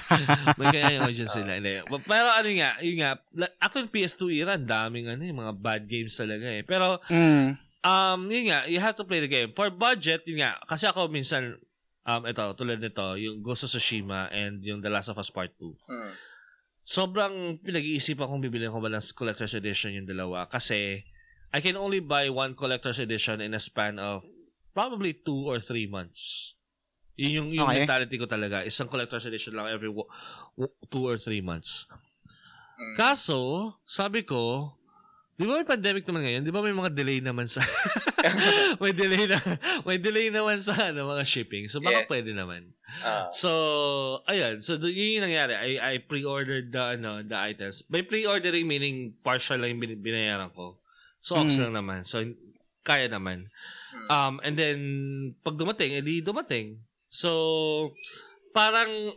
may 0.59 0.67
kanya-kanyang 0.71 1.07
audience 1.11 1.35
sila. 1.35 1.59
Hindi. 1.59 1.83
Pero 1.83 2.27
ano 2.31 2.47
nga, 2.55 2.71
yun 2.79 2.97
nga, 3.03 3.11
actually 3.59 3.91
PS2 3.91 4.23
era, 4.31 4.55
daming 4.55 5.11
ano, 5.11 5.21
eh, 5.27 5.35
mga 5.35 5.53
bad 5.59 5.83
games 5.85 6.15
talaga 6.15 6.47
eh. 6.47 6.63
Pero 6.63 6.97
Mm. 7.11 7.59
Um, 7.85 8.33
yun 8.33 8.49
nga, 8.49 8.65
you 8.65 8.81
have 8.81 8.97
to 8.97 9.05
play 9.05 9.21
the 9.21 9.29
game. 9.29 9.53
For 9.53 9.69
budget, 9.69 10.25
yun 10.25 10.41
nga, 10.41 10.57
kasi 10.65 10.89
ako 10.89 11.05
minsan, 11.05 11.61
um, 12.01 12.21
ito, 12.25 12.41
tulad 12.57 12.81
nito, 12.81 13.13
yung 13.13 13.45
Ghost 13.45 13.69
of 13.69 13.69
Tsushima 13.69 14.25
and 14.33 14.57
yung 14.65 14.81
The 14.81 14.89
Last 14.89 15.13
of 15.13 15.21
Us 15.21 15.29
Part 15.29 15.53
2. 15.61 15.69
Mm. 15.93 16.11
Sobrang 16.81 17.61
pinag-iisipan 17.61 18.25
kong 18.25 18.41
bibili 18.41 18.65
ko 18.65 18.81
ba 18.81 18.89
ng 18.89 19.05
Collector's 19.13 19.53
Edition 19.53 19.93
yung 19.93 20.09
dalawa 20.09 20.49
kasi 20.49 21.05
I 21.55 21.63
can 21.63 21.79
only 21.79 22.03
buy 22.03 22.27
one 22.27 22.51
Collector's 22.51 22.99
Edition 22.99 23.39
in 23.39 23.55
a 23.55 23.63
span 23.63 23.95
of 23.95 24.27
probably 24.75 25.15
two 25.15 25.47
or 25.47 25.63
three 25.63 25.87
months. 25.87 26.51
Yun 27.15 27.31
yung, 27.31 27.49
yung 27.55 27.67
Okay. 27.71 27.87
mentality 27.87 28.19
ko 28.19 28.27
talaga. 28.27 28.67
Isang 28.67 28.91
Collector's 28.91 29.23
Edition 29.23 29.55
lang 29.55 29.71
every 29.71 29.87
wo- 29.87 30.11
wo- 30.59 30.75
two 30.91 31.07
or 31.07 31.15
three 31.15 31.39
months. 31.39 31.87
Mm. 32.75 32.91
Kaso, 32.99 33.71
sabi 33.87 34.27
ko, 34.27 34.75
di 35.39 35.47
ba 35.47 35.55
may 35.55 35.63
pandemic 35.63 36.03
naman 36.03 36.27
ngayon? 36.27 36.43
Di 36.43 36.51
ba 36.51 36.59
may 36.59 36.75
mga 36.75 36.91
delay 36.91 37.23
naman 37.23 37.47
sa... 37.47 37.63
may 38.83 38.91
delay 38.91 39.29
na 39.29 39.37
may 39.85 40.01
delay 40.01 40.33
naman 40.33 40.57
sa 40.59 40.91
ano, 40.91 41.07
mga 41.07 41.23
shipping. 41.23 41.69
So 41.71 41.79
baka 41.79 42.03
Yes. 42.03 42.09
pwede 42.11 42.35
naman. 42.35 42.73
Ah. 42.99 43.29
So, 43.31 43.51
ayun. 44.27 44.59
So, 44.59 44.75
yun 44.81 45.21
yung 45.21 45.25
nangyari. 45.31 45.55
I, 45.55 45.71
I 45.79 45.93
pre-ordered 46.03 46.75
the, 46.75 46.99
ano, 46.99 47.23
the 47.23 47.37
items. 47.37 47.85
By 47.87 48.03
pre-ordering, 48.03 48.67
meaning 48.67 49.15
partial 49.23 49.61
lang 49.63 49.77
yung 49.77 49.81
bin- 49.87 50.03
binayaran 50.03 50.51
ko. 50.51 50.83
So, 51.25 51.41
ox 51.41 51.57
Mm. 51.57 51.61
lang 51.65 51.73
naman. 51.81 51.99
So, 52.05 52.21
kaya 52.85 53.09
naman. 53.09 53.49
Um, 54.13 54.37
and 54.45 54.53
then, 54.53 54.77
pag 55.41 55.57
dumating, 55.57 55.97
edi 55.97 56.21
dumating. 56.21 56.85
So, 57.09 57.89
parang, 58.53 59.09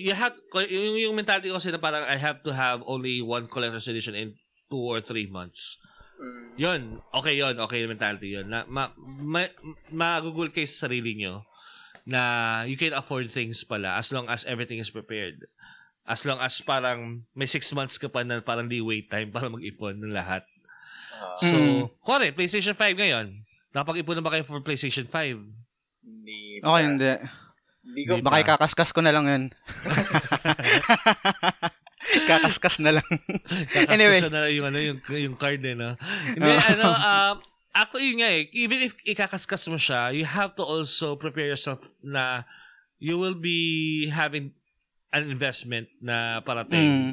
you 0.00 0.16
have, 0.16 0.40
yung, 0.72 0.96
yung 0.96 1.12
mentality 1.12 1.52
ko 1.52 1.60
kasi 1.60 1.68
na 1.68 1.76
parang 1.76 2.00
I 2.08 2.16
have 2.16 2.40
to 2.48 2.56
have 2.56 2.80
only 2.88 3.20
one 3.20 3.44
collector's 3.44 3.92
edition 3.92 4.16
in 4.16 4.40
two 4.72 4.80
or 4.80 5.04
three 5.04 5.28
months. 5.28 5.76
Mm. 6.16 6.44
Yun, 6.56 6.80
okay 7.12 7.36
yun, 7.36 7.60
okay 7.60 7.84
yung 7.84 7.92
mentality 7.92 8.40
yun. 8.40 8.48
Na, 8.48 8.64
ma, 8.64 8.88
ma, 8.96 9.44
magugul 9.92 10.48
kayo 10.48 10.64
sa 10.64 10.88
sarili 10.88 11.20
nyo 11.20 11.44
na 12.08 12.64
you 12.64 12.80
can 12.80 12.96
afford 12.96 13.28
things 13.28 13.60
pala 13.68 14.00
as 14.00 14.08
long 14.08 14.24
as 14.32 14.48
everything 14.48 14.80
is 14.80 14.88
prepared. 14.88 15.44
As 16.08 16.24
long 16.24 16.40
as 16.40 16.56
parang 16.64 17.28
may 17.36 17.44
six 17.44 17.68
months 17.76 18.00
ka 18.00 18.08
pa 18.08 18.24
na 18.24 18.40
parang 18.40 18.66
di 18.66 18.80
wait 18.80 19.12
time 19.12 19.28
para 19.28 19.52
mag-ipon 19.52 20.00
ng 20.00 20.16
lahat. 20.16 20.40
Ah. 21.20 21.36
So, 21.38 21.56
Mm. 21.56 21.84
kore, 22.00 22.32
PlayStation 22.32 22.72
5 22.72 22.96
ngayon. 22.96 23.26
Nakapag-ipon 23.70 24.16
na 24.16 24.24
ba 24.24 24.32
kayo 24.32 24.44
for 24.48 24.64
PlayStation 24.64 25.04
5? 25.04 25.36
Hindi. 26.00 26.64
Okay, 26.64 26.82
hindi. 26.82 27.12
Hindi 27.80 28.00
ko 28.08 28.12
Baka 28.24 28.40
ikakaskas 28.42 28.90
ko 28.90 29.00
na 29.04 29.12
lang 29.12 29.24
yun. 29.28 29.44
Kakaskas 32.26 32.80
na 32.80 32.98
lang. 32.98 33.08
Kakaskas 33.70 33.92
Anyway. 33.92 34.20
na 34.26 34.48
lang 34.48 34.52
yung, 34.52 34.66
ano, 34.72 34.78
yung, 34.80 34.98
yung 35.04 35.36
card 35.36 35.60
eh, 35.62 35.76
no? 35.76 35.94
Hindi, 36.34 36.50
ano, 36.50 36.86
um, 36.90 37.34
actually, 37.76 38.10
yun 38.10 38.18
nga 38.24 38.30
eh, 38.32 38.48
even 38.56 38.78
if 38.82 38.96
ikakaskas 39.04 39.68
mo 39.68 39.76
siya, 39.76 40.10
you 40.10 40.24
have 40.24 40.56
to 40.56 40.64
also 40.64 41.14
prepare 41.14 41.46
yourself 41.46 41.92
na 42.02 42.48
you 42.98 43.20
will 43.20 43.36
be 43.36 44.08
having 44.10 44.56
an 45.12 45.28
investment 45.28 45.88
na 46.00 46.40
parating. 46.42 46.88
Mm. 46.88 47.10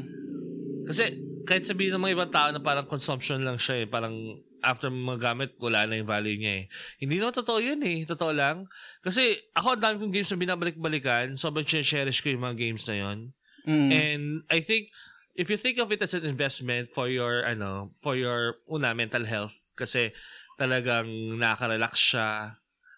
Kasi 0.87 1.03
kahit 1.47 1.63
sabihin 1.63 1.95
ng 1.95 2.03
mga 2.03 2.15
ibang 2.19 2.33
tao 2.35 2.47
na 2.51 2.59
parang 2.59 2.83
consumption 2.83 3.39
lang 3.39 3.55
siya 3.55 3.83
eh, 3.83 3.87
parang 3.87 4.13
after 4.59 4.91
magamit, 4.91 5.55
wala 5.63 5.87
na 5.87 5.95
yung 5.95 6.09
value 6.09 6.35
niya 6.35 6.53
eh. 6.61 6.65
Hindi 6.99 7.21
naman 7.21 7.33
totoo 7.33 7.63
yun 7.63 7.79
eh. 7.87 8.03
Totoo 8.03 8.35
lang. 8.35 8.67
Kasi 8.99 9.37
ako, 9.55 9.77
ang 9.77 9.81
dami 9.81 9.95
kong 10.01 10.13
games 10.13 10.29
na 10.33 10.43
binabalik-balikan. 10.43 11.25
Sobrang 11.39 11.63
cherish 11.63 12.19
ko 12.19 12.27
yung 12.33 12.43
mga 12.43 12.57
games 12.57 12.83
na 12.89 12.95
yun. 12.99 13.17
Mm. 13.63 13.89
And 13.91 14.23
I 14.51 14.59
think 14.59 14.91
if 15.37 15.47
you 15.47 15.55
think 15.55 15.77
of 15.77 15.91
it 15.93 16.01
as 16.01 16.17
an 16.17 16.25
investment 16.25 16.89
for 16.89 17.07
your 17.07 17.45
ano, 17.45 17.93
for 18.01 18.17
your 18.17 18.59
una 18.67 18.91
mental 18.97 19.23
health 19.23 19.55
kasi 19.77 20.11
talagang 20.57 21.37
nakaka-relax 21.37 21.93
siya, 21.95 22.29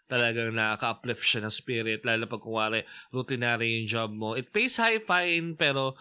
talagang 0.09 0.55
nakaka-uplift 0.55 1.21
siya 1.21 1.45
ng 1.45 1.53
spirit 1.53 2.01
lalo 2.01 2.25
pag 2.25 2.41
kuwari 2.41 2.81
routinary 3.11 3.81
yung 3.81 3.87
job 3.89 4.09
mo. 4.09 4.33
It 4.33 4.49
pays 4.55 4.79
high 4.79 5.03
fine 5.03 5.59
pero 5.59 5.99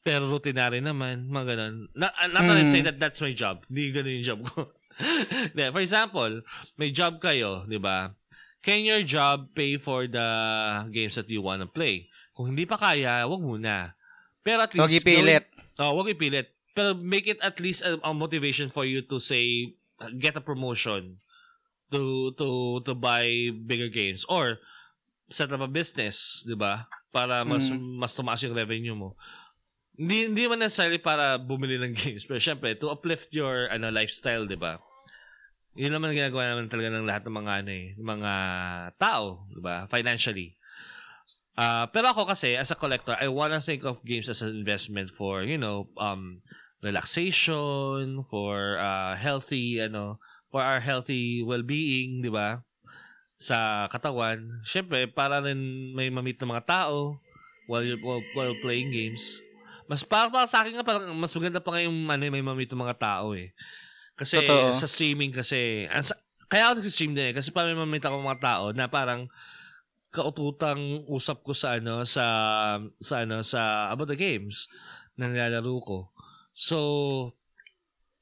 pero 0.00 0.24
routinary 0.26 0.80
naman, 0.80 1.28
mga 1.28 1.56
ganun. 1.56 1.74
Not, 1.92 2.12
not 2.32 2.42
that 2.42 2.56
I'm 2.56 2.66
Mm. 2.66 2.72
saying 2.72 2.86
that 2.88 2.98
that's 2.98 3.20
my 3.20 3.32
job. 3.32 3.64
Hindi 3.68 3.92
ganun 3.92 4.16
yung 4.20 4.26
job 4.26 4.40
ko. 4.48 4.72
For 5.74 5.80
example, 5.80 6.40
may 6.76 6.90
job 6.90 7.20
kayo, 7.20 7.64
di 7.64 7.76
ba? 7.76 8.12
Can 8.60 8.84
your 8.84 9.00
job 9.00 9.56
pay 9.56 9.80
for 9.80 10.04
the 10.04 10.28
games 10.92 11.16
that 11.16 11.28
you 11.28 11.40
wanna 11.40 11.64
play? 11.64 12.08
Kung 12.36 12.52
hindi 12.52 12.68
pa 12.68 12.76
kaya, 12.76 13.24
wag 13.24 13.40
muna. 13.40 13.96
Pero 14.40 14.64
at 14.64 14.72
least... 14.72 14.84
Huwag 14.84 14.92
ipilit. 14.94 15.44
gawin- 15.48 15.80
Oh, 15.80 15.96
wag 15.96 16.12
ipilit. 16.12 16.52
Pero 16.76 16.92
make 16.92 17.24
it 17.24 17.40
at 17.40 17.56
least 17.56 17.80
a, 17.80 17.96
a 18.04 18.12
motivation 18.12 18.68
for 18.68 18.84
you 18.84 19.00
to 19.00 19.16
say, 19.16 19.72
get 20.20 20.36
a 20.36 20.44
promotion 20.44 21.16
to 21.90 22.30
to 22.38 22.48
to 22.86 22.94
buy 22.94 23.26
bigger 23.66 23.90
games 23.90 24.22
or 24.30 24.62
set 25.26 25.50
up 25.50 25.58
a 25.58 25.66
business, 25.66 26.46
'di 26.46 26.54
ba? 26.54 26.86
Para 27.10 27.42
mas 27.42 27.66
mas 27.74 28.14
tumaas 28.14 28.38
yung 28.40 28.54
revenue 28.54 28.94
mo. 28.94 29.18
Hindi 30.00 30.32
hindi 30.32 30.48
man 30.48 30.64
necessarily 30.64 30.96
para 30.96 31.36
bumili 31.36 31.76
ng 31.76 31.92
games, 32.00 32.24
pero 32.24 32.40
syempre 32.40 32.72
to 32.72 32.88
uplift 32.88 33.28
your 33.36 33.68
ano 33.68 33.92
lifestyle, 33.92 34.48
'di 34.48 34.56
ba? 34.56 34.80
Yun 35.76 35.92
naman 35.92 36.16
ginagawa 36.16 36.56
naman 36.56 36.72
talaga 36.72 36.88
ng 36.88 37.04
lahat 37.04 37.22
ng 37.28 37.36
mga 37.36 37.52
ano 37.60 37.70
eh, 37.70 37.86
mga 38.00 38.32
tao, 38.96 39.44
'di 39.52 39.60
ba? 39.60 39.84
Financially. 39.92 40.56
Ah, 41.60 41.92
pero 41.92 42.08
ako 42.16 42.24
kasi 42.32 42.56
as 42.56 42.72
a 42.72 42.78
collector, 42.80 43.12
I 43.20 43.28
wanna 43.28 43.60
think 43.60 43.84
of 43.84 44.00
games 44.00 44.32
as 44.32 44.40
an 44.40 44.56
investment 44.56 45.12
for, 45.12 45.44
you 45.44 45.60
know, 45.60 45.92
um 46.00 46.40
relaxation, 46.80 48.24
for 48.24 48.80
uh 48.80 49.12
healthy 49.20 49.84
ano, 49.84 50.16
for 50.48 50.64
our 50.64 50.80
healthy 50.80 51.44
well-being, 51.44 52.24
'di 52.24 52.32
ba? 52.32 52.64
Sa 53.36 53.84
katawan. 53.92 54.64
Syempre, 54.64 55.04
para 55.12 55.44
rin 55.44 55.92
may 55.92 56.08
mamit 56.08 56.40
ng 56.40 56.48
mga 56.48 56.64
tao 56.64 57.20
while 57.68 57.84
while, 58.00 58.24
while 58.32 58.56
playing 58.64 58.88
games. 58.88 59.44
Mas 59.90 60.06
para, 60.06 60.30
para 60.30 60.46
sa 60.46 60.62
akin 60.62 60.78
nga 60.78 60.86
parang 60.86 61.10
mas 61.18 61.34
maganda 61.34 61.58
pa 61.58 61.74
ngayong 61.74 61.98
ano, 62.06 62.22
may 62.30 62.46
mamit 62.46 62.70
ng 62.70 62.78
mga 62.78 62.94
tao 62.94 63.34
eh. 63.34 63.50
Kasi 64.14 64.38
Totoo. 64.38 64.70
sa 64.70 64.86
streaming 64.86 65.34
kasi, 65.34 65.90
ang 65.90 66.06
sa- 66.06 66.20
kaya 66.46 66.70
ako 66.70 66.78
nag-stream 66.78 67.12
din 67.18 67.26
eh. 67.30 67.34
Kasi 67.34 67.50
parang 67.50 67.74
may 67.74 67.82
mamit 67.82 68.06
ako 68.06 68.22
ng 68.22 68.28
mga 68.30 68.42
tao 68.42 68.64
na 68.70 68.86
parang 68.86 69.26
kaututang 70.10 71.02
usap 71.06 71.42
ko 71.46 71.54
sa 71.54 71.78
ano 71.78 72.02
sa 72.02 72.24
sa 72.98 73.22
ano 73.22 73.46
sa 73.46 73.90
about 73.94 74.10
the 74.10 74.18
games 74.18 74.66
na 75.14 75.30
nilalaro 75.30 75.78
ko. 75.82 75.98
So 76.50 76.78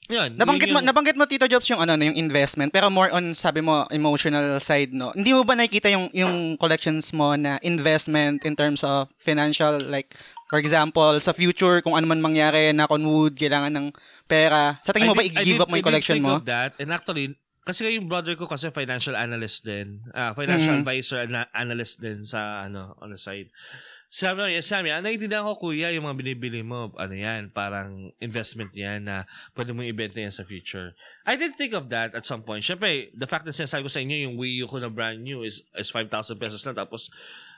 yun. 0.08 0.40
Nabanggit 0.40 0.72
yun 0.72 0.76
mo, 0.76 0.80
nabanggit 0.80 1.16
mo 1.16 1.28
Tito 1.28 1.44
Jobs 1.48 1.68
yung 1.68 1.84
ano 1.84 1.96
yung 2.00 2.16
investment 2.16 2.72
pero 2.72 2.88
more 2.88 3.12
on 3.12 3.32
sabi 3.32 3.60
mo 3.64 3.88
emotional 3.88 4.60
side 4.60 4.92
no. 4.92 5.12
Hindi 5.16 5.32
mo 5.32 5.44
ba 5.44 5.56
nakikita 5.56 5.88
yung 5.92 6.12
yung 6.12 6.60
collections 6.60 7.12
mo 7.16 7.36
na 7.36 7.56
investment 7.64 8.44
in 8.44 8.56
terms 8.56 8.84
of 8.84 9.08
financial 9.16 9.80
like 9.88 10.12
For 10.48 10.56
example, 10.56 11.20
sa 11.20 11.36
future, 11.36 11.84
kung 11.84 11.92
ano 11.92 12.08
man 12.08 12.24
mangyari, 12.24 12.72
knock 12.72 12.88
on 12.90 13.04
wood, 13.04 13.36
kailangan 13.36 13.68
ng 13.68 13.86
pera. 14.24 14.80
Sa 14.80 14.96
tingin 14.96 15.12
mo 15.12 15.16
ba, 15.16 15.20
i-give 15.20 15.60
up 15.60 15.68
mo 15.68 15.76
yung 15.76 15.84
I 15.84 15.84
did 15.84 15.88
collection 15.92 16.16
think 16.16 16.24
mo? 16.24 16.40
of 16.40 16.48
that. 16.48 16.72
And 16.80 16.88
actually, 16.88 17.36
kasi 17.68 17.84
yung 18.00 18.08
brother 18.08 18.32
ko 18.32 18.48
kasi 18.48 18.72
financial 18.72 19.12
analyst 19.12 19.68
din. 19.68 20.00
Ah, 20.16 20.32
financial 20.32 20.72
Mhm. 20.72 20.80
advisor 20.80 21.20
and 21.20 21.36
analyst 21.52 22.00
din 22.00 22.24
sa 22.24 22.64
ano 22.64 22.96
on 22.96 23.12
the 23.12 23.20
side. 23.20 23.52
Sabi 24.08 24.40
niya, 24.40 24.64
sabi 24.64 24.88
niya, 24.88 25.04
naiintindihan 25.04 25.44
ko 25.44 25.60
kuya 25.60 25.92
yung 25.92 26.08
mga 26.08 26.16
binibili 26.16 26.64
mo, 26.64 26.88
ano 26.96 27.12
yan, 27.12 27.52
parang 27.52 28.08
investment 28.24 28.72
yan 28.72 29.04
na 29.04 29.28
pwede 29.52 29.76
mong 29.76 29.84
ibenta 29.84 30.16
yan 30.16 30.32
sa 30.32 30.48
future. 30.48 30.96
I 31.28 31.36
did 31.36 31.60
think 31.60 31.76
of 31.76 31.92
that 31.92 32.16
at 32.16 32.24
some 32.24 32.40
point. 32.40 32.64
Syempre, 32.64 33.12
the 33.12 33.28
fact 33.28 33.44
na 33.44 33.52
sinasabi 33.52 33.84
ko 33.84 33.92
sa 33.92 34.00
inyo, 34.00 34.32
yung 34.32 34.40
Wii 34.40 34.64
U 34.64 34.66
ko 34.66 34.80
na 34.80 34.88
brand 34.88 35.20
new 35.20 35.44
is, 35.44 35.60
is 35.76 35.92
5,000 35.92 36.08
pesos 36.40 36.64
lang, 36.64 36.72
tapos 36.72 37.12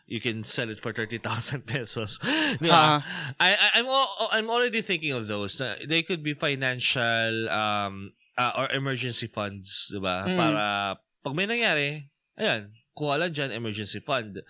you 0.06 0.20
can 0.20 0.44
sell 0.44 0.70
it 0.70 0.78
for 0.78 0.92
30,000 0.92 1.66
pesos. 1.70 2.18
Di 2.60 2.68
ba? 2.68 2.98
Ah. 2.98 3.34
I, 3.38 3.50
I, 3.54 3.68
I'm, 3.80 3.86
I'm 4.32 4.48
already 4.50 4.82
thinking 4.82 5.12
of 5.12 5.26
those. 5.26 5.60
They 5.86 6.02
could 6.02 6.22
be 6.22 6.34
financial 6.34 7.48
um, 7.48 8.12
uh, 8.38 8.52
or 8.56 8.66
emergency 8.72 9.28
funds, 9.28 9.92
di 9.92 10.00
ba? 10.00 10.24
Mm. 10.24 10.36
Para 10.36 10.64
pag 11.20 11.34
may 11.36 11.44
nangyari, 11.44 12.08
ayan, 12.40 12.72
kuha 12.96 13.20
lang 13.20 13.32
dyan, 13.32 13.52
emergency 13.52 14.00
fund. 14.00 14.40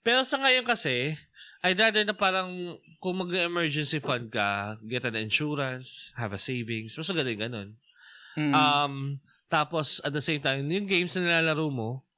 Pero 0.00 0.24
sa 0.24 0.40
ngayon 0.40 0.64
kasi, 0.64 1.12
I'd 1.60 1.76
rather 1.76 2.04
na 2.08 2.16
parang 2.16 2.80
kung 3.04 3.20
mag-emergency 3.20 4.00
fund 4.00 4.32
ka, 4.32 4.80
get 4.88 5.04
an 5.04 5.16
insurance, 5.16 6.12
have 6.16 6.32
a 6.32 6.40
savings, 6.40 6.96
mas 6.96 7.08
magaling 7.12 7.40
ganun. 7.40 7.68
Mm. 8.36 8.52
Um, 8.56 8.94
tapos, 9.52 10.00
at 10.00 10.16
the 10.16 10.24
same 10.24 10.40
time, 10.40 10.64
yung 10.72 10.88
games 10.88 11.12
na 11.16 11.28
nilalaro 11.28 11.68
mo, 11.68 12.08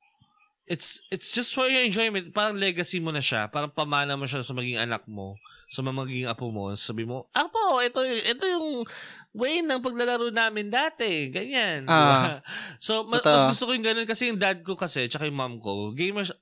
it's 0.67 1.03
it's 1.11 1.35
just 1.35 1.53
for 1.53 1.67
your 1.67 1.83
enjoyment. 1.83 2.31
Parang 2.31 2.55
legacy 2.55 3.03
mo 3.03 3.11
na 3.11 3.21
siya. 3.23 3.51
Parang 3.51 3.71
pamana 3.71 4.15
mo 4.15 4.25
siya 4.25 4.47
sa 4.47 4.55
maging 4.55 4.79
anak 4.79 5.03
mo, 5.11 5.35
sa 5.67 5.83
mga 5.83 5.97
magiging 5.99 6.29
apo 6.31 6.49
mo. 6.55 6.71
Sabi 6.79 7.03
mo, 7.03 7.27
Apo, 7.35 7.83
ito, 7.83 8.01
ito 8.07 8.45
yung 8.47 8.87
way 9.35 9.61
ng 9.61 9.83
paglalaro 9.83 10.31
namin 10.31 10.71
dati. 10.71 11.29
Ganyan. 11.33 11.85
Diba? 11.87 12.41
So, 12.83 13.07
ma- 13.07 13.23
mas 13.23 13.47
gusto 13.47 13.71
ko 13.71 13.79
yung 13.79 13.87
ganun 13.87 14.09
kasi 14.09 14.31
yung 14.31 14.41
dad 14.43 14.63
ko 14.67 14.75
kasi, 14.75 15.07
tsaka 15.07 15.27
yung 15.27 15.39
mom 15.39 15.55
ko, 15.63 15.95
gamers, 15.95 16.35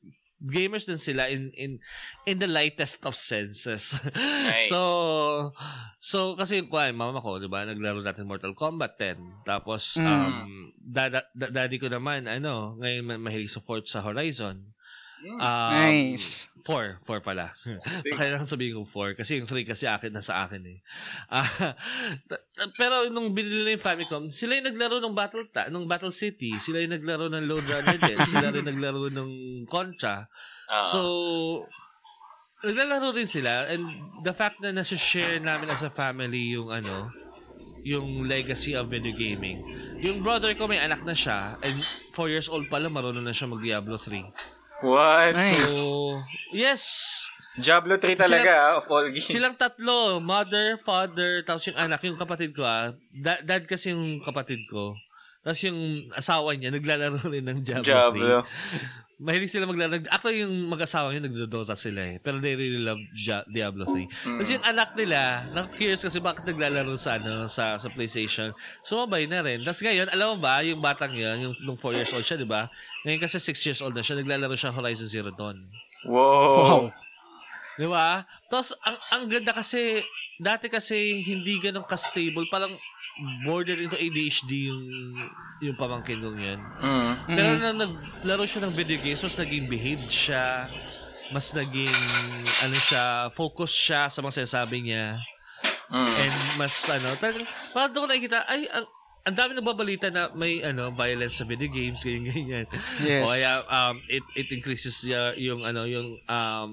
gamers 0.42 0.84
din 0.84 0.96
sila 0.96 1.28
in 1.28 1.48
in 1.54 1.78
in 2.24 2.36
the 2.36 2.48
lightest 2.48 3.04
of 3.04 3.14
senses. 3.14 3.96
Nice. 4.50 4.66
so 4.66 4.80
so 5.96 6.34
kasi 6.34 6.58
yung 6.58 6.68
kuha, 6.68 6.90
mama 6.90 7.20
ko, 7.20 7.38
'di 7.38 7.46
ba, 7.46 7.64
naglaro 7.64 8.00
natin 8.00 8.26
Mortal 8.26 8.52
Kombat 8.52 8.98
10. 8.98 9.46
Tapos 9.46 9.96
Mm. 9.96 10.04
um 10.04 10.50
dada, 10.76 11.22
da- 11.32 11.54
daddy 11.54 11.78
ko 11.78 11.86
naman 11.86 12.26
ano, 12.26 12.74
ngayon 12.76 13.04
ma- 13.06 13.22
mahilig 13.30 13.48
sa 13.48 13.62
Forza 13.62 14.02
Horizon. 14.02 14.74
Um, 15.20 15.38
nice. 15.70 16.49
4, 16.62 17.00
4 17.02 17.20
pala. 17.24 17.52
Okay 18.00 18.28
lang 18.28 18.44
sabihin 18.44 18.76
ko 18.76 18.84
4 18.84 19.18
kasi 19.18 19.40
yung 19.40 19.48
3 19.48 19.64
kasi 19.64 19.84
akin 19.88 20.12
na 20.12 20.22
sa 20.24 20.44
akin 20.44 20.62
eh. 20.64 20.78
T- 22.30 22.44
pero 22.76 23.08
nung 23.08 23.32
binili 23.32 23.64
na 23.64 23.72
yung 23.76 23.84
Famicom, 23.84 24.24
sila 24.28 24.60
yung 24.60 24.68
naglaro 24.68 25.00
ng 25.00 25.14
Battle 25.16 25.46
ta 25.48 25.72
ng 25.72 25.88
Battle 25.88 26.12
City, 26.12 26.60
sila 26.60 26.84
yung 26.84 26.92
naglaro 26.94 27.32
ng 27.32 27.44
Lone 27.48 27.66
Runner 27.66 27.98
din, 27.98 28.18
sila 28.32 28.52
rin 28.52 28.66
naglaro 28.68 29.08
ng 29.08 29.30
Contra. 29.64 30.28
Ah. 30.68 30.84
So, 30.84 31.00
naglalaro 32.60 33.16
rin 33.16 33.28
sila 33.28 33.72
and 33.72 33.88
the 34.20 34.36
fact 34.36 34.60
na 34.60 34.70
nasa-share 34.70 35.40
namin 35.40 35.72
as 35.72 35.80
a 35.80 35.90
family 35.90 36.52
yung 36.52 36.68
ano, 36.68 37.08
yung 37.84 38.28
legacy 38.28 38.76
of 38.76 38.92
video 38.92 39.16
gaming. 39.16 39.56
Yung 40.00 40.20
brother 40.20 40.52
ko 40.56 40.68
may 40.68 40.80
anak 40.80 41.00
na 41.04 41.16
siya 41.16 41.56
and 41.64 41.80
4 42.12 42.32
years 42.32 42.48
old 42.52 42.68
pa 42.68 42.76
lang 42.76 42.92
marunong 42.92 43.24
na 43.24 43.32
siya 43.32 43.48
mag 43.48 43.64
Diablo 43.64 43.96
3. 43.96 44.59
What? 44.80 45.36
Nice. 45.36 45.60
So, 45.76 46.16
yes! 46.52 46.82
Diablo 47.60 48.00
3 48.00 48.16
talaga, 48.16 48.40
Silang- 48.40 48.48
ah, 48.48 48.78
of 48.80 48.86
all 48.88 49.06
games. 49.12 49.28
Silang 49.28 49.56
tatlo, 49.58 50.22
mother, 50.22 50.80
father, 50.80 51.44
tapos 51.44 51.68
yung 51.68 51.76
anak, 51.76 52.00
yung 52.06 52.16
kapatid 52.16 52.56
ko 52.56 52.64
ah. 52.64 52.94
Da- 53.12 53.42
dad 53.44 53.68
kasi 53.68 53.92
yung 53.92 54.22
kapatid 54.24 54.64
ko. 54.70 54.96
Tapos 55.44 55.60
yung 55.64 56.08
asawa 56.12 56.56
niya, 56.56 56.72
naglalaro 56.72 57.20
rin 57.28 57.44
ng 57.44 57.60
Diablo, 57.60 57.84
Diablo. 57.84 58.44
3. 59.20 59.26
Mahilig 59.28 59.52
sila 59.52 59.68
maglalaro. 59.68 60.00
Actually, 60.08 60.48
yung 60.48 60.72
mag-asawa 60.72 61.12
niya, 61.12 61.28
nagdodota 61.28 61.76
sila 61.76 62.00
eh. 62.08 62.16
Pero 62.24 62.40
they 62.40 62.56
really 62.56 62.80
love 62.80 62.96
Dia- 63.12 63.44
Diablo 63.44 63.84
3. 63.84 64.08
Tapos 64.08 64.48
yung 64.48 64.64
anak 64.64 64.96
nila, 64.96 65.44
na-curious 65.52 66.00
kasi 66.00 66.24
bakit 66.24 66.48
naglalaro 66.48 66.96
sa, 66.96 67.20
ano, 67.20 67.44
sa, 67.44 67.76
sa 67.76 67.88
PlayStation. 67.92 68.48
Sumabay 68.80 69.28
na 69.28 69.44
rin. 69.44 69.60
Tapos 69.60 69.84
ngayon, 69.84 70.08
alam 70.08 70.34
mo 70.34 70.36
ba, 70.40 70.64
yung 70.64 70.80
batang 70.80 71.12
yun, 71.12 71.36
yung 71.36 71.54
nung 71.60 71.76
4 71.76 72.00
years 72.00 72.10
old 72.16 72.24
siya, 72.24 72.40
di 72.40 72.48
ba? 72.48 72.72
Ngayon 73.04 73.20
kasi 73.20 73.36
6 73.36 73.68
years 73.68 73.80
old 73.84 73.92
na 73.92 74.00
siya, 74.00 74.16
naglalaro 74.16 74.56
siya 74.56 74.72
Horizon 74.72 75.04
Zero 75.06 75.28
Dawn. 75.28 75.60
Wow. 76.08 76.88
Di 77.76 77.84
ba? 77.84 78.24
Tapos, 78.48 78.72
ang, 78.88 78.96
ang 78.96 79.24
ganda 79.28 79.52
kasi, 79.52 80.00
dati 80.40 80.72
kasi 80.72 81.20
hindi 81.20 81.60
ganun 81.60 81.84
ka-stable. 81.84 82.48
Parang 82.48 82.72
border 83.44 83.76
into 83.76 84.00
ADHD 84.00 84.72
yung 84.72 84.80
yung 85.60 85.76
pamangkin 85.76 86.20
kong 86.24 86.40
yan. 86.40 86.60
Mm. 86.80 87.12
Pero 87.36 87.50
nang 87.60 87.78
naglaro 87.78 88.44
siya 88.48 88.64
ng 88.64 88.74
video 88.74 88.96
games, 89.04 89.20
mas 89.20 89.36
naging 89.36 89.64
behaved 89.68 90.08
siya, 90.08 90.64
mas 91.30 91.52
naging, 91.52 91.96
ano 92.64 92.76
siya, 92.76 93.04
focus 93.36 93.72
siya 93.72 94.08
sa 94.08 94.24
mga 94.24 94.40
sinasabi 94.40 94.88
niya. 94.88 95.20
Mm. 95.92 96.10
And 96.16 96.36
mas, 96.56 96.74
ano, 96.88 97.12
talagang, 97.20 97.46
parang 97.76 97.92
doon 97.92 98.02
ko 98.04 98.08
nakikita, 98.08 98.38
ay, 98.48 98.66
ang, 98.72 98.88
ang 99.20 99.36
dami 99.36 99.52
nagbabalita 99.52 100.08
na 100.08 100.32
may 100.32 100.64
ano 100.64 100.88
violence 100.96 101.38
sa 101.38 101.44
video 101.44 101.68
games 101.68 102.00
ganyan 102.00 102.32
ganyan. 102.32 102.66
Yes. 103.04 103.20
O 103.20 103.28
kaya 103.28 103.52
um 103.68 104.00
it 104.08 104.24
it 104.32 104.48
increases 104.48 104.96
uh, 105.12 105.36
yung 105.36 105.60
ano 105.60 105.84
yung 105.84 106.16
um 106.24 106.70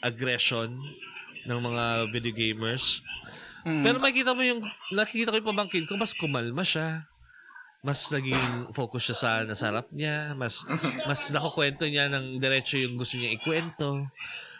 aggression 0.00 0.80
ng 1.44 1.58
mga 1.60 1.84
video 2.08 2.32
gamers. 2.32 3.04
Mm. 3.68 3.84
Pero 3.84 3.96
makikita 4.00 4.32
mo 4.32 4.40
yung 4.40 4.64
nakikita 4.96 5.28
ko 5.28 5.44
yung 5.44 5.50
pamangkin 5.52 5.84
ko 5.84 6.00
mas 6.00 6.16
kumalma 6.16 6.64
siya. 6.64 7.09
Mas 7.80 8.12
naging 8.12 8.68
focus 8.76 9.08
siya 9.08 9.16
sa 9.16 9.30
nasarap 9.48 9.88
niya, 9.88 10.36
mas 10.36 10.68
mas 11.08 11.32
nakukwento 11.32 11.88
niya 11.88 12.12
ng 12.12 12.36
diretso 12.36 12.76
yung 12.76 13.00
gusto 13.00 13.16
niya 13.16 13.32
ikwento. 13.32 14.04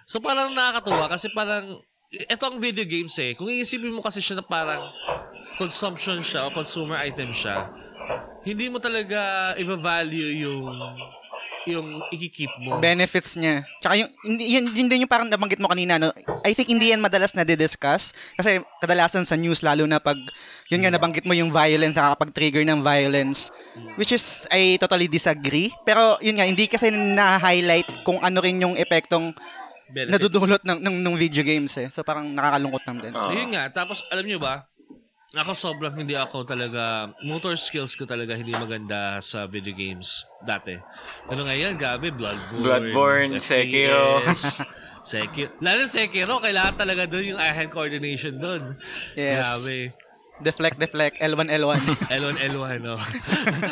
So 0.09 0.25
parang 0.25 0.57
nakakatuwa 0.57 1.13
kasi 1.13 1.29
parang 1.37 1.85
ito 2.11 2.43
ang 2.43 2.59
video 2.59 2.89
games 2.89 3.15
eh. 3.21 3.37
Kung 3.37 3.47
iisipin 3.47 3.93
mo 3.93 4.01
kasi 4.01 4.19
siya 4.25 4.41
na 4.41 4.47
parang 4.47 4.89
consumption 5.61 6.25
siya 6.25 6.49
o 6.49 6.51
consumer 6.51 6.99
item 7.05 7.31
siya, 7.31 7.69
hindi 8.43 8.73
mo 8.73 8.81
talaga 8.81 9.53
i-value 9.61 10.49
yung 10.49 10.73
yung 11.69 12.01
ikikip 12.09 12.53
mo. 12.61 12.81
benefits 12.81 13.37
niya. 13.37 13.67
Tsaka 13.83 13.95
yung, 14.01 14.11
hindi, 14.25 14.45
yun, 14.49 14.65
yun 14.73 14.89
din 14.89 15.03
yung 15.05 15.13
parang 15.13 15.29
nabanggit 15.29 15.61
mo 15.61 15.69
kanina, 15.69 16.01
no? 16.01 16.09
I 16.47 16.57
think 16.57 16.73
hindi 16.73 16.89
yan 16.89 17.03
madalas 17.03 17.37
na 17.37 17.45
discuss 17.45 18.17
kasi 18.39 18.63
kadalasan 18.81 19.29
sa 19.29 19.37
news, 19.37 19.61
lalo 19.61 19.85
na 19.85 20.01
pag, 20.01 20.17
yun 20.73 20.81
nga 20.81 20.93
nabanggit 20.93 21.29
mo 21.29 21.37
yung 21.37 21.53
violence, 21.53 21.93
nakakapag-trigger 21.93 22.65
ng 22.65 22.81
violence, 22.81 23.53
which 24.01 24.15
is, 24.15 24.49
I 24.49 24.81
totally 24.81 25.11
disagree. 25.11 25.69
Pero 25.85 26.17
yun 26.25 26.41
nga, 26.41 26.49
hindi 26.49 26.65
kasi 26.71 26.89
na-highlight 26.89 28.07
kung 28.07 28.23
ano 28.25 28.41
rin 28.41 28.63
yung 28.63 28.79
epektong 28.79 29.37
Benefits. 29.91 30.23
nadudulot 30.23 30.63
ng, 30.63 30.79
ng, 30.87 30.97
ng 31.03 31.15
video 31.19 31.43
games 31.43 31.75
eh. 31.75 31.91
So 31.91 32.07
parang 32.07 32.31
nakakalungkot 32.31 32.85
lang 32.87 32.99
din. 33.03 33.13
Ah. 33.13 33.27
Ayun 33.27 33.51
nga, 33.51 33.67
tapos 33.75 34.07
alam 34.07 34.23
nyo 34.23 34.39
ba, 34.39 34.70
ako 35.31 35.55
sobrang 35.55 35.95
hindi 35.95 36.19
ako 36.19 36.43
talaga, 36.43 37.07
motor 37.23 37.55
skills 37.55 37.95
ko 37.95 38.03
talaga 38.03 38.35
hindi 38.35 38.51
maganda 38.51 39.23
sa 39.23 39.47
video 39.47 39.71
games 39.71 40.27
dati. 40.43 40.75
Pero 41.31 41.47
ngayon, 41.47 41.79
gabi, 41.79 42.11
Bloodborne. 42.11 42.63
Bloodborne, 42.67 43.33
Sekiro. 43.39 44.19
Sekiro. 45.11 45.51
Lalo 45.63 45.87
Sekiro, 45.87 46.43
kailangan 46.43 46.75
talaga 46.75 47.07
doon 47.07 47.37
yung 47.37 47.41
eye-hand 47.41 47.71
coordination 47.71 48.35
doon. 48.43 48.59
Yes. 49.15 49.39
Grabe. 49.63 49.95
Deflect, 50.41 50.81
deflect, 50.81 51.21
L1, 51.21 51.53
L1. 51.53 51.81
L1, 52.17 52.37
L1, 52.51 52.81
no? 52.81 52.97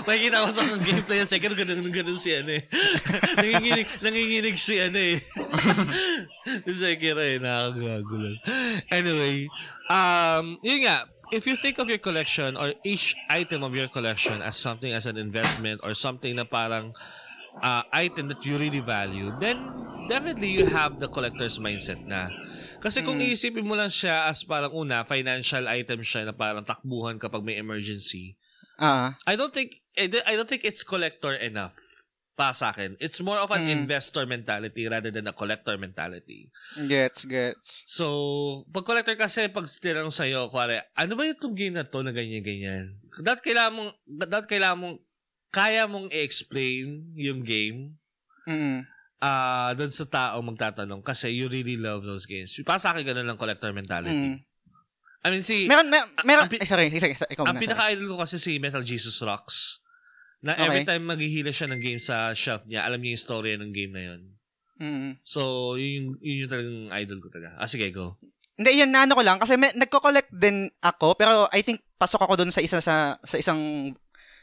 Makikita 0.04 0.44
ko 0.44 0.52
sa 0.52 0.62
mga 0.68 0.84
gameplay 0.84 1.16
yan, 1.24 1.26
Sekiro, 1.26 1.58
ganun, 1.58 1.90
ganun 1.90 2.20
si 2.20 2.38
ano 2.38 2.54
eh. 2.54 2.62
nanginginig, 3.40 3.88
nanginginig 4.04 4.56
si 4.60 4.76
ano 4.78 5.00
eh. 5.00 5.16
si 6.68 6.72
Sekiro 6.76 7.18
eh, 7.18 7.40
nakakagago 7.40 8.16
lang. 8.20 8.36
Anyway, 8.92 9.48
um, 9.88 10.60
yun 10.60 10.84
nga, 10.84 11.08
if 11.30 11.46
you 11.46 11.56
think 11.56 11.78
of 11.78 11.88
your 11.88 11.98
collection 11.98 12.56
or 12.56 12.74
each 12.84 13.14
item 13.28 13.62
of 13.62 13.74
your 13.74 13.88
collection 13.88 14.42
as 14.42 14.56
something 14.56 14.92
as 14.92 15.06
an 15.06 15.16
investment 15.16 15.80
or 15.82 15.94
something 15.94 16.36
na 16.36 16.44
parang 16.44 16.92
uh, 17.62 17.82
item 17.92 18.28
that 18.28 18.44
you 18.44 18.56
really 18.58 18.80
value, 18.80 19.32
then 19.40 19.58
definitely 20.08 20.48
you 20.48 20.66
have 20.66 21.00
the 21.00 21.08
collector's 21.08 21.58
mindset 21.58 22.00
na. 22.06 22.28
Kasi 22.78 23.02
kung 23.02 23.18
iisipin 23.18 23.66
mo 23.66 23.74
lang 23.74 23.90
siya 23.90 24.30
as 24.30 24.46
parang 24.46 24.70
una, 24.72 25.02
financial 25.02 25.66
item 25.66 26.00
siya 26.00 26.28
na 26.28 26.34
parang 26.34 26.62
takbuhan 26.62 27.18
kapag 27.18 27.42
may 27.42 27.58
emergency, 27.58 28.38
Ah, 28.78 29.18
I 29.26 29.34
don't 29.34 29.50
think 29.50 29.82
I 29.98 30.06
don't 30.38 30.46
think 30.46 30.62
it's 30.62 30.86
collector 30.86 31.34
enough 31.34 31.74
pa 32.38 32.54
sa 32.54 32.70
akin. 32.70 32.94
It's 33.02 33.18
more 33.18 33.42
of 33.42 33.50
an 33.50 33.66
investor 33.66 34.22
mentality 34.22 34.86
rather 34.86 35.10
than 35.10 35.26
a 35.26 35.34
collector 35.34 35.74
mentality. 35.74 36.46
gets, 36.86 37.26
gets. 37.26 37.82
So, 37.90 38.62
pag 38.70 38.86
collector 38.86 39.18
kasi, 39.18 39.50
pag 39.50 39.66
tinanong 39.66 40.14
sa'yo, 40.14 40.46
kuwari, 40.46 40.78
ano 40.94 41.18
ba 41.18 41.26
yung 41.26 41.58
game 41.58 41.74
na 41.74 41.82
to 41.82 42.06
na 42.06 42.14
ganyan-ganyan? 42.14 42.94
Dapat 43.18 43.42
kailangan 43.42 43.72
mong, 43.74 43.90
dapat 44.06 44.46
kailangan 44.46 44.78
mong, 44.78 44.96
kaya 45.50 45.90
mong 45.90 46.14
i-explain 46.14 47.10
yung 47.18 47.42
game 47.42 47.98
Mm. 48.48 48.80
ah 49.20 49.76
doon 49.76 49.92
sa 49.92 50.08
tao 50.08 50.40
magtatanong 50.40 51.04
kasi 51.04 51.28
you 51.28 51.52
really 51.52 51.76
love 51.76 52.00
those 52.00 52.24
games. 52.24 52.54
Para 52.64 52.80
sa 52.80 52.94
akin, 52.94 53.02
ganun 53.02 53.28
lang 53.28 53.36
collector 53.36 53.74
mentality. 53.76 54.38
Mm. 54.38 54.40
I 55.20 55.28
mean, 55.34 55.42
si... 55.42 55.66
Meron, 55.66 55.90
mer- 55.90 56.06
meron, 56.22 56.46
ang 56.46 56.52
pi- 56.54 56.62
ay, 56.62 56.68
sorry, 56.70 56.86
isa, 56.94 57.10
isa, 57.10 57.26
ikaw 57.26 57.42
ang 57.44 57.58
sorry. 57.58 57.66
pinaka-idol 57.66 58.14
ko 58.14 58.16
kasi 58.22 58.38
si 58.38 58.62
Metal 58.62 58.80
Jesus 58.80 59.18
Rocks. 59.20 59.82
Na 60.38 60.54
every 60.54 60.86
Okay. 60.86 60.94
time 60.94 61.04
maghihila 61.04 61.50
siya 61.50 61.66
ng 61.66 61.82
game 61.82 61.98
sa 61.98 62.30
shelf 62.30 62.62
niya, 62.64 62.86
alam 62.86 63.02
niya 63.02 63.18
yung 63.18 63.24
story 63.26 63.58
ng 63.58 63.72
game 63.74 63.92
na 63.92 64.02
yun. 64.14 64.20
Mm. 64.78 65.10
So, 65.26 65.74
yun, 65.74 66.14
yung- 66.14 66.18
yun 66.22 66.36
yung 66.46 66.50
talagang 66.50 66.80
idol 66.94 67.18
ko 67.18 67.28
talaga. 67.34 67.58
Ah, 67.58 67.66
sige, 67.66 67.90
go. 67.90 68.14
Hindi, 68.54 68.78
yun, 68.78 68.90
naano 68.90 69.18
ko 69.18 69.22
lang. 69.26 69.38
Kasi 69.42 69.58
may, 69.58 69.74
nagko-collect 69.74 70.30
din 70.30 70.70
ako, 70.78 71.18
pero 71.18 71.50
I 71.50 71.62
think 71.62 71.82
pasok 71.98 72.22
ako 72.22 72.38
dun 72.38 72.54
sa 72.54 72.62
isa 72.62 72.78
sa, 72.78 73.18
sa 73.18 73.36
isang 73.38 73.90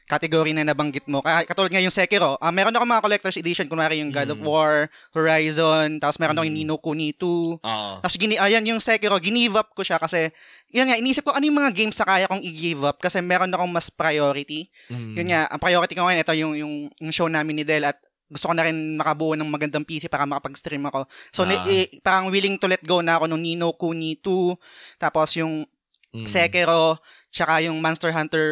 category 0.06 0.53
na 0.53 0.61
nabanggit 0.61 1.06
mo. 1.06 1.19
Katulad 1.22 1.69
nga 1.69 1.82
yung 1.82 1.90
Sekiro, 1.90 2.38
ah 2.38 2.53
meron 2.53 2.72
ako 2.72 2.86
mga 2.86 3.02
collector's 3.02 3.38
edition, 3.38 3.65
kunwari 3.65 3.99
yung 3.99 4.14
God 4.14 4.30
of 4.30 4.40
Mm. 4.40 4.45
War, 4.45 4.73
Horizon, 5.11 5.98
tapos 5.98 6.22
meron 6.22 6.38
ako 6.38 6.45
yung 6.45 6.53
Mm. 6.53 6.61
Nino 6.61 6.76
Kuni 6.77 7.10
2. 7.11 7.57
Oo. 7.57 7.91
Tapos 7.99 8.15
gini, 8.15 8.38
ayan 8.38 8.61
yung 8.64 8.77
Sekiro, 8.77 9.18
ginive 9.18 9.57
up 9.57 9.73
ko 9.73 9.82
siya 9.82 9.98
kasi, 9.98 10.30
yun 10.69 10.86
nga, 10.86 10.95
inisip 10.95 11.26
ko 11.26 11.34
ano 11.34 11.41
yung 11.41 11.57
mga 11.57 11.73
games 11.73 11.98
sa 11.98 12.06
kaya 12.06 12.30
kong 12.30 12.40
i-give 12.40 12.86
up 12.86 13.02
kasi 13.02 13.18
meron 13.19 13.49
akong 13.49 13.68
mas 13.68 13.90
priority. 13.90 14.69
Mm. 14.88 15.14
Yun 15.18 15.27
nga, 15.27 15.41
ang 15.49 15.57
priority 15.57 15.94
ko 15.94 16.06
ngayon, 16.06 16.22
ito 16.22 16.34
yung, 16.38 16.53
yung, 16.53 16.73
yung 16.95 17.11
show 17.11 17.26
namin 17.26 17.57
ni 17.57 17.65
Del 17.65 17.84
at 17.84 17.98
gusto 18.26 18.49
ko 18.49 18.53
na 18.53 18.65
rin 18.65 18.98
makabuo 18.98 19.34
ng 19.34 19.45
magandang 19.45 19.86
PC 19.86 20.06
para 20.06 20.26
makapag-stream 20.26 20.82
ako. 20.86 21.06
So, 21.30 21.45
ni- 21.45 21.56
Ah. 21.56 21.65
eh, 21.68 21.86
parang 21.99 22.30
willing 22.30 22.57
to 22.57 22.65
let 22.65 22.82
go 22.82 23.02
na 23.02 23.18
ako 23.18 23.26
nung 23.26 23.41
Nino 23.41 23.73
Kuni 23.73 24.18
2, 24.18 24.57
tapos 24.98 25.34
yung 25.36 25.65
Mm. 26.10 26.26
Sekiro, 26.26 26.95
tsaka 27.36 27.60
yung 27.68 27.84
Monster 27.84 28.16
Hunter 28.16 28.48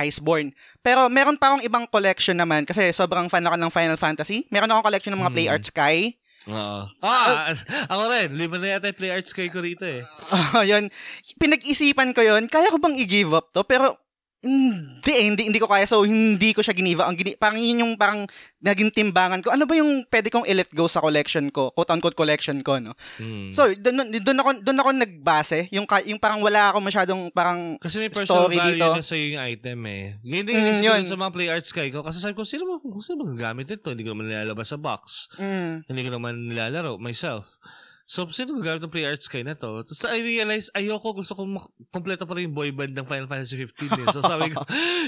Iceborne. 0.00 0.56
Pero 0.80 1.12
meron 1.12 1.36
pa 1.36 1.52
akong 1.52 1.60
ibang 1.60 1.84
collection 1.84 2.40
naman 2.40 2.64
kasi 2.64 2.88
sobrang 2.88 3.28
fan 3.28 3.44
ako 3.44 3.60
ng 3.60 3.68
Final 3.68 4.00
Fantasy. 4.00 4.48
Meron 4.48 4.72
akong 4.72 4.88
collection 4.88 5.12
ng 5.12 5.20
mga 5.20 5.32
Mm. 5.32 5.36
Play 5.36 5.48
Art 5.52 5.64
Sky. 5.68 5.96
Oo. 6.44 6.84
Ah, 7.00 7.52
ako 7.92 8.02
rin. 8.12 8.36
Lima 8.36 8.56
na 8.60 8.76
yata 8.76 8.92
yung 8.92 8.98
play 9.00 9.12
arts 9.12 9.32
kay 9.32 9.48
ko 9.48 9.64
rito 9.64 9.84
eh. 9.84 10.04
yun. 10.72 10.92
Pinag-isipan 11.40 12.12
ko 12.12 12.20
yun. 12.20 12.48
Kaya 12.48 12.68
ko 12.68 12.76
bang 12.76 12.96
i-give 13.00 13.32
up 13.32 13.48
to? 13.52 13.64
Pero 13.64 13.96
hindi, 14.44 15.10
eh, 15.10 15.24
hindi, 15.24 15.42
hindi 15.48 15.58
ko 15.58 15.64
kaya. 15.64 15.82
So, 15.84 16.04
hindi 16.04 16.52
ko 16.52 16.60
siya 16.60 16.70
giniva. 16.70 17.04
Ang 17.04 17.16
gini, 17.16 17.32
parang 17.34 17.56
yun 17.56 17.80
yung 17.80 17.92
parang 17.94 18.28
naging 18.58 18.88
timbangan 18.90 19.40
ko. 19.40 19.48
Ano 19.48 19.64
ba 19.64 19.72
yung 19.72 20.04
pwede 20.04 20.28
kong 20.28 20.44
i-let 20.44 20.68
go 20.70 20.84
sa 20.84 21.00
collection 21.00 21.48
ko? 21.48 21.72
Quote-unquote 21.72 22.14
collection 22.14 22.60
ko, 22.60 22.76
no? 22.76 22.92
Mm. 23.16 23.50
So, 23.50 23.72
doon 23.72 24.12
doon 24.14 24.38
ako 24.38 24.50
doon 24.60 24.78
ako 24.78 24.90
nagbase, 24.94 25.58
yung 25.70 25.84
yung 26.04 26.18
parang 26.18 26.38
wala 26.38 26.70
ako 26.70 26.78
masyadong 26.78 27.20
parang 27.30 27.76
Kasi 27.76 27.98
may 27.98 28.08
personal 28.08 28.46
story 28.46 28.56
value 28.56 28.76
dito. 28.76 28.92
na 28.92 29.02
sa'yo 29.02 29.24
yung 29.30 29.42
item 29.42 29.80
eh. 29.86 30.04
Ganyan 30.20 30.44
din 30.44 30.54
Mm, 30.54 30.84
yun. 30.84 31.00
sa 31.02 31.16
mga 31.16 31.32
play 31.32 31.48
arts 31.48 31.70
kay 31.70 31.88
ko. 31.88 32.00
Kasi 32.00 32.20
sabi 32.20 32.32
ko, 32.32 32.44
sino 32.44 32.64
ba, 32.64 32.76
sino 32.98 33.16
ba 33.18 33.24
gagamit 33.30 33.66
ito? 33.66 33.88
Hindi 33.88 34.02
ko 34.02 34.12
naman 34.12 34.28
nilalabas 34.28 34.68
sa 34.68 34.76
box. 34.76 35.32
mm, 35.34 35.88
Hindi 35.88 36.00
ko 36.02 36.10
naman 36.12 36.46
nilalaro 36.46 36.96
myself. 36.96 37.56
So, 38.04 38.28
sino 38.28 38.60
gagamit 38.60 38.84
ng 38.84 38.92
play 38.92 39.08
arts 39.08 39.32
kay 39.32 39.40
na 39.40 39.56
to? 39.56 39.80
Tapos 39.80 40.04
I 40.04 40.20
realize, 40.20 40.68
ayoko, 40.76 41.16
gusto 41.16 41.32
kong 41.32 41.56
kompleto 41.88 42.28
pa 42.28 42.36
rin 42.36 42.52
yung 42.52 42.56
boy 42.56 42.68
band 42.68 42.92
ng 42.92 43.08
Final 43.08 43.24
Fantasy 43.24 43.56
15 43.56 44.04
eh. 44.04 44.06
So, 44.12 44.20
sabi 44.20 44.52
ko, 44.52 44.60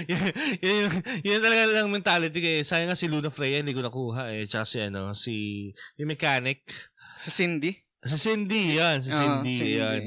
yun, 0.09 0.21
yun, 0.65 0.75
yun, 0.81 0.91
yun 1.21 1.41
talaga 1.45 1.63
lang 1.77 1.93
mentality 1.93 2.39
ko 2.41 2.49
eh. 2.49 2.65
Sayang 2.65 2.89
nga 2.89 2.97
si 2.97 3.13
Luna 3.13 3.29
Freya, 3.29 3.61
hindi 3.61 3.77
ko 3.77 3.85
nakuha 3.85 4.33
eh. 4.33 4.49
Tsaka 4.49 4.65
si, 4.65 4.81
ano, 4.81 5.13
si, 5.13 5.35
yung 6.01 6.09
mechanic. 6.09 6.65
sa 7.21 7.29
Cindy. 7.29 7.77
Sa 8.01 8.17
Cindy, 8.17 8.81
yan. 8.81 9.05
Sa 9.05 9.13
Oo, 9.13 9.21
Cindy, 9.21 9.55
Cindy. 9.61 9.77
yan. 9.77 10.03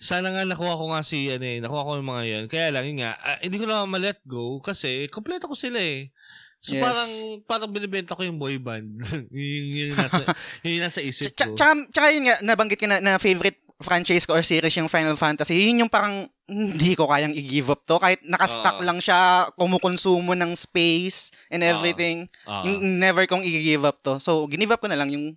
Sana 0.00 0.28
nga 0.32 0.44
nakuha 0.44 0.76
ko 0.76 0.92
nga 0.92 1.00
si, 1.00 1.28
ano 1.32 1.44
eh, 1.44 1.60
nakuha 1.64 1.88
ko 1.88 1.90
yung 1.96 2.08
mga 2.08 2.24
yan. 2.28 2.44
Kaya 2.52 2.68
lang, 2.68 2.84
yun 2.84 3.00
nga, 3.00 3.16
ah, 3.16 3.40
hindi 3.40 3.56
ko 3.56 3.64
na 3.64 3.88
ma-let 3.88 4.20
go 4.28 4.60
kasi 4.60 5.08
kompleto 5.08 5.48
ko 5.48 5.56
sila 5.56 5.80
eh. 5.80 6.12
So 6.60 6.76
Yes. 6.76 6.84
parang, 6.84 7.12
parang 7.48 7.70
binibenta 7.72 8.12
ko 8.12 8.20
yung 8.20 8.36
boy 8.36 8.60
band. 8.60 9.00
yun, 9.32 9.64
yun, 9.72 9.86
yung 9.96 10.00
nasa, 10.00 10.20
yun 10.64 10.72
yung 10.76 10.84
nasa 10.84 11.00
isip 11.00 11.32
ko. 11.32 11.56
tsaka, 11.56 11.88
tsaka 11.88 12.06
yun 12.12 12.28
nga, 12.28 12.36
nabanggit 12.44 12.76
ko 12.76 12.86
na, 12.86 13.00
na 13.00 13.16
favorite 13.16 13.56
franchise 13.80 14.28
ko 14.28 14.36
or 14.36 14.44
series 14.44 14.76
yung 14.76 14.92
Final 14.92 15.16
Fantasy. 15.16 15.56
Yun 15.56 15.88
yung 15.88 15.92
parang 15.92 16.28
hindi 16.44 16.92
ko 16.92 17.08
kayang 17.08 17.32
i-give 17.32 17.72
up 17.72 17.80
to. 17.88 17.96
Kahit 17.96 18.20
nakastock 18.28 18.76
Oo. 18.76 18.84
lang 18.84 19.00
siya, 19.00 19.48
kumukonsumo 19.56 20.36
ng 20.36 20.52
space 20.52 21.32
and 21.48 21.64
Oo. 21.64 21.72
everything. 21.72 22.28
Ah. 22.44 22.60
yung 22.68 23.00
never 23.00 23.24
kong 23.24 23.40
i-give 23.40 23.88
up 23.88 23.96
to. 24.04 24.20
So, 24.20 24.44
ginive 24.44 24.76
up 24.76 24.84
ko 24.84 24.88
na 24.92 25.00
lang 25.00 25.08
yung, 25.08 25.32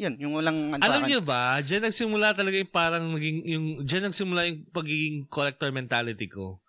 yun, 0.00 0.16
yung 0.16 0.32
walang 0.40 0.72
ano 0.72 0.80
Alam 0.80 1.04
niyo 1.04 1.20
ba, 1.20 1.60
dyan 1.60 1.84
nagsimula 1.84 2.32
talaga 2.32 2.56
yung 2.56 2.72
parang 2.72 3.12
naging, 3.12 3.38
yung, 3.44 3.66
dyan 3.84 4.08
nagsimula 4.08 4.48
yung 4.48 4.58
pagiging 4.72 5.28
collector 5.28 5.68
mentality 5.68 6.32
ko. 6.32 6.64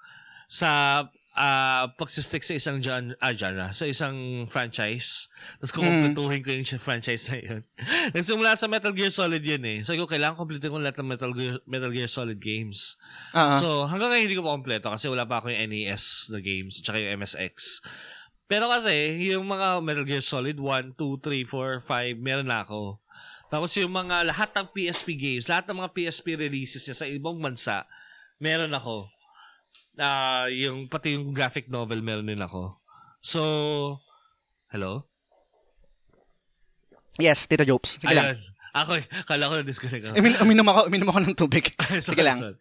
Sa, 0.51 0.67
ah 1.33 1.89
pagsistick 1.97 2.45
sa 2.45 2.53
isang 2.53 2.77
genre, 2.77 3.17
ah, 3.17 3.33
genre, 3.33 3.73
sa 3.73 3.89
isang 3.89 4.45
franchise. 4.45 5.33
Tapos 5.57 5.73
kukumpletuhin 5.73 6.45
ko 6.45 6.53
yung 6.53 6.65
franchise 6.77 7.25
na 7.33 7.37
yun. 7.41 7.61
nagsimula 8.15 8.53
sa 8.53 8.69
Metal 8.69 8.93
Gear 8.93 9.09
Solid 9.09 9.41
yun 9.41 9.65
eh. 9.65 9.81
So, 9.81 9.97
ko 9.97 10.05
kailangan 10.05 10.37
kumpletuhin 10.37 10.69
ko 10.69 10.77
lahat 10.77 11.01
ng 11.01 11.09
Metal 11.09 11.33
Gear, 11.33 11.57
Metal 11.65 11.89
Gear 11.89 12.05
Solid 12.05 12.37
games. 12.37 13.01
Ah. 13.33 13.49
So, 13.49 13.89
hanggang 13.89 14.13
ngayon 14.13 14.25
hindi 14.29 14.37
ko 14.37 14.45
pa 14.45 14.53
kompleto 14.53 14.93
kasi 14.93 15.09
wala 15.09 15.25
pa 15.25 15.41
ako 15.41 15.49
yung 15.49 15.73
NES 15.73 16.29
na 16.29 16.39
games 16.39 16.77
at 16.77 16.93
yung 16.93 17.17
MSX. 17.17 17.81
Pero 18.45 18.69
kasi, 18.69 19.17
yung 19.33 19.49
mga 19.49 19.81
Metal 19.81 20.05
Gear 20.05 20.21
Solid 20.21 20.61
1, 20.61 20.93
2, 20.93 21.17
3, 21.17 21.49
4, 21.49 21.81
5, 21.81 22.21
meron 22.21 22.45
na 22.45 22.61
ako. 22.61 23.01
Tapos 23.49 23.73
yung 23.77 23.93
mga 23.93 24.29
lahat 24.29 24.49
ng 24.53 24.69
PSP 24.69 25.17
games, 25.17 25.45
lahat 25.49 25.65
ng 25.69 25.81
mga 25.81 25.93
PSP 25.93 26.37
releases 26.37 26.85
niya 26.85 26.97
sa 26.97 27.09
ibang 27.09 27.37
bansa, 27.41 27.89
meron 28.41 28.73
ako. 28.73 29.09
Ah, 29.95 30.49
yung 30.49 30.87
pati 30.87 31.13
yung 31.13 31.31
graphic 31.31 31.69
novel 31.69 32.01
meron 32.01 32.25
din 32.25 32.41
ako. 32.41 32.81
So, 33.19 33.41
hello? 34.69 35.05
yes, 37.19 37.45
Tito 37.45 37.61
Jobs. 37.61 38.01
Sige 38.01 38.09
lang. 38.09 38.33
Ayun. 38.33 38.39
Ako, 38.73 38.97
kala 39.29 39.45
ko 39.45 39.61
na-disconnect 39.61 40.01
ako. 40.09 40.15
Umin, 40.17 40.33
uminom 40.41 40.65
ako, 40.65 40.79
uminom 40.89 41.09
ako 41.13 41.19
ng 41.21 41.37
tubig. 41.37 41.61
Sorry, 42.01 42.01
Sige 42.01 42.25
lang. 42.25 42.41
sorry. 42.41 42.57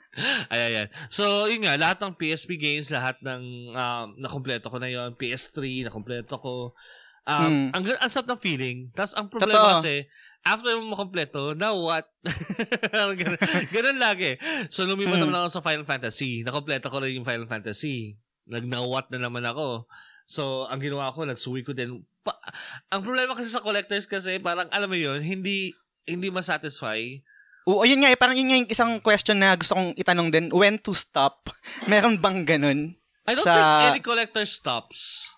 Ayan, 0.53 0.69
ayan. 0.69 0.89
So, 1.09 1.49
yun 1.49 1.65
nga, 1.65 1.81
lahat 1.81 2.05
ng 2.05 2.21
PSP 2.21 2.61
games, 2.61 2.93
lahat 2.93 3.17
ng 3.25 3.43
um, 3.73 4.07
nakompleto 4.21 4.69
ko 4.69 4.77
na 4.77 4.93
yon 4.93 5.17
PS3, 5.17 5.89
nakompleto 5.89 6.37
ko. 6.37 6.77
Um, 7.25 7.49
Mm. 7.49 7.67
ang, 7.73 7.83
ang 7.97 8.11
sarap 8.13 8.29
ng 8.29 8.43
feeling. 8.45 8.93
Tapos, 8.93 9.17
ang 9.17 9.33
problema 9.33 9.57
Totoo. 9.57 9.73
kasi, 9.81 10.05
after 10.43 10.75
mo 10.79 10.95
makompleto, 10.95 11.55
now 11.55 11.75
what? 11.79 12.07
ganun, 13.21 13.39
ganun 13.71 13.99
lagi. 13.99 14.37
So, 14.69 14.85
lumipat 14.85 15.19
Mm. 15.19 15.23
naman 15.27 15.39
ako 15.41 15.49
sa 15.51 15.65
Final 15.65 15.87
Fantasy. 15.87 16.43
Nakompleto 16.43 16.91
ko 16.91 16.99
rin 16.99 17.15
yung 17.15 17.27
Final 17.27 17.47
Fantasy. 17.47 18.19
Nag-now-what 18.47 19.11
na 19.11 19.23
naman 19.23 19.47
ako. 19.47 19.87
So, 20.27 20.67
ang 20.67 20.83
ginawa 20.83 21.15
ko, 21.15 21.23
nagsuwi 21.23 21.63
ko 21.63 21.73
din. 21.73 22.03
Pa- 22.23 22.39
ang 22.91 23.03
problema 23.03 23.35
kasi 23.35 23.51
sa 23.51 23.63
collectors 23.63 24.07
kasi, 24.07 24.39
parang, 24.39 24.67
alam 24.71 24.91
mo 24.91 24.99
yun, 24.99 25.23
hindi 25.23 25.75
hindi 26.03 26.35
masatisfy 26.35 27.23
Oo, 27.63 27.87
yun 27.87 28.03
nga 28.03 28.11
eh, 28.11 28.19
parang 28.19 28.35
yun 28.35 28.51
nga 28.51 28.59
yung 28.59 28.71
isang 28.71 28.93
question 28.99 29.39
na 29.39 29.55
gusto 29.55 29.79
kong 29.79 29.95
itanong 29.95 30.35
din, 30.35 30.51
when 30.51 30.83
to 30.83 30.91
stop? 30.91 31.47
Meron 31.91 32.19
bang 32.19 32.43
ganun? 32.43 32.99
I 33.23 33.39
don't 33.39 33.47
Sa- 33.47 33.55
think 33.55 33.95
any 33.95 34.03
collector 34.03 34.43
stops. 34.43 35.31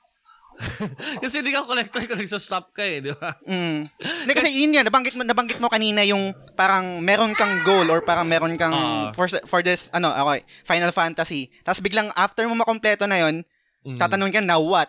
kasi 1.23 1.43
hindi 1.43 1.51
ka 1.51 1.67
collector 1.67 2.03
kung 2.05 2.17
nagsa-stop 2.17 2.71
ka 2.71 2.83
eh, 2.83 3.03
di 3.03 3.11
ba? 3.11 3.31
Mm. 3.43 3.83
Hindi, 4.25 4.33
kasi 4.33 4.49
yun 4.51 4.73
nga, 4.73 4.87
nabanggit 4.87 5.15
mo, 5.15 5.23
nabanggit 5.23 5.59
mo 5.59 5.69
kanina 5.69 6.01
yung 6.03 6.31
parang 6.55 7.01
meron 7.01 7.35
kang 7.35 7.61
goal 7.63 7.91
or 7.91 8.01
parang 8.01 8.25
meron 8.25 8.55
kang 8.55 8.73
Ah. 8.73 9.11
for, 9.13 9.27
for 9.45 9.61
this, 9.61 9.91
ano, 9.91 10.09
okay, 10.11 10.47
Final 10.63 10.91
Fantasy. 10.91 11.51
Tapos 11.61 11.79
biglang 11.79 12.09
after 12.15 12.47
mo 12.47 12.55
makompleto 12.55 13.05
na 13.05 13.21
yun, 13.21 13.43
Mm. 13.85 14.01
tatanungin 14.01 14.33
ka, 14.33 14.41
now 14.41 14.65
what? 14.65 14.89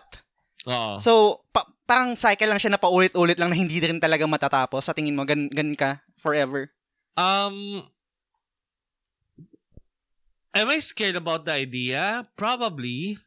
Oo. 0.64 0.96
So, 0.98 1.44
pa- 1.52 1.68
parang 1.84 2.16
cycle 2.16 2.48
lang 2.48 2.56
siya 2.56 2.72
na 2.72 2.80
paulit-ulit 2.80 3.36
lang 3.36 3.52
na 3.52 3.58
hindi 3.58 3.76
rin 3.78 4.00
talaga 4.00 4.24
matatapos. 4.24 4.82
Sa 4.82 4.96
tingin 4.96 5.14
mo, 5.14 5.28
gan, 5.28 5.52
gan 5.52 5.76
ka 5.76 6.00
forever. 6.16 6.72
Um, 7.14 7.84
am 10.52 10.68
I 10.68 10.80
scared 10.80 11.14
about 11.14 11.44
the 11.44 11.52
idea? 11.52 12.24
Probably. 12.34 13.20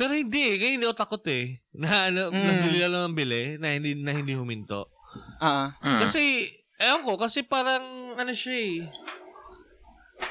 Pero 0.00 0.16
hindi, 0.16 0.56
ngayon 0.56 0.74
hindi 0.74 0.86
ako 0.88 0.96
takot 0.96 1.24
eh. 1.28 1.60
Na, 1.76 2.08
ano, 2.08 2.32
Mm. 2.32 2.40
nabili 2.40 2.78
lang 2.80 3.04
ng 3.04 3.14
bili, 3.14 3.42
na 3.60 3.76
hindi, 3.76 3.92
na 3.92 4.16
hindi 4.16 4.32
huminto. 4.32 4.88
Ah, 5.36 5.76
Kasi, 6.00 6.48
ewan 6.80 7.04
ko, 7.04 7.20
kasi 7.20 7.44
parang, 7.44 8.16
ano 8.16 8.32
siya 8.32 8.56
eh. 8.56 8.76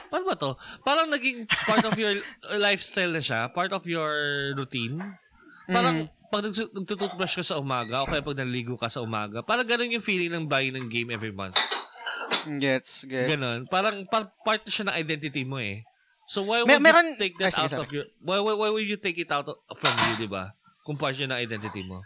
Paano 0.09 0.25
ba 0.25 0.33
to? 0.33 0.57
Parang 0.81 1.05
naging 1.05 1.45
part 1.45 1.85
of 1.85 1.93
your 1.93 2.17
lifestyle 2.57 3.13
na 3.13 3.21
siya, 3.21 3.45
part 3.53 3.69
of 3.69 3.85
your 3.85 4.09
routine. 4.55 4.97
Parang, 5.69 6.09
pag 6.29 6.45
nagsu- 6.45 6.69
nagtututbrush 6.71 7.37
ka 7.37 7.45
sa 7.45 7.57
umaga, 7.57 8.01
o 8.01 8.09
kaya 8.09 8.21
pag 8.21 8.37
naligo 8.37 8.73
ka 8.73 8.89
sa 8.89 9.01
umaga, 9.01 9.41
parang 9.41 9.65
ganun 9.65 9.93
yung 9.93 10.01
feeling 10.01 10.29
ng 10.31 10.45
buying 10.45 10.73
ng 10.73 10.89
game 10.89 11.09
every 11.09 11.29
month. 11.29 11.57
gets, 12.57 13.05
gets. 13.05 13.29
Ganon. 13.29 13.65
Parang 13.67 14.01
par- 14.05 14.33
part 14.41 14.61
na 14.61 14.71
siya 14.71 14.89
ng 14.89 14.95
identity 14.95 15.45
mo 15.45 15.57
eh. 15.57 15.85
So 16.29 16.45
why 16.45 16.61
would 16.61 16.69
Mer- 16.69 16.93
meron- 16.93 17.17
you 17.17 17.19
take 17.19 17.35
that 17.41 17.51
Ay, 17.51 17.65
out 17.65 17.73
sorry. 17.73 17.81
of 17.81 17.89
your 17.89 18.05
why, 18.21 18.37
why 18.37 18.53
why 18.53 18.69
would 18.69 18.85
you 18.85 18.95
take 18.95 19.17
it 19.17 19.33
out 19.33 19.49
of, 19.49 19.57
from 19.73 19.97
you, 20.07 20.13
'di 20.15 20.29
ba? 20.29 20.53
Kung 20.85 20.93
part 20.93 21.17
siya 21.17 21.25
ng 21.25 21.35
identity 21.35 21.81
mo. 21.83 21.97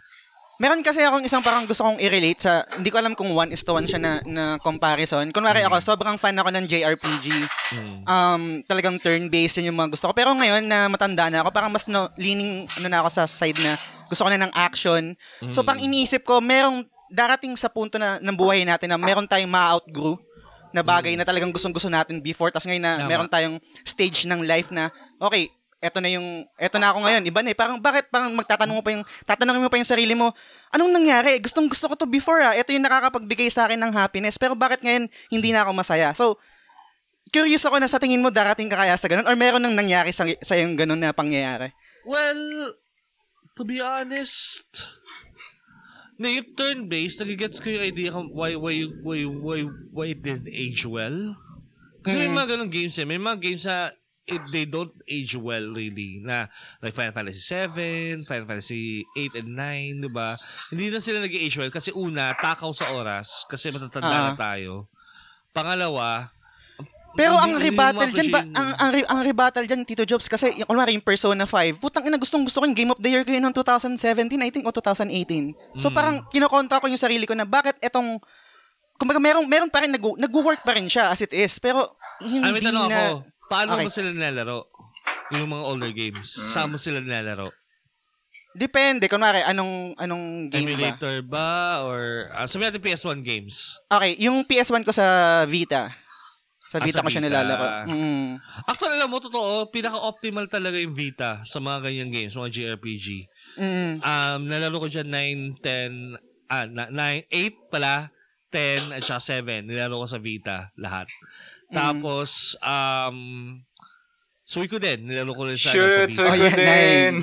Meron 0.54 0.80
kasi 0.80 1.02
akong 1.02 1.26
isang 1.26 1.42
parang 1.42 1.66
gusto 1.66 1.82
kong 1.82 1.98
i-relate 1.98 2.38
sa, 2.38 2.62
hindi 2.78 2.86
ko 2.86 3.02
alam 3.02 3.12
kung 3.12 3.34
one 3.34 3.50
is 3.50 3.58
to 3.60 3.74
one 3.74 3.90
siya 3.90 3.98
na, 3.98 4.22
na 4.22 4.44
comparison. 4.56 5.26
Kunwari 5.28 5.66
ako, 5.66 5.82
sobrang 5.82 6.14
fan 6.14 6.38
ako 6.38 6.54
ng 6.54 6.64
JRPG. 6.64 7.26
Mm. 7.74 7.98
Um, 8.06 8.42
talagang 8.62 8.94
turn-based 8.96 9.58
yun 9.58 9.74
yung 9.74 9.78
mga 9.82 9.98
gusto 9.98 10.06
ko. 10.06 10.14
Pero 10.14 10.30
ngayon 10.30 10.62
na 10.62 10.86
matanda 10.86 11.26
na 11.26 11.42
ako, 11.42 11.50
parang 11.50 11.74
mas 11.74 11.90
no, 11.90 12.06
leaning 12.14 12.70
ano 12.70 12.86
na 12.86 13.02
ako 13.02 13.08
sa 13.10 13.26
side 13.26 13.58
na 13.58 13.74
gusto 14.06 14.22
ko 14.22 14.30
na 14.30 14.38
ng 14.38 14.54
action. 14.54 15.18
So 15.50 15.60
Mm. 15.60 15.66
parang 15.66 15.82
iniisip 15.82 16.22
ko, 16.22 16.38
merong 16.38 16.86
darating 17.10 17.58
sa 17.58 17.66
punto 17.66 17.98
na 17.98 18.22
ng 18.22 18.36
buhay 18.38 18.62
natin 18.62 18.94
na 18.94 18.96
meron 18.96 19.26
tayong 19.26 19.50
ma-outgrow 19.50 20.22
na 20.74 20.82
bagay 20.82 21.14
na 21.14 21.22
talagang 21.22 21.54
gustong-gusto 21.54 21.86
natin 21.86 22.18
before 22.18 22.50
tas 22.50 22.66
ngayon 22.66 22.82
na 22.82 22.92
Tama. 22.98 23.06
meron 23.06 23.30
tayong 23.30 23.56
stage 23.86 24.26
ng 24.26 24.42
life 24.42 24.74
na 24.74 24.90
okay, 25.22 25.46
eto 25.78 26.02
na 26.02 26.10
yung 26.10 26.48
eto 26.58 26.80
na 26.82 26.90
ako 26.90 27.04
ngayon. 27.04 27.22
Iba 27.28 27.40
na 27.44 27.52
eh. 27.52 27.56
Parang 27.56 27.78
bakit 27.78 28.08
parang 28.08 28.32
magtatanong 28.32 28.74
mo 28.74 28.82
pa 28.82 28.90
yung 28.90 29.04
tatanungin 29.28 29.62
mo 29.62 29.70
pa 29.70 29.76
yung 29.78 29.86
sarili 29.86 30.16
mo, 30.16 30.32
anong 30.74 30.90
nangyari? 30.90 31.36
Gustong 31.38 31.68
gusto 31.70 31.86
ko 31.86 31.94
to 31.94 32.08
before 32.08 32.40
ah. 32.40 32.56
Ito 32.56 32.74
yung 32.74 32.82
nakakapagbigay 32.82 33.52
sa 33.52 33.70
akin 33.70 33.78
ng 33.78 33.92
happiness. 33.92 34.40
Pero 34.40 34.56
bakit 34.56 34.80
ngayon 34.80 35.06
hindi 35.28 35.52
na 35.52 35.62
ako 35.62 35.70
masaya? 35.76 36.10
So, 36.16 36.40
curious 37.28 37.62
ako 37.68 37.78
na 37.78 37.86
sa 37.86 38.00
tingin 38.00 38.24
mo 38.24 38.32
darating 38.32 38.72
ka 38.72 38.80
kaya 38.80 38.96
sa 38.96 39.06
ganun 39.06 39.28
or 39.28 39.36
meron 39.36 39.60
nang 39.60 39.76
nangyari 39.76 40.10
sa, 40.10 40.24
sa 40.40 40.56
yung 40.56 40.74
ganun 40.74 40.98
na 40.98 41.12
pangyayari? 41.12 41.70
Well, 42.08 42.72
to 43.54 43.62
be 43.62 43.78
honest, 43.84 44.88
na 46.16 46.28
yung 46.30 46.48
turn-based, 46.54 47.20
nagigets 47.20 47.58
ko 47.58 47.70
yung 47.70 47.84
idea 47.84 48.14
kung 48.14 48.30
why, 48.30 48.54
why, 48.54 48.86
why, 49.02 49.20
why, 49.26 49.60
why 49.90 50.06
it 50.10 50.22
didn't 50.22 50.46
age 50.46 50.86
well. 50.86 51.34
Kasi 52.04 52.20
may 52.20 52.30
mga 52.30 52.54
ganong 52.54 52.70
games 52.70 52.94
eh. 53.00 53.06
May 53.08 53.16
mga 53.16 53.38
games 53.40 53.64
na 53.64 53.88
it, 54.24 54.40
they 54.52 54.64
don't 54.64 54.92
age 55.08 55.34
well 55.34 55.72
really. 55.72 56.20
Na 56.20 56.46
like 56.80 56.92
Final 56.92 57.16
Fantasy 57.16 57.40
7, 57.40 58.24
Final 58.24 58.46
Fantasy 58.46 59.02
8 59.16 59.40
and 59.40 59.50
9, 59.56 60.04
di 60.04 60.10
ba? 60.12 60.36
Hindi 60.68 60.92
na 60.92 61.00
sila 61.00 61.24
nag-age 61.24 61.56
well 61.56 61.72
kasi 61.72 61.90
una, 61.96 62.36
takaw 62.36 62.70
sa 62.76 62.92
oras 62.92 63.48
kasi 63.48 63.72
matatanda 63.72 64.30
na 64.30 64.32
Ah. 64.32 64.36
tayo. 64.36 64.88
Pangalawa, 65.54 66.33
Pero 67.14 67.38
hindi- 67.38 67.70
ang 67.70 67.94
mo 67.94 68.02
dyan, 68.10 68.28
ba, 68.28 68.40
ang, 68.42 68.68
ang, 68.74 68.90
re- 68.90 69.06
ang 69.06 69.20
rebuttal 69.22 69.64
dyan, 69.64 69.86
Tito 69.86 70.02
Jobs, 70.02 70.26
kasi 70.26 70.50
yung, 70.58 70.66
kunwari 70.66 70.98
yung 70.98 71.06
Persona 71.06 71.46
5, 71.46 71.78
putang 71.78 72.02
ina, 72.02 72.18
gustong 72.18 72.42
gusto 72.42 72.58
ko 72.58 72.66
yung 72.66 72.74
Game 72.74 72.90
of 72.90 72.98
the 72.98 73.06
Year 73.06 73.22
kayo 73.22 73.38
noong 73.38 73.54
2017, 73.54 74.34
I 74.42 74.50
think, 74.50 74.66
o 74.66 74.74
2018. 74.74 75.54
So 75.78 75.88
Mm. 75.88 75.94
parang 75.94 76.16
kinokontra 76.26 76.82
ko 76.82 76.90
yung 76.90 76.98
sarili 76.98 77.22
ko 77.22 77.38
na 77.38 77.46
bakit 77.46 77.78
etong, 77.78 78.18
kumbaga 78.98 79.22
meron, 79.22 79.46
meron 79.46 79.70
pa 79.70 79.86
rin, 79.86 79.94
nag, 79.94 80.02
nag-work 80.02 80.66
pa 80.66 80.74
rin 80.74 80.90
siya 80.90 81.14
as 81.14 81.22
it 81.22 81.30
is, 81.30 81.62
pero 81.62 81.94
hindi 82.18 82.50
Ay, 82.50 82.74
na... 82.74 82.82
ako. 82.82 83.02
Paano 83.46 83.70
Okay. 83.78 83.86
mo 83.86 83.90
sila 83.94 84.10
nilalaro? 84.10 84.58
Yung 85.30 85.50
mga 85.50 85.64
older 85.64 85.92
games. 85.94 86.28
Saan 86.50 86.74
mo 86.74 86.78
sila 86.80 86.98
nilalaro? 86.98 87.46
Depende, 88.54 89.10
kunwari, 89.10 89.42
anong, 89.42 89.98
anong 89.98 90.46
game 90.46 90.62
ba? 90.62 90.70
Emulator 90.78 91.16
ba? 91.26 91.50
Or, 91.82 92.30
uh, 92.30 92.46
sabi 92.46 92.62
natin 92.62 92.78
PS1 92.78 93.18
games. 93.18 93.82
Okay, 93.90 94.14
yung 94.22 94.46
PS1 94.46 94.86
ko 94.86 94.94
sa 94.94 95.06
Vita. 95.42 95.90
Sa 96.74 96.82
Ah, 96.82 96.86
Vita 96.90 96.98
sa 96.98 97.04
ko 97.06 97.08
siya 97.08 97.22
Vita. 97.22 97.30
nilalaro. 97.30 97.66
Mm. 97.86 98.34
Actually, 98.66 98.98
alam 98.98 99.06
mo, 99.06 99.22
totoo, 99.22 99.70
pinaka-optimal 99.70 100.50
talaga 100.50 100.74
yung 100.74 100.90
Vita 100.90 101.38
sa 101.46 101.62
mga 101.62 101.86
ganyang 101.86 102.10
games, 102.10 102.34
mga 102.34 102.50
JRPG. 102.50 103.06
Mm. 103.54 104.02
Um, 104.02 104.40
nalaro 104.50 104.82
ko 104.82 104.90
dyan 104.90 105.06
9, 105.06 105.62
10, 105.62 106.18
ah, 106.50 106.66
na, 106.66 106.90
9, 106.90 107.30
8 107.30 107.70
pala, 107.70 108.10
10, 108.50 108.90
at 108.90 109.06
saka 109.06 109.22
7. 109.38 109.70
Nilaro 109.70 110.02
ko 110.02 110.06
sa 110.10 110.18
Vita, 110.18 110.74
lahat. 110.74 111.06
Mm. 111.70 111.74
Tapos, 111.78 112.58
um, 112.58 113.18
Suikoden, 114.42 115.06
nilaro 115.06 115.30
ko 115.30 115.46
rin 115.46 115.54
sa, 115.54 115.70
ano, 115.70 115.86
sa 115.86 116.02
Vita. 116.10 116.26
Oh, 116.26 116.34
yeah, 116.34 116.50
Suikoden. 116.50 117.14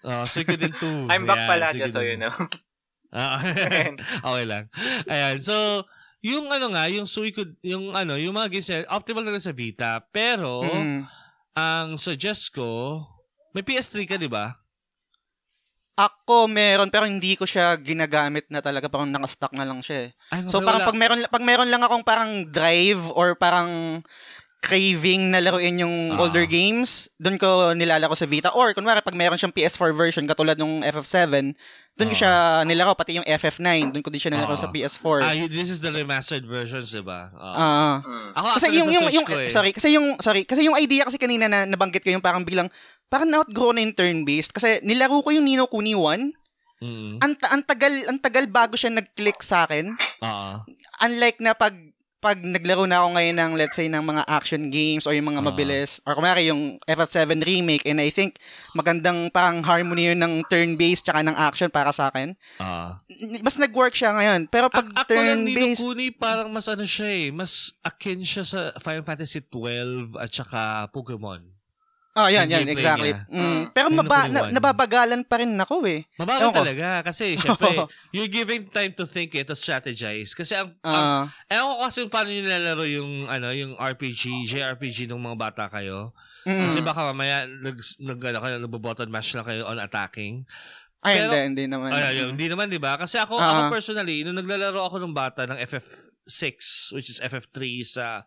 Uh, 0.00 0.24
Suikoden 0.32 0.72
2. 0.72 1.12
I'm 1.12 1.28
back 1.28 1.36
Ayan, 1.36 1.48
pala, 1.52 1.66
just 1.70 1.92
so 1.92 2.00
Suikoden. 2.00 2.08
you 2.08 2.18
know. 2.24 2.32
Ah, 3.12 3.38
okay 4.32 4.44
lang. 4.44 4.64
Ayan. 5.06 5.44
So, 5.44 5.84
yung 6.26 6.50
ano 6.50 6.66
nga, 6.68 6.90
yung 6.90 7.06
Suicune, 7.06 7.54
yung 7.62 7.94
ano, 7.94 8.18
yung 8.18 8.34
mga 8.34 8.50
games, 8.50 8.70
optimal 8.88 9.22
na 9.22 9.38
sa 9.38 9.54
Vita. 9.54 10.02
Pero, 10.10 10.66
Mm. 10.66 11.06
ang 11.54 11.94
suggest 11.94 12.50
ko, 12.50 12.98
may 13.54 13.62
PS3 13.62 14.02
ka, 14.04 14.18
di 14.18 14.26
ba? 14.26 14.58
Ako 15.96 16.44
meron 16.44 16.92
pero 16.92 17.08
hindi 17.08 17.40
ko 17.40 17.48
siya 17.48 17.72
ginagamit 17.80 18.52
na 18.52 18.60
talaga 18.60 18.84
parang 18.84 19.08
naka-stock 19.08 19.56
na 19.56 19.64
lang 19.64 19.80
siya 19.80 19.98
eh. 20.04 20.10
Ay, 20.28 20.44
So 20.44 20.60
wala. 20.60 20.66
parang 20.68 20.80
pag 20.84 20.96
meron 20.98 21.20
pag 21.24 21.40
meron 21.40 21.70
lang 21.72 21.80
akong 21.80 22.04
parang 22.04 22.44
drive 22.44 23.00
or 23.16 23.32
parang 23.32 24.04
craving 24.58 25.30
na 25.30 25.38
laruin 25.38 25.78
yung 25.78 25.96
Ah. 26.10 26.18
older 26.18 26.42
games, 26.44 27.06
doon 27.16 27.36
ko 27.36 27.48
nilalaro 27.72 28.12
sa 28.12 28.24
Vita. 28.24 28.50
Or 28.50 28.72
kunwari 28.72 28.98
pag 28.98 29.14
meron 29.14 29.36
siyang 29.36 29.52
PS4 29.52 29.92
version 29.92 30.24
katulad 30.24 30.56
nung 30.56 30.82
FF7, 30.82 31.54
doon 31.94 32.08
ko 32.08 32.14
Ah. 32.14 32.18
siya 32.18 32.32
nilaro 32.62 32.92
pati 32.92 33.14
yung 33.14 33.26
FF9, 33.26 33.62
doon 33.88 34.02
ko 34.02 34.10
din 34.10 34.18
siya 34.18 34.32
nilaro 34.32 34.52
Ah. 34.52 34.58
sa 34.58 34.68
PS4. 34.68 35.22
Ah, 35.22 35.32
y- 35.32 35.46
this 35.46 35.68
is 35.68 35.78
the 35.78 35.88
remastered 35.88 36.42
versions, 36.42 36.88
di 36.88 37.00
ba? 37.00 37.30
Ah. 37.32 37.54
Ah. 37.54 37.94
Mm. 38.00 38.30
ako 38.34 38.46
kasi 38.54 38.66
yung 38.74 38.88
yung 38.90 39.06
yung 39.08 39.24
ko 39.24 39.36
eh. 39.38 39.48
sorry, 39.48 39.70
kasi 39.70 39.88
yung 39.92 40.18
sorry, 40.18 40.42
kasi 40.42 40.60
yung 40.62 40.74
idea 40.74 41.04
kasi 41.04 41.16
kanina 41.16 41.46
na 41.46 41.62
nabanggit 41.62 42.00
ko 42.00 42.10
yung 42.10 42.20
parang 42.20 42.42
biglang 42.42 42.66
parang 43.06 43.30
na-outgrow 43.30 43.70
na 43.70 43.80
yung 43.80 43.94
turn-based 43.94 44.50
kasi 44.50 44.82
nilaro 44.82 45.20
ko 45.20 45.30
yung 45.30 45.46
Nino 45.46 45.64
Kuni 45.66 45.94
1 45.94 46.34
Mm. 46.76 47.16
ang, 47.18 47.32
ang 47.40 47.62
tagal 47.62 48.04
ang 48.04 48.18
tagal 48.18 48.44
bago 48.46 48.76
siya 48.76 48.92
nag-click 48.92 49.40
sa 49.40 49.64
akin. 49.64 49.96
Ah. 50.20 50.60
Unlike 51.00 51.40
na 51.40 51.52
pag 51.52 51.72
pag 52.26 52.42
naglaro 52.42 52.82
na 52.84 52.98
ako 52.98 53.14
ngayon 53.14 53.36
ng 53.36 53.52
let's 53.54 53.74
say 53.74 53.86
ng 53.86 54.02
mga 54.02 54.26
action 54.26 54.66
games 54.66 55.06
o 55.06 55.14
yung 55.14 55.30
mga 55.30 55.38
Ah. 55.38 55.46
mabilis 55.46 56.02
or 56.02 56.12
kumari 56.12 56.50
yung 56.50 56.82
FF7 56.82 57.38
remake 57.40 57.86
and 57.86 57.98
I 57.98 58.10
think 58.10 58.42
magandang 58.74 59.30
parang 59.30 59.62
harmony 59.62 60.10
yun 60.10 60.18
ng 60.18 60.42
turn-based 60.44 61.06
tsaka 61.06 61.22
ng 61.22 61.38
action 61.38 61.70
para 61.70 61.94
sa 61.94 62.10
akin. 62.10 62.34
N- 63.08 63.40
Mas 63.40 63.54
nag-work 63.56 63.94
siya 63.94 64.10
ngayon. 64.10 64.50
Pero 64.50 64.66
pag 64.68 64.90
Ak- 64.90 65.06
ako 65.06 65.14
lang 65.14 65.46
turn-based, 65.46 65.80
Kuni, 65.80 66.10
parang 66.10 66.50
mas 66.50 66.66
ano 66.66 66.82
siya 66.82 67.06
eh, 67.06 67.30
mas 67.30 67.52
akin 67.80 68.18
siya 68.20 68.42
sa 68.42 68.60
Final 68.76 69.06
Fantasy 69.06 69.38
12 69.40 70.18
at 70.18 70.28
saka 70.28 70.60
Pokemon. 70.90 71.55
Oh 72.16 72.26
yan, 72.26 72.48
yan, 72.48 72.64
exactly. 72.66 73.12
niya. 73.12 73.28
Mm. 73.28 73.62
Pero 73.70 73.86
Nino 73.86 74.00
maba, 74.00 74.24
na, 74.26 74.40
nababagalan 74.48 75.20
pa 75.22 75.36
rin 75.36 75.52
ako 75.52 75.84
eh. 75.84 76.08
Mabagal 76.16 76.40
Ewan 76.40 76.50
ko. 76.50 76.58
talaga 76.64 76.88
kasi 77.04 77.36
syempre 77.36 77.68
you're 78.14 78.26
giving 78.26 78.64
time 78.66 78.90
to 78.90 79.04
think 79.04 79.30
eh, 79.32 79.44
to 79.44 79.52
strategize 79.52 80.32
kasi 80.32 80.56
ang, 80.56 80.72
ang 80.80 81.04
Ah, 81.22 81.24
ewan 81.46 81.76
ko 81.76 81.82
kasi 81.84 81.98
paano 82.08 82.28
nyo 82.28 82.40
nilalaro 82.40 82.84
yung 82.86 83.12
ano 83.26 83.52
yung 83.52 83.76
RPG, 83.76 84.22
JRPG 84.46 85.06
ng 85.06 85.20
mga 85.22 85.36
bata 85.38 85.64
kayo. 85.68 86.16
mm. 86.42 86.64
Kasi 86.64 86.80
baka 86.80 87.04
mamaya 87.06 87.44
nag 87.44 87.76
nag 88.00 88.18
ano 88.18 88.38
kayo 88.40 88.54
nagbo-button 88.58 89.08
mash 89.08 89.32
lang 89.32 89.44
kayo 89.44 89.64
on 89.64 89.76
attacking. 89.76 90.42
Ay, 90.98 91.20
pero- 91.20 91.38
hindi, 91.38 91.62
hindi 91.62 91.64
naman. 91.68 91.92
Ay, 91.92 92.02
ay, 92.02 92.16
hindi 92.26 92.46
naman 92.48 92.66
'di 92.66 92.80
ba? 92.80 92.96
Kasi 92.96 93.14
ako 93.14 93.36
Ah. 93.36 93.68
ako 93.68 93.78
personally 93.78 94.24
nung 94.24 94.34
naglalaro 94.34 94.80
ako 94.82 94.98
ng 94.98 95.14
bata 95.14 95.44
ng 95.44 95.60
FF6 95.60 96.56
which 96.92 97.08
is 97.08 97.20
FF3 97.20 97.56
sa 97.84 98.24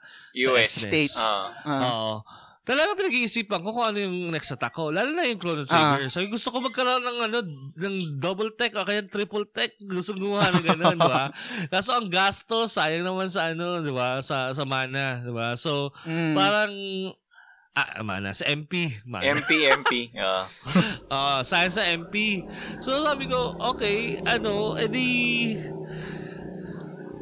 US. 0.47 0.69
sa. 0.69 0.79
States. 0.87 1.17
Ah. 1.17 1.51
Ah. 1.65 2.17
Oo. 2.69 2.71
Talaga 2.71 2.93
pinag-iisipan 2.93 3.65
ko 3.65 3.73
kung 3.73 3.81
ano 3.83 3.97
yung 3.97 4.29
next 4.29 4.53
attack 4.53 4.77
ko. 4.77 4.93
Lalo 4.93 5.09
na 5.09 5.25
yung 5.25 5.41
Chrono 5.41 5.65
Trigger. 5.65 6.05
Sabi 6.05 6.29
gusto 6.29 6.53
ko 6.53 6.61
magkaroon 6.61 7.01
ng 7.01 7.19
ano, 7.25 7.37
ng 7.73 7.95
double 8.21 8.53
tech 8.53 8.77
o 8.77 8.85
kaya 8.85 9.01
triple 9.01 9.49
tech. 9.49 9.73
Gusto 9.81 10.13
gumawa 10.13 10.53
ng 10.53 10.65
ganun, 10.67 10.93
di 10.93 11.01
ba? 11.01 11.33
Kaso 11.73 11.97
ang 11.97 12.05
gasto, 12.07 12.69
sayang 12.69 13.01
naman 13.01 13.25
sa 13.25 13.49
ano, 13.49 13.81
di 13.81 13.89
ba? 13.89 14.21
Sa, 14.21 14.53
sa 14.53 14.63
mana, 14.63 15.25
di 15.25 15.33
ba? 15.33 15.57
So, 15.57 15.89
Mm. 16.05 16.37
parang, 16.37 16.73
ah, 17.73 18.05
mana, 18.05 18.29
sa 18.31 18.45
MP. 18.45 19.01
Mana. 19.01 19.25
MP, 19.33 19.49
MP. 19.81 19.91
Ah. 20.13 20.45
Ah, 21.09 21.39
sayang 21.41 21.73
sa 21.73 21.89
MP. 21.89 22.45
So 22.77 23.01
sabi 23.01 23.25
ko, 23.25 23.57
okay, 23.65 24.21
ano, 24.21 24.77
edi 24.77 25.57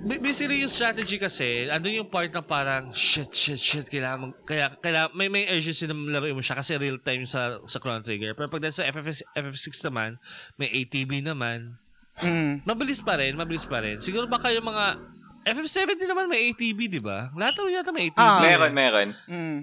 Basically, 0.07 0.63
yung 0.63 0.71
strategy 0.71 1.19
kasi, 1.19 1.67
ano 1.67 1.84
yung 1.91 2.07
part 2.07 2.31
na 2.31 2.39
parang, 2.39 2.95
shit, 2.95 3.27
shit, 3.29 3.59
shit, 3.59 3.88
kailangan, 3.91 4.31
mag- 4.31 4.39
kaya, 4.47 4.71
kailangan, 4.79 5.11
may, 5.11 5.27
may 5.27 5.43
urgency 5.51 5.84
na 5.84 5.91
laruin 5.91 6.31
mo 6.31 6.39
siya 6.39 6.55
kasi 6.55 6.79
real 6.79 6.95
time 6.97 7.27
sa, 7.27 7.59
sa 7.67 7.77
Chrono 7.77 7.99
Trigger. 7.99 8.31
Pero 8.31 8.47
pag 8.47 8.63
sa 8.71 8.88
FF, 8.88 9.03
FF6 9.35 9.84
naman, 9.84 10.15
may 10.55 10.71
ATB 10.71 11.19
naman, 11.19 11.75
Mm. 12.17 12.65
mabilis 12.65 12.97
pa 12.97 13.13
rin, 13.13 13.38
mabilis 13.38 13.69
pa 13.69 13.77
rin. 13.77 14.01
Siguro 14.01 14.25
baka 14.25 14.49
yung 14.49 14.65
mga, 14.65 14.97
FF7 15.45 15.93
din 15.93 16.09
naman 16.09 16.25
may 16.25 16.49
ATB, 16.49 16.79
di 16.89 16.97
ba? 16.97 17.29
Lahat 17.38 17.53
naman 17.53 17.77
yata 17.77 17.91
may 17.93 18.09
ATB. 18.09 18.17
Ah. 18.25 18.41
Meron, 18.41 18.73
meron. 18.73 19.07
Mm. 19.27 19.59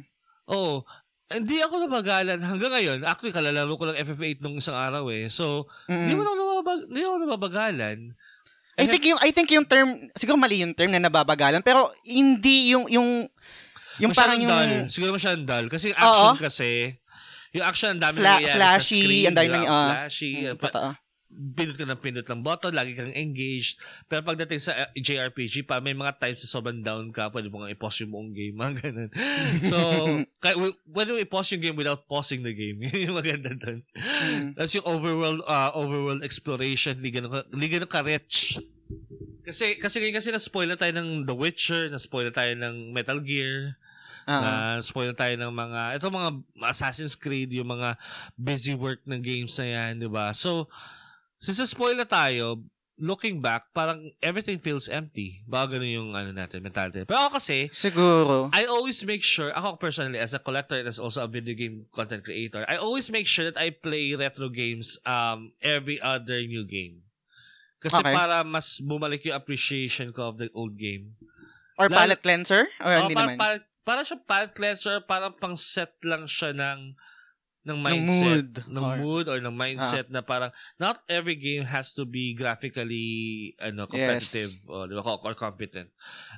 Oo. 0.53 0.85
Hindi 1.25 1.57
ako 1.59 1.89
nabagalan 1.89 2.39
hanggang 2.39 2.71
ngayon. 2.71 2.99
Actually, 3.03 3.35
kalalaro 3.35 3.75
ko 3.75 3.89
lang 3.89 3.99
FF8 3.99 4.39
nung 4.39 4.61
isang 4.61 4.77
araw 4.77 5.09
eh. 5.11 5.27
So, 5.33 5.67
Mm. 5.89 5.99
hindi 6.05 6.13
mo 6.15 6.21
ako 6.23 6.35
nababag 6.37 6.81
hindi 6.87 7.01
ako 7.03 7.17
nababagalan. 7.27 7.99
I 8.75 8.85
think 8.91 9.05
yung 9.07 9.21
I 9.23 9.31
think 9.31 9.49
yung 9.55 9.67
term 9.67 10.11
siguro 10.19 10.35
mali 10.35 10.67
yung 10.67 10.75
term 10.75 10.91
na 10.91 10.99
nababagalan 10.99 11.63
pero 11.63 11.87
hindi 12.03 12.75
yung 12.75 12.91
yung 12.91 13.31
yung 14.03 14.11
parang 14.11 14.39
yung 14.43 14.51
dull. 14.51 14.73
Siguro 14.91 15.15
masyadong 15.15 15.47
dull. 15.47 15.67
Kasi 15.71 15.95
yung 15.95 15.99
action 16.03 16.35
Oo. 16.35 16.43
kasi, 16.43 16.71
yung 17.55 17.63
action 17.65 17.89
ang 17.95 18.03
dami 18.03 18.17
Fla- 18.19 18.43
nangyayari 18.43 18.59
flashy, 18.59 18.99
sa 18.99 19.07
screen. 19.07 19.27
ang 19.31 19.37
dami 19.39 19.47
di 19.47 19.51
ba? 19.51 19.57
nang- 19.59 19.71
ah. 19.71 19.89
flashy. 19.95 20.33
Mm, 20.35 20.57
Pa- 20.59 20.65
totoo. 20.67 20.91
Pindot 21.35 21.75
ka 21.75 21.85
ng 21.85 22.01
pindot 22.01 22.27
ng 22.27 22.43
button, 22.47 22.73
lagi 22.73 22.95
kang 22.95 23.11
engaged. 23.11 23.83
Pero 24.07 24.23
pagdating 24.23 24.61
sa 24.63 24.73
uh, 24.73 24.91
JRPG, 24.95 25.67
pa 25.67 25.83
may 25.83 25.93
mga 25.93 26.17
times 26.23 26.41
na 26.41 26.49
sobrang 26.49 26.81
down 26.81 27.11
ka, 27.11 27.29
pwede 27.35 27.51
mo 27.51 27.63
nga 27.63 27.75
i-pause 27.75 28.07
yung 28.07 28.13
buong 28.15 28.33
game, 28.33 28.55
mga 28.61 28.75
ganun. 28.87 29.11
So, 29.67 29.77
kaya, 30.43 30.55
pwede 30.87 31.09
mo 31.11 31.19
i-pause 31.19 31.59
yung 31.59 31.63
game 31.71 31.79
without 31.79 32.07
pausing 32.07 32.47
the 32.47 32.55
game. 32.55 32.79
Yun 32.79 32.99
yung 33.11 33.17
maganda 33.19 33.51
doon. 33.53 33.83
Mm. 33.99 34.55
Tapos 34.55 34.73
yung 34.79 34.87
overworld, 34.87 35.41
uh, 35.45 35.71
overworld 35.75 36.23
exploration, 36.23 36.97
hindi 36.99 37.11
ganun, 37.11 37.31
ka- 37.35 37.49
hindi 37.51 37.67
ganun 37.67 37.91
ka-rich. 37.91 38.63
Kasi, 39.45 39.77
kasi 39.77 40.01
ngayon 40.01 40.17
kasi 40.17 40.33
na-spoil 40.33 40.73
na 40.73 40.81
tayo 40.81 40.97
ng 40.97 41.29
The 41.29 41.37
Witcher, 41.37 41.93
na-spoil 41.93 42.33
na 42.33 42.35
tayo 42.35 42.53
ng 42.57 42.97
Metal 42.97 43.21
Gear, 43.21 43.77
Ah. 44.25 44.41
na 44.41 44.51
spoil 44.81 45.13
na 45.13 45.17
tayo 45.21 45.37
ng 45.37 45.53
mga, 45.53 46.01
ito 46.01 46.09
mga 46.09 46.31
Assassin's 46.65 47.13
Creed, 47.13 47.53
yung 47.53 47.69
mga 47.69 48.01
busy 48.41 48.73
work 48.73 49.05
ng 49.05 49.21
games 49.21 49.53
na 49.61 49.67
yan, 49.69 50.01
di 50.01 50.09
ba? 50.09 50.33
So, 50.33 50.73
since 51.45 51.61
spoil 51.67 51.93
na 51.95 52.09
tayo, 52.09 52.65
looking 52.95 53.43
back, 53.43 53.75
parang 53.75 54.15
everything 54.23 54.57
feels 54.57 54.87
empty. 54.87 55.43
Baka 55.45 55.77
ganun 55.77 55.91
yung 55.91 56.11
ano 56.15 56.31
natin, 56.31 56.63
mentality. 56.63 57.03
Pero 57.03 57.19
ako 57.21 57.43
kasi, 57.43 57.67
Siguro. 57.69 58.55
I 58.55 58.65
always 58.65 59.03
make 59.03 59.21
sure, 59.21 59.51
ako 59.51 59.77
personally, 59.77 60.17
as 60.17 60.31
a 60.31 60.39
collector 60.39 60.79
and 60.79 60.87
as 60.87 61.03
also 61.03 61.21
a 61.21 61.29
video 61.29 61.53
game 61.53 61.91
content 61.91 62.23
creator, 62.23 62.63
I 62.65 62.79
always 62.79 63.11
make 63.11 63.27
sure 63.27 63.45
that 63.45 63.59
I 63.59 63.75
play 63.75 64.15
retro 64.15 64.47
games 64.47 64.97
um 65.05 65.53
every 65.59 65.99
other 65.99 66.39
new 66.41 66.63
game. 66.65 67.03
Kasi 67.83 68.01
Okay. 68.01 68.15
para 68.15 68.41
mas 68.41 68.81
bumalik 68.81 69.27
yung 69.27 69.37
appreciation 69.37 70.09
ko 70.09 70.31
of 70.31 70.39
the 70.39 70.49
old 70.55 70.79
game. 70.79 71.19
Or 71.77 71.91
Lalo- 71.91 71.99
palette 72.15 72.23
cleanser? 72.23 72.71
Or 72.79 72.91
Oh, 72.95 73.01
hindi 73.05 73.13
para, 73.13 73.27
naman? 73.27 73.37
para, 73.37 73.55
para 73.83 74.01
siya 74.01 74.17
palette 74.23 74.55
cleanser, 74.55 75.03
parang 75.03 75.35
pang 75.35 75.59
set 75.59 75.99
lang 76.07 76.25
siya 76.25 76.55
ng 76.55 76.95
ng 77.65 77.75
Ng 77.75 77.81
mindset, 77.81 78.21
mood. 78.21 78.51
ng 78.69 78.85
Or- 78.85 78.99
mood 79.01 79.25
or 79.25 79.41
ng 79.41 79.57
mindset 79.57 80.13
na 80.13 80.21
parang 80.21 80.53
not 80.77 81.01
every 81.09 81.33
game 81.33 81.65
has 81.65 81.97
to 81.97 82.05
be 82.05 82.37
graphically 82.37 83.09
ano 83.57 83.89
competitive 83.89 84.53
or, 84.69 84.85
di 84.85 84.93
ba, 84.93 85.01
or 85.01 85.33
competent. 85.33 85.89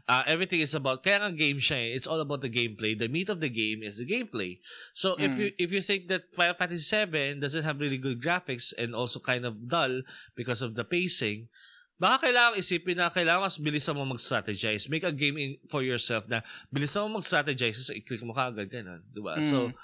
Uh, 0.06 0.22
everything 0.24 0.62
is 0.62 0.70
about 0.70 1.02
kaya 1.02 1.18
nga 1.18 1.34
game 1.34 1.58
siya 1.58 1.82
eh. 1.82 1.90
It's 1.94 2.06
all 2.06 2.22
about 2.22 2.40
the 2.40 2.48
gameplay. 2.48 2.94
The 2.94 3.10
meat 3.10 3.26
of 3.26 3.42
the 3.42 3.50
game 3.50 3.82
is 3.82 3.98
the 3.98 4.06
gameplay. 4.06 4.62
So 4.94 5.18
if 5.18 5.34
Mm. 5.34 5.38
you 5.38 5.48
if 5.58 5.68
you 5.70 5.82
think 5.82 6.06
that 6.08 6.30
Final 6.30 6.54
Fantasy 6.54 6.86
7 6.86 7.42
doesn't 7.42 7.66
have 7.66 7.78
really 7.78 7.98
good 7.98 8.22
graphics 8.22 8.70
and 8.72 8.94
also 8.94 9.18
kind 9.18 9.42
of 9.42 9.66
dull 9.66 10.06
because 10.32 10.62
of 10.62 10.78
the 10.78 10.86
pacing, 10.86 11.50
baka 11.96 12.30
kailangan 12.30 12.54
isipin 12.54 13.02
na 13.02 13.10
kailangan 13.10 13.50
mas 13.50 13.58
bilisan 13.58 13.98
mo 13.98 14.06
mag-strategize. 14.06 14.86
Make 14.86 15.02
a 15.02 15.10
game 15.10 15.34
in, 15.36 15.50
for 15.66 15.82
yourself 15.82 16.28
na 16.30 16.44
bilisan 16.70 17.02
mo 17.08 17.18
mag-strategize 17.18 17.82
so 17.82 17.90
i-click 17.90 18.22
mo 18.22 18.30
kagad 18.30 18.70
ganun, 18.70 19.02
'di 19.10 19.20
ba? 19.20 19.42
So 19.42 19.74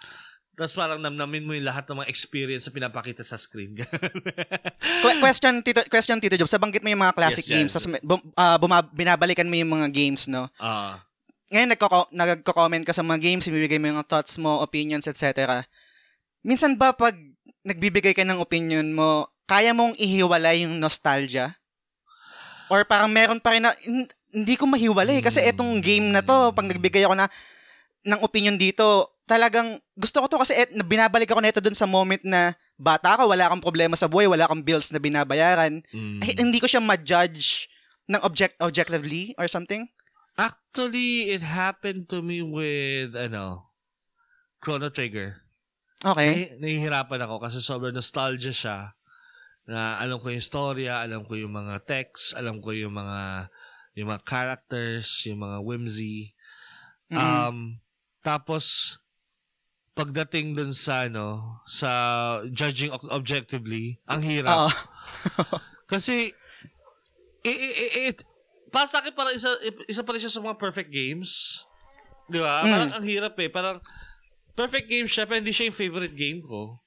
tapos 0.52 0.76
parang 0.76 1.00
namnamin 1.00 1.48
mo 1.48 1.56
yung 1.56 1.64
lahat 1.64 1.88
ng 1.88 2.04
mga 2.04 2.10
experience 2.12 2.68
na 2.68 2.76
pinapakita 2.76 3.24
sa 3.24 3.40
screen. 3.40 3.72
Que- 5.02 5.18
question, 5.18 5.64
Tito, 5.64 5.80
question, 5.88 6.20
Tito 6.20 6.36
Job. 6.36 6.50
Sa 6.50 6.60
banggit 6.60 6.84
mo 6.84 6.92
yung 6.92 7.00
mga 7.00 7.16
classic 7.16 7.48
Yes, 7.48 7.72
games, 7.72 7.72
bum, 8.04 8.20
ah, 8.36 8.60
buma- 8.60 8.84
binabalikan 8.92 9.48
mo 9.48 9.56
yung 9.56 9.72
mga 9.72 9.88
games, 9.88 10.28
no? 10.28 10.52
Ah. 10.60 11.00
Ngayon, 11.48 11.68
nagko- 11.72 12.10
nagko-comment 12.12 12.84
ka 12.84 12.92
sa 12.92 13.04
mga 13.04 13.20
games, 13.20 13.48
ibibigay 13.48 13.80
mo 13.80 13.92
yung 13.92 14.04
thoughts 14.04 14.36
mo, 14.36 14.60
opinions, 14.60 15.08
etc. 15.08 15.64
Minsan 16.44 16.76
ba 16.76 16.92
pag 16.92 17.16
nagbibigay 17.64 18.12
ka 18.12 18.22
ng 18.22 18.38
opinion 18.38 18.88
mo, 18.92 19.28
kaya 19.44 19.72
mong 19.72 19.96
ihiwalay 19.96 20.64
yung 20.64 20.76
nostalgia? 20.76 21.56
Or 22.68 22.84
parang 22.88 23.12
meron 23.12 23.40
pa 23.40 23.52
rin 23.52 23.64
na, 23.64 23.76
hin- 23.84 24.08
hindi 24.32 24.56
ko 24.56 24.64
mahiwalay 24.64 25.20
kasi 25.20 25.44
etong 25.44 25.80
game 25.84 26.08
na 26.08 26.24
to, 26.24 26.56
pag 26.56 26.64
nagbigay 26.64 27.04
ako 27.04 27.14
na 27.16 27.28
ng 28.02 28.20
opinion 28.24 28.56
dito, 28.56 29.11
talagang 29.26 29.78
gusto 29.94 30.22
ko 30.22 30.26
to 30.26 30.42
kasi 30.42 30.54
et, 30.56 30.70
binabalik 30.86 31.30
ako 31.30 31.40
nito 31.40 31.60
dun 31.62 31.76
sa 31.76 31.86
moment 31.86 32.20
na 32.26 32.54
bata 32.78 33.14
ka, 33.14 33.24
wala 33.24 33.46
kang 33.46 33.62
problema 33.62 33.94
sa 33.94 34.10
buhay, 34.10 34.26
wala 34.26 34.50
kang 34.50 34.66
bills 34.66 34.90
na 34.90 34.98
binabayaran. 34.98 35.82
Mm. 35.94 36.20
Eh, 36.20 36.34
hindi 36.42 36.58
ko 36.58 36.66
siya 36.66 36.82
ma-judge 36.82 37.70
ng 38.10 38.20
object 38.26 38.58
objectively 38.58 39.32
or 39.38 39.46
something. 39.46 39.86
Actually, 40.34 41.30
it 41.30 41.44
happened 41.44 42.08
to 42.10 42.24
me 42.24 42.42
with, 42.42 43.14
ano, 43.14 43.70
Chrono 44.58 44.90
Trigger. 44.90 45.44
Okay. 46.02 46.30
Nahi- 46.34 46.52
nahihirapan 46.58 47.22
ako 47.22 47.46
kasi 47.46 47.62
sobrang 47.62 47.94
nostalgia 47.94 48.50
siya. 48.50 48.78
Na 49.62 50.02
alam 50.02 50.18
ko 50.18 50.34
yung 50.34 50.42
storya, 50.42 51.06
alam 51.06 51.22
ko 51.22 51.38
yung 51.38 51.54
mga 51.54 51.86
text, 51.86 52.34
alam 52.34 52.58
ko 52.58 52.74
yung 52.74 52.98
mga 52.98 53.46
yung 53.92 54.08
mga 54.08 54.24
characters, 54.24 55.22
yung 55.28 55.44
mga 55.44 55.58
whimsy. 55.62 56.32
Mm. 57.12 57.20
Um, 57.20 57.58
tapos, 58.24 58.96
pagdating 59.92 60.56
dun 60.56 60.72
sa, 60.72 61.06
ano, 61.06 61.60
sa 61.68 61.90
judging 62.48 62.92
ob- 62.92 63.12
objectively, 63.12 64.00
ang 64.08 64.24
hirap. 64.24 64.72
Kasi, 65.92 66.32
i- 67.44 67.60
i- 67.60 67.76
i- 67.76 67.94
it, 68.08 68.24
para 68.72 68.88
sa 68.88 69.04
akin, 69.04 69.12
parang 69.12 69.36
isa, 69.36 69.52
isa 69.84 70.00
pa 70.00 70.16
rin 70.16 70.22
siya 70.24 70.32
sa 70.32 70.40
mga 70.40 70.56
perfect 70.56 70.88
games. 70.88 71.60
Di 72.32 72.40
ba? 72.40 72.64
Mm. 72.64 72.70
Parang 72.72 72.92
ang 72.96 73.04
hirap 73.04 73.36
eh. 73.36 73.52
Parang, 73.52 73.76
perfect 74.52 74.88
game 74.88 75.08
siya, 75.08 75.24
pero 75.28 75.40
hindi 75.40 75.52
siya 75.52 75.68
yung 75.68 75.76
favorite 75.76 76.16
game 76.16 76.40
ko. 76.40 76.80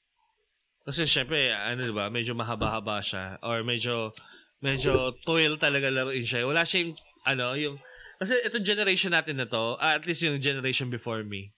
Kasi 0.86 1.06
syempre, 1.10 1.50
ano 1.50 1.82
di 1.82 1.94
ba, 1.94 2.10
medyo 2.14 2.38
mahaba-haba 2.38 3.02
siya. 3.02 3.42
Or 3.42 3.66
medyo, 3.66 4.14
medyo 4.62 5.14
toil 5.26 5.58
talaga 5.58 5.90
laruin 5.90 6.26
siya. 6.26 6.46
Wala 6.46 6.62
siyang, 6.62 6.94
ano, 7.26 7.58
yung, 7.58 7.82
kasi 8.22 8.38
itong 8.46 8.66
generation 8.66 9.14
natin 9.14 9.42
na 9.42 9.50
to, 9.50 9.78
ah, 9.82 9.98
at 9.98 10.06
least 10.06 10.22
yung 10.22 10.38
generation 10.38 10.90
before 10.94 11.26
me. 11.26 11.55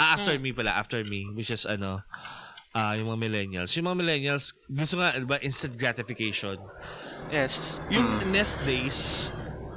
Ah, 0.00 0.16
after 0.18 0.36
me 0.38 0.52
pala, 0.52 0.72
after 0.76 1.04
me, 1.04 1.28
which 1.32 1.50
is 1.52 1.64
ano, 1.64 2.04
ah, 2.76 2.96
yung 2.96 3.12
mga 3.12 3.20
millennials. 3.20 3.72
Yung 3.76 3.88
mga 3.88 3.98
millennials, 4.00 4.56
gusto 4.68 5.00
nga, 5.00 5.16
di 5.16 5.28
ba, 5.28 5.40
instant 5.44 5.76
gratification. 5.76 6.56
Yes. 7.32 7.80
Yung 7.92 8.32
NES 8.32 8.60
days, 8.64 8.98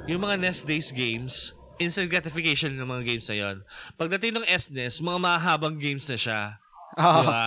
yung 0.08 0.24
mga 0.24 0.36
NES 0.42 0.60
days 0.68 0.90
games, 0.92 1.56
instant 1.80 2.08
gratification 2.08 2.76
ng 2.76 2.88
mga 2.88 3.04
games 3.04 3.26
na 3.28 3.36
yon. 3.36 3.58
Pagdating 4.00 4.40
ng 4.40 4.48
SNES, 4.48 5.04
mga 5.04 5.20
mahabang 5.20 5.76
games 5.76 6.08
na 6.08 6.18
siya. 6.20 6.42
Oo. 6.96 7.22
Diba? 7.24 7.46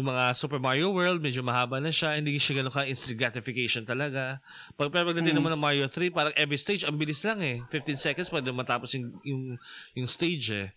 Yung 0.00 0.08
mga 0.08 0.24
Super 0.32 0.56
Mario 0.56 0.88
World, 0.88 1.20
medyo 1.20 1.44
mahaba 1.44 1.76
na 1.76 1.92
siya. 1.92 2.16
Hindi 2.16 2.40
siya 2.40 2.64
ganun 2.64 2.72
ka 2.72 2.88
instant 2.88 3.20
gratification 3.20 3.84
talaga. 3.84 4.40
Pag 4.80 4.88
pero 4.88 5.12
pagdating 5.12 5.36
naman 5.36 5.52
ng 5.52 5.60
Mario 5.60 5.84
3, 5.84 6.08
parang 6.08 6.32
every 6.32 6.56
stage, 6.56 6.88
ang 6.88 6.96
bilis 6.96 7.20
lang 7.28 7.36
eh. 7.44 7.60
15 7.68 8.00
seconds 8.00 8.32
pwede 8.32 8.48
matapos 8.56 8.96
yung, 8.96 9.12
yung, 9.20 9.42
yung 9.92 10.08
stage 10.08 10.46
eh. 10.56 10.68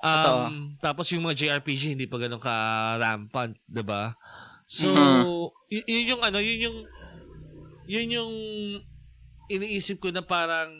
Um, 0.00 0.80
tapos 0.80 1.12
yung 1.12 1.28
mga 1.28 1.36
JRPG, 1.36 1.92
hindi 1.92 2.08
pa 2.08 2.16
ganun 2.16 2.40
ka 2.40 2.54
rampant, 2.96 3.52
'di 3.68 3.84
ba? 3.84 4.16
So, 4.64 4.88
y- 5.68 5.84
yun 5.84 6.16
yung 6.16 6.22
ano, 6.24 6.38
yun 6.40 6.60
yung 6.70 6.78
yun 7.90 8.08
yung 8.08 8.32
iniisip 9.50 9.98
ko 9.98 10.08
na 10.14 10.22
parang 10.22 10.70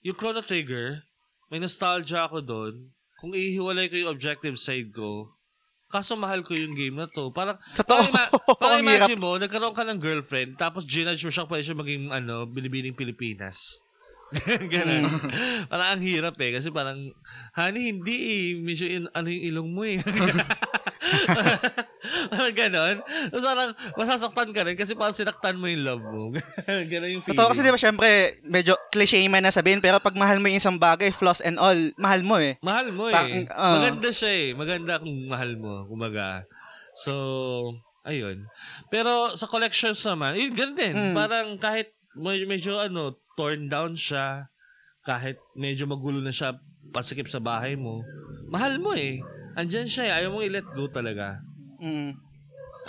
yung 0.00 0.16
Chrono 0.16 0.40
Trigger, 0.40 1.04
may 1.52 1.60
nostalgia 1.60 2.24
ako 2.24 2.40
doon. 2.40 2.74
Kung 3.20 3.32
ihiwalay 3.32 3.88
ko 3.88 3.96
yung 4.00 4.12
objective 4.12 4.56
side 4.56 4.92
ko, 4.92 5.32
kaso 5.88 6.16
mahal 6.18 6.42
ko 6.42 6.56
yung 6.56 6.74
game 6.74 6.96
na 6.98 7.06
to. 7.08 7.30
Parang, 7.30 7.56
Totoo. 7.76 7.88
parang, 7.88 8.08
ima- 8.10 8.30
parang 8.60 8.80
imagine 8.82 9.20
mo, 9.20 9.36
nagkaroon 9.38 9.76
ka 9.76 9.84
ng 9.86 10.00
girlfriend, 10.00 10.50
tapos 10.58 10.82
ginudge 10.84 11.22
mo 11.24 11.30
siya 11.30 11.46
pwede 11.46 11.62
siya 11.62 11.78
maging, 11.78 12.10
ano, 12.10 12.44
binibining 12.48 12.96
Pilipinas. 12.96 13.78
Ganun. 14.74 15.04
parang 15.70 15.88
ang 15.96 16.02
hirap 16.02 16.36
eh. 16.40 16.50
Kasi 16.58 16.68
parang, 16.74 16.98
honey, 17.54 17.94
hindi 17.94 18.16
eh. 18.16 18.46
Medyo 18.58 18.86
in, 18.90 19.04
ano 19.14 19.28
yung 19.30 19.44
ilong 19.50 19.70
mo 19.70 19.82
eh. 19.86 19.98
parang 22.32 22.56
ganon. 22.56 22.96
Tapos 23.30 23.44
parang 23.44 23.70
masasaktan 23.96 24.50
ka 24.52 24.60
rin 24.66 24.76
kasi 24.76 24.92
parang 24.98 25.16
sinaktan 25.16 25.58
mo 25.58 25.70
yung 25.70 25.84
love 25.84 26.04
mo. 26.04 26.34
ganon 26.90 27.18
yung 27.18 27.24
feeling. 27.24 27.38
Totoo 27.38 27.50
kasi 27.54 27.62
di 27.62 27.72
ba 27.72 27.80
syempre, 27.80 28.40
medyo 28.44 28.74
cliche 28.90 29.22
man 29.30 29.46
na 29.46 29.54
sabihin, 29.54 29.80
pero 29.80 30.02
pag 30.02 30.18
mahal 30.18 30.42
mo 30.42 30.50
yung 30.50 30.60
isang 30.60 30.78
bagay, 30.78 31.14
flaws 31.14 31.44
and 31.44 31.60
all, 31.60 31.78
mahal 31.96 32.20
mo 32.26 32.36
eh. 32.40 32.58
Mahal 32.60 32.90
mo 32.90 33.08
eh. 33.08 33.14
Parang, 33.14 33.46
ah. 33.54 33.74
Maganda 33.80 34.10
siya 34.10 34.32
eh. 34.32 34.48
Maganda 34.52 34.92
kung 35.00 35.14
mahal 35.30 35.56
mo. 35.56 35.86
Kumaga. 35.86 36.44
So, 36.94 37.12
ayun. 38.06 38.46
Pero 38.92 39.34
sa 39.34 39.50
collections 39.50 39.98
naman, 40.06 40.38
yun, 40.38 40.54
ganun 40.54 40.78
din. 40.78 40.94
Hmm. 40.94 41.14
Parang 41.16 41.58
kahit 41.58 41.90
medyo, 42.14 42.44
medyo 42.46 42.72
ano, 42.78 43.18
torn 43.36 43.66
down 43.68 43.94
siya, 43.98 44.48
kahit 45.04 45.36
medyo 45.54 45.84
magulo 45.84 46.18
na 46.22 46.32
siya, 46.32 46.56
pasikip 46.94 47.26
sa 47.28 47.42
bahay 47.42 47.74
mo, 47.74 48.02
mahal 48.48 48.78
mo 48.80 48.94
eh. 48.94 49.20
Andyan 49.54 49.86
siya 49.86 50.04
eh. 50.10 50.12
Ayaw 50.22 50.34
mong 50.34 50.46
i-let 50.50 50.66
go 50.74 50.90
talaga. 50.90 51.38
Mm. 51.78 52.14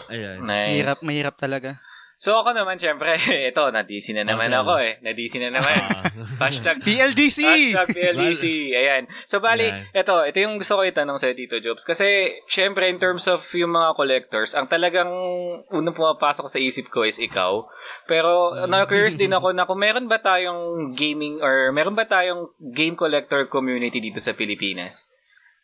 Ayan. 0.09 0.37
Nice. 0.43 0.69
Mahirap, 0.69 0.99
mahirap 1.05 1.35
talaga. 1.37 1.77
So 2.25 2.41
ako 2.41 2.57
naman, 2.57 2.81
syempre, 2.81 3.13
ito, 3.53 3.61
nadisi 3.69 4.09
na 4.17 4.25
naman 4.25 4.49
Okay. 4.49 4.57
ako 4.57 4.73
eh. 4.81 4.93
Nadisi 5.05 5.37
na 5.37 5.53
naman. 5.53 5.77
Hashtag 6.41 6.81
PLDC! 6.81 7.37
Hashtag 7.45 7.93
PLDC. 7.93 8.43
Ayan. 8.73 9.03
So, 9.29 9.37
bali, 9.37 9.69
Yan. 9.69 9.93
ito, 9.93 10.15
ito 10.25 10.37
yung 10.41 10.57
gusto 10.57 10.73
ko 10.73 10.81
itanong 10.81 11.21
sa 11.21 11.29
Tito 11.37 11.61
Jobs. 11.61 11.85
Kasi, 11.85 12.33
syempre, 12.49 12.89
in 12.89 12.97
terms 12.97 13.29
of 13.29 13.45
yung 13.53 13.77
mga 13.77 13.93
collectors, 13.93 14.57
ang 14.57 14.65
talagang 14.65 15.05
unang 15.69 15.93
pumapasok 15.93 16.49
sa 16.49 16.57
isip 16.57 16.89
ko 16.89 17.05
is 17.05 17.21
ikaw. 17.21 17.61
Pero, 18.09 18.57
na-curious 18.65 19.21
din 19.21 19.29
ako 19.29 19.53
na 19.53 19.69
kung 19.69 19.85
meron 19.85 20.09
ba 20.09 20.17
tayong 20.17 20.97
gaming 20.97 21.37
or 21.45 21.69
meron 21.77 21.93
ba 21.93 22.09
tayong 22.09 22.49
game 22.73 22.97
collector 22.97 23.45
community 23.45 24.01
dito 24.01 24.17
sa 24.17 24.33
Pilipinas? 24.33 25.13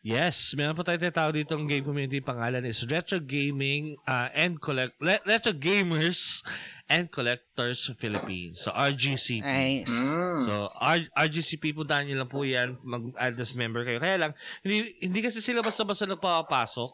Yes, 0.01 0.57
meron 0.57 0.73
po 0.73 0.81
tayo 0.81 0.97
tinatawag 0.97 1.45
dito 1.45 1.53
ang 1.53 1.69
game 1.69 1.85
community. 1.85 2.25
Pangalan 2.25 2.65
is 2.65 2.81
Retro 2.89 3.21
Gaming 3.21 4.01
uh, 4.09 4.33
and 4.33 4.57
Collect 4.57 4.97
Le- 4.97 5.21
Retro 5.29 5.53
Gamers 5.53 6.41
and 6.89 7.05
Collectors 7.13 7.85
Philippines. 8.01 8.65
So 8.65 8.73
RGCP. 8.73 9.45
Nice. 9.45 9.93
So 10.41 10.73
R- 10.81 11.05
RGCP 11.13 11.77
puntahan 11.77 12.09
niyo 12.09 12.17
lang 12.17 12.33
po 12.33 12.41
'yan, 12.41 12.81
mag-add 12.81 13.37
as 13.37 13.53
member 13.53 13.85
kayo. 13.85 14.01
Kaya 14.01 14.17
lang 14.17 14.33
hindi 14.65 14.89
hindi 15.05 15.21
kasi 15.21 15.37
sila 15.37 15.61
basta-basta 15.61 16.09
nagpapasok. 16.09 16.91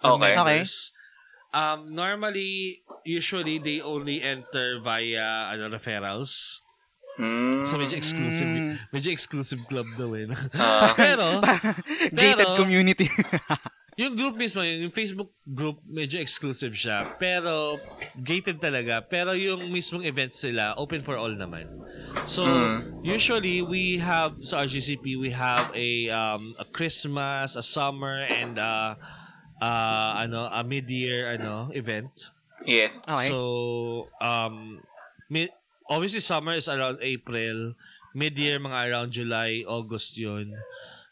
Okay. 0.00 0.32
members. 0.32 0.96
Um 1.52 1.92
normally 1.92 2.80
usually 3.04 3.60
they 3.60 3.84
only 3.84 4.24
enter 4.24 4.80
via 4.80 5.52
ano 5.52 5.68
referrals. 5.68 6.64
Hmm. 7.18 7.66
So 7.66 7.74
medyo 7.76 7.98
exclusive, 7.98 8.46
medyo 8.94 9.10
exclusive 9.10 9.66
club 9.66 9.90
daw 9.98 10.14
eh. 10.14 10.30
Ah. 10.54 10.94
pero 11.02 11.42
Gated 12.14 12.46
pero- 12.46 12.56
community. 12.56 13.10
yung 13.98 14.14
group 14.14 14.38
mismo, 14.38 14.62
yung 14.62 14.94
Facebook 14.94 15.34
group, 15.42 15.82
medyo 15.82 16.22
exclusive 16.22 16.70
siya. 16.70 17.18
Pero, 17.18 17.82
gated 18.14 18.62
talaga. 18.62 19.02
Pero 19.02 19.34
yung 19.34 19.74
mismong 19.74 20.06
events 20.06 20.38
sila, 20.38 20.78
open 20.78 21.02
for 21.02 21.18
all 21.18 21.34
naman. 21.34 21.66
So, 22.22 22.46
usually, 23.02 23.58
we 23.58 23.98
have, 23.98 24.38
sa 24.38 24.62
RGCP, 24.62 25.18
we 25.18 25.34
have 25.34 25.74
a, 25.74 26.14
um, 26.14 26.54
a 26.62 26.66
Christmas, 26.70 27.58
a 27.58 27.64
summer, 27.66 28.22
and 28.30 28.54
uh, 28.54 28.94
uh, 29.58 30.10
ano, 30.22 30.46
a 30.46 30.62
mid-year 30.62 31.34
ano, 31.34 31.74
event. 31.74 32.30
Yes. 32.62 33.02
Okay. 33.02 33.26
So, 33.26 34.06
um, 34.22 34.78
mid, 35.26 35.50
obviously 35.88 36.20
summer 36.20 36.54
is 36.54 36.68
around 36.68 37.00
April. 37.00 37.74
Mid-year, 38.16 38.60
mga 38.60 38.88
around 38.88 39.10
July, 39.12 39.64
August 39.68 40.16
yun. 40.16 40.56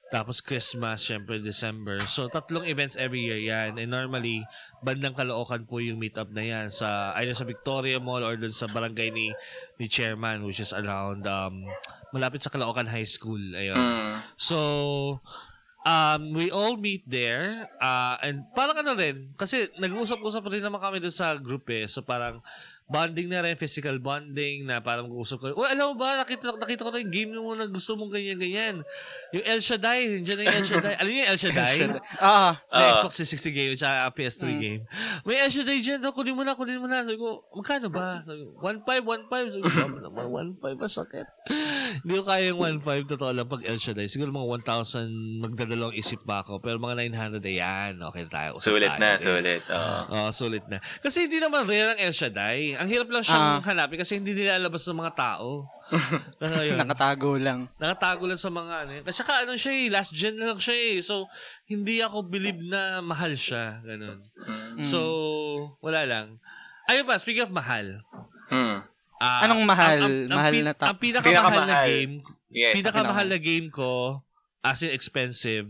Tapos 0.07 0.39
Christmas, 0.39 1.03
syempre 1.03 1.43
December. 1.43 1.98
So, 2.07 2.31
tatlong 2.31 2.62
events 2.70 2.94
every 2.94 3.27
year 3.27 3.43
yan. 3.43 3.74
And 3.74 3.90
normally, 3.90 4.47
bandang 4.78 5.19
Caloocan 5.19 5.66
po 5.66 5.82
yung 5.82 5.98
meetup 5.98 6.31
na 6.31 6.47
yan 6.47 6.66
sa 6.70 7.11
either 7.19 7.35
sa 7.35 7.43
Victoria 7.43 7.98
Mall 7.98 8.23
or 8.23 8.39
dun 8.39 8.55
sa 8.55 8.70
barangay 8.70 9.11
ni 9.11 9.35
ni 9.82 9.90
chairman 9.90 10.47
which 10.47 10.62
is 10.62 10.70
around 10.70 11.27
um 11.27 11.66
malapit 12.15 12.39
sa 12.39 12.55
Caloocan 12.55 12.86
High 12.86 13.09
School. 13.09 13.43
Ayun. 13.59 13.74
Mm. 13.74 14.15
So, 14.39 14.59
um, 15.86 16.35
we 16.35 16.51
all 16.51 16.77
meet 16.77 17.07
there. 17.07 17.70
Uh, 17.78 18.19
and 18.20 18.47
parang 18.53 18.82
ano 18.82 18.98
rin, 18.98 19.31
kasi 19.39 19.70
nag-uusap-usap 19.78 20.43
rin 20.51 20.66
naman 20.66 20.82
kami 20.82 20.98
doon 20.98 21.15
sa 21.15 21.39
group 21.39 21.70
eh. 21.70 21.86
So 21.86 22.03
parang 22.03 22.43
bonding 22.86 23.26
na 23.26 23.42
rin, 23.42 23.54
physical 23.54 23.98
bonding 23.98 24.62
na 24.62 24.78
parang 24.78 25.06
mag-uusap 25.06 25.38
ko. 25.38 25.46
Oh, 25.52 25.66
alam 25.66 25.90
mo 25.90 25.98
ba, 25.98 26.16
nakita, 26.16 26.54
nakita 26.54 26.82
ko 26.82 26.90
na 26.90 27.02
yung 27.02 27.10
game 27.10 27.30
mo 27.34 27.52
na 27.52 27.66
gusto 27.66 27.94
mong 27.94 28.10
ganyan-ganyan. 28.10 28.86
Yung 29.30 29.44
El 29.44 29.58
Shaddai, 29.58 30.06
nandiyan 30.12 30.36
na 30.36 30.44
yung 30.44 30.54
El 30.54 30.66
Shaddai. 30.70 30.94
Alam 30.94 31.10
niyo 31.10 31.18
yung 31.18 31.30
El 31.30 31.40
Shaddai? 31.40 31.76
Ah, 32.16 32.52
na 32.62 32.78
Ah. 32.78 32.94
Xbox 32.96 33.12
360 33.18 33.50
game 33.52 33.72
at 33.72 33.80
saka 33.80 33.98
PS3 34.12 34.42
game. 34.56 34.82
May 35.22 35.36
El 35.36 35.50
Shaddai 35.50 35.78
dyan. 35.78 35.98
So, 35.98 36.14
kunin 36.14 36.32
mo 36.32 36.46
na, 36.46 36.54
kunin 36.54 36.78
mo 36.78 36.86
na. 36.86 37.02
Sabi 37.02 37.18
ko, 37.18 37.42
magkano 37.52 37.90
ba? 37.90 38.22
Sabi 38.22 38.40
ko, 38.40 38.50
1.5, 38.62 39.02
1.5. 39.02 39.50
Sabi 39.50 39.62
ko, 39.62 39.70
"Tama 39.72 39.96
naman, 40.00 40.24
1.5. 40.54 40.78
Masakit. 40.78 41.26
Hindi 42.00 42.12
ko 42.14 42.22
kaya 42.22 42.54
yung 42.54 42.60
1.5. 42.78 43.02
Totoo 43.08 43.30
lang 43.30 43.46
pag 43.46 43.66
El 43.66 43.76
Shaddai. 43.76 44.06
Siguro 44.06 44.30
mga 44.30 44.62
1,000 44.62 45.10
magdadalawang 45.42 45.96
isip 45.96 46.22
pa 46.22 46.40
ako. 46.40 46.58
Pero 46.58 46.78
mga 46.78 47.02
900, 47.02 47.42
ayan. 47.42 47.98
Okay 48.04 48.24
tayo. 48.26 48.54
Usap 48.54 48.70
Sulit 48.72 48.90
tayo. 48.90 49.00
na, 49.00 49.10
Okay. 49.10 49.24
sulit. 49.26 49.62
Oo. 49.66 49.98
Oo, 50.06 50.28
sulit 50.30 50.64
na. 50.66 50.78
Kasi 50.98 51.26
hindi 51.26 51.38
naman 51.38 51.66
rare 51.66 51.92
ang 51.92 52.00
El 52.00 52.14
Shaddai. 52.14 52.76
Ang 52.77 52.86
hirap 52.86 53.09
lang 53.09 53.20
siyang 53.20 53.47
Ah. 53.55 53.62
hanapin 53.62 53.97
kasi 53.97 54.16
hindi 54.16 54.32
nilalabas 54.32 54.85
ng 54.85 54.98
mga 54.98 55.15
tao. 55.15 55.65
Kasi 56.39 56.69
yun, 56.69 56.78
nakatago 56.78 57.36
lang. 57.36 57.66
nakatago 57.74 58.24
lang 58.24 58.36
sa 58.36 58.48
mga 58.48 58.74
ano. 58.82 58.90
Kasi 59.03 59.16
saka 59.16 59.43
ano 59.43 59.53
siya 59.53 59.73
eh, 59.73 59.86
last 59.89 60.12
gen 60.12 60.36
lang 60.36 60.57
siya 60.57 60.73
eh. 60.74 60.98
So, 60.98 61.27
hindi 61.65 61.98
ako 61.98 62.24
believe 62.24 62.61
na 62.61 63.01
mahal 63.01 63.32
siya. 63.32 63.81
Ganun. 63.81 64.20
So, 64.81 64.98
wala 65.78 66.03
lang. 66.03 66.39
Ayun 66.86 67.05
ba, 67.05 67.16
speaking 67.16 67.43
of 67.43 67.51
mahal. 67.51 68.01
Hmm. 68.47 68.85
ah, 69.16 69.40
Anong 69.43 69.65
mahal? 69.65 70.28
Mahal 70.28 70.53
pin- 70.53 70.62
na 70.62 70.73
ta- 70.73 70.89
Ang 70.89 70.98
pinakamahal 70.98 71.35
na 71.43 71.51
Pinakamahal. 71.66 71.86
game, 71.89 72.15
Yes. 72.48 72.74
pinakamahal 72.74 73.27
na 73.27 73.39
game 73.39 73.69
ko, 73.69 74.23
as 74.61 74.81
in 74.81 74.90
expensive, 74.90 75.66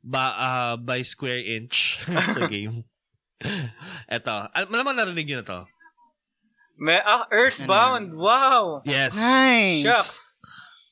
ba, 0.00 0.24
ah, 0.34 0.74
by 0.74 1.00
square 1.00 1.38
inch 1.38 2.02
sa 2.34 2.46
game. 2.46 2.82
Eto, 4.10 4.34
al- 4.48 4.66
malamang 4.66 4.96
narinig 4.96 5.26
nyo 5.26 5.38
na 5.38 5.46
to. 5.46 5.60
May, 6.80 7.00
ah, 7.00 7.26
Earthbound. 7.30 8.14
Wow. 8.14 8.82
Yes. 8.84 9.16
Nice. 9.16 9.82
Shucks. 9.84 10.24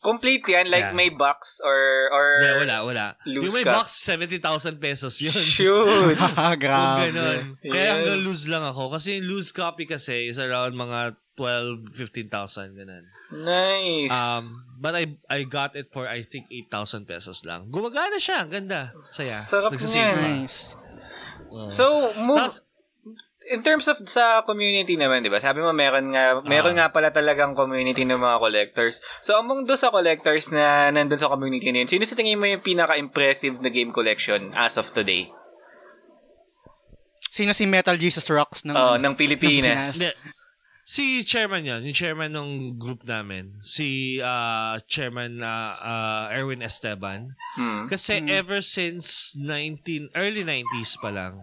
Complete 0.03 0.47
yan? 0.47 0.71
Like 0.71 0.95
Yeah. 0.95 0.95
may 0.95 1.11
box 1.11 1.59
or... 1.59 1.75
or 2.15 2.39
Hindi, 2.39 2.63
wala, 2.63 2.77
wala. 2.87 3.07
Loose 3.27 3.43
Yung 3.51 3.55
may 3.59 3.65
ka. 3.67 3.73
box, 3.83 3.91
70,000 4.07 4.79
pesos 4.79 5.19
yun. 5.19 5.35
Shoot. 5.35 6.15
Grabe. 6.63 7.11
ganun. 7.11 7.59
Kaya 7.59 7.75
Yes. 7.75 7.91
hanggang 7.91 8.23
lose 8.23 8.47
lang 8.47 8.63
ako. 8.63 8.95
Kasi 8.95 9.19
yung 9.19 9.27
loose 9.27 9.51
copy 9.51 9.83
kasi 9.83 10.31
is 10.31 10.39
around 10.39 10.79
mga 10.79 11.19
12, 11.35 11.91
15,000, 11.99 12.79
ganun. 12.79 13.03
nice. 13.43 14.15
Um, 14.15 14.45
but 14.79 14.95
I 14.95 15.11
I 15.27 15.43
got 15.43 15.75
it 15.75 15.91
for 15.91 16.07
I 16.07 16.23
think 16.23 16.47
8,000 16.55 17.03
pesos 17.05 17.43
lang. 17.43 17.67
Gumagana 17.75 18.23
siya. 18.23 18.47
Ang 18.47 18.55
Ganda. 18.55 18.95
Saya. 19.11 19.35
Sarap 19.35 19.75
pa. 19.75 19.85
Nice. 19.91 20.79
so, 21.75 22.15
move... 22.15 22.39
Tapos, 22.39 22.63
in 23.47 23.63
terms 23.63 23.87
of 23.87 24.03
sa 24.07 24.43
community 24.43 24.99
naman, 24.99 25.23
'di 25.23 25.31
ba? 25.31 25.39
Sabi 25.39 25.63
mo 25.63 25.71
meron 25.71 26.11
nga 26.11 26.43
meron 26.43 26.75
nga 26.75 26.91
pala 26.91 27.15
talagang 27.15 27.55
community 27.55 28.03
ng 28.03 28.19
mga 28.19 28.37
collectors. 28.43 28.99
So 29.23 29.39
among 29.39 29.67
do 29.67 29.79
sa 29.79 29.95
collectors 29.95 30.51
na 30.51 30.91
nandun 30.91 31.19
sa 31.19 31.31
community 31.31 31.71
na 31.71 31.87
yun, 31.87 31.91
sino 31.91 32.03
sa 32.03 32.19
tingin 32.19 32.39
mo 32.39 32.47
yung 32.47 32.63
pinaka-impressive 32.63 33.63
na 33.63 33.71
game 33.71 33.95
collection 33.95 34.51
as 34.55 34.75
of 34.77 34.91
today? 34.91 35.31
Sino 37.31 37.53
si 37.53 37.69
Metal 37.69 38.01
Jesus 38.01 38.25
Rocks 38.33 38.65
ng, 38.65 38.73
Oh, 38.73 38.97
ng 38.97 39.13
Pilipinas. 39.13 40.01
hindi. 40.01 40.09
Si 40.87 41.27
chairman 41.27 41.67
yan, 41.67 41.83
yung 41.83 41.99
chairman 41.99 42.31
ng 42.31 42.79
group 42.79 43.03
namin, 43.03 43.59
si 43.59 44.23
ah, 44.23 44.79
chairman 44.87 45.43
na 45.43 45.75
ah, 45.77 46.25
Erwin 46.31 46.63
Esteban. 46.63 47.35
Hmm. 47.59 47.91
Kasi 47.91 48.23
ever 48.31 48.63
since 48.63 49.35
19 49.35 50.15
early 50.15 50.47
90s 50.47 50.95
pa 51.03 51.11
lang. 51.11 51.43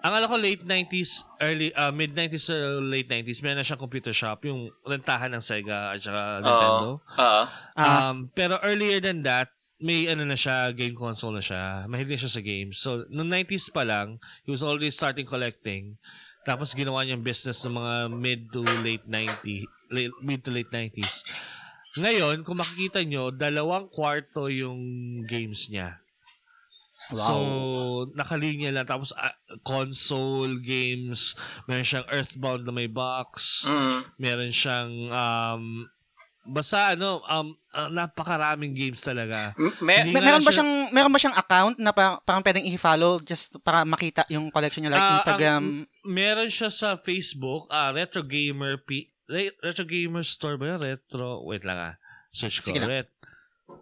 Ang 0.00 0.12
alam 0.16 0.28
ko 0.32 0.36
late 0.40 0.64
90s, 0.64 1.28
early 1.44 1.68
uh, 1.76 1.92
mid 1.92 2.16
90s 2.16 2.48
to 2.48 2.56
late 2.80 3.08
90s, 3.08 3.44
meron 3.44 3.60
na 3.60 3.66
siyang 3.66 3.80
computer 3.80 4.16
shop, 4.16 4.48
yung 4.48 4.72
rentahan 4.88 5.28
ng 5.28 5.44
Sega 5.44 5.92
at 5.92 6.00
saka 6.00 6.40
Nintendo. 6.40 6.88
Oo. 7.04 7.20
Oo. 7.20 7.42
Um, 7.76 8.16
pero 8.32 8.56
earlier 8.64 9.04
than 9.04 9.20
that, 9.28 9.52
may 9.80 10.08
ano 10.08 10.24
na 10.24 10.36
siya, 10.36 10.72
game 10.72 10.96
console 10.96 11.36
na 11.36 11.44
siya. 11.44 11.84
Mahilig 11.88 12.20
siya 12.20 12.32
sa 12.32 12.44
games. 12.44 12.80
So, 12.80 13.04
noong 13.12 13.44
90s 13.44 13.72
pa 13.72 13.84
lang, 13.84 14.20
he 14.44 14.52
was 14.52 14.64
already 14.64 14.92
starting 14.92 15.28
collecting. 15.28 15.96
Tapos 16.44 16.72
ginawa 16.72 17.04
niyang 17.04 17.24
business 17.24 17.60
ng 17.64 17.76
mga 17.76 17.94
mid 18.12 18.40
to 18.52 18.64
late 18.80 19.04
90, 19.04 19.68
late, 19.92 20.16
mid 20.24 20.40
to 20.40 20.52
late 20.52 20.72
90s. 20.72 21.24
Ngayon, 22.00 22.40
kung 22.46 22.56
makikita 22.56 23.04
nyo, 23.04 23.28
dalawang 23.34 23.92
kwarto 23.92 24.48
yung 24.48 24.80
games 25.28 25.68
niya. 25.68 25.99
So, 27.12 27.34
nakalinya 28.12 28.70
lang. 28.70 28.84
Tapos, 28.84 29.10
ah, 29.12 29.34
console 29.60 30.58
games. 30.58 31.34
Meron 31.64 31.82
siyang 31.82 32.06
Earthbound 32.06 32.62
na 32.62 32.72
may 32.72 32.86
box. 32.86 33.64
Mm. 33.64 33.98
Meron 34.16 34.52
siyang, 34.52 34.92
um, 35.08 35.64
basta 36.42 36.92
ano, 36.92 37.20
um, 37.22 37.48
ah, 37.70 37.88
napakaraming 37.88 38.72
games 38.72 38.98
talaga. 38.98 39.54
M- 39.54 39.74
Me- 39.80 40.02
Hindi 40.02 40.12
meron 40.12 40.38
ba 40.38 40.50
siya- 40.50 40.56
siyang 40.56 40.72
meron 40.90 41.12
ba 41.12 41.18
siyang 41.18 41.36
account 41.36 41.76
na 41.78 41.90
pa, 41.90 42.18
parang 42.18 42.42
pwedeng 42.42 42.66
i-follow 42.66 43.20
just 43.20 43.54
para 43.60 43.84
makita 43.84 44.26
yung 44.28 44.48
collection 44.48 44.82
niya 44.82 44.92
like 44.92 45.04
Ah, 45.04 45.14
Instagram? 45.16 45.60
ang- 45.60 45.86
meron 46.02 46.48
siya 46.48 46.68
sa 46.68 46.96
Facebook, 46.96 47.68
ah, 47.68 47.90
Retro 47.90 48.22
Gamer 48.22 48.80
P 48.80 49.08
Re- 49.26 49.54
Retro 49.60 49.86
Gamer 49.86 50.22
Store 50.22 50.58
ba 50.58 50.74
yun? 50.74 50.80
Retro, 50.80 51.46
wait 51.46 51.62
lang 51.62 51.78
ah. 51.78 51.94
Search 52.30 52.62
ko. 52.62 52.70
Sige 52.70 52.82
lang. 52.82 52.90
Ret- 52.90 53.14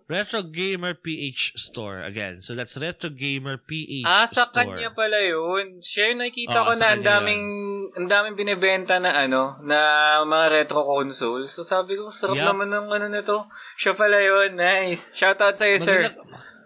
Retro 0.08 0.40
Gamer 0.40 0.96
PH 0.96 1.52
Store. 1.60 2.00
Again. 2.00 2.40
So 2.40 2.56
that's 2.56 2.80
Retro 2.80 3.12
Gamer 3.12 3.60
PH 3.60 4.08
Ah, 4.08 4.24
sa 4.24 4.48
Store. 4.48 4.72
kanya 4.72 4.96
pala 4.96 5.20
yun. 5.20 5.84
Siya 5.84 6.10
yung 6.10 6.24
nakikita 6.24 6.64
Oo, 6.64 6.72
ko 6.72 6.72
sa 6.72 6.80
na 6.80 6.88
ang 6.96 7.04
daming, 7.04 7.44
ang 7.92 8.08
daming 8.08 8.34
binibenta 8.34 8.96
na 8.96 9.12
ano, 9.12 9.60
na 9.60 9.78
mga 10.24 10.46
retro 10.48 10.80
consoles. 10.80 11.52
So 11.52 11.60
sabi 11.60 12.00
ko, 12.00 12.08
sarap 12.08 12.40
Yup. 12.40 12.56
naman 12.56 12.72
ng 12.72 12.88
ano 12.88 13.06
nito. 13.12 13.36
Siya 13.76 13.92
pala 13.92 14.16
yun. 14.16 14.56
Nice. 14.56 15.12
Shoutout 15.12 15.60
sa'yo, 15.60 15.76
sir. 15.76 16.00
Maganda- 16.08 16.56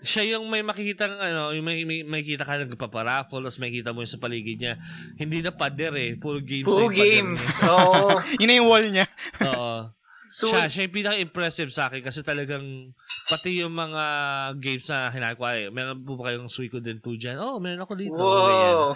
siya 0.00 0.36
yung 0.36 0.48
may 0.48 0.64
makikita 0.64 1.12
ng 1.12 1.20
ano, 1.20 1.42
yung 1.52 1.64
may, 1.64 1.84
may 1.84 2.00
makikita 2.00 2.48
ka 2.48 2.56
nagpaparaffle, 2.64 3.44
tapos 3.44 3.60
makikita 3.60 3.92
mo 3.92 4.00
yung 4.00 4.08
sa 4.08 4.16
paligid 4.16 4.56
niya. 4.56 4.74
Hindi 5.20 5.44
na 5.44 5.52
pader 5.52 5.92
eh, 5.92 6.16
puro 6.16 6.40
games. 6.40 6.64
Puro 6.66 6.88
games. 6.88 7.60
Oo. 7.68 8.16
Yun 8.40 8.48
na 8.48 8.56
yung 8.56 8.68
wall 8.68 8.88
niya. 8.88 9.04
Oo. 9.44 9.92
So, 10.30 10.46
siya, 10.46 10.70
siya 10.70 10.86
yung 10.86 10.94
pinaka-impressive 10.94 11.74
sa 11.74 11.90
akin 11.90 12.06
kasi 12.06 12.22
talagang 12.22 12.94
pati 13.26 13.66
yung 13.66 13.74
mga 13.74 14.04
games 14.62 14.86
na 14.86 15.10
hinakwa 15.10 15.58
eh. 15.58 15.74
Meron 15.74 16.06
po 16.06 16.14
ba 16.14 16.30
kayong 16.30 16.46
Suikoden 16.46 17.02
2 17.02 17.18
dyan? 17.18 17.36
Oh, 17.42 17.58
meron 17.58 17.82
ako 17.82 17.98
dito. 17.98 18.14
Wow. 18.14 18.94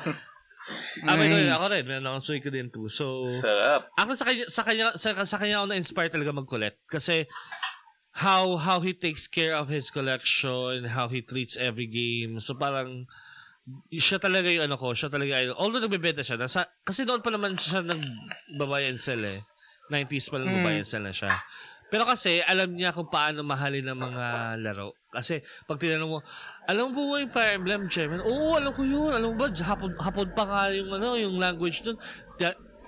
Ah, 1.05 1.19
meron 1.19 1.45
Nice. 1.45 1.59
ako 1.59 1.67
rin. 1.75 1.85
Meron 1.91 2.07
akong 2.07 2.25
Suikoden 2.25 2.71
2. 2.71 2.87
So, 2.87 3.27
Sarap. 3.27 3.91
ako 3.99 4.11
sa 4.15 4.25
kanya, 4.31 4.45
sa 4.47 4.63
kanya, 4.63 4.87
sa, 4.95 5.09
sa 5.27 5.37
kanya 5.43 5.61
ako 5.61 5.67
na-inspire 5.75 6.09
talaga 6.09 6.31
mag-collect. 6.31 6.79
Kasi, 6.87 7.27
how 8.23 8.55
how 8.55 8.79
he 8.79 8.95
takes 8.95 9.27
care 9.27 9.59
of 9.59 9.67
his 9.67 9.91
collection, 9.91 10.87
how 10.95 11.11
he 11.11 11.19
treats 11.19 11.59
every 11.59 11.91
game. 11.91 12.39
So, 12.39 12.55
parang, 12.55 13.11
siya 13.91 14.23
talaga 14.23 14.47
yung 14.55 14.71
ano 14.71 14.79
ko, 14.79 14.95
siya 14.95 15.11
talaga 15.11 15.35
yung, 15.43 15.59
although 15.59 15.83
nagbebenta 15.83 16.23
siya, 16.23 16.39
nasa, 16.39 16.63
kasi 16.87 17.03
doon 17.03 17.27
pa 17.27 17.35
naman 17.35 17.59
siya 17.59 17.83
nagbabuy 17.83 18.87
and 18.87 19.03
sell 19.03 19.19
eh. 19.19 19.43
90s 19.89 20.29
pa 20.29 20.37
lang 20.39 20.49
Mm. 20.51 20.85
sell 20.85 21.05
na 21.05 21.13
siya. 21.13 21.33
Pero 21.93 22.09
kasi, 22.09 22.43
alam 22.43 22.75
niya 22.75 22.91
kung 22.91 23.07
paano 23.07 23.47
mahalin 23.47 23.87
ang 23.87 24.01
mga 24.01 24.25
laro. 24.59 24.99
Kasi, 25.15 25.39
pag 25.69 25.79
tinanong 25.79 26.11
mo, 26.11 26.19
alam 26.67 26.91
mo 26.91 27.15
ba 27.15 27.23
yung 27.23 27.31
Fire 27.31 27.55
Emblem, 27.55 27.87
Chairman? 27.87 28.19
Oo, 28.25 28.59
alam 28.59 28.75
ko 28.75 28.83
yun. 28.83 29.15
Alam 29.15 29.37
mo 29.37 29.47
ba, 29.47 29.53
hapon, 29.53 29.95
hapon 30.01 30.27
pa 30.35 30.43
nga 30.43 30.61
yung, 30.75 30.91
ano, 30.91 31.15
yung 31.15 31.39
language 31.39 31.87
dun. 31.87 31.95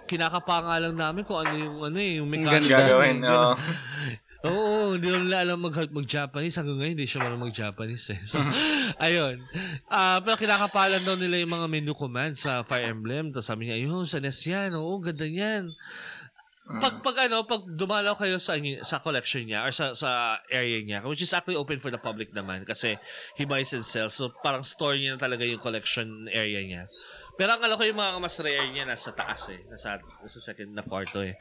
Kinakapa 0.07 0.63
nga 0.63 0.77
lang 0.83 0.95
namin 0.95 1.23
kung 1.23 1.39
ano 1.43 1.55
yung, 1.55 1.77
ano 1.87 1.99
eh, 1.99 2.19
yung 2.19 2.27
mechanic. 2.31 2.67
ganda. 2.67 2.83
Gagawin. 2.83 3.17
Oo. 3.23 3.53
Oo, 4.47 4.95
hindi 4.95 5.11
ko 5.11 5.19
nila 5.19 5.43
alam 5.43 5.59
mag, 5.59 5.75
mag-Japanese. 5.75 6.55
Hanggang 6.55 6.79
ngayon, 6.79 6.95
hindi 6.95 7.09
siya 7.09 7.19
marunong 7.19 7.51
mag-Japanese 7.51 8.15
eh. 8.15 8.21
So, 8.23 8.39
ayun. 9.07 9.35
Ah, 9.91 10.23
pero 10.23 10.39
kinakapalan 10.39 11.03
daw 11.03 11.19
nila 11.19 11.43
yung 11.43 11.51
mga 11.51 11.67
menu 11.67 11.93
commands 11.99 12.47
sa 12.47 12.63
Fire 12.63 12.95
Emblem. 12.95 13.35
Tapos 13.35 13.51
sabi 13.51 13.67
niya, 13.67 13.75
ayun, 13.75 14.07
sa 14.07 14.23
NES 14.23 14.39
yan. 14.47 14.71
Oo, 14.79 15.03
ganda 15.03 15.27
yan. 15.27 15.75
Pag, 16.67 16.99
pag 16.99 17.17
ano, 17.31 17.47
pag 17.47 17.63
dumalaw 17.63 18.19
kayo 18.19 18.43
sa 18.43 18.59
sa 18.83 18.99
collection 18.99 19.47
niya 19.47 19.63
or 19.63 19.71
sa 19.71 19.95
sa 19.95 20.43
area 20.51 20.83
niya, 20.83 20.99
which 21.07 21.23
is 21.23 21.31
actually 21.31 21.55
open 21.55 21.79
for 21.79 21.95
the 21.95 21.99
public 21.99 22.35
naman 22.35 22.67
kasi 22.67 22.99
he 23.39 23.47
buys 23.47 23.71
and 23.71 23.87
sells. 23.87 24.19
So 24.19 24.35
parang 24.43 24.67
store 24.67 24.99
niya 24.99 25.15
na 25.15 25.23
talaga 25.23 25.47
yung 25.47 25.63
collection 25.63 26.27
area 26.27 26.59
niya. 26.67 26.83
Pero 27.37 27.53
ang 27.53 27.61
alam 27.61 27.77
ko 27.77 27.85
yung 27.85 28.01
mga 28.01 28.17
mas 28.17 28.35
rare 28.41 28.67
niya 28.73 28.83
nasa 28.83 29.13
taas 29.13 29.53
eh. 29.53 29.61
Nasa, 29.69 30.01
nasa 30.01 30.39
second 30.41 30.73
na 30.73 30.81
kwarto 30.81 31.21
eh. 31.21 31.37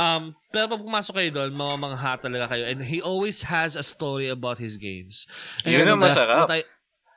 Um, 0.00 0.32
pero 0.48 0.64
pag 0.64 0.80
pumasok 0.80 1.12
kayo 1.12 1.30
doon, 1.30 1.52
mamamangha 1.52 2.16
talaga 2.16 2.56
kayo. 2.56 2.64
And 2.64 2.80
he 2.80 3.04
always 3.04 3.44
has 3.52 3.76
a 3.76 3.84
story 3.84 4.32
about 4.32 4.56
his 4.56 4.80
games. 4.80 5.28
And 5.60 5.76
Yun 5.76 5.92
ang 5.94 6.00
the- 6.00 6.08
masarap. 6.08 6.48
what 6.48 6.56
I- 6.56 6.68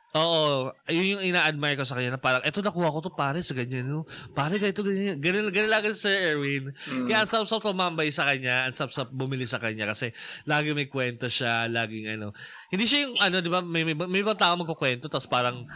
Oo, 0.10 0.74
ayun 0.90 1.22
yung 1.22 1.24
ina-admire 1.30 1.78
ko 1.78 1.86
sa 1.86 1.94
kanya 1.94 2.18
na 2.18 2.22
parang, 2.22 2.42
eto 2.42 2.66
nakuha 2.66 2.90
ko 2.90 2.98
to 2.98 3.14
pare 3.14 3.46
sa 3.46 3.54
ganyan, 3.54 3.86
no? 3.86 4.10
Pare, 4.34 4.58
ganito, 4.58 4.82
ganyan. 4.82 5.22
Ganun, 5.22 5.54
ganun 5.54 5.70
lang 5.70 5.86
si 5.86 6.10
Sir 6.10 6.34
Erwin. 6.34 6.74
Kaya 7.06 7.22
ang 7.22 7.30
sarap-sarap 7.30 7.62
tumambay 7.62 8.10
sa 8.10 8.26
kanya, 8.26 8.66
ang 8.66 8.74
sarap-sarap 8.74 9.14
bumili 9.14 9.46
sa 9.46 9.62
kanya 9.62 9.86
kasi 9.86 10.10
lagi 10.50 10.74
may 10.74 10.90
kwento 10.90 11.30
siya, 11.30 11.70
laging 11.70 12.18
ano. 12.18 12.34
Hindi 12.74 12.90
siya 12.90 13.06
yung, 13.06 13.22
ano, 13.22 13.38
di 13.38 13.54
ba, 13.54 13.62
may, 13.62 13.86
may, 13.86 13.94
may 13.94 14.26
ibang 14.26 14.34
tao 14.34 14.58
magkukwento, 14.58 15.14
tapos 15.14 15.30
parang, 15.30 15.70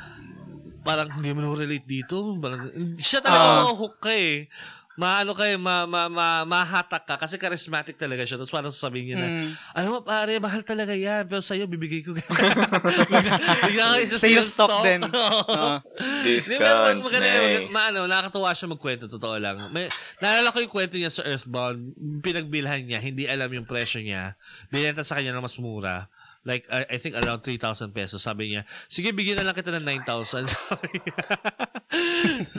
parang 0.82 1.14
hindi 1.14 1.30
mo 1.38 1.54
relate 1.54 1.86
dito. 1.86 2.34
Parang, 2.42 2.74
siya 2.98 3.22
talaga 3.22 3.46
Ah. 3.54 3.58
mahuhook 3.70 4.02
ka 4.02 4.18
eh. 4.18 4.50
Maano 4.94 5.34
kayo, 5.34 5.58
ma, 5.58 5.90
ma, 5.90 6.06
ma, 6.06 6.46
mahatak 6.46 7.04
ka 7.10 7.16
kasi 7.18 7.42
charismatic 7.42 7.98
talaga 7.98 8.22
siya. 8.22 8.38
Tapos 8.38 8.54
parang 8.54 8.70
sasabihin 8.70 9.14
niya 9.14 9.18
na, 9.18 9.28
alam 9.74 9.90
mo 9.98 10.00
pare, 10.06 10.38
mahal 10.38 10.62
talaga 10.62 10.94
yan. 10.94 11.26
Pero 11.26 11.42
sa'yo, 11.42 11.66
bibigay 11.66 12.06
ko. 12.06 12.14
bigla, 13.68 13.98
ka 13.98 13.98
isa 13.98 14.22
Sales 14.22 14.54
stock 14.54 14.86
din. 14.86 15.02
Ah. 15.54 15.82
Di 16.24 16.40
ba, 16.40 16.40
Discount. 16.40 16.98
mag- 17.00 17.04
maganda, 17.06 17.30
nice. 17.30 17.68
mag- 17.68 17.74
maano, 17.74 18.00
nakakatuwa 18.06 18.50
siya 18.54 18.68
magkwento, 18.70 19.06
totoo 19.10 19.36
lang. 19.38 19.58
May, 19.74 19.90
naalala 20.22 20.54
ko 20.54 20.62
yung 20.62 20.74
kwento 20.74 20.96
niya 20.98 21.12
sa 21.14 21.26
Earthbound, 21.26 21.94
pinagbilhan 22.22 22.86
niya, 22.86 23.00
hindi 23.02 23.26
alam 23.26 23.50
yung 23.50 23.68
presyo 23.68 24.02
niya, 24.02 24.38
binenta 24.70 25.02
sa 25.02 25.18
kanya 25.18 25.34
ng 25.34 25.44
mas 25.46 25.58
mura. 25.58 26.08
Like, 26.44 26.68
I, 26.68 26.84
I 26.86 26.98
think 27.00 27.16
around 27.16 27.40
3,000 27.40 27.96
pesos. 27.96 28.20
Sabi 28.20 28.52
niya, 28.52 28.68
sige, 28.92 29.16
bigyan 29.16 29.40
na 29.40 29.48
lang 29.52 29.56
kita 29.56 29.72
ng 29.80 30.04
9,000. 30.04 30.44
Sabi 30.52 30.90
niya. 31.00 31.24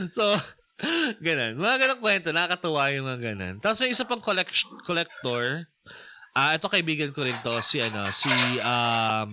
so, 0.08 0.24
ganun. 1.26 1.54
Mga 1.58 1.76
ganun 1.80 2.00
kwento, 2.02 2.28
nakakatuwa 2.34 2.90
yung 2.90 3.06
mga 3.06 3.20
ganun. 3.34 3.54
Tapos 3.62 3.78
yung 3.82 3.92
isa 3.94 4.06
pang 4.06 4.22
collect- 4.22 4.82
collector, 4.82 5.70
ah 6.34 6.54
ito 6.54 6.66
kaibigan 6.66 7.14
ko 7.14 7.22
rin 7.22 7.36
to, 7.46 7.54
si 7.62 7.78
ano, 7.78 8.10
si, 8.10 8.30
um, 8.62 9.30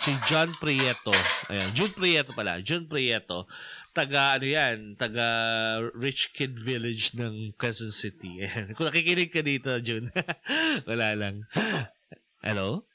si 0.00 0.14
John 0.24 0.48
Prieto. 0.56 1.12
Ayan, 1.52 1.68
June 1.76 1.92
Prieto 1.92 2.32
pala. 2.32 2.62
June 2.64 2.88
Prieto. 2.88 3.44
Taga, 3.92 4.38
ano 4.38 4.46
yan, 4.46 4.96
taga 4.96 5.26
Rich 5.92 6.32
Kid 6.32 6.56
Village 6.56 7.18
ng 7.18 7.52
Quezon 7.58 7.92
City. 7.92 8.40
Ayan. 8.46 8.72
Kung 8.72 8.88
nakikinig 8.88 9.28
ka 9.28 9.44
dito, 9.44 9.74
June. 9.84 10.08
Wala 10.88 11.12
lang. 11.18 11.44
Hello? 12.40 12.88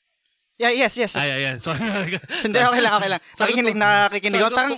Yeah, 0.55 0.71
yes, 0.71 0.95
yes. 0.95 1.13
yes. 1.13 1.19
Ay, 1.19 1.43
ayan. 1.43 1.59
Sorry. 1.59 1.83
Hindi, 2.47 2.57
okay 2.63 2.79
lang, 2.79 2.93
okay 2.95 3.09
lang. 3.11 3.21
Nakikinig, 3.35 3.75
nakikinig 3.75 4.39
Parang, 4.55 4.71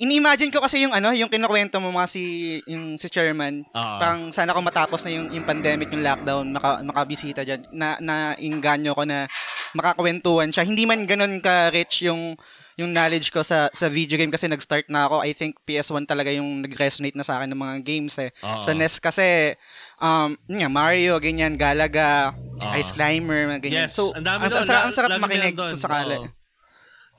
ini-imagine 0.00 0.52
ko 0.52 0.64
kasi 0.64 0.84
yung 0.84 0.94
ano, 0.94 1.12
yung 1.12 1.28
kinukwento 1.28 1.76
mo 1.82 1.92
mga 1.92 2.08
si, 2.08 2.22
yung 2.68 2.96
si 2.96 3.10
chairman. 3.12 3.64
Oo. 3.72 3.98
Parang 4.00 4.32
sana 4.32 4.56
ko 4.56 4.60
matapos 4.64 5.04
na 5.04 5.10
yung, 5.12 5.28
yung 5.32 5.44
pandemic, 5.44 5.92
yung 5.92 6.04
lockdown, 6.04 6.52
maka, 6.52 6.80
makabisita 6.80 7.44
dyan. 7.44 7.66
Na, 7.72 8.00
na 8.00 8.32
inganyo 8.40 8.96
ko 8.96 9.04
na 9.04 9.28
makakwentuhan 9.72 10.52
siya. 10.52 10.64
Hindi 10.68 10.84
man 10.84 11.04
ganun 11.08 11.40
ka-rich 11.40 12.04
yung 12.06 12.36
yung 12.80 12.88
knowledge 12.88 13.28
ko 13.28 13.44
sa 13.44 13.68
sa 13.72 13.88
video 13.92 14.16
game 14.16 14.32
kasi 14.32 14.48
nag-start 14.48 14.88
na 14.88 15.08
ako. 15.08 15.24
I 15.24 15.32
think 15.36 15.60
PS1 15.64 16.08
talaga 16.08 16.32
yung 16.32 16.64
nag-resonate 16.64 17.16
na 17.16 17.24
sa 17.24 17.40
akin 17.40 17.52
ng 17.52 17.60
mga 17.60 17.76
games 17.84 18.16
eh. 18.20 18.32
Oo. 18.44 18.60
Sa 18.64 18.72
NES 18.72 19.00
kasi 19.00 19.56
um 20.00 20.36
nga, 20.48 20.68
Mario, 20.68 21.20
ganyan, 21.20 21.56
Galaga, 21.56 22.32
Oo. 22.32 22.72
Ice 22.76 22.92
Climber, 22.96 23.48
mga 23.48 23.62
ganyan. 23.64 23.88
Yes, 23.88 23.96
so, 23.96 24.12
ang 24.12 24.24
dami 24.24 24.48
ang, 24.48 24.52
doon. 24.52 24.64
sarap, 24.64 24.82
ang 24.88 24.94
sarap 24.94 25.10
makinig 25.20 25.56
kung 25.56 25.80
sakali. 25.80 26.16
Oo. 26.20 26.41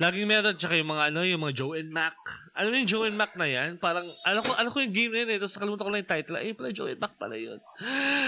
Laging 0.02 0.26
meron, 0.26 0.58
tsaka 0.58 0.74
yung 0.74 0.90
mga 0.90 1.14
ano, 1.14 1.22
yung 1.22 1.46
mga 1.46 1.54
Joe 1.54 1.78
and 1.78 1.94
Mac. 1.94 2.18
Alam 2.58 2.74
mo 2.74 2.76
yung 2.82 2.90
Joe 2.90 3.06
and 3.06 3.14
Mac 3.14 3.38
na 3.38 3.46
yan? 3.46 3.78
Parang, 3.78 4.10
alam 4.26 4.42
ko, 4.42 4.58
alam 4.58 4.74
ko 4.74 4.82
yung 4.82 4.90
game 4.90 5.14
na 5.14 5.22
yun 5.22 5.38
eh. 5.38 5.38
Tapos 5.38 5.54
nakalimutan 5.54 5.86
ko 5.86 5.92
lang 5.94 6.02
yung 6.02 6.12
title. 6.18 6.36
Ay, 6.42 6.50
pala 6.58 6.74
Joe 6.74 6.90
and 6.90 6.98
Mac 6.98 7.14
pala 7.14 7.38
yun. 7.38 7.62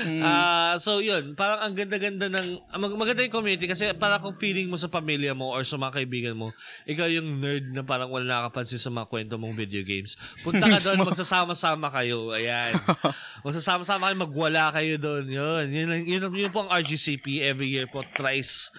Hmm. 0.06 0.22
Ah, 0.22 0.78
so 0.78 1.02
yun, 1.02 1.34
parang 1.34 1.66
ang 1.66 1.74
ganda-ganda 1.74 2.30
ng, 2.30 2.48
mag- 2.70 3.00
maganda 3.02 3.26
yung 3.26 3.34
community 3.34 3.66
kasi 3.66 3.90
parang 3.98 4.22
kung 4.22 4.38
feeling 4.38 4.70
mo 4.70 4.78
sa 4.78 4.94
pamilya 4.94 5.34
mo 5.34 5.58
or 5.58 5.66
sa 5.66 5.82
mga 5.82 6.06
kaibigan 6.06 6.38
mo, 6.38 6.54
ikaw 6.86 7.10
yung 7.10 7.42
nerd 7.42 7.74
na 7.74 7.82
parang 7.82 8.14
wala 8.14 8.46
nakapansin 8.46 8.78
sa 8.78 8.94
mga 8.94 9.10
kwento 9.10 9.42
mong 9.42 9.58
video 9.58 9.82
games. 9.82 10.22
Punta 10.46 10.70
ka 10.70 10.78
doon, 10.78 11.02
magsasama-sama 11.02 11.90
kayo. 11.90 12.30
Ayan. 12.38 12.78
magsasama-sama 13.46 14.14
kayo, 14.14 14.18
magwala 14.22 14.70
kayo 14.70 15.02
doon. 15.02 15.26
Yun. 15.26 15.66
Yun, 15.74 15.90
yun, 15.90 16.22
yun, 16.30 16.30
yun 16.30 16.54
po 16.54 16.70
ang 16.70 16.78
RGCP 16.78 17.42
every 17.42 17.74
year 17.74 17.90
po. 17.90 18.06
Thrice 18.06 18.70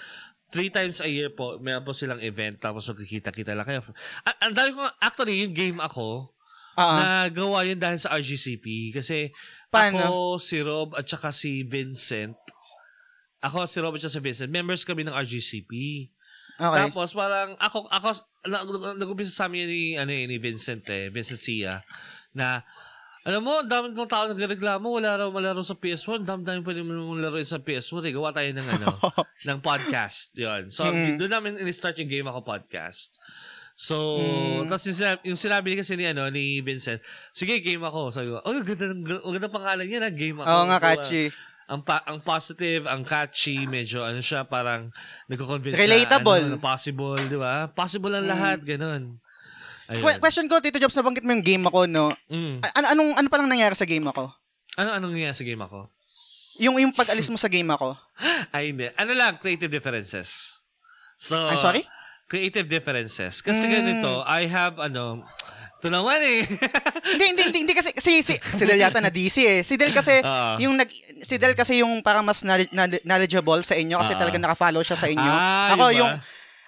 three 0.56 0.72
times 0.72 0.98
a 0.98 1.06
year 1.06 1.28
po, 1.28 1.60
meron 1.60 1.84
po 1.84 1.92
silang 1.92 2.18
event, 2.18 2.56
tapos 2.56 2.88
magkikita-kita 2.88 3.52
lang 3.52 3.68
kayo. 3.68 3.84
Ang 4.40 4.56
dami 4.56 4.72
ko, 4.72 4.80
actually, 4.98 5.44
yung 5.44 5.52
game 5.52 5.76
ako, 5.78 6.32
Ah, 6.76 7.24
nagawa 7.24 7.64
yun 7.64 7.80
dahil 7.80 7.96
sa 7.96 8.12
RGCP. 8.12 8.92
Kasi 8.92 9.32
Paano? 9.72 9.96
ako, 9.96 10.12
si 10.36 10.60
Rob, 10.60 10.92
at 10.92 11.08
saka 11.08 11.32
si 11.32 11.64
Vincent, 11.64 12.36
ako, 13.40 13.64
si 13.64 13.80
Rob 13.80 13.96
at 13.96 14.00
saka 14.00 14.12
si 14.12 14.20
Vincent, 14.20 14.52
members 14.52 14.84
kami 14.84 15.00
ng 15.00 15.16
RGCP. 15.16 15.72
okay. 16.56 16.76
Tapos 16.84 17.16
parang 17.16 17.56
ako 17.56 17.88
ako 17.88 18.08
na- 18.44 18.64
nag-umpisa 18.92 19.32
sa 19.32 19.48
amin 19.48 19.64
ni 19.64 19.82
ano 19.96 20.12
eh, 20.12 20.28
ni 20.28 20.36
Vincent 20.36 20.84
eh, 20.88 21.08
Vincent 21.08 21.40
Sia 21.40 21.80
na 22.32 22.60
alam 23.26 23.42
mo, 23.42 23.58
ang 23.58 23.66
dami 23.66 23.90
ng 23.90 24.06
tao 24.06 24.30
nagreklamo, 24.30 24.86
wala 24.86 25.18
raw 25.18 25.28
malaro 25.28 25.58
sa 25.60 25.74
PS1, 25.74 26.22
dami 26.22 26.46
dami 26.46 26.62
pwede 26.62 26.86
mo 26.86 27.18
laro 27.18 27.34
sa 27.42 27.58
PS1, 27.58 28.06
eh. 28.06 28.12
gawa 28.14 28.30
tayo 28.30 28.46
ng 28.54 28.68
ano, 28.78 28.86
ng 29.50 29.58
podcast, 29.58 30.38
yon 30.38 30.70
So, 30.70 30.86
doon 30.86 31.26
namin 31.26 31.58
in-start 31.58 31.98
yung 31.98 32.06
Game 32.06 32.28
Ako 32.30 32.46
podcast. 32.46 33.18
So, 33.76 33.98
tapos 34.64 34.88
yung 34.88 34.96
sinabi, 34.96 35.20
yung 35.28 35.36
sinabi 35.36 35.68
kasi 35.76 36.00
ni, 36.00 36.08
ano, 36.08 36.32
ni 36.32 36.64
Vincent, 36.64 36.96
sige, 37.36 37.60
game 37.60 37.84
ako. 37.84 38.08
Sabi 38.08 38.32
ko, 38.32 38.40
oh, 38.40 38.56
ganda, 38.64 38.88
ganda 39.20 39.48
pangalan 39.52 39.84
niya 39.84 40.00
na, 40.00 40.08
game 40.08 40.40
ako. 40.40 40.48
Oo 40.48 40.64
nga, 40.64 40.78
So, 40.80 40.86
catchy. 40.88 41.24
ang 41.68 41.80
pa- 41.84 42.06
ang 42.08 42.18
positive, 42.24 42.88
ang 42.88 43.04
catchy, 43.04 43.68
medyo 43.68 44.00
ano 44.00 44.22
siya, 44.22 44.48
parang 44.48 44.88
nagko-convince 45.28 45.76
Relatable. 45.76 46.46
na, 46.46 46.56
ano, 46.56 46.56
na 46.56 46.64
possible, 46.64 47.20
di 47.26 47.36
ba? 47.36 47.68
Possible 47.68 48.16
ang 48.16 48.24
lahat, 48.24 48.64
ganun. 48.64 49.20
Ayun. 49.86 50.02
Que- 50.02 50.18
question 50.18 50.46
ko, 50.46 50.58
Tito 50.58 50.76
Jobs, 50.76 50.94
nabanggit 50.94 51.22
mo 51.22 51.30
yung 51.30 51.44
game 51.44 51.64
ako, 51.64 51.86
no? 51.86 52.10
Mm. 52.26 52.58
A- 52.60 52.74
ano, 52.76 52.86
anong, 52.90 53.10
ano 53.16 53.26
palang 53.28 53.46
nangyari 53.46 53.74
sa 53.74 53.84
game 53.84 54.04
ako? 54.04 54.30
Ano 54.76 54.88
anong 54.92 55.12
nangyayari 55.12 55.34
sa 55.34 55.46
game 55.46 55.62
ako? 55.62 55.88
Yung, 56.58 56.76
yung 56.76 56.90
pag-alis 56.90 57.28
mo 57.28 57.36
sa 57.36 57.46
game 57.46 57.68
ako? 57.68 57.94
Ay, 58.54 58.72
hindi. 58.72 58.88
Ano 58.94 59.12
lang, 59.12 59.36
creative 59.36 59.68
differences. 59.68 60.58
So, 61.16 61.36
I'm 61.38 61.56
sorry? 61.58 61.84
Creative 62.26 62.66
differences. 62.66 63.38
Kasi 63.38 63.64
ganito, 63.66 64.26
I 64.26 64.44
have, 64.46 64.82
ano, 64.82 65.22
ito 65.76 65.86
naman 65.86 66.18
eh. 66.18 66.42
hindi, 67.12 67.24
hindi, 67.30 67.42
hindi, 67.46 67.58
hindi 67.62 67.74
kasi, 67.74 67.94
si, 67.94 68.20
si, 68.20 68.34
si 68.34 68.64
Del 68.66 68.80
yata 68.80 68.98
na 68.98 69.08
DC 69.08 69.36
eh. 69.38 69.60
Si 69.62 69.78
Del 69.78 69.94
kasi, 69.94 70.18
Ah. 70.20 70.58
yung 70.58 70.74
nag, 70.74 70.90
si 71.22 71.38
Del 71.38 71.54
kasi 71.54 71.78
yung 71.78 72.02
parang 72.02 72.26
mas 72.26 72.42
knowledge- 72.42 72.72
knowledgeable 73.06 73.62
sa 73.62 73.78
inyo 73.78 73.94
kasi 73.96 74.12
Ah. 74.12 74.18
talaga 74.18 74.36
naka-follow 74.36 74.82
siya 74.82 74.98
sa 74.98 75.06
inyo. 75.06 75.30
Ah, 75.30 75.70
ako 75.72 75.84
yun 75.94 76.10
ba? 76.10 76.18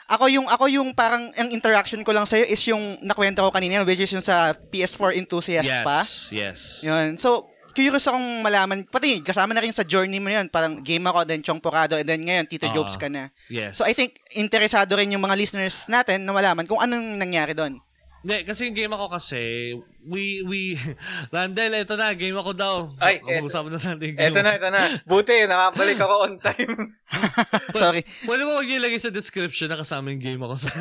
Ako 0.09 0.25
yung, 0.33 0.49
ako 0.49 0.65
yung 0.73 0.89
parang, 0.97 1.29
ang 1.37 1.49
interaction 1.53 2.01
ko 2.01 2.17
lang 2.17 2.25
sa'yo 2.25 2.49
is 2.49 2.65
yung 2.65 2.97
nakwento 3.05 3.45
ko 3.45 3.53
kanina, 3.53 3.85
which 3.85 4.01
is 4.01 4.09
yung 4.09 4.25
sa 4.25 4.57
PS4 4.57 5.21
enthusiast 5.21 5.69
yes, 5.69 5.85
pa. 5.85 5.99
yes. 6.33 6.59
Yun. 6.81 7.21
So, 7.21 7.45
curious 7.77 8.09
akong 8.09 8.43
malaman, 8.43 8.89
pati 8.89 9.21
kasama 9.21 9.53
na 9.53 9.61
rin 9.63 9.71
sa 9.71 9.85
journey 9.85 10.19
mo 10.19 10.33
yun, 10.33 10.49
parang 10.49 10.81
game 10.81 11.05
ako, 11.05 11.29
then 11.29 11.45
Chong 11.45 11.61
Porado, 11.61 11.95
and 12.01 12.09
then 12.09 12.25
ngayon, 12.25 12.49
Tito 12.49 12.67
Ah. 12.67 12.75
Jobs 12.75 12.97
ka 12.97 13.07
na. 13.13 13.29
Yes. 13.53 13.79
So, 13.79 13.85
I 13.85 13.93
think, 13.93 14.17
interesado 14.33 14.97
rin 14.97 15.13
yung 15.13 15.23
mga 15.23 15.37
listeners 15.37 15.87
natin 15.87 16.25
na 16.25 16.33
malaman 16.33 16.65
kung 16.65 16.81
anong 16.81 17.21
nangyari 17.21 17.53
doon. 17.53 17.77
Hindi, 18.19 18.43
kasi 18.43 18.67
yung 18.67 18.75
game 18.75 18.91
ako 18.91 19.07
kasi, 19.09 19.73
we, 20.05 20.43
we, 20.43 20.75
Randall, 21.35 21.71
ito 21.73 21.95
na, 21.95 22.11
game 22.13 22.35
ako 22.35 22.51
daw. 22.51 22.91
Ay, 22.99 23.23
Ang 23.23 23.47
usapan 23.47 23.71
na 23.71 23.79
natin 23.79 24.03
yung 24.05 24.19
game. 24.19 24.35
Eto 24.35 24.41
na, 24.43 24.51
eto 24.59 24.69
na. 24.69 24.83
Buti, 25.07 25.47
nakabalik 25.47 25.97
ako 25.97 26.15
on 26.27 26.35
time. 26.37 26.99
Sorry. 27.79 28.03
Pwede 28.27 28.43
mo 28.43 28.59
maglagay 28.59 28.99
sa 28.99 29.15
description 29.15 29.71
na 29.71 29.79
kasama 29.79 30.11
yung 30.11 30.19
game 30.19 30.43
ako 30.43 30.55
sa... 30.59 30.71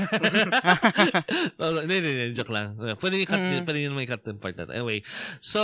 Hindi, 1.58 1.94
hindi, 1.94 2.10
hindi. 2.12 2.26
Joke 2.34 2.50
lang. 2.50 2.74
Pwede 2.98 3.16
yung 3.18 3.30
cut, 3.30 3.38
Mm. 3.38 3.64
pwede 3.64 3.80
yung 3.86 3.96
may 3.96 4.10
cut 4.10 4.26
yung 4.26 4.42
part 4.42 4.58
na. 4.58 4.66
to. 4.66 4.74
Anyway. 4.74 5.06
So, 5.40 5.62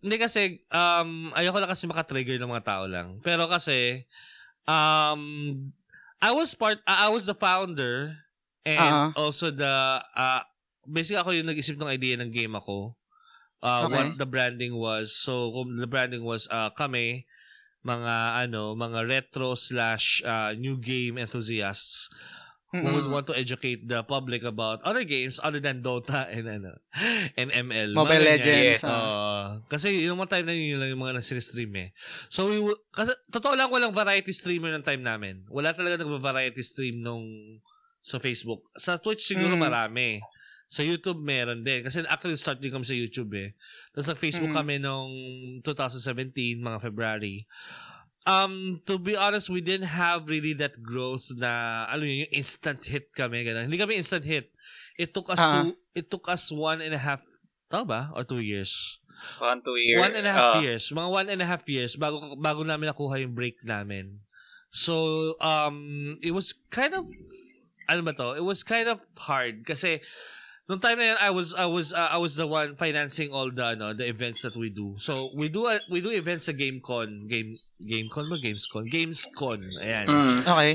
hindi 0.00 0.16
kasi, 0.16 0.62
um, 0.70 1.34
ayoko 1.34 1.58
lang 1.58 1.70
kasi 1.70 1.84
makatrigger 1.84 2.38
ng 2.38 2.48
mga 2.48 2.64
tao 2.64 2.84
lang. 2.86 3.18
Pero 3.20 3.46
kasi, 3.46 4.06
um, 4.64 5.20
I 6.18 6.30
was 6.32 6.54
part, 6.54 6.80
uh, 6.86 7.06
I 7.06 7.10
was 7.10 7.26
the 7.26 7.34
founder 7.34 8.14
and 8.62 8.78
Uh-huh. 8.78 9.10
also 9.18 9.50
the, 9.50 9.74
uh, 10.06 10.42
basically 10.86 11.20
ako 11.20 11.30
yung 11.32 11.46
nag-isip 11.46 11.76
ng 11.76 11.90
idea 11.90 12.14
ng 12.16 12.30
game 12.30 12.54
ako. 12.54 12.94
Uh, 13.60 13.88
Okay. 13.88 13.94
What 13.94 14.18
the 14.18 14.28
branding 14.28 14.76
was. 14.76 15.10
So, 15.12 15.50
kung 15.50 15.76
the 15.76 15.88
branding 15.88 16.22
was 16.22 16.46
uh, 16.48 16.70
kami, 16.70 17.24
mga 17.82 18.46
ano, 18.46 18.74
mga 18.74 19.06
retro 19.06 19.54
slash 19.54 20.20
uh, 20.22 20.52
new 20.54 20.76
game 20.76 21.16
enthusiasts 21.16 22.10
who 22.74 22.82
would 22.82 23.08
want 23.08 23.24
to 23.24 23.32
educate 23.32 23.88
the 23.88 24.02
public 24.04 24.44
about 24.44 24.82
other 24.84 25.00
games 25.00 25.40
other 25.40 25.62
than 25.62 25.80
Dota 25.80 26.28
and 26.34 26.44
ano 26.44 26.76
and 27.32 27.48
ML. 27.48 27.94
Mga 27.94 27.96
Mobile 27.96 28.20
ganyan. 28.20 28.36
Legends. 28.36 28.80
Yes. 28.82 28.84
ah. 28.84 28.92
Oo. 28.92 29.64
kasi 29.70 29.86
yung 30.04 30.18
mga 30.20 30.30
time 30.36 30.44
na 30.44 30.52
yun, 30.52 30.66
yun 30.74 30.78
lang 30.82 30.90
yung 30.92 31.00
mga 31.00 31.16
nag-stream 31.16 31.72
eh. 31.78 31.88
So, 32.28 32.50
we 32.50 32.60
will, 32.60 32.76
kasi, 32.92 33.14
totoo 33.32 33.56
lang 33.56 33.72
walang 33.72 33.96
variety 33.96 34.34
streamer 34.34 34.74
ng 34.76 34.84
time 34.84 35.00
namin. 35.00 35.46
Wala 35.48 35.72
talaga 35.72 36.04
nag-variety 36.04 36.60
stream 36.60 37.00
nung 37.00 37.24
sa 38.02 38.20
Facebook. 38.20 38.66
Sa 38.76 38.98
Twitch 39.00 39.24
siguro 39.24 39.56
Mm. 39.56 39.62
marami. 39.62 40.20
Sa 40.66 40.82
YouTube 40.82 41.22
meron 41.22 41.62
din. 41.62 41.86
Kasi 41.86 42.02
actually 42.06 42.34
start 42.34 42.58
din 42.58 42.74
kami 42.74 42.82
sa 42.82 42.94
YouTube 42.94 43.30
eh. 43.38 43.54
Tapos 43.94 44.06
sa 44.10 44.18
Facebook 44.18 44.50
Mm. 44.50 44.58
kami 44.58 44.74
nung 44.82 45.10
2017, 45.62 46.58
mga 46.58 46.82
February. 46.82 47.46
Um, 48.26 48.82
to 48.90 48.98
be 48.98 49.14
honest, 49.14 49.46
we 49.46 49.62
didn't 49.62 49.94
have 49.94 50.26
really 50.26 50.50
that 50.58 50.82
growth 50.82 51.30
na, 51.30 51.86
ano 51.86 52.02
yun, 52.02 52.26
yung 52.26 52.34
instant 52.42 52.82
hit 52.82 53.14
kami. 53.14 53.46
Ganun. 53.46 53.70
Hindi 53.70 53.78
kami 53.78 53.94
instant 53.94 54.26
hit. 54.26 54.50
It 54.98 55.14
took 55.14 55.30
us 55.30 55.38
Ah. 55.38 55.62
to, 55.62 55.78
it 55.94 56.10
took 56.10 56.26
us 56.26 56.50
one 56.50 56.82
and 56.82 56.90
a 56.90 56.98
half, 56.98 57.22
tama 57.70 57.86
ba? 57.86 58.00
Or 58.18 58.26
two 58.26 58.42
years? 58.42 58.98
One, 59.38 59.62
two 59.62 59.78
years. 59.78 60.02
One 60.02 60.12
and 60.18 60.26
a 60.26 60.34
half 60.34 60.58
Ah. 60.58 60.60
years. 60.60 60.90
Mga 60.90 61.08
one 61.08 61.28
and 61.30 61.40
a 61.40 61.46
half 61.46 61.64
years 61.70 61.94
bago 61.94 62.34
bago 62.34 62.66
namin 62.66 62.90
nakuha 62.90 63.22
yung 63.22 63.32
break 63.32 63.62
namin. 63.62 64.26
So, 64.74 65.38
um, 65.38 66.18
it 66.20 66.34
was 66.34 66.50
kind 66.68 66.92
of, 66.92 67.06
ano 67.86 68.02
ba 68.02 68.12
to? 68.12 68.34
It 68.34 68.42
was 68.44 68.66
kind 68.66 68.90
of 68.90 69.06
hard 69.16 69.62
kasi 69.62 70.02
nung 70.66 70.82
time 70.82 70.98
na 70.98 71.14
yun, 71.14 71.18
I 71.22 71.30
was, 71.30 71.54
I 71.54 71.66
was, 71.66 71.94
uh, 71.94 72.10
I 72.10 72.18
was 72.18 72.34
the 72.34 72.46
one 72.46 72.74
financing 72.74 73.30
all 73.30 73.50
the, 73.50 73.78
ano, 73.78 73.94
the 73.94 74.06
events 74.06 74.42
that 74.42 74.54
we 74.54 74.70
do. 74.70 74.94
So, 74.98 75.30
we 75.34 75.48
do, 75.48 75.66
uh, 75.66 75.78
we 75.90 76.02
do 76.02 76.10
events 76.10 76.46
sa 76.46 76.52
GameCon. 76.52 77.30
Game, 77.30 77.54
GameCon 77.82 78.26
ba? 78.26 78.36
GamesCon? 78.38 78.90
GamesCon. 78.90 79.60
Ayan. 79.82 80.06
Mm. 80.06 80.38
Okay. 80.42 80.72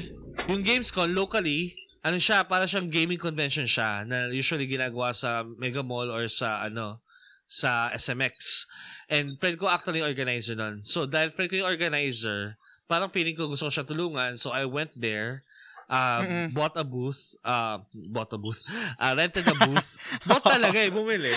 Yung 0.48 0.64
Gamescom 0.64 1.12
locally, 1.12 1.76
ano 2.02 2.18
siya, 2.18 2.48
para 2.48 2.66
siyang 2.66 2.90
gaming 2.90 3.20
convention 3.20 3.68
siya 3.68 4.08
na 4.08 4.32
usually 4.32 4.66
ginagawa 4.66 5.14
sa 5.14 5.44
Mega 5.44 5.84
Mall 5.84 6.10
or 6.10 6.26
sa 6.32 6.66
ano, 6.66 7.04
sa 7.52 7.92
SMX. 7.92 8.66
And 9.12 9.36
friend 9.36 9.60
ko 9.60 9.68
actually 9.68 10.00
yung 10.00 10.08
organizer 10.08 10.56
nun. 10.56 10.88
So 10.88 11.04
dahil 11.04 11.36
friend 11.36 11.52
ko 11.52 11.60
yung 11.60 11.70
organizer, 11.70 12.56
parang 12.88 13.12
feeling 13.12 13.36
ko 13.36 13.52
gusto 13.52 13.68
ko 13.68 13.72
siya 13.76 13.84
tulungan. 13.84 14.40
So 14.40 14.56
I 14.56 14.64
went 14.64 14.96
there, 14.96 15.44
uh, 15.92 16.20
Mm-mm. 16.24 16.48
bought 16.50 16.74
a 16.74 16.84
booth, 16.84 17.36
uh, 17.44 17.84
bought 17.92 18.32
a 18.32 18.40
booth, 18.40 18.64
uh, 18.98 19.12
rented 19.12 19.44
a 19.44 19.56
booth. 19.60 19.90
bought 20.24 20.42
talaga 20.42 20.80
eh, 20.80 20.90
bumili. 20.90 21.36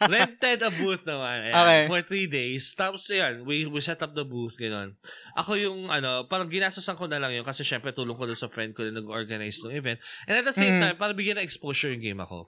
rented 0.00 0.62
a 0.62 0.70
booth 0.70 1.02
naman. 1.02 1.50
Ayan, 1.50 1.56
Okay. 1.58 1.82
For 1.88 2.00
three 2.02 2.28
days. 2.28 2.70
Tapos 2.72 3.02
yan, 3.08 3.42
we, 3.42 3.66
we 3.66 3.80
set 3.80 3.98
up 4.00 4.14
the 4.14 4.22
booth, 4.22 4.54
gano'n. 4.54 4.94
Ako 5.34 5.58
yung, 5.58 5.90
ano, 5.90 6.24
parang 6.24 6.46
ginastosan 6.46 6.94
ko 6.94 7.04
na 7.04 7.18
lang 7.18 7.34
yun 7.34 7.42
kasi 7.42 7.66
syempre 7.66 7.90
tulong 7.90 8.14
ko 8.14 8.24
doon 8.24 8.38
sa 8.38 8.46
friend 8.46 8.72
ko 8.72 8.86
na 8.86 9.00
nag-organize 9.00 9.58
ng 9.64 9.74
event. 9.74 9.98
And 10.24 10.38
at 10.38 10.46
the 10.46 10.54
same 10.54 10.70
Mm. 10.70 10.82
time, 10.84 10.96
para 10.96 11.12
bigyan 11.12 11.40
ng 11.40 11.46
exposure 11.46 11.90
yung 11.90 12.04
game 12.04 12.20
ako. 12.20 12.46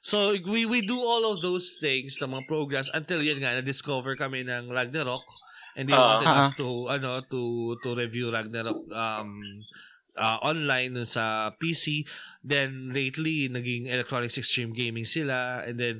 So, 0.00 0.34
we 0.36 0.66
we 0.66 0.82
do 0.82 0.98
all 0.98 1.24
of 1.24 1.40
those 1.40 1.78
things, 1.78 2.18
ng 2.18 2.28
mga 2.28 2.44
programs, 2.44 2.90
until 2.92 3.22
yan 3.22 3.38
nga, 3.38 3.56
na-discover 3.56 4.14
kami 4.14 4.44
ng 4.44 4.68
Ragnarok. 4.68 5.24
And 5.78 5.86
they 5.86 5.94
Ah. 5.94 6.18
wanted 6.18 6.28
Ah. 6.28 6.42
us 6.42 6.58
to, 6.58 6.90
ano, 6.90 7.22
to, 7.22 7.40
to 7.78 7.94
review 7.94 8.28
Ragnarok, 8.28 8.84
um, 8.90 9.30
uh, 10.20 10.38
online 10.44 10.92
dun 10.92 11.08
sa 11.08 11.56
PC. 11.56 12.04
Then, 12.44 12.92
lately, 12.92 13.48
naging 13.48 13.88
Electronics 13.88 14.36
Extreme 14.36 14.76
Gaming 14.76 15.08
sila. 15.08 15.64
And 15.64 15.80
then, 15.80 15.96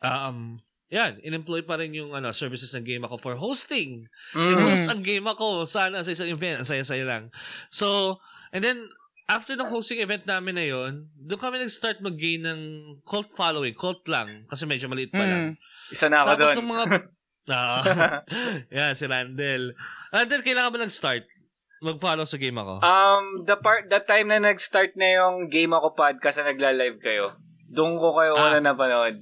um, 0.00 0.62
yan, 0.90 1.18
in-employ 1.22 1.66
pa 1.66 1.78
rin 1.78 1.94
yung 1.94 2.14
ano, 2.14 2.30
services 2.30 2.70
ng 2.74 2.86
game 2.86 3.02
ako 3.06 3.18
for 3.18 3.34
hosting. 3.34 4.06
Mm. 4.34 4.50
I-host 4.54 4.86
ang 4.90 5.02
game 5.02 5.26
ako 5.26 5.66
sana 5.66 6.06
sa 6.06 6.14
isang 6.14 6.30
event. 6.30 6.62
Ang 6.62 6.68
saya-saya 6.70 7.02
lang. 7.02 7.34
So, 7.70 8.18
and 8.54 8.62
then, 8.62 8.90
after 9.30 9.54
ng 9.54 9.70
hosting 9.70 10.02
event 10.02 10.26
namin 10.26 10.58
na 10.58 10.66
yon, 10.66 11.06
doon 11.14 11.38
kami 11.38 11.62
nag-start 11.62 12.02
mag-gain 12.02 12.42
ng 12.42 12.60
cult 13.06 13.30
following. 13.34 13.74
Cult 13.74 14.02
lang. 14.10 14.46
Kasi 14.50 14.66
medyo 14.66 14.90
maliit 14.90 15.14
pa 15.14 15.26
lang. 15.26 15.54
Mm. 15.54 15.94
Isa 15.94 16.06
na 16.06 16.22
ako 16.22 16.28
Tapos 16.34 16.48
doon. 16.54 16.58
yung 16.58 16.70
mga... 16.70 16.84
Ah, 17.50 17.82
yan, 18.70 18.94
si 18.94 19.10
Randall. 19.10 19.74
Randall, 20.14 20.44
kailangan 20.46 20.70
ba 20.70 20.78
nag-start? 20.86 21.24
Mag-follow 21.80 22.28
sa 22.28 22.36
game 22.36 22.60
ako? 22.60 22.84
Um, 22.84 23.24
the 23.42 23.56
part, 23.56 23.88
that 23.88 24.04
time 24.04 24.28
na 24.28 24.36
nag-start 24.38 25.00
na 25.00 25.16
yung 25.16 25.48
Game 25.48 25.72
Ako 25.72 25.96
podcast 25.96 26.36
na 26.38 26.52
nagla-live 26.52 27.00
kayo, 27.00 27.32
doon 27.66 27.96
ko 27.96 28.12
kayo 28.12 28.36
Ah. 28.36 28.52
una 28.52 28.60
napanood. 28.62 29.16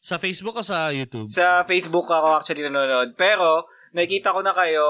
sa 0.00 0.16
Facebook 0.16 0.52
o 0.52 0.60
sa 0.60 0.88
YouTube? 0.88 1.24
Sa 1.24 1.64
Facebook 1.64 2.04
ako 2.04 2.36
actually 2.36 2.60
nanonood. 2.60 3.16
Pero, 3.16 3.64
nakikita 3.92 4.32
ko 4.32 4.40
na 4.40 4.52
kayo, 4.52 4.84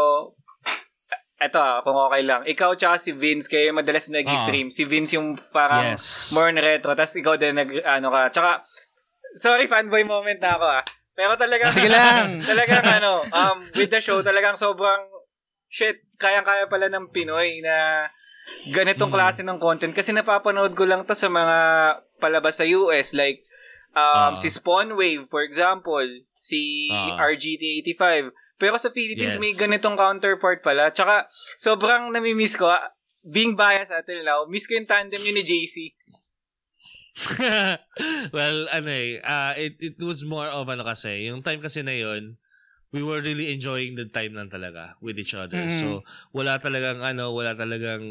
eto 1.38 1.54
ah, 1.56 1.82
kung 1.82 1.94
okay 1.94 2.22
lang. 2.22 2.42
Ikaw 2.42 2.74
tsaka 2.74 2.98
si 2.98 3.10
Vince, 3.10 3.46
kayo 3.46 3.70
yung 3.70 3.78
madalas 3.78 4.10
nag-stream. 4.10 4.70
Si 4.70 4.82
Vince 4.82 5.14
yung 5.14 5.34
parang 5.50 5.86
Ah. 5.86 5.94
Yes. 5.94 6.30
more 6.30 6.46
on 6.46 6.58
retro, 6.58 6.94
tapos 6.94 7.14
ikaw 7.14 7.34
din 7.34 7.54
nag, 7.54 7.70
ano 7.84 8.10
ka. 8.10 8.20
Tsaka, 8.30 8.50
sorry, 9.34 9.66
fanboy 9.66 10.02
moment 10.02 10.38
na 10.38 10.58
ako 10.58 10.66
ah. 10.68 10.82
Pero 11.14 11.38
talagang, 11.38 11.70
Sige 11.70 11.90
lang. 11.90 12.38
talagang 12.50 12.82
ano, 12.82 13.22
um, 13.24 13.58
with 13.72 13.90
the 13.90 14.02
show, 14.02 14.18
talagang 14.18 14.58
sobrang, 14.58 14.98
shit, 15.74 16.06
kayang-kaya 16.22 16.70
pala 16.70 16.86
ng 16.86 17.10
Pinoy 17.10 17.58
na 17.58 18.06
ganitong 18.70 19.10
Hmm. 19.10 19.18
klase 19.18 19.42
ng 19.42 19.58
content. 19.58 19.90
Kasi 19.90 20.14
napapanood 20.14 20.78
ko 20.78 20.86
lang 20.86 21.02
to 21.02 21.18
sa 21.18 21.26
mga 21.26 21.56
palabas 22.22 22.62
sa 22.62 22.66
US, 22.68 23.10
like, 23.10 23.42
um, 23.90 24.32
Ah. 24.32 24.38
si 24.38 24.46
Spawn 24.46 24.94
Wave, 24.94 25.26
for 25.26 25.42
example, 25.42 26.06
si 26.38 26.86
Ah. 26.94 27.18
RGT85. 27.18 28.30
Pero 28.54 28.78
sa 28.78 28.94
Philippines, 28.94 29.34
Yes. 29.34 29.42
may 29.42 29.50
ganitong 29.58 29.98
counterpart 29.98 30.62
pala. 30.62 30.94
Tsaka, 30.94 31.26
sobrang 31.58 32.14
namimiss 32.14 32.54
ko, 32.54 32.70
ah, 32.70 32.94
being 33.26 33.58
biased 33.58 33.90
until 33.90 34.22
now, 34.22 34.46
miss 34.46 34.70
ko 34.70 34.78
yung 34.78 34.86
tandem 34.86 35.18
yun 35.18 35.34
ni 35.34 35.42
JC. 35.42 35.90
well, 38.34 38.66
ano 38.70 38.90
eh, 38.90 39.22
uh, 39.22 39.54
it, 39.54 39.78
it 39.78 39.96
was 40.02 40.22
more 40.26 40.50
of 40.50 40.66
ano 40.66 40.82
kasi, 40.82 41.30
yung 41.30 41.42
time 41.42 41.62
kasi 41.62 41.82
na 41.82 41.94
yon 41.94 42.38
we 42.94 43.02
were 43.02 43.18
really 43.18 43.50
enjoying 43.50 43.98
the 43.98 44.06
time 44.06 44.38
lang 44.38 44.46
talaga 44.46 44.94
with 45.02 45.18
each 45.18 45.34
other. 45.34 45.66
Mm. 45.66 45.74
So, 45.74 46.06
wala 46.30 46.62
talagang 46.62 47.02
ano, 47.02 47.34
wala 47.34 47.58
talagang, 47.58 48.06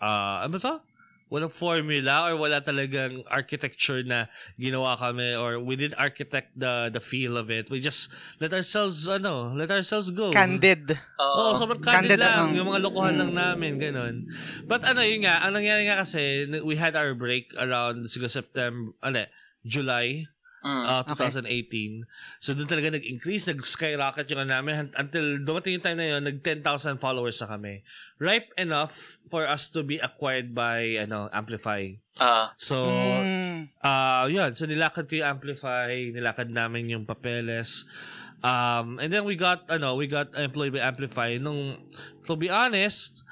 ah 0.00 0.48
ano 0.48 0.56
to? 0.56 0.80
Walang 1.28 1.52
formula 1.52 2.24
or 2.24 2.40
wala 2.40 2.64
talagang 2.64 3.20
architecture 3.28 4.00
na 4.00 4.32
ginawa 4.56 4.96
kami 4.96 5.36
or 5.36 5.60
we 5.60 5.76
did 5.76 5.92
architect 6.00 6.56
the 6.56 6.88
the 6.88 7.04
feel 7.04 7.36
of 7.36 7.52
it. 7.52 7.68
We 7.68 7.84
just 7.84 8.16
let 8.40 8.56
ourselves, 8.56 9.04
ano, 9.04 9.52
let 9.52 9.68
ourselves 9.68 10.08
go. 10.16 10.32
Candid. 10.32 10.96
Oo, 11.20 11.52
oh, 11.52 11.52
sobrang 11.52 11.84
candid, 11.84 12.16
Candid, 12.16 12.24
lang. 12.24 12.48
um, 12.48 12.56
yung 12.56 12.72
mga 12.72 12.80
lokohan 12.80 13.20
lang 13.20 13.36
namin, 13.36 13.76
ganun. 13.76 14.24
But 14.64 14.88
ano, 14.88 15.04
yun 15.04 15.28
nga, 15.28 15.44
ang 15.44 15.52
nangyari 15.52 15.84
nga 15.84 16.00
kasi, 16.00 16.48
we 16.64 16.80
had 16.80 16.96
our 16.96 17.12
break 17.12 17.52
around 17.60 18.08
siguro 18.08 18.32
September, 18.32 18.96
ano, 19.04 19.28
July, 19.68 20.24
uh, 20.64 21.02
Okay. 21.06 21.30
2018. 21.70 22.04
So, 22.42 22.54
doon 22.54 22.66
talaga 22.66 22.98
nag-increase, 22.98 23.50
nag-skyrocket 23.50 24.26
yung 24.32 24.42
ano 24.42 24.58
namin 24.58 24.90
until 24.96 25.38
dumating 25.42 25.78
yung 25.78 25.84
time 25.84 25.98
na 25.98 26.06
yun, 26.16 26.22
nag-10,000 26.26 26.98
followers 26.98 27.38
na 27.42 27.48
kami. 27.54 27.82
Ripe 28.18 28.50
enough 28.58 29.18
for 29.30 29.46
us 29.46 29.70
to 29.70 29.86
be 29.86 30.02
acquired 30.02 30.54
by, 30.54 30.98
ano, 30.98 31.30
Amplify. 31.30 31.86
Ah. 32.18 32.52
So, 32.58 32.88
Mm. 32.88 33.70
Ah, 33.82 34.26
yun. 34.26 34.54
So, 34.58 34.66
nilakad 34.66 35.06
ko 35.06 35.22
yung 35.22 35.38
Amplify, 35.38 36.10
nilakad 36.10 36.50
namin 36.50 36.90
yung 36.90 37.04
papeles. 37.06 37.86
Um, 38.42 39.02
and 39.02 39.10
then 39.10 39.26
we 39.26 39.34
got, 39.34 39.66
ano, 39.66 39.98
we 39.98 40.06
got 40.06 40.30
employed 40.38 40.74
by 40.74 40.82
Amplify. 40.82 41.38
Nung, 41.42 41.78
to 42.26 42.34
be 42.38 42.50
honest, 42.50 43.26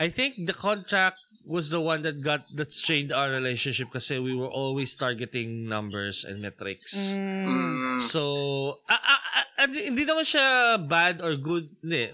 I 0.00 0.08
think 0.08 0.40
the 0.48 0.56
contract 0.56 1.20
was 1.46 1.70
the 1.70 1.80
one 1.80 2.02
that 2.02 2.22
got, 2.22 2.46
that 2.54 2.72
strained 2.72 3.12
our 3.12 3.30
relationship 3.30 3.90
kasi 3.90 4.18
we 4.18 4.34
were 4.34 4.50
always 4.50 4.94
targeting 4.94 5.68
numbers 5.68 6.24
and 6.24 6.40
metrics. 6.40 7.14
Mm. 7.16 8.00
So, 8.00 8.78
ah, 8.88 9.00
ah, 9.02 9.22
ah, 9.22 9.46
ah, 9.58 9.66
hindi 9.68 10.06
naman 10.06 10.26
siya 10.26 10.78
bad 10.78 11.20
or 11.20 11.34
good. 11.36 11.68
Hindi. 11.82 12.10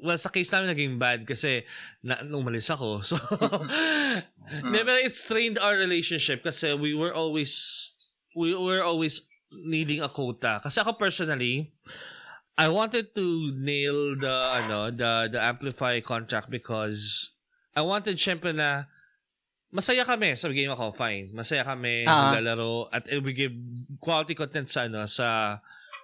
Well, 0.00 0.16
sa 0.16 0.32
case 0.32 0.48
namin 0.54 0.72
naging 0.72 0.96
bad 0.96 1.26
kasi 1.28 1.66
na, 2.00 2.22
umalis 2.24 2.70
ako. 2.72 3.02
So, 3.10 3.18
hindi, 4.50 4.80
pero 4.82 4.98
it 5.02 5.14
strained 5.14 5.58
our 5.58 5.76
relationship 5.76 6.42
kasi 6.42 6.74
we 6.74 6.94
were 6.94 7.14
always, 7.14 7.52
we 8.34 8.54
were 8.54 8.82
always 8.82 9.26
needing 9.52 10.00
a 10.02 10.08
quota. 10.08 10.62
Kasi 10.62 10.80
ako 10.80 10.94
personally, 10.94 11.74
I 12.58 12.68
wanted 12.68 13.14
to 13.14 13.52
nail 13.54 14.16
the, 14.18 14.34
ano, 14.62 14.90
the, 14.90 15.30
the 15.32 15.40
Amplify 15.40 16.00
contract 16.00 16.50
because 16.50 17.30
I 17.76 17.82
wanted 17.82 18.18
syempre 18.18 18.50
na 18.50 18.90
masaya 19.70 20.02
kami 20.02 20.34
sa 20.34 20.50
game 20.50 20.74
ako, 20.74 20.90
fine. 20.90 21.30
Masaya 21.30 21.62
kami, 21.62 22.02
Ah. 22.04 22.34
maglalaro, 22.34 22.90
at 22.90 23.06
we 23.22 23.30
give 23.30 23.54
quality 24.02 24.34
content 24.34 24.66
sa, 24.66 24.90
ano, 24.90 25.06
sa, 25.06 25.58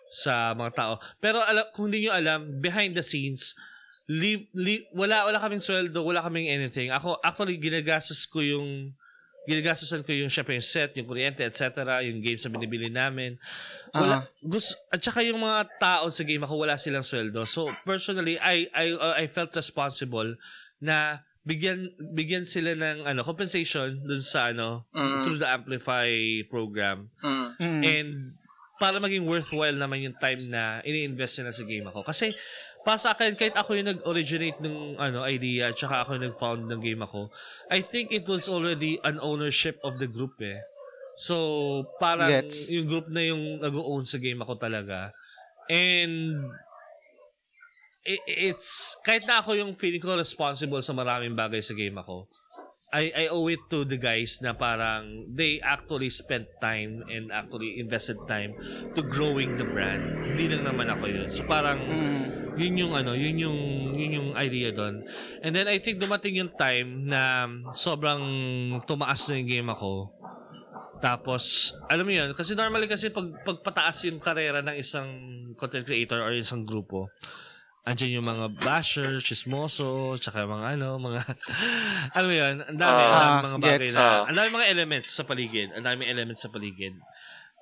sa 0.06 0.54
mga 0.54 0.70
tao. 0.74 0.92
Pero 1.18 1.42
alam, 1.42 1.66
kung 1.74 1.90
hindi 1.90 2.06
nyo 2.06 2.14
alam, 2.14 2.62
behind 2.62 2.94
the 2.94 3.02
scenes, 3.02 3.58
li, 4.06 4.46
li, 4.54 4.86
wala, 4.94 5.26
wala 5.26 5.42
kaming 5.42 5.58
sweldo, 5.58 5.98
wala 6.06 6.22
kaming 6.22 6.46
anything. 6.46 6.94
Ako, 6.94 7.18
actually, 7.26 7.58
ginagastos 7.58 8.22
ko 8.30 8.38
yung 8.38 8.94
ginagastusan 9.46 10.02
ko 10.02 10.10
yung 10.10 10.26
syempre 10.26 10.58
yung 10.58 10.66
set, 10.66 10.90
yung 10.98 11.06
kuryente, 11.06 11.46
etc., 11.46 12.02
yung 12.02 12.18
games 12.18 12.42
na 12.42 12.50
binibili 12.50 12.90
namin. 12.90 13.38
Wala, 13.94 14.26
gusto, 14.42 14.74
at 14.90 14.98
saka 14.98 15.22
yung 15.22 15.38
mga 15.38 15.70
tao 15.78 16.10
sa 16.10 16.26
game 16.26 16.42
ako, 16.42 16.66
wala 16.66 16.74
silang 16.74 17.06
sweldo. 17.06 17.46
So, 17.46 17.70
personally, 17.86 18.42
I, 18.42 18.66
I, 18.74 18.86
uh, 18.98 19.14
I 19.14 19.30
felt 19.30 19.54
responsible 19.54 20.34
na 20.82 21.22
bigyan 21.46 21.94
bigyan 22.12 22.42
sila 22.42 22.74
ng 22.74 23.06
ano 23.06 23.22
compensation 23.22 24.02
dun 24.02 24.18
sa 24.18 24.50
ano 24.50 24.82
through 25.22 25.38
the 25.38 25.46
amplify 25.46 26.10
program. 26.50 27.06
Mm. 27.22 27.80
and 27.86 28.10
para 28.76 29.00
maging 29.00 29.24
worthwhile 29.24 29.72
naman 29.72 30.04
yung 30.04 30.16
time 30.20 30.42
na 30.52 30.84
ini-invest 30.84 31.40
nila 31.40 31.52
sa 31.54 31.64
game 31.64 31.86
ako. 31.88 32.04
Kasi 32.04 32.34
para 32.84 33.00
sa 33.00 33.16
akin 33.16 33.34
kahit 33.34 33.56
ako 33.56 33.72
yung 33.78 33.88
nag-originate 33.88 34.60
ng 34.60 35.00
ano 35.00 35.24
idea 35.26 35.72
at 35.72 35.78
saka 35.78 36.04
ako 36.04 36.10
yung 36.18 36.26
nag-found 36.28 36.62
ng 36.70 36.80
game 36.82 37.02
ako 37.02 37.26
I 37.66 37.82
think 37.82 38.14
it 38.14 38.28
was 38.30 38.46
already 38.46 39.00
an 39.02 39.18
ownership 39.18 39.74
of 39.82 39.98
the 39.98 40.06
group 40.06 40.38
eh. 40.42 40.60
So 41.16 41.34
parang 41.96 42.28
Gets. 42.28 42.70
yung 42.74 42.86
group 42.86 43.08
na 43.08 43.24
yung 43.24 43.62
nag-own 43.62 44.04
sa 44.04 44.20
game 44.20 44.42
ako 44.44 44.60
talaga. 44.60 45.14
And 45.66 46.46
it's 48.26 48.94
kahit 49.02 49.26
na 49.26 49.42
ako 49.42 49.58
yung 49.58 49.74
feeling 49.74 50.00
ko 50.00 50.14
responsible 50.14 50.80
sa 50.80 50.94
maraming 50.94 51.34
bagay 51.34 51.58
sa 51.58 51.74
game 51.74 51.98
ako 51.98 52.30
I 52.94 53.10
I 53.12 53.24
owe 53.28 53.50
it 53.50 53.60
to 53.74 53.82
the 53.82 53.98
guys 53.98 54.38
na 54.40 54.54
parang 54.54 55.26
they 55.28 55.58
actually 55.58 56.06
spent 56.08 56.46
time 56.62 57.02
and 57.10 57.34
actually 57.34 57.82
invested 57.82 58.16
time 58.30 58.54
to 58.94 59.02
growing 59.02 59.58
the 59.58 59.66
brand. 59.66 60.06
Hindi 60.32 60.54
lang 60.54 60.70
naman 60.70 60.86
ako 60.94 61.04
yun. 61.10 61.28
So 61.34 61.42
parang 61.50 61.82
yun 62.54 62.78
yung 62.78 62.94
ano, 62.94 63.12
yun 63.18 63.36
yung 63.42 63.58
yun 63.98 64.10
yung 64.16 64.28
idea 64.38 64.70
doon. 64.70 65.02
And 65.42 65.50
then 65.50 65.66
I 65.66 65.82
think 65.82 65.98
dumating 65.98 66.38
yung 66.38 66.54
time 66.54 67.10
na 67.10 67.50
sobrang 67.74 68.22
tumaas 68.86 69.28
na 69.28 69.42
yung 69.42 69.50
game 69.50 69.68
ako. 69.68 70.14
Tapos, 70.96 71.76
alam 71.92 72.08
mo 72.08 72.12
yun, 72.16 72.32
kasi 72.32 72.56
normally 72.56 72.88
kasi 72.88 73.12
pag, 73.12 73.28
pagpataas 73.44 74.08
yung 74.08 74.16
karera 74.16 74.64
ng 74.64 74.80
isang 74.80 75.08
content 75.52 75.84
creator 75.84 76.24
or 76.24 76.32
isang 76.32 76.64
grupo, 76.64 77.12
andyan 77.86 78.18
yung 78.18 78.26
mga 78.26 78.46
basher, 78.58 79.22
chismoso, 79.22 80.18
tsaka 80.18 80.42
yung 80.42 80.58
mga 80.58 80.66
ano, 80.74 80.98
mga, 80.98 81.22
alam 82.18 82.26
mo 82.26 82.34
yun, 82.34 82.54
ang 82.66 82.78
dami, 82.78 83.00
ang 83.00 83.14
dami 83.14 83.46
mga 83.46 83.58
bagay 83.62 83.78
gets. 83.86 83.94
na, 83.94 84.02
Ah. 84.02 84.22
ang 84.26 84.34
dami 84.34 84.48
mga 84.50 84.68
elements 84.74 85.10
sa 85.14 85.22
paligid, 85.22 85.68
ang 85.70 85.84
dami 85.86 86.02
elements 86.02 86.42
sa 86.42 86.50
paligid. 86.50 86.98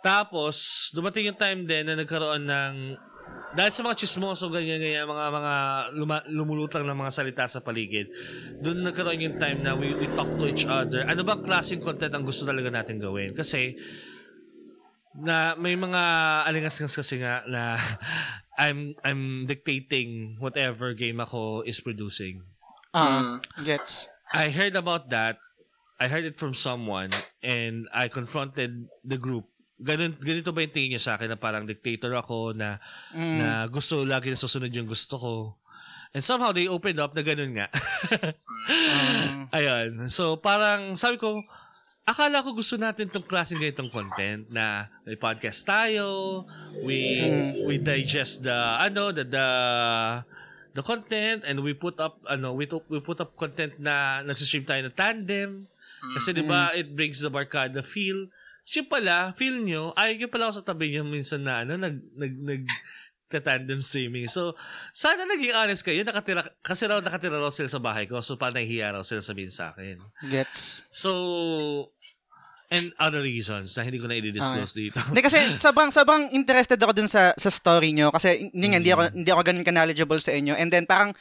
Tapos, 0.01 0.57
dumating 0.93 1.29
yung 1.29 1.37
time 1.37 1.61
din 1.65 1.85
na 1.85 1.97
nagkaroon 1.97 2.45
ng, 2.45 2.75
dahil 3.55 3.71
sa 3.71 3.85
mga 3.85 3.97
chismoso, 3.97 4.49
ganyan, 4.49 4.81
ganyan, 4.81 5.05
mga, 5.05 5.25
mga 5.31 5.55
luma, 5.95 6.17
lumulutang 6.27 6.85
ng 6.85 6.99
mga 6.99 7.13
salita 7.13 7.45
sa 7.45 7.61
paligid, 7.61 8.09
doon 8.61 8.81
nagkaroon 8.81 9.21
yung 9.21 9.37
time 9.37 9.61
na 9.61 9.73
we, 9.73 9.93
we 9.95 10.09
talk 10.13 10.29
to 10.35 10.45
each 10.45 10.65
other. 10.65 11.05
Ano 11.05 11.21
bang 11.21 11.41
klaseng 11.41 11.81
content 11.81 12.13
ang 12.13 12.25
gusto 12.25 12.45
talaga 12.45 12.73
natin 12.73 12.97
gawin? 12.97 13.33
Kasi, 13.33 13.77
na 15.15 15.55
may 15.55 15.79
mga 15.79 16.03
alingas-ngas 16.51 16.97
kasi 16.99 17.23
nga 17.23 17.47
na 17.47 17.79
I'm 18.59 18.95
I'm 19.03 19.47
dictating 19.51 20.39
whatever 20.39 20.95
game 20.95 21.19
ako 21.19 21.67
is 21.67 21.83
producing. 21.83 22.47
Ah, 22.95 23.43
gets. 23.67 24.07
I 24.31 24.51
heard 24.55 24.79
about 24.79 25.11
that. 25.11 25.43
I 25.99 26.07
heard 26.07 26.27
it 26.27 26.39
from 26.39 26.55
someone 26.55 27.11
and 27.43 27.87
I 27.91 28.07
confronted 28.07 28.87
the 29.03 29.19
group. 29.19 29.51
Ganun, 29.83 30.15
ganito 30.23 30.55
ba 30.55 30.63
yung 30.63 30.75
tingin 30.75 30.91
niya 30.95 31.03
sa 31.03 31.13
akin 31.19 31.35
na 31.35 31.39
parang 31.39 31.67
dictator 31.67 32.15
ako 32.15 32.55
na 32.55 32.79
na 33.15 33.67
gusto 33.67 34.07
lagi 34.07 34.31
na 34.31 34.39
susunod 34.39 34.71
yung 34.71 34.87
gusto 34.87 35.19
ko. 35.19 35.35
And 36.15 36.23
somehow 36.23 36.55
they 36.55 36.71
opened 36.71 37.03
up 37.03 37.11
na 37.11 37.27
ganun 37.27 37.59
nga. 37.59 37.67
Ayun. 39.59 40.07
So 40.15 40.39
parang 40.39 40.95
sabi 40.95 41.19
ko, 41.19 41.43
akala 42.05 42.45
ko 42.45 42.53
gusto 42.53 42.77
natin 42.77 43.09
tong 43.09 43.25
klaseng 43.25 43.61
ganitong 43.61 43.89
content 43.89 44.45
na 44.53 44.93
may 45.09 45.17
podcast 45.17 45.65
tayo, 45.65 46.45
we 46.85 47.25
we 47.65 47.81
digest 47.81 48.45
the 48.45 48.55
ano 48.77 49.09
the 49.09 49.25
the 49.25 49.49
the 50.77 50.83
content 50.85 51.49
and 51.49 51.65
we 51.65 51.73
put 51.73 51.97
up 51.97 52.21
ano 52.29 52.53
we, 52.53 52.69
we 52.93 53.01
put 53.01 53.25
up 53.25 53.33
content 53.33 53.81
na 53.81 54.21
nagsi-stream 54.21 54.69
tayo 54.69 54.85
ng 54.85 54.97
tandem 54.97 55.65
kasi 56.13 56.37
'di 56.37 56.45
ba 56.45 56.77
it 56.77 56.93
brings 56.93 57.25
the 57.25 57.33
barkada 57.33 57.81
feel 57.81 58.29
siya 58.69 58.85
pala 58.85 59.33
feel 59.33 59.65
nyo 59.65 59.97
ayaw 59.97 60.21
nyo 60.21 60.29
pala 60.29 60.53
ako 60.53 60.61
sa 60.61 60.69
tabi 60.69 60.93
niyo 60.93 61.09
minsan 61.09 61.41
na 61.41 61.65
ano 61.65 61.81
nag 61.81 61.97
nag 62.13 62.35
nag 62.37 62.63
tandem 63.41 63.83
streaming. 63.83 64.31
So, 64.31 64.55
sana 64.95 65.27
naging 65.27 65.55
honest 65.57 65.83
kayo. 65.83 66.07
Nakatira, 66.07 66.45
kasi 66.63 66.87
raw 66.87 67.03
nakatira 67.03 67.41
raw 67.41 67.51
sila 67.51 67.67
sa 67.67 67.83
bahay 67.83 68.07
ko. 68.07 68.23
So, 68.23 68.39
parang 68.39 68.63
nahihiya 68.63 68.95
raw 68.95 69.03
sila 69.03 69.25
sabihin 69.25 69.51
sa 69.51 69.75
akin. 69.75 69.99
Gets. 70.31 70.87
So, 70.93 71.11
and 72.73 72.93
other 72.97 73.21
reasons 73.21 73.77
na 73.77 73.85
hindi 73.85 74.01
ko 74.01 74.09
na 74.09 74.17
i-disclose 74.17 74.73
dito. 74.73 74.97
Hindi 75.11 75.21
kasi 75.21 75.39
sobrang 75.65 75.93
sobrang 75.93 76.33
interested 76.33 76.81
ako 76.81 76.93
dun 76.97 77.11
sa 77.11 77.37
sa 77.37 77.51
story 77.53 77.93
nyo 77.93 78.09
kasi 78.09 78.49
yun 78.53 78.73
nga, 78.73 78.79
hindi 78.81 78.93
ako 78.93 79.03
hindi 79.13 79.31
ako 79.31 79.41
ganun 79.45 79.67
ka 79.67 79.73
knowledgeable 79.75 80.21
sa 80.21 80.33
inyo. 80.33 80.57
And 80.57 80.73
then 80.73 80.89
parang 80.89 81.13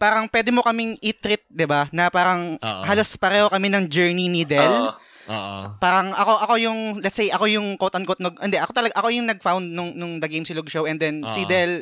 parang 0.00 0.28
pwede 0.32 0.48
mo 0.52 0.64
kaming 0.64 0.96
i-treat, 1.00 1.44
'di 1.48 1.66
ba? 1.68 1.88
Na 1.92 2.08
parang 2.08 2.56
Oo. 2.60 2.82
halos 2.84 3.16
pareho 3.20 3.48
kami 3.52 3.68
ng 3.72 3.88
journey 3.88 4.28
ni 4.28 4.44
Del. 4.48 4.68
Oo. 4.68 4.92
Oo. 5.30 5.78
Parang 5.78 6.10
ako 6.10 6.32
ako 6.42 6.54
yung 6.58 6.80
let's 7.04 7.14
say 7.14 7.30
ako 7.30 7.46
yung 7.46 7.78
quote 7.78 7.94
unquote 7.94 8.18
nag, 8.18 8.34
hindi 8.42 8.58
ako 8.58 8.72
talaga 8.74 8.94
ako 8.98 9.08
yung 9.14 9.30
nag-found 9.30 9.66
nung 9.70 9.94
nung 9.94 10.18
The 10.18 10.26
Game 10.26 10.42
Silog 10.42 10.66
show 10.66 10.90
and 10.90 10.98
then 10.98 11.22
si 11.30 11.46
Oo. 11.46 11.50
Del 11.50 11.72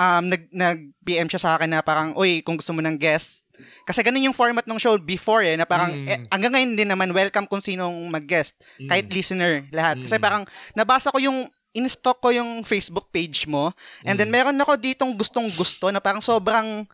um 0.00 0.32
nag 0.32 0.48
nag 0.48 0.78
PM 1.04 1.28
siya 1.28 1.42
sa 1.42 1.50
akin 1.60 1.76
na 1.76 1.84
parang 1.84 2.16
oy 2.16 2.40
kung 2.40 2.56
gusto 2.56 2.72
mo 2.72 2.80
ng 2.80 2.96
guest 2.96 3.45
kasi 3.82 4.00
ganun 4.00 4.24
yung 4.24 4.36
format 4.36 4.62
ng 4.62 4.76
show 4.76 4.96
before 4.96 5.40
eh 5.40 5.54
na 5.54 5.64
parang 5.64 5.92
Mm. 5.92 6.06
eh, 6.06 6.18
hanggang 6.28 6.52
ngayon 6.52 6.72
din 6.74 6.88
naman 6.88 7.10
welcome 7.10 7.44
kung 7.44 7.60
sinong 7.60 7.94
mag-guest 8.06 8.56
kahit 8.82 9.06
listener 9.08 9.64
lahat 9.70 10.00
kasi 10.00 10.16
Mm. 10.16 10.22
parang 10.22 10.42
nabasa 10.72 11.08
ko 11.08 11.18
yung 11.18 11.44
in-stock 11.72 12.18
ko 12.18 12.30
yung 12.30 12.62
Facebook 12.62 13.10
page 13.10 13.44
mo 13.44 13.68
and 14.02 14.16
Mm. 14.16 14.18
then 14.18 14.30
meron 14.30 14.56
ako 14.56 14.74
ditong 14.74 15.12
gustong 15.12 15.48
gusto 15.50 15.88
na 15.88 16.00
parang 16.00 16.20
sobrang 16.20 16.88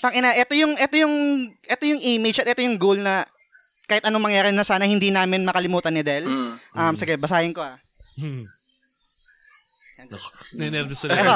tang 0.00 0.12
ina 0.12 0.32
ito 0.32 0.56
yung 0.56 0.72
ito 0.72 0.94
yung 0.96 1.14
ito 1.52 1.84
yung 1.84 2.00
image 2.00 2.40
at 2.40 2.48
ito 2.48 2.60
yung 2.60 2.80
goal 2.80 2.96
na 2.96 3.28
kahit 3.84 4.08
anong 4.08 4.24
mangyari 4.24 4.48
na 4.48 4.64
sana 4.64 4.88
hindi 4.88 5.12
namin 5.12 5.44
makalimutan 5.44 5.92
ni 5.92 6.00
Del. 6.00 6.24
Mm. 6.24 6.52
Um, 6.72 6.94
sige, 6.96 7.20
basahin 7.20 7.52
ko 7.52 7.60
ah. 7.60 7.76
Ninervous 10.56 11.04
na 11.06 11.14
Ito. 11.16 11.34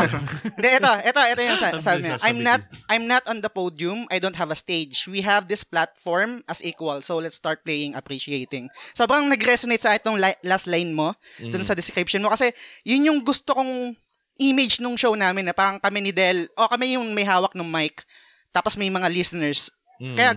Hindi, 0.57 0.69
ito. 0.77 0.93
Ito, 0.93 1.21
ito 1.33 1.41
yung 1.41 1.59
sa, 1.59 1.69
Ang 1.73 1.85
sabi 1.85 2.01
niya. 2.05 2.17
I'm 2.25 2.41
not, 2.43 2.61
I'm 2.89 3.05
not 3.07 3.25
on 3.31 3.41
the 3.41 3.51
podium. 3.51 4.05
I 4.11 4.19
don't 4.19 4.37
have 4.37 4.51
a 4.51 4.59
stage. 4.59 5.07
We 5.07 5.23
have 5.23 5.47
this 5.47 5.63
platform 5.65 6.43
as 6.47 6.61
equal. 6.63 7.01
So, 7.01 7.19
let's 7.19 7.37
start 7.39 7.63
playing, 7.63 7.95
appreciating. 7.95 8.69
Sobrang 8.93 9.29
nag-resonate 9.29 9.83
sa 9.83 9.95
itong 9.95 10.19
li- 10.19 10.41
last 10.43 10.67
line 10.67 10.93
mo, 10.93 11.15
dun 11.53 11.65
sa 11.65 11.77
description 11.77 12.21
mo. 12.21 12.29
Kasi, 12.29 12.51
yun 12.83 13.07
yung 13.09 13.21
gusto 13.23 13.55
kong 13.55 13.95
image 14.37 14.81
nung 14.81 15.01
show 15.01 15.17
namin 15.17 15.49
na 15.49 15.57
parang 15.57 15.81
kami 15.81 16.05
ni 16.05 16.13
Del, 16.13 16.45
o 16.57 16.69
kami 16.69 17.01
yung 17.01 17.09
may 17.17 17.25
hawak 17.25 17.57
ng 17.57 17.65
mic, 17.65 18.05
tapos 18.53 18.77
may 18.77 18.93
mga 18.93 19.09
listeners. 19.09 19.73
Kaya, 20.13 20.37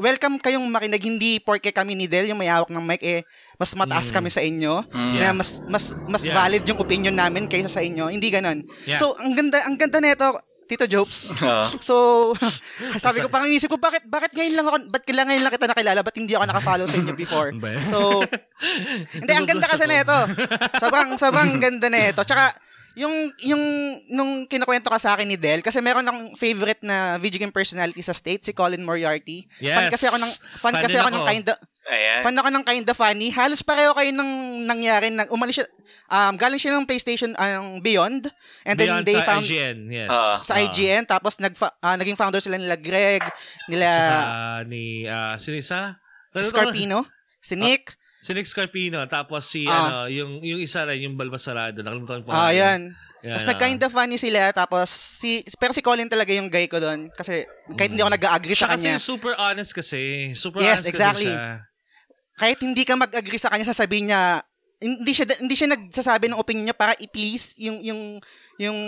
welcome 0.00 0.40
kayong 0.40 0.64
makinig. 0.66 1.04
Hindi 1.04 1.38
porke 1.38 1.70
kami 1.70 1.92
ni 1.94 2.08
Del 2.08 2.32
yung 2.32 2.40
may 2.40 2.48
hawak 2.48 2.72
ng 2.72 2.80
mic, 2.80 3.04
eh, 3.04 3.22
mas 3.60 3.76
mataas 3.76 4.08
kami 4.08 4.32
sa 4.32 4.40
inyo. 4.40 4.80
Na 4.88 5.30
Yeah. 5.30 5.36
mas, 5.36 5.60
mas, 5.68 5.92
mas 6.08 6.24
Yeah. 6.24 6.34
valid 6.34 6.64
yung 6.64 6.80
opinion 6.80 7.12
namin 7.12 7.46
kaysa 7.46 7.68
sa 7.68 7.84
inyo. 7.84 8.08
Hindi 8.08 8.32
ganon. 8.32 8.64
Yeah. 8.88 8.96
So, 8.96 9.14
ang 9.20 9.36
ganda, 9.36 9.60
ang 9.62 9.76
ganda 9.76 10.00
nito, 10.00 10.40
Tito 10.70 10.86
Jobs. 10.86 11.34
Ah. 11.42 11.66
So, 11.88 12.30
sabi 13.04 13.20
ko, 13.20 13.28
parang 13.28 13.50
inisip 13.50 13.68
ko, 13.68 13.76
bakit, 13.76 14.06
bakit 14.06 14.30
ngayon 14.32 14.54
lang 14.54 14.66
ako, 14.70 14.76
ba't 14.86 15.02
kailangan 15.02 15.28
ngayon 15.34 15.42
lang 15.44 15.54
kita 15.54 15.66
nakilala? 15.66 16.00
Ba't 16.00 16.16
hindi 16.16 16.32
ako 16.32 16.44
nakafollow 16.46 16.86
sa 16.86 16.96
inyo 16.96 17.14
before? 17.14 17.50
So, 17.92 18.22
hindi, 19.18 19.32
ang 19.34 19.50
ganda 19.50 19.66
kasi 19.66 19.84
na 19.84 20.00
ito. 20.06 20.18
Sobrang, 20.78 21.18
sobrang 21.18 21.58
ganda 21.58 21.90
na 21.90 22.14
ito. 22.14 22.22
Tsaka, 22.22 22.54
yung, 22.98 23.30
yung, 23.46 23.62
nung 24.10 24.32
kinukwento 24.46 24.90
ka 24.90 24.98
sa 24.98 25.14
akin 25.14 25.28
ni 25.28 25.38
Del, 25.38 25.62
kasi 25.62 25.78
meron 25.78 26.06
akong 26.06 26.34
favorite 26.34 26.82
na 26.82 27.16
video 27.16 27.38
game 27.38 27.54
personality 27.54 28.02
sa 28.02 28.16
state, 28.16 28.42
si 28.42 28.52
Colin 28.52 28.82
Moriarty. 28.82 29.46
Fan 29.60 29.88
Yes. 29.88 29.92
kasi 29.94 30.04
ako 30.10 30.16
ng, 30.18 30.32
fan, 30.58 30.74
Fan 30.74 30.82
kasi 30.82 30.96
ako 30.98 31.08
ako. 31.08 31.16
ng 31.16 31.26
kind 31.26 31.46
of, 31.50 31.56
Ayan. 31.90 32.20
fan 32.22 32.36
ako 32.38 32.48
ng 32.50 32.64
kind 32.66 32.86
of 32.86 32.96
funny. 32.98 33.28
Halos 33.30 33.62
pareho 33.62 33.90
kayo 33.94 34.10
ng 34.14 34.30
nangyari. 34.66 35.10
Nang, 35.10 35.30
umalis 35.30 35.62
siya, 35.62 35.66
um, 36.10 36.34
galing 36.34 36.58
siya 36.58 36.74
ng 36.76 36.86
PlayStation 36.86 37.30
um, 37.38 37.78
Beyond. 37.78 38.30
And 38.66 38.74
then 38.78 38.90
Beyond 38.90 39.06
they 39.06 39.16
sa 39.18 39.26
found, 39.26 39.44
IGN, 39.46 39.78
yes. 39.90 40.10
Ah. 40.10 40.38
sa 40.42 40.54
IGN 40.58 41.02
tapos 41.06 41.38
nag 41.38 41.54
naging 41.98 42.18
founder 42.18 42.42
sila 42.42 42.58
nila 42.58 42.76
Greg, 42.78 43.22
nila 43.70 43.86
Saka 43.90 44.16
ah, 44.18 44.60
ni, 44.66 45.06
ah, 45.06 45.34
sino 45.38 45.56
isa? 45.56 45.98
Ano 46.34 46.42
to? 46.42 46.50
Scarpino, 46.50 46.98
si 47.42 47.54
Nick. 47.54 47.99
Si 48.20 48.30
Nick 48.30 48.44
Scarpino, 48.44 49.00
tapos 49.06 49.44
si, 49.44 49.64
Ah. 49.64 49.80
ano, 49.80 49.96
yung, 50.06 50.38
yung 50.40 50.60
isa 50.60 50.84
rin, 50.84 51.08
yung 51.08 51.16
Balbasarado. 51.16 51.80
Nakalimutan 51.80 52.20
ko. 52.20 52.28
Ah, 52.28 52.52
yan. 52.52 52.92
Yan, 53.20 53.36
Tapos 53.36 53.44
ah. 53.44 53.50
nag-kinda 53.52 53.88
funny 53.88 54.16
sila 54.16 54.48
tapos 54.50 54.88
si 54.88 55.44
pero 55.56 55.76
si 55.76 55.84
Colin 55.84 56.08
talaga 56.08 56.32
yung 56.32 56.48
guy 56.48 56.64
ko 56.64 56.80
doon 56.80 57.12
kasi 57.12 57.44
kahit 57.76 57.92
hindi 57.92 58.00
ako 58.00 58.16
nag-agree 58.16 58.56
Siya 58.56 58.64
sa 58.64 58.72
kasi 58.72 58.88
kanya. 58.88 58.96
super 58.96 59.34
honest 59.36 59.76
kasi. 59.76 60.32
Super 60.32 60.64
Yes, 60.64 60.80
honest 60.80 60.88
exactly. 60.88 61.28
kasi 61.28 61.36
siya. 61.36 61.68
Kahit 62.34 62.58
hindi 62.64 62.80
ka 62.80 62.96
mag-agree 62.96 63.36
sa 63.36 63.52
kanya 63.52 63.68
sasabihin 63.68 64.08
niya 64.08 64.40
hindi 64.80 65.12
siya 65.12 65.28
hindi 65.36 65.52
siya 65.52 65.68
nagsasabi 65.68 66.32
ng 66.32 66.40
opinion 66.40 66.64
niya 66.64 66.78
para 66.80 66.96
i-please 66.96 67.60
yung 67.60 67.84
yung 67.84 68.00
yung 68.60 68.78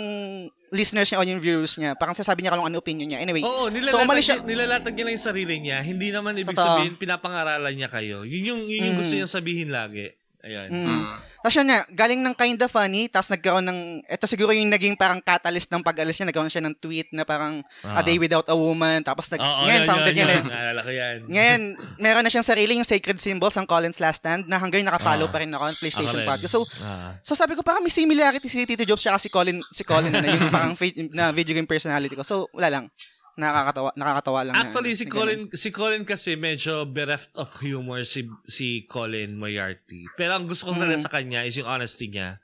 listeners 0.69 1.09
niya 1.09 1.17
o 1.17 1.25
yung 1.25 1.41
viewers 1.41 1.73
niya. 1.81 1.97
Parang 1.97 2.13
sasabi 2.13 2.45
niya 2.45 2.53
kung 2.53 2.69
ano 2.69 2.77
opinion 2.77 3.09
niya. 3.09 3.19
Anyway, 3.21 3.41
Oo, 3.41 3.69
so 3.69 3.73
nilalatag, 3.73 4.05
umalis 4.05 4.25
siya. 4.25 4.37
nilalatag 4.45 4.93
niya 4.93 5.03
lang 5.09 5.13
yung 5.17 5.27
sarili 5.29 5.55
niya. 5.57 5.77
Hindi 5.81 6.07
naman 6.13 6.37
ibig 6.37 6.53
Totoo. 6.53 6.65
sabihin 6.77 6.93
pinapangaralan 6.97 7.73
niya 7.73 7.89
kayo. 7.89 8.21
Yun 8.21 8.43
yung, 8.53 8.61
yun 8.69 8.93
yung 8.93 8.97
gusto 9.01 9.13
niyang 9.17 9.29
sabihin 9.33 9.73
lagi. 9.73 10.13
Ayan. 10.43 10.67
Mm. 10.67 11.07
Tapos 11.39 11.55
yun 11.55 11.67
nga, 11.67 11.79
galing 11.87 12.19
ng 12.19 12.35
kinda 12.35 12.67
funny, 12.67 13.07
tapos 13.07 13.31
nagkaroon 13.31 13.63
ng, 13.63 13.79
ito 14.03 14.25
siguro 14.27 14.51
yung 14.51 14.67
naging 14.67 14.95
parang 14.95 15.19
catalyst 15.19 15.71
ng 15.71 15.79
pag-alis 15.79 16.15
niya, 16.15 16.27
nagkaroon 16.27 16.51
siya 16.51 16.63
ng 16.63 16.75
tweet 16.75 17.11
na 17.11 17.23
parang 17.23 17.63
Ah. 17.79 17.99
a 17.99 18.01
day 18.01 18.15
without 18.15 18.43
a 18.47 18.55
woman, 18.55 18.99
tapos 18.99 19.27
nag, 19.27 19.39
Oo, 19.39 19.63
ngayon, 19.63 19.75
yun, 19.75 19.87
founded 19.87 20.15
yun, 20.15 20.27
yun. 20.27 20.43
Naalala 20.47 20.81
ko 20.83 20.91
yan. 20.91 21.17
Ngayon, 21.27 21.61
meron 21.97 22.23
na 22.23 22.31
siyang 22.31 22.43
sarili 22.43 22.75
yung 22.75 22.87
sacred 22.87 23.19
symbols 23.19 23.55
ang 23.55 23.63
Colin's 23.63 23.99
Last 23.99 24.19
Stand 24.19 24.47
na 24.47 24.59
hanggang 24.59 24.83
nakafollow 24.83 25.31
pa 25.31 25.39
rin 25.39 25.51
ako 25.51 25.63
ng 25.63 25.77
PlayStation 25.79 26.15
Ako. 26.15 26.27
Podcast. 26.27 26.51
So, 26.51 26.61
Ah. 26.79 27.15
so 27.23 27.35
sabi 27.35 27.55
ko 27.55 27.63
parang 27.63 27.79
may 27.79 27.91
similarity 27.91 28.47
si 28.47 28.63
Tito 28.63 28.83
Jobs 28.83 28.99
siya 28.99 29.15
si 29.15 29.27
Colin, 29.27 29.63
si 29.71 29.83
Colin 29.83 30.11
na 30.11 30.27
yung 30.27 30.51
parang 30.55 30.75
na 31.11 31.31
video 31.31 31.55
game 31.55 31.67
personality 31.67 32.15
ko. 32.15 32.23
So, 32.23 32.51
wala 32.51 32.67
lang. 32.67 32.85
Nakakatawa, 33.33 33.89
nakakatawa 33.93 34.39
lang. 34.45 34.53
na- 34.53 34.61
Actually, 34.63 34.93
si 34.93 35.05
na 35.05 35.11
Colin, 35.11 35.41
si 35.51 35.69
Colin 35.69 36.03
kasi 36.03 36.35
medyo 36.35 36.85
bereft 36.85 37.33
of 37.33 37.49
humor 37.59 38.05
si 38.05 38.25
si 38.45 38.85
Colin 38.85 39.33
Moriarty. 39.35 40.05
Pero 40.13 40.37
ang 40.37 40.45
gusto 40.45 40.69
ko 40.69 40.77
talaga 40.77 40.99
sa 40.99 41.09
kanya 41.09 41.41
is 41.41 41.57
yung 41.57 41.65
honesty 41.65 42.07
niya. 42.07 42.37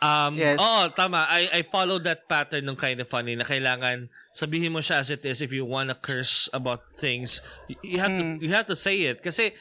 Um, 0.00 0.36
Yes. 0.36 0.60
Oo, 0.60 0.88
tama. 0.90 1.24
I, 1.28 1.48
I 1.48 1.60
follow 1.62 1.96
that 1.98 2.24
pattern 2.24 2.64
ng 2.64 2.76
kind 2.76 3.00
of 3.00 3.08
funny 3.08 3.36
na 3.36 3.44
kailangan 3.44 4.08
sabihin 4.30 4.68
mo 4.68 4.80
siya 4.80 5.00
as 5.00 5.08
it 5.08 5.24
is 5.24 5.40
if 5.40 5.48
you 5.48 5.64
wanna 5.64 5.94
curse 5.94 6.48
about 6.52 6.84
things. 6.94 7.40
You 7.80 8.00
have, 8.00 8.12
to, 8.12 8.24
you 8.36 8.52
have 8.52 8.68
to 8.68 8.76
say 8.76 9.00
it. 9.08 9.20
Kasi 9.20 9.52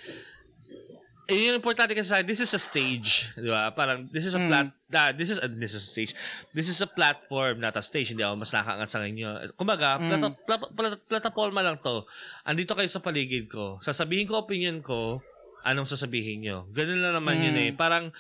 eh, 1.31 1.47
yung 1.47 1.55
importante 1.59 1.95
kasi 1.95 2.11
sa 2.11 2.19
akin, 2.19 2.27
this 2.27 2.43
is 2.43 2.51
a 2.51 2.59
stage, 2.59 3.31
di 3.39 3.47
ba? 3.47 3.71
Parang, 3.71 4.03
this 4.11 4.27
is 4.27 4.35
a 4.35 4.41
plat, 4.43 4.67
ah, 4.91 5.11
this 5.15 5.31
is, 5.31 5.39
a, 5.39 5.47
this 5.47 5.71
is 5.71 5.83
a 5.83 5.91
stage. 5.95 6.11
This 6.51 6.67
is 6.67 6.79
a 6.83 6.89
platform, 6.89 7.63
not 7.63 7.79
a 7.79 7.83
stage. 7.83 8.11
Hindi 8.11 8.27
ako 8.27 8.43
mas 8.43 8.51
nakaangat 8.51 8.89
sa 8.91 8.99
inyo. 9.03 9.55
Kumbaga, 9.55 9.95
plata, 10.03 10.27
plata, 10.35 10.65
plata, 10.75 10.95
plataforma 10.99 11.63
lang 11.63 11.79
to. 11.79 12.03
Andito 12.43 12.75
kayo 12.75 12.91
sa 12.91 12.99
paligid 12.99 13.47
ko. 13.47 13.79
Sasabihin 13.79 14.27
ko 14.27 14.43
opinion 14.43 14.83
ko, 14.83 15.23
anong 15.63 15.87
sasabihin 15.87 16.43
nyo. 16.43 16.67
Ganun 16.75 16.99
lang 16.99 17.15
naman 17.15 17.39
yun 17.39 17.55
eh. 17.55 17.71
Parang, 17.71 18.11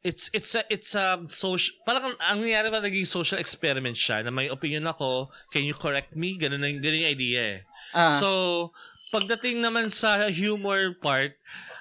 it's 0.00 0.32
it's 0.32 0.56
a 0.56 0.64
it's 0.72 0.96
a 0.96 1.20
social 1.28 1.76
parang 1.84 2.08
ang, 2.08 2.16
ang 2.24 2.38
nangyari 2.40 2.72
pa 2.72 2.80
naging 2.80 3.04
social 3.04 3.36
experiment 3.36 3.92
siya 3.92 4.24
na 4.24 4.32
may 4.32 4.48
opinion 4.48 4.88
ako 4.88 5.28
can 5.52 5.60
you 5.60 5.76
correct 5.76 6.16
me 6.16 6.40
ganun 6.40 6.56
na 6.56 6.72
ganun 6.72 7.04
yung 7.04 7.12
idea 7.12 7.40
eh 7.44 7.58
Ah. 7.92 8.14
so 8.14 8.70
pagdating 9.10 9.58
naman 9.58 9.86
sa 9.86 10.26
humor 10.26 10.94
part 10.96 11.34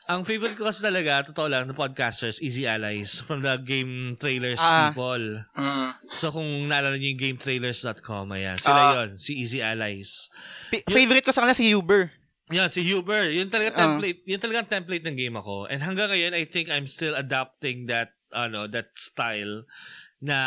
ang 0.05 0.25
favorite 0.25 0.53
ko 0.53 0.65
kasi 0.65 0.81
talaga 0.81 1.21
totoo 1.23 1.45
lang 1.45 1.63
ng 1.63 1.77
podcasters 1.77 2.41
Easy 2.41 2.65
Allies 2.65 3.21
from 3.21 3.39
the 3.39 3.53
game 3.59 4.17
trailers 4.17 4.57
Ah. 4.59 4.89
people 4.89 5.45
Mm. 5.53 5.89
so 6.09 6.29
kung 6.29 6.45
naalala 6.65 6.97
niyo 6.97 7.13
yung 7.13 7.21
gametrailers.com 7.31 8.25
ayan 8.31 8.57
sila 8.57 8.81
Ah. 8.81 8.91
yon 8.95 9.09
si 9.15 9.37
Easy 9.37 9.61
Allies 9.61 10.33
P- 10.67 10.81
favorite 10.83 11.21
ko 11.21 11.29
sa 11.29 11.41
kanila 11.41 11.53
si 11.53 11.69
Uber. 11.69 12.09
yan, 12.49 12.65
si 12.65 12.81
Huber. 12.81 13.29
Yun 13.29 13.45
talaga 13.45 13.71
Ah. 13.71 13.79
template. 13.85 14.25
yun 14.25 14.41
talaga 14.41 14.65
template 14.67 15.05
ng 15.05 15.13
game 15.13 15.37
ako. 15.37 15.69
And 15.69 15.85
hanggang 15.85 16.09
ngayon, 16.09 16.33
I 16.33 16.49
think 16.49 16.65
I'm 16.65 16.89
still 16.89 17.13
adapting 17.13 17.85
that, 17.85 18.17
ano, 18.33 18.65
that 18.65 18.89
style 18.97 19.69
na 20.17 20.37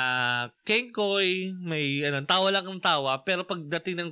Kenkoy, 0.66 1.54
may, 1.56 2.02
ano, 2.02 2.26
tawa 2.26 2.50
lang 2.50 2.66
ang 2.66 2.82
tawa, 2.82 3.22
pero 3.22 3.46
pagdating 3.46 3.96
ng 3.96 4.10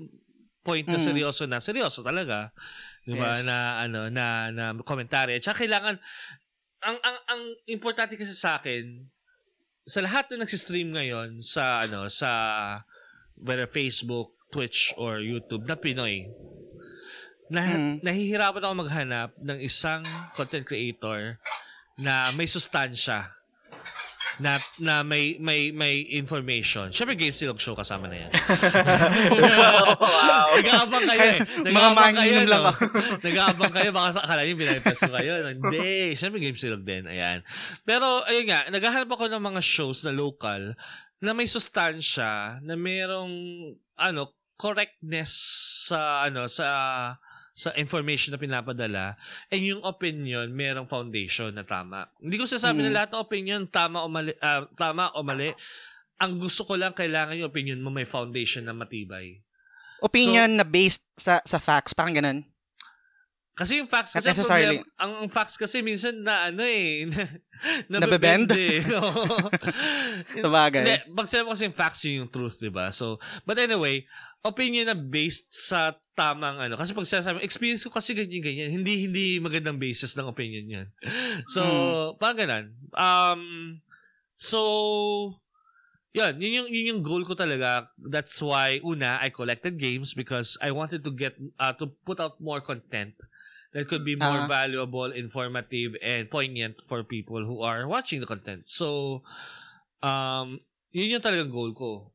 point 0.61 0.85
na 0.85 1.01
seryoso 1.01 1.49
na, 1.49 1.59
seryoso 1.59 2.05
talaga. 2.05 2.53
Di 3.05 3.16
ba? 3.16 3.37
Yes. 3.37 3.49
Na, 3.49 3.57
ano, 3.85 4.01
na, 4.12 4.27
na 4.53 4.65
komentary. 4.85 5.41
At 5.41 5.45
saka 5.45 5.65
kailangan, 5.65 5.97
ang, 6.85 6.97
ang, 7.01 7.19
ang 7.28 7.43
importante 7.69 8.16
kasi 8.16 8.37
sa 8.37 8.61
akin, 8.61 9.09
sa 9.89 10.05
lahat 10.05 10.28
na 10.31 10.45
nagsistream 10.45 10.93
ngayon 10.93 11.32
sa, 11.41 11.81
ano, 11.81 12.07
sa, 12.12 12.31
whether 13.41 13.65
Facebook, 13.65 14.37
Twitch, 14.53 14.93
or 15.01 15.24
YouTube 15.24 15.65
na 15.65 15.81
Pinoy, 15.81 16.28
na, 17.51 17.97
nahihirapan 18.05 18.62
ako 18.62 18.74
maghanap 18.87 19.31
ng 19.41 19.59
isang 19.59 20.05
content 20.37 20.62
creator 20.69 21.41
na 21.99 22.31
may 22.39 22.47
sustansya 22.47 23.40
na 24.41 24.57
na 24.81 25.05
may 25.05 25.37
may 25.37 25.69
may 25.71 26.01
information. 26.17 26.89
Syempre 26.89 27.15
Game 27.15 27.37
Silog 27.37 27.61
Show 27.61 27.77
kasama 27.77 28.09
na 28.09 28.25
yan. 28.25 28.33
wow. 30.01 30.49
Nag-aabang 30.57 31.05
kayo 31.05 31.27
eh. 31.37 31.41
Mga 31.45 31.69
Nag-aabang 31.69 32.15
kayo, 32.17 32.17
manginom 32.17 32.49
lang 32.49 32.62
no? 32.65 32.71
ako. 32.73 32.83
Nag-aabang 33.29 33.73
kayo, 33.77 33.89
baka 33.93 34.09
sa 34.17 34.21
akala 34.25 34.43
nyo 34.43 34.55
pinag-test 34.57 35.03
ko 35.05 35.12
kayo. 35.12 35.33
Hindi. 35.45 36.17
Syempre 36.17 36.39
Game 36.41 36.57
Silog 36.57 36.83
din. 36.83 37.05
Ayan. 37.05 37.45
Pero, 37.85 38.25
ayun 38.25 38.49
nga, 38.49 38.67
naghahanap 38.73 39.11
ako 39.12 39.29
ng 39.29 39.43
mga 39.45 39.61
shows 39.61 40.09
na 40.09 40.12
local 40.17 40.73
na 41.21 41.37
may 41.37 41.45
sustansya, 41.45 42.65
na 42.65 42.75
merong, 42.81 43.33
ano, 44.01 44.33
correctness 44.57 45.33
sa, 45.89 46.25
ano, 46.25 46.49
sa 46.49 46.67
sa 47.55 47.74
information 47.77 48.32
na 48.32 48.40
pinapadala 48.40 49.18
and 49.52 49.62
yung 49.66 49.82
opinion 49.85 50.48
merong 50.51 50.89
foundation 50.89 51.52
na 51.52 51.66
tama. 51.66 52.09
Hindi 52.22 52.36
ko 52.40 52.47
sasabi 52.47 52.81
na 52.86 53.02
lahat 53.02 53.12
ng 53.12 53.22
opinion 53.22 53.60
tama 53.68 54.02
o 54.02 54.09
mali, 54.09 54.32
ah, 54.40 54.64
tama 54.78 55.12
o 55.12 55.22
mali. 55.22 55.52
Ang 56.20 56.36
gusto 56.36 56.64
ko 56.68 56.77
lang 56.77 56.93
kailangan 56.93 57.36
yung 57.36 57.48
opinion 57.48 57.81
mo 57.81 57.89
may 57.89 58.09
foundation 58.09 58.64
na 58.64 58.77
matibay. 58.77 59.40
Opinion 60.01 60.48
na 60.56 60.64
based 60.64 61.05
sa 61.20 61.44
sa 61.44 61.60
facts, 61.60 61.93
parang 61.93 62.16
ganun. 62.16 62.40
Kasi 63.60 63.77
yung 63.77 63.90
facts 63.93 64.16
kasi 64.16 64.32
ang 64.32 64.40
problem, 64.40 64.81
ang, 64.97 65.12
ang 65.20 65.28
facts 65.28 65.60
kasi 65.60 65.85
minsan 65.85 66.24
na 66.24 66.48
ano 66.48 66.64
eh, 66.64 67.05
na, 67.93 68.01
Nabebend? 68.01 68.48
eh. 68.56 68.81
Sabagay. 70.44 70.81
Hindi, 70.81 70.97
pag 71.12 71.28
sinabi 71.28 71.52
kasi 71.52 71.68
yung 71.68 71.77
facts 71.77 72.01
yun 72.09 72.16
yung 72.24 72.32
truth, 72.32 72.56
di 72.56 72.72
ba? 72.72 72.89
So, 72.89 73.20
but 73.44 73.60
anyway, 73.60 74.09
opinion 74.40 74.89
na 74.89 74.97
based 74.97 75.52
sa 75.52 75.93
tamang 76.20 76.60
ano. 76.60 76.76
Kasi 76.76 76.92
pag 76.92 77.09
sinasabi, 77.09 77.40
experience 77.40 77.88
ko 77.88 77.97
kasi 77.97 78.12
ganyan, 78.12 78.44
ganyan. 78.44 78.68
Hindi, 78.68 79.09
hindi 79.09 79.24
magandang 79.40 79.80
basis 79.80 80.12
ng 80.20 80.28
opinion 80.28 80.68
yan. 80.68 80.88
So, 81.55 81.62
parang 82.20 82.36
ganun. 82.44 82.66
Um, 82.92 83.42
so, 84.36 84.60
yun, 86.12 86.36
yun 86.36 86.52
yung, 86.60 86.68
yun 86.68 86.90
yung 86.92 87.02
goal 87.02 87.24
ko 87.24 87.32
talaga. 87.32 87.89
That's 87.97 88.36
why, 88.44 88.84
una, 88.84 89.16
I 89.16 89.32
collected 89.32 89.81
games 89.81 90.12
because 90.12 90.60
I 90.60 90.76
wanted 90.76 91.00
to 91.08 91.12
get, 91.16 91.40
uh, 91.57 91.73
to 91.81 91.89
put 92.05 92.20
out 92.20 92.36
more 92.36 92.60
content 92.60 93.16
that 93.73 93.86
could 93.86 94.05
be 94.05 94.18
more 94.18 94.44
Ah. 94.44 94.50
valuable, 94.50 95.15
informative, 95.15 95.94
and 96.02 96.26
poignant 96.26 96.82
for 96.84 97.07
people 97.07 97.47
who 97.47 97.62
are 97.62 97.86
watching 97.86 98.18
the 98.18 98.26
content. 98.26 98.66
So, 98.66 99.23
um, 100.02 100.60
yun 100.90 101.16
yung 101.16 101.24
talagang 101.24 101.55
goal 101.55 101.70
ko. 101.73 102.10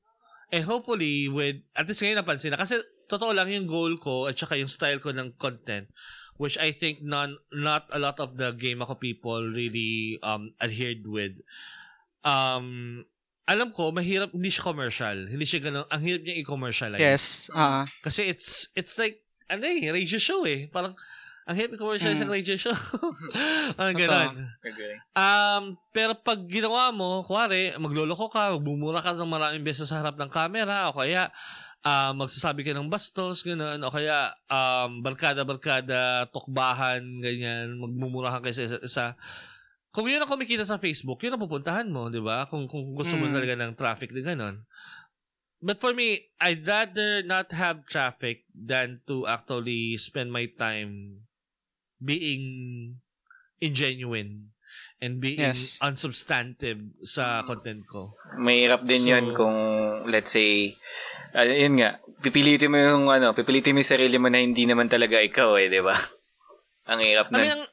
And 0.52 0.68
hopefully, 0.68 1.32
with, 1.32 1.64
at 1.74 1.88
least 1.88 2.04
ngayon 2.04 2.20
napansin 2.22 2.52
na, 2.54 2.60
kasi 2.60 2.78
totoo 3.06 3.32
lang 3.32 3.50
yung 3.50 3.66
goal 3.66 3.96
ko 3.98 4.26
at 4.26 4.36
saka 4.36 4.58
yung 4.58 4.70
style 4.70 5.00
ko 5.00 5.14
ng 5.14 5.38
content, 5.38 5.90
which 6.36 6.58
I 6.58 6.72
think 6.72 7.00
non, 7.02 7.38
not 7.54 7.88
a 7.90 8.00
lot 8.00 8.20
of 8.20 8.36
the 8.36 8.52
game 8.52 8.82
ako 8.82 8.98
people 8.98 9.40
really 9.42 10.20
um, 10.22 10.52
adhered 10.60 11.06
with. 11.06 11.40
Um, 12.26 13.04
alam 13.46 13.70
ko, 13.70 13.94
mahirap, 13.94 14.34
hindi 14.34 14.50
siya 14.50 14.66
commercial. 14.66 15.30
Hindi 15.30 15.46
siya 15.46 15.62
ganun, 15.62 15.86
ang 15.86 16.02
hirap 16.02 16.26
niya 16.26 16.42
i-commercialize. 16.42 16.98
Yes. 17.02 17.26
ah 17.54 17.86
Kasi 18.02 18.26
it's, 18.26 18.74
it's 18.74 18.98
like, 18.98 19.22
ano 19.46 19.62
eh, 19.70 19.94
radio 19.94 20.18
show 20.18 20.42
eh. 20.50 20.66
Parang, 20.74 20.98
ang 21.46 21.54
hirap 21.54 21.78
i-commercialize 21.78 22.18
Mm. 22.18 22.26
ang 22.26 22.34
radio 22.34 22.58
show. 22.58 22.74
Parang 23.78 23.94
ganun. 23.94 24.50
Okay. 24.66 24.94
Um, 25.14 25.64
pero 25.94 26.18
pag 26.18 26.42
ginawa 26.50 26.90
mo, 26.90 27.22
kuwari, 27.22 27.70
magloloko 27.78 28.34
ka, 28.34 28.58
magbumura 28.58 28.98
ka 29.06 29.14
ng 29.14 29.30
maraming 29.30 29.62
beses 29.62 29.86
sa 29.94 30.02
harap 30.02 30.18
ng 30.18 30.34
camera, 30.34 30.90
o 30.90 30.98
kaya, 30.98 31.30
ah, 31.86 32.12
magsasabi 32.18 32.66
ka 32.66 32.74
ng 32.74 32.90
bastos, 32.90 33.46
gano'n, 33.46 33.78
o 33.78 33.94
kaya, 33.94 34.34
um, 34.50 35.06
barkada-barkada, 35.06 36.26
tukbahan, 36.34 37.06
ganyan, 37.22 37.78
magmumura 37.78 38.34
ka 38.34 38.50
kayo 38.50 38.58
sa 38.58 38.82
isa. 38.82 39.06
Kung 39.94 40.10
yun 40.10 40.18
ang 40.20 40.28
kumikita 40.28 40.66
sa 40.66 40.82
Facebook, 40.82 41.22
yun 41.22 41.38
ang 41.38 41.46
pupuntahan 41.46 41.86
mo, 41.88 42.10
di 42.10 42.20
ba? 42.20 42.50
Kung, 42.50 42.66
kung 42.66 42.98
gusto 42.98 43.16
mo 43.16 43.30
Mm. 43.30 43.34
talaga 43.38 43.54
ng 43.56 43.72
traffic 43.78 44.10
na 44.12 44.26
gano'n. 44.26 44.56
But 45.62 45.78
for 45.78 45.94
me, 45.94 46.34
I'd 46.42 46.66
rather 46.66 47.22
not 47.22 47.54
have 47.54 47.86
traffic 47.88 48.44
than 48.52 49.06
to 49.08 49.30
actually 49.30 49.96
spend 49.96 50.34
my 50.34 50.50
time 50.52 51.24
being 52.02 52.44
ingenuine 53.62 54.52
and 55.00 55.24
being 55.24 55.40
Yes. 55.40 55.80
unsubstantive 55.80 56.82
sa 57.02 57.46
content 57.46 57.82
ko. 57.88 58.10
Mahirap 58.36 58.84
din 58.84 59.00
So- 59.00 59.10
yun 59.10 59.26
kung, 59.32 59.58
let's 60.06 60.34
say, 60.34 60.76
uh, 61.36 61.44
yun 61.46 61.76
nga, 61.78 62.00
pipilitin 62.24 62.72
mo 62.72 62.80
yung, 62.80 63.12
ano, 63.12 63.36
pipilitin 63.36 63.76
mo 63.76 63.84
yung 63.84 63.92
sarili 63.92 64.16
mo 64.16 64.32
na 64.32 64.40
hindi 64.40 64.64
naman 64.64 64.88
talaga 64.88 65.20
ikaw 65.20 65.60
eh, 65.60 65.68
di 65.68 65.84
ba? 65.84 65.94
Ang 66.92 67.00
hirap 67.04 67.28
I 67.30 67.32
na. 67.34 67.38
mean, 67.38 67.52
ang, 67.52 67.64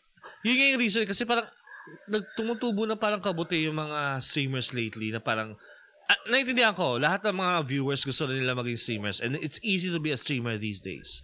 yun 0.43 0.57
nga 0.57 0.67
yung 0.73 0.81
reason 0.81 1.05
kasi 1.05 1.23
parang 1.23 1.45
nagtumutubo 2.09 2.89
na 2.89 2.97
parang 2.97 3.21
kabuti 3.21 3.69
yung 3.69 3.77
mga 3.77 4.19
streamers 4.19 4.73
lately 4.73 5.13
na 5.13 5.21
parang 5.21 5.53
ah, 6.09 6.19
naiintindihan 6.33 6.73
ko, 6.73 6.97
lahat 6.97 7.21
ng 7.29 7.37
mga 7.37 7.55
viewers 7.69 8.03
gusto 8.03 8.25
rin 8.25 8.41
nila 8.41 8.57
maging 8.57 8.81
streamers 8.81 9.21
and 9.21 9.37
it's 9.39 9.61
easy 9.61 9.93
to 9.93 10.01
be 10.01 10.11
a 10.11 10.19
streamer 10.19 10.57
these 10.57 10.81
days. 10.81 11.21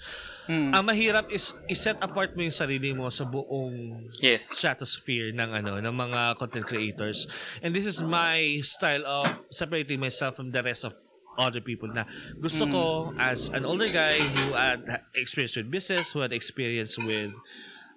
Ang 0.48 0.84
mahirap 0.84 1.32
is 1.32 1.56
i-set 1.68 1.96
apart 1.98 2.36
mo 2.36 2.44
yung 2.44 2.52
sarili 2.52 2.92
mo 2.92 3.08
sa 3.08 3.24
buong 3.24 4.04
Yes. 4.20 4.52
stratosphere 4.52 5.32
ng 5.32 5.50
ano 5.64 5.80
ng 5.80 5.94
mga 5.94 6.36
content 6.36 6.64
creators. 6.64 7.24
And 7.60 7.72
this 7.72 7.88
is 7.88 8.04
my 8.04 8.60
style 8.60 9.08
of 9.08 9.28
separating 9.48 9.96
myself 9.96 10.36
from 10.36 10.52
the 10.52 10.60
rest 10.60 10.84
of 10.84 10.92
other 11.38 11.62
people 11.62 11.88
na 11.88 12.04
gusto 12.36 12.66
ko 12.66 13.14
as 13.16 13.48
an 13.54 13.62
older 13.62 13.86
guy 13.86 14.18
who 14.18 14.58
had 14.58 14.82
experience 15.14 15.54
with 15.54 15.70
business, 15.70 16.10
who 16.10 16.20
had 16.20 16.34
experience 16.34 16.98
with 16.98 17.30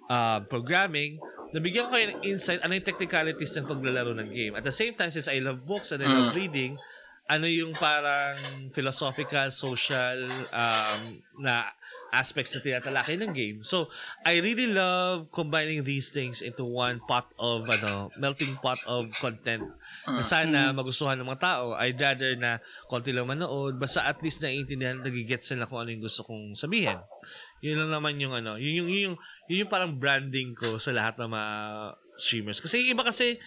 uh, 0.06 0.40
programming, 0.46 1.18
nabigyan 1.52 1.90
ko 1.90 1.98
kayo 1.98 2.06
ng 2.16 2.20
insight 2.24 2.62
ano 2.62 2.78
yung 2.78 2.86
technicalities 2.86 3.52
ng 3.58 3.66
paglalaro 3.68 4.14
ng 4.16 4.30
game. 4.32 4.54
At 4.54 4.64
the 4.64 4.72
same 4.72 4.94
time, 4.94 5.10
since 5.10 5.28
I 5.28 5.42
love 5.42 5.66
books 5.66 5.92
and 5.92 6.00
I 6.00 6.08
love 6.08 6.32
reading, 6.32 6.78
ano 7.28 7.46
yung 7.46 7.72
parang 7.76 8.36
philosophical, 8.72 9.48
social 9.52 10.26
um, 10.52 11.00
na 11.40 11.64
aspects 12.12 12.52
na 12.52 12.60
tinatalakay 12.60 13.16
ng 13.16 13.32
game. 13.32 13.58
So, 13.64 13.88
I 14.24 14.40
really 14.44 14.68
love 14.68 15.32
combining 15.32 15.84
these 15.84 16.12
things 16.12 16.44
into 16.44 16.64
one 16.64 17.00
pot 17.08 17.32
of, 17.40 17.64
ano, 17.68 18.12
melting 18.20 18.60
pot 18.60 18.80
of 18.84 19.08
content 19.16 19.64
na 20.06 20.22
sana 20.26 20.74
magustuhan 20.74 21.14
ng 21.14 21.28
mga 21.28 21.42
tao. 21.42 21.64
I'd 21.78 22.00
rather 22.00 22.34
na 22.34 22.58
konti 22.90 23.14
lang 23.14 23.30
manood, 23.30 23.78
basta 23.78 24.02
at 24.02 24.18
least 24.18 24.42
naiintindihan, 24.42 24.98
nagigets 24.98 25.54
nila 25.54 25.70
kung 25.70 25.82
ano 25.82 25.94
yung 25.94 26.02
gusto 26.02 26.26
kong 26.26 26.58
sabihin. 26.58 26.98
Yun 27.62 27.78
lang 27.78 27.90
naman 28.02 28.18
yung 28.18 28.34
ano, 28.34 28.58
yun 28.58 28.82
yung, 28.82 28.88
yun 28.90 29.02
yung, 29.12 29.16
yun 29.46 29.58
yung 29.66 29.72
parang 29.72 29.94
branding 29.94 30.58
ko 30.58 30.82
sa 30.82 30.90
lahat 30.90 31.22
ng 31.22 31.30
mga 31.30 31.52
streamers. 32.18 32.58
Kasi 32.58 32.90
iba 32.90 33.06
kasi, 33.06 33.38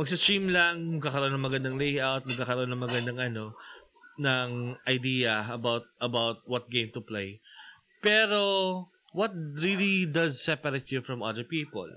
magsa-stream 0.00 0.48
lang, 0.48 0.96
magkakaroon 0.96 1.36
ng 1.36 1.44
magandang 1.44 1.76
layout, 1.76 2.24
magkakaroon 2.24 2.72
ng 2.72 2.80
magandang 2.80 3.18
ano, 3.20 3.44
ng 4.18 4.80
idea 4.88 5.46
about 5.52 5.86
about 6.00 6.42
what 6.48 6.66
game 6.72 6.88
to 6.90 7.04
play. 7.04 7.38
Pero, 8.00 8.88
what 9.12 9.30
really 9.60 10.08
does 10.08 10.40
separate 10.40 10.88
you 10.88 11.04
from 11.04 11.20
other 11.20 11.44
people? 11.44 11.90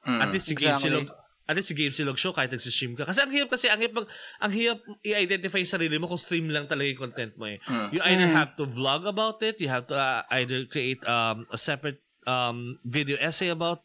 at 0.00 0.32
least 0.32 0.48
si 0.48 0.56
game 0.56 0.72
exactly. 0.72 0.96
silog 0.96 1.12
at 1.50 1.58
least 1.58 1.66
si 1.66 1.74
game 1.74 1.90
silog 1.90 2.14
show 2.14 2.30
kahit 2.30 2.54
nagsi-stream 2.54 2.94
ka. 2.94 3.02
Kasi 3.02 3.26
ang 3.26 3.32
hirap 3.34 3.50
kasi, 3.50 3.66
ang 3.66 3.82
hirap, 3.82 4.06
mag- 4.06 4.12
ang 4.38 4.52
hirap 4.54 4.78
i-identify 5.02 5.58
yung 5.58 5.74
sarili 5.74 5.98
mo 5.98 6.06
kung 6.06 6.22
stream 6.22 6.46
lang 6.46 6.70
talaga 6.70 6.86
yung 6.86 7.02
content 7.10 7.34
mo 7.34 7.50
eh. 7.50 7.58
You 7.90 7.98
either 8.06 8.30
have 8.30 8.54
to 8.54 8.70
vlog 8.70 9.02
about 9.02 9.42
it, 9.42 9.58
you 9.58 9.66
have 9.66 9.90
to 9.90 9.98
uh, 9.98 10.22
either 10.38 10.62
create 10.70 11.02
um, 11.10 11.42
a 11.50 11.58
separate 11.58 11.98
um, 12.22 12.78
video 12.86 13.18
essay 13.18 13.50
about 13.50 13.82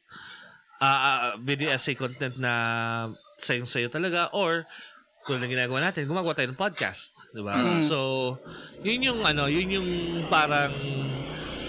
uh, 0.77 0.85
uh, 0.85 1.41
video 1.41 1.73
essay 1.73 1.97
content 1.97 2.37
na 2.37 2.53
sayong 3.41 3.65
sayo 3.65 3.89
talaga 3.89 4.29
or 4.37 4.61
kung 5.25 5.41
na 5.41 5.49
ginagawa 5.49 5.89
natin, 5.89 6.05
gumagawa 6.05 6.37
tayo 6.37 6.53
ng 6.53 6.61
podcast, 6.61 7.33
di 7.33 7.41
ba? 7.41 7.57
So, 7.81 7.97
yun 8.85 9.01
yung 9.01 9.25
ano, 9.25 9.49
yun 9.49 9.73
yung 9.73 9.89
parang 10.29 10.69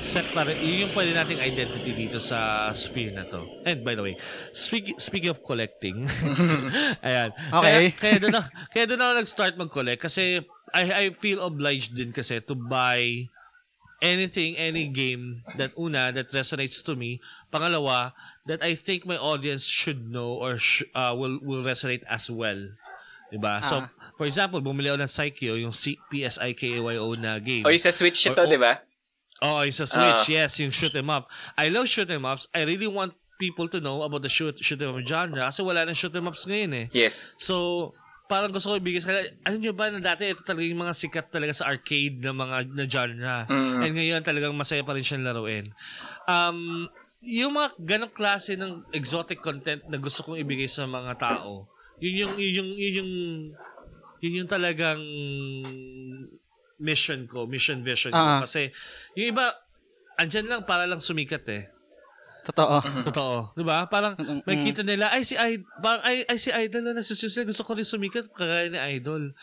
separate, 0.00 0.60
yun 0.60 0.86
yung 0.86 0.92
pwede 0.92 1.12
nating 1.12 1.41
identity 1.41 1.92
dito 1.92 2.18
sa 2.18 2.70
sphere 2.73 3.12
na 3.15 3.25
to. 3.26 3.44
And 3.65 3.83
by 3.83 3.94
the 3.94 4.05
way, 4.05 4.15
speak, 4.52 4.97
speaking 5.00 5.31
of 5.31 5.42
collecting, 5.42 6.05
ayan. 7.07 7.31
Okay. 7.33 7.92
Kaya, 7.92 7.99
kaya 7.99 8.16
doon 8.20 8.34
ako, 8.39 8.49
kaya 8.73 8.84
doon 8.86 9.00
ako 9.00 9.12
nag-start 9.18 9.55
mag-collect 9.57 10.00
kasi 10.02 10.44
I, 10.75 10.83
I 10.91 11.05
feel 11.15 11.41
obliged 11.41 11.97
din 11.97 12.12
kasi 12.12 12.42
to 12.44 12.55
buy 12.55 13.31
anything, 14.02 14.57
any 14.57 14.89
game 14.89 15.42
that 15.57 15.73
una, 15.78 16.12
that 16.12 16.28
resonates 16.33 16.84
to 16.84 16.97
me. 16.97 17.20
Pangalawa, 17.52 18.12
that 18.44 18.60
I 18.62 18.75
think 18.75 19.07
my 19.07 19.16
audience 19.16 19.66
should 19.66 20.10
know 20.10 20.36
or 20.36 20.58
sh- 20.58 20.84
uh, 20.94 21.15
will 21.16 21.41
will 21.41 21.65
resonate 21.65 22.05
as 22.10 22.28
well. 22.28 22.60
Diba? 23.33 23.58
So, 23.65 23.83
for 24.15 24.26
example, 24.26 24.62
bumili 24.62 24.86
ako 24.92 25.02
ng 25.02 25.10
Psycho, 25.10 25.58
yung 25.58 25.75
C- 25.75 25.99
P-S-I-K-A-Y-O 26.12 27.18
na 27.18 27.42
game. 27.42 27.66
O 27.66 27.75
yung 27.75 27.83
sa 27.83 27.91
Switch 27.91 28.23
ito, 28.23 28.39
Or- 28.39 28.47
di 28.47 28.55
ba? 28.60 28.86
Oh, 29.44 29.60
yung 29.60 29.76
sa 29.76 29.84
Switch, 29.84 30.32
yes, 30.32 30.56
yung 30.60 30.73
shoot 30.73 30.94
'em 30.97 31.12
up. 31.12 31.28
I 31.56 31.68
love 31.68 31.86
shoot 31.86 32.08
'em 32.08 32.24
ups. 32.24 32.48
I 32.56 32.65
really 32.65 32.89
want 32.89 33.12
people 33.36 33.68
to 33.68 33.84
know 33.84 34.00
about 34.00 34.24
the 34.24 34.32
shoot 34.32 34.56
shoot 34.65 34.81
'em 34.81 34.97
up 34.97 35.05
genre 35.05 35.52
kasi 35.52 35.60
wala 35.60 35.84
nang 35.84 35.92
shoot 35.92 36.15
'em 36.16 36.24
ups 36.24 36.48
ngayon 36.48 36.73
eh. 36.73 36.86
Yes. 36.97 37.36
So, 37.36 37.92
parang 38.26 38.48
gusto 38.50 38.73
ko 38.73 38.81
ibigay 38.81 39.05
sa 39.05 39.12
kanila. 39.12 39.28
Alam 39.44 39.58
nyo 39.60 39.73
ba 39.76 39.92
na 39.92 40.00
dati 40.00 40.24
ito 40.26 40.40
talaga 40.40 40.65
yung 40.65 40.82
mga 40.82 40.94
sikat 40.97 41.26
talaga 41.28 41.52
sa 41.52 41.68
arcade 41.68 42.16
na 42.24 42.32
mga 42.32 42.56
na 42.73 42.84
genre. 42.89 43.36
And 43.84 43.92
ngayon 43.92 44.24
talagang 44.24 44.56
masaya 44.56 44.81
pa 44.82 44.97
rin 44.97 45.05
siyang 45.05 45.23
laruin. 45.23 45.68
Um, 46.26 46.89
yung 47.20 47.55
mga 47.55 47.76
ganong 47.76 48.15
klase 48.16 48.56
ng 48.56 48.89
exotic 48.90 49.44
content 49.44 49.84
na 49.86 50.00
gusto 50.00 50.24
kong 50.24 50.40
ibigay 50.40 50.66
sa 50.66 50.89
mga 50.89 51.12
tao, 51.20 51.68
yun 52.00 52.24
yung, 52.24 52.34
yun 52.40 52.55
yung, 52.56 52.70
yun 52.73 52.94
yung, 53.05 53.12
yun 54.24 54.36
yung 54.42 54.50
talagang 54.50 55.00
mission 56.76 57.24
ko, 57.24 57.48
mission 57.48 57.80
vision 57.80 58.12
ko. 58.12 58.20
Ah. 58.20 58.40
Kasi 58.44 58.72
yung 59.16 59.36
iba, 59.36 59.52
andyan 60.20 60.48
lang 60.48 60.62
para 60.64 60.84
lang 60.84 61.00
sumikat 61.00 61.44
eh. 61.48 61.64
Totoo. 62.46 62.78
Totoo. 63.02 63.36
Di 63.58 63.64
ba? 63.66 63.90
Parang 63.90 64.14
may 64.46 64.62
kita 64.62 64.86
nila, 64.86 65.10
ay 65.10 65.26
si 65.26 65.34
Idol, 65.34 65.66
parang, 65.82 66.02
ay, 66.06 66.22
ay 66.30 66.38
si 66.38 66.55
Idol 66.55 66.86
na 66.86 66.94
nagsisimula. 66.94 67.50
Gusto 67.50 67.66
ko 67.66 67.74
rin 67.74 67.82
sumikat 67.82 68.30
kagaya 68.30 68.70
ni 68.70 68.78
Idol. 69.02 69.34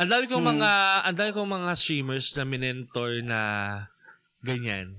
Ang 0.00 0.08
dami 0.08 0.24
kong 0.24 0.40
mga, 0.40 0.70
ang 1.04 1.16
dami 1.16 1.30
kong 1.36 1.50
mga 1.52 1.70
streamers 1.76 2.32
na 2.40 2.48
minentor 2.48 3.20
na 3.20 3.40
ganyan. 4.42 4.98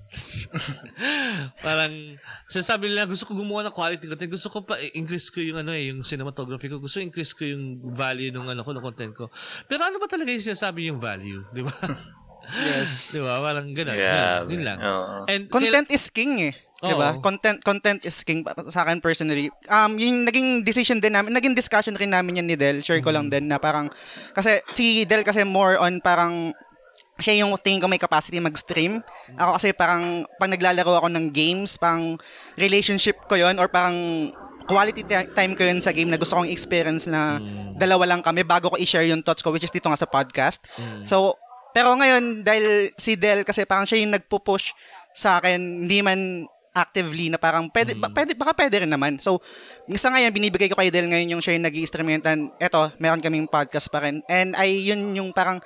parang, 1.66 2.16
sinasabi 2.48 2.88
nila, 2.88 3.04
gusto 3.04 3.28
ko 3.28 3.36
gumawa 3.36 3.68
ng 3.68 3.76
quality 3.76 4.08
content. 4.08 4.32
Gusto 4.32 4.48
ko 4.50 4.60
pa, 4.64 4.80
increase 4.96 5.28
ko 5.28 5.44
yung 5.44 5.60
ano 5.60 5.76
eh, 5.76 5.92
yung 5.92 6.02
cinematography 6.02 6.72
ko. 6.72 6.80
Gusto 6.80 7.04
increase 7.04 7.36
ko 7.36 7.44
yung 7.44 7.84
value 7.92 8.32
ng 8.32 8.48
ano 8.56 8.64
ko, 8.64 8.72
ng 8.72 8.84
content 8.84 9.14
ko. 9.14 9.28
Pero 9.68 9.84
ano 9.84 10.00
ba 10.00 10.08
talaga 10.08 10.32
yung 10.32 10.48
sinasabi 10.48 10.88
yung 10.88 10.98
value? 10.98 11.44
Di 11.52 11.62
ba? 11.62 11.76
Yes. 12.44 13.16
Di 13.16 13.24
ba? 13.24 13.40
Parang 13.40 13.72
ganun. 13.72 13.96
Yeah. 13.96 14.44
Yun, 14.44 14.52
yun 14.52 14.64
lang. 14.68 14.78
Oo. 14.84 15.24
And 15.32 15.48
Content 15.48 15.88
is 15.96 16.12
king 16.12 16.52
eh. 16.52 16.54
Oo. 16.84 16.92
'Di 16.92 16.96
ba? 17.00 17.10
Content 17.24 17.64
content 17.64 18.04
is 18.04 18.20
king 18.28 18.44
sa 18.68 18.84
akin 18.84 19.00
personally. 19.00 19.48
Um 19.72 19.96
yung 19.96 20.28
naging 20.28 20.68
decision 20.68 21.00
din 21.00 21.16
namin, 21.16 21.32
naging 21.32 21.56
discussion 21.56 21.96
rin 21.96 22.12
namin 22.12 22.44
yan 22.44 22.48
ni 22.52 22.60
Del. 22.60 22.84
Share 22.84 23.00
ko 23.00 23.16
lang 23.16 23.32
din 23.32 23.48
na 23.48 23.64
parang 23.64 23.88
kasi 24.36 24.60
si 24.68 25.08
Del 25.08 25.24
kasi 25.24 25.48
more 25.48 25.80
on 25.80 26.04
parang 26.04 26.52
siya 27.18 27.46
yung 27.46 27.54
tingin 27.62 27.82
ko 27.82 27.88
may 27.88 28.02
capacity 28.02 28.42
mag-stream. 28.42 29.00
Ako 29.38 29.62
kasi 29.62 29.70
parang 29.72 30.26
pag 30.38 30.50
naglalaro 30.50 30.98
ako 30.98 31.08
ng 31.14 31.30
games, 31.30 31.78
pang 31.78 32.18
relationship 32.58 33.22
ko 33.30 33.38
yon 33.38 33.62
or 33.62 33.70
parang 33.70 34.30
quality 34.64 35.04
ti- 35.04 35.30
time 35.36 35.54
ko 35.54 35.68
yun 35.68 35.84
sa 35.84 35.92
game 35.92 36.10
na 36.10 36.18
gusto 36.18 36.40
kong 36.40 36.50
experience 36.50 37.06
na 37.06 37.38
dalawa 37.76 38.16
lang 38.16 38.22
kami 38.24 38.48
bago 38.48 38.72
ko 38.72 38.78
i-share 38.80 39.06
yung 39.06 39.22
thoughts 39.22 39.44
ko 39.44 39.52
which 39.52 39.68
is 39.68 39.74
dito 39.74 39.92
nga 39.92 40.00
sa 40.00 40.08
podcast. 40.10 40.64
So, 41.04 41.36
pero 41.74 41.94
ngayon, 41.94 42.42
dahil 42.42 42.94
si 42.96 43.18
Del 43.18 43.44
kasi 43.44 43.66
parang 43.66 43.84
siya 43.84 44.02
yung 44.02 44.14
nagpo-push 44.14 44.72
sa 45.14 45.38
akin, 45.42 45.86
hindi 45.86 46.00
man 46.02 46.46
actively 46.74 47.30
na 47.30 47.38
parang 47.38 47.70
pwede, 47.70 47.94
ba- 47.94 48.10
pwede 48.10 48.34
baka 48.34 48.58
pwede 48.58 48.82
rin 48.82 48.90
naman. 48.90 49.22
So, 49.22 49.42
sa 49.94 50.10
ngayon, 50.10 50.34
binibigay 50.34 50.70
ko 50.70 50.78
kay 50.78 50.90
Del 50.90 51.06
ngayon 51.06 51.38
yung 51.38 51.42
siya 51.42 51.54
yung 51.54 51.66
nag-i-stream 51.70 52.10
and 52.10 52.50
eto, 52.58 52.90
meron 52.98 53.22
kaming 53.22 53.46
podcast 53.46 53.90
pa 53.94 54.02
rin. 54.02 54.26
And 54.26 54.58
ay 54.58 54.90
yun 54.90 55.14
yung 55.14 55.30
parang 55.34 55.62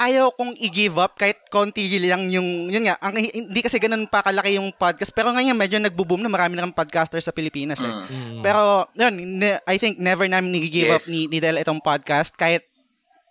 ayaw 0.00 0.32
kong 0.32 0.56
i-give 0.56 0.96
up 0.96 1.12
kahit 1.12 1.36
konti 1.46 1.84
lang 2.00 2.32
yung, 2.32 2.66
yun 2.66 2.82
nga, 2.82 2.96
ang, 2.98 3.12
hindi 3.12 3.60
kasi 3.60 3.76
ganun 3.76 4.08
pa 4.08 4.24
kalaki 4.24 4.56
yung 4.56 4.72
podcast. 4.72 5.12
Pero 5.12 5.28
ngayon, 5.28 5.52
medyo 5.52 5.76
nagbo-boom 5.76 6.18
na 6.18 6.32
marami 6.32 6.56
na 6.56 6.64
kang 6.64 6.72
podcasters 6.74 7.22
sa 7.22 7.30
Pilipinas 7.30 7.84
eh. 7.84 7.92
Pero, 8.40 8.88
yun, 8.94 9.12
ne- 9.36 9.60
I 9.62 9.76
think 9.76 10.00
never 10.00 10.24
namin 10.24 10.56
up 10.88 11.04
Yes. 11.04 11.06
ni, 11.06 11.28
ni 11.28 11.36
Del 11.36 11.60
itong 11.60 11.78
podcast 11.78 12.32
kahit 12.32 12.64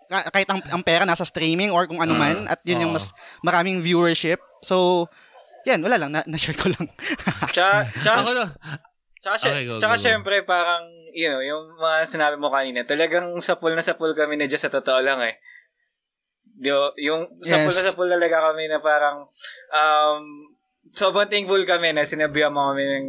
ka- 0.06 0.30
kahit 0.30 0.46
ang, 0.46 0.62
ang 0.70 0.82
pera 0.82 1.04
nasa 1.04 1.22
streaming 1.22 1.70
or 1.70 1.86
kung 1.86 2.00
ano 2.00 2.14
man 2.14 2.46
at 2.46 2.62
yun 2.62 2.86
yung 2.86 2.94
Oo. 2.94 2.98
mas 2.98 3.14
maraming 3.42 3.82
viewership. 3.82 4.38
So, 4.62 5.10
yan, 5.66 5.82
wala 5.82 5.98
lang, 5.98 6.14
na, 6.14 6.22
na-share 6.24 6.54
ko 6.54 6.70
lang. 6.70 6.86
Tsaka, 7.50 7.86
tsaka, 7.98 8.20
tsaka, 9.20 9.36
sy- 9.38 9.50
Okay, 9.50 9.64
go, 9.66 9.74
tsaka 9.78 9.96
go, 9.96 10.02
go. 10.02 10.06
syempre, 10.06 10.36
parang, 10.44 10.86
you 11.12 11.28
know, 11.28 11.42
yung 11.42 11.76
mga 11.76 12.06
sinabi 12.06 12.38
mo 12.38 12.48
kanina, 12.48 12.86
talagang 12.86 13.34
sapul 13.40 13.74
na 13.74 13.82
sapul 13.82 14.14
kami 14.14 14.38
na 14.38 14.46
dyan 14.46 14.62
sa 14.62 14.70
totoo 14.70 15.02
lang 15.02 15.18
eh. 15.20 15.34
Di 16.60 16.70
ba? 16.70 16.92
yung 17.00 17.40
sapul 17.40 17.72
Yes. 17.72 17.80
na 17.80 17.88
sapul 17.88 18.08
talaga 18.12 18.52
kami 18.52 18.68
na 18.68 18.84
parang, 18.84 19.24
um, 19.72 20.22
sobrang 20.92 21.32
thankful 21.32 21.64
kami 21.64 21.96
na 21.96 22.04
sinabihan 22.04 22.52
mo 22.52 22.76
kami 22.76 22.84
ng, 22.84 23.08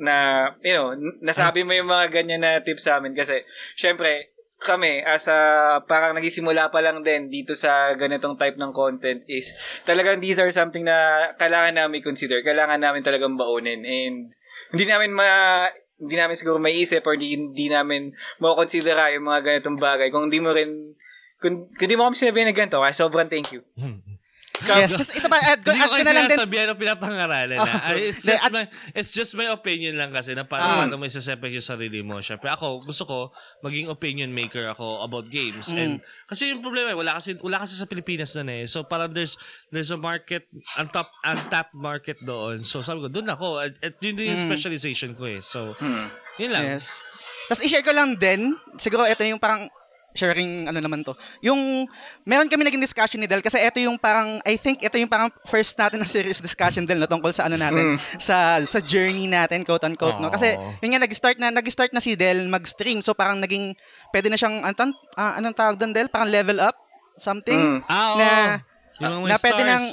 na, 0.00 0.16
you 0.62 0.72
know, 0.72 0.94
nasabi 1.20 1.66
mo 1.66 1.74
yung 1.74 1.90
mga 1.90 2.14
ganyan 2.14 2.40
na 2.46 2.62
tips 2.62 2.86
sa 2.86 3.02
amin 3.02 3.12
kasi, 3.12 3.42
syempre, 3.74 4.30
kami, 4.60 5.00
as 5.02 5.26
a, 5.26 5.80
parang 5.88 6.12
nagisimula 6.14 6.68
pa 6.68 6.78
lang 6.78 7.00
din 7.00 7.26
dito 7.26 7.56
sa 7.56 7.96
ganitong 7.96 8.36
type 8.36 8.60
ng 8.60 8.70
content 8.70 9.24
is, 9.26 9.50
talagang 9.82 10.20
these 10.20 10.38
are 10.38 10.52
something 10.52 10.84
na 10.84 11.32
kailangan 11.40 11.74
namin 11.74 12.04
consider, 12.04 12.44
kailangan 12.44 12.78
namin 12.78 13.00
talagang 13.02 13.34
baunin, 13.40 13.82
and 13.82 14.30
hindi 14.70 14.84
namin 14.84 15.16
ma, 15.16 15.64
hindi 16.00 16.16
namin 16.16 16.36
siguro 16.36 16.56
maiisip 16.60 17.04
or 17.04 17.16
hindi, 17.16 17.36
hindi 17.36 17.66
namin 17.68 18.12
makonsidera 18.40 19.12
yung 19.16 19.28
mga 19.28 19.40
ganitong 19.44 19.76
bagay 19.80 20.08
kung 20.12 20.28
hindi 20.28 20.40
mo 20.40 20.52
rin, 20.52 20.96
kung, 21.40 21.66
kung 21.72 21.84
hindi 21.88 21.96
mo 21.96 22.06
kami 22.06 22.16
sinabi 22.16 22.44
na 22.44 22.52
ganito, 22.52 22.78
kaya 22.78 22.92
sobrang 22.92 23.26
thank 23.26 23.50
you. 23.50 23.64
Yes, 24.60 24.92
kasi 24.92 25.16
ito 25.16 25.24
pa, 25.24 25.40
add 25.40 25.64
ko, 25.64 25.72
Hindi 25.72 25.80
ko 25.80 25.96
kasi 25.96 26.04
na 26.04 26.12
lang 26.12 26.28
din. 26.28 26.36
sinasabihan 26.36 26.68
o 26.68 26.76
pinapangaralan 26.76 27.58
na. 27.64 27.72
Oh. 27.80 27.88
Ay, 27.96 28.12
it's 28.12 28.20
Hindi, 28.20 28.36
just 28.36 28.44
at- 28.44 28.52
my 28.52 28.64
it's 28.92 29.12
just 29.16 29.32
my 29.32 29.48
opinion 29.48 29.96
lang 29.96 30.12
kasi 30.12 30.36
na 30.36 30.44
Ah. 30.44 30.48
parang 30.52 30.84
paano 30.84 31.00
mo 31.00 31.08
isaseparate 31.08 31.56
yung 31.56 31.64
sarili 31.64 32.04
mo. 32.04 32.20
Syempre 32.20 32.52
ako, 32.52 32.84
gusto 32.84 33.08
ko 33.08 33.18
maging 33.64 33.88
opinion 33.88 34.28
maker 34.28 34.68
ako 34.68 35.00
about 35.00 35.32
games. 35.32 35.72
Mm. 35.72 35.78
And 35.80 35.92
kasi 36.28 36.52
yung 36.52 36.60
problema, 36.60 36.92
eh, 36.92 36.98
wala 36.98 37.16
kasi 37.16 37.40
wala 37.40 37.64
kasi 37.64 37.72
sa 37.72 37.88
Pilipinas 37.88 38.36
na 38.36 38.52
eh. 38.52 38.68
So 38.68 38.84
parang 38.84 39.16
there's 39.16 39.40
there's 39.72 39.88
a 39.88 39.96
market, 39.96 40.44
untapped 40.76 41.16
untapped 41.24 41.72
market 41.72 42.20
doon. 42.20 42.60
So 42.60 42.84
sabi 42.84 43.00
ko, 43.00 43.08
doon 43.08 43.32
ako. 43.32 43.64
At, 43.64 43.80
at 43.80 43.96
yun 44.04 44.12
din 44.12 44.36
yung 44.36 44.44
specialization 44.44 45.16
ko 45.16 45.24
eh. 45.24 45.40
So, 45.40 45.72
yun 46.36 46.52
lang. 46.52 46.68
Mm. 46.68 46.72
Yes. 46.76 47.00
Tapos 47.48 47.64
i-share 47.64 47.80
ko 47.82 47.96
lang 47.96 48.20
din, 48.20 48.52
siguro 48.76 49.08
ito 49.08 49.24
yung 49.24 49.40
parang 49.40 49.72
sharing 50.10 50.66
ano 50.66 50.78
naman 50.78 51.00
to. 51.00 51.14
Yung 51.40 51.86
meron 52.22 52.50
kami 52.50 52.66
naging 52.66 52.82
discussion 52.82 53.22
ni 53.22 53.30
Del 53.30 53.40
kasi 53.40 53.56
ito 53.56 53.78
yung 53.78 53.94
parang 53.94 54.42
I 54.42 54.58
think 54.58 54.82
ito 54.82 54.98
yung 54.98 55.06
parang 55.06 55.30
first 55.46 55.74
natin 55.74 55.98
na 55.98 56.08
serious 56.08 56.38
discussion 56.38 56.82
Del 56.82 56.98
no 56.98 57.06
tungkol 57.06 57.30
sa 57.30 57.46
ano 57.46 57.54
natin 57.54 57.94
sa 58.18 58.58
sa 58.60 58.78
journey 58.78 59.30
natin 59.30 59.62
quote 59.62 59.86
unquote 59.86 60.18
no. 60.18 60.26
Kasi 60.28 60.54
yun 60.82 60.90
nga 60.90 61.02
nag-start 61.02 61.38
na 61.38 61.54
nag-start 61.54 61.94
na 61.94 62.02
si 62.02 62.18
Del 62.18 62.50
mag-stream 62.50 62.98
so 63.00 63.14
parang 63.14 63.38
naging 63.38 63.70
pwede 64.10 64.26
na 64.26 64.34
siyang 64.34 64.66
anong, 64.66 64.92
ah, 65.14 65.38
anong 65.38 65.54
tawag 65.54 65.78
doon 65.78 65.94
Del? 65.94 66.10
Parang 66.10 66.26
level 66.26 66.58
up 66.58 66.74
something 67.14 67.78
Ah, 67.86 68.10
oo. 68.10 68.18
na 68.18 68.30
Yung 69.00 69.24
na 69.24 69.38
pwede 69.38 69.62
nang 69.62 69.84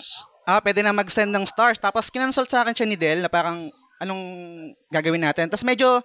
ah 0.43 0.59
pwede 0.59 0.79
na 0.81 0.91
mag-send 0.91 1.29
ng 1.29 1.45
stars 1.45 1.77
tapos 1.77 2.09
kinansult 2.09 2.49
sa 2.49 2.65
akin 2.65 2.73
siya 2.73 2.87
ni 2.89 2.97
Del 2.97 3.21
na 3.21 3.29
parang 3.29 3.69
anong 3.97 4.23
gagawin 4.89 5.21
natin. 5.21 5.45
Tapos 5.45 5.61
medyo 5.61 6.01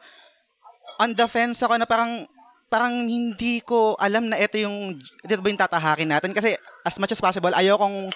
on 0.98 1.12
the 1.12 1.24
fence 1.24 1.60
ako 1.60 1.76
na 1.76 1.86
parang 1.86 2.26
parang 2.72 3.04
hindi 3.04 3.60
ko 3.60 3.92
alam 4.00 4.32
na 4.32 4.40
ito 4.40 4.56
yung 4.56 4.96
dito 5.20 5.44
ba 5.44 5.52
yung 5.52 5.60
tatahakin 5.60 6.08
natin 6.08 6.32
kasi 6.32 6.56
as 6.88 6.96
much 6.96 7.12
as 7.12 7.20
possible 7.20 7.52
ayaw 7.52 7.76
kong 7.76 8.08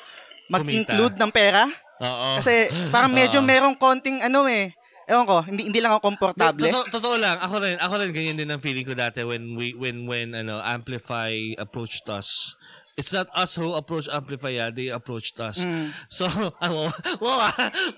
mag-include 0.48 1.20
ng 1.20 1.28
pera 1.28 1.68
Oo. 2.00 2.40
kasi 2.40 2.72
parang 2.88 3.12
medyo 3.12 3.44
merong 3.44 3.76
konting 3.76 4.24
ano 4.24 4.48
eh 4.48 4.72
ewan 5.04 5.28
ko 5.28 5.44
hindi 5.44 5.68
hindi 5.68 5.76
lang 5.84 5.92
ako 5.92 6.08
komportable 6.08 6.72
Totoo, 6.72 6.88
totoo 6.98 7.16
lang. 7.20 7.38
Ako 7.38 7.62
rin, 7.62 7.76
ako 7.78 7.94
rin 8.02 8.10
ganyan 8.10 8.36
din 8.40 8.50
ang 8.50 8.58
feeling 8.58 8.82
ko 8.82 8.96
dati 8.96 9.22
when 9.22 9.54
we 9.54 9.70
when 9.76 10.08
when 10.08 10.34
ano 10.34 10.58
Amplify 10.58 11.30
approached 11.60 12.10
us. 12.10 12.58
It's 12.96 13.12
not 13.12 13.28
us 13.36 13.54
who 13.60 13.76
approach 13.76 14.08
Amplify, 14.08 14.56
ah. 14.56 14.72
they 14.72 14.88
approached 14.88 15.36
us. 15.38 15.68
Mm. 15.68 15.92
So, 16.08 16.24
wow, 16.64 16.88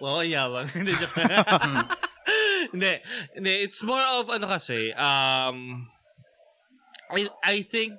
wow, 0.03 0.19
ang 0.19 0.27
yabang. 0.27 0.67
Hindi, 0.77 0.93
joke. 0.99 1.15
hindi, 2.75 2.93
hindi, 3.33 3.53
it's 3.63 3.81
more 3.87 4.03
of 4.03 4.27
ano 4.29 4.51
kasi, 4.51 4.91
um, 4.99 5.87
I, 7.15 7.29
I 7.45 7.57
think, 7.65 7.97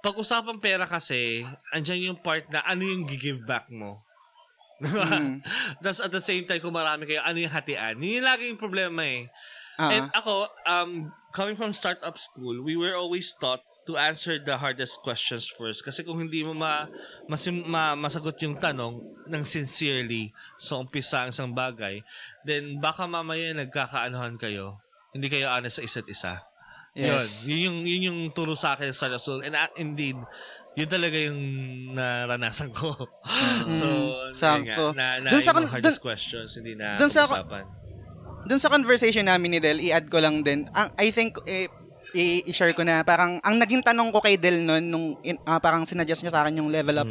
pag-usapang 0.00 0.58
pera 0.58 0.88
kasi, 0.88 1.44
andyan 1.70 2.12
yung 2.12 2.18
part 2.20 2.48
na 2.48 2.64
ano 2.64 2.82
yung 2.82 3.04
give 3.04 3.44
back 3.44 3.68
mo. 3.68 4.00
Diba? 4.80 5.04
Mm. 5.04 5.44
Tapos 5.84 6.00
at 6.00 6.12
the 6.12 6.24
same 6.24 6.48
time, 6.48 6.60
kung 6.64 6.72
marami 6.72 7.04
kayo, 7.04 7.20
ano 7.20 7.36
yung 7.36 7.52
hatian? 7.52 8.00
Yun 8.00 8.24
yung 8.24 8.26
lagi 8.26 8.48
yung 8.48 8.60
problema 8.60 9.04
eh. 9.04 9.28
Ah. 9.76 9.92
And 9.92 10.08
ako, 10.16 10.48
um, 10.64 11.12
coming 11.36 11.56
from 11.56 11.72
startup 11.76 12.16
school, 12.16 12.64
we 12.64 12.80
were 12.80 12.96
always 12.96 13.28
taught 13.36 13.60
to 13.88 14.00
answer 14.00 14.40
the 14.40 14.56
hardest 14.56 15.04
questions 15.04 15.52
first. 15.52 15.84
Kasi 15.84 16.00
kung 16.00 16.16
hindi 16.16 16.40
mo 16.40 16.56
ma, 16.56 16.88
masim, 17.28 17.60
ma, 17.68 17.92
masagot 17.92 18.40
yung 18.40 18.56
tanong 18.56 19.00
ng 19.28 19.44
sincerely 19.44 20.32
sa 20.56 20.80
umpisa 20.80 21.28
ang 21.28 21.30
isang 21.32 21.52
bagay, 21.52 22.00
then 22.48 22.80
baka 22.80 23.04
mamaya 23.04 23.52
nagkakaanohan 23.52 24.40
kayo. 24.40 24.80
Hindi 25.12 25.28
kayo 25.28 25.52
honest 25.52 25.80
sa 25.80 25.84
isa't 25.84 26.08
isa. 26.08 26.40
Yes. 26.94 27.46
Yun, 27.46 27.54
yun 27.54 27.60
yung, 27.62 27.78
yun 27.86 28.02
yung 28.10 28.20
turo 28.34 28.58
sa 28.58 28.74
akin 28.74 28.90
sa 28.90 29.06
school. 29.16 29.46
And 29.46 29.54
uh, 29.54 29.70
indeed, 29.78 30.18
yun 30.74 30.88
talaga 30.90 31.16
yung 31.18 31.40
naranasan 31.94 32.70
ko. 32.74 32.94
so, 33.70 33.86
yun 33.86 34.34
sakto. 34.34 34.94
nga, 34.94 34.96
na, 34.98 35.06
na 35.22 35.28
Dun 35.30 35.42
sa 35.42 35.54
yung 35.54 35.66
kon- 35.66 35.70
hardest 35.70 35.98
dun- 35.98 36.06
questions, 36.10 36.50
hindi 36.58 36.74
na 36.74 36.98
dun 36.98 37.10
sa-. 37.10 37.26
Doon 38.40 38.60
sa 38.60 38.72
conversation 38.72 39.28
namin 39.28 39.52
ni 39.52 39.60
Del, 39.60 39.78
i-add 39.84 40.08
ko 40.08 40.18
lang 40.18 40.40
din. 40.40 40.64
Ang 40.72 40.88
I 40.96 41.12
think 41.12 41.36
eh, 41.44 41.68
i-share 42.16 42.72
ko 42.72 42.80
na 42.80 43.04
parang 43.04 43.36
ang 43.44 43.60
naging 43.60 43.84
tanong 43.84 44.08
ko 44.08 44.24
kay 44.24 44.40
Del 44.40 44.64
noon 44.64 44.88
nung 44.88 45.06
ah, 45.44 45.60
parang 45.60 45.84
sinadjust 45.84 46.24
niya 46.24 46.32
sa 46.32 46.40
akin 46.42 46.64
yung 46.64 46.72
level 46.72 46.96
up 47.04 47.10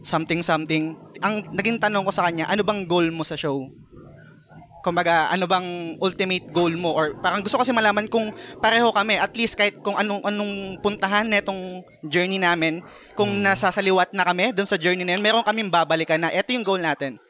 something 0.00 0.40
something. 0.40 0.96
Ang 1.20 1.52
naging 1.52 1.76
tanong 1.76 2.00
ko 2.00 2.10
sa 2.10 2.24
kanya, 2.24 2.48
ano 2.48 2.64
bang 2.64 2.88
goal 2.88 3.12
mo 3.12 3.20
sa 3.20 3.36
show? 3.36 3.68
Kumbaga, 4.80 5.28
ano 5.28 5.44
bang 5.44 5.96
ultimate 6.00 6.48
goal 6.50 6.72
mo? 6.76 6.96
Or 6.96 7.12
parang 7.20 7.44
gusto 7.44 7.60
kasi 7.60 7.70
malaman 7.70 8.08
kung 8.08 8.32
pareho 8.58 8.88
kami 8.92 9.20
at 9.20 9.32
least 9.36 9.56
kahit 9.56 9.76
kung 9.84 9.96
anong 9.96 10.24
anong 10.24 10.80
puntahan 10.80 11.28
netong 11.28 11.84
journey 12.04 12.40
namin 12.40 12.80
kung 13.12 13.28
nasa 13.44 13.68
saliwat 13.68 14.16
na 14.16 14.24
kami 14.24 14.56
doon 14.56 14.68
sa 14.68 14.80
journey 14.80 15.04
na 15.04 15.16
yun 15.16 15.22
meron 15.22 15.44
kaming 15.44 15.68
babalikan 15.68 16.16
na 16.16 16.32
ito 16.32 16.52
yung 16.56 16.64
goal 16.64 16.80
natin. 16.80 17.20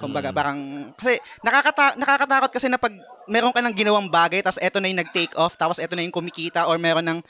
Kumbaga, 0.00 0.32
parang, 0.32 0.64
kasi 0.96 1.20
nakakata- 1.44 1.92
nakakatakot 2.00 2.50
kasi 2.56 2.72
na 2.72 2.80
pag 2.80 2.96
meron 3.28 3.52
ka 3.52 3.60
ng 3.60 3.76
ginawang 3.76 4.08
bagay, 4.08 4.40
tapos 4.40 4.56
eto 4.56 4.80
na 4.80 4.88
yung 4.88 5.04
nag-take 5.04 5.36
off, 5.36 5.60
tapos 5.60 5.76
eto 5.76 5.92
na 5.92 6.00
yung 6.00 6.10
kumikita, 6.10 6.64
or 6.64 6.80
meron 6.80 7.04
ng, 7.04 7.20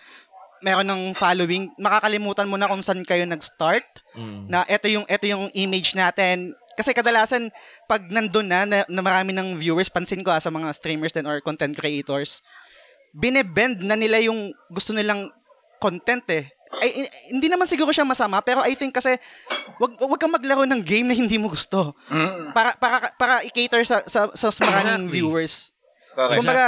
meron 0.62 0.86
ng 0.86 1.02
following, 1.18 1.66
makakalimutan 1.82 2.46
mo 2.46 2.54
na 2.54 2.70
kung 2.70 2.78
saan 2.78 3.02
kayo 3.02 3.26
nag-start, 3.26 3.82
na 4.46 4.62
eto 4.70 4.86
yung, 4.86 5.02
eto 5.10 5.26
yung 5.26 5.50
image 5.50 5.98
natin. 5.98 6.54
Kasi 6.80 6.96
kadalasan, 6.96 7.52
pag 7.84 8.08
nandun 8.08 8.48
na, 8.48 8.64
na, 8.64 8.78
na 8.88 9.02
marami 9.02 9.30
ng 9.30 9.52
viewers, 9.54 9.86
pansin 9.86 10.24
ko 10.24 10.32
ah, 10.32 10.40
sa 10.40 10.48
mga 10.48 10.72
streamers 10.72 11.12
din 11.12 11.28
or 11.28 11.36
content 11.38 11.76
creators, 11.76 12.40
binebend 13.12 13.82
na 13.82 13.94
nila 13.94 14.16
yung 14.18 14.48
gusto 14.68 14.90
nilang 14.90 15.28
content 15.76 16.24
eh. 16.30 16.48
Ay, 16.72 17.04
i- 17.04 17.12
hindi 17.28 17.50
naman 17.50 17.66
siguro 17.66 17.90
siya 17.90 18.06
masama, 18.06 18.40
pero 18.40 18.62
I 18.62 18.72
think 18.72 18.94
kasi 18.94 19.12
wag 19.76 19.92
wag 19.98 20.16
kang 20.16 20.30
maglaro 20.30 20.62
ng 20.64 20.80
game 20.80 21.04
na 21.04 21.12
hindi 21.12 21.34
mo 21.34 21.50
gusto. 21.50 21.92
Para 22.54 22.72
para 22.74 23.10
para 23.12 23.34
i-cater 23.42 23.82
sa 23.82 24.00
sa, 24.02 24.30
sa 24.30 24.48
maraming 24.62 25.04
Exactly. 25.04 25.12
viewers. 25.12 25.54
Correct. 26.10 26.38
Kumbaga, 26.38 26.66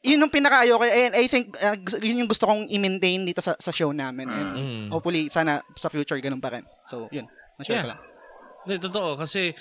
yun 0.00 0.20
yung 0.20 0.30
pinaka-ayoko. 0.30 0.84
And 0.84 1.14
I 1.14 1.24
think, 1.26 1.56
uh, 1.56 1.72
yun 1.98 2.20
yung 2.20 2.30
gusto 2.30 2.44
kong 2.44 2.68
i-maintain 2.68 3.24
dito 3.24 3.40
sa, 3.40 3.56
sa 3.56 3.72
show 3.72 3.90
namin. 3.90 4.28
And 4.28 4.48
Mm. 4.52 4.86
hopefully, 4.88 5.26
sana 5.26 5.58
sa 5.74 5.88
future, 5.88 6.16
ganun 6.18 6.38
pa 6.38 6.52
rin. 6.52 6.62
So, 6.84 7.08
yun. 7.08 7.26
Na-share 7.56 7.80
ko 7.80 7.88
Yeah. 7.88 7.92
lang. 7.92 8.00
Hindi, 8.68 8.84
totoo. 8.84 9.16
Kasi, 9.16 9.56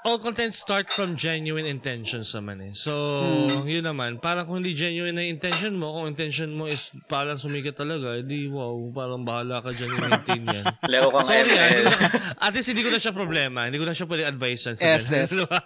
all 0.00 0.16
content 0.16 0.50
start 0.50 0.88
from 0.88 1.12
genuine 1.12 1.64
intentions 1.64 2.32
naman 2.32 2.56
eh. 2.58 2.72
So, 2.72 2.92
Hmm. 3.20 3.68
yun 3.68 3.84
naman. 3.84 4.16
Parang 4.16 4.44
kung 4.44 4.58
hindi 4.58 4.72
genuine 4.72 5.12
na 5.12 5.22
intention 5.22 5.76
mo, 5.76 5.92
kung 5.92 6.08
intention 6.08 6.48
mo 6.50 6.64
is 6.64 6.88
parang 7.04 7.36
sumikat 7.36 7.76
talaga, 7.76 8.16
edi 8.16 8.48
wow, 8.48 8.72
parang 8.90 9.20
bahala 9.20 9.60
ka 9.60 9.68
dyan 9.68 9.92
i-maintain 9.92 10.42
yan. 10.42 10.64
Laro 10.92 11.12
kang 11.12 11.20
Sorry 11.22 11.44
ah, 11.44 11.44
ML. 11.44 11.60
hindi 11.60 11.84
ko 11.84 11.92
na- 11.92 12.12
at 12.40 12.52
least 12.52 12.68
hindi 12.72 12.80
ko 12.80 12.90
na 12.90 12.98
siya 12.98 13.12
problema. 13.12 13.58
Hindi 13.68 13.76
ko 13.76 13.84
na 13.84 13.92
siya 13.92 14.08
pwede 14.08 14.24
advice 14.24 14.60
sa 14.62 14.72
Yes, 14.72 15.04
yes. 15.06 15.30
diba? 15.36 15.60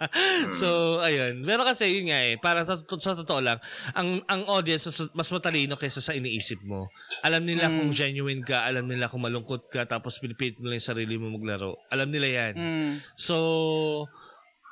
So, 0.51 0.67
ayun. 0.99 1.39
Pero 1.41 1.63
kasi, 1.63 1.87
yun 1.89 2.11
nga 2.11 2.19
eh, 2.21 2.35
parang 2.35 2.67
sa, 2.67 2.75
sa 2.75 3.15
totoo 3.15 3.39
lang, 3.39 3.55
ang 3.93 4.19
ang 4.25 4.43
audience 4.47 4.91
mas, 5.15 5.31
matalino 5.31 5.75
kaysa 5.75 6.03
sa 6.03 6.11
iniisip 6.11 6.59
mo. 6.61 6.91
Alam 7.23 7.47
nila 7.47 7.71
kung 7.71 7.87
genuine 7.89 8.43
ka, 8.43 8.67
alam 8.67 8.83
nila 8.85 9.07
kung 9.07 9.23
malungkot 9.23 9.71
ka, 9.71 9.87
tapos 9.87 10.19
pinipilit 10.19 10.59
mo 10.59 10.67
lang 10.67 10.77
yung 10.77 10.89
sarili 10.91 11.15
mo 11.15 11.31
maglaro. 11.31 11.79
Alam 11.87 12.11
nila 12.11 12.27
yan. 12.27 12.53
Mm. 12.55 12.91
So, 13.15 13.35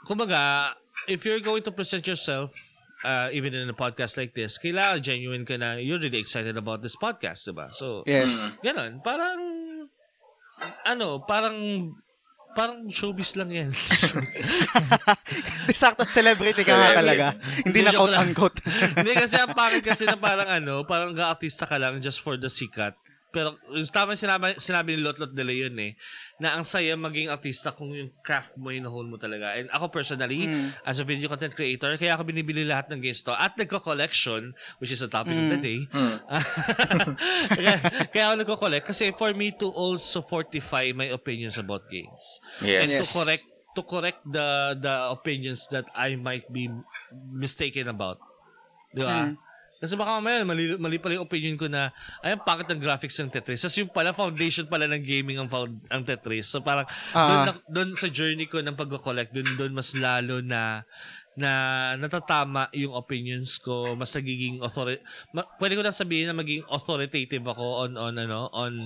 kumbaga, 0.03 0.73
if 1.07 1.23
you're 1.25 1.39
going 1.39 1.63
to 1.63 1.71
present 1.71 2.05
yourself, 2.05 2.51
uh, 3.03 3.27
even 3.31 3.53
in 3.53 3.67
a 3.67 3.75
podcast 3.75 4.15
like 4.15 4.33
this, 4.33 4.57
kailangan 4.57 5.01
genuine 5.01 5.43
ka 5.43 5.57
na 5.57 5.75
you're 5.75 5.99
really 5.99 6.19
excited 6.19 6.55
about 6.55 6.81
this 6.81 6.95
podcast, 6.95 7.47
diba? 7.47 7.67
So, 7.73 8.03
Yes. 8.05 8.55
Ganon. 8.63 9.03
Parang, 9.03 9.39
ano, 10.85 11.19
parang, 11.23 11.57
parang 12.53 12.85
showbiz 12.85 13.33
lang 13.35 13.49
yan. 13.49 13.69
Sakto, 15.73 16.05
celebrity 16.05 16.61
ka 16.61 16.73
nga 16.73 17.01
talaga. 17.01 17.25
hindi 17.65 17.81
na 17.81 17.91
Joke 17.91 18.13
lang. 18.13 18.29
quote-unquote. 18.31 18.57
Hindi 19.01 19.11
kasi 19.17 19.35
ang 19.41 19.57
pangit 19.57 19.83
kasi 19.83 20.05
na 20.05 20.15
parang 20.15 20.47
ano, 20.47 20.85
parang 20.85 21.17
ga-artista 21.17 21.65
ka 21.65 21.81
lang 21.81 21.97
just 21.99 22.21
for 22.21 22.37
the 22.37 22.47
sikat. 22.47 22.93
Pero 23.33 23.57
tama 23.89 24.13
yung 24.13 24.21
sinabi, 24.21 24.53
sinabi 24.61 24.93
ni 24.93 25.01
Lotlot 25.01 25.33
de 25.33 25.41
Leon 25.41 25.73
eh, 25.81 25.97
na 26.37 26.53
ang 26.53 26.61
saya 26.61 26.93
maging 26.93 27.33
artista 27.33 27.73
kung 27.73 27.89
yung 27.89 28.13
craft 28.21 28.61
mo, 28.61 28.69
yung 28.69 28.85
hone 28.85 29.09
mo 29.09 29.17
talaga. 29.17 29.57
And 29.57 29.73
ako 29.73 29.89
personally, 29.89 30.45
as 30.85 31.01
a 31.01 31.05
video 31.05 31.25
content 31.25 31.57
creator, 31.57 31.97
kaya 31.97 32.13
ako 32.13 32.29
binibili 32.29 32.61
lahat 32.61 32.93
ng 32.93 33.01
games 33.01 33.25
to 33.25 33.33
at 33.33 33.57
nagko-collection, 33.57 34.53
which 34.77 34.93
is 34.93 35.01
the 35.01 35.09
topic 35.09 35.33
of 35.33 35.49
the 35.49 35.57
day. 35.57 35.89
kaya, 37.57 37.73
kaya 38.13 38.23
ako 38.29 38.35
nagko-collect 38.45 38.85
kasi 38.85 39.09
for 39.17 39.33
me 39.33 39.49
to 39.49 39.65
also 39.73 40.21
fortify 40.21 40.93
my 40.93 41.09
opinions 41.09 41.57
about 41.57 41.89
games. 41.89 42.37
Yes. 42.61 42.85
And 42.85 42.89
to 43.01 43.05
correct 43.09 43.45
to 43.73 43.81
correct 43.81 44.21
the 44.29 44.77
the 44.77 45.09
opinions 45.09 45.65
that 45.73 45.89
I 45.97 46.13
might 46.21 46.45
be 46.53 46.69
mistaken 47.33 47.89
about. 47.89 48.21
Di 48.93 49.01
ba? 49.01 49.33
Kasi 49.83 49.99
baka 49.99 50.15
mamaya, 50.15 50.47
mali, 50.47 50.79
mali 50.79 50.95
pala 50.95 51.19
yung 51.19 51.27
opinion 51.27 51.59
ko 51.59 51.67
na, 51.67 51.91
ay, 52.23 52.39
ang 52.39 52.43
pangit 52.47 52.71
ng 52.71 52.79
graphics 52.79 53.19
ng 53.19 53.27
Tetris. 53.27 53.67
Tapos 53.67 53.75
yung 53.83 53.91
pala, 53.91 54.15
foundation 54.15 54.63
pala 54.63 54.87
ng 54.87 55.03
gaming 55.03 55.35
ang, 55.43 55.51
found, 55.51 55.75
ang 55.91 56.07
Tetris. 56.07 56.47
So 56.47 56.63
parang, 56.63 56.87
doon, 57.27 57.39
na- 57.51 57.63
doon 57.67 57.89
sa 57.99 58.07
journey 58.07 58.47
ko 58.47 58.63
ng 58.63 58.79
pag-collect, 58.79 59.35
doon, 59.35 59.43
doon 59.59 59.75
mas 59.75 59.91
lalo 59.99 60.39
na, 60.39 60.87
na 61.35 61.51
natatama 61.99 62.71
yung 62.71 62.95
opinions 62.95 63.59
ko, 63.59 63.91
mas 63.99 64.15
nagiging 64.15 64.63
authority, 64.63 65.03
ma- 65.35 65.51
pwede 65.59 65.75
ko 65.75 65.83
na 65.83 65.91
sabihin 65.91 66.31
na 66.31 66.39
maging 66.39 66.63
authoritative 66.71 67.43
ako 67.43 67.83
on, 67.83 67.91
on, 67.99 68.15
ano, 68.15 68.47
on 68.55 68.79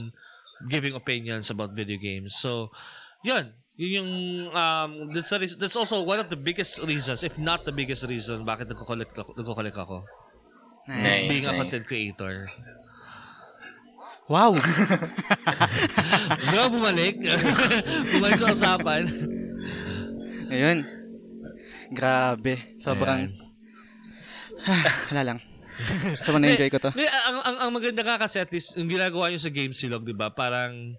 giving 0.65 0.97
opinions 0.97 1.53
about 1.53 1.77
video 1.77 2.01
games. 2.01 2.33
So, 2.33 2.73
yun. 3.21 3.53
Yun 3.77 3.91
yung, 4.01 4.11
um, 4.57 5.13
that's, 5.13 5.29
a 5.29 5.37
that's 5.61 5.77
also 5.77 6.01
one 6.01 6.17
of 6.17 6.33
the 6.33 6.39
biggest 6.41 6.81
reasons, 6.89 7.21
if 7.21 7.37
not 7.37 7.61
the 7.61 7.69
biggest 7.69 8.01
reason, 8.09 8.41
bakit 8.41 8.65
nagko-collect 8.65 9.13
ako. 9.13 9.37
Nagko-collect 9.37 9.77
ako. 9.77 10.01
Nice. 10.87 11.27
Being 11.27 11.45
a 11.45 11.53
content 11.53 11.85
creator. 11.85 12.47
Wow. 14.27 14.59
Diba 16.51 16.67
bumalik? 16.67 17.15
bumalik 18.11 18.39
sa 18.39 18.51
usapan. 18.51 19.07
Ayun. 20.51 20.83
Grabe. 21.91 22.75
Sobrang... 22.79 23.31
Wala 25.11 25.23
lang. 25.23 25.39
Sobrang 26.27 26.43
na-enjoy 26.43 26.71
ko 26.71 26.79
to. 26.79 26.91
Hindi, 26.91 27.07
ang, 27.07 27.37
ang, 27.39 27.57
ang 27.67 27.71
maganda 27.71 28.03
nga 28.03 28.19
kasi 28.19 28.43
at 28.43 28.51
least, 28.51 28.75
yung 28.75 28.91
ginagawa 28.91 29.31
nyo 29.31 29.39
sa 29.39 29.51
Game 29.53 29.71
Silog, 29.71 30.03
di 30.03 30.15
ba? 30.15 30.31
Parang, 30.31 30.95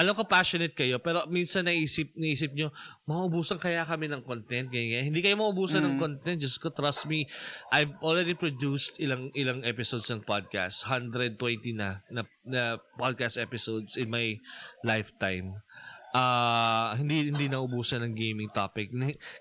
alam 0.00 0.16
ko 0.16 0.24
passionate 0.24 0.72
kayo, 0.72 0.96
pero 0.96 1.28
minsan 1.28 1.68
naisip, 1.68 2.16
naisip 2.16 2.56
nyo, 2.56 2.72
maubusan 3.04 3.60
kaya 3.60 3.84
kami 3.84 4.08
ng 4.08 4.24
content, 4.24 4.72
ganyan. 4.72 5.12
Hindi 5.12 5.20
kayo 5.20 5.36
maubusan 5.36 5.84
ng 5.84 6.00
content, 6.00 6.40
just 6.40 6.56
ko, 6.56 6.72
trust 6.72 7.04
me, 7.04 7.28
I've 7.68 7.92
already 8.00 8.32
produced 8.32 8.96
ilang 8.96 9.28
ilang 9.36 9.60
episodes 9.60 10.08
ng 10.08 10.24
podcast, 10.24 10.88
120 10.88 11.36
na, 11.76 12.00
na, 12.08 12.24
na 12.48 12.62
podcast 12.96 13.36
episodes 13.36 14.00
in 14.00 14.08
my 14.08 14.40
lifetime. 14.80 15.60
Ah, 16.10 16.96
hindi 16.96 17.30
hindi 17.30 17.46
naubusan 17.46 18.02
ng 18.02 18.16
gaming 18.16 18.50
topic. 18.50 18.90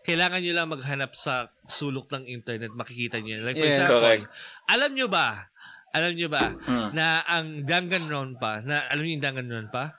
Kailangan 0.06 0.44
niyo 0.44 0.54
lang 0.54 0.70
maghanap 0.70 1.16
sa 1.16 1.50
sulok 1.66 2.12
ng 2.14 2.30
internet, 2.30 2.76
makikita 2.76 3.18
niyo. 3.24 3.42
Like 3.42 3.58
for 3.58 3.64
Yes. 3.66 3.80
example, 3.80 3.98
Correct. 4.04 4.28
alam 4.70 4.92
niyo 4.92 5.08
ba? 5.08 5.50
Alam 5.90 6.14
niyo 6.14 6.30
ba 6.30 6.54
na 6.94 7.26
ang 7.26 7.66
Danganronpa, 7.66 8.62
na 8.62 8.86
alam 8.92 9.02
niyo 9.02 9.18
yung 9.18 9.26
Danganronpa? 9.26 9.98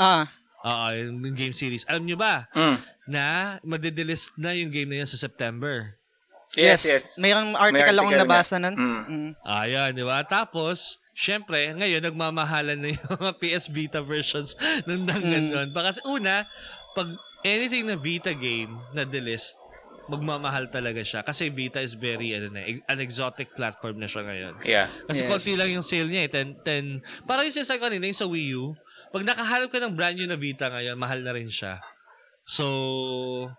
Ah, 0.00 0.24
Oo, 0.60 0.86
yung, 0.92 1.20
game 1.32 1.52
series. 1.52 1.84
Alam 1.84 2.04
niyo 2.04 2.16
ba 2.16 2.44
Mm. 2.52 2.76
na 3.06 3.24
madedelist 3.60 4.36
na 4.36 4.52
yung 4.52 4.68
game 4.68 4.88
na 4.88 5.04
yun 5.04 5.08
sa 5.08 5.16
September? 5.16 5.96
Yes, 6.52 6.82
yes. 6.82 6.84
yes. 6.84 7.04
Mayroong 7.16 7.52
article 7.54 7.94
akong 7.94 8.12
article 8.12 8.24
nabasa 8.26 8.56
nga. 8.56 8.64
nun. 8.66 8.74
Mm. 8.74 9.02
Mm. 9.06 9.30
Ayan, 9.40 9.90
di 9.94 10.02
ba? 10.02 10.20
Tapos, 10.20 10.98
syempre, 11.14 11.70
ngayon, 11.70 12.02
nagmamahalan 12.02 12.76
na 12.76 12.88
yung 12.90 13.06
mga 13.08 13.32
PS 13.40 13.68
Vita 13.68 14.00
versions 14.00 14.52
ng 14.84 15.06
Danganronpa. 15.06 15.80
Kasi 15.86 16.00
una, 16.04 16.44
pag 16.92 17.08
anything 17.42 17.86
na 17.86 17.96
Vita 17.96 18.32
game 18.32 18.74
na 18.90 19.04
delist, 19.04 19.56
magmamahal 20.10 20.66
talaga 20.68 21.00
siya. 21.00 21.22
Kasi 21.22 21.48
Vita 21.48 21.78
is 21.78 21.94
very, 21.94 22.34
ano 22.34 22.50
na, 22.50 22.60
an 22.66 22.98
exotic 22.98 23.54
platform 23.54 23.96
na 23.96 24.10
siya 24.10 24.26
ngayon. 24.26 24.54
Yeah. 24.60 24.90
Kasi 25.06 25.22
Yes. 25.22 25.30
konti 25.30 25.52
lang 25.54 25.70
yung 25.70 25.86
sale 25.86 26.10
niya 26.10 26.26
eh. 26.26 26.30
10, 26.34 26.66
10, 27.00 27.00
parang 27.24 27.46
yung 27.46 27.54
sinasabi 27.54 27.78
ko 27.78 27.86
kanina, 27.86 28.04
yung 28.04 28.18
sa 28.18 28.26
Wii 28.26 28.50
U, 28.58 28.74
pag 29.08 29.24
nakahanap 29.24 29.68
ka 29.68 29.80
ng 29.80 29.94
brand 29.94 30.14
new 30.14 30.28
na 30.28 30.36
Vita 30.36 30.68
ngayon, 30.68 30.94
mahal 30.94 31.20
na 31.20 31.32
rin 31.32 31.48
siya. 31.48 31.80
So, 32.44 32.66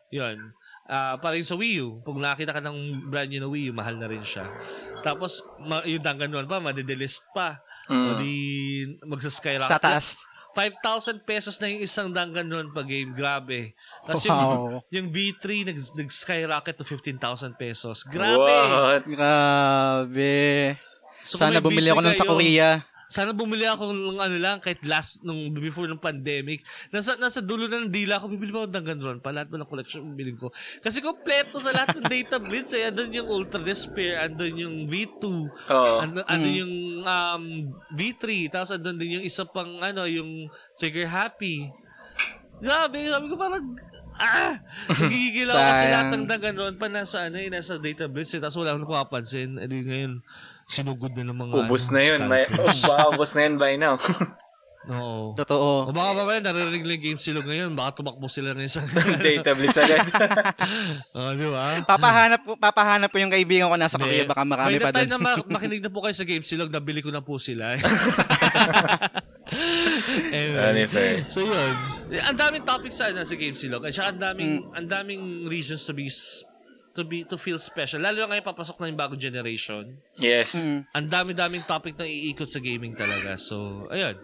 yun. 0.10 0.54
Ah, 0.86 1.16
parang 1.16 1.40
sa 1.42 1.56
Wii 1.56 1.80
U, 1.80 2.04
pag 2.04 2.20
nakita 2.20 2.52
ka 2.52 2.60
ng 2.60 3.08
brand 3.08 3.32
new 3.32 3.40
na 3.40 3.48
Wii 3.48 3.72
U, 3.72 3.74
mahal 3.74 3.96
na 3.96 4.12
rin 4.12 4.20
siya. 4.20 4.44
Tapos, 5.00 5.40
ma- 5.58 5.86
yung 5.88 6.04
Danganron 6.04 6.44
pa, 6.44 6.60
madidelist 6.60 7.32
pa. 7.32 7.64
O 7.88 8.20
di, 8.20 8.36
magsaskyrocket. 9.02 9.72
Tataas. 9.72 10.28
5,000 10.52 11.24
pesos 11.24 11.56
na 11.64 11.72
yung 11.72 11.80
isang 11.80 12.12
Danganron 12.12 12.76
pa 12.76 12.84
game. 12.84 13.16
Grabe. 13.16 13.72
Tapos 14.04 14.28
Wow. 14.28 14.36
yung, 14.36 14.52
yung 14.92 15.08
V3, 15.08 15.64
nag, 15.64 15.78
nag-skyrocket 15.96 16.76
to 16.76 16.84
15,000 16.84 17.56
pesos. 17.56 18.04
Grabe. 18.04 18.36
What? 18.36 19.08
Grabe. 19.08 20.76
So, 21.24 21.40
Sana 21.40 21.64
bumili 21.64 21.88
V3 21.88 21.94
ako 21.96 22.00
nun 22.04 22.18
sa 22.18 22.28
Korea. 22.28 22.70
Sana 23.12 23.36
bumili 23.36 23.68
ako 23.68 23.92
ng 23.92 24.24
ano 24.24 24.38
lang, 24.40 24.64
kahit 24.64 24.80
last, 24.88 25.20
nung 25.28 25.52
before 25.52 25.84
ng 25.92 26.00
pandemic. 26.00 26.64
Nasa, 26.96 27.20
nasa 27.20 27.44
dulo 27.44 27.68
na 27.68 27.84
ng 27.84 27.92
dila 27.92 28.24
ako, 28.24 28.32
bibili 28.32 28.56
ba 28.56 28.64
ako 28.64 28.68
ng 28.72 28.76
Danganron 28.80 29.20
pa? 29.20 29.36
Lahat 29.36 29.52
mo 29.52 29.60
ng 29.60 29.68
collection, 29.68 30.00
bibili 30.16 30.32
ko. 30.32 30.48
Kasi 30.80 31.04
kompleto 31.04 31.60
sa 31.60 31.76
lahat 31.76 32.00
ng 32.00 32.08
data 32.08 32.40
blitz. 32.40 32.72
Eh. 32.72 32.88
Andun 32.88 33.12
yung 33.12 33.28
Ultra 33.28 33.60
Despair, 33.60 34.16
andun 34.24 34.56
yung 34.56 34.76
V2, 34.88 35.24
Oo. 35.28 35.96
andun, 36.00 36.24
andun 36.24 36.56
yung 36.56 36.76
um, 37.04 37.44
V3, 37.92 38.48
tapos 38.48 38.80
andun 38.80 38.96
din 38.96 39.20
yung 39.20 39.26
isa 39.28 39.44
pang, 39.44 39.84
ano, 39.84 40.08
yung 40.08 40.48
Trigger 40.80 41.12
Happy. 41.12 41.68
Grabe, 42.64 43.12
sabi 43.12 43.28
ko 43.28 43.36
parang, 43.36 43.76
ah! 44.16 44.56
Nagigigil 44.88 45.52
ako 45.52 45.60
kasi 45.60 45.86
lahat 45.92 46.08
ng 46.16 46.26
Danganron 46.32 46.76
pa 46.80 46.88
nasa, 46.88 47.28
ano, 47.28 47.44
eh, 47.44 47.52
nasa 47.52 47.76
data 47.76 48.08
blitz. 48.08 48.32
Eh, 48.32 48.40
tapos 48.40 48.56
wala 48.56 48.72
akong 48.72 48.88
napapansin. 48.88 49.60
Eh, 49.60 49.68
ngayon, 49.68 50.24
sinugod 50.72 51.12
na 51.12 51.28
ng 51.28 51.36
mga, 51.36 51.54
Ubus 51.68 51.92
ano, 51.92 51.94
na 51.94 52.02
yun. 52.08 52.20
May, 52.32 52.44
baka 52.88 53.04
ubus 53.12 53.32
na 53.36 53.42
yun 53.44 53.56
by 53.60 53.76
now. 53.76 54.00
Oo. 54.90 55.36
O 55.36 55.38
Totoo. 55.38 55.94
baka 55.94 56.10
mamaya 56.18 56.42
naririnig 56.42 56.82
lang 56.82 56.98
yung 56.98 57.06
game 57.14 57.20
silog 57.22 57.46
ngayon, 57.46 57.70
baka 57.78 58.02
tumakbo 58.02 58.26
sila 58.26 58.58
na 58.58 58.66
isang... 58.66 58.82
Data 59.22 59.54
blitz 59.54 59.78
agad. 59.78 60.02
Oo, 61.22 61.32
di 61.38 61.46
ba? 61.46 61.86
Papahanap 61.86 62.42
po, 62.42 62.58
papahanap 62.58 63.14
po 63.14 63.22
yung 63.22 63.30
kaibigan 63.30 63.70
ko 63.70 63.78
nasa 63.78 64.02
Korea. 64.02 64.26
Baka 64.26 64.42
marami 64.42 64.82
pa 64.82 64.90
doon. 64.90 65.06
na 65.06 65.22
ma- 65.22 65.46
makinig 65.46 65.86
na 65.86 65.94
po 65.94 66.02
kayo 66.02 66.18
sa 66.18 66.26
game 66.26 66.42
silog, 66.42 66.74
nabili 66.74 67.06
ko 67.06 67.14
na 67.14 67.22
po 67.22 67.38
sila. 67.38 67.78
anyway. 70.34 71.22
So 71.30 71.46
yun. 71.46 71.74
Ang 72.26 72.38
daming 72.42 72.66
topics 72.66 72.98
sa, 72.98 73.14
ano, 73.14 73.22
sa 73.22 73.38
game 73.38 73.54
silog. 73.54 73.86
At 73.86 73.94
saka 73.94 74.18
ang 74.18 74.22
daming, 74.34 74.66
ang 74.74 74.88
daming 74.90 75.46
reasons 75.46 75.86
to 75.86 75.94
be 75.94 76.10
to 76.92 77.02
be 77.02 77.24
to 77.24 77.36
feel 77.36 77.56
special 77.56 78.00
lalo 78.00 78.20
na 78.20 78.28
ngayon 78.30 78.46
papasok 78.46 78.76
na 78.78 78.92
yung 78.92 79.00
bagong 79.00 79.22
generation 79.22 79.96
Yes. 80.16 80.68
ang 80.92 81.08
dami-daming 81.08 81.64
topic 81.64 81.96
na 81.96 82.04
iikot 82.04 82.48
sa 82.48 82.60
gaming 82.60 82.94
talaga 82.94 83.36
so 83.36 83.88
ayun 83.88 84.16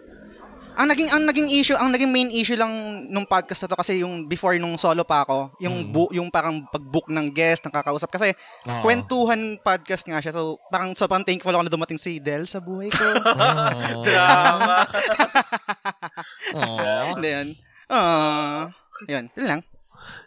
ang 0.78 0.86
naging 0.86 1.10
ang 1.10 1.26
naging 1.26 1.50
issue, 1.50 1.74
ang 1.74 1.90
naging 1.90 2.06
main 2.06 2.30
issue 2.30 2.54
lang 2.54 2.70
nung 3.10 3.26
podcast 3.26 3.66
na 3.66 3.74
to 3.74 3.74
kasi 3.74 3.98
yung 3.98 4.30
before 4.30 4.54
nung 4.54 4.78
solo 4.78 5.02
pa 5.02 5.26
ako, 5.26 5.58
yung 5.58 5.90
bu- 5.90 6.14
yung 6.14 6.30
parang 6.30 6.62
pag-book 6.70 7.10
ng 7.10 7.34
guest, 7.34 7.66
ng 7.66 7.74
kakausap 7.74 8.06
kasi 8.06 8.30
Oo. 8.62 8.78
kwentuhan 8.78 9.58
podcast 9.58 10.06
nga 10.06 10.22
siya. 10.22 10.30
So 10.30 10.62
parang 10.70 10.94
sobrang 10.94 11.26
thankful 11.26 11.50
ako 11.50 11.66
na 11.66 11.74
dumating 11.74 11.98
si 11.98 12.22
Del 12.22 12.46
sa 12.46 12.62
buhay 12.62 12.94
ko. 12.94 13.02
oh, 13.10 14.04
Drama. 14.06 14.86
oh. 16.54 17.10
Hindi 17.18 17.26
yan. 17.28 17.48
Ah, 17.90 18.70
yun, 19.08 19.24
yun 19.34 19.46
lang. 19.48 19.60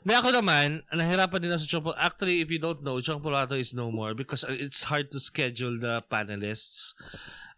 Hindi 0.02 0.14
ako 0.18 0.30
naman, 0.34 0.82
nahirapan 0.90 1.40
din 1.42 1.52
ako 1.54 1.62
sa 1.62 1.70
Chong 1.70 1.86
Actually, 1.98 2.42
if 2.42 2.50
you 2.50 2.58
don't 2.58 2.82
know, 2.82 2.98
Chong 3.00 3.22
Polato 3.22 3.54
is 3.54 3.74
no 3.78 3.94
more 3.94 4.18
because 4.18 4.42
uh, 4.44 4.56
it's 4.56 4.90
hard 4.90 5.14
to 5.14 5.20
schedule 5.22 5.78
the 5.78 6.02
panelists. 6.10 6.98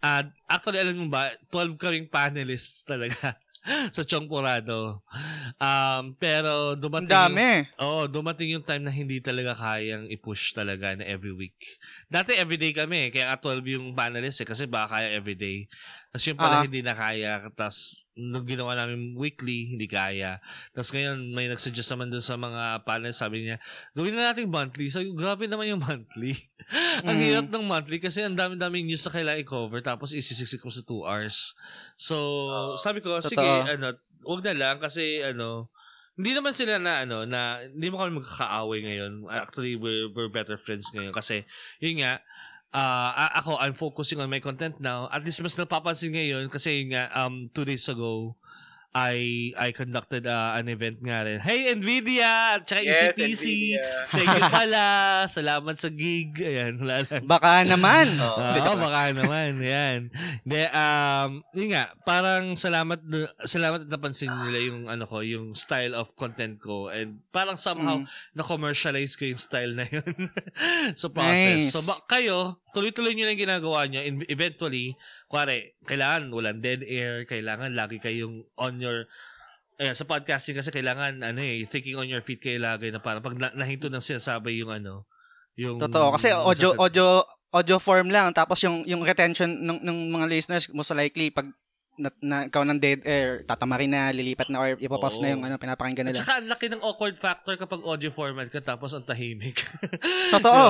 Uh, 0.04 0.28
actually, 0.52 0.84
alam 0.84 1.08
mo 1.08 1.08
ba, 1.08 1.32
12 1.52 1.80
kaming 1.80 2.12
panelists 2.12 2.84
talaga 2.92 3.40
sa 3.96 4.04
Chong 4.04 4.28
Porado. 4.28 5.00
Um, 5.56 6.20
pero 6.20 6.76
Ang 6.76 6.84
dumating 6.84 7.16
dami. 7.16 7.64
Oo, 7.80 8.12
dumating 8.12 8.60
yung 8.60 8.68
time 8.68 8.84
na 8.84 8.92
hindi 8.92 9.24
talaga 9.24 9.56
kayang 9.56 10.12
i-push 10.12 10.52
talaga 10.52 11.00
na 11.00 11.08
every 11.08 11.32
week. 11.32 11.56
Dati 12.12 12.36
everyday 12.36 12.76
kami, 12.76 13.08
kaya 13.16 13.32
nga 13.32 13.40
12 13.40 13.64
yung 13.80 13.96
panelists 13.96 14.44
eh, 14.44 14.48
kasi 14.48 14.68
baka 14.68 15.00
kaya 15.00 15.16
everyday. 15.16 15.72
Tapos 16.14 16.30
yung 16.30 16.38
pala 16.38 16.62
Ah. 16.62 16.64
hindi 16.64 16.86
na 16.86 16.94
kaya, 16.94 17.42
tapos 17.52 18.06
nung 18.14 18.46
ginawa 18.46 18.78
namin 18.78 19.18
weekly, 19.18 19.74
hindi 19.74 19.90
kaya. 19.90 20.38
Tapos 20.70 20.94
ngayon, 20.94 21.34
may 21.34 21.50
nagsuggest 21.50 21.90
naman 21.90 22.14
dun 22.14 22.22
sa 22.22 22.38
mga 22.38 22.86
panel, 22.86 23.10
sabi 23.10 23.42
niya, 23.42 23.58
gawin 23.92 24.14
na 24.14 24.30
natin 24.30 24.46
monthly. 24.46 24.94
So, 24.94 25.02
grabe 25.18 25.50
naman 25.50 25.74
yung 25.74 25.82
monthly. 25.82 26.38
ang 27.10 27.18
Mm. 27.18 27.24
hirap 27.26 27.48
ng 27.50 27.66
monthly 27.66 27.98
kasi 27.98 28.22
ang 28.22 28.38
dami-daming 28.38 28.86
news 28.86 29.02
na 29.02 29.10
kailangan 29.12 29.42
i-cover 29.42 29.82
tapos 29.82 30.14
isisiksik 30.14 30.62
mo 30.62 30.70
sa 30.70 30.86
2 30.86 31.02
hours. 31.02 31.58
So, 31.98 32.16
sabi 32.78 33.02
ko, 33.02 33.18
sige, 33.18 33.42
Totoo. 33.42 33.66
ano, 33.66 33.98
wag 34.30 34.42
na 34.46 34.54
lang 34.54 34.78
kasi, 34.78 35.26
ano, 35.26 35.74
hindi 36.14 36.38
naman 36.38 36.54
sila 36.54 36.78
na, 36.78 37.10
ano, 37.10 37.26
na, 37.26 37.58
hindi 37.66 37.90
mo 37.90 37.98
kami 37.98 38.22
magkakaaway 38.22 38.86
ngayon. 38.86 39.26
Actually, 39.34 39.74
we're, 39.74 40.14
we're 40.14 40.30
better 40.30 40.62
friends 40.62 40.94
ngayon 40.94 41.10
kasi, 41.10 41.42
yun 41.82 42.06
nga, 42.06 42.22
ah 42.74 43.14
a- 43.16 43.34
ako, 43.38 43.58
I'm 43.58 43.74
focusing 43.74 44.18
on 44.18 44.28
my 44.28 44.40
content 44.40 44.78
now. 44.80 45.06
At 45.08 45.22
least 45.22 45.40
mas 45.40 45.56
napapansin 45.56 46.12
ngayon 46.12 46.50
kasi 46.50 46.90
nga, 46.90 47.08
um, 47.16 47.48
two 47.48 47.64
days 47.64 47.86
ago, 47.86 48.34
I 48.94 49.50
I 49.58 49.74
conducted 49.74 50.30
uh, 50.30 50.54
an 50.54 50.70
event 50.70 51.02
nga 51.02 51.26
rin. 51.26 51.42
Hey, 51.42 51.74
NVIDIA! 51.74 52.62
At 52.62 52.70
saka 52.70 52.86
Yes, 52.86 53.18
ECPC! 53.18 53.46
NVIDIA. 53.74 53.86
Thank 54.06 54.30
you 54.30 54.46
pala! 54.54 54.86
Salamat 55.26 55.76
sa 55.82 55.90
gig! 55.90 56.38
Ayan, 56.38 56.78
wala 56.78 57.02
lang. 57.02 57.26
Baka 57.26 57.66
naman. 57.66 58.14
Oo. 58.22 58.38
Joke 58.54 58.70
lang. 58.70 58.86
baka 58.86 59.02
naman. 59.18 59.50
Yan. 59.58 60.14
De, 60.46 60.70
um, 60.70 61.42
yun 61.58 61.74
nga, 61.74 61.90
parang 62.06 62.54
salamat, 62.54 63.02
na- 63.02 63.34
salamat 63.50 63.82
at 63.82 63.90
napansin 63.90 64.30
nila 64.30 64.62
yung, 64.62 64.86
ano 64.86 65.10
ko, 65.10 65.26
yung 65.26 65.58
style 65.58 65.98
of 65.98 66.14
content 66.14 66.62
ko. 66.62 66.94
And 66.94 67.18
parang 67.34 67.58
somehow, 67.58 67.98
Mm. 67.98 68.06
na-commercialize 68.38 69.18
ko 69.18 69.26
yung 69.26 69.42
style 69.42 69.74
na 69.74 69.90
yun 69.90 70.06
sa 71.02 71.10
process. 71.10 71.66
Nice. 71.66 71.74
So, 71.74 71.82
ba, 71.82 71.98
kayo, 72.06 72.62
tuloy-tuloy 72.74 73.14
nyo 73.14 73.30
na 73.30 73.34
yung 73.38 73.44
ginagawa 73.46 73.80
nyo. 73.86 74.02
Eventually, 74.28 74.98
kuwari, 75.30 75.78
kailangan 75.86 76.34
walang 76.34 76.60
dead 76.60 76.82
air, 76.84 77.24
kailangan 77.24 77.72
lagi 77.78 78.02
kayong 78.02 78.44
on 78.58 78.82
your 78.82 79.06
eh, 79.78 79.94
sa 79.98 80.06
podcasting 80.06 80.54
kasi 80.54 80.70
kailangan 80.70 81.18
ano 81.26 81.42
eh 81.42 81.66
thinking 81.66 81.98
on 81.98 82.06
your 82.06 82.22
feet 82.22 82.38
kayo 82.38 82.62
lagi 82.62 82.94
na 82.94 83.02
para 83.02 83.18
pag 83.18 83.34
na- 83.34 83.58
nahinto 83.58 83.90
ng 83.90 84.06
sinasabi 84.06 84.62
yung 84.62 84.70
ano 84.70 85.10
yung 85.58 85.78
Totoo. 85.78 86.18
Kasi 86.18 86.34
audio, 86.34 86.74
audio, 86.78 87.06
audio 87.54 87.78
form 87.78 88.10
lang. 88.10 88.34
Tapos 88.34 88.58
yung, 88.66 88.82
yung 88.90 89.06
retention 89.06 89.50
ng, 89.50 89.86
ng 89.86 89.98
mga 90.10 90.26
listeners, 90.30 90.66
most 90.74 90.90
likely, 90.98 91.30
pag 91.30 91.46
na, 91.94 92.10
na 92.26 92.38
ikaw 92.50 92.66
ng 92.66 92.82
dead 92.82 93.06
air, 93.06 93.46
tatamarin 93.46 93.94
na, 93.94 94.10
lilipat 94.10 94.50
na, 94.50 94.58
or 94.58 94.74
ipopost 94.82 95.22
na 95.22 95.30
Oo. 95.30 95.34
yung 95.38 95.44
ano, 95.46 95.62
pinapakinggan 95.62 96.10
At 96.10 96.18
nila. 96.18 96.22
saka 96.26 96.34
ang 96.42 96.50
laki 96.50 96.66
ng 96.74 96.82
awkward 96.82 97.22
factor 97.22 97.54
kapag 97.54 97.86
audio 97.86 98.10
format 98.10 98.50
ka 98.50 98.66
tapos 98.66 98.98
ang 98.98 99.06
tahimik. 99.06 99.62
Totoo. 100.36 100.66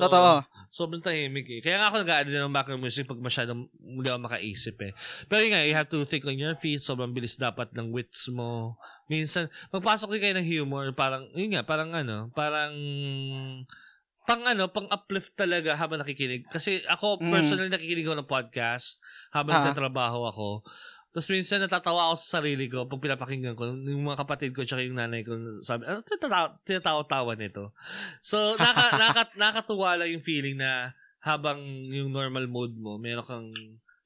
Diba? 0.00 0.08
Oo. 0.08 0.36
Sobrang 0.72 1.04
tahimik 1.04 1.44
eh. 1.52 1.60
Kaya 1.60 1.76
nga 1.76 1.92
ako 1.92 2.00
nag-add 2.00 2.32
din 2.32 2.40
ng 2.40 2.48
background 2.48 2.80
music 2.80 3.04
pag 3.04 3.20
masyadong 3.20 3.68
hindi 3.76 4.08
ako 4.08 4.24
makaisip 4.24 4.80
eh. 4.80 4.96
Pero 5.28 5.44
yun 5.44 5.52
nga, 5.52 5.68
you 5.68 5.76
have 5.76 5.84
to 5.92 6.00
think 6.08 6.24
on 6.24 6.32
your 6.32 6.56
feet. 6.56 6.80
Sobrang 6.80 7.12
bilis 7.12 7.36
dapat 7.36 7.76
ng 7.76 7.92
wits 7.92 8.32
mo. 8.32 8.80
Minsan, 9.04 9.52
magpasok 9.68 10.16
din 10.16 10.22
kayo 10.24 10.34
ng 10.40 10.48
humor. 10.48 10.88
Parang, 10.96 11.28
yun 11.36 11.52
nga, 11.52 11.60
parang 11.60 11.92
ano, 11.92 12.32
parang 12.32 12.72
pang 14.22 14.38
ano, 14.46 14.70
pang 14.70 14.86
uplift 14.88 15.34
talaga 15.34 15.74
habang 15.74 16.00
nakikinig. 16.00 16.46
Kasi 16.48 16.80
ako, 16.88 17.20
Mm. 17.20 17.28
personally, 17.28 17.68
nakikinig 17.68 18.06
ako 18.06 18.16
ng 18.22 18.30
podcast 18.30 18.96
habang 19.28 19.60
nagtatrabaho 19.60 20.24
ako. 20.24 20.48
Tapos 21.12 21.28
minsan 21.28 21.60
natatawa 21.60 22.08
ako 22.08 22.14
sa 22.16 22.40
sarili 22.40 22.72
ko 22.72 22.88
pag 22.88 23.04
pinapakinggan 23.04 23.52
ko 23.52 23.68
yung 23.68 24.08
mga 24.08 24.24
kapatid 24.24 24.56
ko 24.56 24.64
tsaka 24.64 24.80
yung 24.80 24.96
nanay 24.96 25.20
ko 25.20 25.36
sabi, 25.60 25.84
ano 25.84 26.00
tinatawa- 26.00 26.56
tinatawa-tawa 26.64 27.36
nito? 27.36 27.76
So, 28.24 28.56
naka, 28.56 28.84
naka, 29.00 29.22
nakatuwa 29.36 30.00
lang 30.00 30.08
yung 30.08 30.24
feeling 30.24 30.56
na 30.56 30.96
habang 31.20 31.60
yung 31.84 32.08
normal 32.08 32.48
mode 32.48 32.74
mo, 32.80 32.96
meron 32.96 33.28
kang 33.28 33.48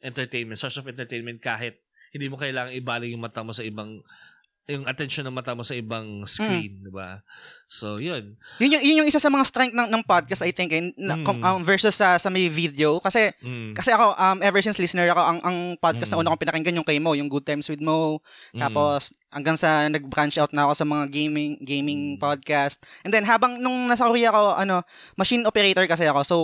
entertainment, 0.02 0.58
source 0.58 0.82
of 0.82 0.90
entertainment 0.90 1.38
kahit 1.38 1.78
hindi 2.10 2.26
mo 2.26 2.36
kailangang 2.36 2.74
ibaling 2.74 3.14
yung 3.14 3.22
mata 3.22 3.46
mo 3.46 3.54
sa 3.54 3.62
ibang 3.62 4.02
yung 4.66 4.82
attention 4.82 5.22
ng 5.22 5.30
mata 5.30 5.54
mo 5.54 5.62
sa 5.62 5.78
ibang 5.78 6.26
screen, 6.26 6.82
di 6.82 6.90
ba? 6.90 7.22
So, 7.70 8.02
yun. 8.02 8.34
Yun 8.58 8.74
yung, 8.74 8.82
yun 8.82 8.96
yung 9.02 9.08
isa 9.08 9.22
sa 9.22 9.30
mga 9.30 9.46
strength 9.46 9.74
ng, 9.78 9.86
ng 9.86 10.02
podcast, 10.02 10.42
I 10.42 10.50
think, 10.50 10.74
eh, 10.74 10.90
na, 10.98 11.14
Mm. 11.14 11.38
um, 11.38 11.60
versus 11.62 11.94
sa, 11.94 12.18
sa 12.18 12.26
may 12.26 12.50
video. 12.50 12.98
Kasi, 12.98 13.30
Mm. 13.46 13.78
kasi 13.78 13.94
ako, 13.94 14.18
um, 14.18 14.38
ever 14.42 14.58
since 14.58 14.82
listener 14.82 15.06
ako, 15.06 15.22
ang, 15.22 15.38
ang 15.46 15.56
podcast 15.78 16.10
na 16.10 16.18
Mm. 16.18 16.22
una 16.26 16.30
kong 16.34 16.42
pinakinggan 16.42 16.76
yung 16.82 16.88
kay 16.88 16.98
Mo, 16.98 17.14
yung 17.14 17.30
Good 17.30 17.46
Times 17.46 17.70
with 17.70 17.78
Mo. 17.78 18.18
Tapos, 18.52 19.14
hanggang 19.30 19.54
sa 19.54 19.86
nag-branch 19.86 20.34
out 20.36 20.50
na 20.50 20.66
ako 20.66 20.72
sa 20.74 20.86
mga 20.86 21.04
gaming 21.14 21.62
gaming 21.62 22.18
Mm. 22.18 22.18
podcast. 22.18 22.82
And 23.06 23.14
then, 23.14 23.22
habang 23.22 23.62
nung 23.62 23.86
nasa 23.86 24.02
Korea 24.02 24.34
ako, 24.34 24.58
ano, 24.58 24.82
machine 25.14 25.46
operator 25.46 25.86
kasi 25.86 26.10
ako. 26.10 26.20
So, 26.26 26.36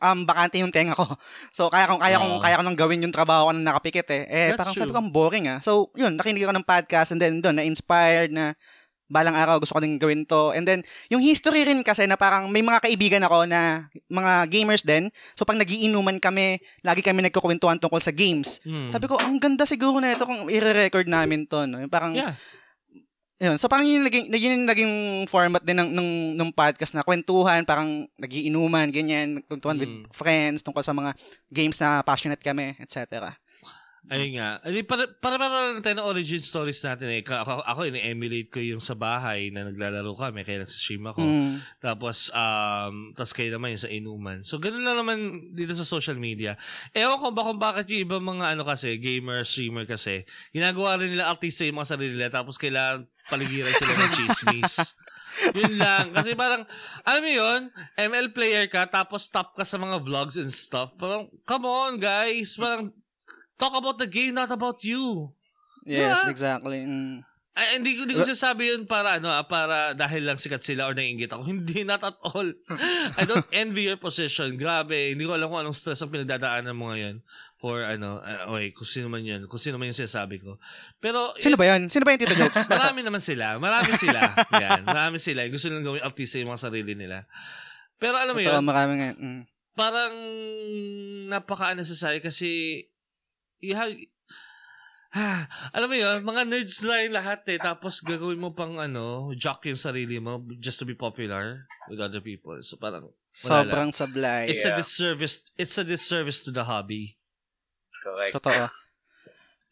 um, 0.00 0.28
bakante 0.28 0.60
yung 0.60 0.72
tenga 0.72 0.96
ko. 0.96 1.06
So, 1.56 1.72
kaya 1.72 1.88
kong, 1.88 2.00
kaya 2.02 2.20
kong, 2.20 2.34
Oo. 2.36 2.42
kaya 2.42 2.60
ko 2.60 2.62
nang 2.64 2.76
gawin 2.76 3.00
yung 3.00 3.14
trabaho 3.14 3.48
ko 3.48 3.52
na 3.56 3.72
nakapikit 3.72 4.08
eh. 4.12 4.24
Eh, 4.28 4.48
parang 4.52 4.76
sabi 4.76 4.92
true. 4.92 4.96
ko, 4.96 5.00
ang 5.00 5.12
boring 5.12 5.46
ah. 5.48 5.58
So, 5.64 5.88
yun, 5.96 6.20
nakinig 6.20 6.44
ako 6.44 6.54
ng 6.60 6.68
podcast 6.68 7.16
and 7.16 7.20
then 7.22 7.40
doon, 7.40 7.56
na-inspired 7.56 8.28
na 8.28 8.52
balang 9.06 9.38
araw 9.38 9.62
gusto 9.62 9.78
ko 9.78 9.80
din 9.80 9.96
gawin 9.96 10.26
to. 10.26 10.50
And 10.52 10.66
then, 10.66 10.82
yung 11.08 11.22
history 11.22 11.62
rin 11.62 11.80
kasi 11.86 12.04
na 12.10 12.18
parang 12.18 12.50
may 12.50 12.60
mga 12.60 12.82
kaibigan 12.82 13.22
ako 13.22 13.46
na 13.46 13.86
mga 14.10 14.32
gamers 14.50 14.82
din. 14.82 15.08
So, 15.38 15.46
pag 15.46 15.56
nagiinuman 15.56 16.18
kami, 16.18 16.58
lagi 16.82 17.00
kami 17.00 17.22
nagkukwentuhan 17.30 17.78
tungkol 17.78 18.02
sa 18.02 18.10
games. 18.10 18.58
Mm. 18.66 18.90
Sabi 18.90 19.06
ko, 19.06 19.16
ang 19.16 19.38
ganda 19.38 19.64
siguro 19.64 20.02
na 20.02 20.12
ito 20.12 20.26
kung 20.26 20.50
i-record 20.50 21.06
namin 21.06 21.46
to. 21.46 21.64
No? 21.64 21.80
Parang, 21.86 22.12
yeah. 22.18 22.34
Yun. 23.36 23.56
So, 23.60 23.68
parang 23.68 23.84
yun 23.84 24.00
naging, 24.02 24.32
yun 24.32 24.56
yung 24.60 24.68
naging 24.68 24.92
format 25.28 25.60
din 25.60 25.76
ng, 25.76 25.90
ng, 25.92 26.10
ng 26.40 26.50
podcast 26.52 26.96
na 26.96 27.04
kwentuhan, 27.04 27.64
parang 27.68 28.08
nagiinuman, 28.16 28.88
ganyan, 28.88 29.44
kwentuhan 29.44 29.76
with 29.76 29.92
Mm. 29.92 30.08
friends 30.10 30.64
tungkol 30.64 30.80
sa 30.80 30.96
mga 30.96 31.12
games 31.52 31.76
na 31.78 32.00
passionate 32.00 32.40
kami, 32.40 32.74
etc. 32.80 33.36
Ayun 34.06 34.38
nga. 34.38 34.62
Ay, 34.62 34.86
para, 34.86 35.10
para, 35.18 35.34
para 35.34 35.74
lang 35.74 35.82
tayo 35.82 35.98
ng 35.98 36.06
origin 36.06 36.38
stories 36.38 36.78
natin 36.86 37.10
eh. 37.10 37.26
Ako, 37.26 37.66
ako 37.66 37.80
ini-emulate 37.90 38.54
ko 38.54 38.62
yung 38.62 38.78
sa 38.78 38.94
bahay 38.94 39.50
na 39.50 39.66
naglalaro 39.66 40.14
kami 40.14 40.46
kaya 40.46 40.62
nagsistream 40.62 41.10
ako. 41.10 41.26
Mm. 41.26 41.58
Tapos, 41.82 42.30
um, 42.30 43.10
tapos 43.18 43.34
kayo 43.34 43.50
naman 43.58 43.74
yung 43.74 43.82
sa 43.82 43.90
inuman. 43.90 44.38
So, 44.46 44.62
ganun 44.62 44.86
lang 44.86 45.02
naman 45.02 45.18
dito 45.58 45.74
sa 45.74 45.82
social 45.82 46.14
media. 46.14 46.54
Ewan 46.94 47.18
ko 47.18 47.34
ba 47.34 47.50
kung 47.50 47.58
bakit 47.58 47.90
yung 47.90 48.06
ibang 48.06 48.22
mga 48.22 48.54
ano 48.54 48.62
kasi, 48.62 48.94
gamer, 49.02 49.42
streamer 49.42 49.82
kasi, 49.90 50.22
ginagawa 50.54 51.02
rin 51.02 51.10
nila 51.10 51.26
artista 51.26 51.66
yung 51.66 51.82
mga 51.82 51.98
sarili 51.98 52.14
nila 52.14 52.30
tapos 52.30 52.62
kailangan 52.62 53.10
paligiran 53.26 53.74
sila 53.74 53.90
ng 53.90 54.12
chismis. 54.14 54.74
yun 55.58 55.74
lang. 55.82 56.14
Kasi 56.14 56.38
parang, 56.38 56.62
alam 57.02 57.22
mo 57.26 57.30
yun, 57.30 57.60
ML 57.98 58.30
player 58.30 58.70
ka 58.70 58.86
tapos 58.86 59.26
top 59.28 59.58
ka 59.58 59.66
sa 59.66 59.82
mga 59.82 59.98
vlogs 59.98 60.38
and 60.38 60.54
stuff. 60.54 60.94
Parang, 60.94 61.26
come 61.42 61.66
on 61.66 61.98
guys. 61.98 62.54
Parang, 62.54 62.94
talk 63.56 63.74
about 63.74 63.96
the 63.96 64.08
game, 64.08 64.32
not 64.32 64.52
about 64.52 64.80
you. 64.80 65.32
Yes, 65.86 66.22
Yeah. 66.24 66.30
exactly. 66.30 66.82
Mm. 66.82 67.22
Ay, 67.56 67.80
hindi 67.80 67.96
ko 67.96 68.04
hindi 68.04 68.12
ko 68.12 68.20
sinasabi 68.20 68.68
yun 68.68 68.84
para 68.84 69.16
ano, 69.16 69.32
ah, 69.32 69.40
para 69.48 69.96
dahil 69.96 70.28
lang 70.28 70.36
sikat 70.36 70.60
sila 70.60 70.84
or 70.84 70.92
naiingit 70.92 71.32
ako. 71.32 71.48
Hindi, 71.56 71.88
not 71.88 72.04
at 72.04 72.12
all. 72.20 72.52
I 73.16 73.24
don't 73.24 73.48
envy 73.64 73.88
your 73.88 73.96
position. 73.96 74.60
Grabe, 74.60 75.16
hindi 75.16 75.24
ko 75.24 75.32
alam 75.32 75.48
kung 75.48 75.64
anong 75.64 75.72
stress 75.72 76.04
ang 76.04 76.12
pinagdadaanan 76.12 76.76
mo 76.76 76.92
ngayon 76.92 77.24
for 77.56 77.80
ano, 77.80 78.20
uh, 78.20 78.52
okay, 78.52 78.76
kung 78.76 78.84
sino 78.84 79.08
man 79.08 79.24
yun, 79.24 79.48
kung 79.48 79.56
sino 79.56 79.80
man 79.80 79.88
yung 79.88 79.96
sinasabi 79.96 80.36
ko. 80.36 80.60
Pero 81.00 81.32
Sino 81.40 81.56
ba 81.56 81.64
yun? 81.64 81.88
Sino 81.88 82.04
ba 82.04 82.12
yung 82.12 82.20
Tito 82.28 82.36
Jokes? 82.36 82.68
marami 82.76 83.00
naman 83.00 83.24
sila. 83.24 83.56
Marami 83.56 83.88
sila. 83.96 84.20
Yan, 84.52 84.84
marami 84.84 85.16
sila. 85.16 85.40
Gusto 85.48 85.72
nilang 85.72 85.96
gawing 85.96 86.04
artista 86.04 86.36
yung 86.36 86.52
mga 86.52 86.60
sarili 86.60 86.92
nila. 86.92 87.24
Pero 87.96 88.20
alam 88.20 88.36
mo 88.36 88.44
Totoo, 88.44 88.60
yun, 88.60 88.68
marami 88.68 88.92
nga. 89.00 89.10
Mm. 89.16 89.42
parang 89.72 90.12
napaka-unnecessary 91.32 92.20
kasi 92.20 92.84
you 93.60 93.74
have, 93.74 93.92
ah, 95.16 95.46
alam 95.76 95.88
mo 95.88 95.96
yun, 95.96 96.22
mga 96.24 96.42
nerds 96.48 96.82
lang 96.84 97.10
yung 97.10 97.16
lahat 97.20 97.40
eh. 97.48 97.58
Tapos 97.60 98.00
gagawin 98.04 98.40
mo 98.40 98.52
pang 98.52 98.76
ano, 98.78 99.32
jock 99.34 99.64
yung 99.66 99.78
sarili 99.80 100.20
mo 100.20 100.42
just 100.60 100.78
to 100.78 100.86
be 100.88 100.94
popular 100.96 101.64
with 101.88 102.00
other 102.00 102.20
people. 102.20 102.56
So 102.62 102.76
parang, 102.76 103.10
Sobrang 103.36 103.92
lang. 103.92 103.92
sablay. 103.92 104.48
It's 104.48 104.64
a 104.64 104.72
Yeah. 104.72 104.80
disservice, 104.80 105.52
it's 105.60 105.76
a 105.76 105.84
disservice 105.84 106.40
to 106.48 106.50
the 106.52 106.64
hobby. 106.64 107.12
Correct. 108.00 108.32
Totoo. 108.40 108.68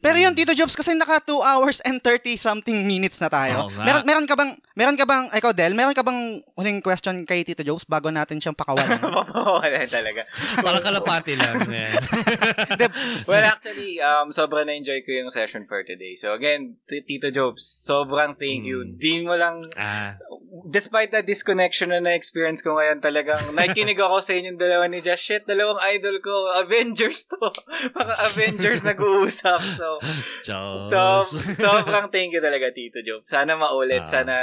Pero 0.05 0.21
yun, 0.21 0.37
Tito 0.37 0.53
Jobs, 0.53 0.77
kasi 0.77 0.93
naka 0.93 1.17
2 1.25 1.41
hours 1.41 1.81
and 1.81 1.97
30 1.97 2.37
something 2.37 2.85
minutes 2.85 3.25
na 3.25 3.33
tayo. 3.33 3.73
Nga. 3.73 3.85
meron, 3.89 4.03
meron 4.05 4.27
ka 4.29 4.37
bang, 4.37 4.53
meron 4.77 4.97
ka 5.01 5.09
bang, 5.09 5.33
ikaw 5.33 5.57
Del, 5.57 5.73
meron 5.73 5.97
ka 5.97 6.05
bang 6.05 6.45
huling 6.61 6.85
question 6.85 7.25
kay 7.25 7.41
Tito 7.41 7.65
Jobs 7.65 7.89
bago 7.89 8.13
natin 8.13 8.37
siyang 8.37 8.53
pakawalan? 8.53 9.01
Mapapawala 9.01 9.81
talaga. 9.89 10.29
Parang 10.61 10.85
kalapati 10.85 11.41
lang. 11.41 11.57
Yan. 11.73 11.97
well, 13.25 13.49
actually, 13.49 13.97
um, 14.05 14.29
sobrang 14.29 14.69
na-enjoy 14.69 15.01
ko 15.09 15.25
yung 15.25 15.33
session 15.33 15.65
for 15.65 15.81
today. 15.89 16.13
So 16.21 16.37
again, 16.37 16.77
Tito 16.85 17.33
Jobs, 17.33 17.65
sobrang 17.65 18.37
thank 18.37 18.69
you. 18.69 18.85
Mm. 18.85 19.01
Di 19.01 19.25
mo 19.25 19.41
lang, 19.41 19.73
ah, 19.81 20.21
despite 20.69 21.11
the 21.11 21.25
disconnection 21.25 21.91
na 21.91 21.99
na-experience 21.99 22.63
ko 22.63 22.79
ngayon, 22.79 23.03
talagang 23.03 23.41
nakikinig 23.59 23.99
ako 23.99 24.23
sa 24.23 24.37
inyong 24.37 24.59
dalawa 24.61 24.85
ni 24.87 25.03
Josh. 25.03 25.25
Shit, 25.25 25.49
dalawang 25.49 25.81
idol 25.97 26.21
ko. 26.21 26.53
Avengers 26.61 27.27
to. 27.27 27.41
Mga 27.99 28.15
Avengers 28.29 28.83
nag-uusap. 28.85 29.61
So, 29.81 29.94
So, 30.47 31.25
sobrang 31.55 32.09
thank 32.11 32.33
you 32.33 32.41
talaga, 32.41 32.71
Tito 32.71 33.01
Jobs. 33.01 33.29
Sana 33.29 33.55
maulit. 33.55 34.05
Ah. 34.05 34.11
Sana 34.11 34.35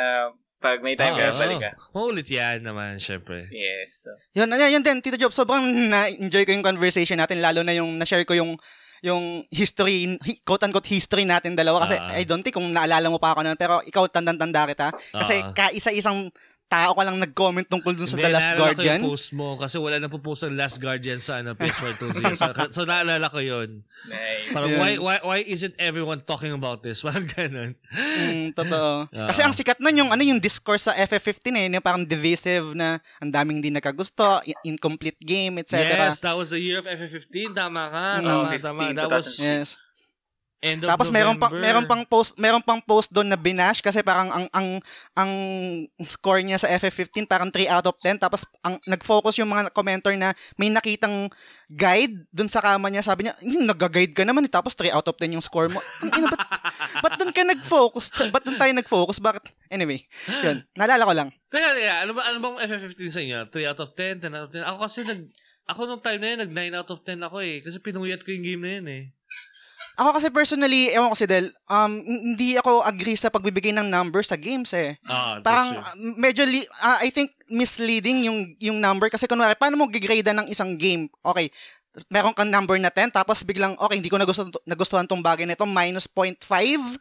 pag 0.62 0.78
may 0.86 0.94
time 0.94 1.18
ka, 1.18 1.34
Oo. 1.34 1.42
balik 1.42 1.58
ka. 1.58 1.72
Maulit 1.92 2.28
yan 2.30 2.62
naman, 2.62 3.02
syempre. 3.02 3.50
Yes. 3.50 4.06
So, 4.06 4.14
yun, 4.34 4.46
yun, 4.48 4.78
yun 4.78 4.84
din, 4.86 5.02
Tito 5.02 5.18
Jobs, 5.18 5.34
sobrang 5.34 5.66
na-enjoy 5.90 6.46
ko 6.46 6.54
yung 6.54 6.62
conversation 6.62 7.18
natin, 7.18 7.42
lalo 7.42 7.66
na 7.66 7.74
yung 7.74 7.98
na-share 7.98 8.24
ko 8.24 8.38
yung 8.38 8.56
yung 9.02 9.42
history, 9.50 10.06
hi- 10.22 10.38
quote-unquote 10.46 10.86
history 10.86 11.26
natin 11.26 11.58
dalawa. 11.58 11.90
Kasi 11.90 11.98
Ah. 11.98 12.14
I 12.14 12.22
don't 12.22 12.46
think 12.46 12.54
kung 12.54 12.70
naalala 12.70 13.10
mo 13.10 13.18
pa 13.18 13.34
ako 13.34 13.42
noon, 13.42 13.58
pero 13.58 13.82
ikaw 13.82 14.06
tandang-tanda 14.06 14.70
kita. 14.70 14.88
Kasi 14.94 15.42
Ah. 15.42 15.50
kaisa-isang 15.50 16.30
tao 16.72 16.96
ka 16.96 17.04
lang 17.04 17.20
nag-comment 17.20 17.68
tungkol 17.68 17.92
dun 17.92 18.08
sa 18.08 18.16
The 18.16 18.24
Hindi, 18.24 18.32
Last 18.32 18.48
naalala 18.48 18.56
ko 18.56 18.64
Guardian. 18.64 18.96
yung 18.96 19.10
post 19.12 19.30
mo 19.36 19.60
kasi 19.60 19.76
wala 19.76 20.00
na 20.00 20.08
po 20.08 20.18
post 20.18 20.48
ang 20.48 20.56
Last 20.56 20.80
Guardian 20.80 21.20
sa 21.20 21.44
ano, 21.44 21.52
PS4 21.52 22.00
2 22.00 22.32
so, 22.40 22.48
so 22.72 22.82
naalala 22.84 23.28
ko 23.28 23.44
yun. 23.44 23.84
nice. 24.08 24.56
Parang 24.56 24.72
Yun. 24.72 24.80
why, 24.80 24.92
why, 24.96 25.18
why 25.20 25.38
isn't 25.44 25.76
everyone 25.76 26.24
talking 26.24 26.56
about 26.56 26.80
this? 26.80 27.04
Parang 27.06 27.28
ganun. 27.28 27.76
Mm, 27.92 28.56
totoo. 28.56 29.06
Oo. 29.06 29.28
Kasi 29.28 29.44
ang 29.44 29.52
sikat 29.52 29.84
nun 29.84 29.94
yung 29.94 30.10
ano 30.10 30.24
yung 30.24 30.40
discourse 30.40 30.88
sa 30.88 30.96
FF15 30.96 31.44
eh, 31.52 31.66
yung 31.70 31.84
parang 31.84 32.08
divisive 32.08 32.72
na 32.72 32.96
ang 33.20 33.28
daming 33.28 33.60
hindi 33.60 33.70
nakagusto, 33.70 34.24
incomplete 34.64 35.20
game, 35.20 35.60
etc. 35.60 35.84
Yes, 36.08 36.24
that 36.24 36.34
was 36.34 36.50
the 36.50 36.60
year 36.60 36.80
of 36.80 36.88
FF15. 36.88 37.52
Tama 37.52 37.84
ka. 37.92 38.06
Mm. 38.16 38.24
Tama, 38.24 38.32
Oh, 38.32 38.48
tama. 38.58 38.82
15, 38.88 38.96
That 38.96 39.10
was 39.12 39.28
Yes. 39.36 39.70
End 40.62 40.86
of 40.86 40.90
Tapos 40.90 41.10
meron 41.10 41.36
pang 41.36 41.50
November. 41.50 41.66
meron 41.66 41.86
pang 41.86 42.04
post 42.06 42.32
meron 42.38 42.62
pang 42.62 42.78
post 42.80 43.10
doon 43.10 43.26
na 43.26 43.36
binash 43.36 43.82
kasi 43.82 44.00
parang 44.00 44.30
ang 44.30 44.46
ang 44.50 44.68
ang 45.14 45.32
score 46.06 46.40
niya 46.40 46.56
sa 46.56 46.70
FF15 46.72 47.26
parang 47.26 47.50
3 47.50 47.66
out 47.68 47.86
of 47.86 47.98
10 47.98 48.18
tapos 48.18 48.46
ang 48.62 48.78
nag-focus 48.86 49.42
yung 49.42 49.50
mga 49.50 49.70
commenter 49.72 50.14
na 50.14 50.32
may 50.56 50.70
nakitang 50.70 51.28
guide 51.68 52.14
doon 52.30 52.46
sa 52.46 52.62
kama 52.62 52.88
niya 52.88 53.02
sabi 53.02 53.26
niya 53.26 53.34
"Hmm, 53.38 53.66
nag-guide 53.66 54.14
ka 54.14 54.22
naman 54.22 54.46
eh, 54.46 54.52
tapos 54.52 54.78
3 54.78 54.94
out 54.94 55.04
of 55.04 55.18
10 55.18 55.34
yung 55.34 55.42
score 55.42 55.66
mo 55.68 55.82
ang 56.00 56.10
ina 56.14 56.30
ba't, 56.30 56.42
ba't 57.04 57.14
doon 57.18 57.34
ka 57.34 57.42
nag-focus 57.42 58.06
ba't 58.30 58.46
doon 58.46 58.56
tayo 58.56 58.72
nag-focus 58.72 59.18
bakit 59.18 59.42
anyway 59.68 59.98
yun 60.42 60.62
naalala 60.74 61.04
ko 61.04 61.16
lang 61.16 61.30
Teka, 61.52 61.76
teka. 61.76 62.08
Ano 62.08 62.16
ba, 62.16 62.24
ano 62.24 62.40
bang 62.40 62.64
FF15 62.64 63.12
sa 63.12 63.20
inyo? 63.20 63.40
3 63.52 63.68
out 63.68 63.82
of 63.84 63.92
10, 63.92 64.24
10 64.24 64.32
out 64.32 64.48
of 64.48 64.52
10? 64.56 64.64
Ako 64.64 64.78
kasi 64.88 65.04
nag, 65.04 65.20
ako 65.68 65.80
nung 65.84 66.00
time 66.00 66.24
na 66.24 66.28
yun, 66.32 66.40
nag 66.48 66.52
9 66.72 66.80
out 66.80 66.90
of 66.90 67.04
10 67.04 67.20
ako 67.20 67.44
eh. 67.44 67.60
Kasi 67.60 67.76
pinuyat 67.84 68.24
ko 68.24 68.32
yung 68.32 68.48
game 68.48 68.64
na 68.64 68.72
yun 68.80 68.88
eh. 68.88 69.04
Ako 70.02 70.18
kasi 70.18 70.28
personally 70.34 70.90
ewan 70.90 71.14
ko 71.14 71.18
si 71.18 71.30
Del 71.30 71.54
um 71.70 72.02
hindi 72.02 72.58
ako 72.58 72.82
agree 72.82 73.14
sa 73.14 73.30
pagbibigay 73.30 73.70
ng 73.78 73.86
number 73.86 74.26
sa 74.26 74.34
games 74.34 74.74
eh. 74.74 74.98
Ah, 75.06 75.38
Parang 75.46 75.78
uh, 75.78 75.94
medyo 76.18 76.42
li- 76.44 76.68
ah, 76.82 76.98
I 77.06 77.14
think 77.14 77.38
misleading 77.48 78.26
yung 78.26 78.58
yung 78.58 78.82
number 78.82 79.14
kasi 79.14 79.30
kunwari 79.30 79.54
paano 79.54 79.78
mo 79.78 79.86
gigrade 79.86 80.26
ng 80.34 80.50
isang 80.50 80.74
game? 80.76 81.06
Okay, 81.22 81.54
meron 82.08 82.32
kang 82.32 82.48
number 82.48 82.80
na 82.80 82.88
10, 82.88 83.12
tapos 83.12 83.44
biglang, 83.44 83.76
okay, 83.76 84.00
hindi 84.00 84.08
ko 84.08 84.16
nagustuhan, 84.16 84.52
nagustuhan 84.64 85.08
tong 85.08 85.20
bagay 85.20 85.44
na 85.44 85.60
ito, 85.60 85.68
minus 85.68 86.08
0.5, 86.08 86.96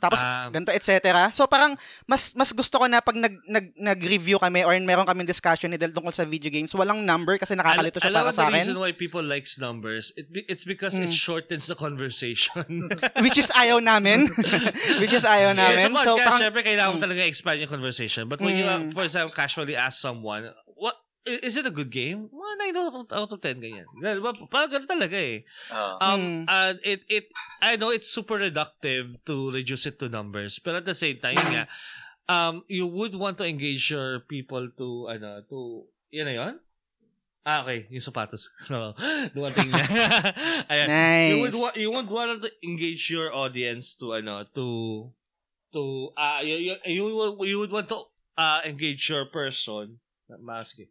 tapos 0.00 0.18
Ah. 0.18 0.48
ganito, 0.48 0.72
etc. 0.72 0.88
So 1.30 1.44
parang, 1.44 1.76
mas 2.04 2.32
mas 2.32 2.50
gusto 2.50 2.80
ko 2.80 2.88
na 2.88 2.98
pag 2.98 3.14
nag, 3.14 3.36
nag, 3.44 3.66
nag-review 3.76 4.40
kami 4.40 4.64
or 4.64 4.72
meron 4.80 5.04
kaming 5.04 5.28
discussion 5.28 5.68
ni 5.68 5.76
Del 5.76 5.92
tungkol 5.92 6.10
sa 6.10 6.24
video 6.24 6.48
games, 6.48 6.72
walang 6.72 7.04
number 7.04 7.36
kasi 7.36 7.52
nakakalito 7.52 8.00
siya 8.00 8.10
para 8.10 8.32
sa 8.32 8.48
the 8.48 8.56
reason 8.56 8.72
akin. 8.74 8.80
why 8.80 8.90
people 8.90 9.20
likes 9.20 9.60
numbers? 9.60 10.10
It, 10.16 10.26
it's 10.48 10.64
because 10.64 10.96
it 10.96 11.06
Mm. 11.06 11.14
shortens 11.14 11.68
the 11.68 11.76
conversation. 11.76 12.88
Which 13.24 13.36
is 13.36 13.52
ayaw 13.52 13.78
namin. 13.78 14.32
Which 15.02 15.12
is 15.12 15.22
ayaw 15.22 15.52
Yeah, 15.52 15.60
namin. 15.60 15.92
sa 15.92 16.02
so 16.02 16.16
podcast, 16.16 16.24
parang, 16.24 16.40
syempre, 16.40 16.60
kailangan 16.64 16.92
mo 16.94 16.98
talaga 16.98 17.20
expand 17.22 17.60
yung 17.60 17.68
conversation. 17.68 18.24
But 18.24 18.40
when 18.40 18.56
you, 18.56 18.64
uh, 18.64 18.80
Mm. 18.80 18.96
for 18.96 19.04
example, 19.04 19.30
casually 19.30 19.76
ask 19.76 20.00
someone, 20.00 20.48
is 21.26 21.56
it 21.56 21.66
a 21.66 21.74
good 21.74 21.90
game? 21.90 22.28
Well, 22.32 22.56
9 22.56 22.76
out 22.76 22.94
of- 22.94 23.12
out 23.12 23.32
of 23.32 23.40
10, 23.40 23.60
ganyan. 23.60 23.84
Diba? 23.96 24.32
Parang 24.48 24.70
ganun 24.72 24.88
talaga 24.88 25.16
eh. 25.16 25.44
Oo. 25.68 25.94
Um, 26.00 26.20
Mm. 26.20 26.42
uh, 26.48 26.72
it, 26.80 27.00
it, 27.08 27.24
I 27.60 27.76
know 27.76 27.92
it's 27.92 28.08
super 28.08 28.40
reductive 28.40 29.20
to 29.28 29.50
reduce 29.50 29.84
it 29.84 30.00
to 30.00 30.08
numbers, 30.08 30.58
but 30.58 30.74
at 30.74 30.88
the 30.88 30.96
same 30.96 31.20
time, 31.20 31.36
nga, 31.36 31.68
um, 32.26 32.64
you 32.68 32.86
would 32.88 33.12
want 33.14 33.36
to 33.38 33.44
engage 33.44 33.90
your 33.90 34.24
people 34.24 34.70
to, 34.80 35.08
ano, 35.12 35.44
to, 35.48 35.84
yun 36.08 36.24
na 36.24 36.34
yun? 36.34 36.54
Ah, 37.40 37.64
okay. 37.64 37.88
Yung 37.88 38.04
sapatos. 38.04 38.52
No. 38.68 38.92
Dumating 39.32 39.72
na. 39.72 39.80
Ayan. 40.72 40.88
nice. 40.92 41.30
You 41.32 41.36
would 41.40 41.56
wa- 41.56 41.76
you 41.76 41.88
would 41.90 42.10
want 42.12 42.36
to 42.44 42.52
engage 42.60 43.08
your 43.08 43.32
audience 43.32 43.96
to 43.96 44.12
ano 44.12 44.44
to 44.52 44.66
to 45.72 46.12
uh 46.20 46.44
you 46.44 46.60
you, 46.68 46.74
you, 46.84 47.02
would, 47.08 47.32
you 47.48 47.56
would 47.64 47.72
want 47.72 47.88
to 47.88 47.96
uh 48.36 48.60
engage 48.68 49.08
your 49.08 49.24
person 49.32 49.96
mask 50.44 50.84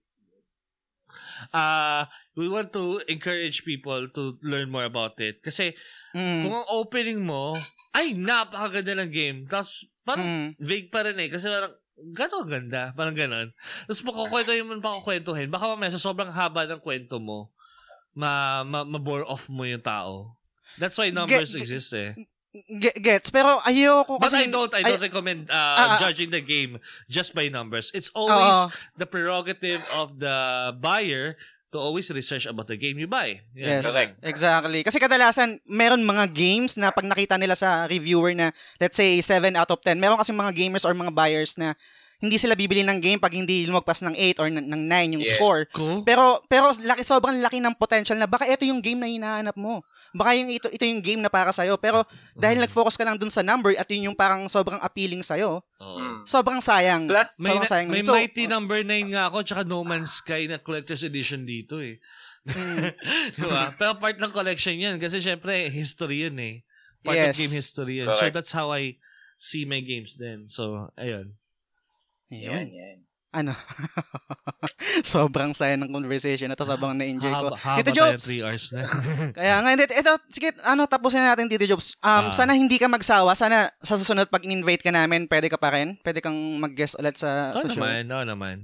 uh 1.49 2.03
we 2.33 2.45
want 2.45 2.69
to 2.69 3.03
encourage 3.05 3.63
people 3.63 4.07
to 4.07 4.37
learn 4.41 4.67
more 4.67 4.83
about 4.83 5.17
it. 5.19 5.39
Kasi 5.39 5.73
Mm. 6.09 6.41
kung 6.41 6.55
ang 6.55 6.69
opening 6.73 7.21
mo 7.21 7.53
ay 7.93 8.17
napakaganda 8.17 8.97
ng 8.97 9.11
game. 9.11 9.37
Tapos 9.45 9.85
parang 10.01 10.25
Mm. 10.25 10.47
vague 10.57 10.89
pa 10.89 11.05
rin 11.05 11.17
eh. 11.17 11.29
Kasi 11.29 11.45
parang 11.45 11.75
gato 12.11 12.41
ganda 12.43 12.91
parang 12.93 13.13
ganon. 13.13 13.51
Tapos 13.85 14.01
makakwento 14.01 14.55
yung 14.55 14.71
man 14.71 14.81
pakakwentuhin 14.81 15.51
baka 15.51 15.67
mamaya 15.67 15.91
sa 15.91 16.01
sobrang 16.01 16.31
haba 16.31 16.63
ng 16.65 16.79
kwento 16.79 17.19
mo 17.19 17.51
ma, 18.15 18.63
ma, 18.63 18.81
ma-bore 18.83 19.23
off 19.23 19.47
mo 19.47 19.63
yung 19.63 19.83
tao. 19.83 20.33
That's 20.79 20.95
why 20.95 21.11
numbers 21.11 21.53
Ge- 21.53 21.61
exist 21.61 21.91
eh 21.93 22.15
gets. 22.79 23.29
Pero 23.29 23.61
ayoko 23.61 24.17
but 24.17 24.33
kasi... 24.33 24.45
I 24.45 24.47
don't 24.49 24.73
I 24.73 24.81
don't 24.81 25.01
recommend 25.01 25.53
uh, 25.53 25.95
ah. 25.95 25.97
judging 26.01 26.33
the 26.33 26.41
game 26.41 26.81
just 27.05 27.37
by 27.37 27.45
numbers 27.45 27.93
it's 27.93 28.09
always 28.17 28.65
Oo. 28.65 28.73
the 28.97 29.05
prerogative 29.05 29.85
of 29.93 30.17
the 30.17 30.73
buyer 30.81 31.37
to 31.69 31.77
always 31.77 32.09
research 32.09 32.49
about 32.49 32.65
the 32.65 32.77
game 32.77 32.97
you 32.97 33.05
buy 33.05 33.45
Yeah. 33.53 33.79
Yes, 33.79 33.85
Correct. 33.85 34.17
exactly. 34.25 34.81
Kasi 34.81 34.97
kadalasan, 34.97 35.61
meron 35.69 36.01
mga 36.01 36.33
games 36.33 36.73
na 36.81 36.89
pag 36.89 37.05
nakita 37.05 37.37
nila 37.37 37.53
sa 37.53 37.85
reviewer 37.85 38.33
na, 38.33 38.49
let's 38.81 38.97
say, 38.97 39.21
7 39.21 39.53
out 39.53 39.69
of 39.69 39.77
10, 39.85 40.01
meron 40.01 40.17
kasi 40.17 40.33
mga 40.33 40.55
gamers 40.57 40.81
or 40.81 40.97
mga 40.97 41.13
buyers 41.13 41.61
na 41.61 41.77
hindi 42.19 42.35
sila 42.35 42.51
bibili 42.51 42.83
ng 42.83 42.99
game 42.99 43.15
pag 43.15 43.31
hindi 43.31 43.63
lumagpas 43.63 44.03
ng 44.03 44.11
8 44.11 44.43
or 44.43 44.47
ng 44.51 44.67
ng 44.67 44.81
9 44.85 45.15
yung 45.15 45.23
Yes. 45.23 45.39
score. 45.39 45.63
Pero 46.03 46.43
pero 46.51 46.75
laki 46.75 47.07
sobrang 47.07 47.39
laki 47.39 47.63
ng 47.63 47.79
potential 47.79 48.19
na 48.19 48.27
baka 48.27 48.43
ito 48.43 48.67
yung 48.67 48.83
game 48.83 48.99
na 48.99 49.07
hinahanap 49.07 49.55
mo. 49.55 49.87
Baka 50.11 50.35
yung 50.35 50.51
ito 50.51 50.67
ito 50.67 50.83
yung 50.83 50.99
game 50.99 51.23
na 51.23 51.31
para 51.31 51.55
sa 51.55 51.63
pero 51.79 52.03
dahil 52.35 52.59
nag-focus 52.59 52.99
ka 52.99 53.07
lang 53.07 53.15
dun 53.15 53.31
sa 53.31 53.39
number 53.39 53.71
at 53.79 53.87
yun 53.87 54.11
yung 54.11 54.17
parang 54.19 54.51
sobrang 54.51 54.83
appealing 54.83 55.23
sa 55.23 55.39
Oo. 55.39 55.63
Mm. 55.79 56.27
sobrang 56.27 56.59
sayang. 56.59 57.07
Plus, 57.07 57.39
May, 57.39 57.55
sobrang 57.55 57.63
na- 57.63 57.71
sayang. 57.71 57.87
may 57.87 58.03
So, 58.03 58.11
Mighty 58.11 58.45
number 58.51 58.83
9 58.83 59.15
nga 59.15 59.31
ako 59.31 59.37
tsaka 59.47 59.63
No 59.63 59.87
Man's 59.87 60.19
Sky 60.19 60.51
na 60.51 60.59
collector's 60.59 61.07
edition 61.07 61.47
dito 61.47 61.79
eh. 61.79 62.03
Di 63.35 63.43
ba? 63.47 63.71
Pero 63.75 63.95
part 63.95 64.19
ng 64.19 64.31
collection 64.31 64.75
yan 64.75 64.99
kasi 64.99 65.23
syempre 65.23 65.71
history 65.71 66.27
yun 66.27 66.35
eh. 66.35 66.67
Part 66.99 67.15
of 67.15 67.31
Yes. 67.31 67.39
game 67.39 67.55
history 67.55 68.03
yan. 68.03 68.11
So 68.11 68.27
that's 68.27 68.51
how 68.51 68.75
I 68.75 68.99
see 69.39 69.63
my 69.63 69.79
games 69.79 70.19
then. 70.19 70.51
So, 70.51 70.91
ayun. 70.99 71.39
Yun. 72.29 72.53
Yan, 72.53 72.67
yan. 72.69 72.97
Ano? 73.29 73.53
sobrang 75.05 75.53
saya 75.53 75.77
ng 75.77 75.89
conversation 75.89 76.49
na 76.49 76.57
to 76.57 76.65
sobrang 76.65 76.97
na-enjoy 76.97 77.29
ko. 77.29 77.53
Haba, 77.53 77.57
haba 77.57 77.77
Tito 77.77 77.91
tayo 77.93 78.17
Jobs, 78.17 78.25
3 78.25 78.41
hours 78.41 78.65
na. 78.73 78.81
Kaya 79.37 79.55
nga, 79.61 79.69
hindi, 79.69 79.85
ito, 79.85 80.11
sige, 80.29 80.49
ano, 80.65 80.81
tapusin 80.85 81.21
na 81.21 81.33
natin, 81.33 81.45
Tito 81.45 81.65
Jobs. 81.65 81.93
Um, 82.01 82.29
Ah. 82.29 82.33
Sana 82.33 82.57
hindi 82.57 82.81
ka 82.81 82.89
magsawa. 82.89 83.37
Sana 83.37 83.69
sa 83.81 83.95
susunod, 83.95 84.33
pag 84.33 84.41
in-invite 84.43 84.81
ka 84.81 84.89
namin, 84.89 85.29
pwede 85.29 85.45
ka 85.45 85.61
pa 85.61 85.77
rin. 85.77 85.93
Pwede 86.01 86.19
kang 86.19 86.33
mag-guest 86.57 86.97
ulit 86.97 87.21
sa, 87.21 87.53
Oo 87.53 87.61
sa 87.61 87.69
show. 87.69 87.77
naman, 87.77 88.09
oo 88.09 88.25
naman. 88.25 88.55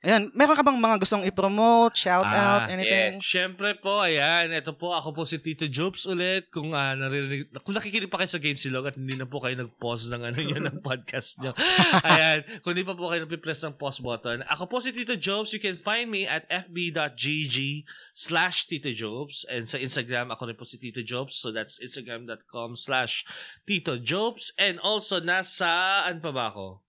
Ayan, 0.00 0.32
meron 0.32 0.56
ka 0.56 0.64
bang 0.64 0.80
mga 0.80 0.96
gustong 0.96 1.28
i-promote, 1.28 1.92
shout 1.92 2.24
out, 2.24 2.64
Ah, 2.64 2.72
anything? 2.72 3.12
yes. 3.12 3.20
Siyempre 3.20 3.76
po, 3.76 4.00
ayan, 4.00 4.48
ito 4.48 4.72
po, 4.72 4.96
ako 4.96 5.12
po 5.12 5.28
si 5.28 5.36
Tito 5.36 5.68
Jobs 5.68 6.08
ulit. 6.08 6.48
Kung 6.48 6.72
ah, 6.72 6.96
naririnig, 6.96 7.52
kung 7.60 7.76
nakikinig 7.76 8.08
pa 8.08 8.16
kayo 8.16 8.32
sa 8.32 8.40
Game 8.40 8.56
Silog 8.56 8.88
at 8.88 8.96
hindi 8.96 9.20
na 9.20 9.28
po 9.28 9.44
kayo 9.44 9.60
nag-pause 9.60 10.08
ng 10.08 10.24
ano 10.24 10.40
yun, 10.56 10.64
ng 10.64 10.80
podcast 10.80 11.44
nyo. 11.44 11.52
ayan, 12.08 12.40
kung 12.64 12.72
hindi 12.72 12.88
pa 12.88 12.96
po 12.96 13.12
kayo 13.12 13.28
nag-press 13.28 13.60
ng 13.68 13.76
pause 13.76 14.00
button. 14.00 14.40
Ako 14.48 14.72
po 14.72 14.80
si 14.80 14.96
Tito 14.96 15.20
Jobs. 15.20 15.52
You 15.52 15.60
can 15.60 15.76
find 15.76 16.08
me 16.08 16.24
at 16.24 16.48
fb.gg 16.48 17.84
slash 18.16 18.72
Tito 18.72 18.88
Jobs. 18.96 19.44
And 19.52 19.68
sa 19.68 19.76
Instagram, 19.76 20.32
ako 20.32 20.48
rin 20.48 20.56
po 20.56 20.64
si 20.64 20.80
Tito 20.80 21.04
Jobs. 21.04 21.36
So 21.36 21.52
that's 21.52 21.76
instagram.com 21.76 22.72
slash 22.72 23.28
Tito 23.68 24.00
Jobs. 24.00 24.56
And 24.56 24.80
also, 24.80 25.20
nasa, 25.20 26.08
ano 26.08 26.24
pa 26.24 26.32
ba 26.32 26.48
ako? 26.48 26.88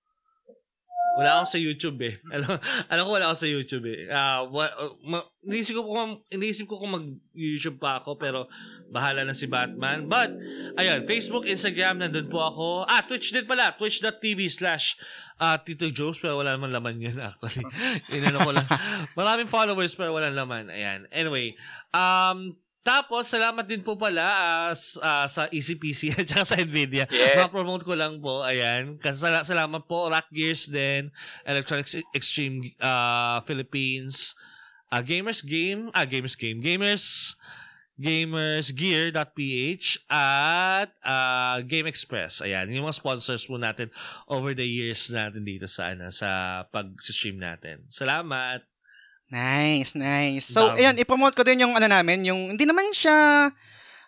Wala 1.12 1.44
ako 1.44 1.46
sa 1.48 1.60
YouTube 1.60 2.00
eh. 2.08 2.16
Alam, 2.36 2.56
alam 2.88 3.04
ko 3.04 3.12
wala 3.12 3.28
ako 3.32 3.38
sa 3.44 3.50
YouTube 3.50 3.86
eh. 3.92 4.08
Ah, 4.08 4.48
wa, 4.48 4.64
uh, 4.64 4.96
ma, 5.04 5.20
iniisip 5.44 5.76
ko 5.76 5.84
kung 5.84 6.24
iniisip 6.32 6.66
ko 6.72 6.80
kung 6.80 6.94
mag-YouTube 6.96 7.78
pa 7.82 8.00
ako 8.00 8.16
pero 8.16 8.48
bahala 8.88 9.28
na 9.28 9.36
si 9.36 9.52
Batman. 9.52 10.08
But 10.08 10.40
ayun, 10.80 11.04
Facebook, 11.04 11.44
Instagram 11.44 12.00
nandun 12.00 12.32
po 12.32 12.40
ako. 12.48 12.68
Ah, 12.88 13.04
Twitch 13.04 13.36
din 13.36 13.44
pala. 13.44 13.76
twitch.tv 13.76 14.48
slash 14.48 14.96
ah, 15.42 15.60
Tito 15.60 15.92
Jobs 15.92 16.24
pero 16.24 16.40
wala 16.40 16.56
naman 16.56 16.72
laman 16.72 17.04
yun 17.04 17.20
actually. 17.28 17.66
Inano 18.08 18.48
ko 18.48 18.52
lang. 18.56 18.68
Maraming 19.20 19.52
followers 19.52 20.00
pero 20.00 20.16
wala 20.16 20.32
laman. 20.32 20.72
Ayan. 20.72 21.12
Anyway, 21.12 21.60
um 21.92 22.56
tapos, 22.82 23.30
salamat 23.30 23.62
din 23.64 23.82
po 23.82 23.94
pala 23.94 24.26
s- 24.72 24.98
ah, 24.98 25.26
sa 25.26 25.46
ECPC 25.48 26.12
at 26.18 26.26
saka 26.26 26.46
sa 26.46 26.58
NVIDIA. 26.58 27.06
Yes. 27.08 27.38
Ma-promote 27.38 27.86
ko 27.86 27.94
lang 27.94 28.18
po. 28.18 28.42
Ayan. 28.42 28.98
Kasi 28.98 29.22
sala- 29.22 29.46
salamat 29.46 29.86
po. 29.86 30.10
Rock 30.10 30.28
Gears 30.30 30.66
din. 30.66 31.14
Electronics 31.46 31.96
Extreme 32.12 32.74
ah, 32.80 33.46
Philippines. 33.46 34.34
ah, 34.90 35.00
Gamers 35.00 35.42
Game. 35.42 35.94
Ah, 35.94 36.04
Gamers 36.04 36.34
Game. 36.34 36.58
Gamers 36.58 37.38
gamersgear.ph 38.02 39.86
at 40.10 40.90
ah, 41.06 41.62
Game 41.62 41.86
Express. 41.86 42.42
Ayan, 42.42 42.74
yung 42.74 42.90
mga 42.90 42.98
sponsors 42.98 43.46
po 43.46 43.62
natin 43.62 43.94
over 44.26 44.58
the 44.58 44.66
years 44.66 45.06
natin 45.14 45.46
dito 45.46 45.70
sa 45.70 45.94
ano, 45.94 46.10
sa 46.10 46.64
pag-stream 46.74 47.38
natin. 47.38 47.86
Salamat. 47.94 48.66
Nice, 49.32 49.96
nice. 49.96 50.52
So, 50.52 50.76
Dami. 50.76 50.84
ayun, 50.84 50.96
i-promote 51.00 51.36
ko 51.40 51.48
din 51.48 51.64
yung 51.64 51.74
ano 51.74 51.88
namin, 51.88 52.28
yung 52.28 52.54
hindi 52.54 52.68
naman 52.68 52.92
siya 52.92 53.48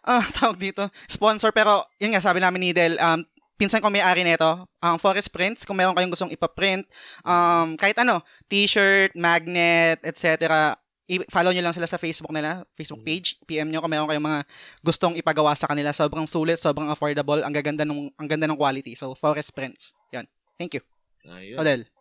ah 0.03 0.25
tawag 0.35 0.59
dito, 0.59 0.83
sponsor 1.07 1.55
pero 1.55 1.87
yun 1.95 2.11
nga 2.11 2.19
sabi 2.19 2.43
namin 2.43 2.59
ni 2.59 2.71
Del, 2.75 2.99
um 2.99 3.23
pinsan 3.63 3.79
ko 3.79 3.87
may-ari 3.87 4.25
nito, 4.25 4.67
um, 4.83 4.97
Forest 4.99 5.31
Prints, 5.31 5.63
kung 5.63 5.77
meron 5.77 5.95
kayong 5.95 6.11
gustong 6.11 6.33
ipaprint, 6.33 6.83
um, 7.23 7.77
kahit 7.79 7.95
ano, 8.01 8.19
t-shirt, 8.49 9.15
magnet, 9.15 10.03
etc., 10.03 10.75
i-follow 11.07 11.53
nyo 11.53 11.63
lang 11.63 11.75
sila 11.75 11.87
sa 11.87 12.01
Facebook 12.01 12.33
nila, 12.33 12.65
Facebook 12.73 13.03
page, 13.05 13.37
PM 13.47 13.69
nyo 13.69 13.79
kung 13.79 13.93
meron 13.93 14.09
kayong 14.09 14.25
mga 14.25 14.41
gustong 14.81 15.15
ipagawa 15.15 15.53
sa 15.53 15.69
kanila. 15.69 15.93
Sobrang 15.93 16.25
sulit, 16.25 16.57
sobrang 16.57 16.89
affordable, 16.89 17.39
ang 17.39 17.53
gaganda 17.53 17.85
ng, 17.85 18.11
ang 18.17 18.27
ganda 18.27 18.49
ng 18.49 18.57
quality. 18.57 18.97
So, 18.97 19.13
Forest 19.13 19.53
Prints. 19.53 19.95
Yan. 20.11 20.25
Thank 20.57 20.79
you. 20.79 20.83
Ayun. 21.27 21.59
O, 21.59 21.63
Del. 21.63 21.92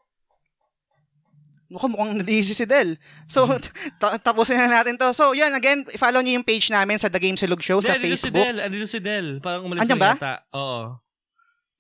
Mukhang 1.73 1.91
mukhang 1.91 2.13
nadisi 2.15 2.53
si 2.53 2.69
Del. 2.69 3.01
So, 3.27 3.49
ta- 4.01 4.21
tapusin 4.21 4.61
na 4.61 4.85
natin 4.85 4.95
to. 4.95 5.09
So, 5.11 5.33
yan, 5.33 5.57
again, 5.57 5.89
follow 5.97 6.21
nyo 6.21 6.37
yung 6.37 6.45
page 6.45 6.69
namin 6.69 7.01
sa 7.01 7.09
The 7.09 7.17
Game 7.17 7.35
Silog 7.35 7.65
Show 7.65 7.81
sa 7.81 7.97
Hindi, 7.97 8.13
andito 8.13 8.21
si 8.21 8.29
Facebook. 8.29 8.45
Del. 8.45 8.57
Andito 8.61 8.87
si 8.87 8.99
Del. 9.01 9.27
Parang 9.41 9.65
umalis 9.65 9.83
Andyan 9.83 9.97
na 9.97 10.05
ba? 10.05 10.11
yata. 10.15 10.35
Oo. 10.53 10.81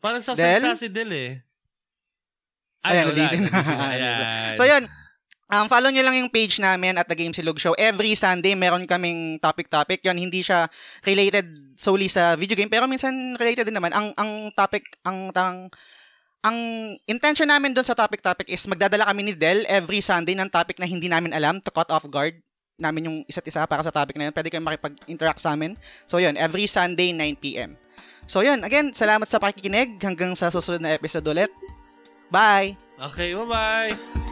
Parang 0.01 0.25
sasalita 0.25 0.73
Del? 0.73 0.81
si 0.81 0.89
Del 0.89 1.11
eh. 1.13 1.31
Ayan, 2.83 3.05
wala. 3.07 3.15
nadisi 3.15 3.37
na. 3.39 3.51
Na. 3.53 3.85
Ayan. 3.95 4.57
So, 4.59 4.67
yan. 4.67 4.85
Um, 5.53 5.69
follow 5.69 5.93
nyo 5.93 6.01
lang 6.01 6.17
yung 6.17 6.33
page 6.33 6.57
namin 6.59 6.97
at 6.97 7.05
The 7.05 7.13
Game 7.13 7.37
Silog 7.37 7.61
Show. 7.61 7.77
Every 7.77 8.17
Sunday, 8.17 8.57
meron 8.57 8.89
kaming 8.89 9.37
topic-topic. 9.37 10.01
Yan, 10.03 10.17
hindi 10.17 10.41
siya 10.41 10.65
related 11.05 11.77
solely 11.77 12.09
sa 12.09 12.33
video 12.41 12.57
game, 12.57 12.73
pero 12.73 12.89
minsan 12.89 13.37
related 13.37 13.69
din 13.69 13.77
naman. 13.77 13.93
Ang 13.93 14.17
ang 14.17 14.49
topic, 14.57 14.97
ang 15.05 15.29
tang 15.29 15.69
ang 16.43 16.59
intention 17.07 17.47
namin 17.47 17.71
doon 17.71 17.87
sa 17.87 17.95
topic-topic 17.95 18.51
is 18.51 18.67
magdadala 18.67 19.07
kami 19.07 19.31
ni 19.31 19.35
Del 19.39 19.63
every 19.71 20.03
Sunday 20.03 20.35
ng 20.35 20.51
topic 20.51 20.77
na 20.83 20.91
hindi 20.91 21.07
namin 21.07 21.31
alam 21.31 21.63
to 21.63 21.71
cut 21.71 21.87
off 21.95 22.03
guard 22.11 22.35
namin 22.83 23.07
yung 23.07 23.17
isa't 23.31 23.47
isa 23.47 23.63
para 23.71 23.87
sa 23.87 23.95
topic 23.95 24.19
na 24.19 24.27
yun. 24.29 24.35
Pwede 24.35 24.51
kayong 24.51 24.67
makipag-interact 24.67 25.39
sa 25.39 25.55
amin. 25.55 25.79
So, 26.11 26.19
yun, 26.19 26.35
every 26.35 26.67
Sunday, 26.67 27.15
9pm. 27.15 27.79
So, 28.27 28.43
yun, 28.43 28.67
again, 28.67 28.91
salamat 28.91 29.31
sa 29.31 29.39
pakikinig. 29.39 30.03
Hanggang 30.03 30.35
sa 30.35 30.51
susunod 30.51 30.83
na 30.83 30.99
episode 30.99 31.25
ulit. 31.31 31.55
Bye! 32.27 32.75
Okay, 32.99 33.39
bye-bye. 33.39 34.32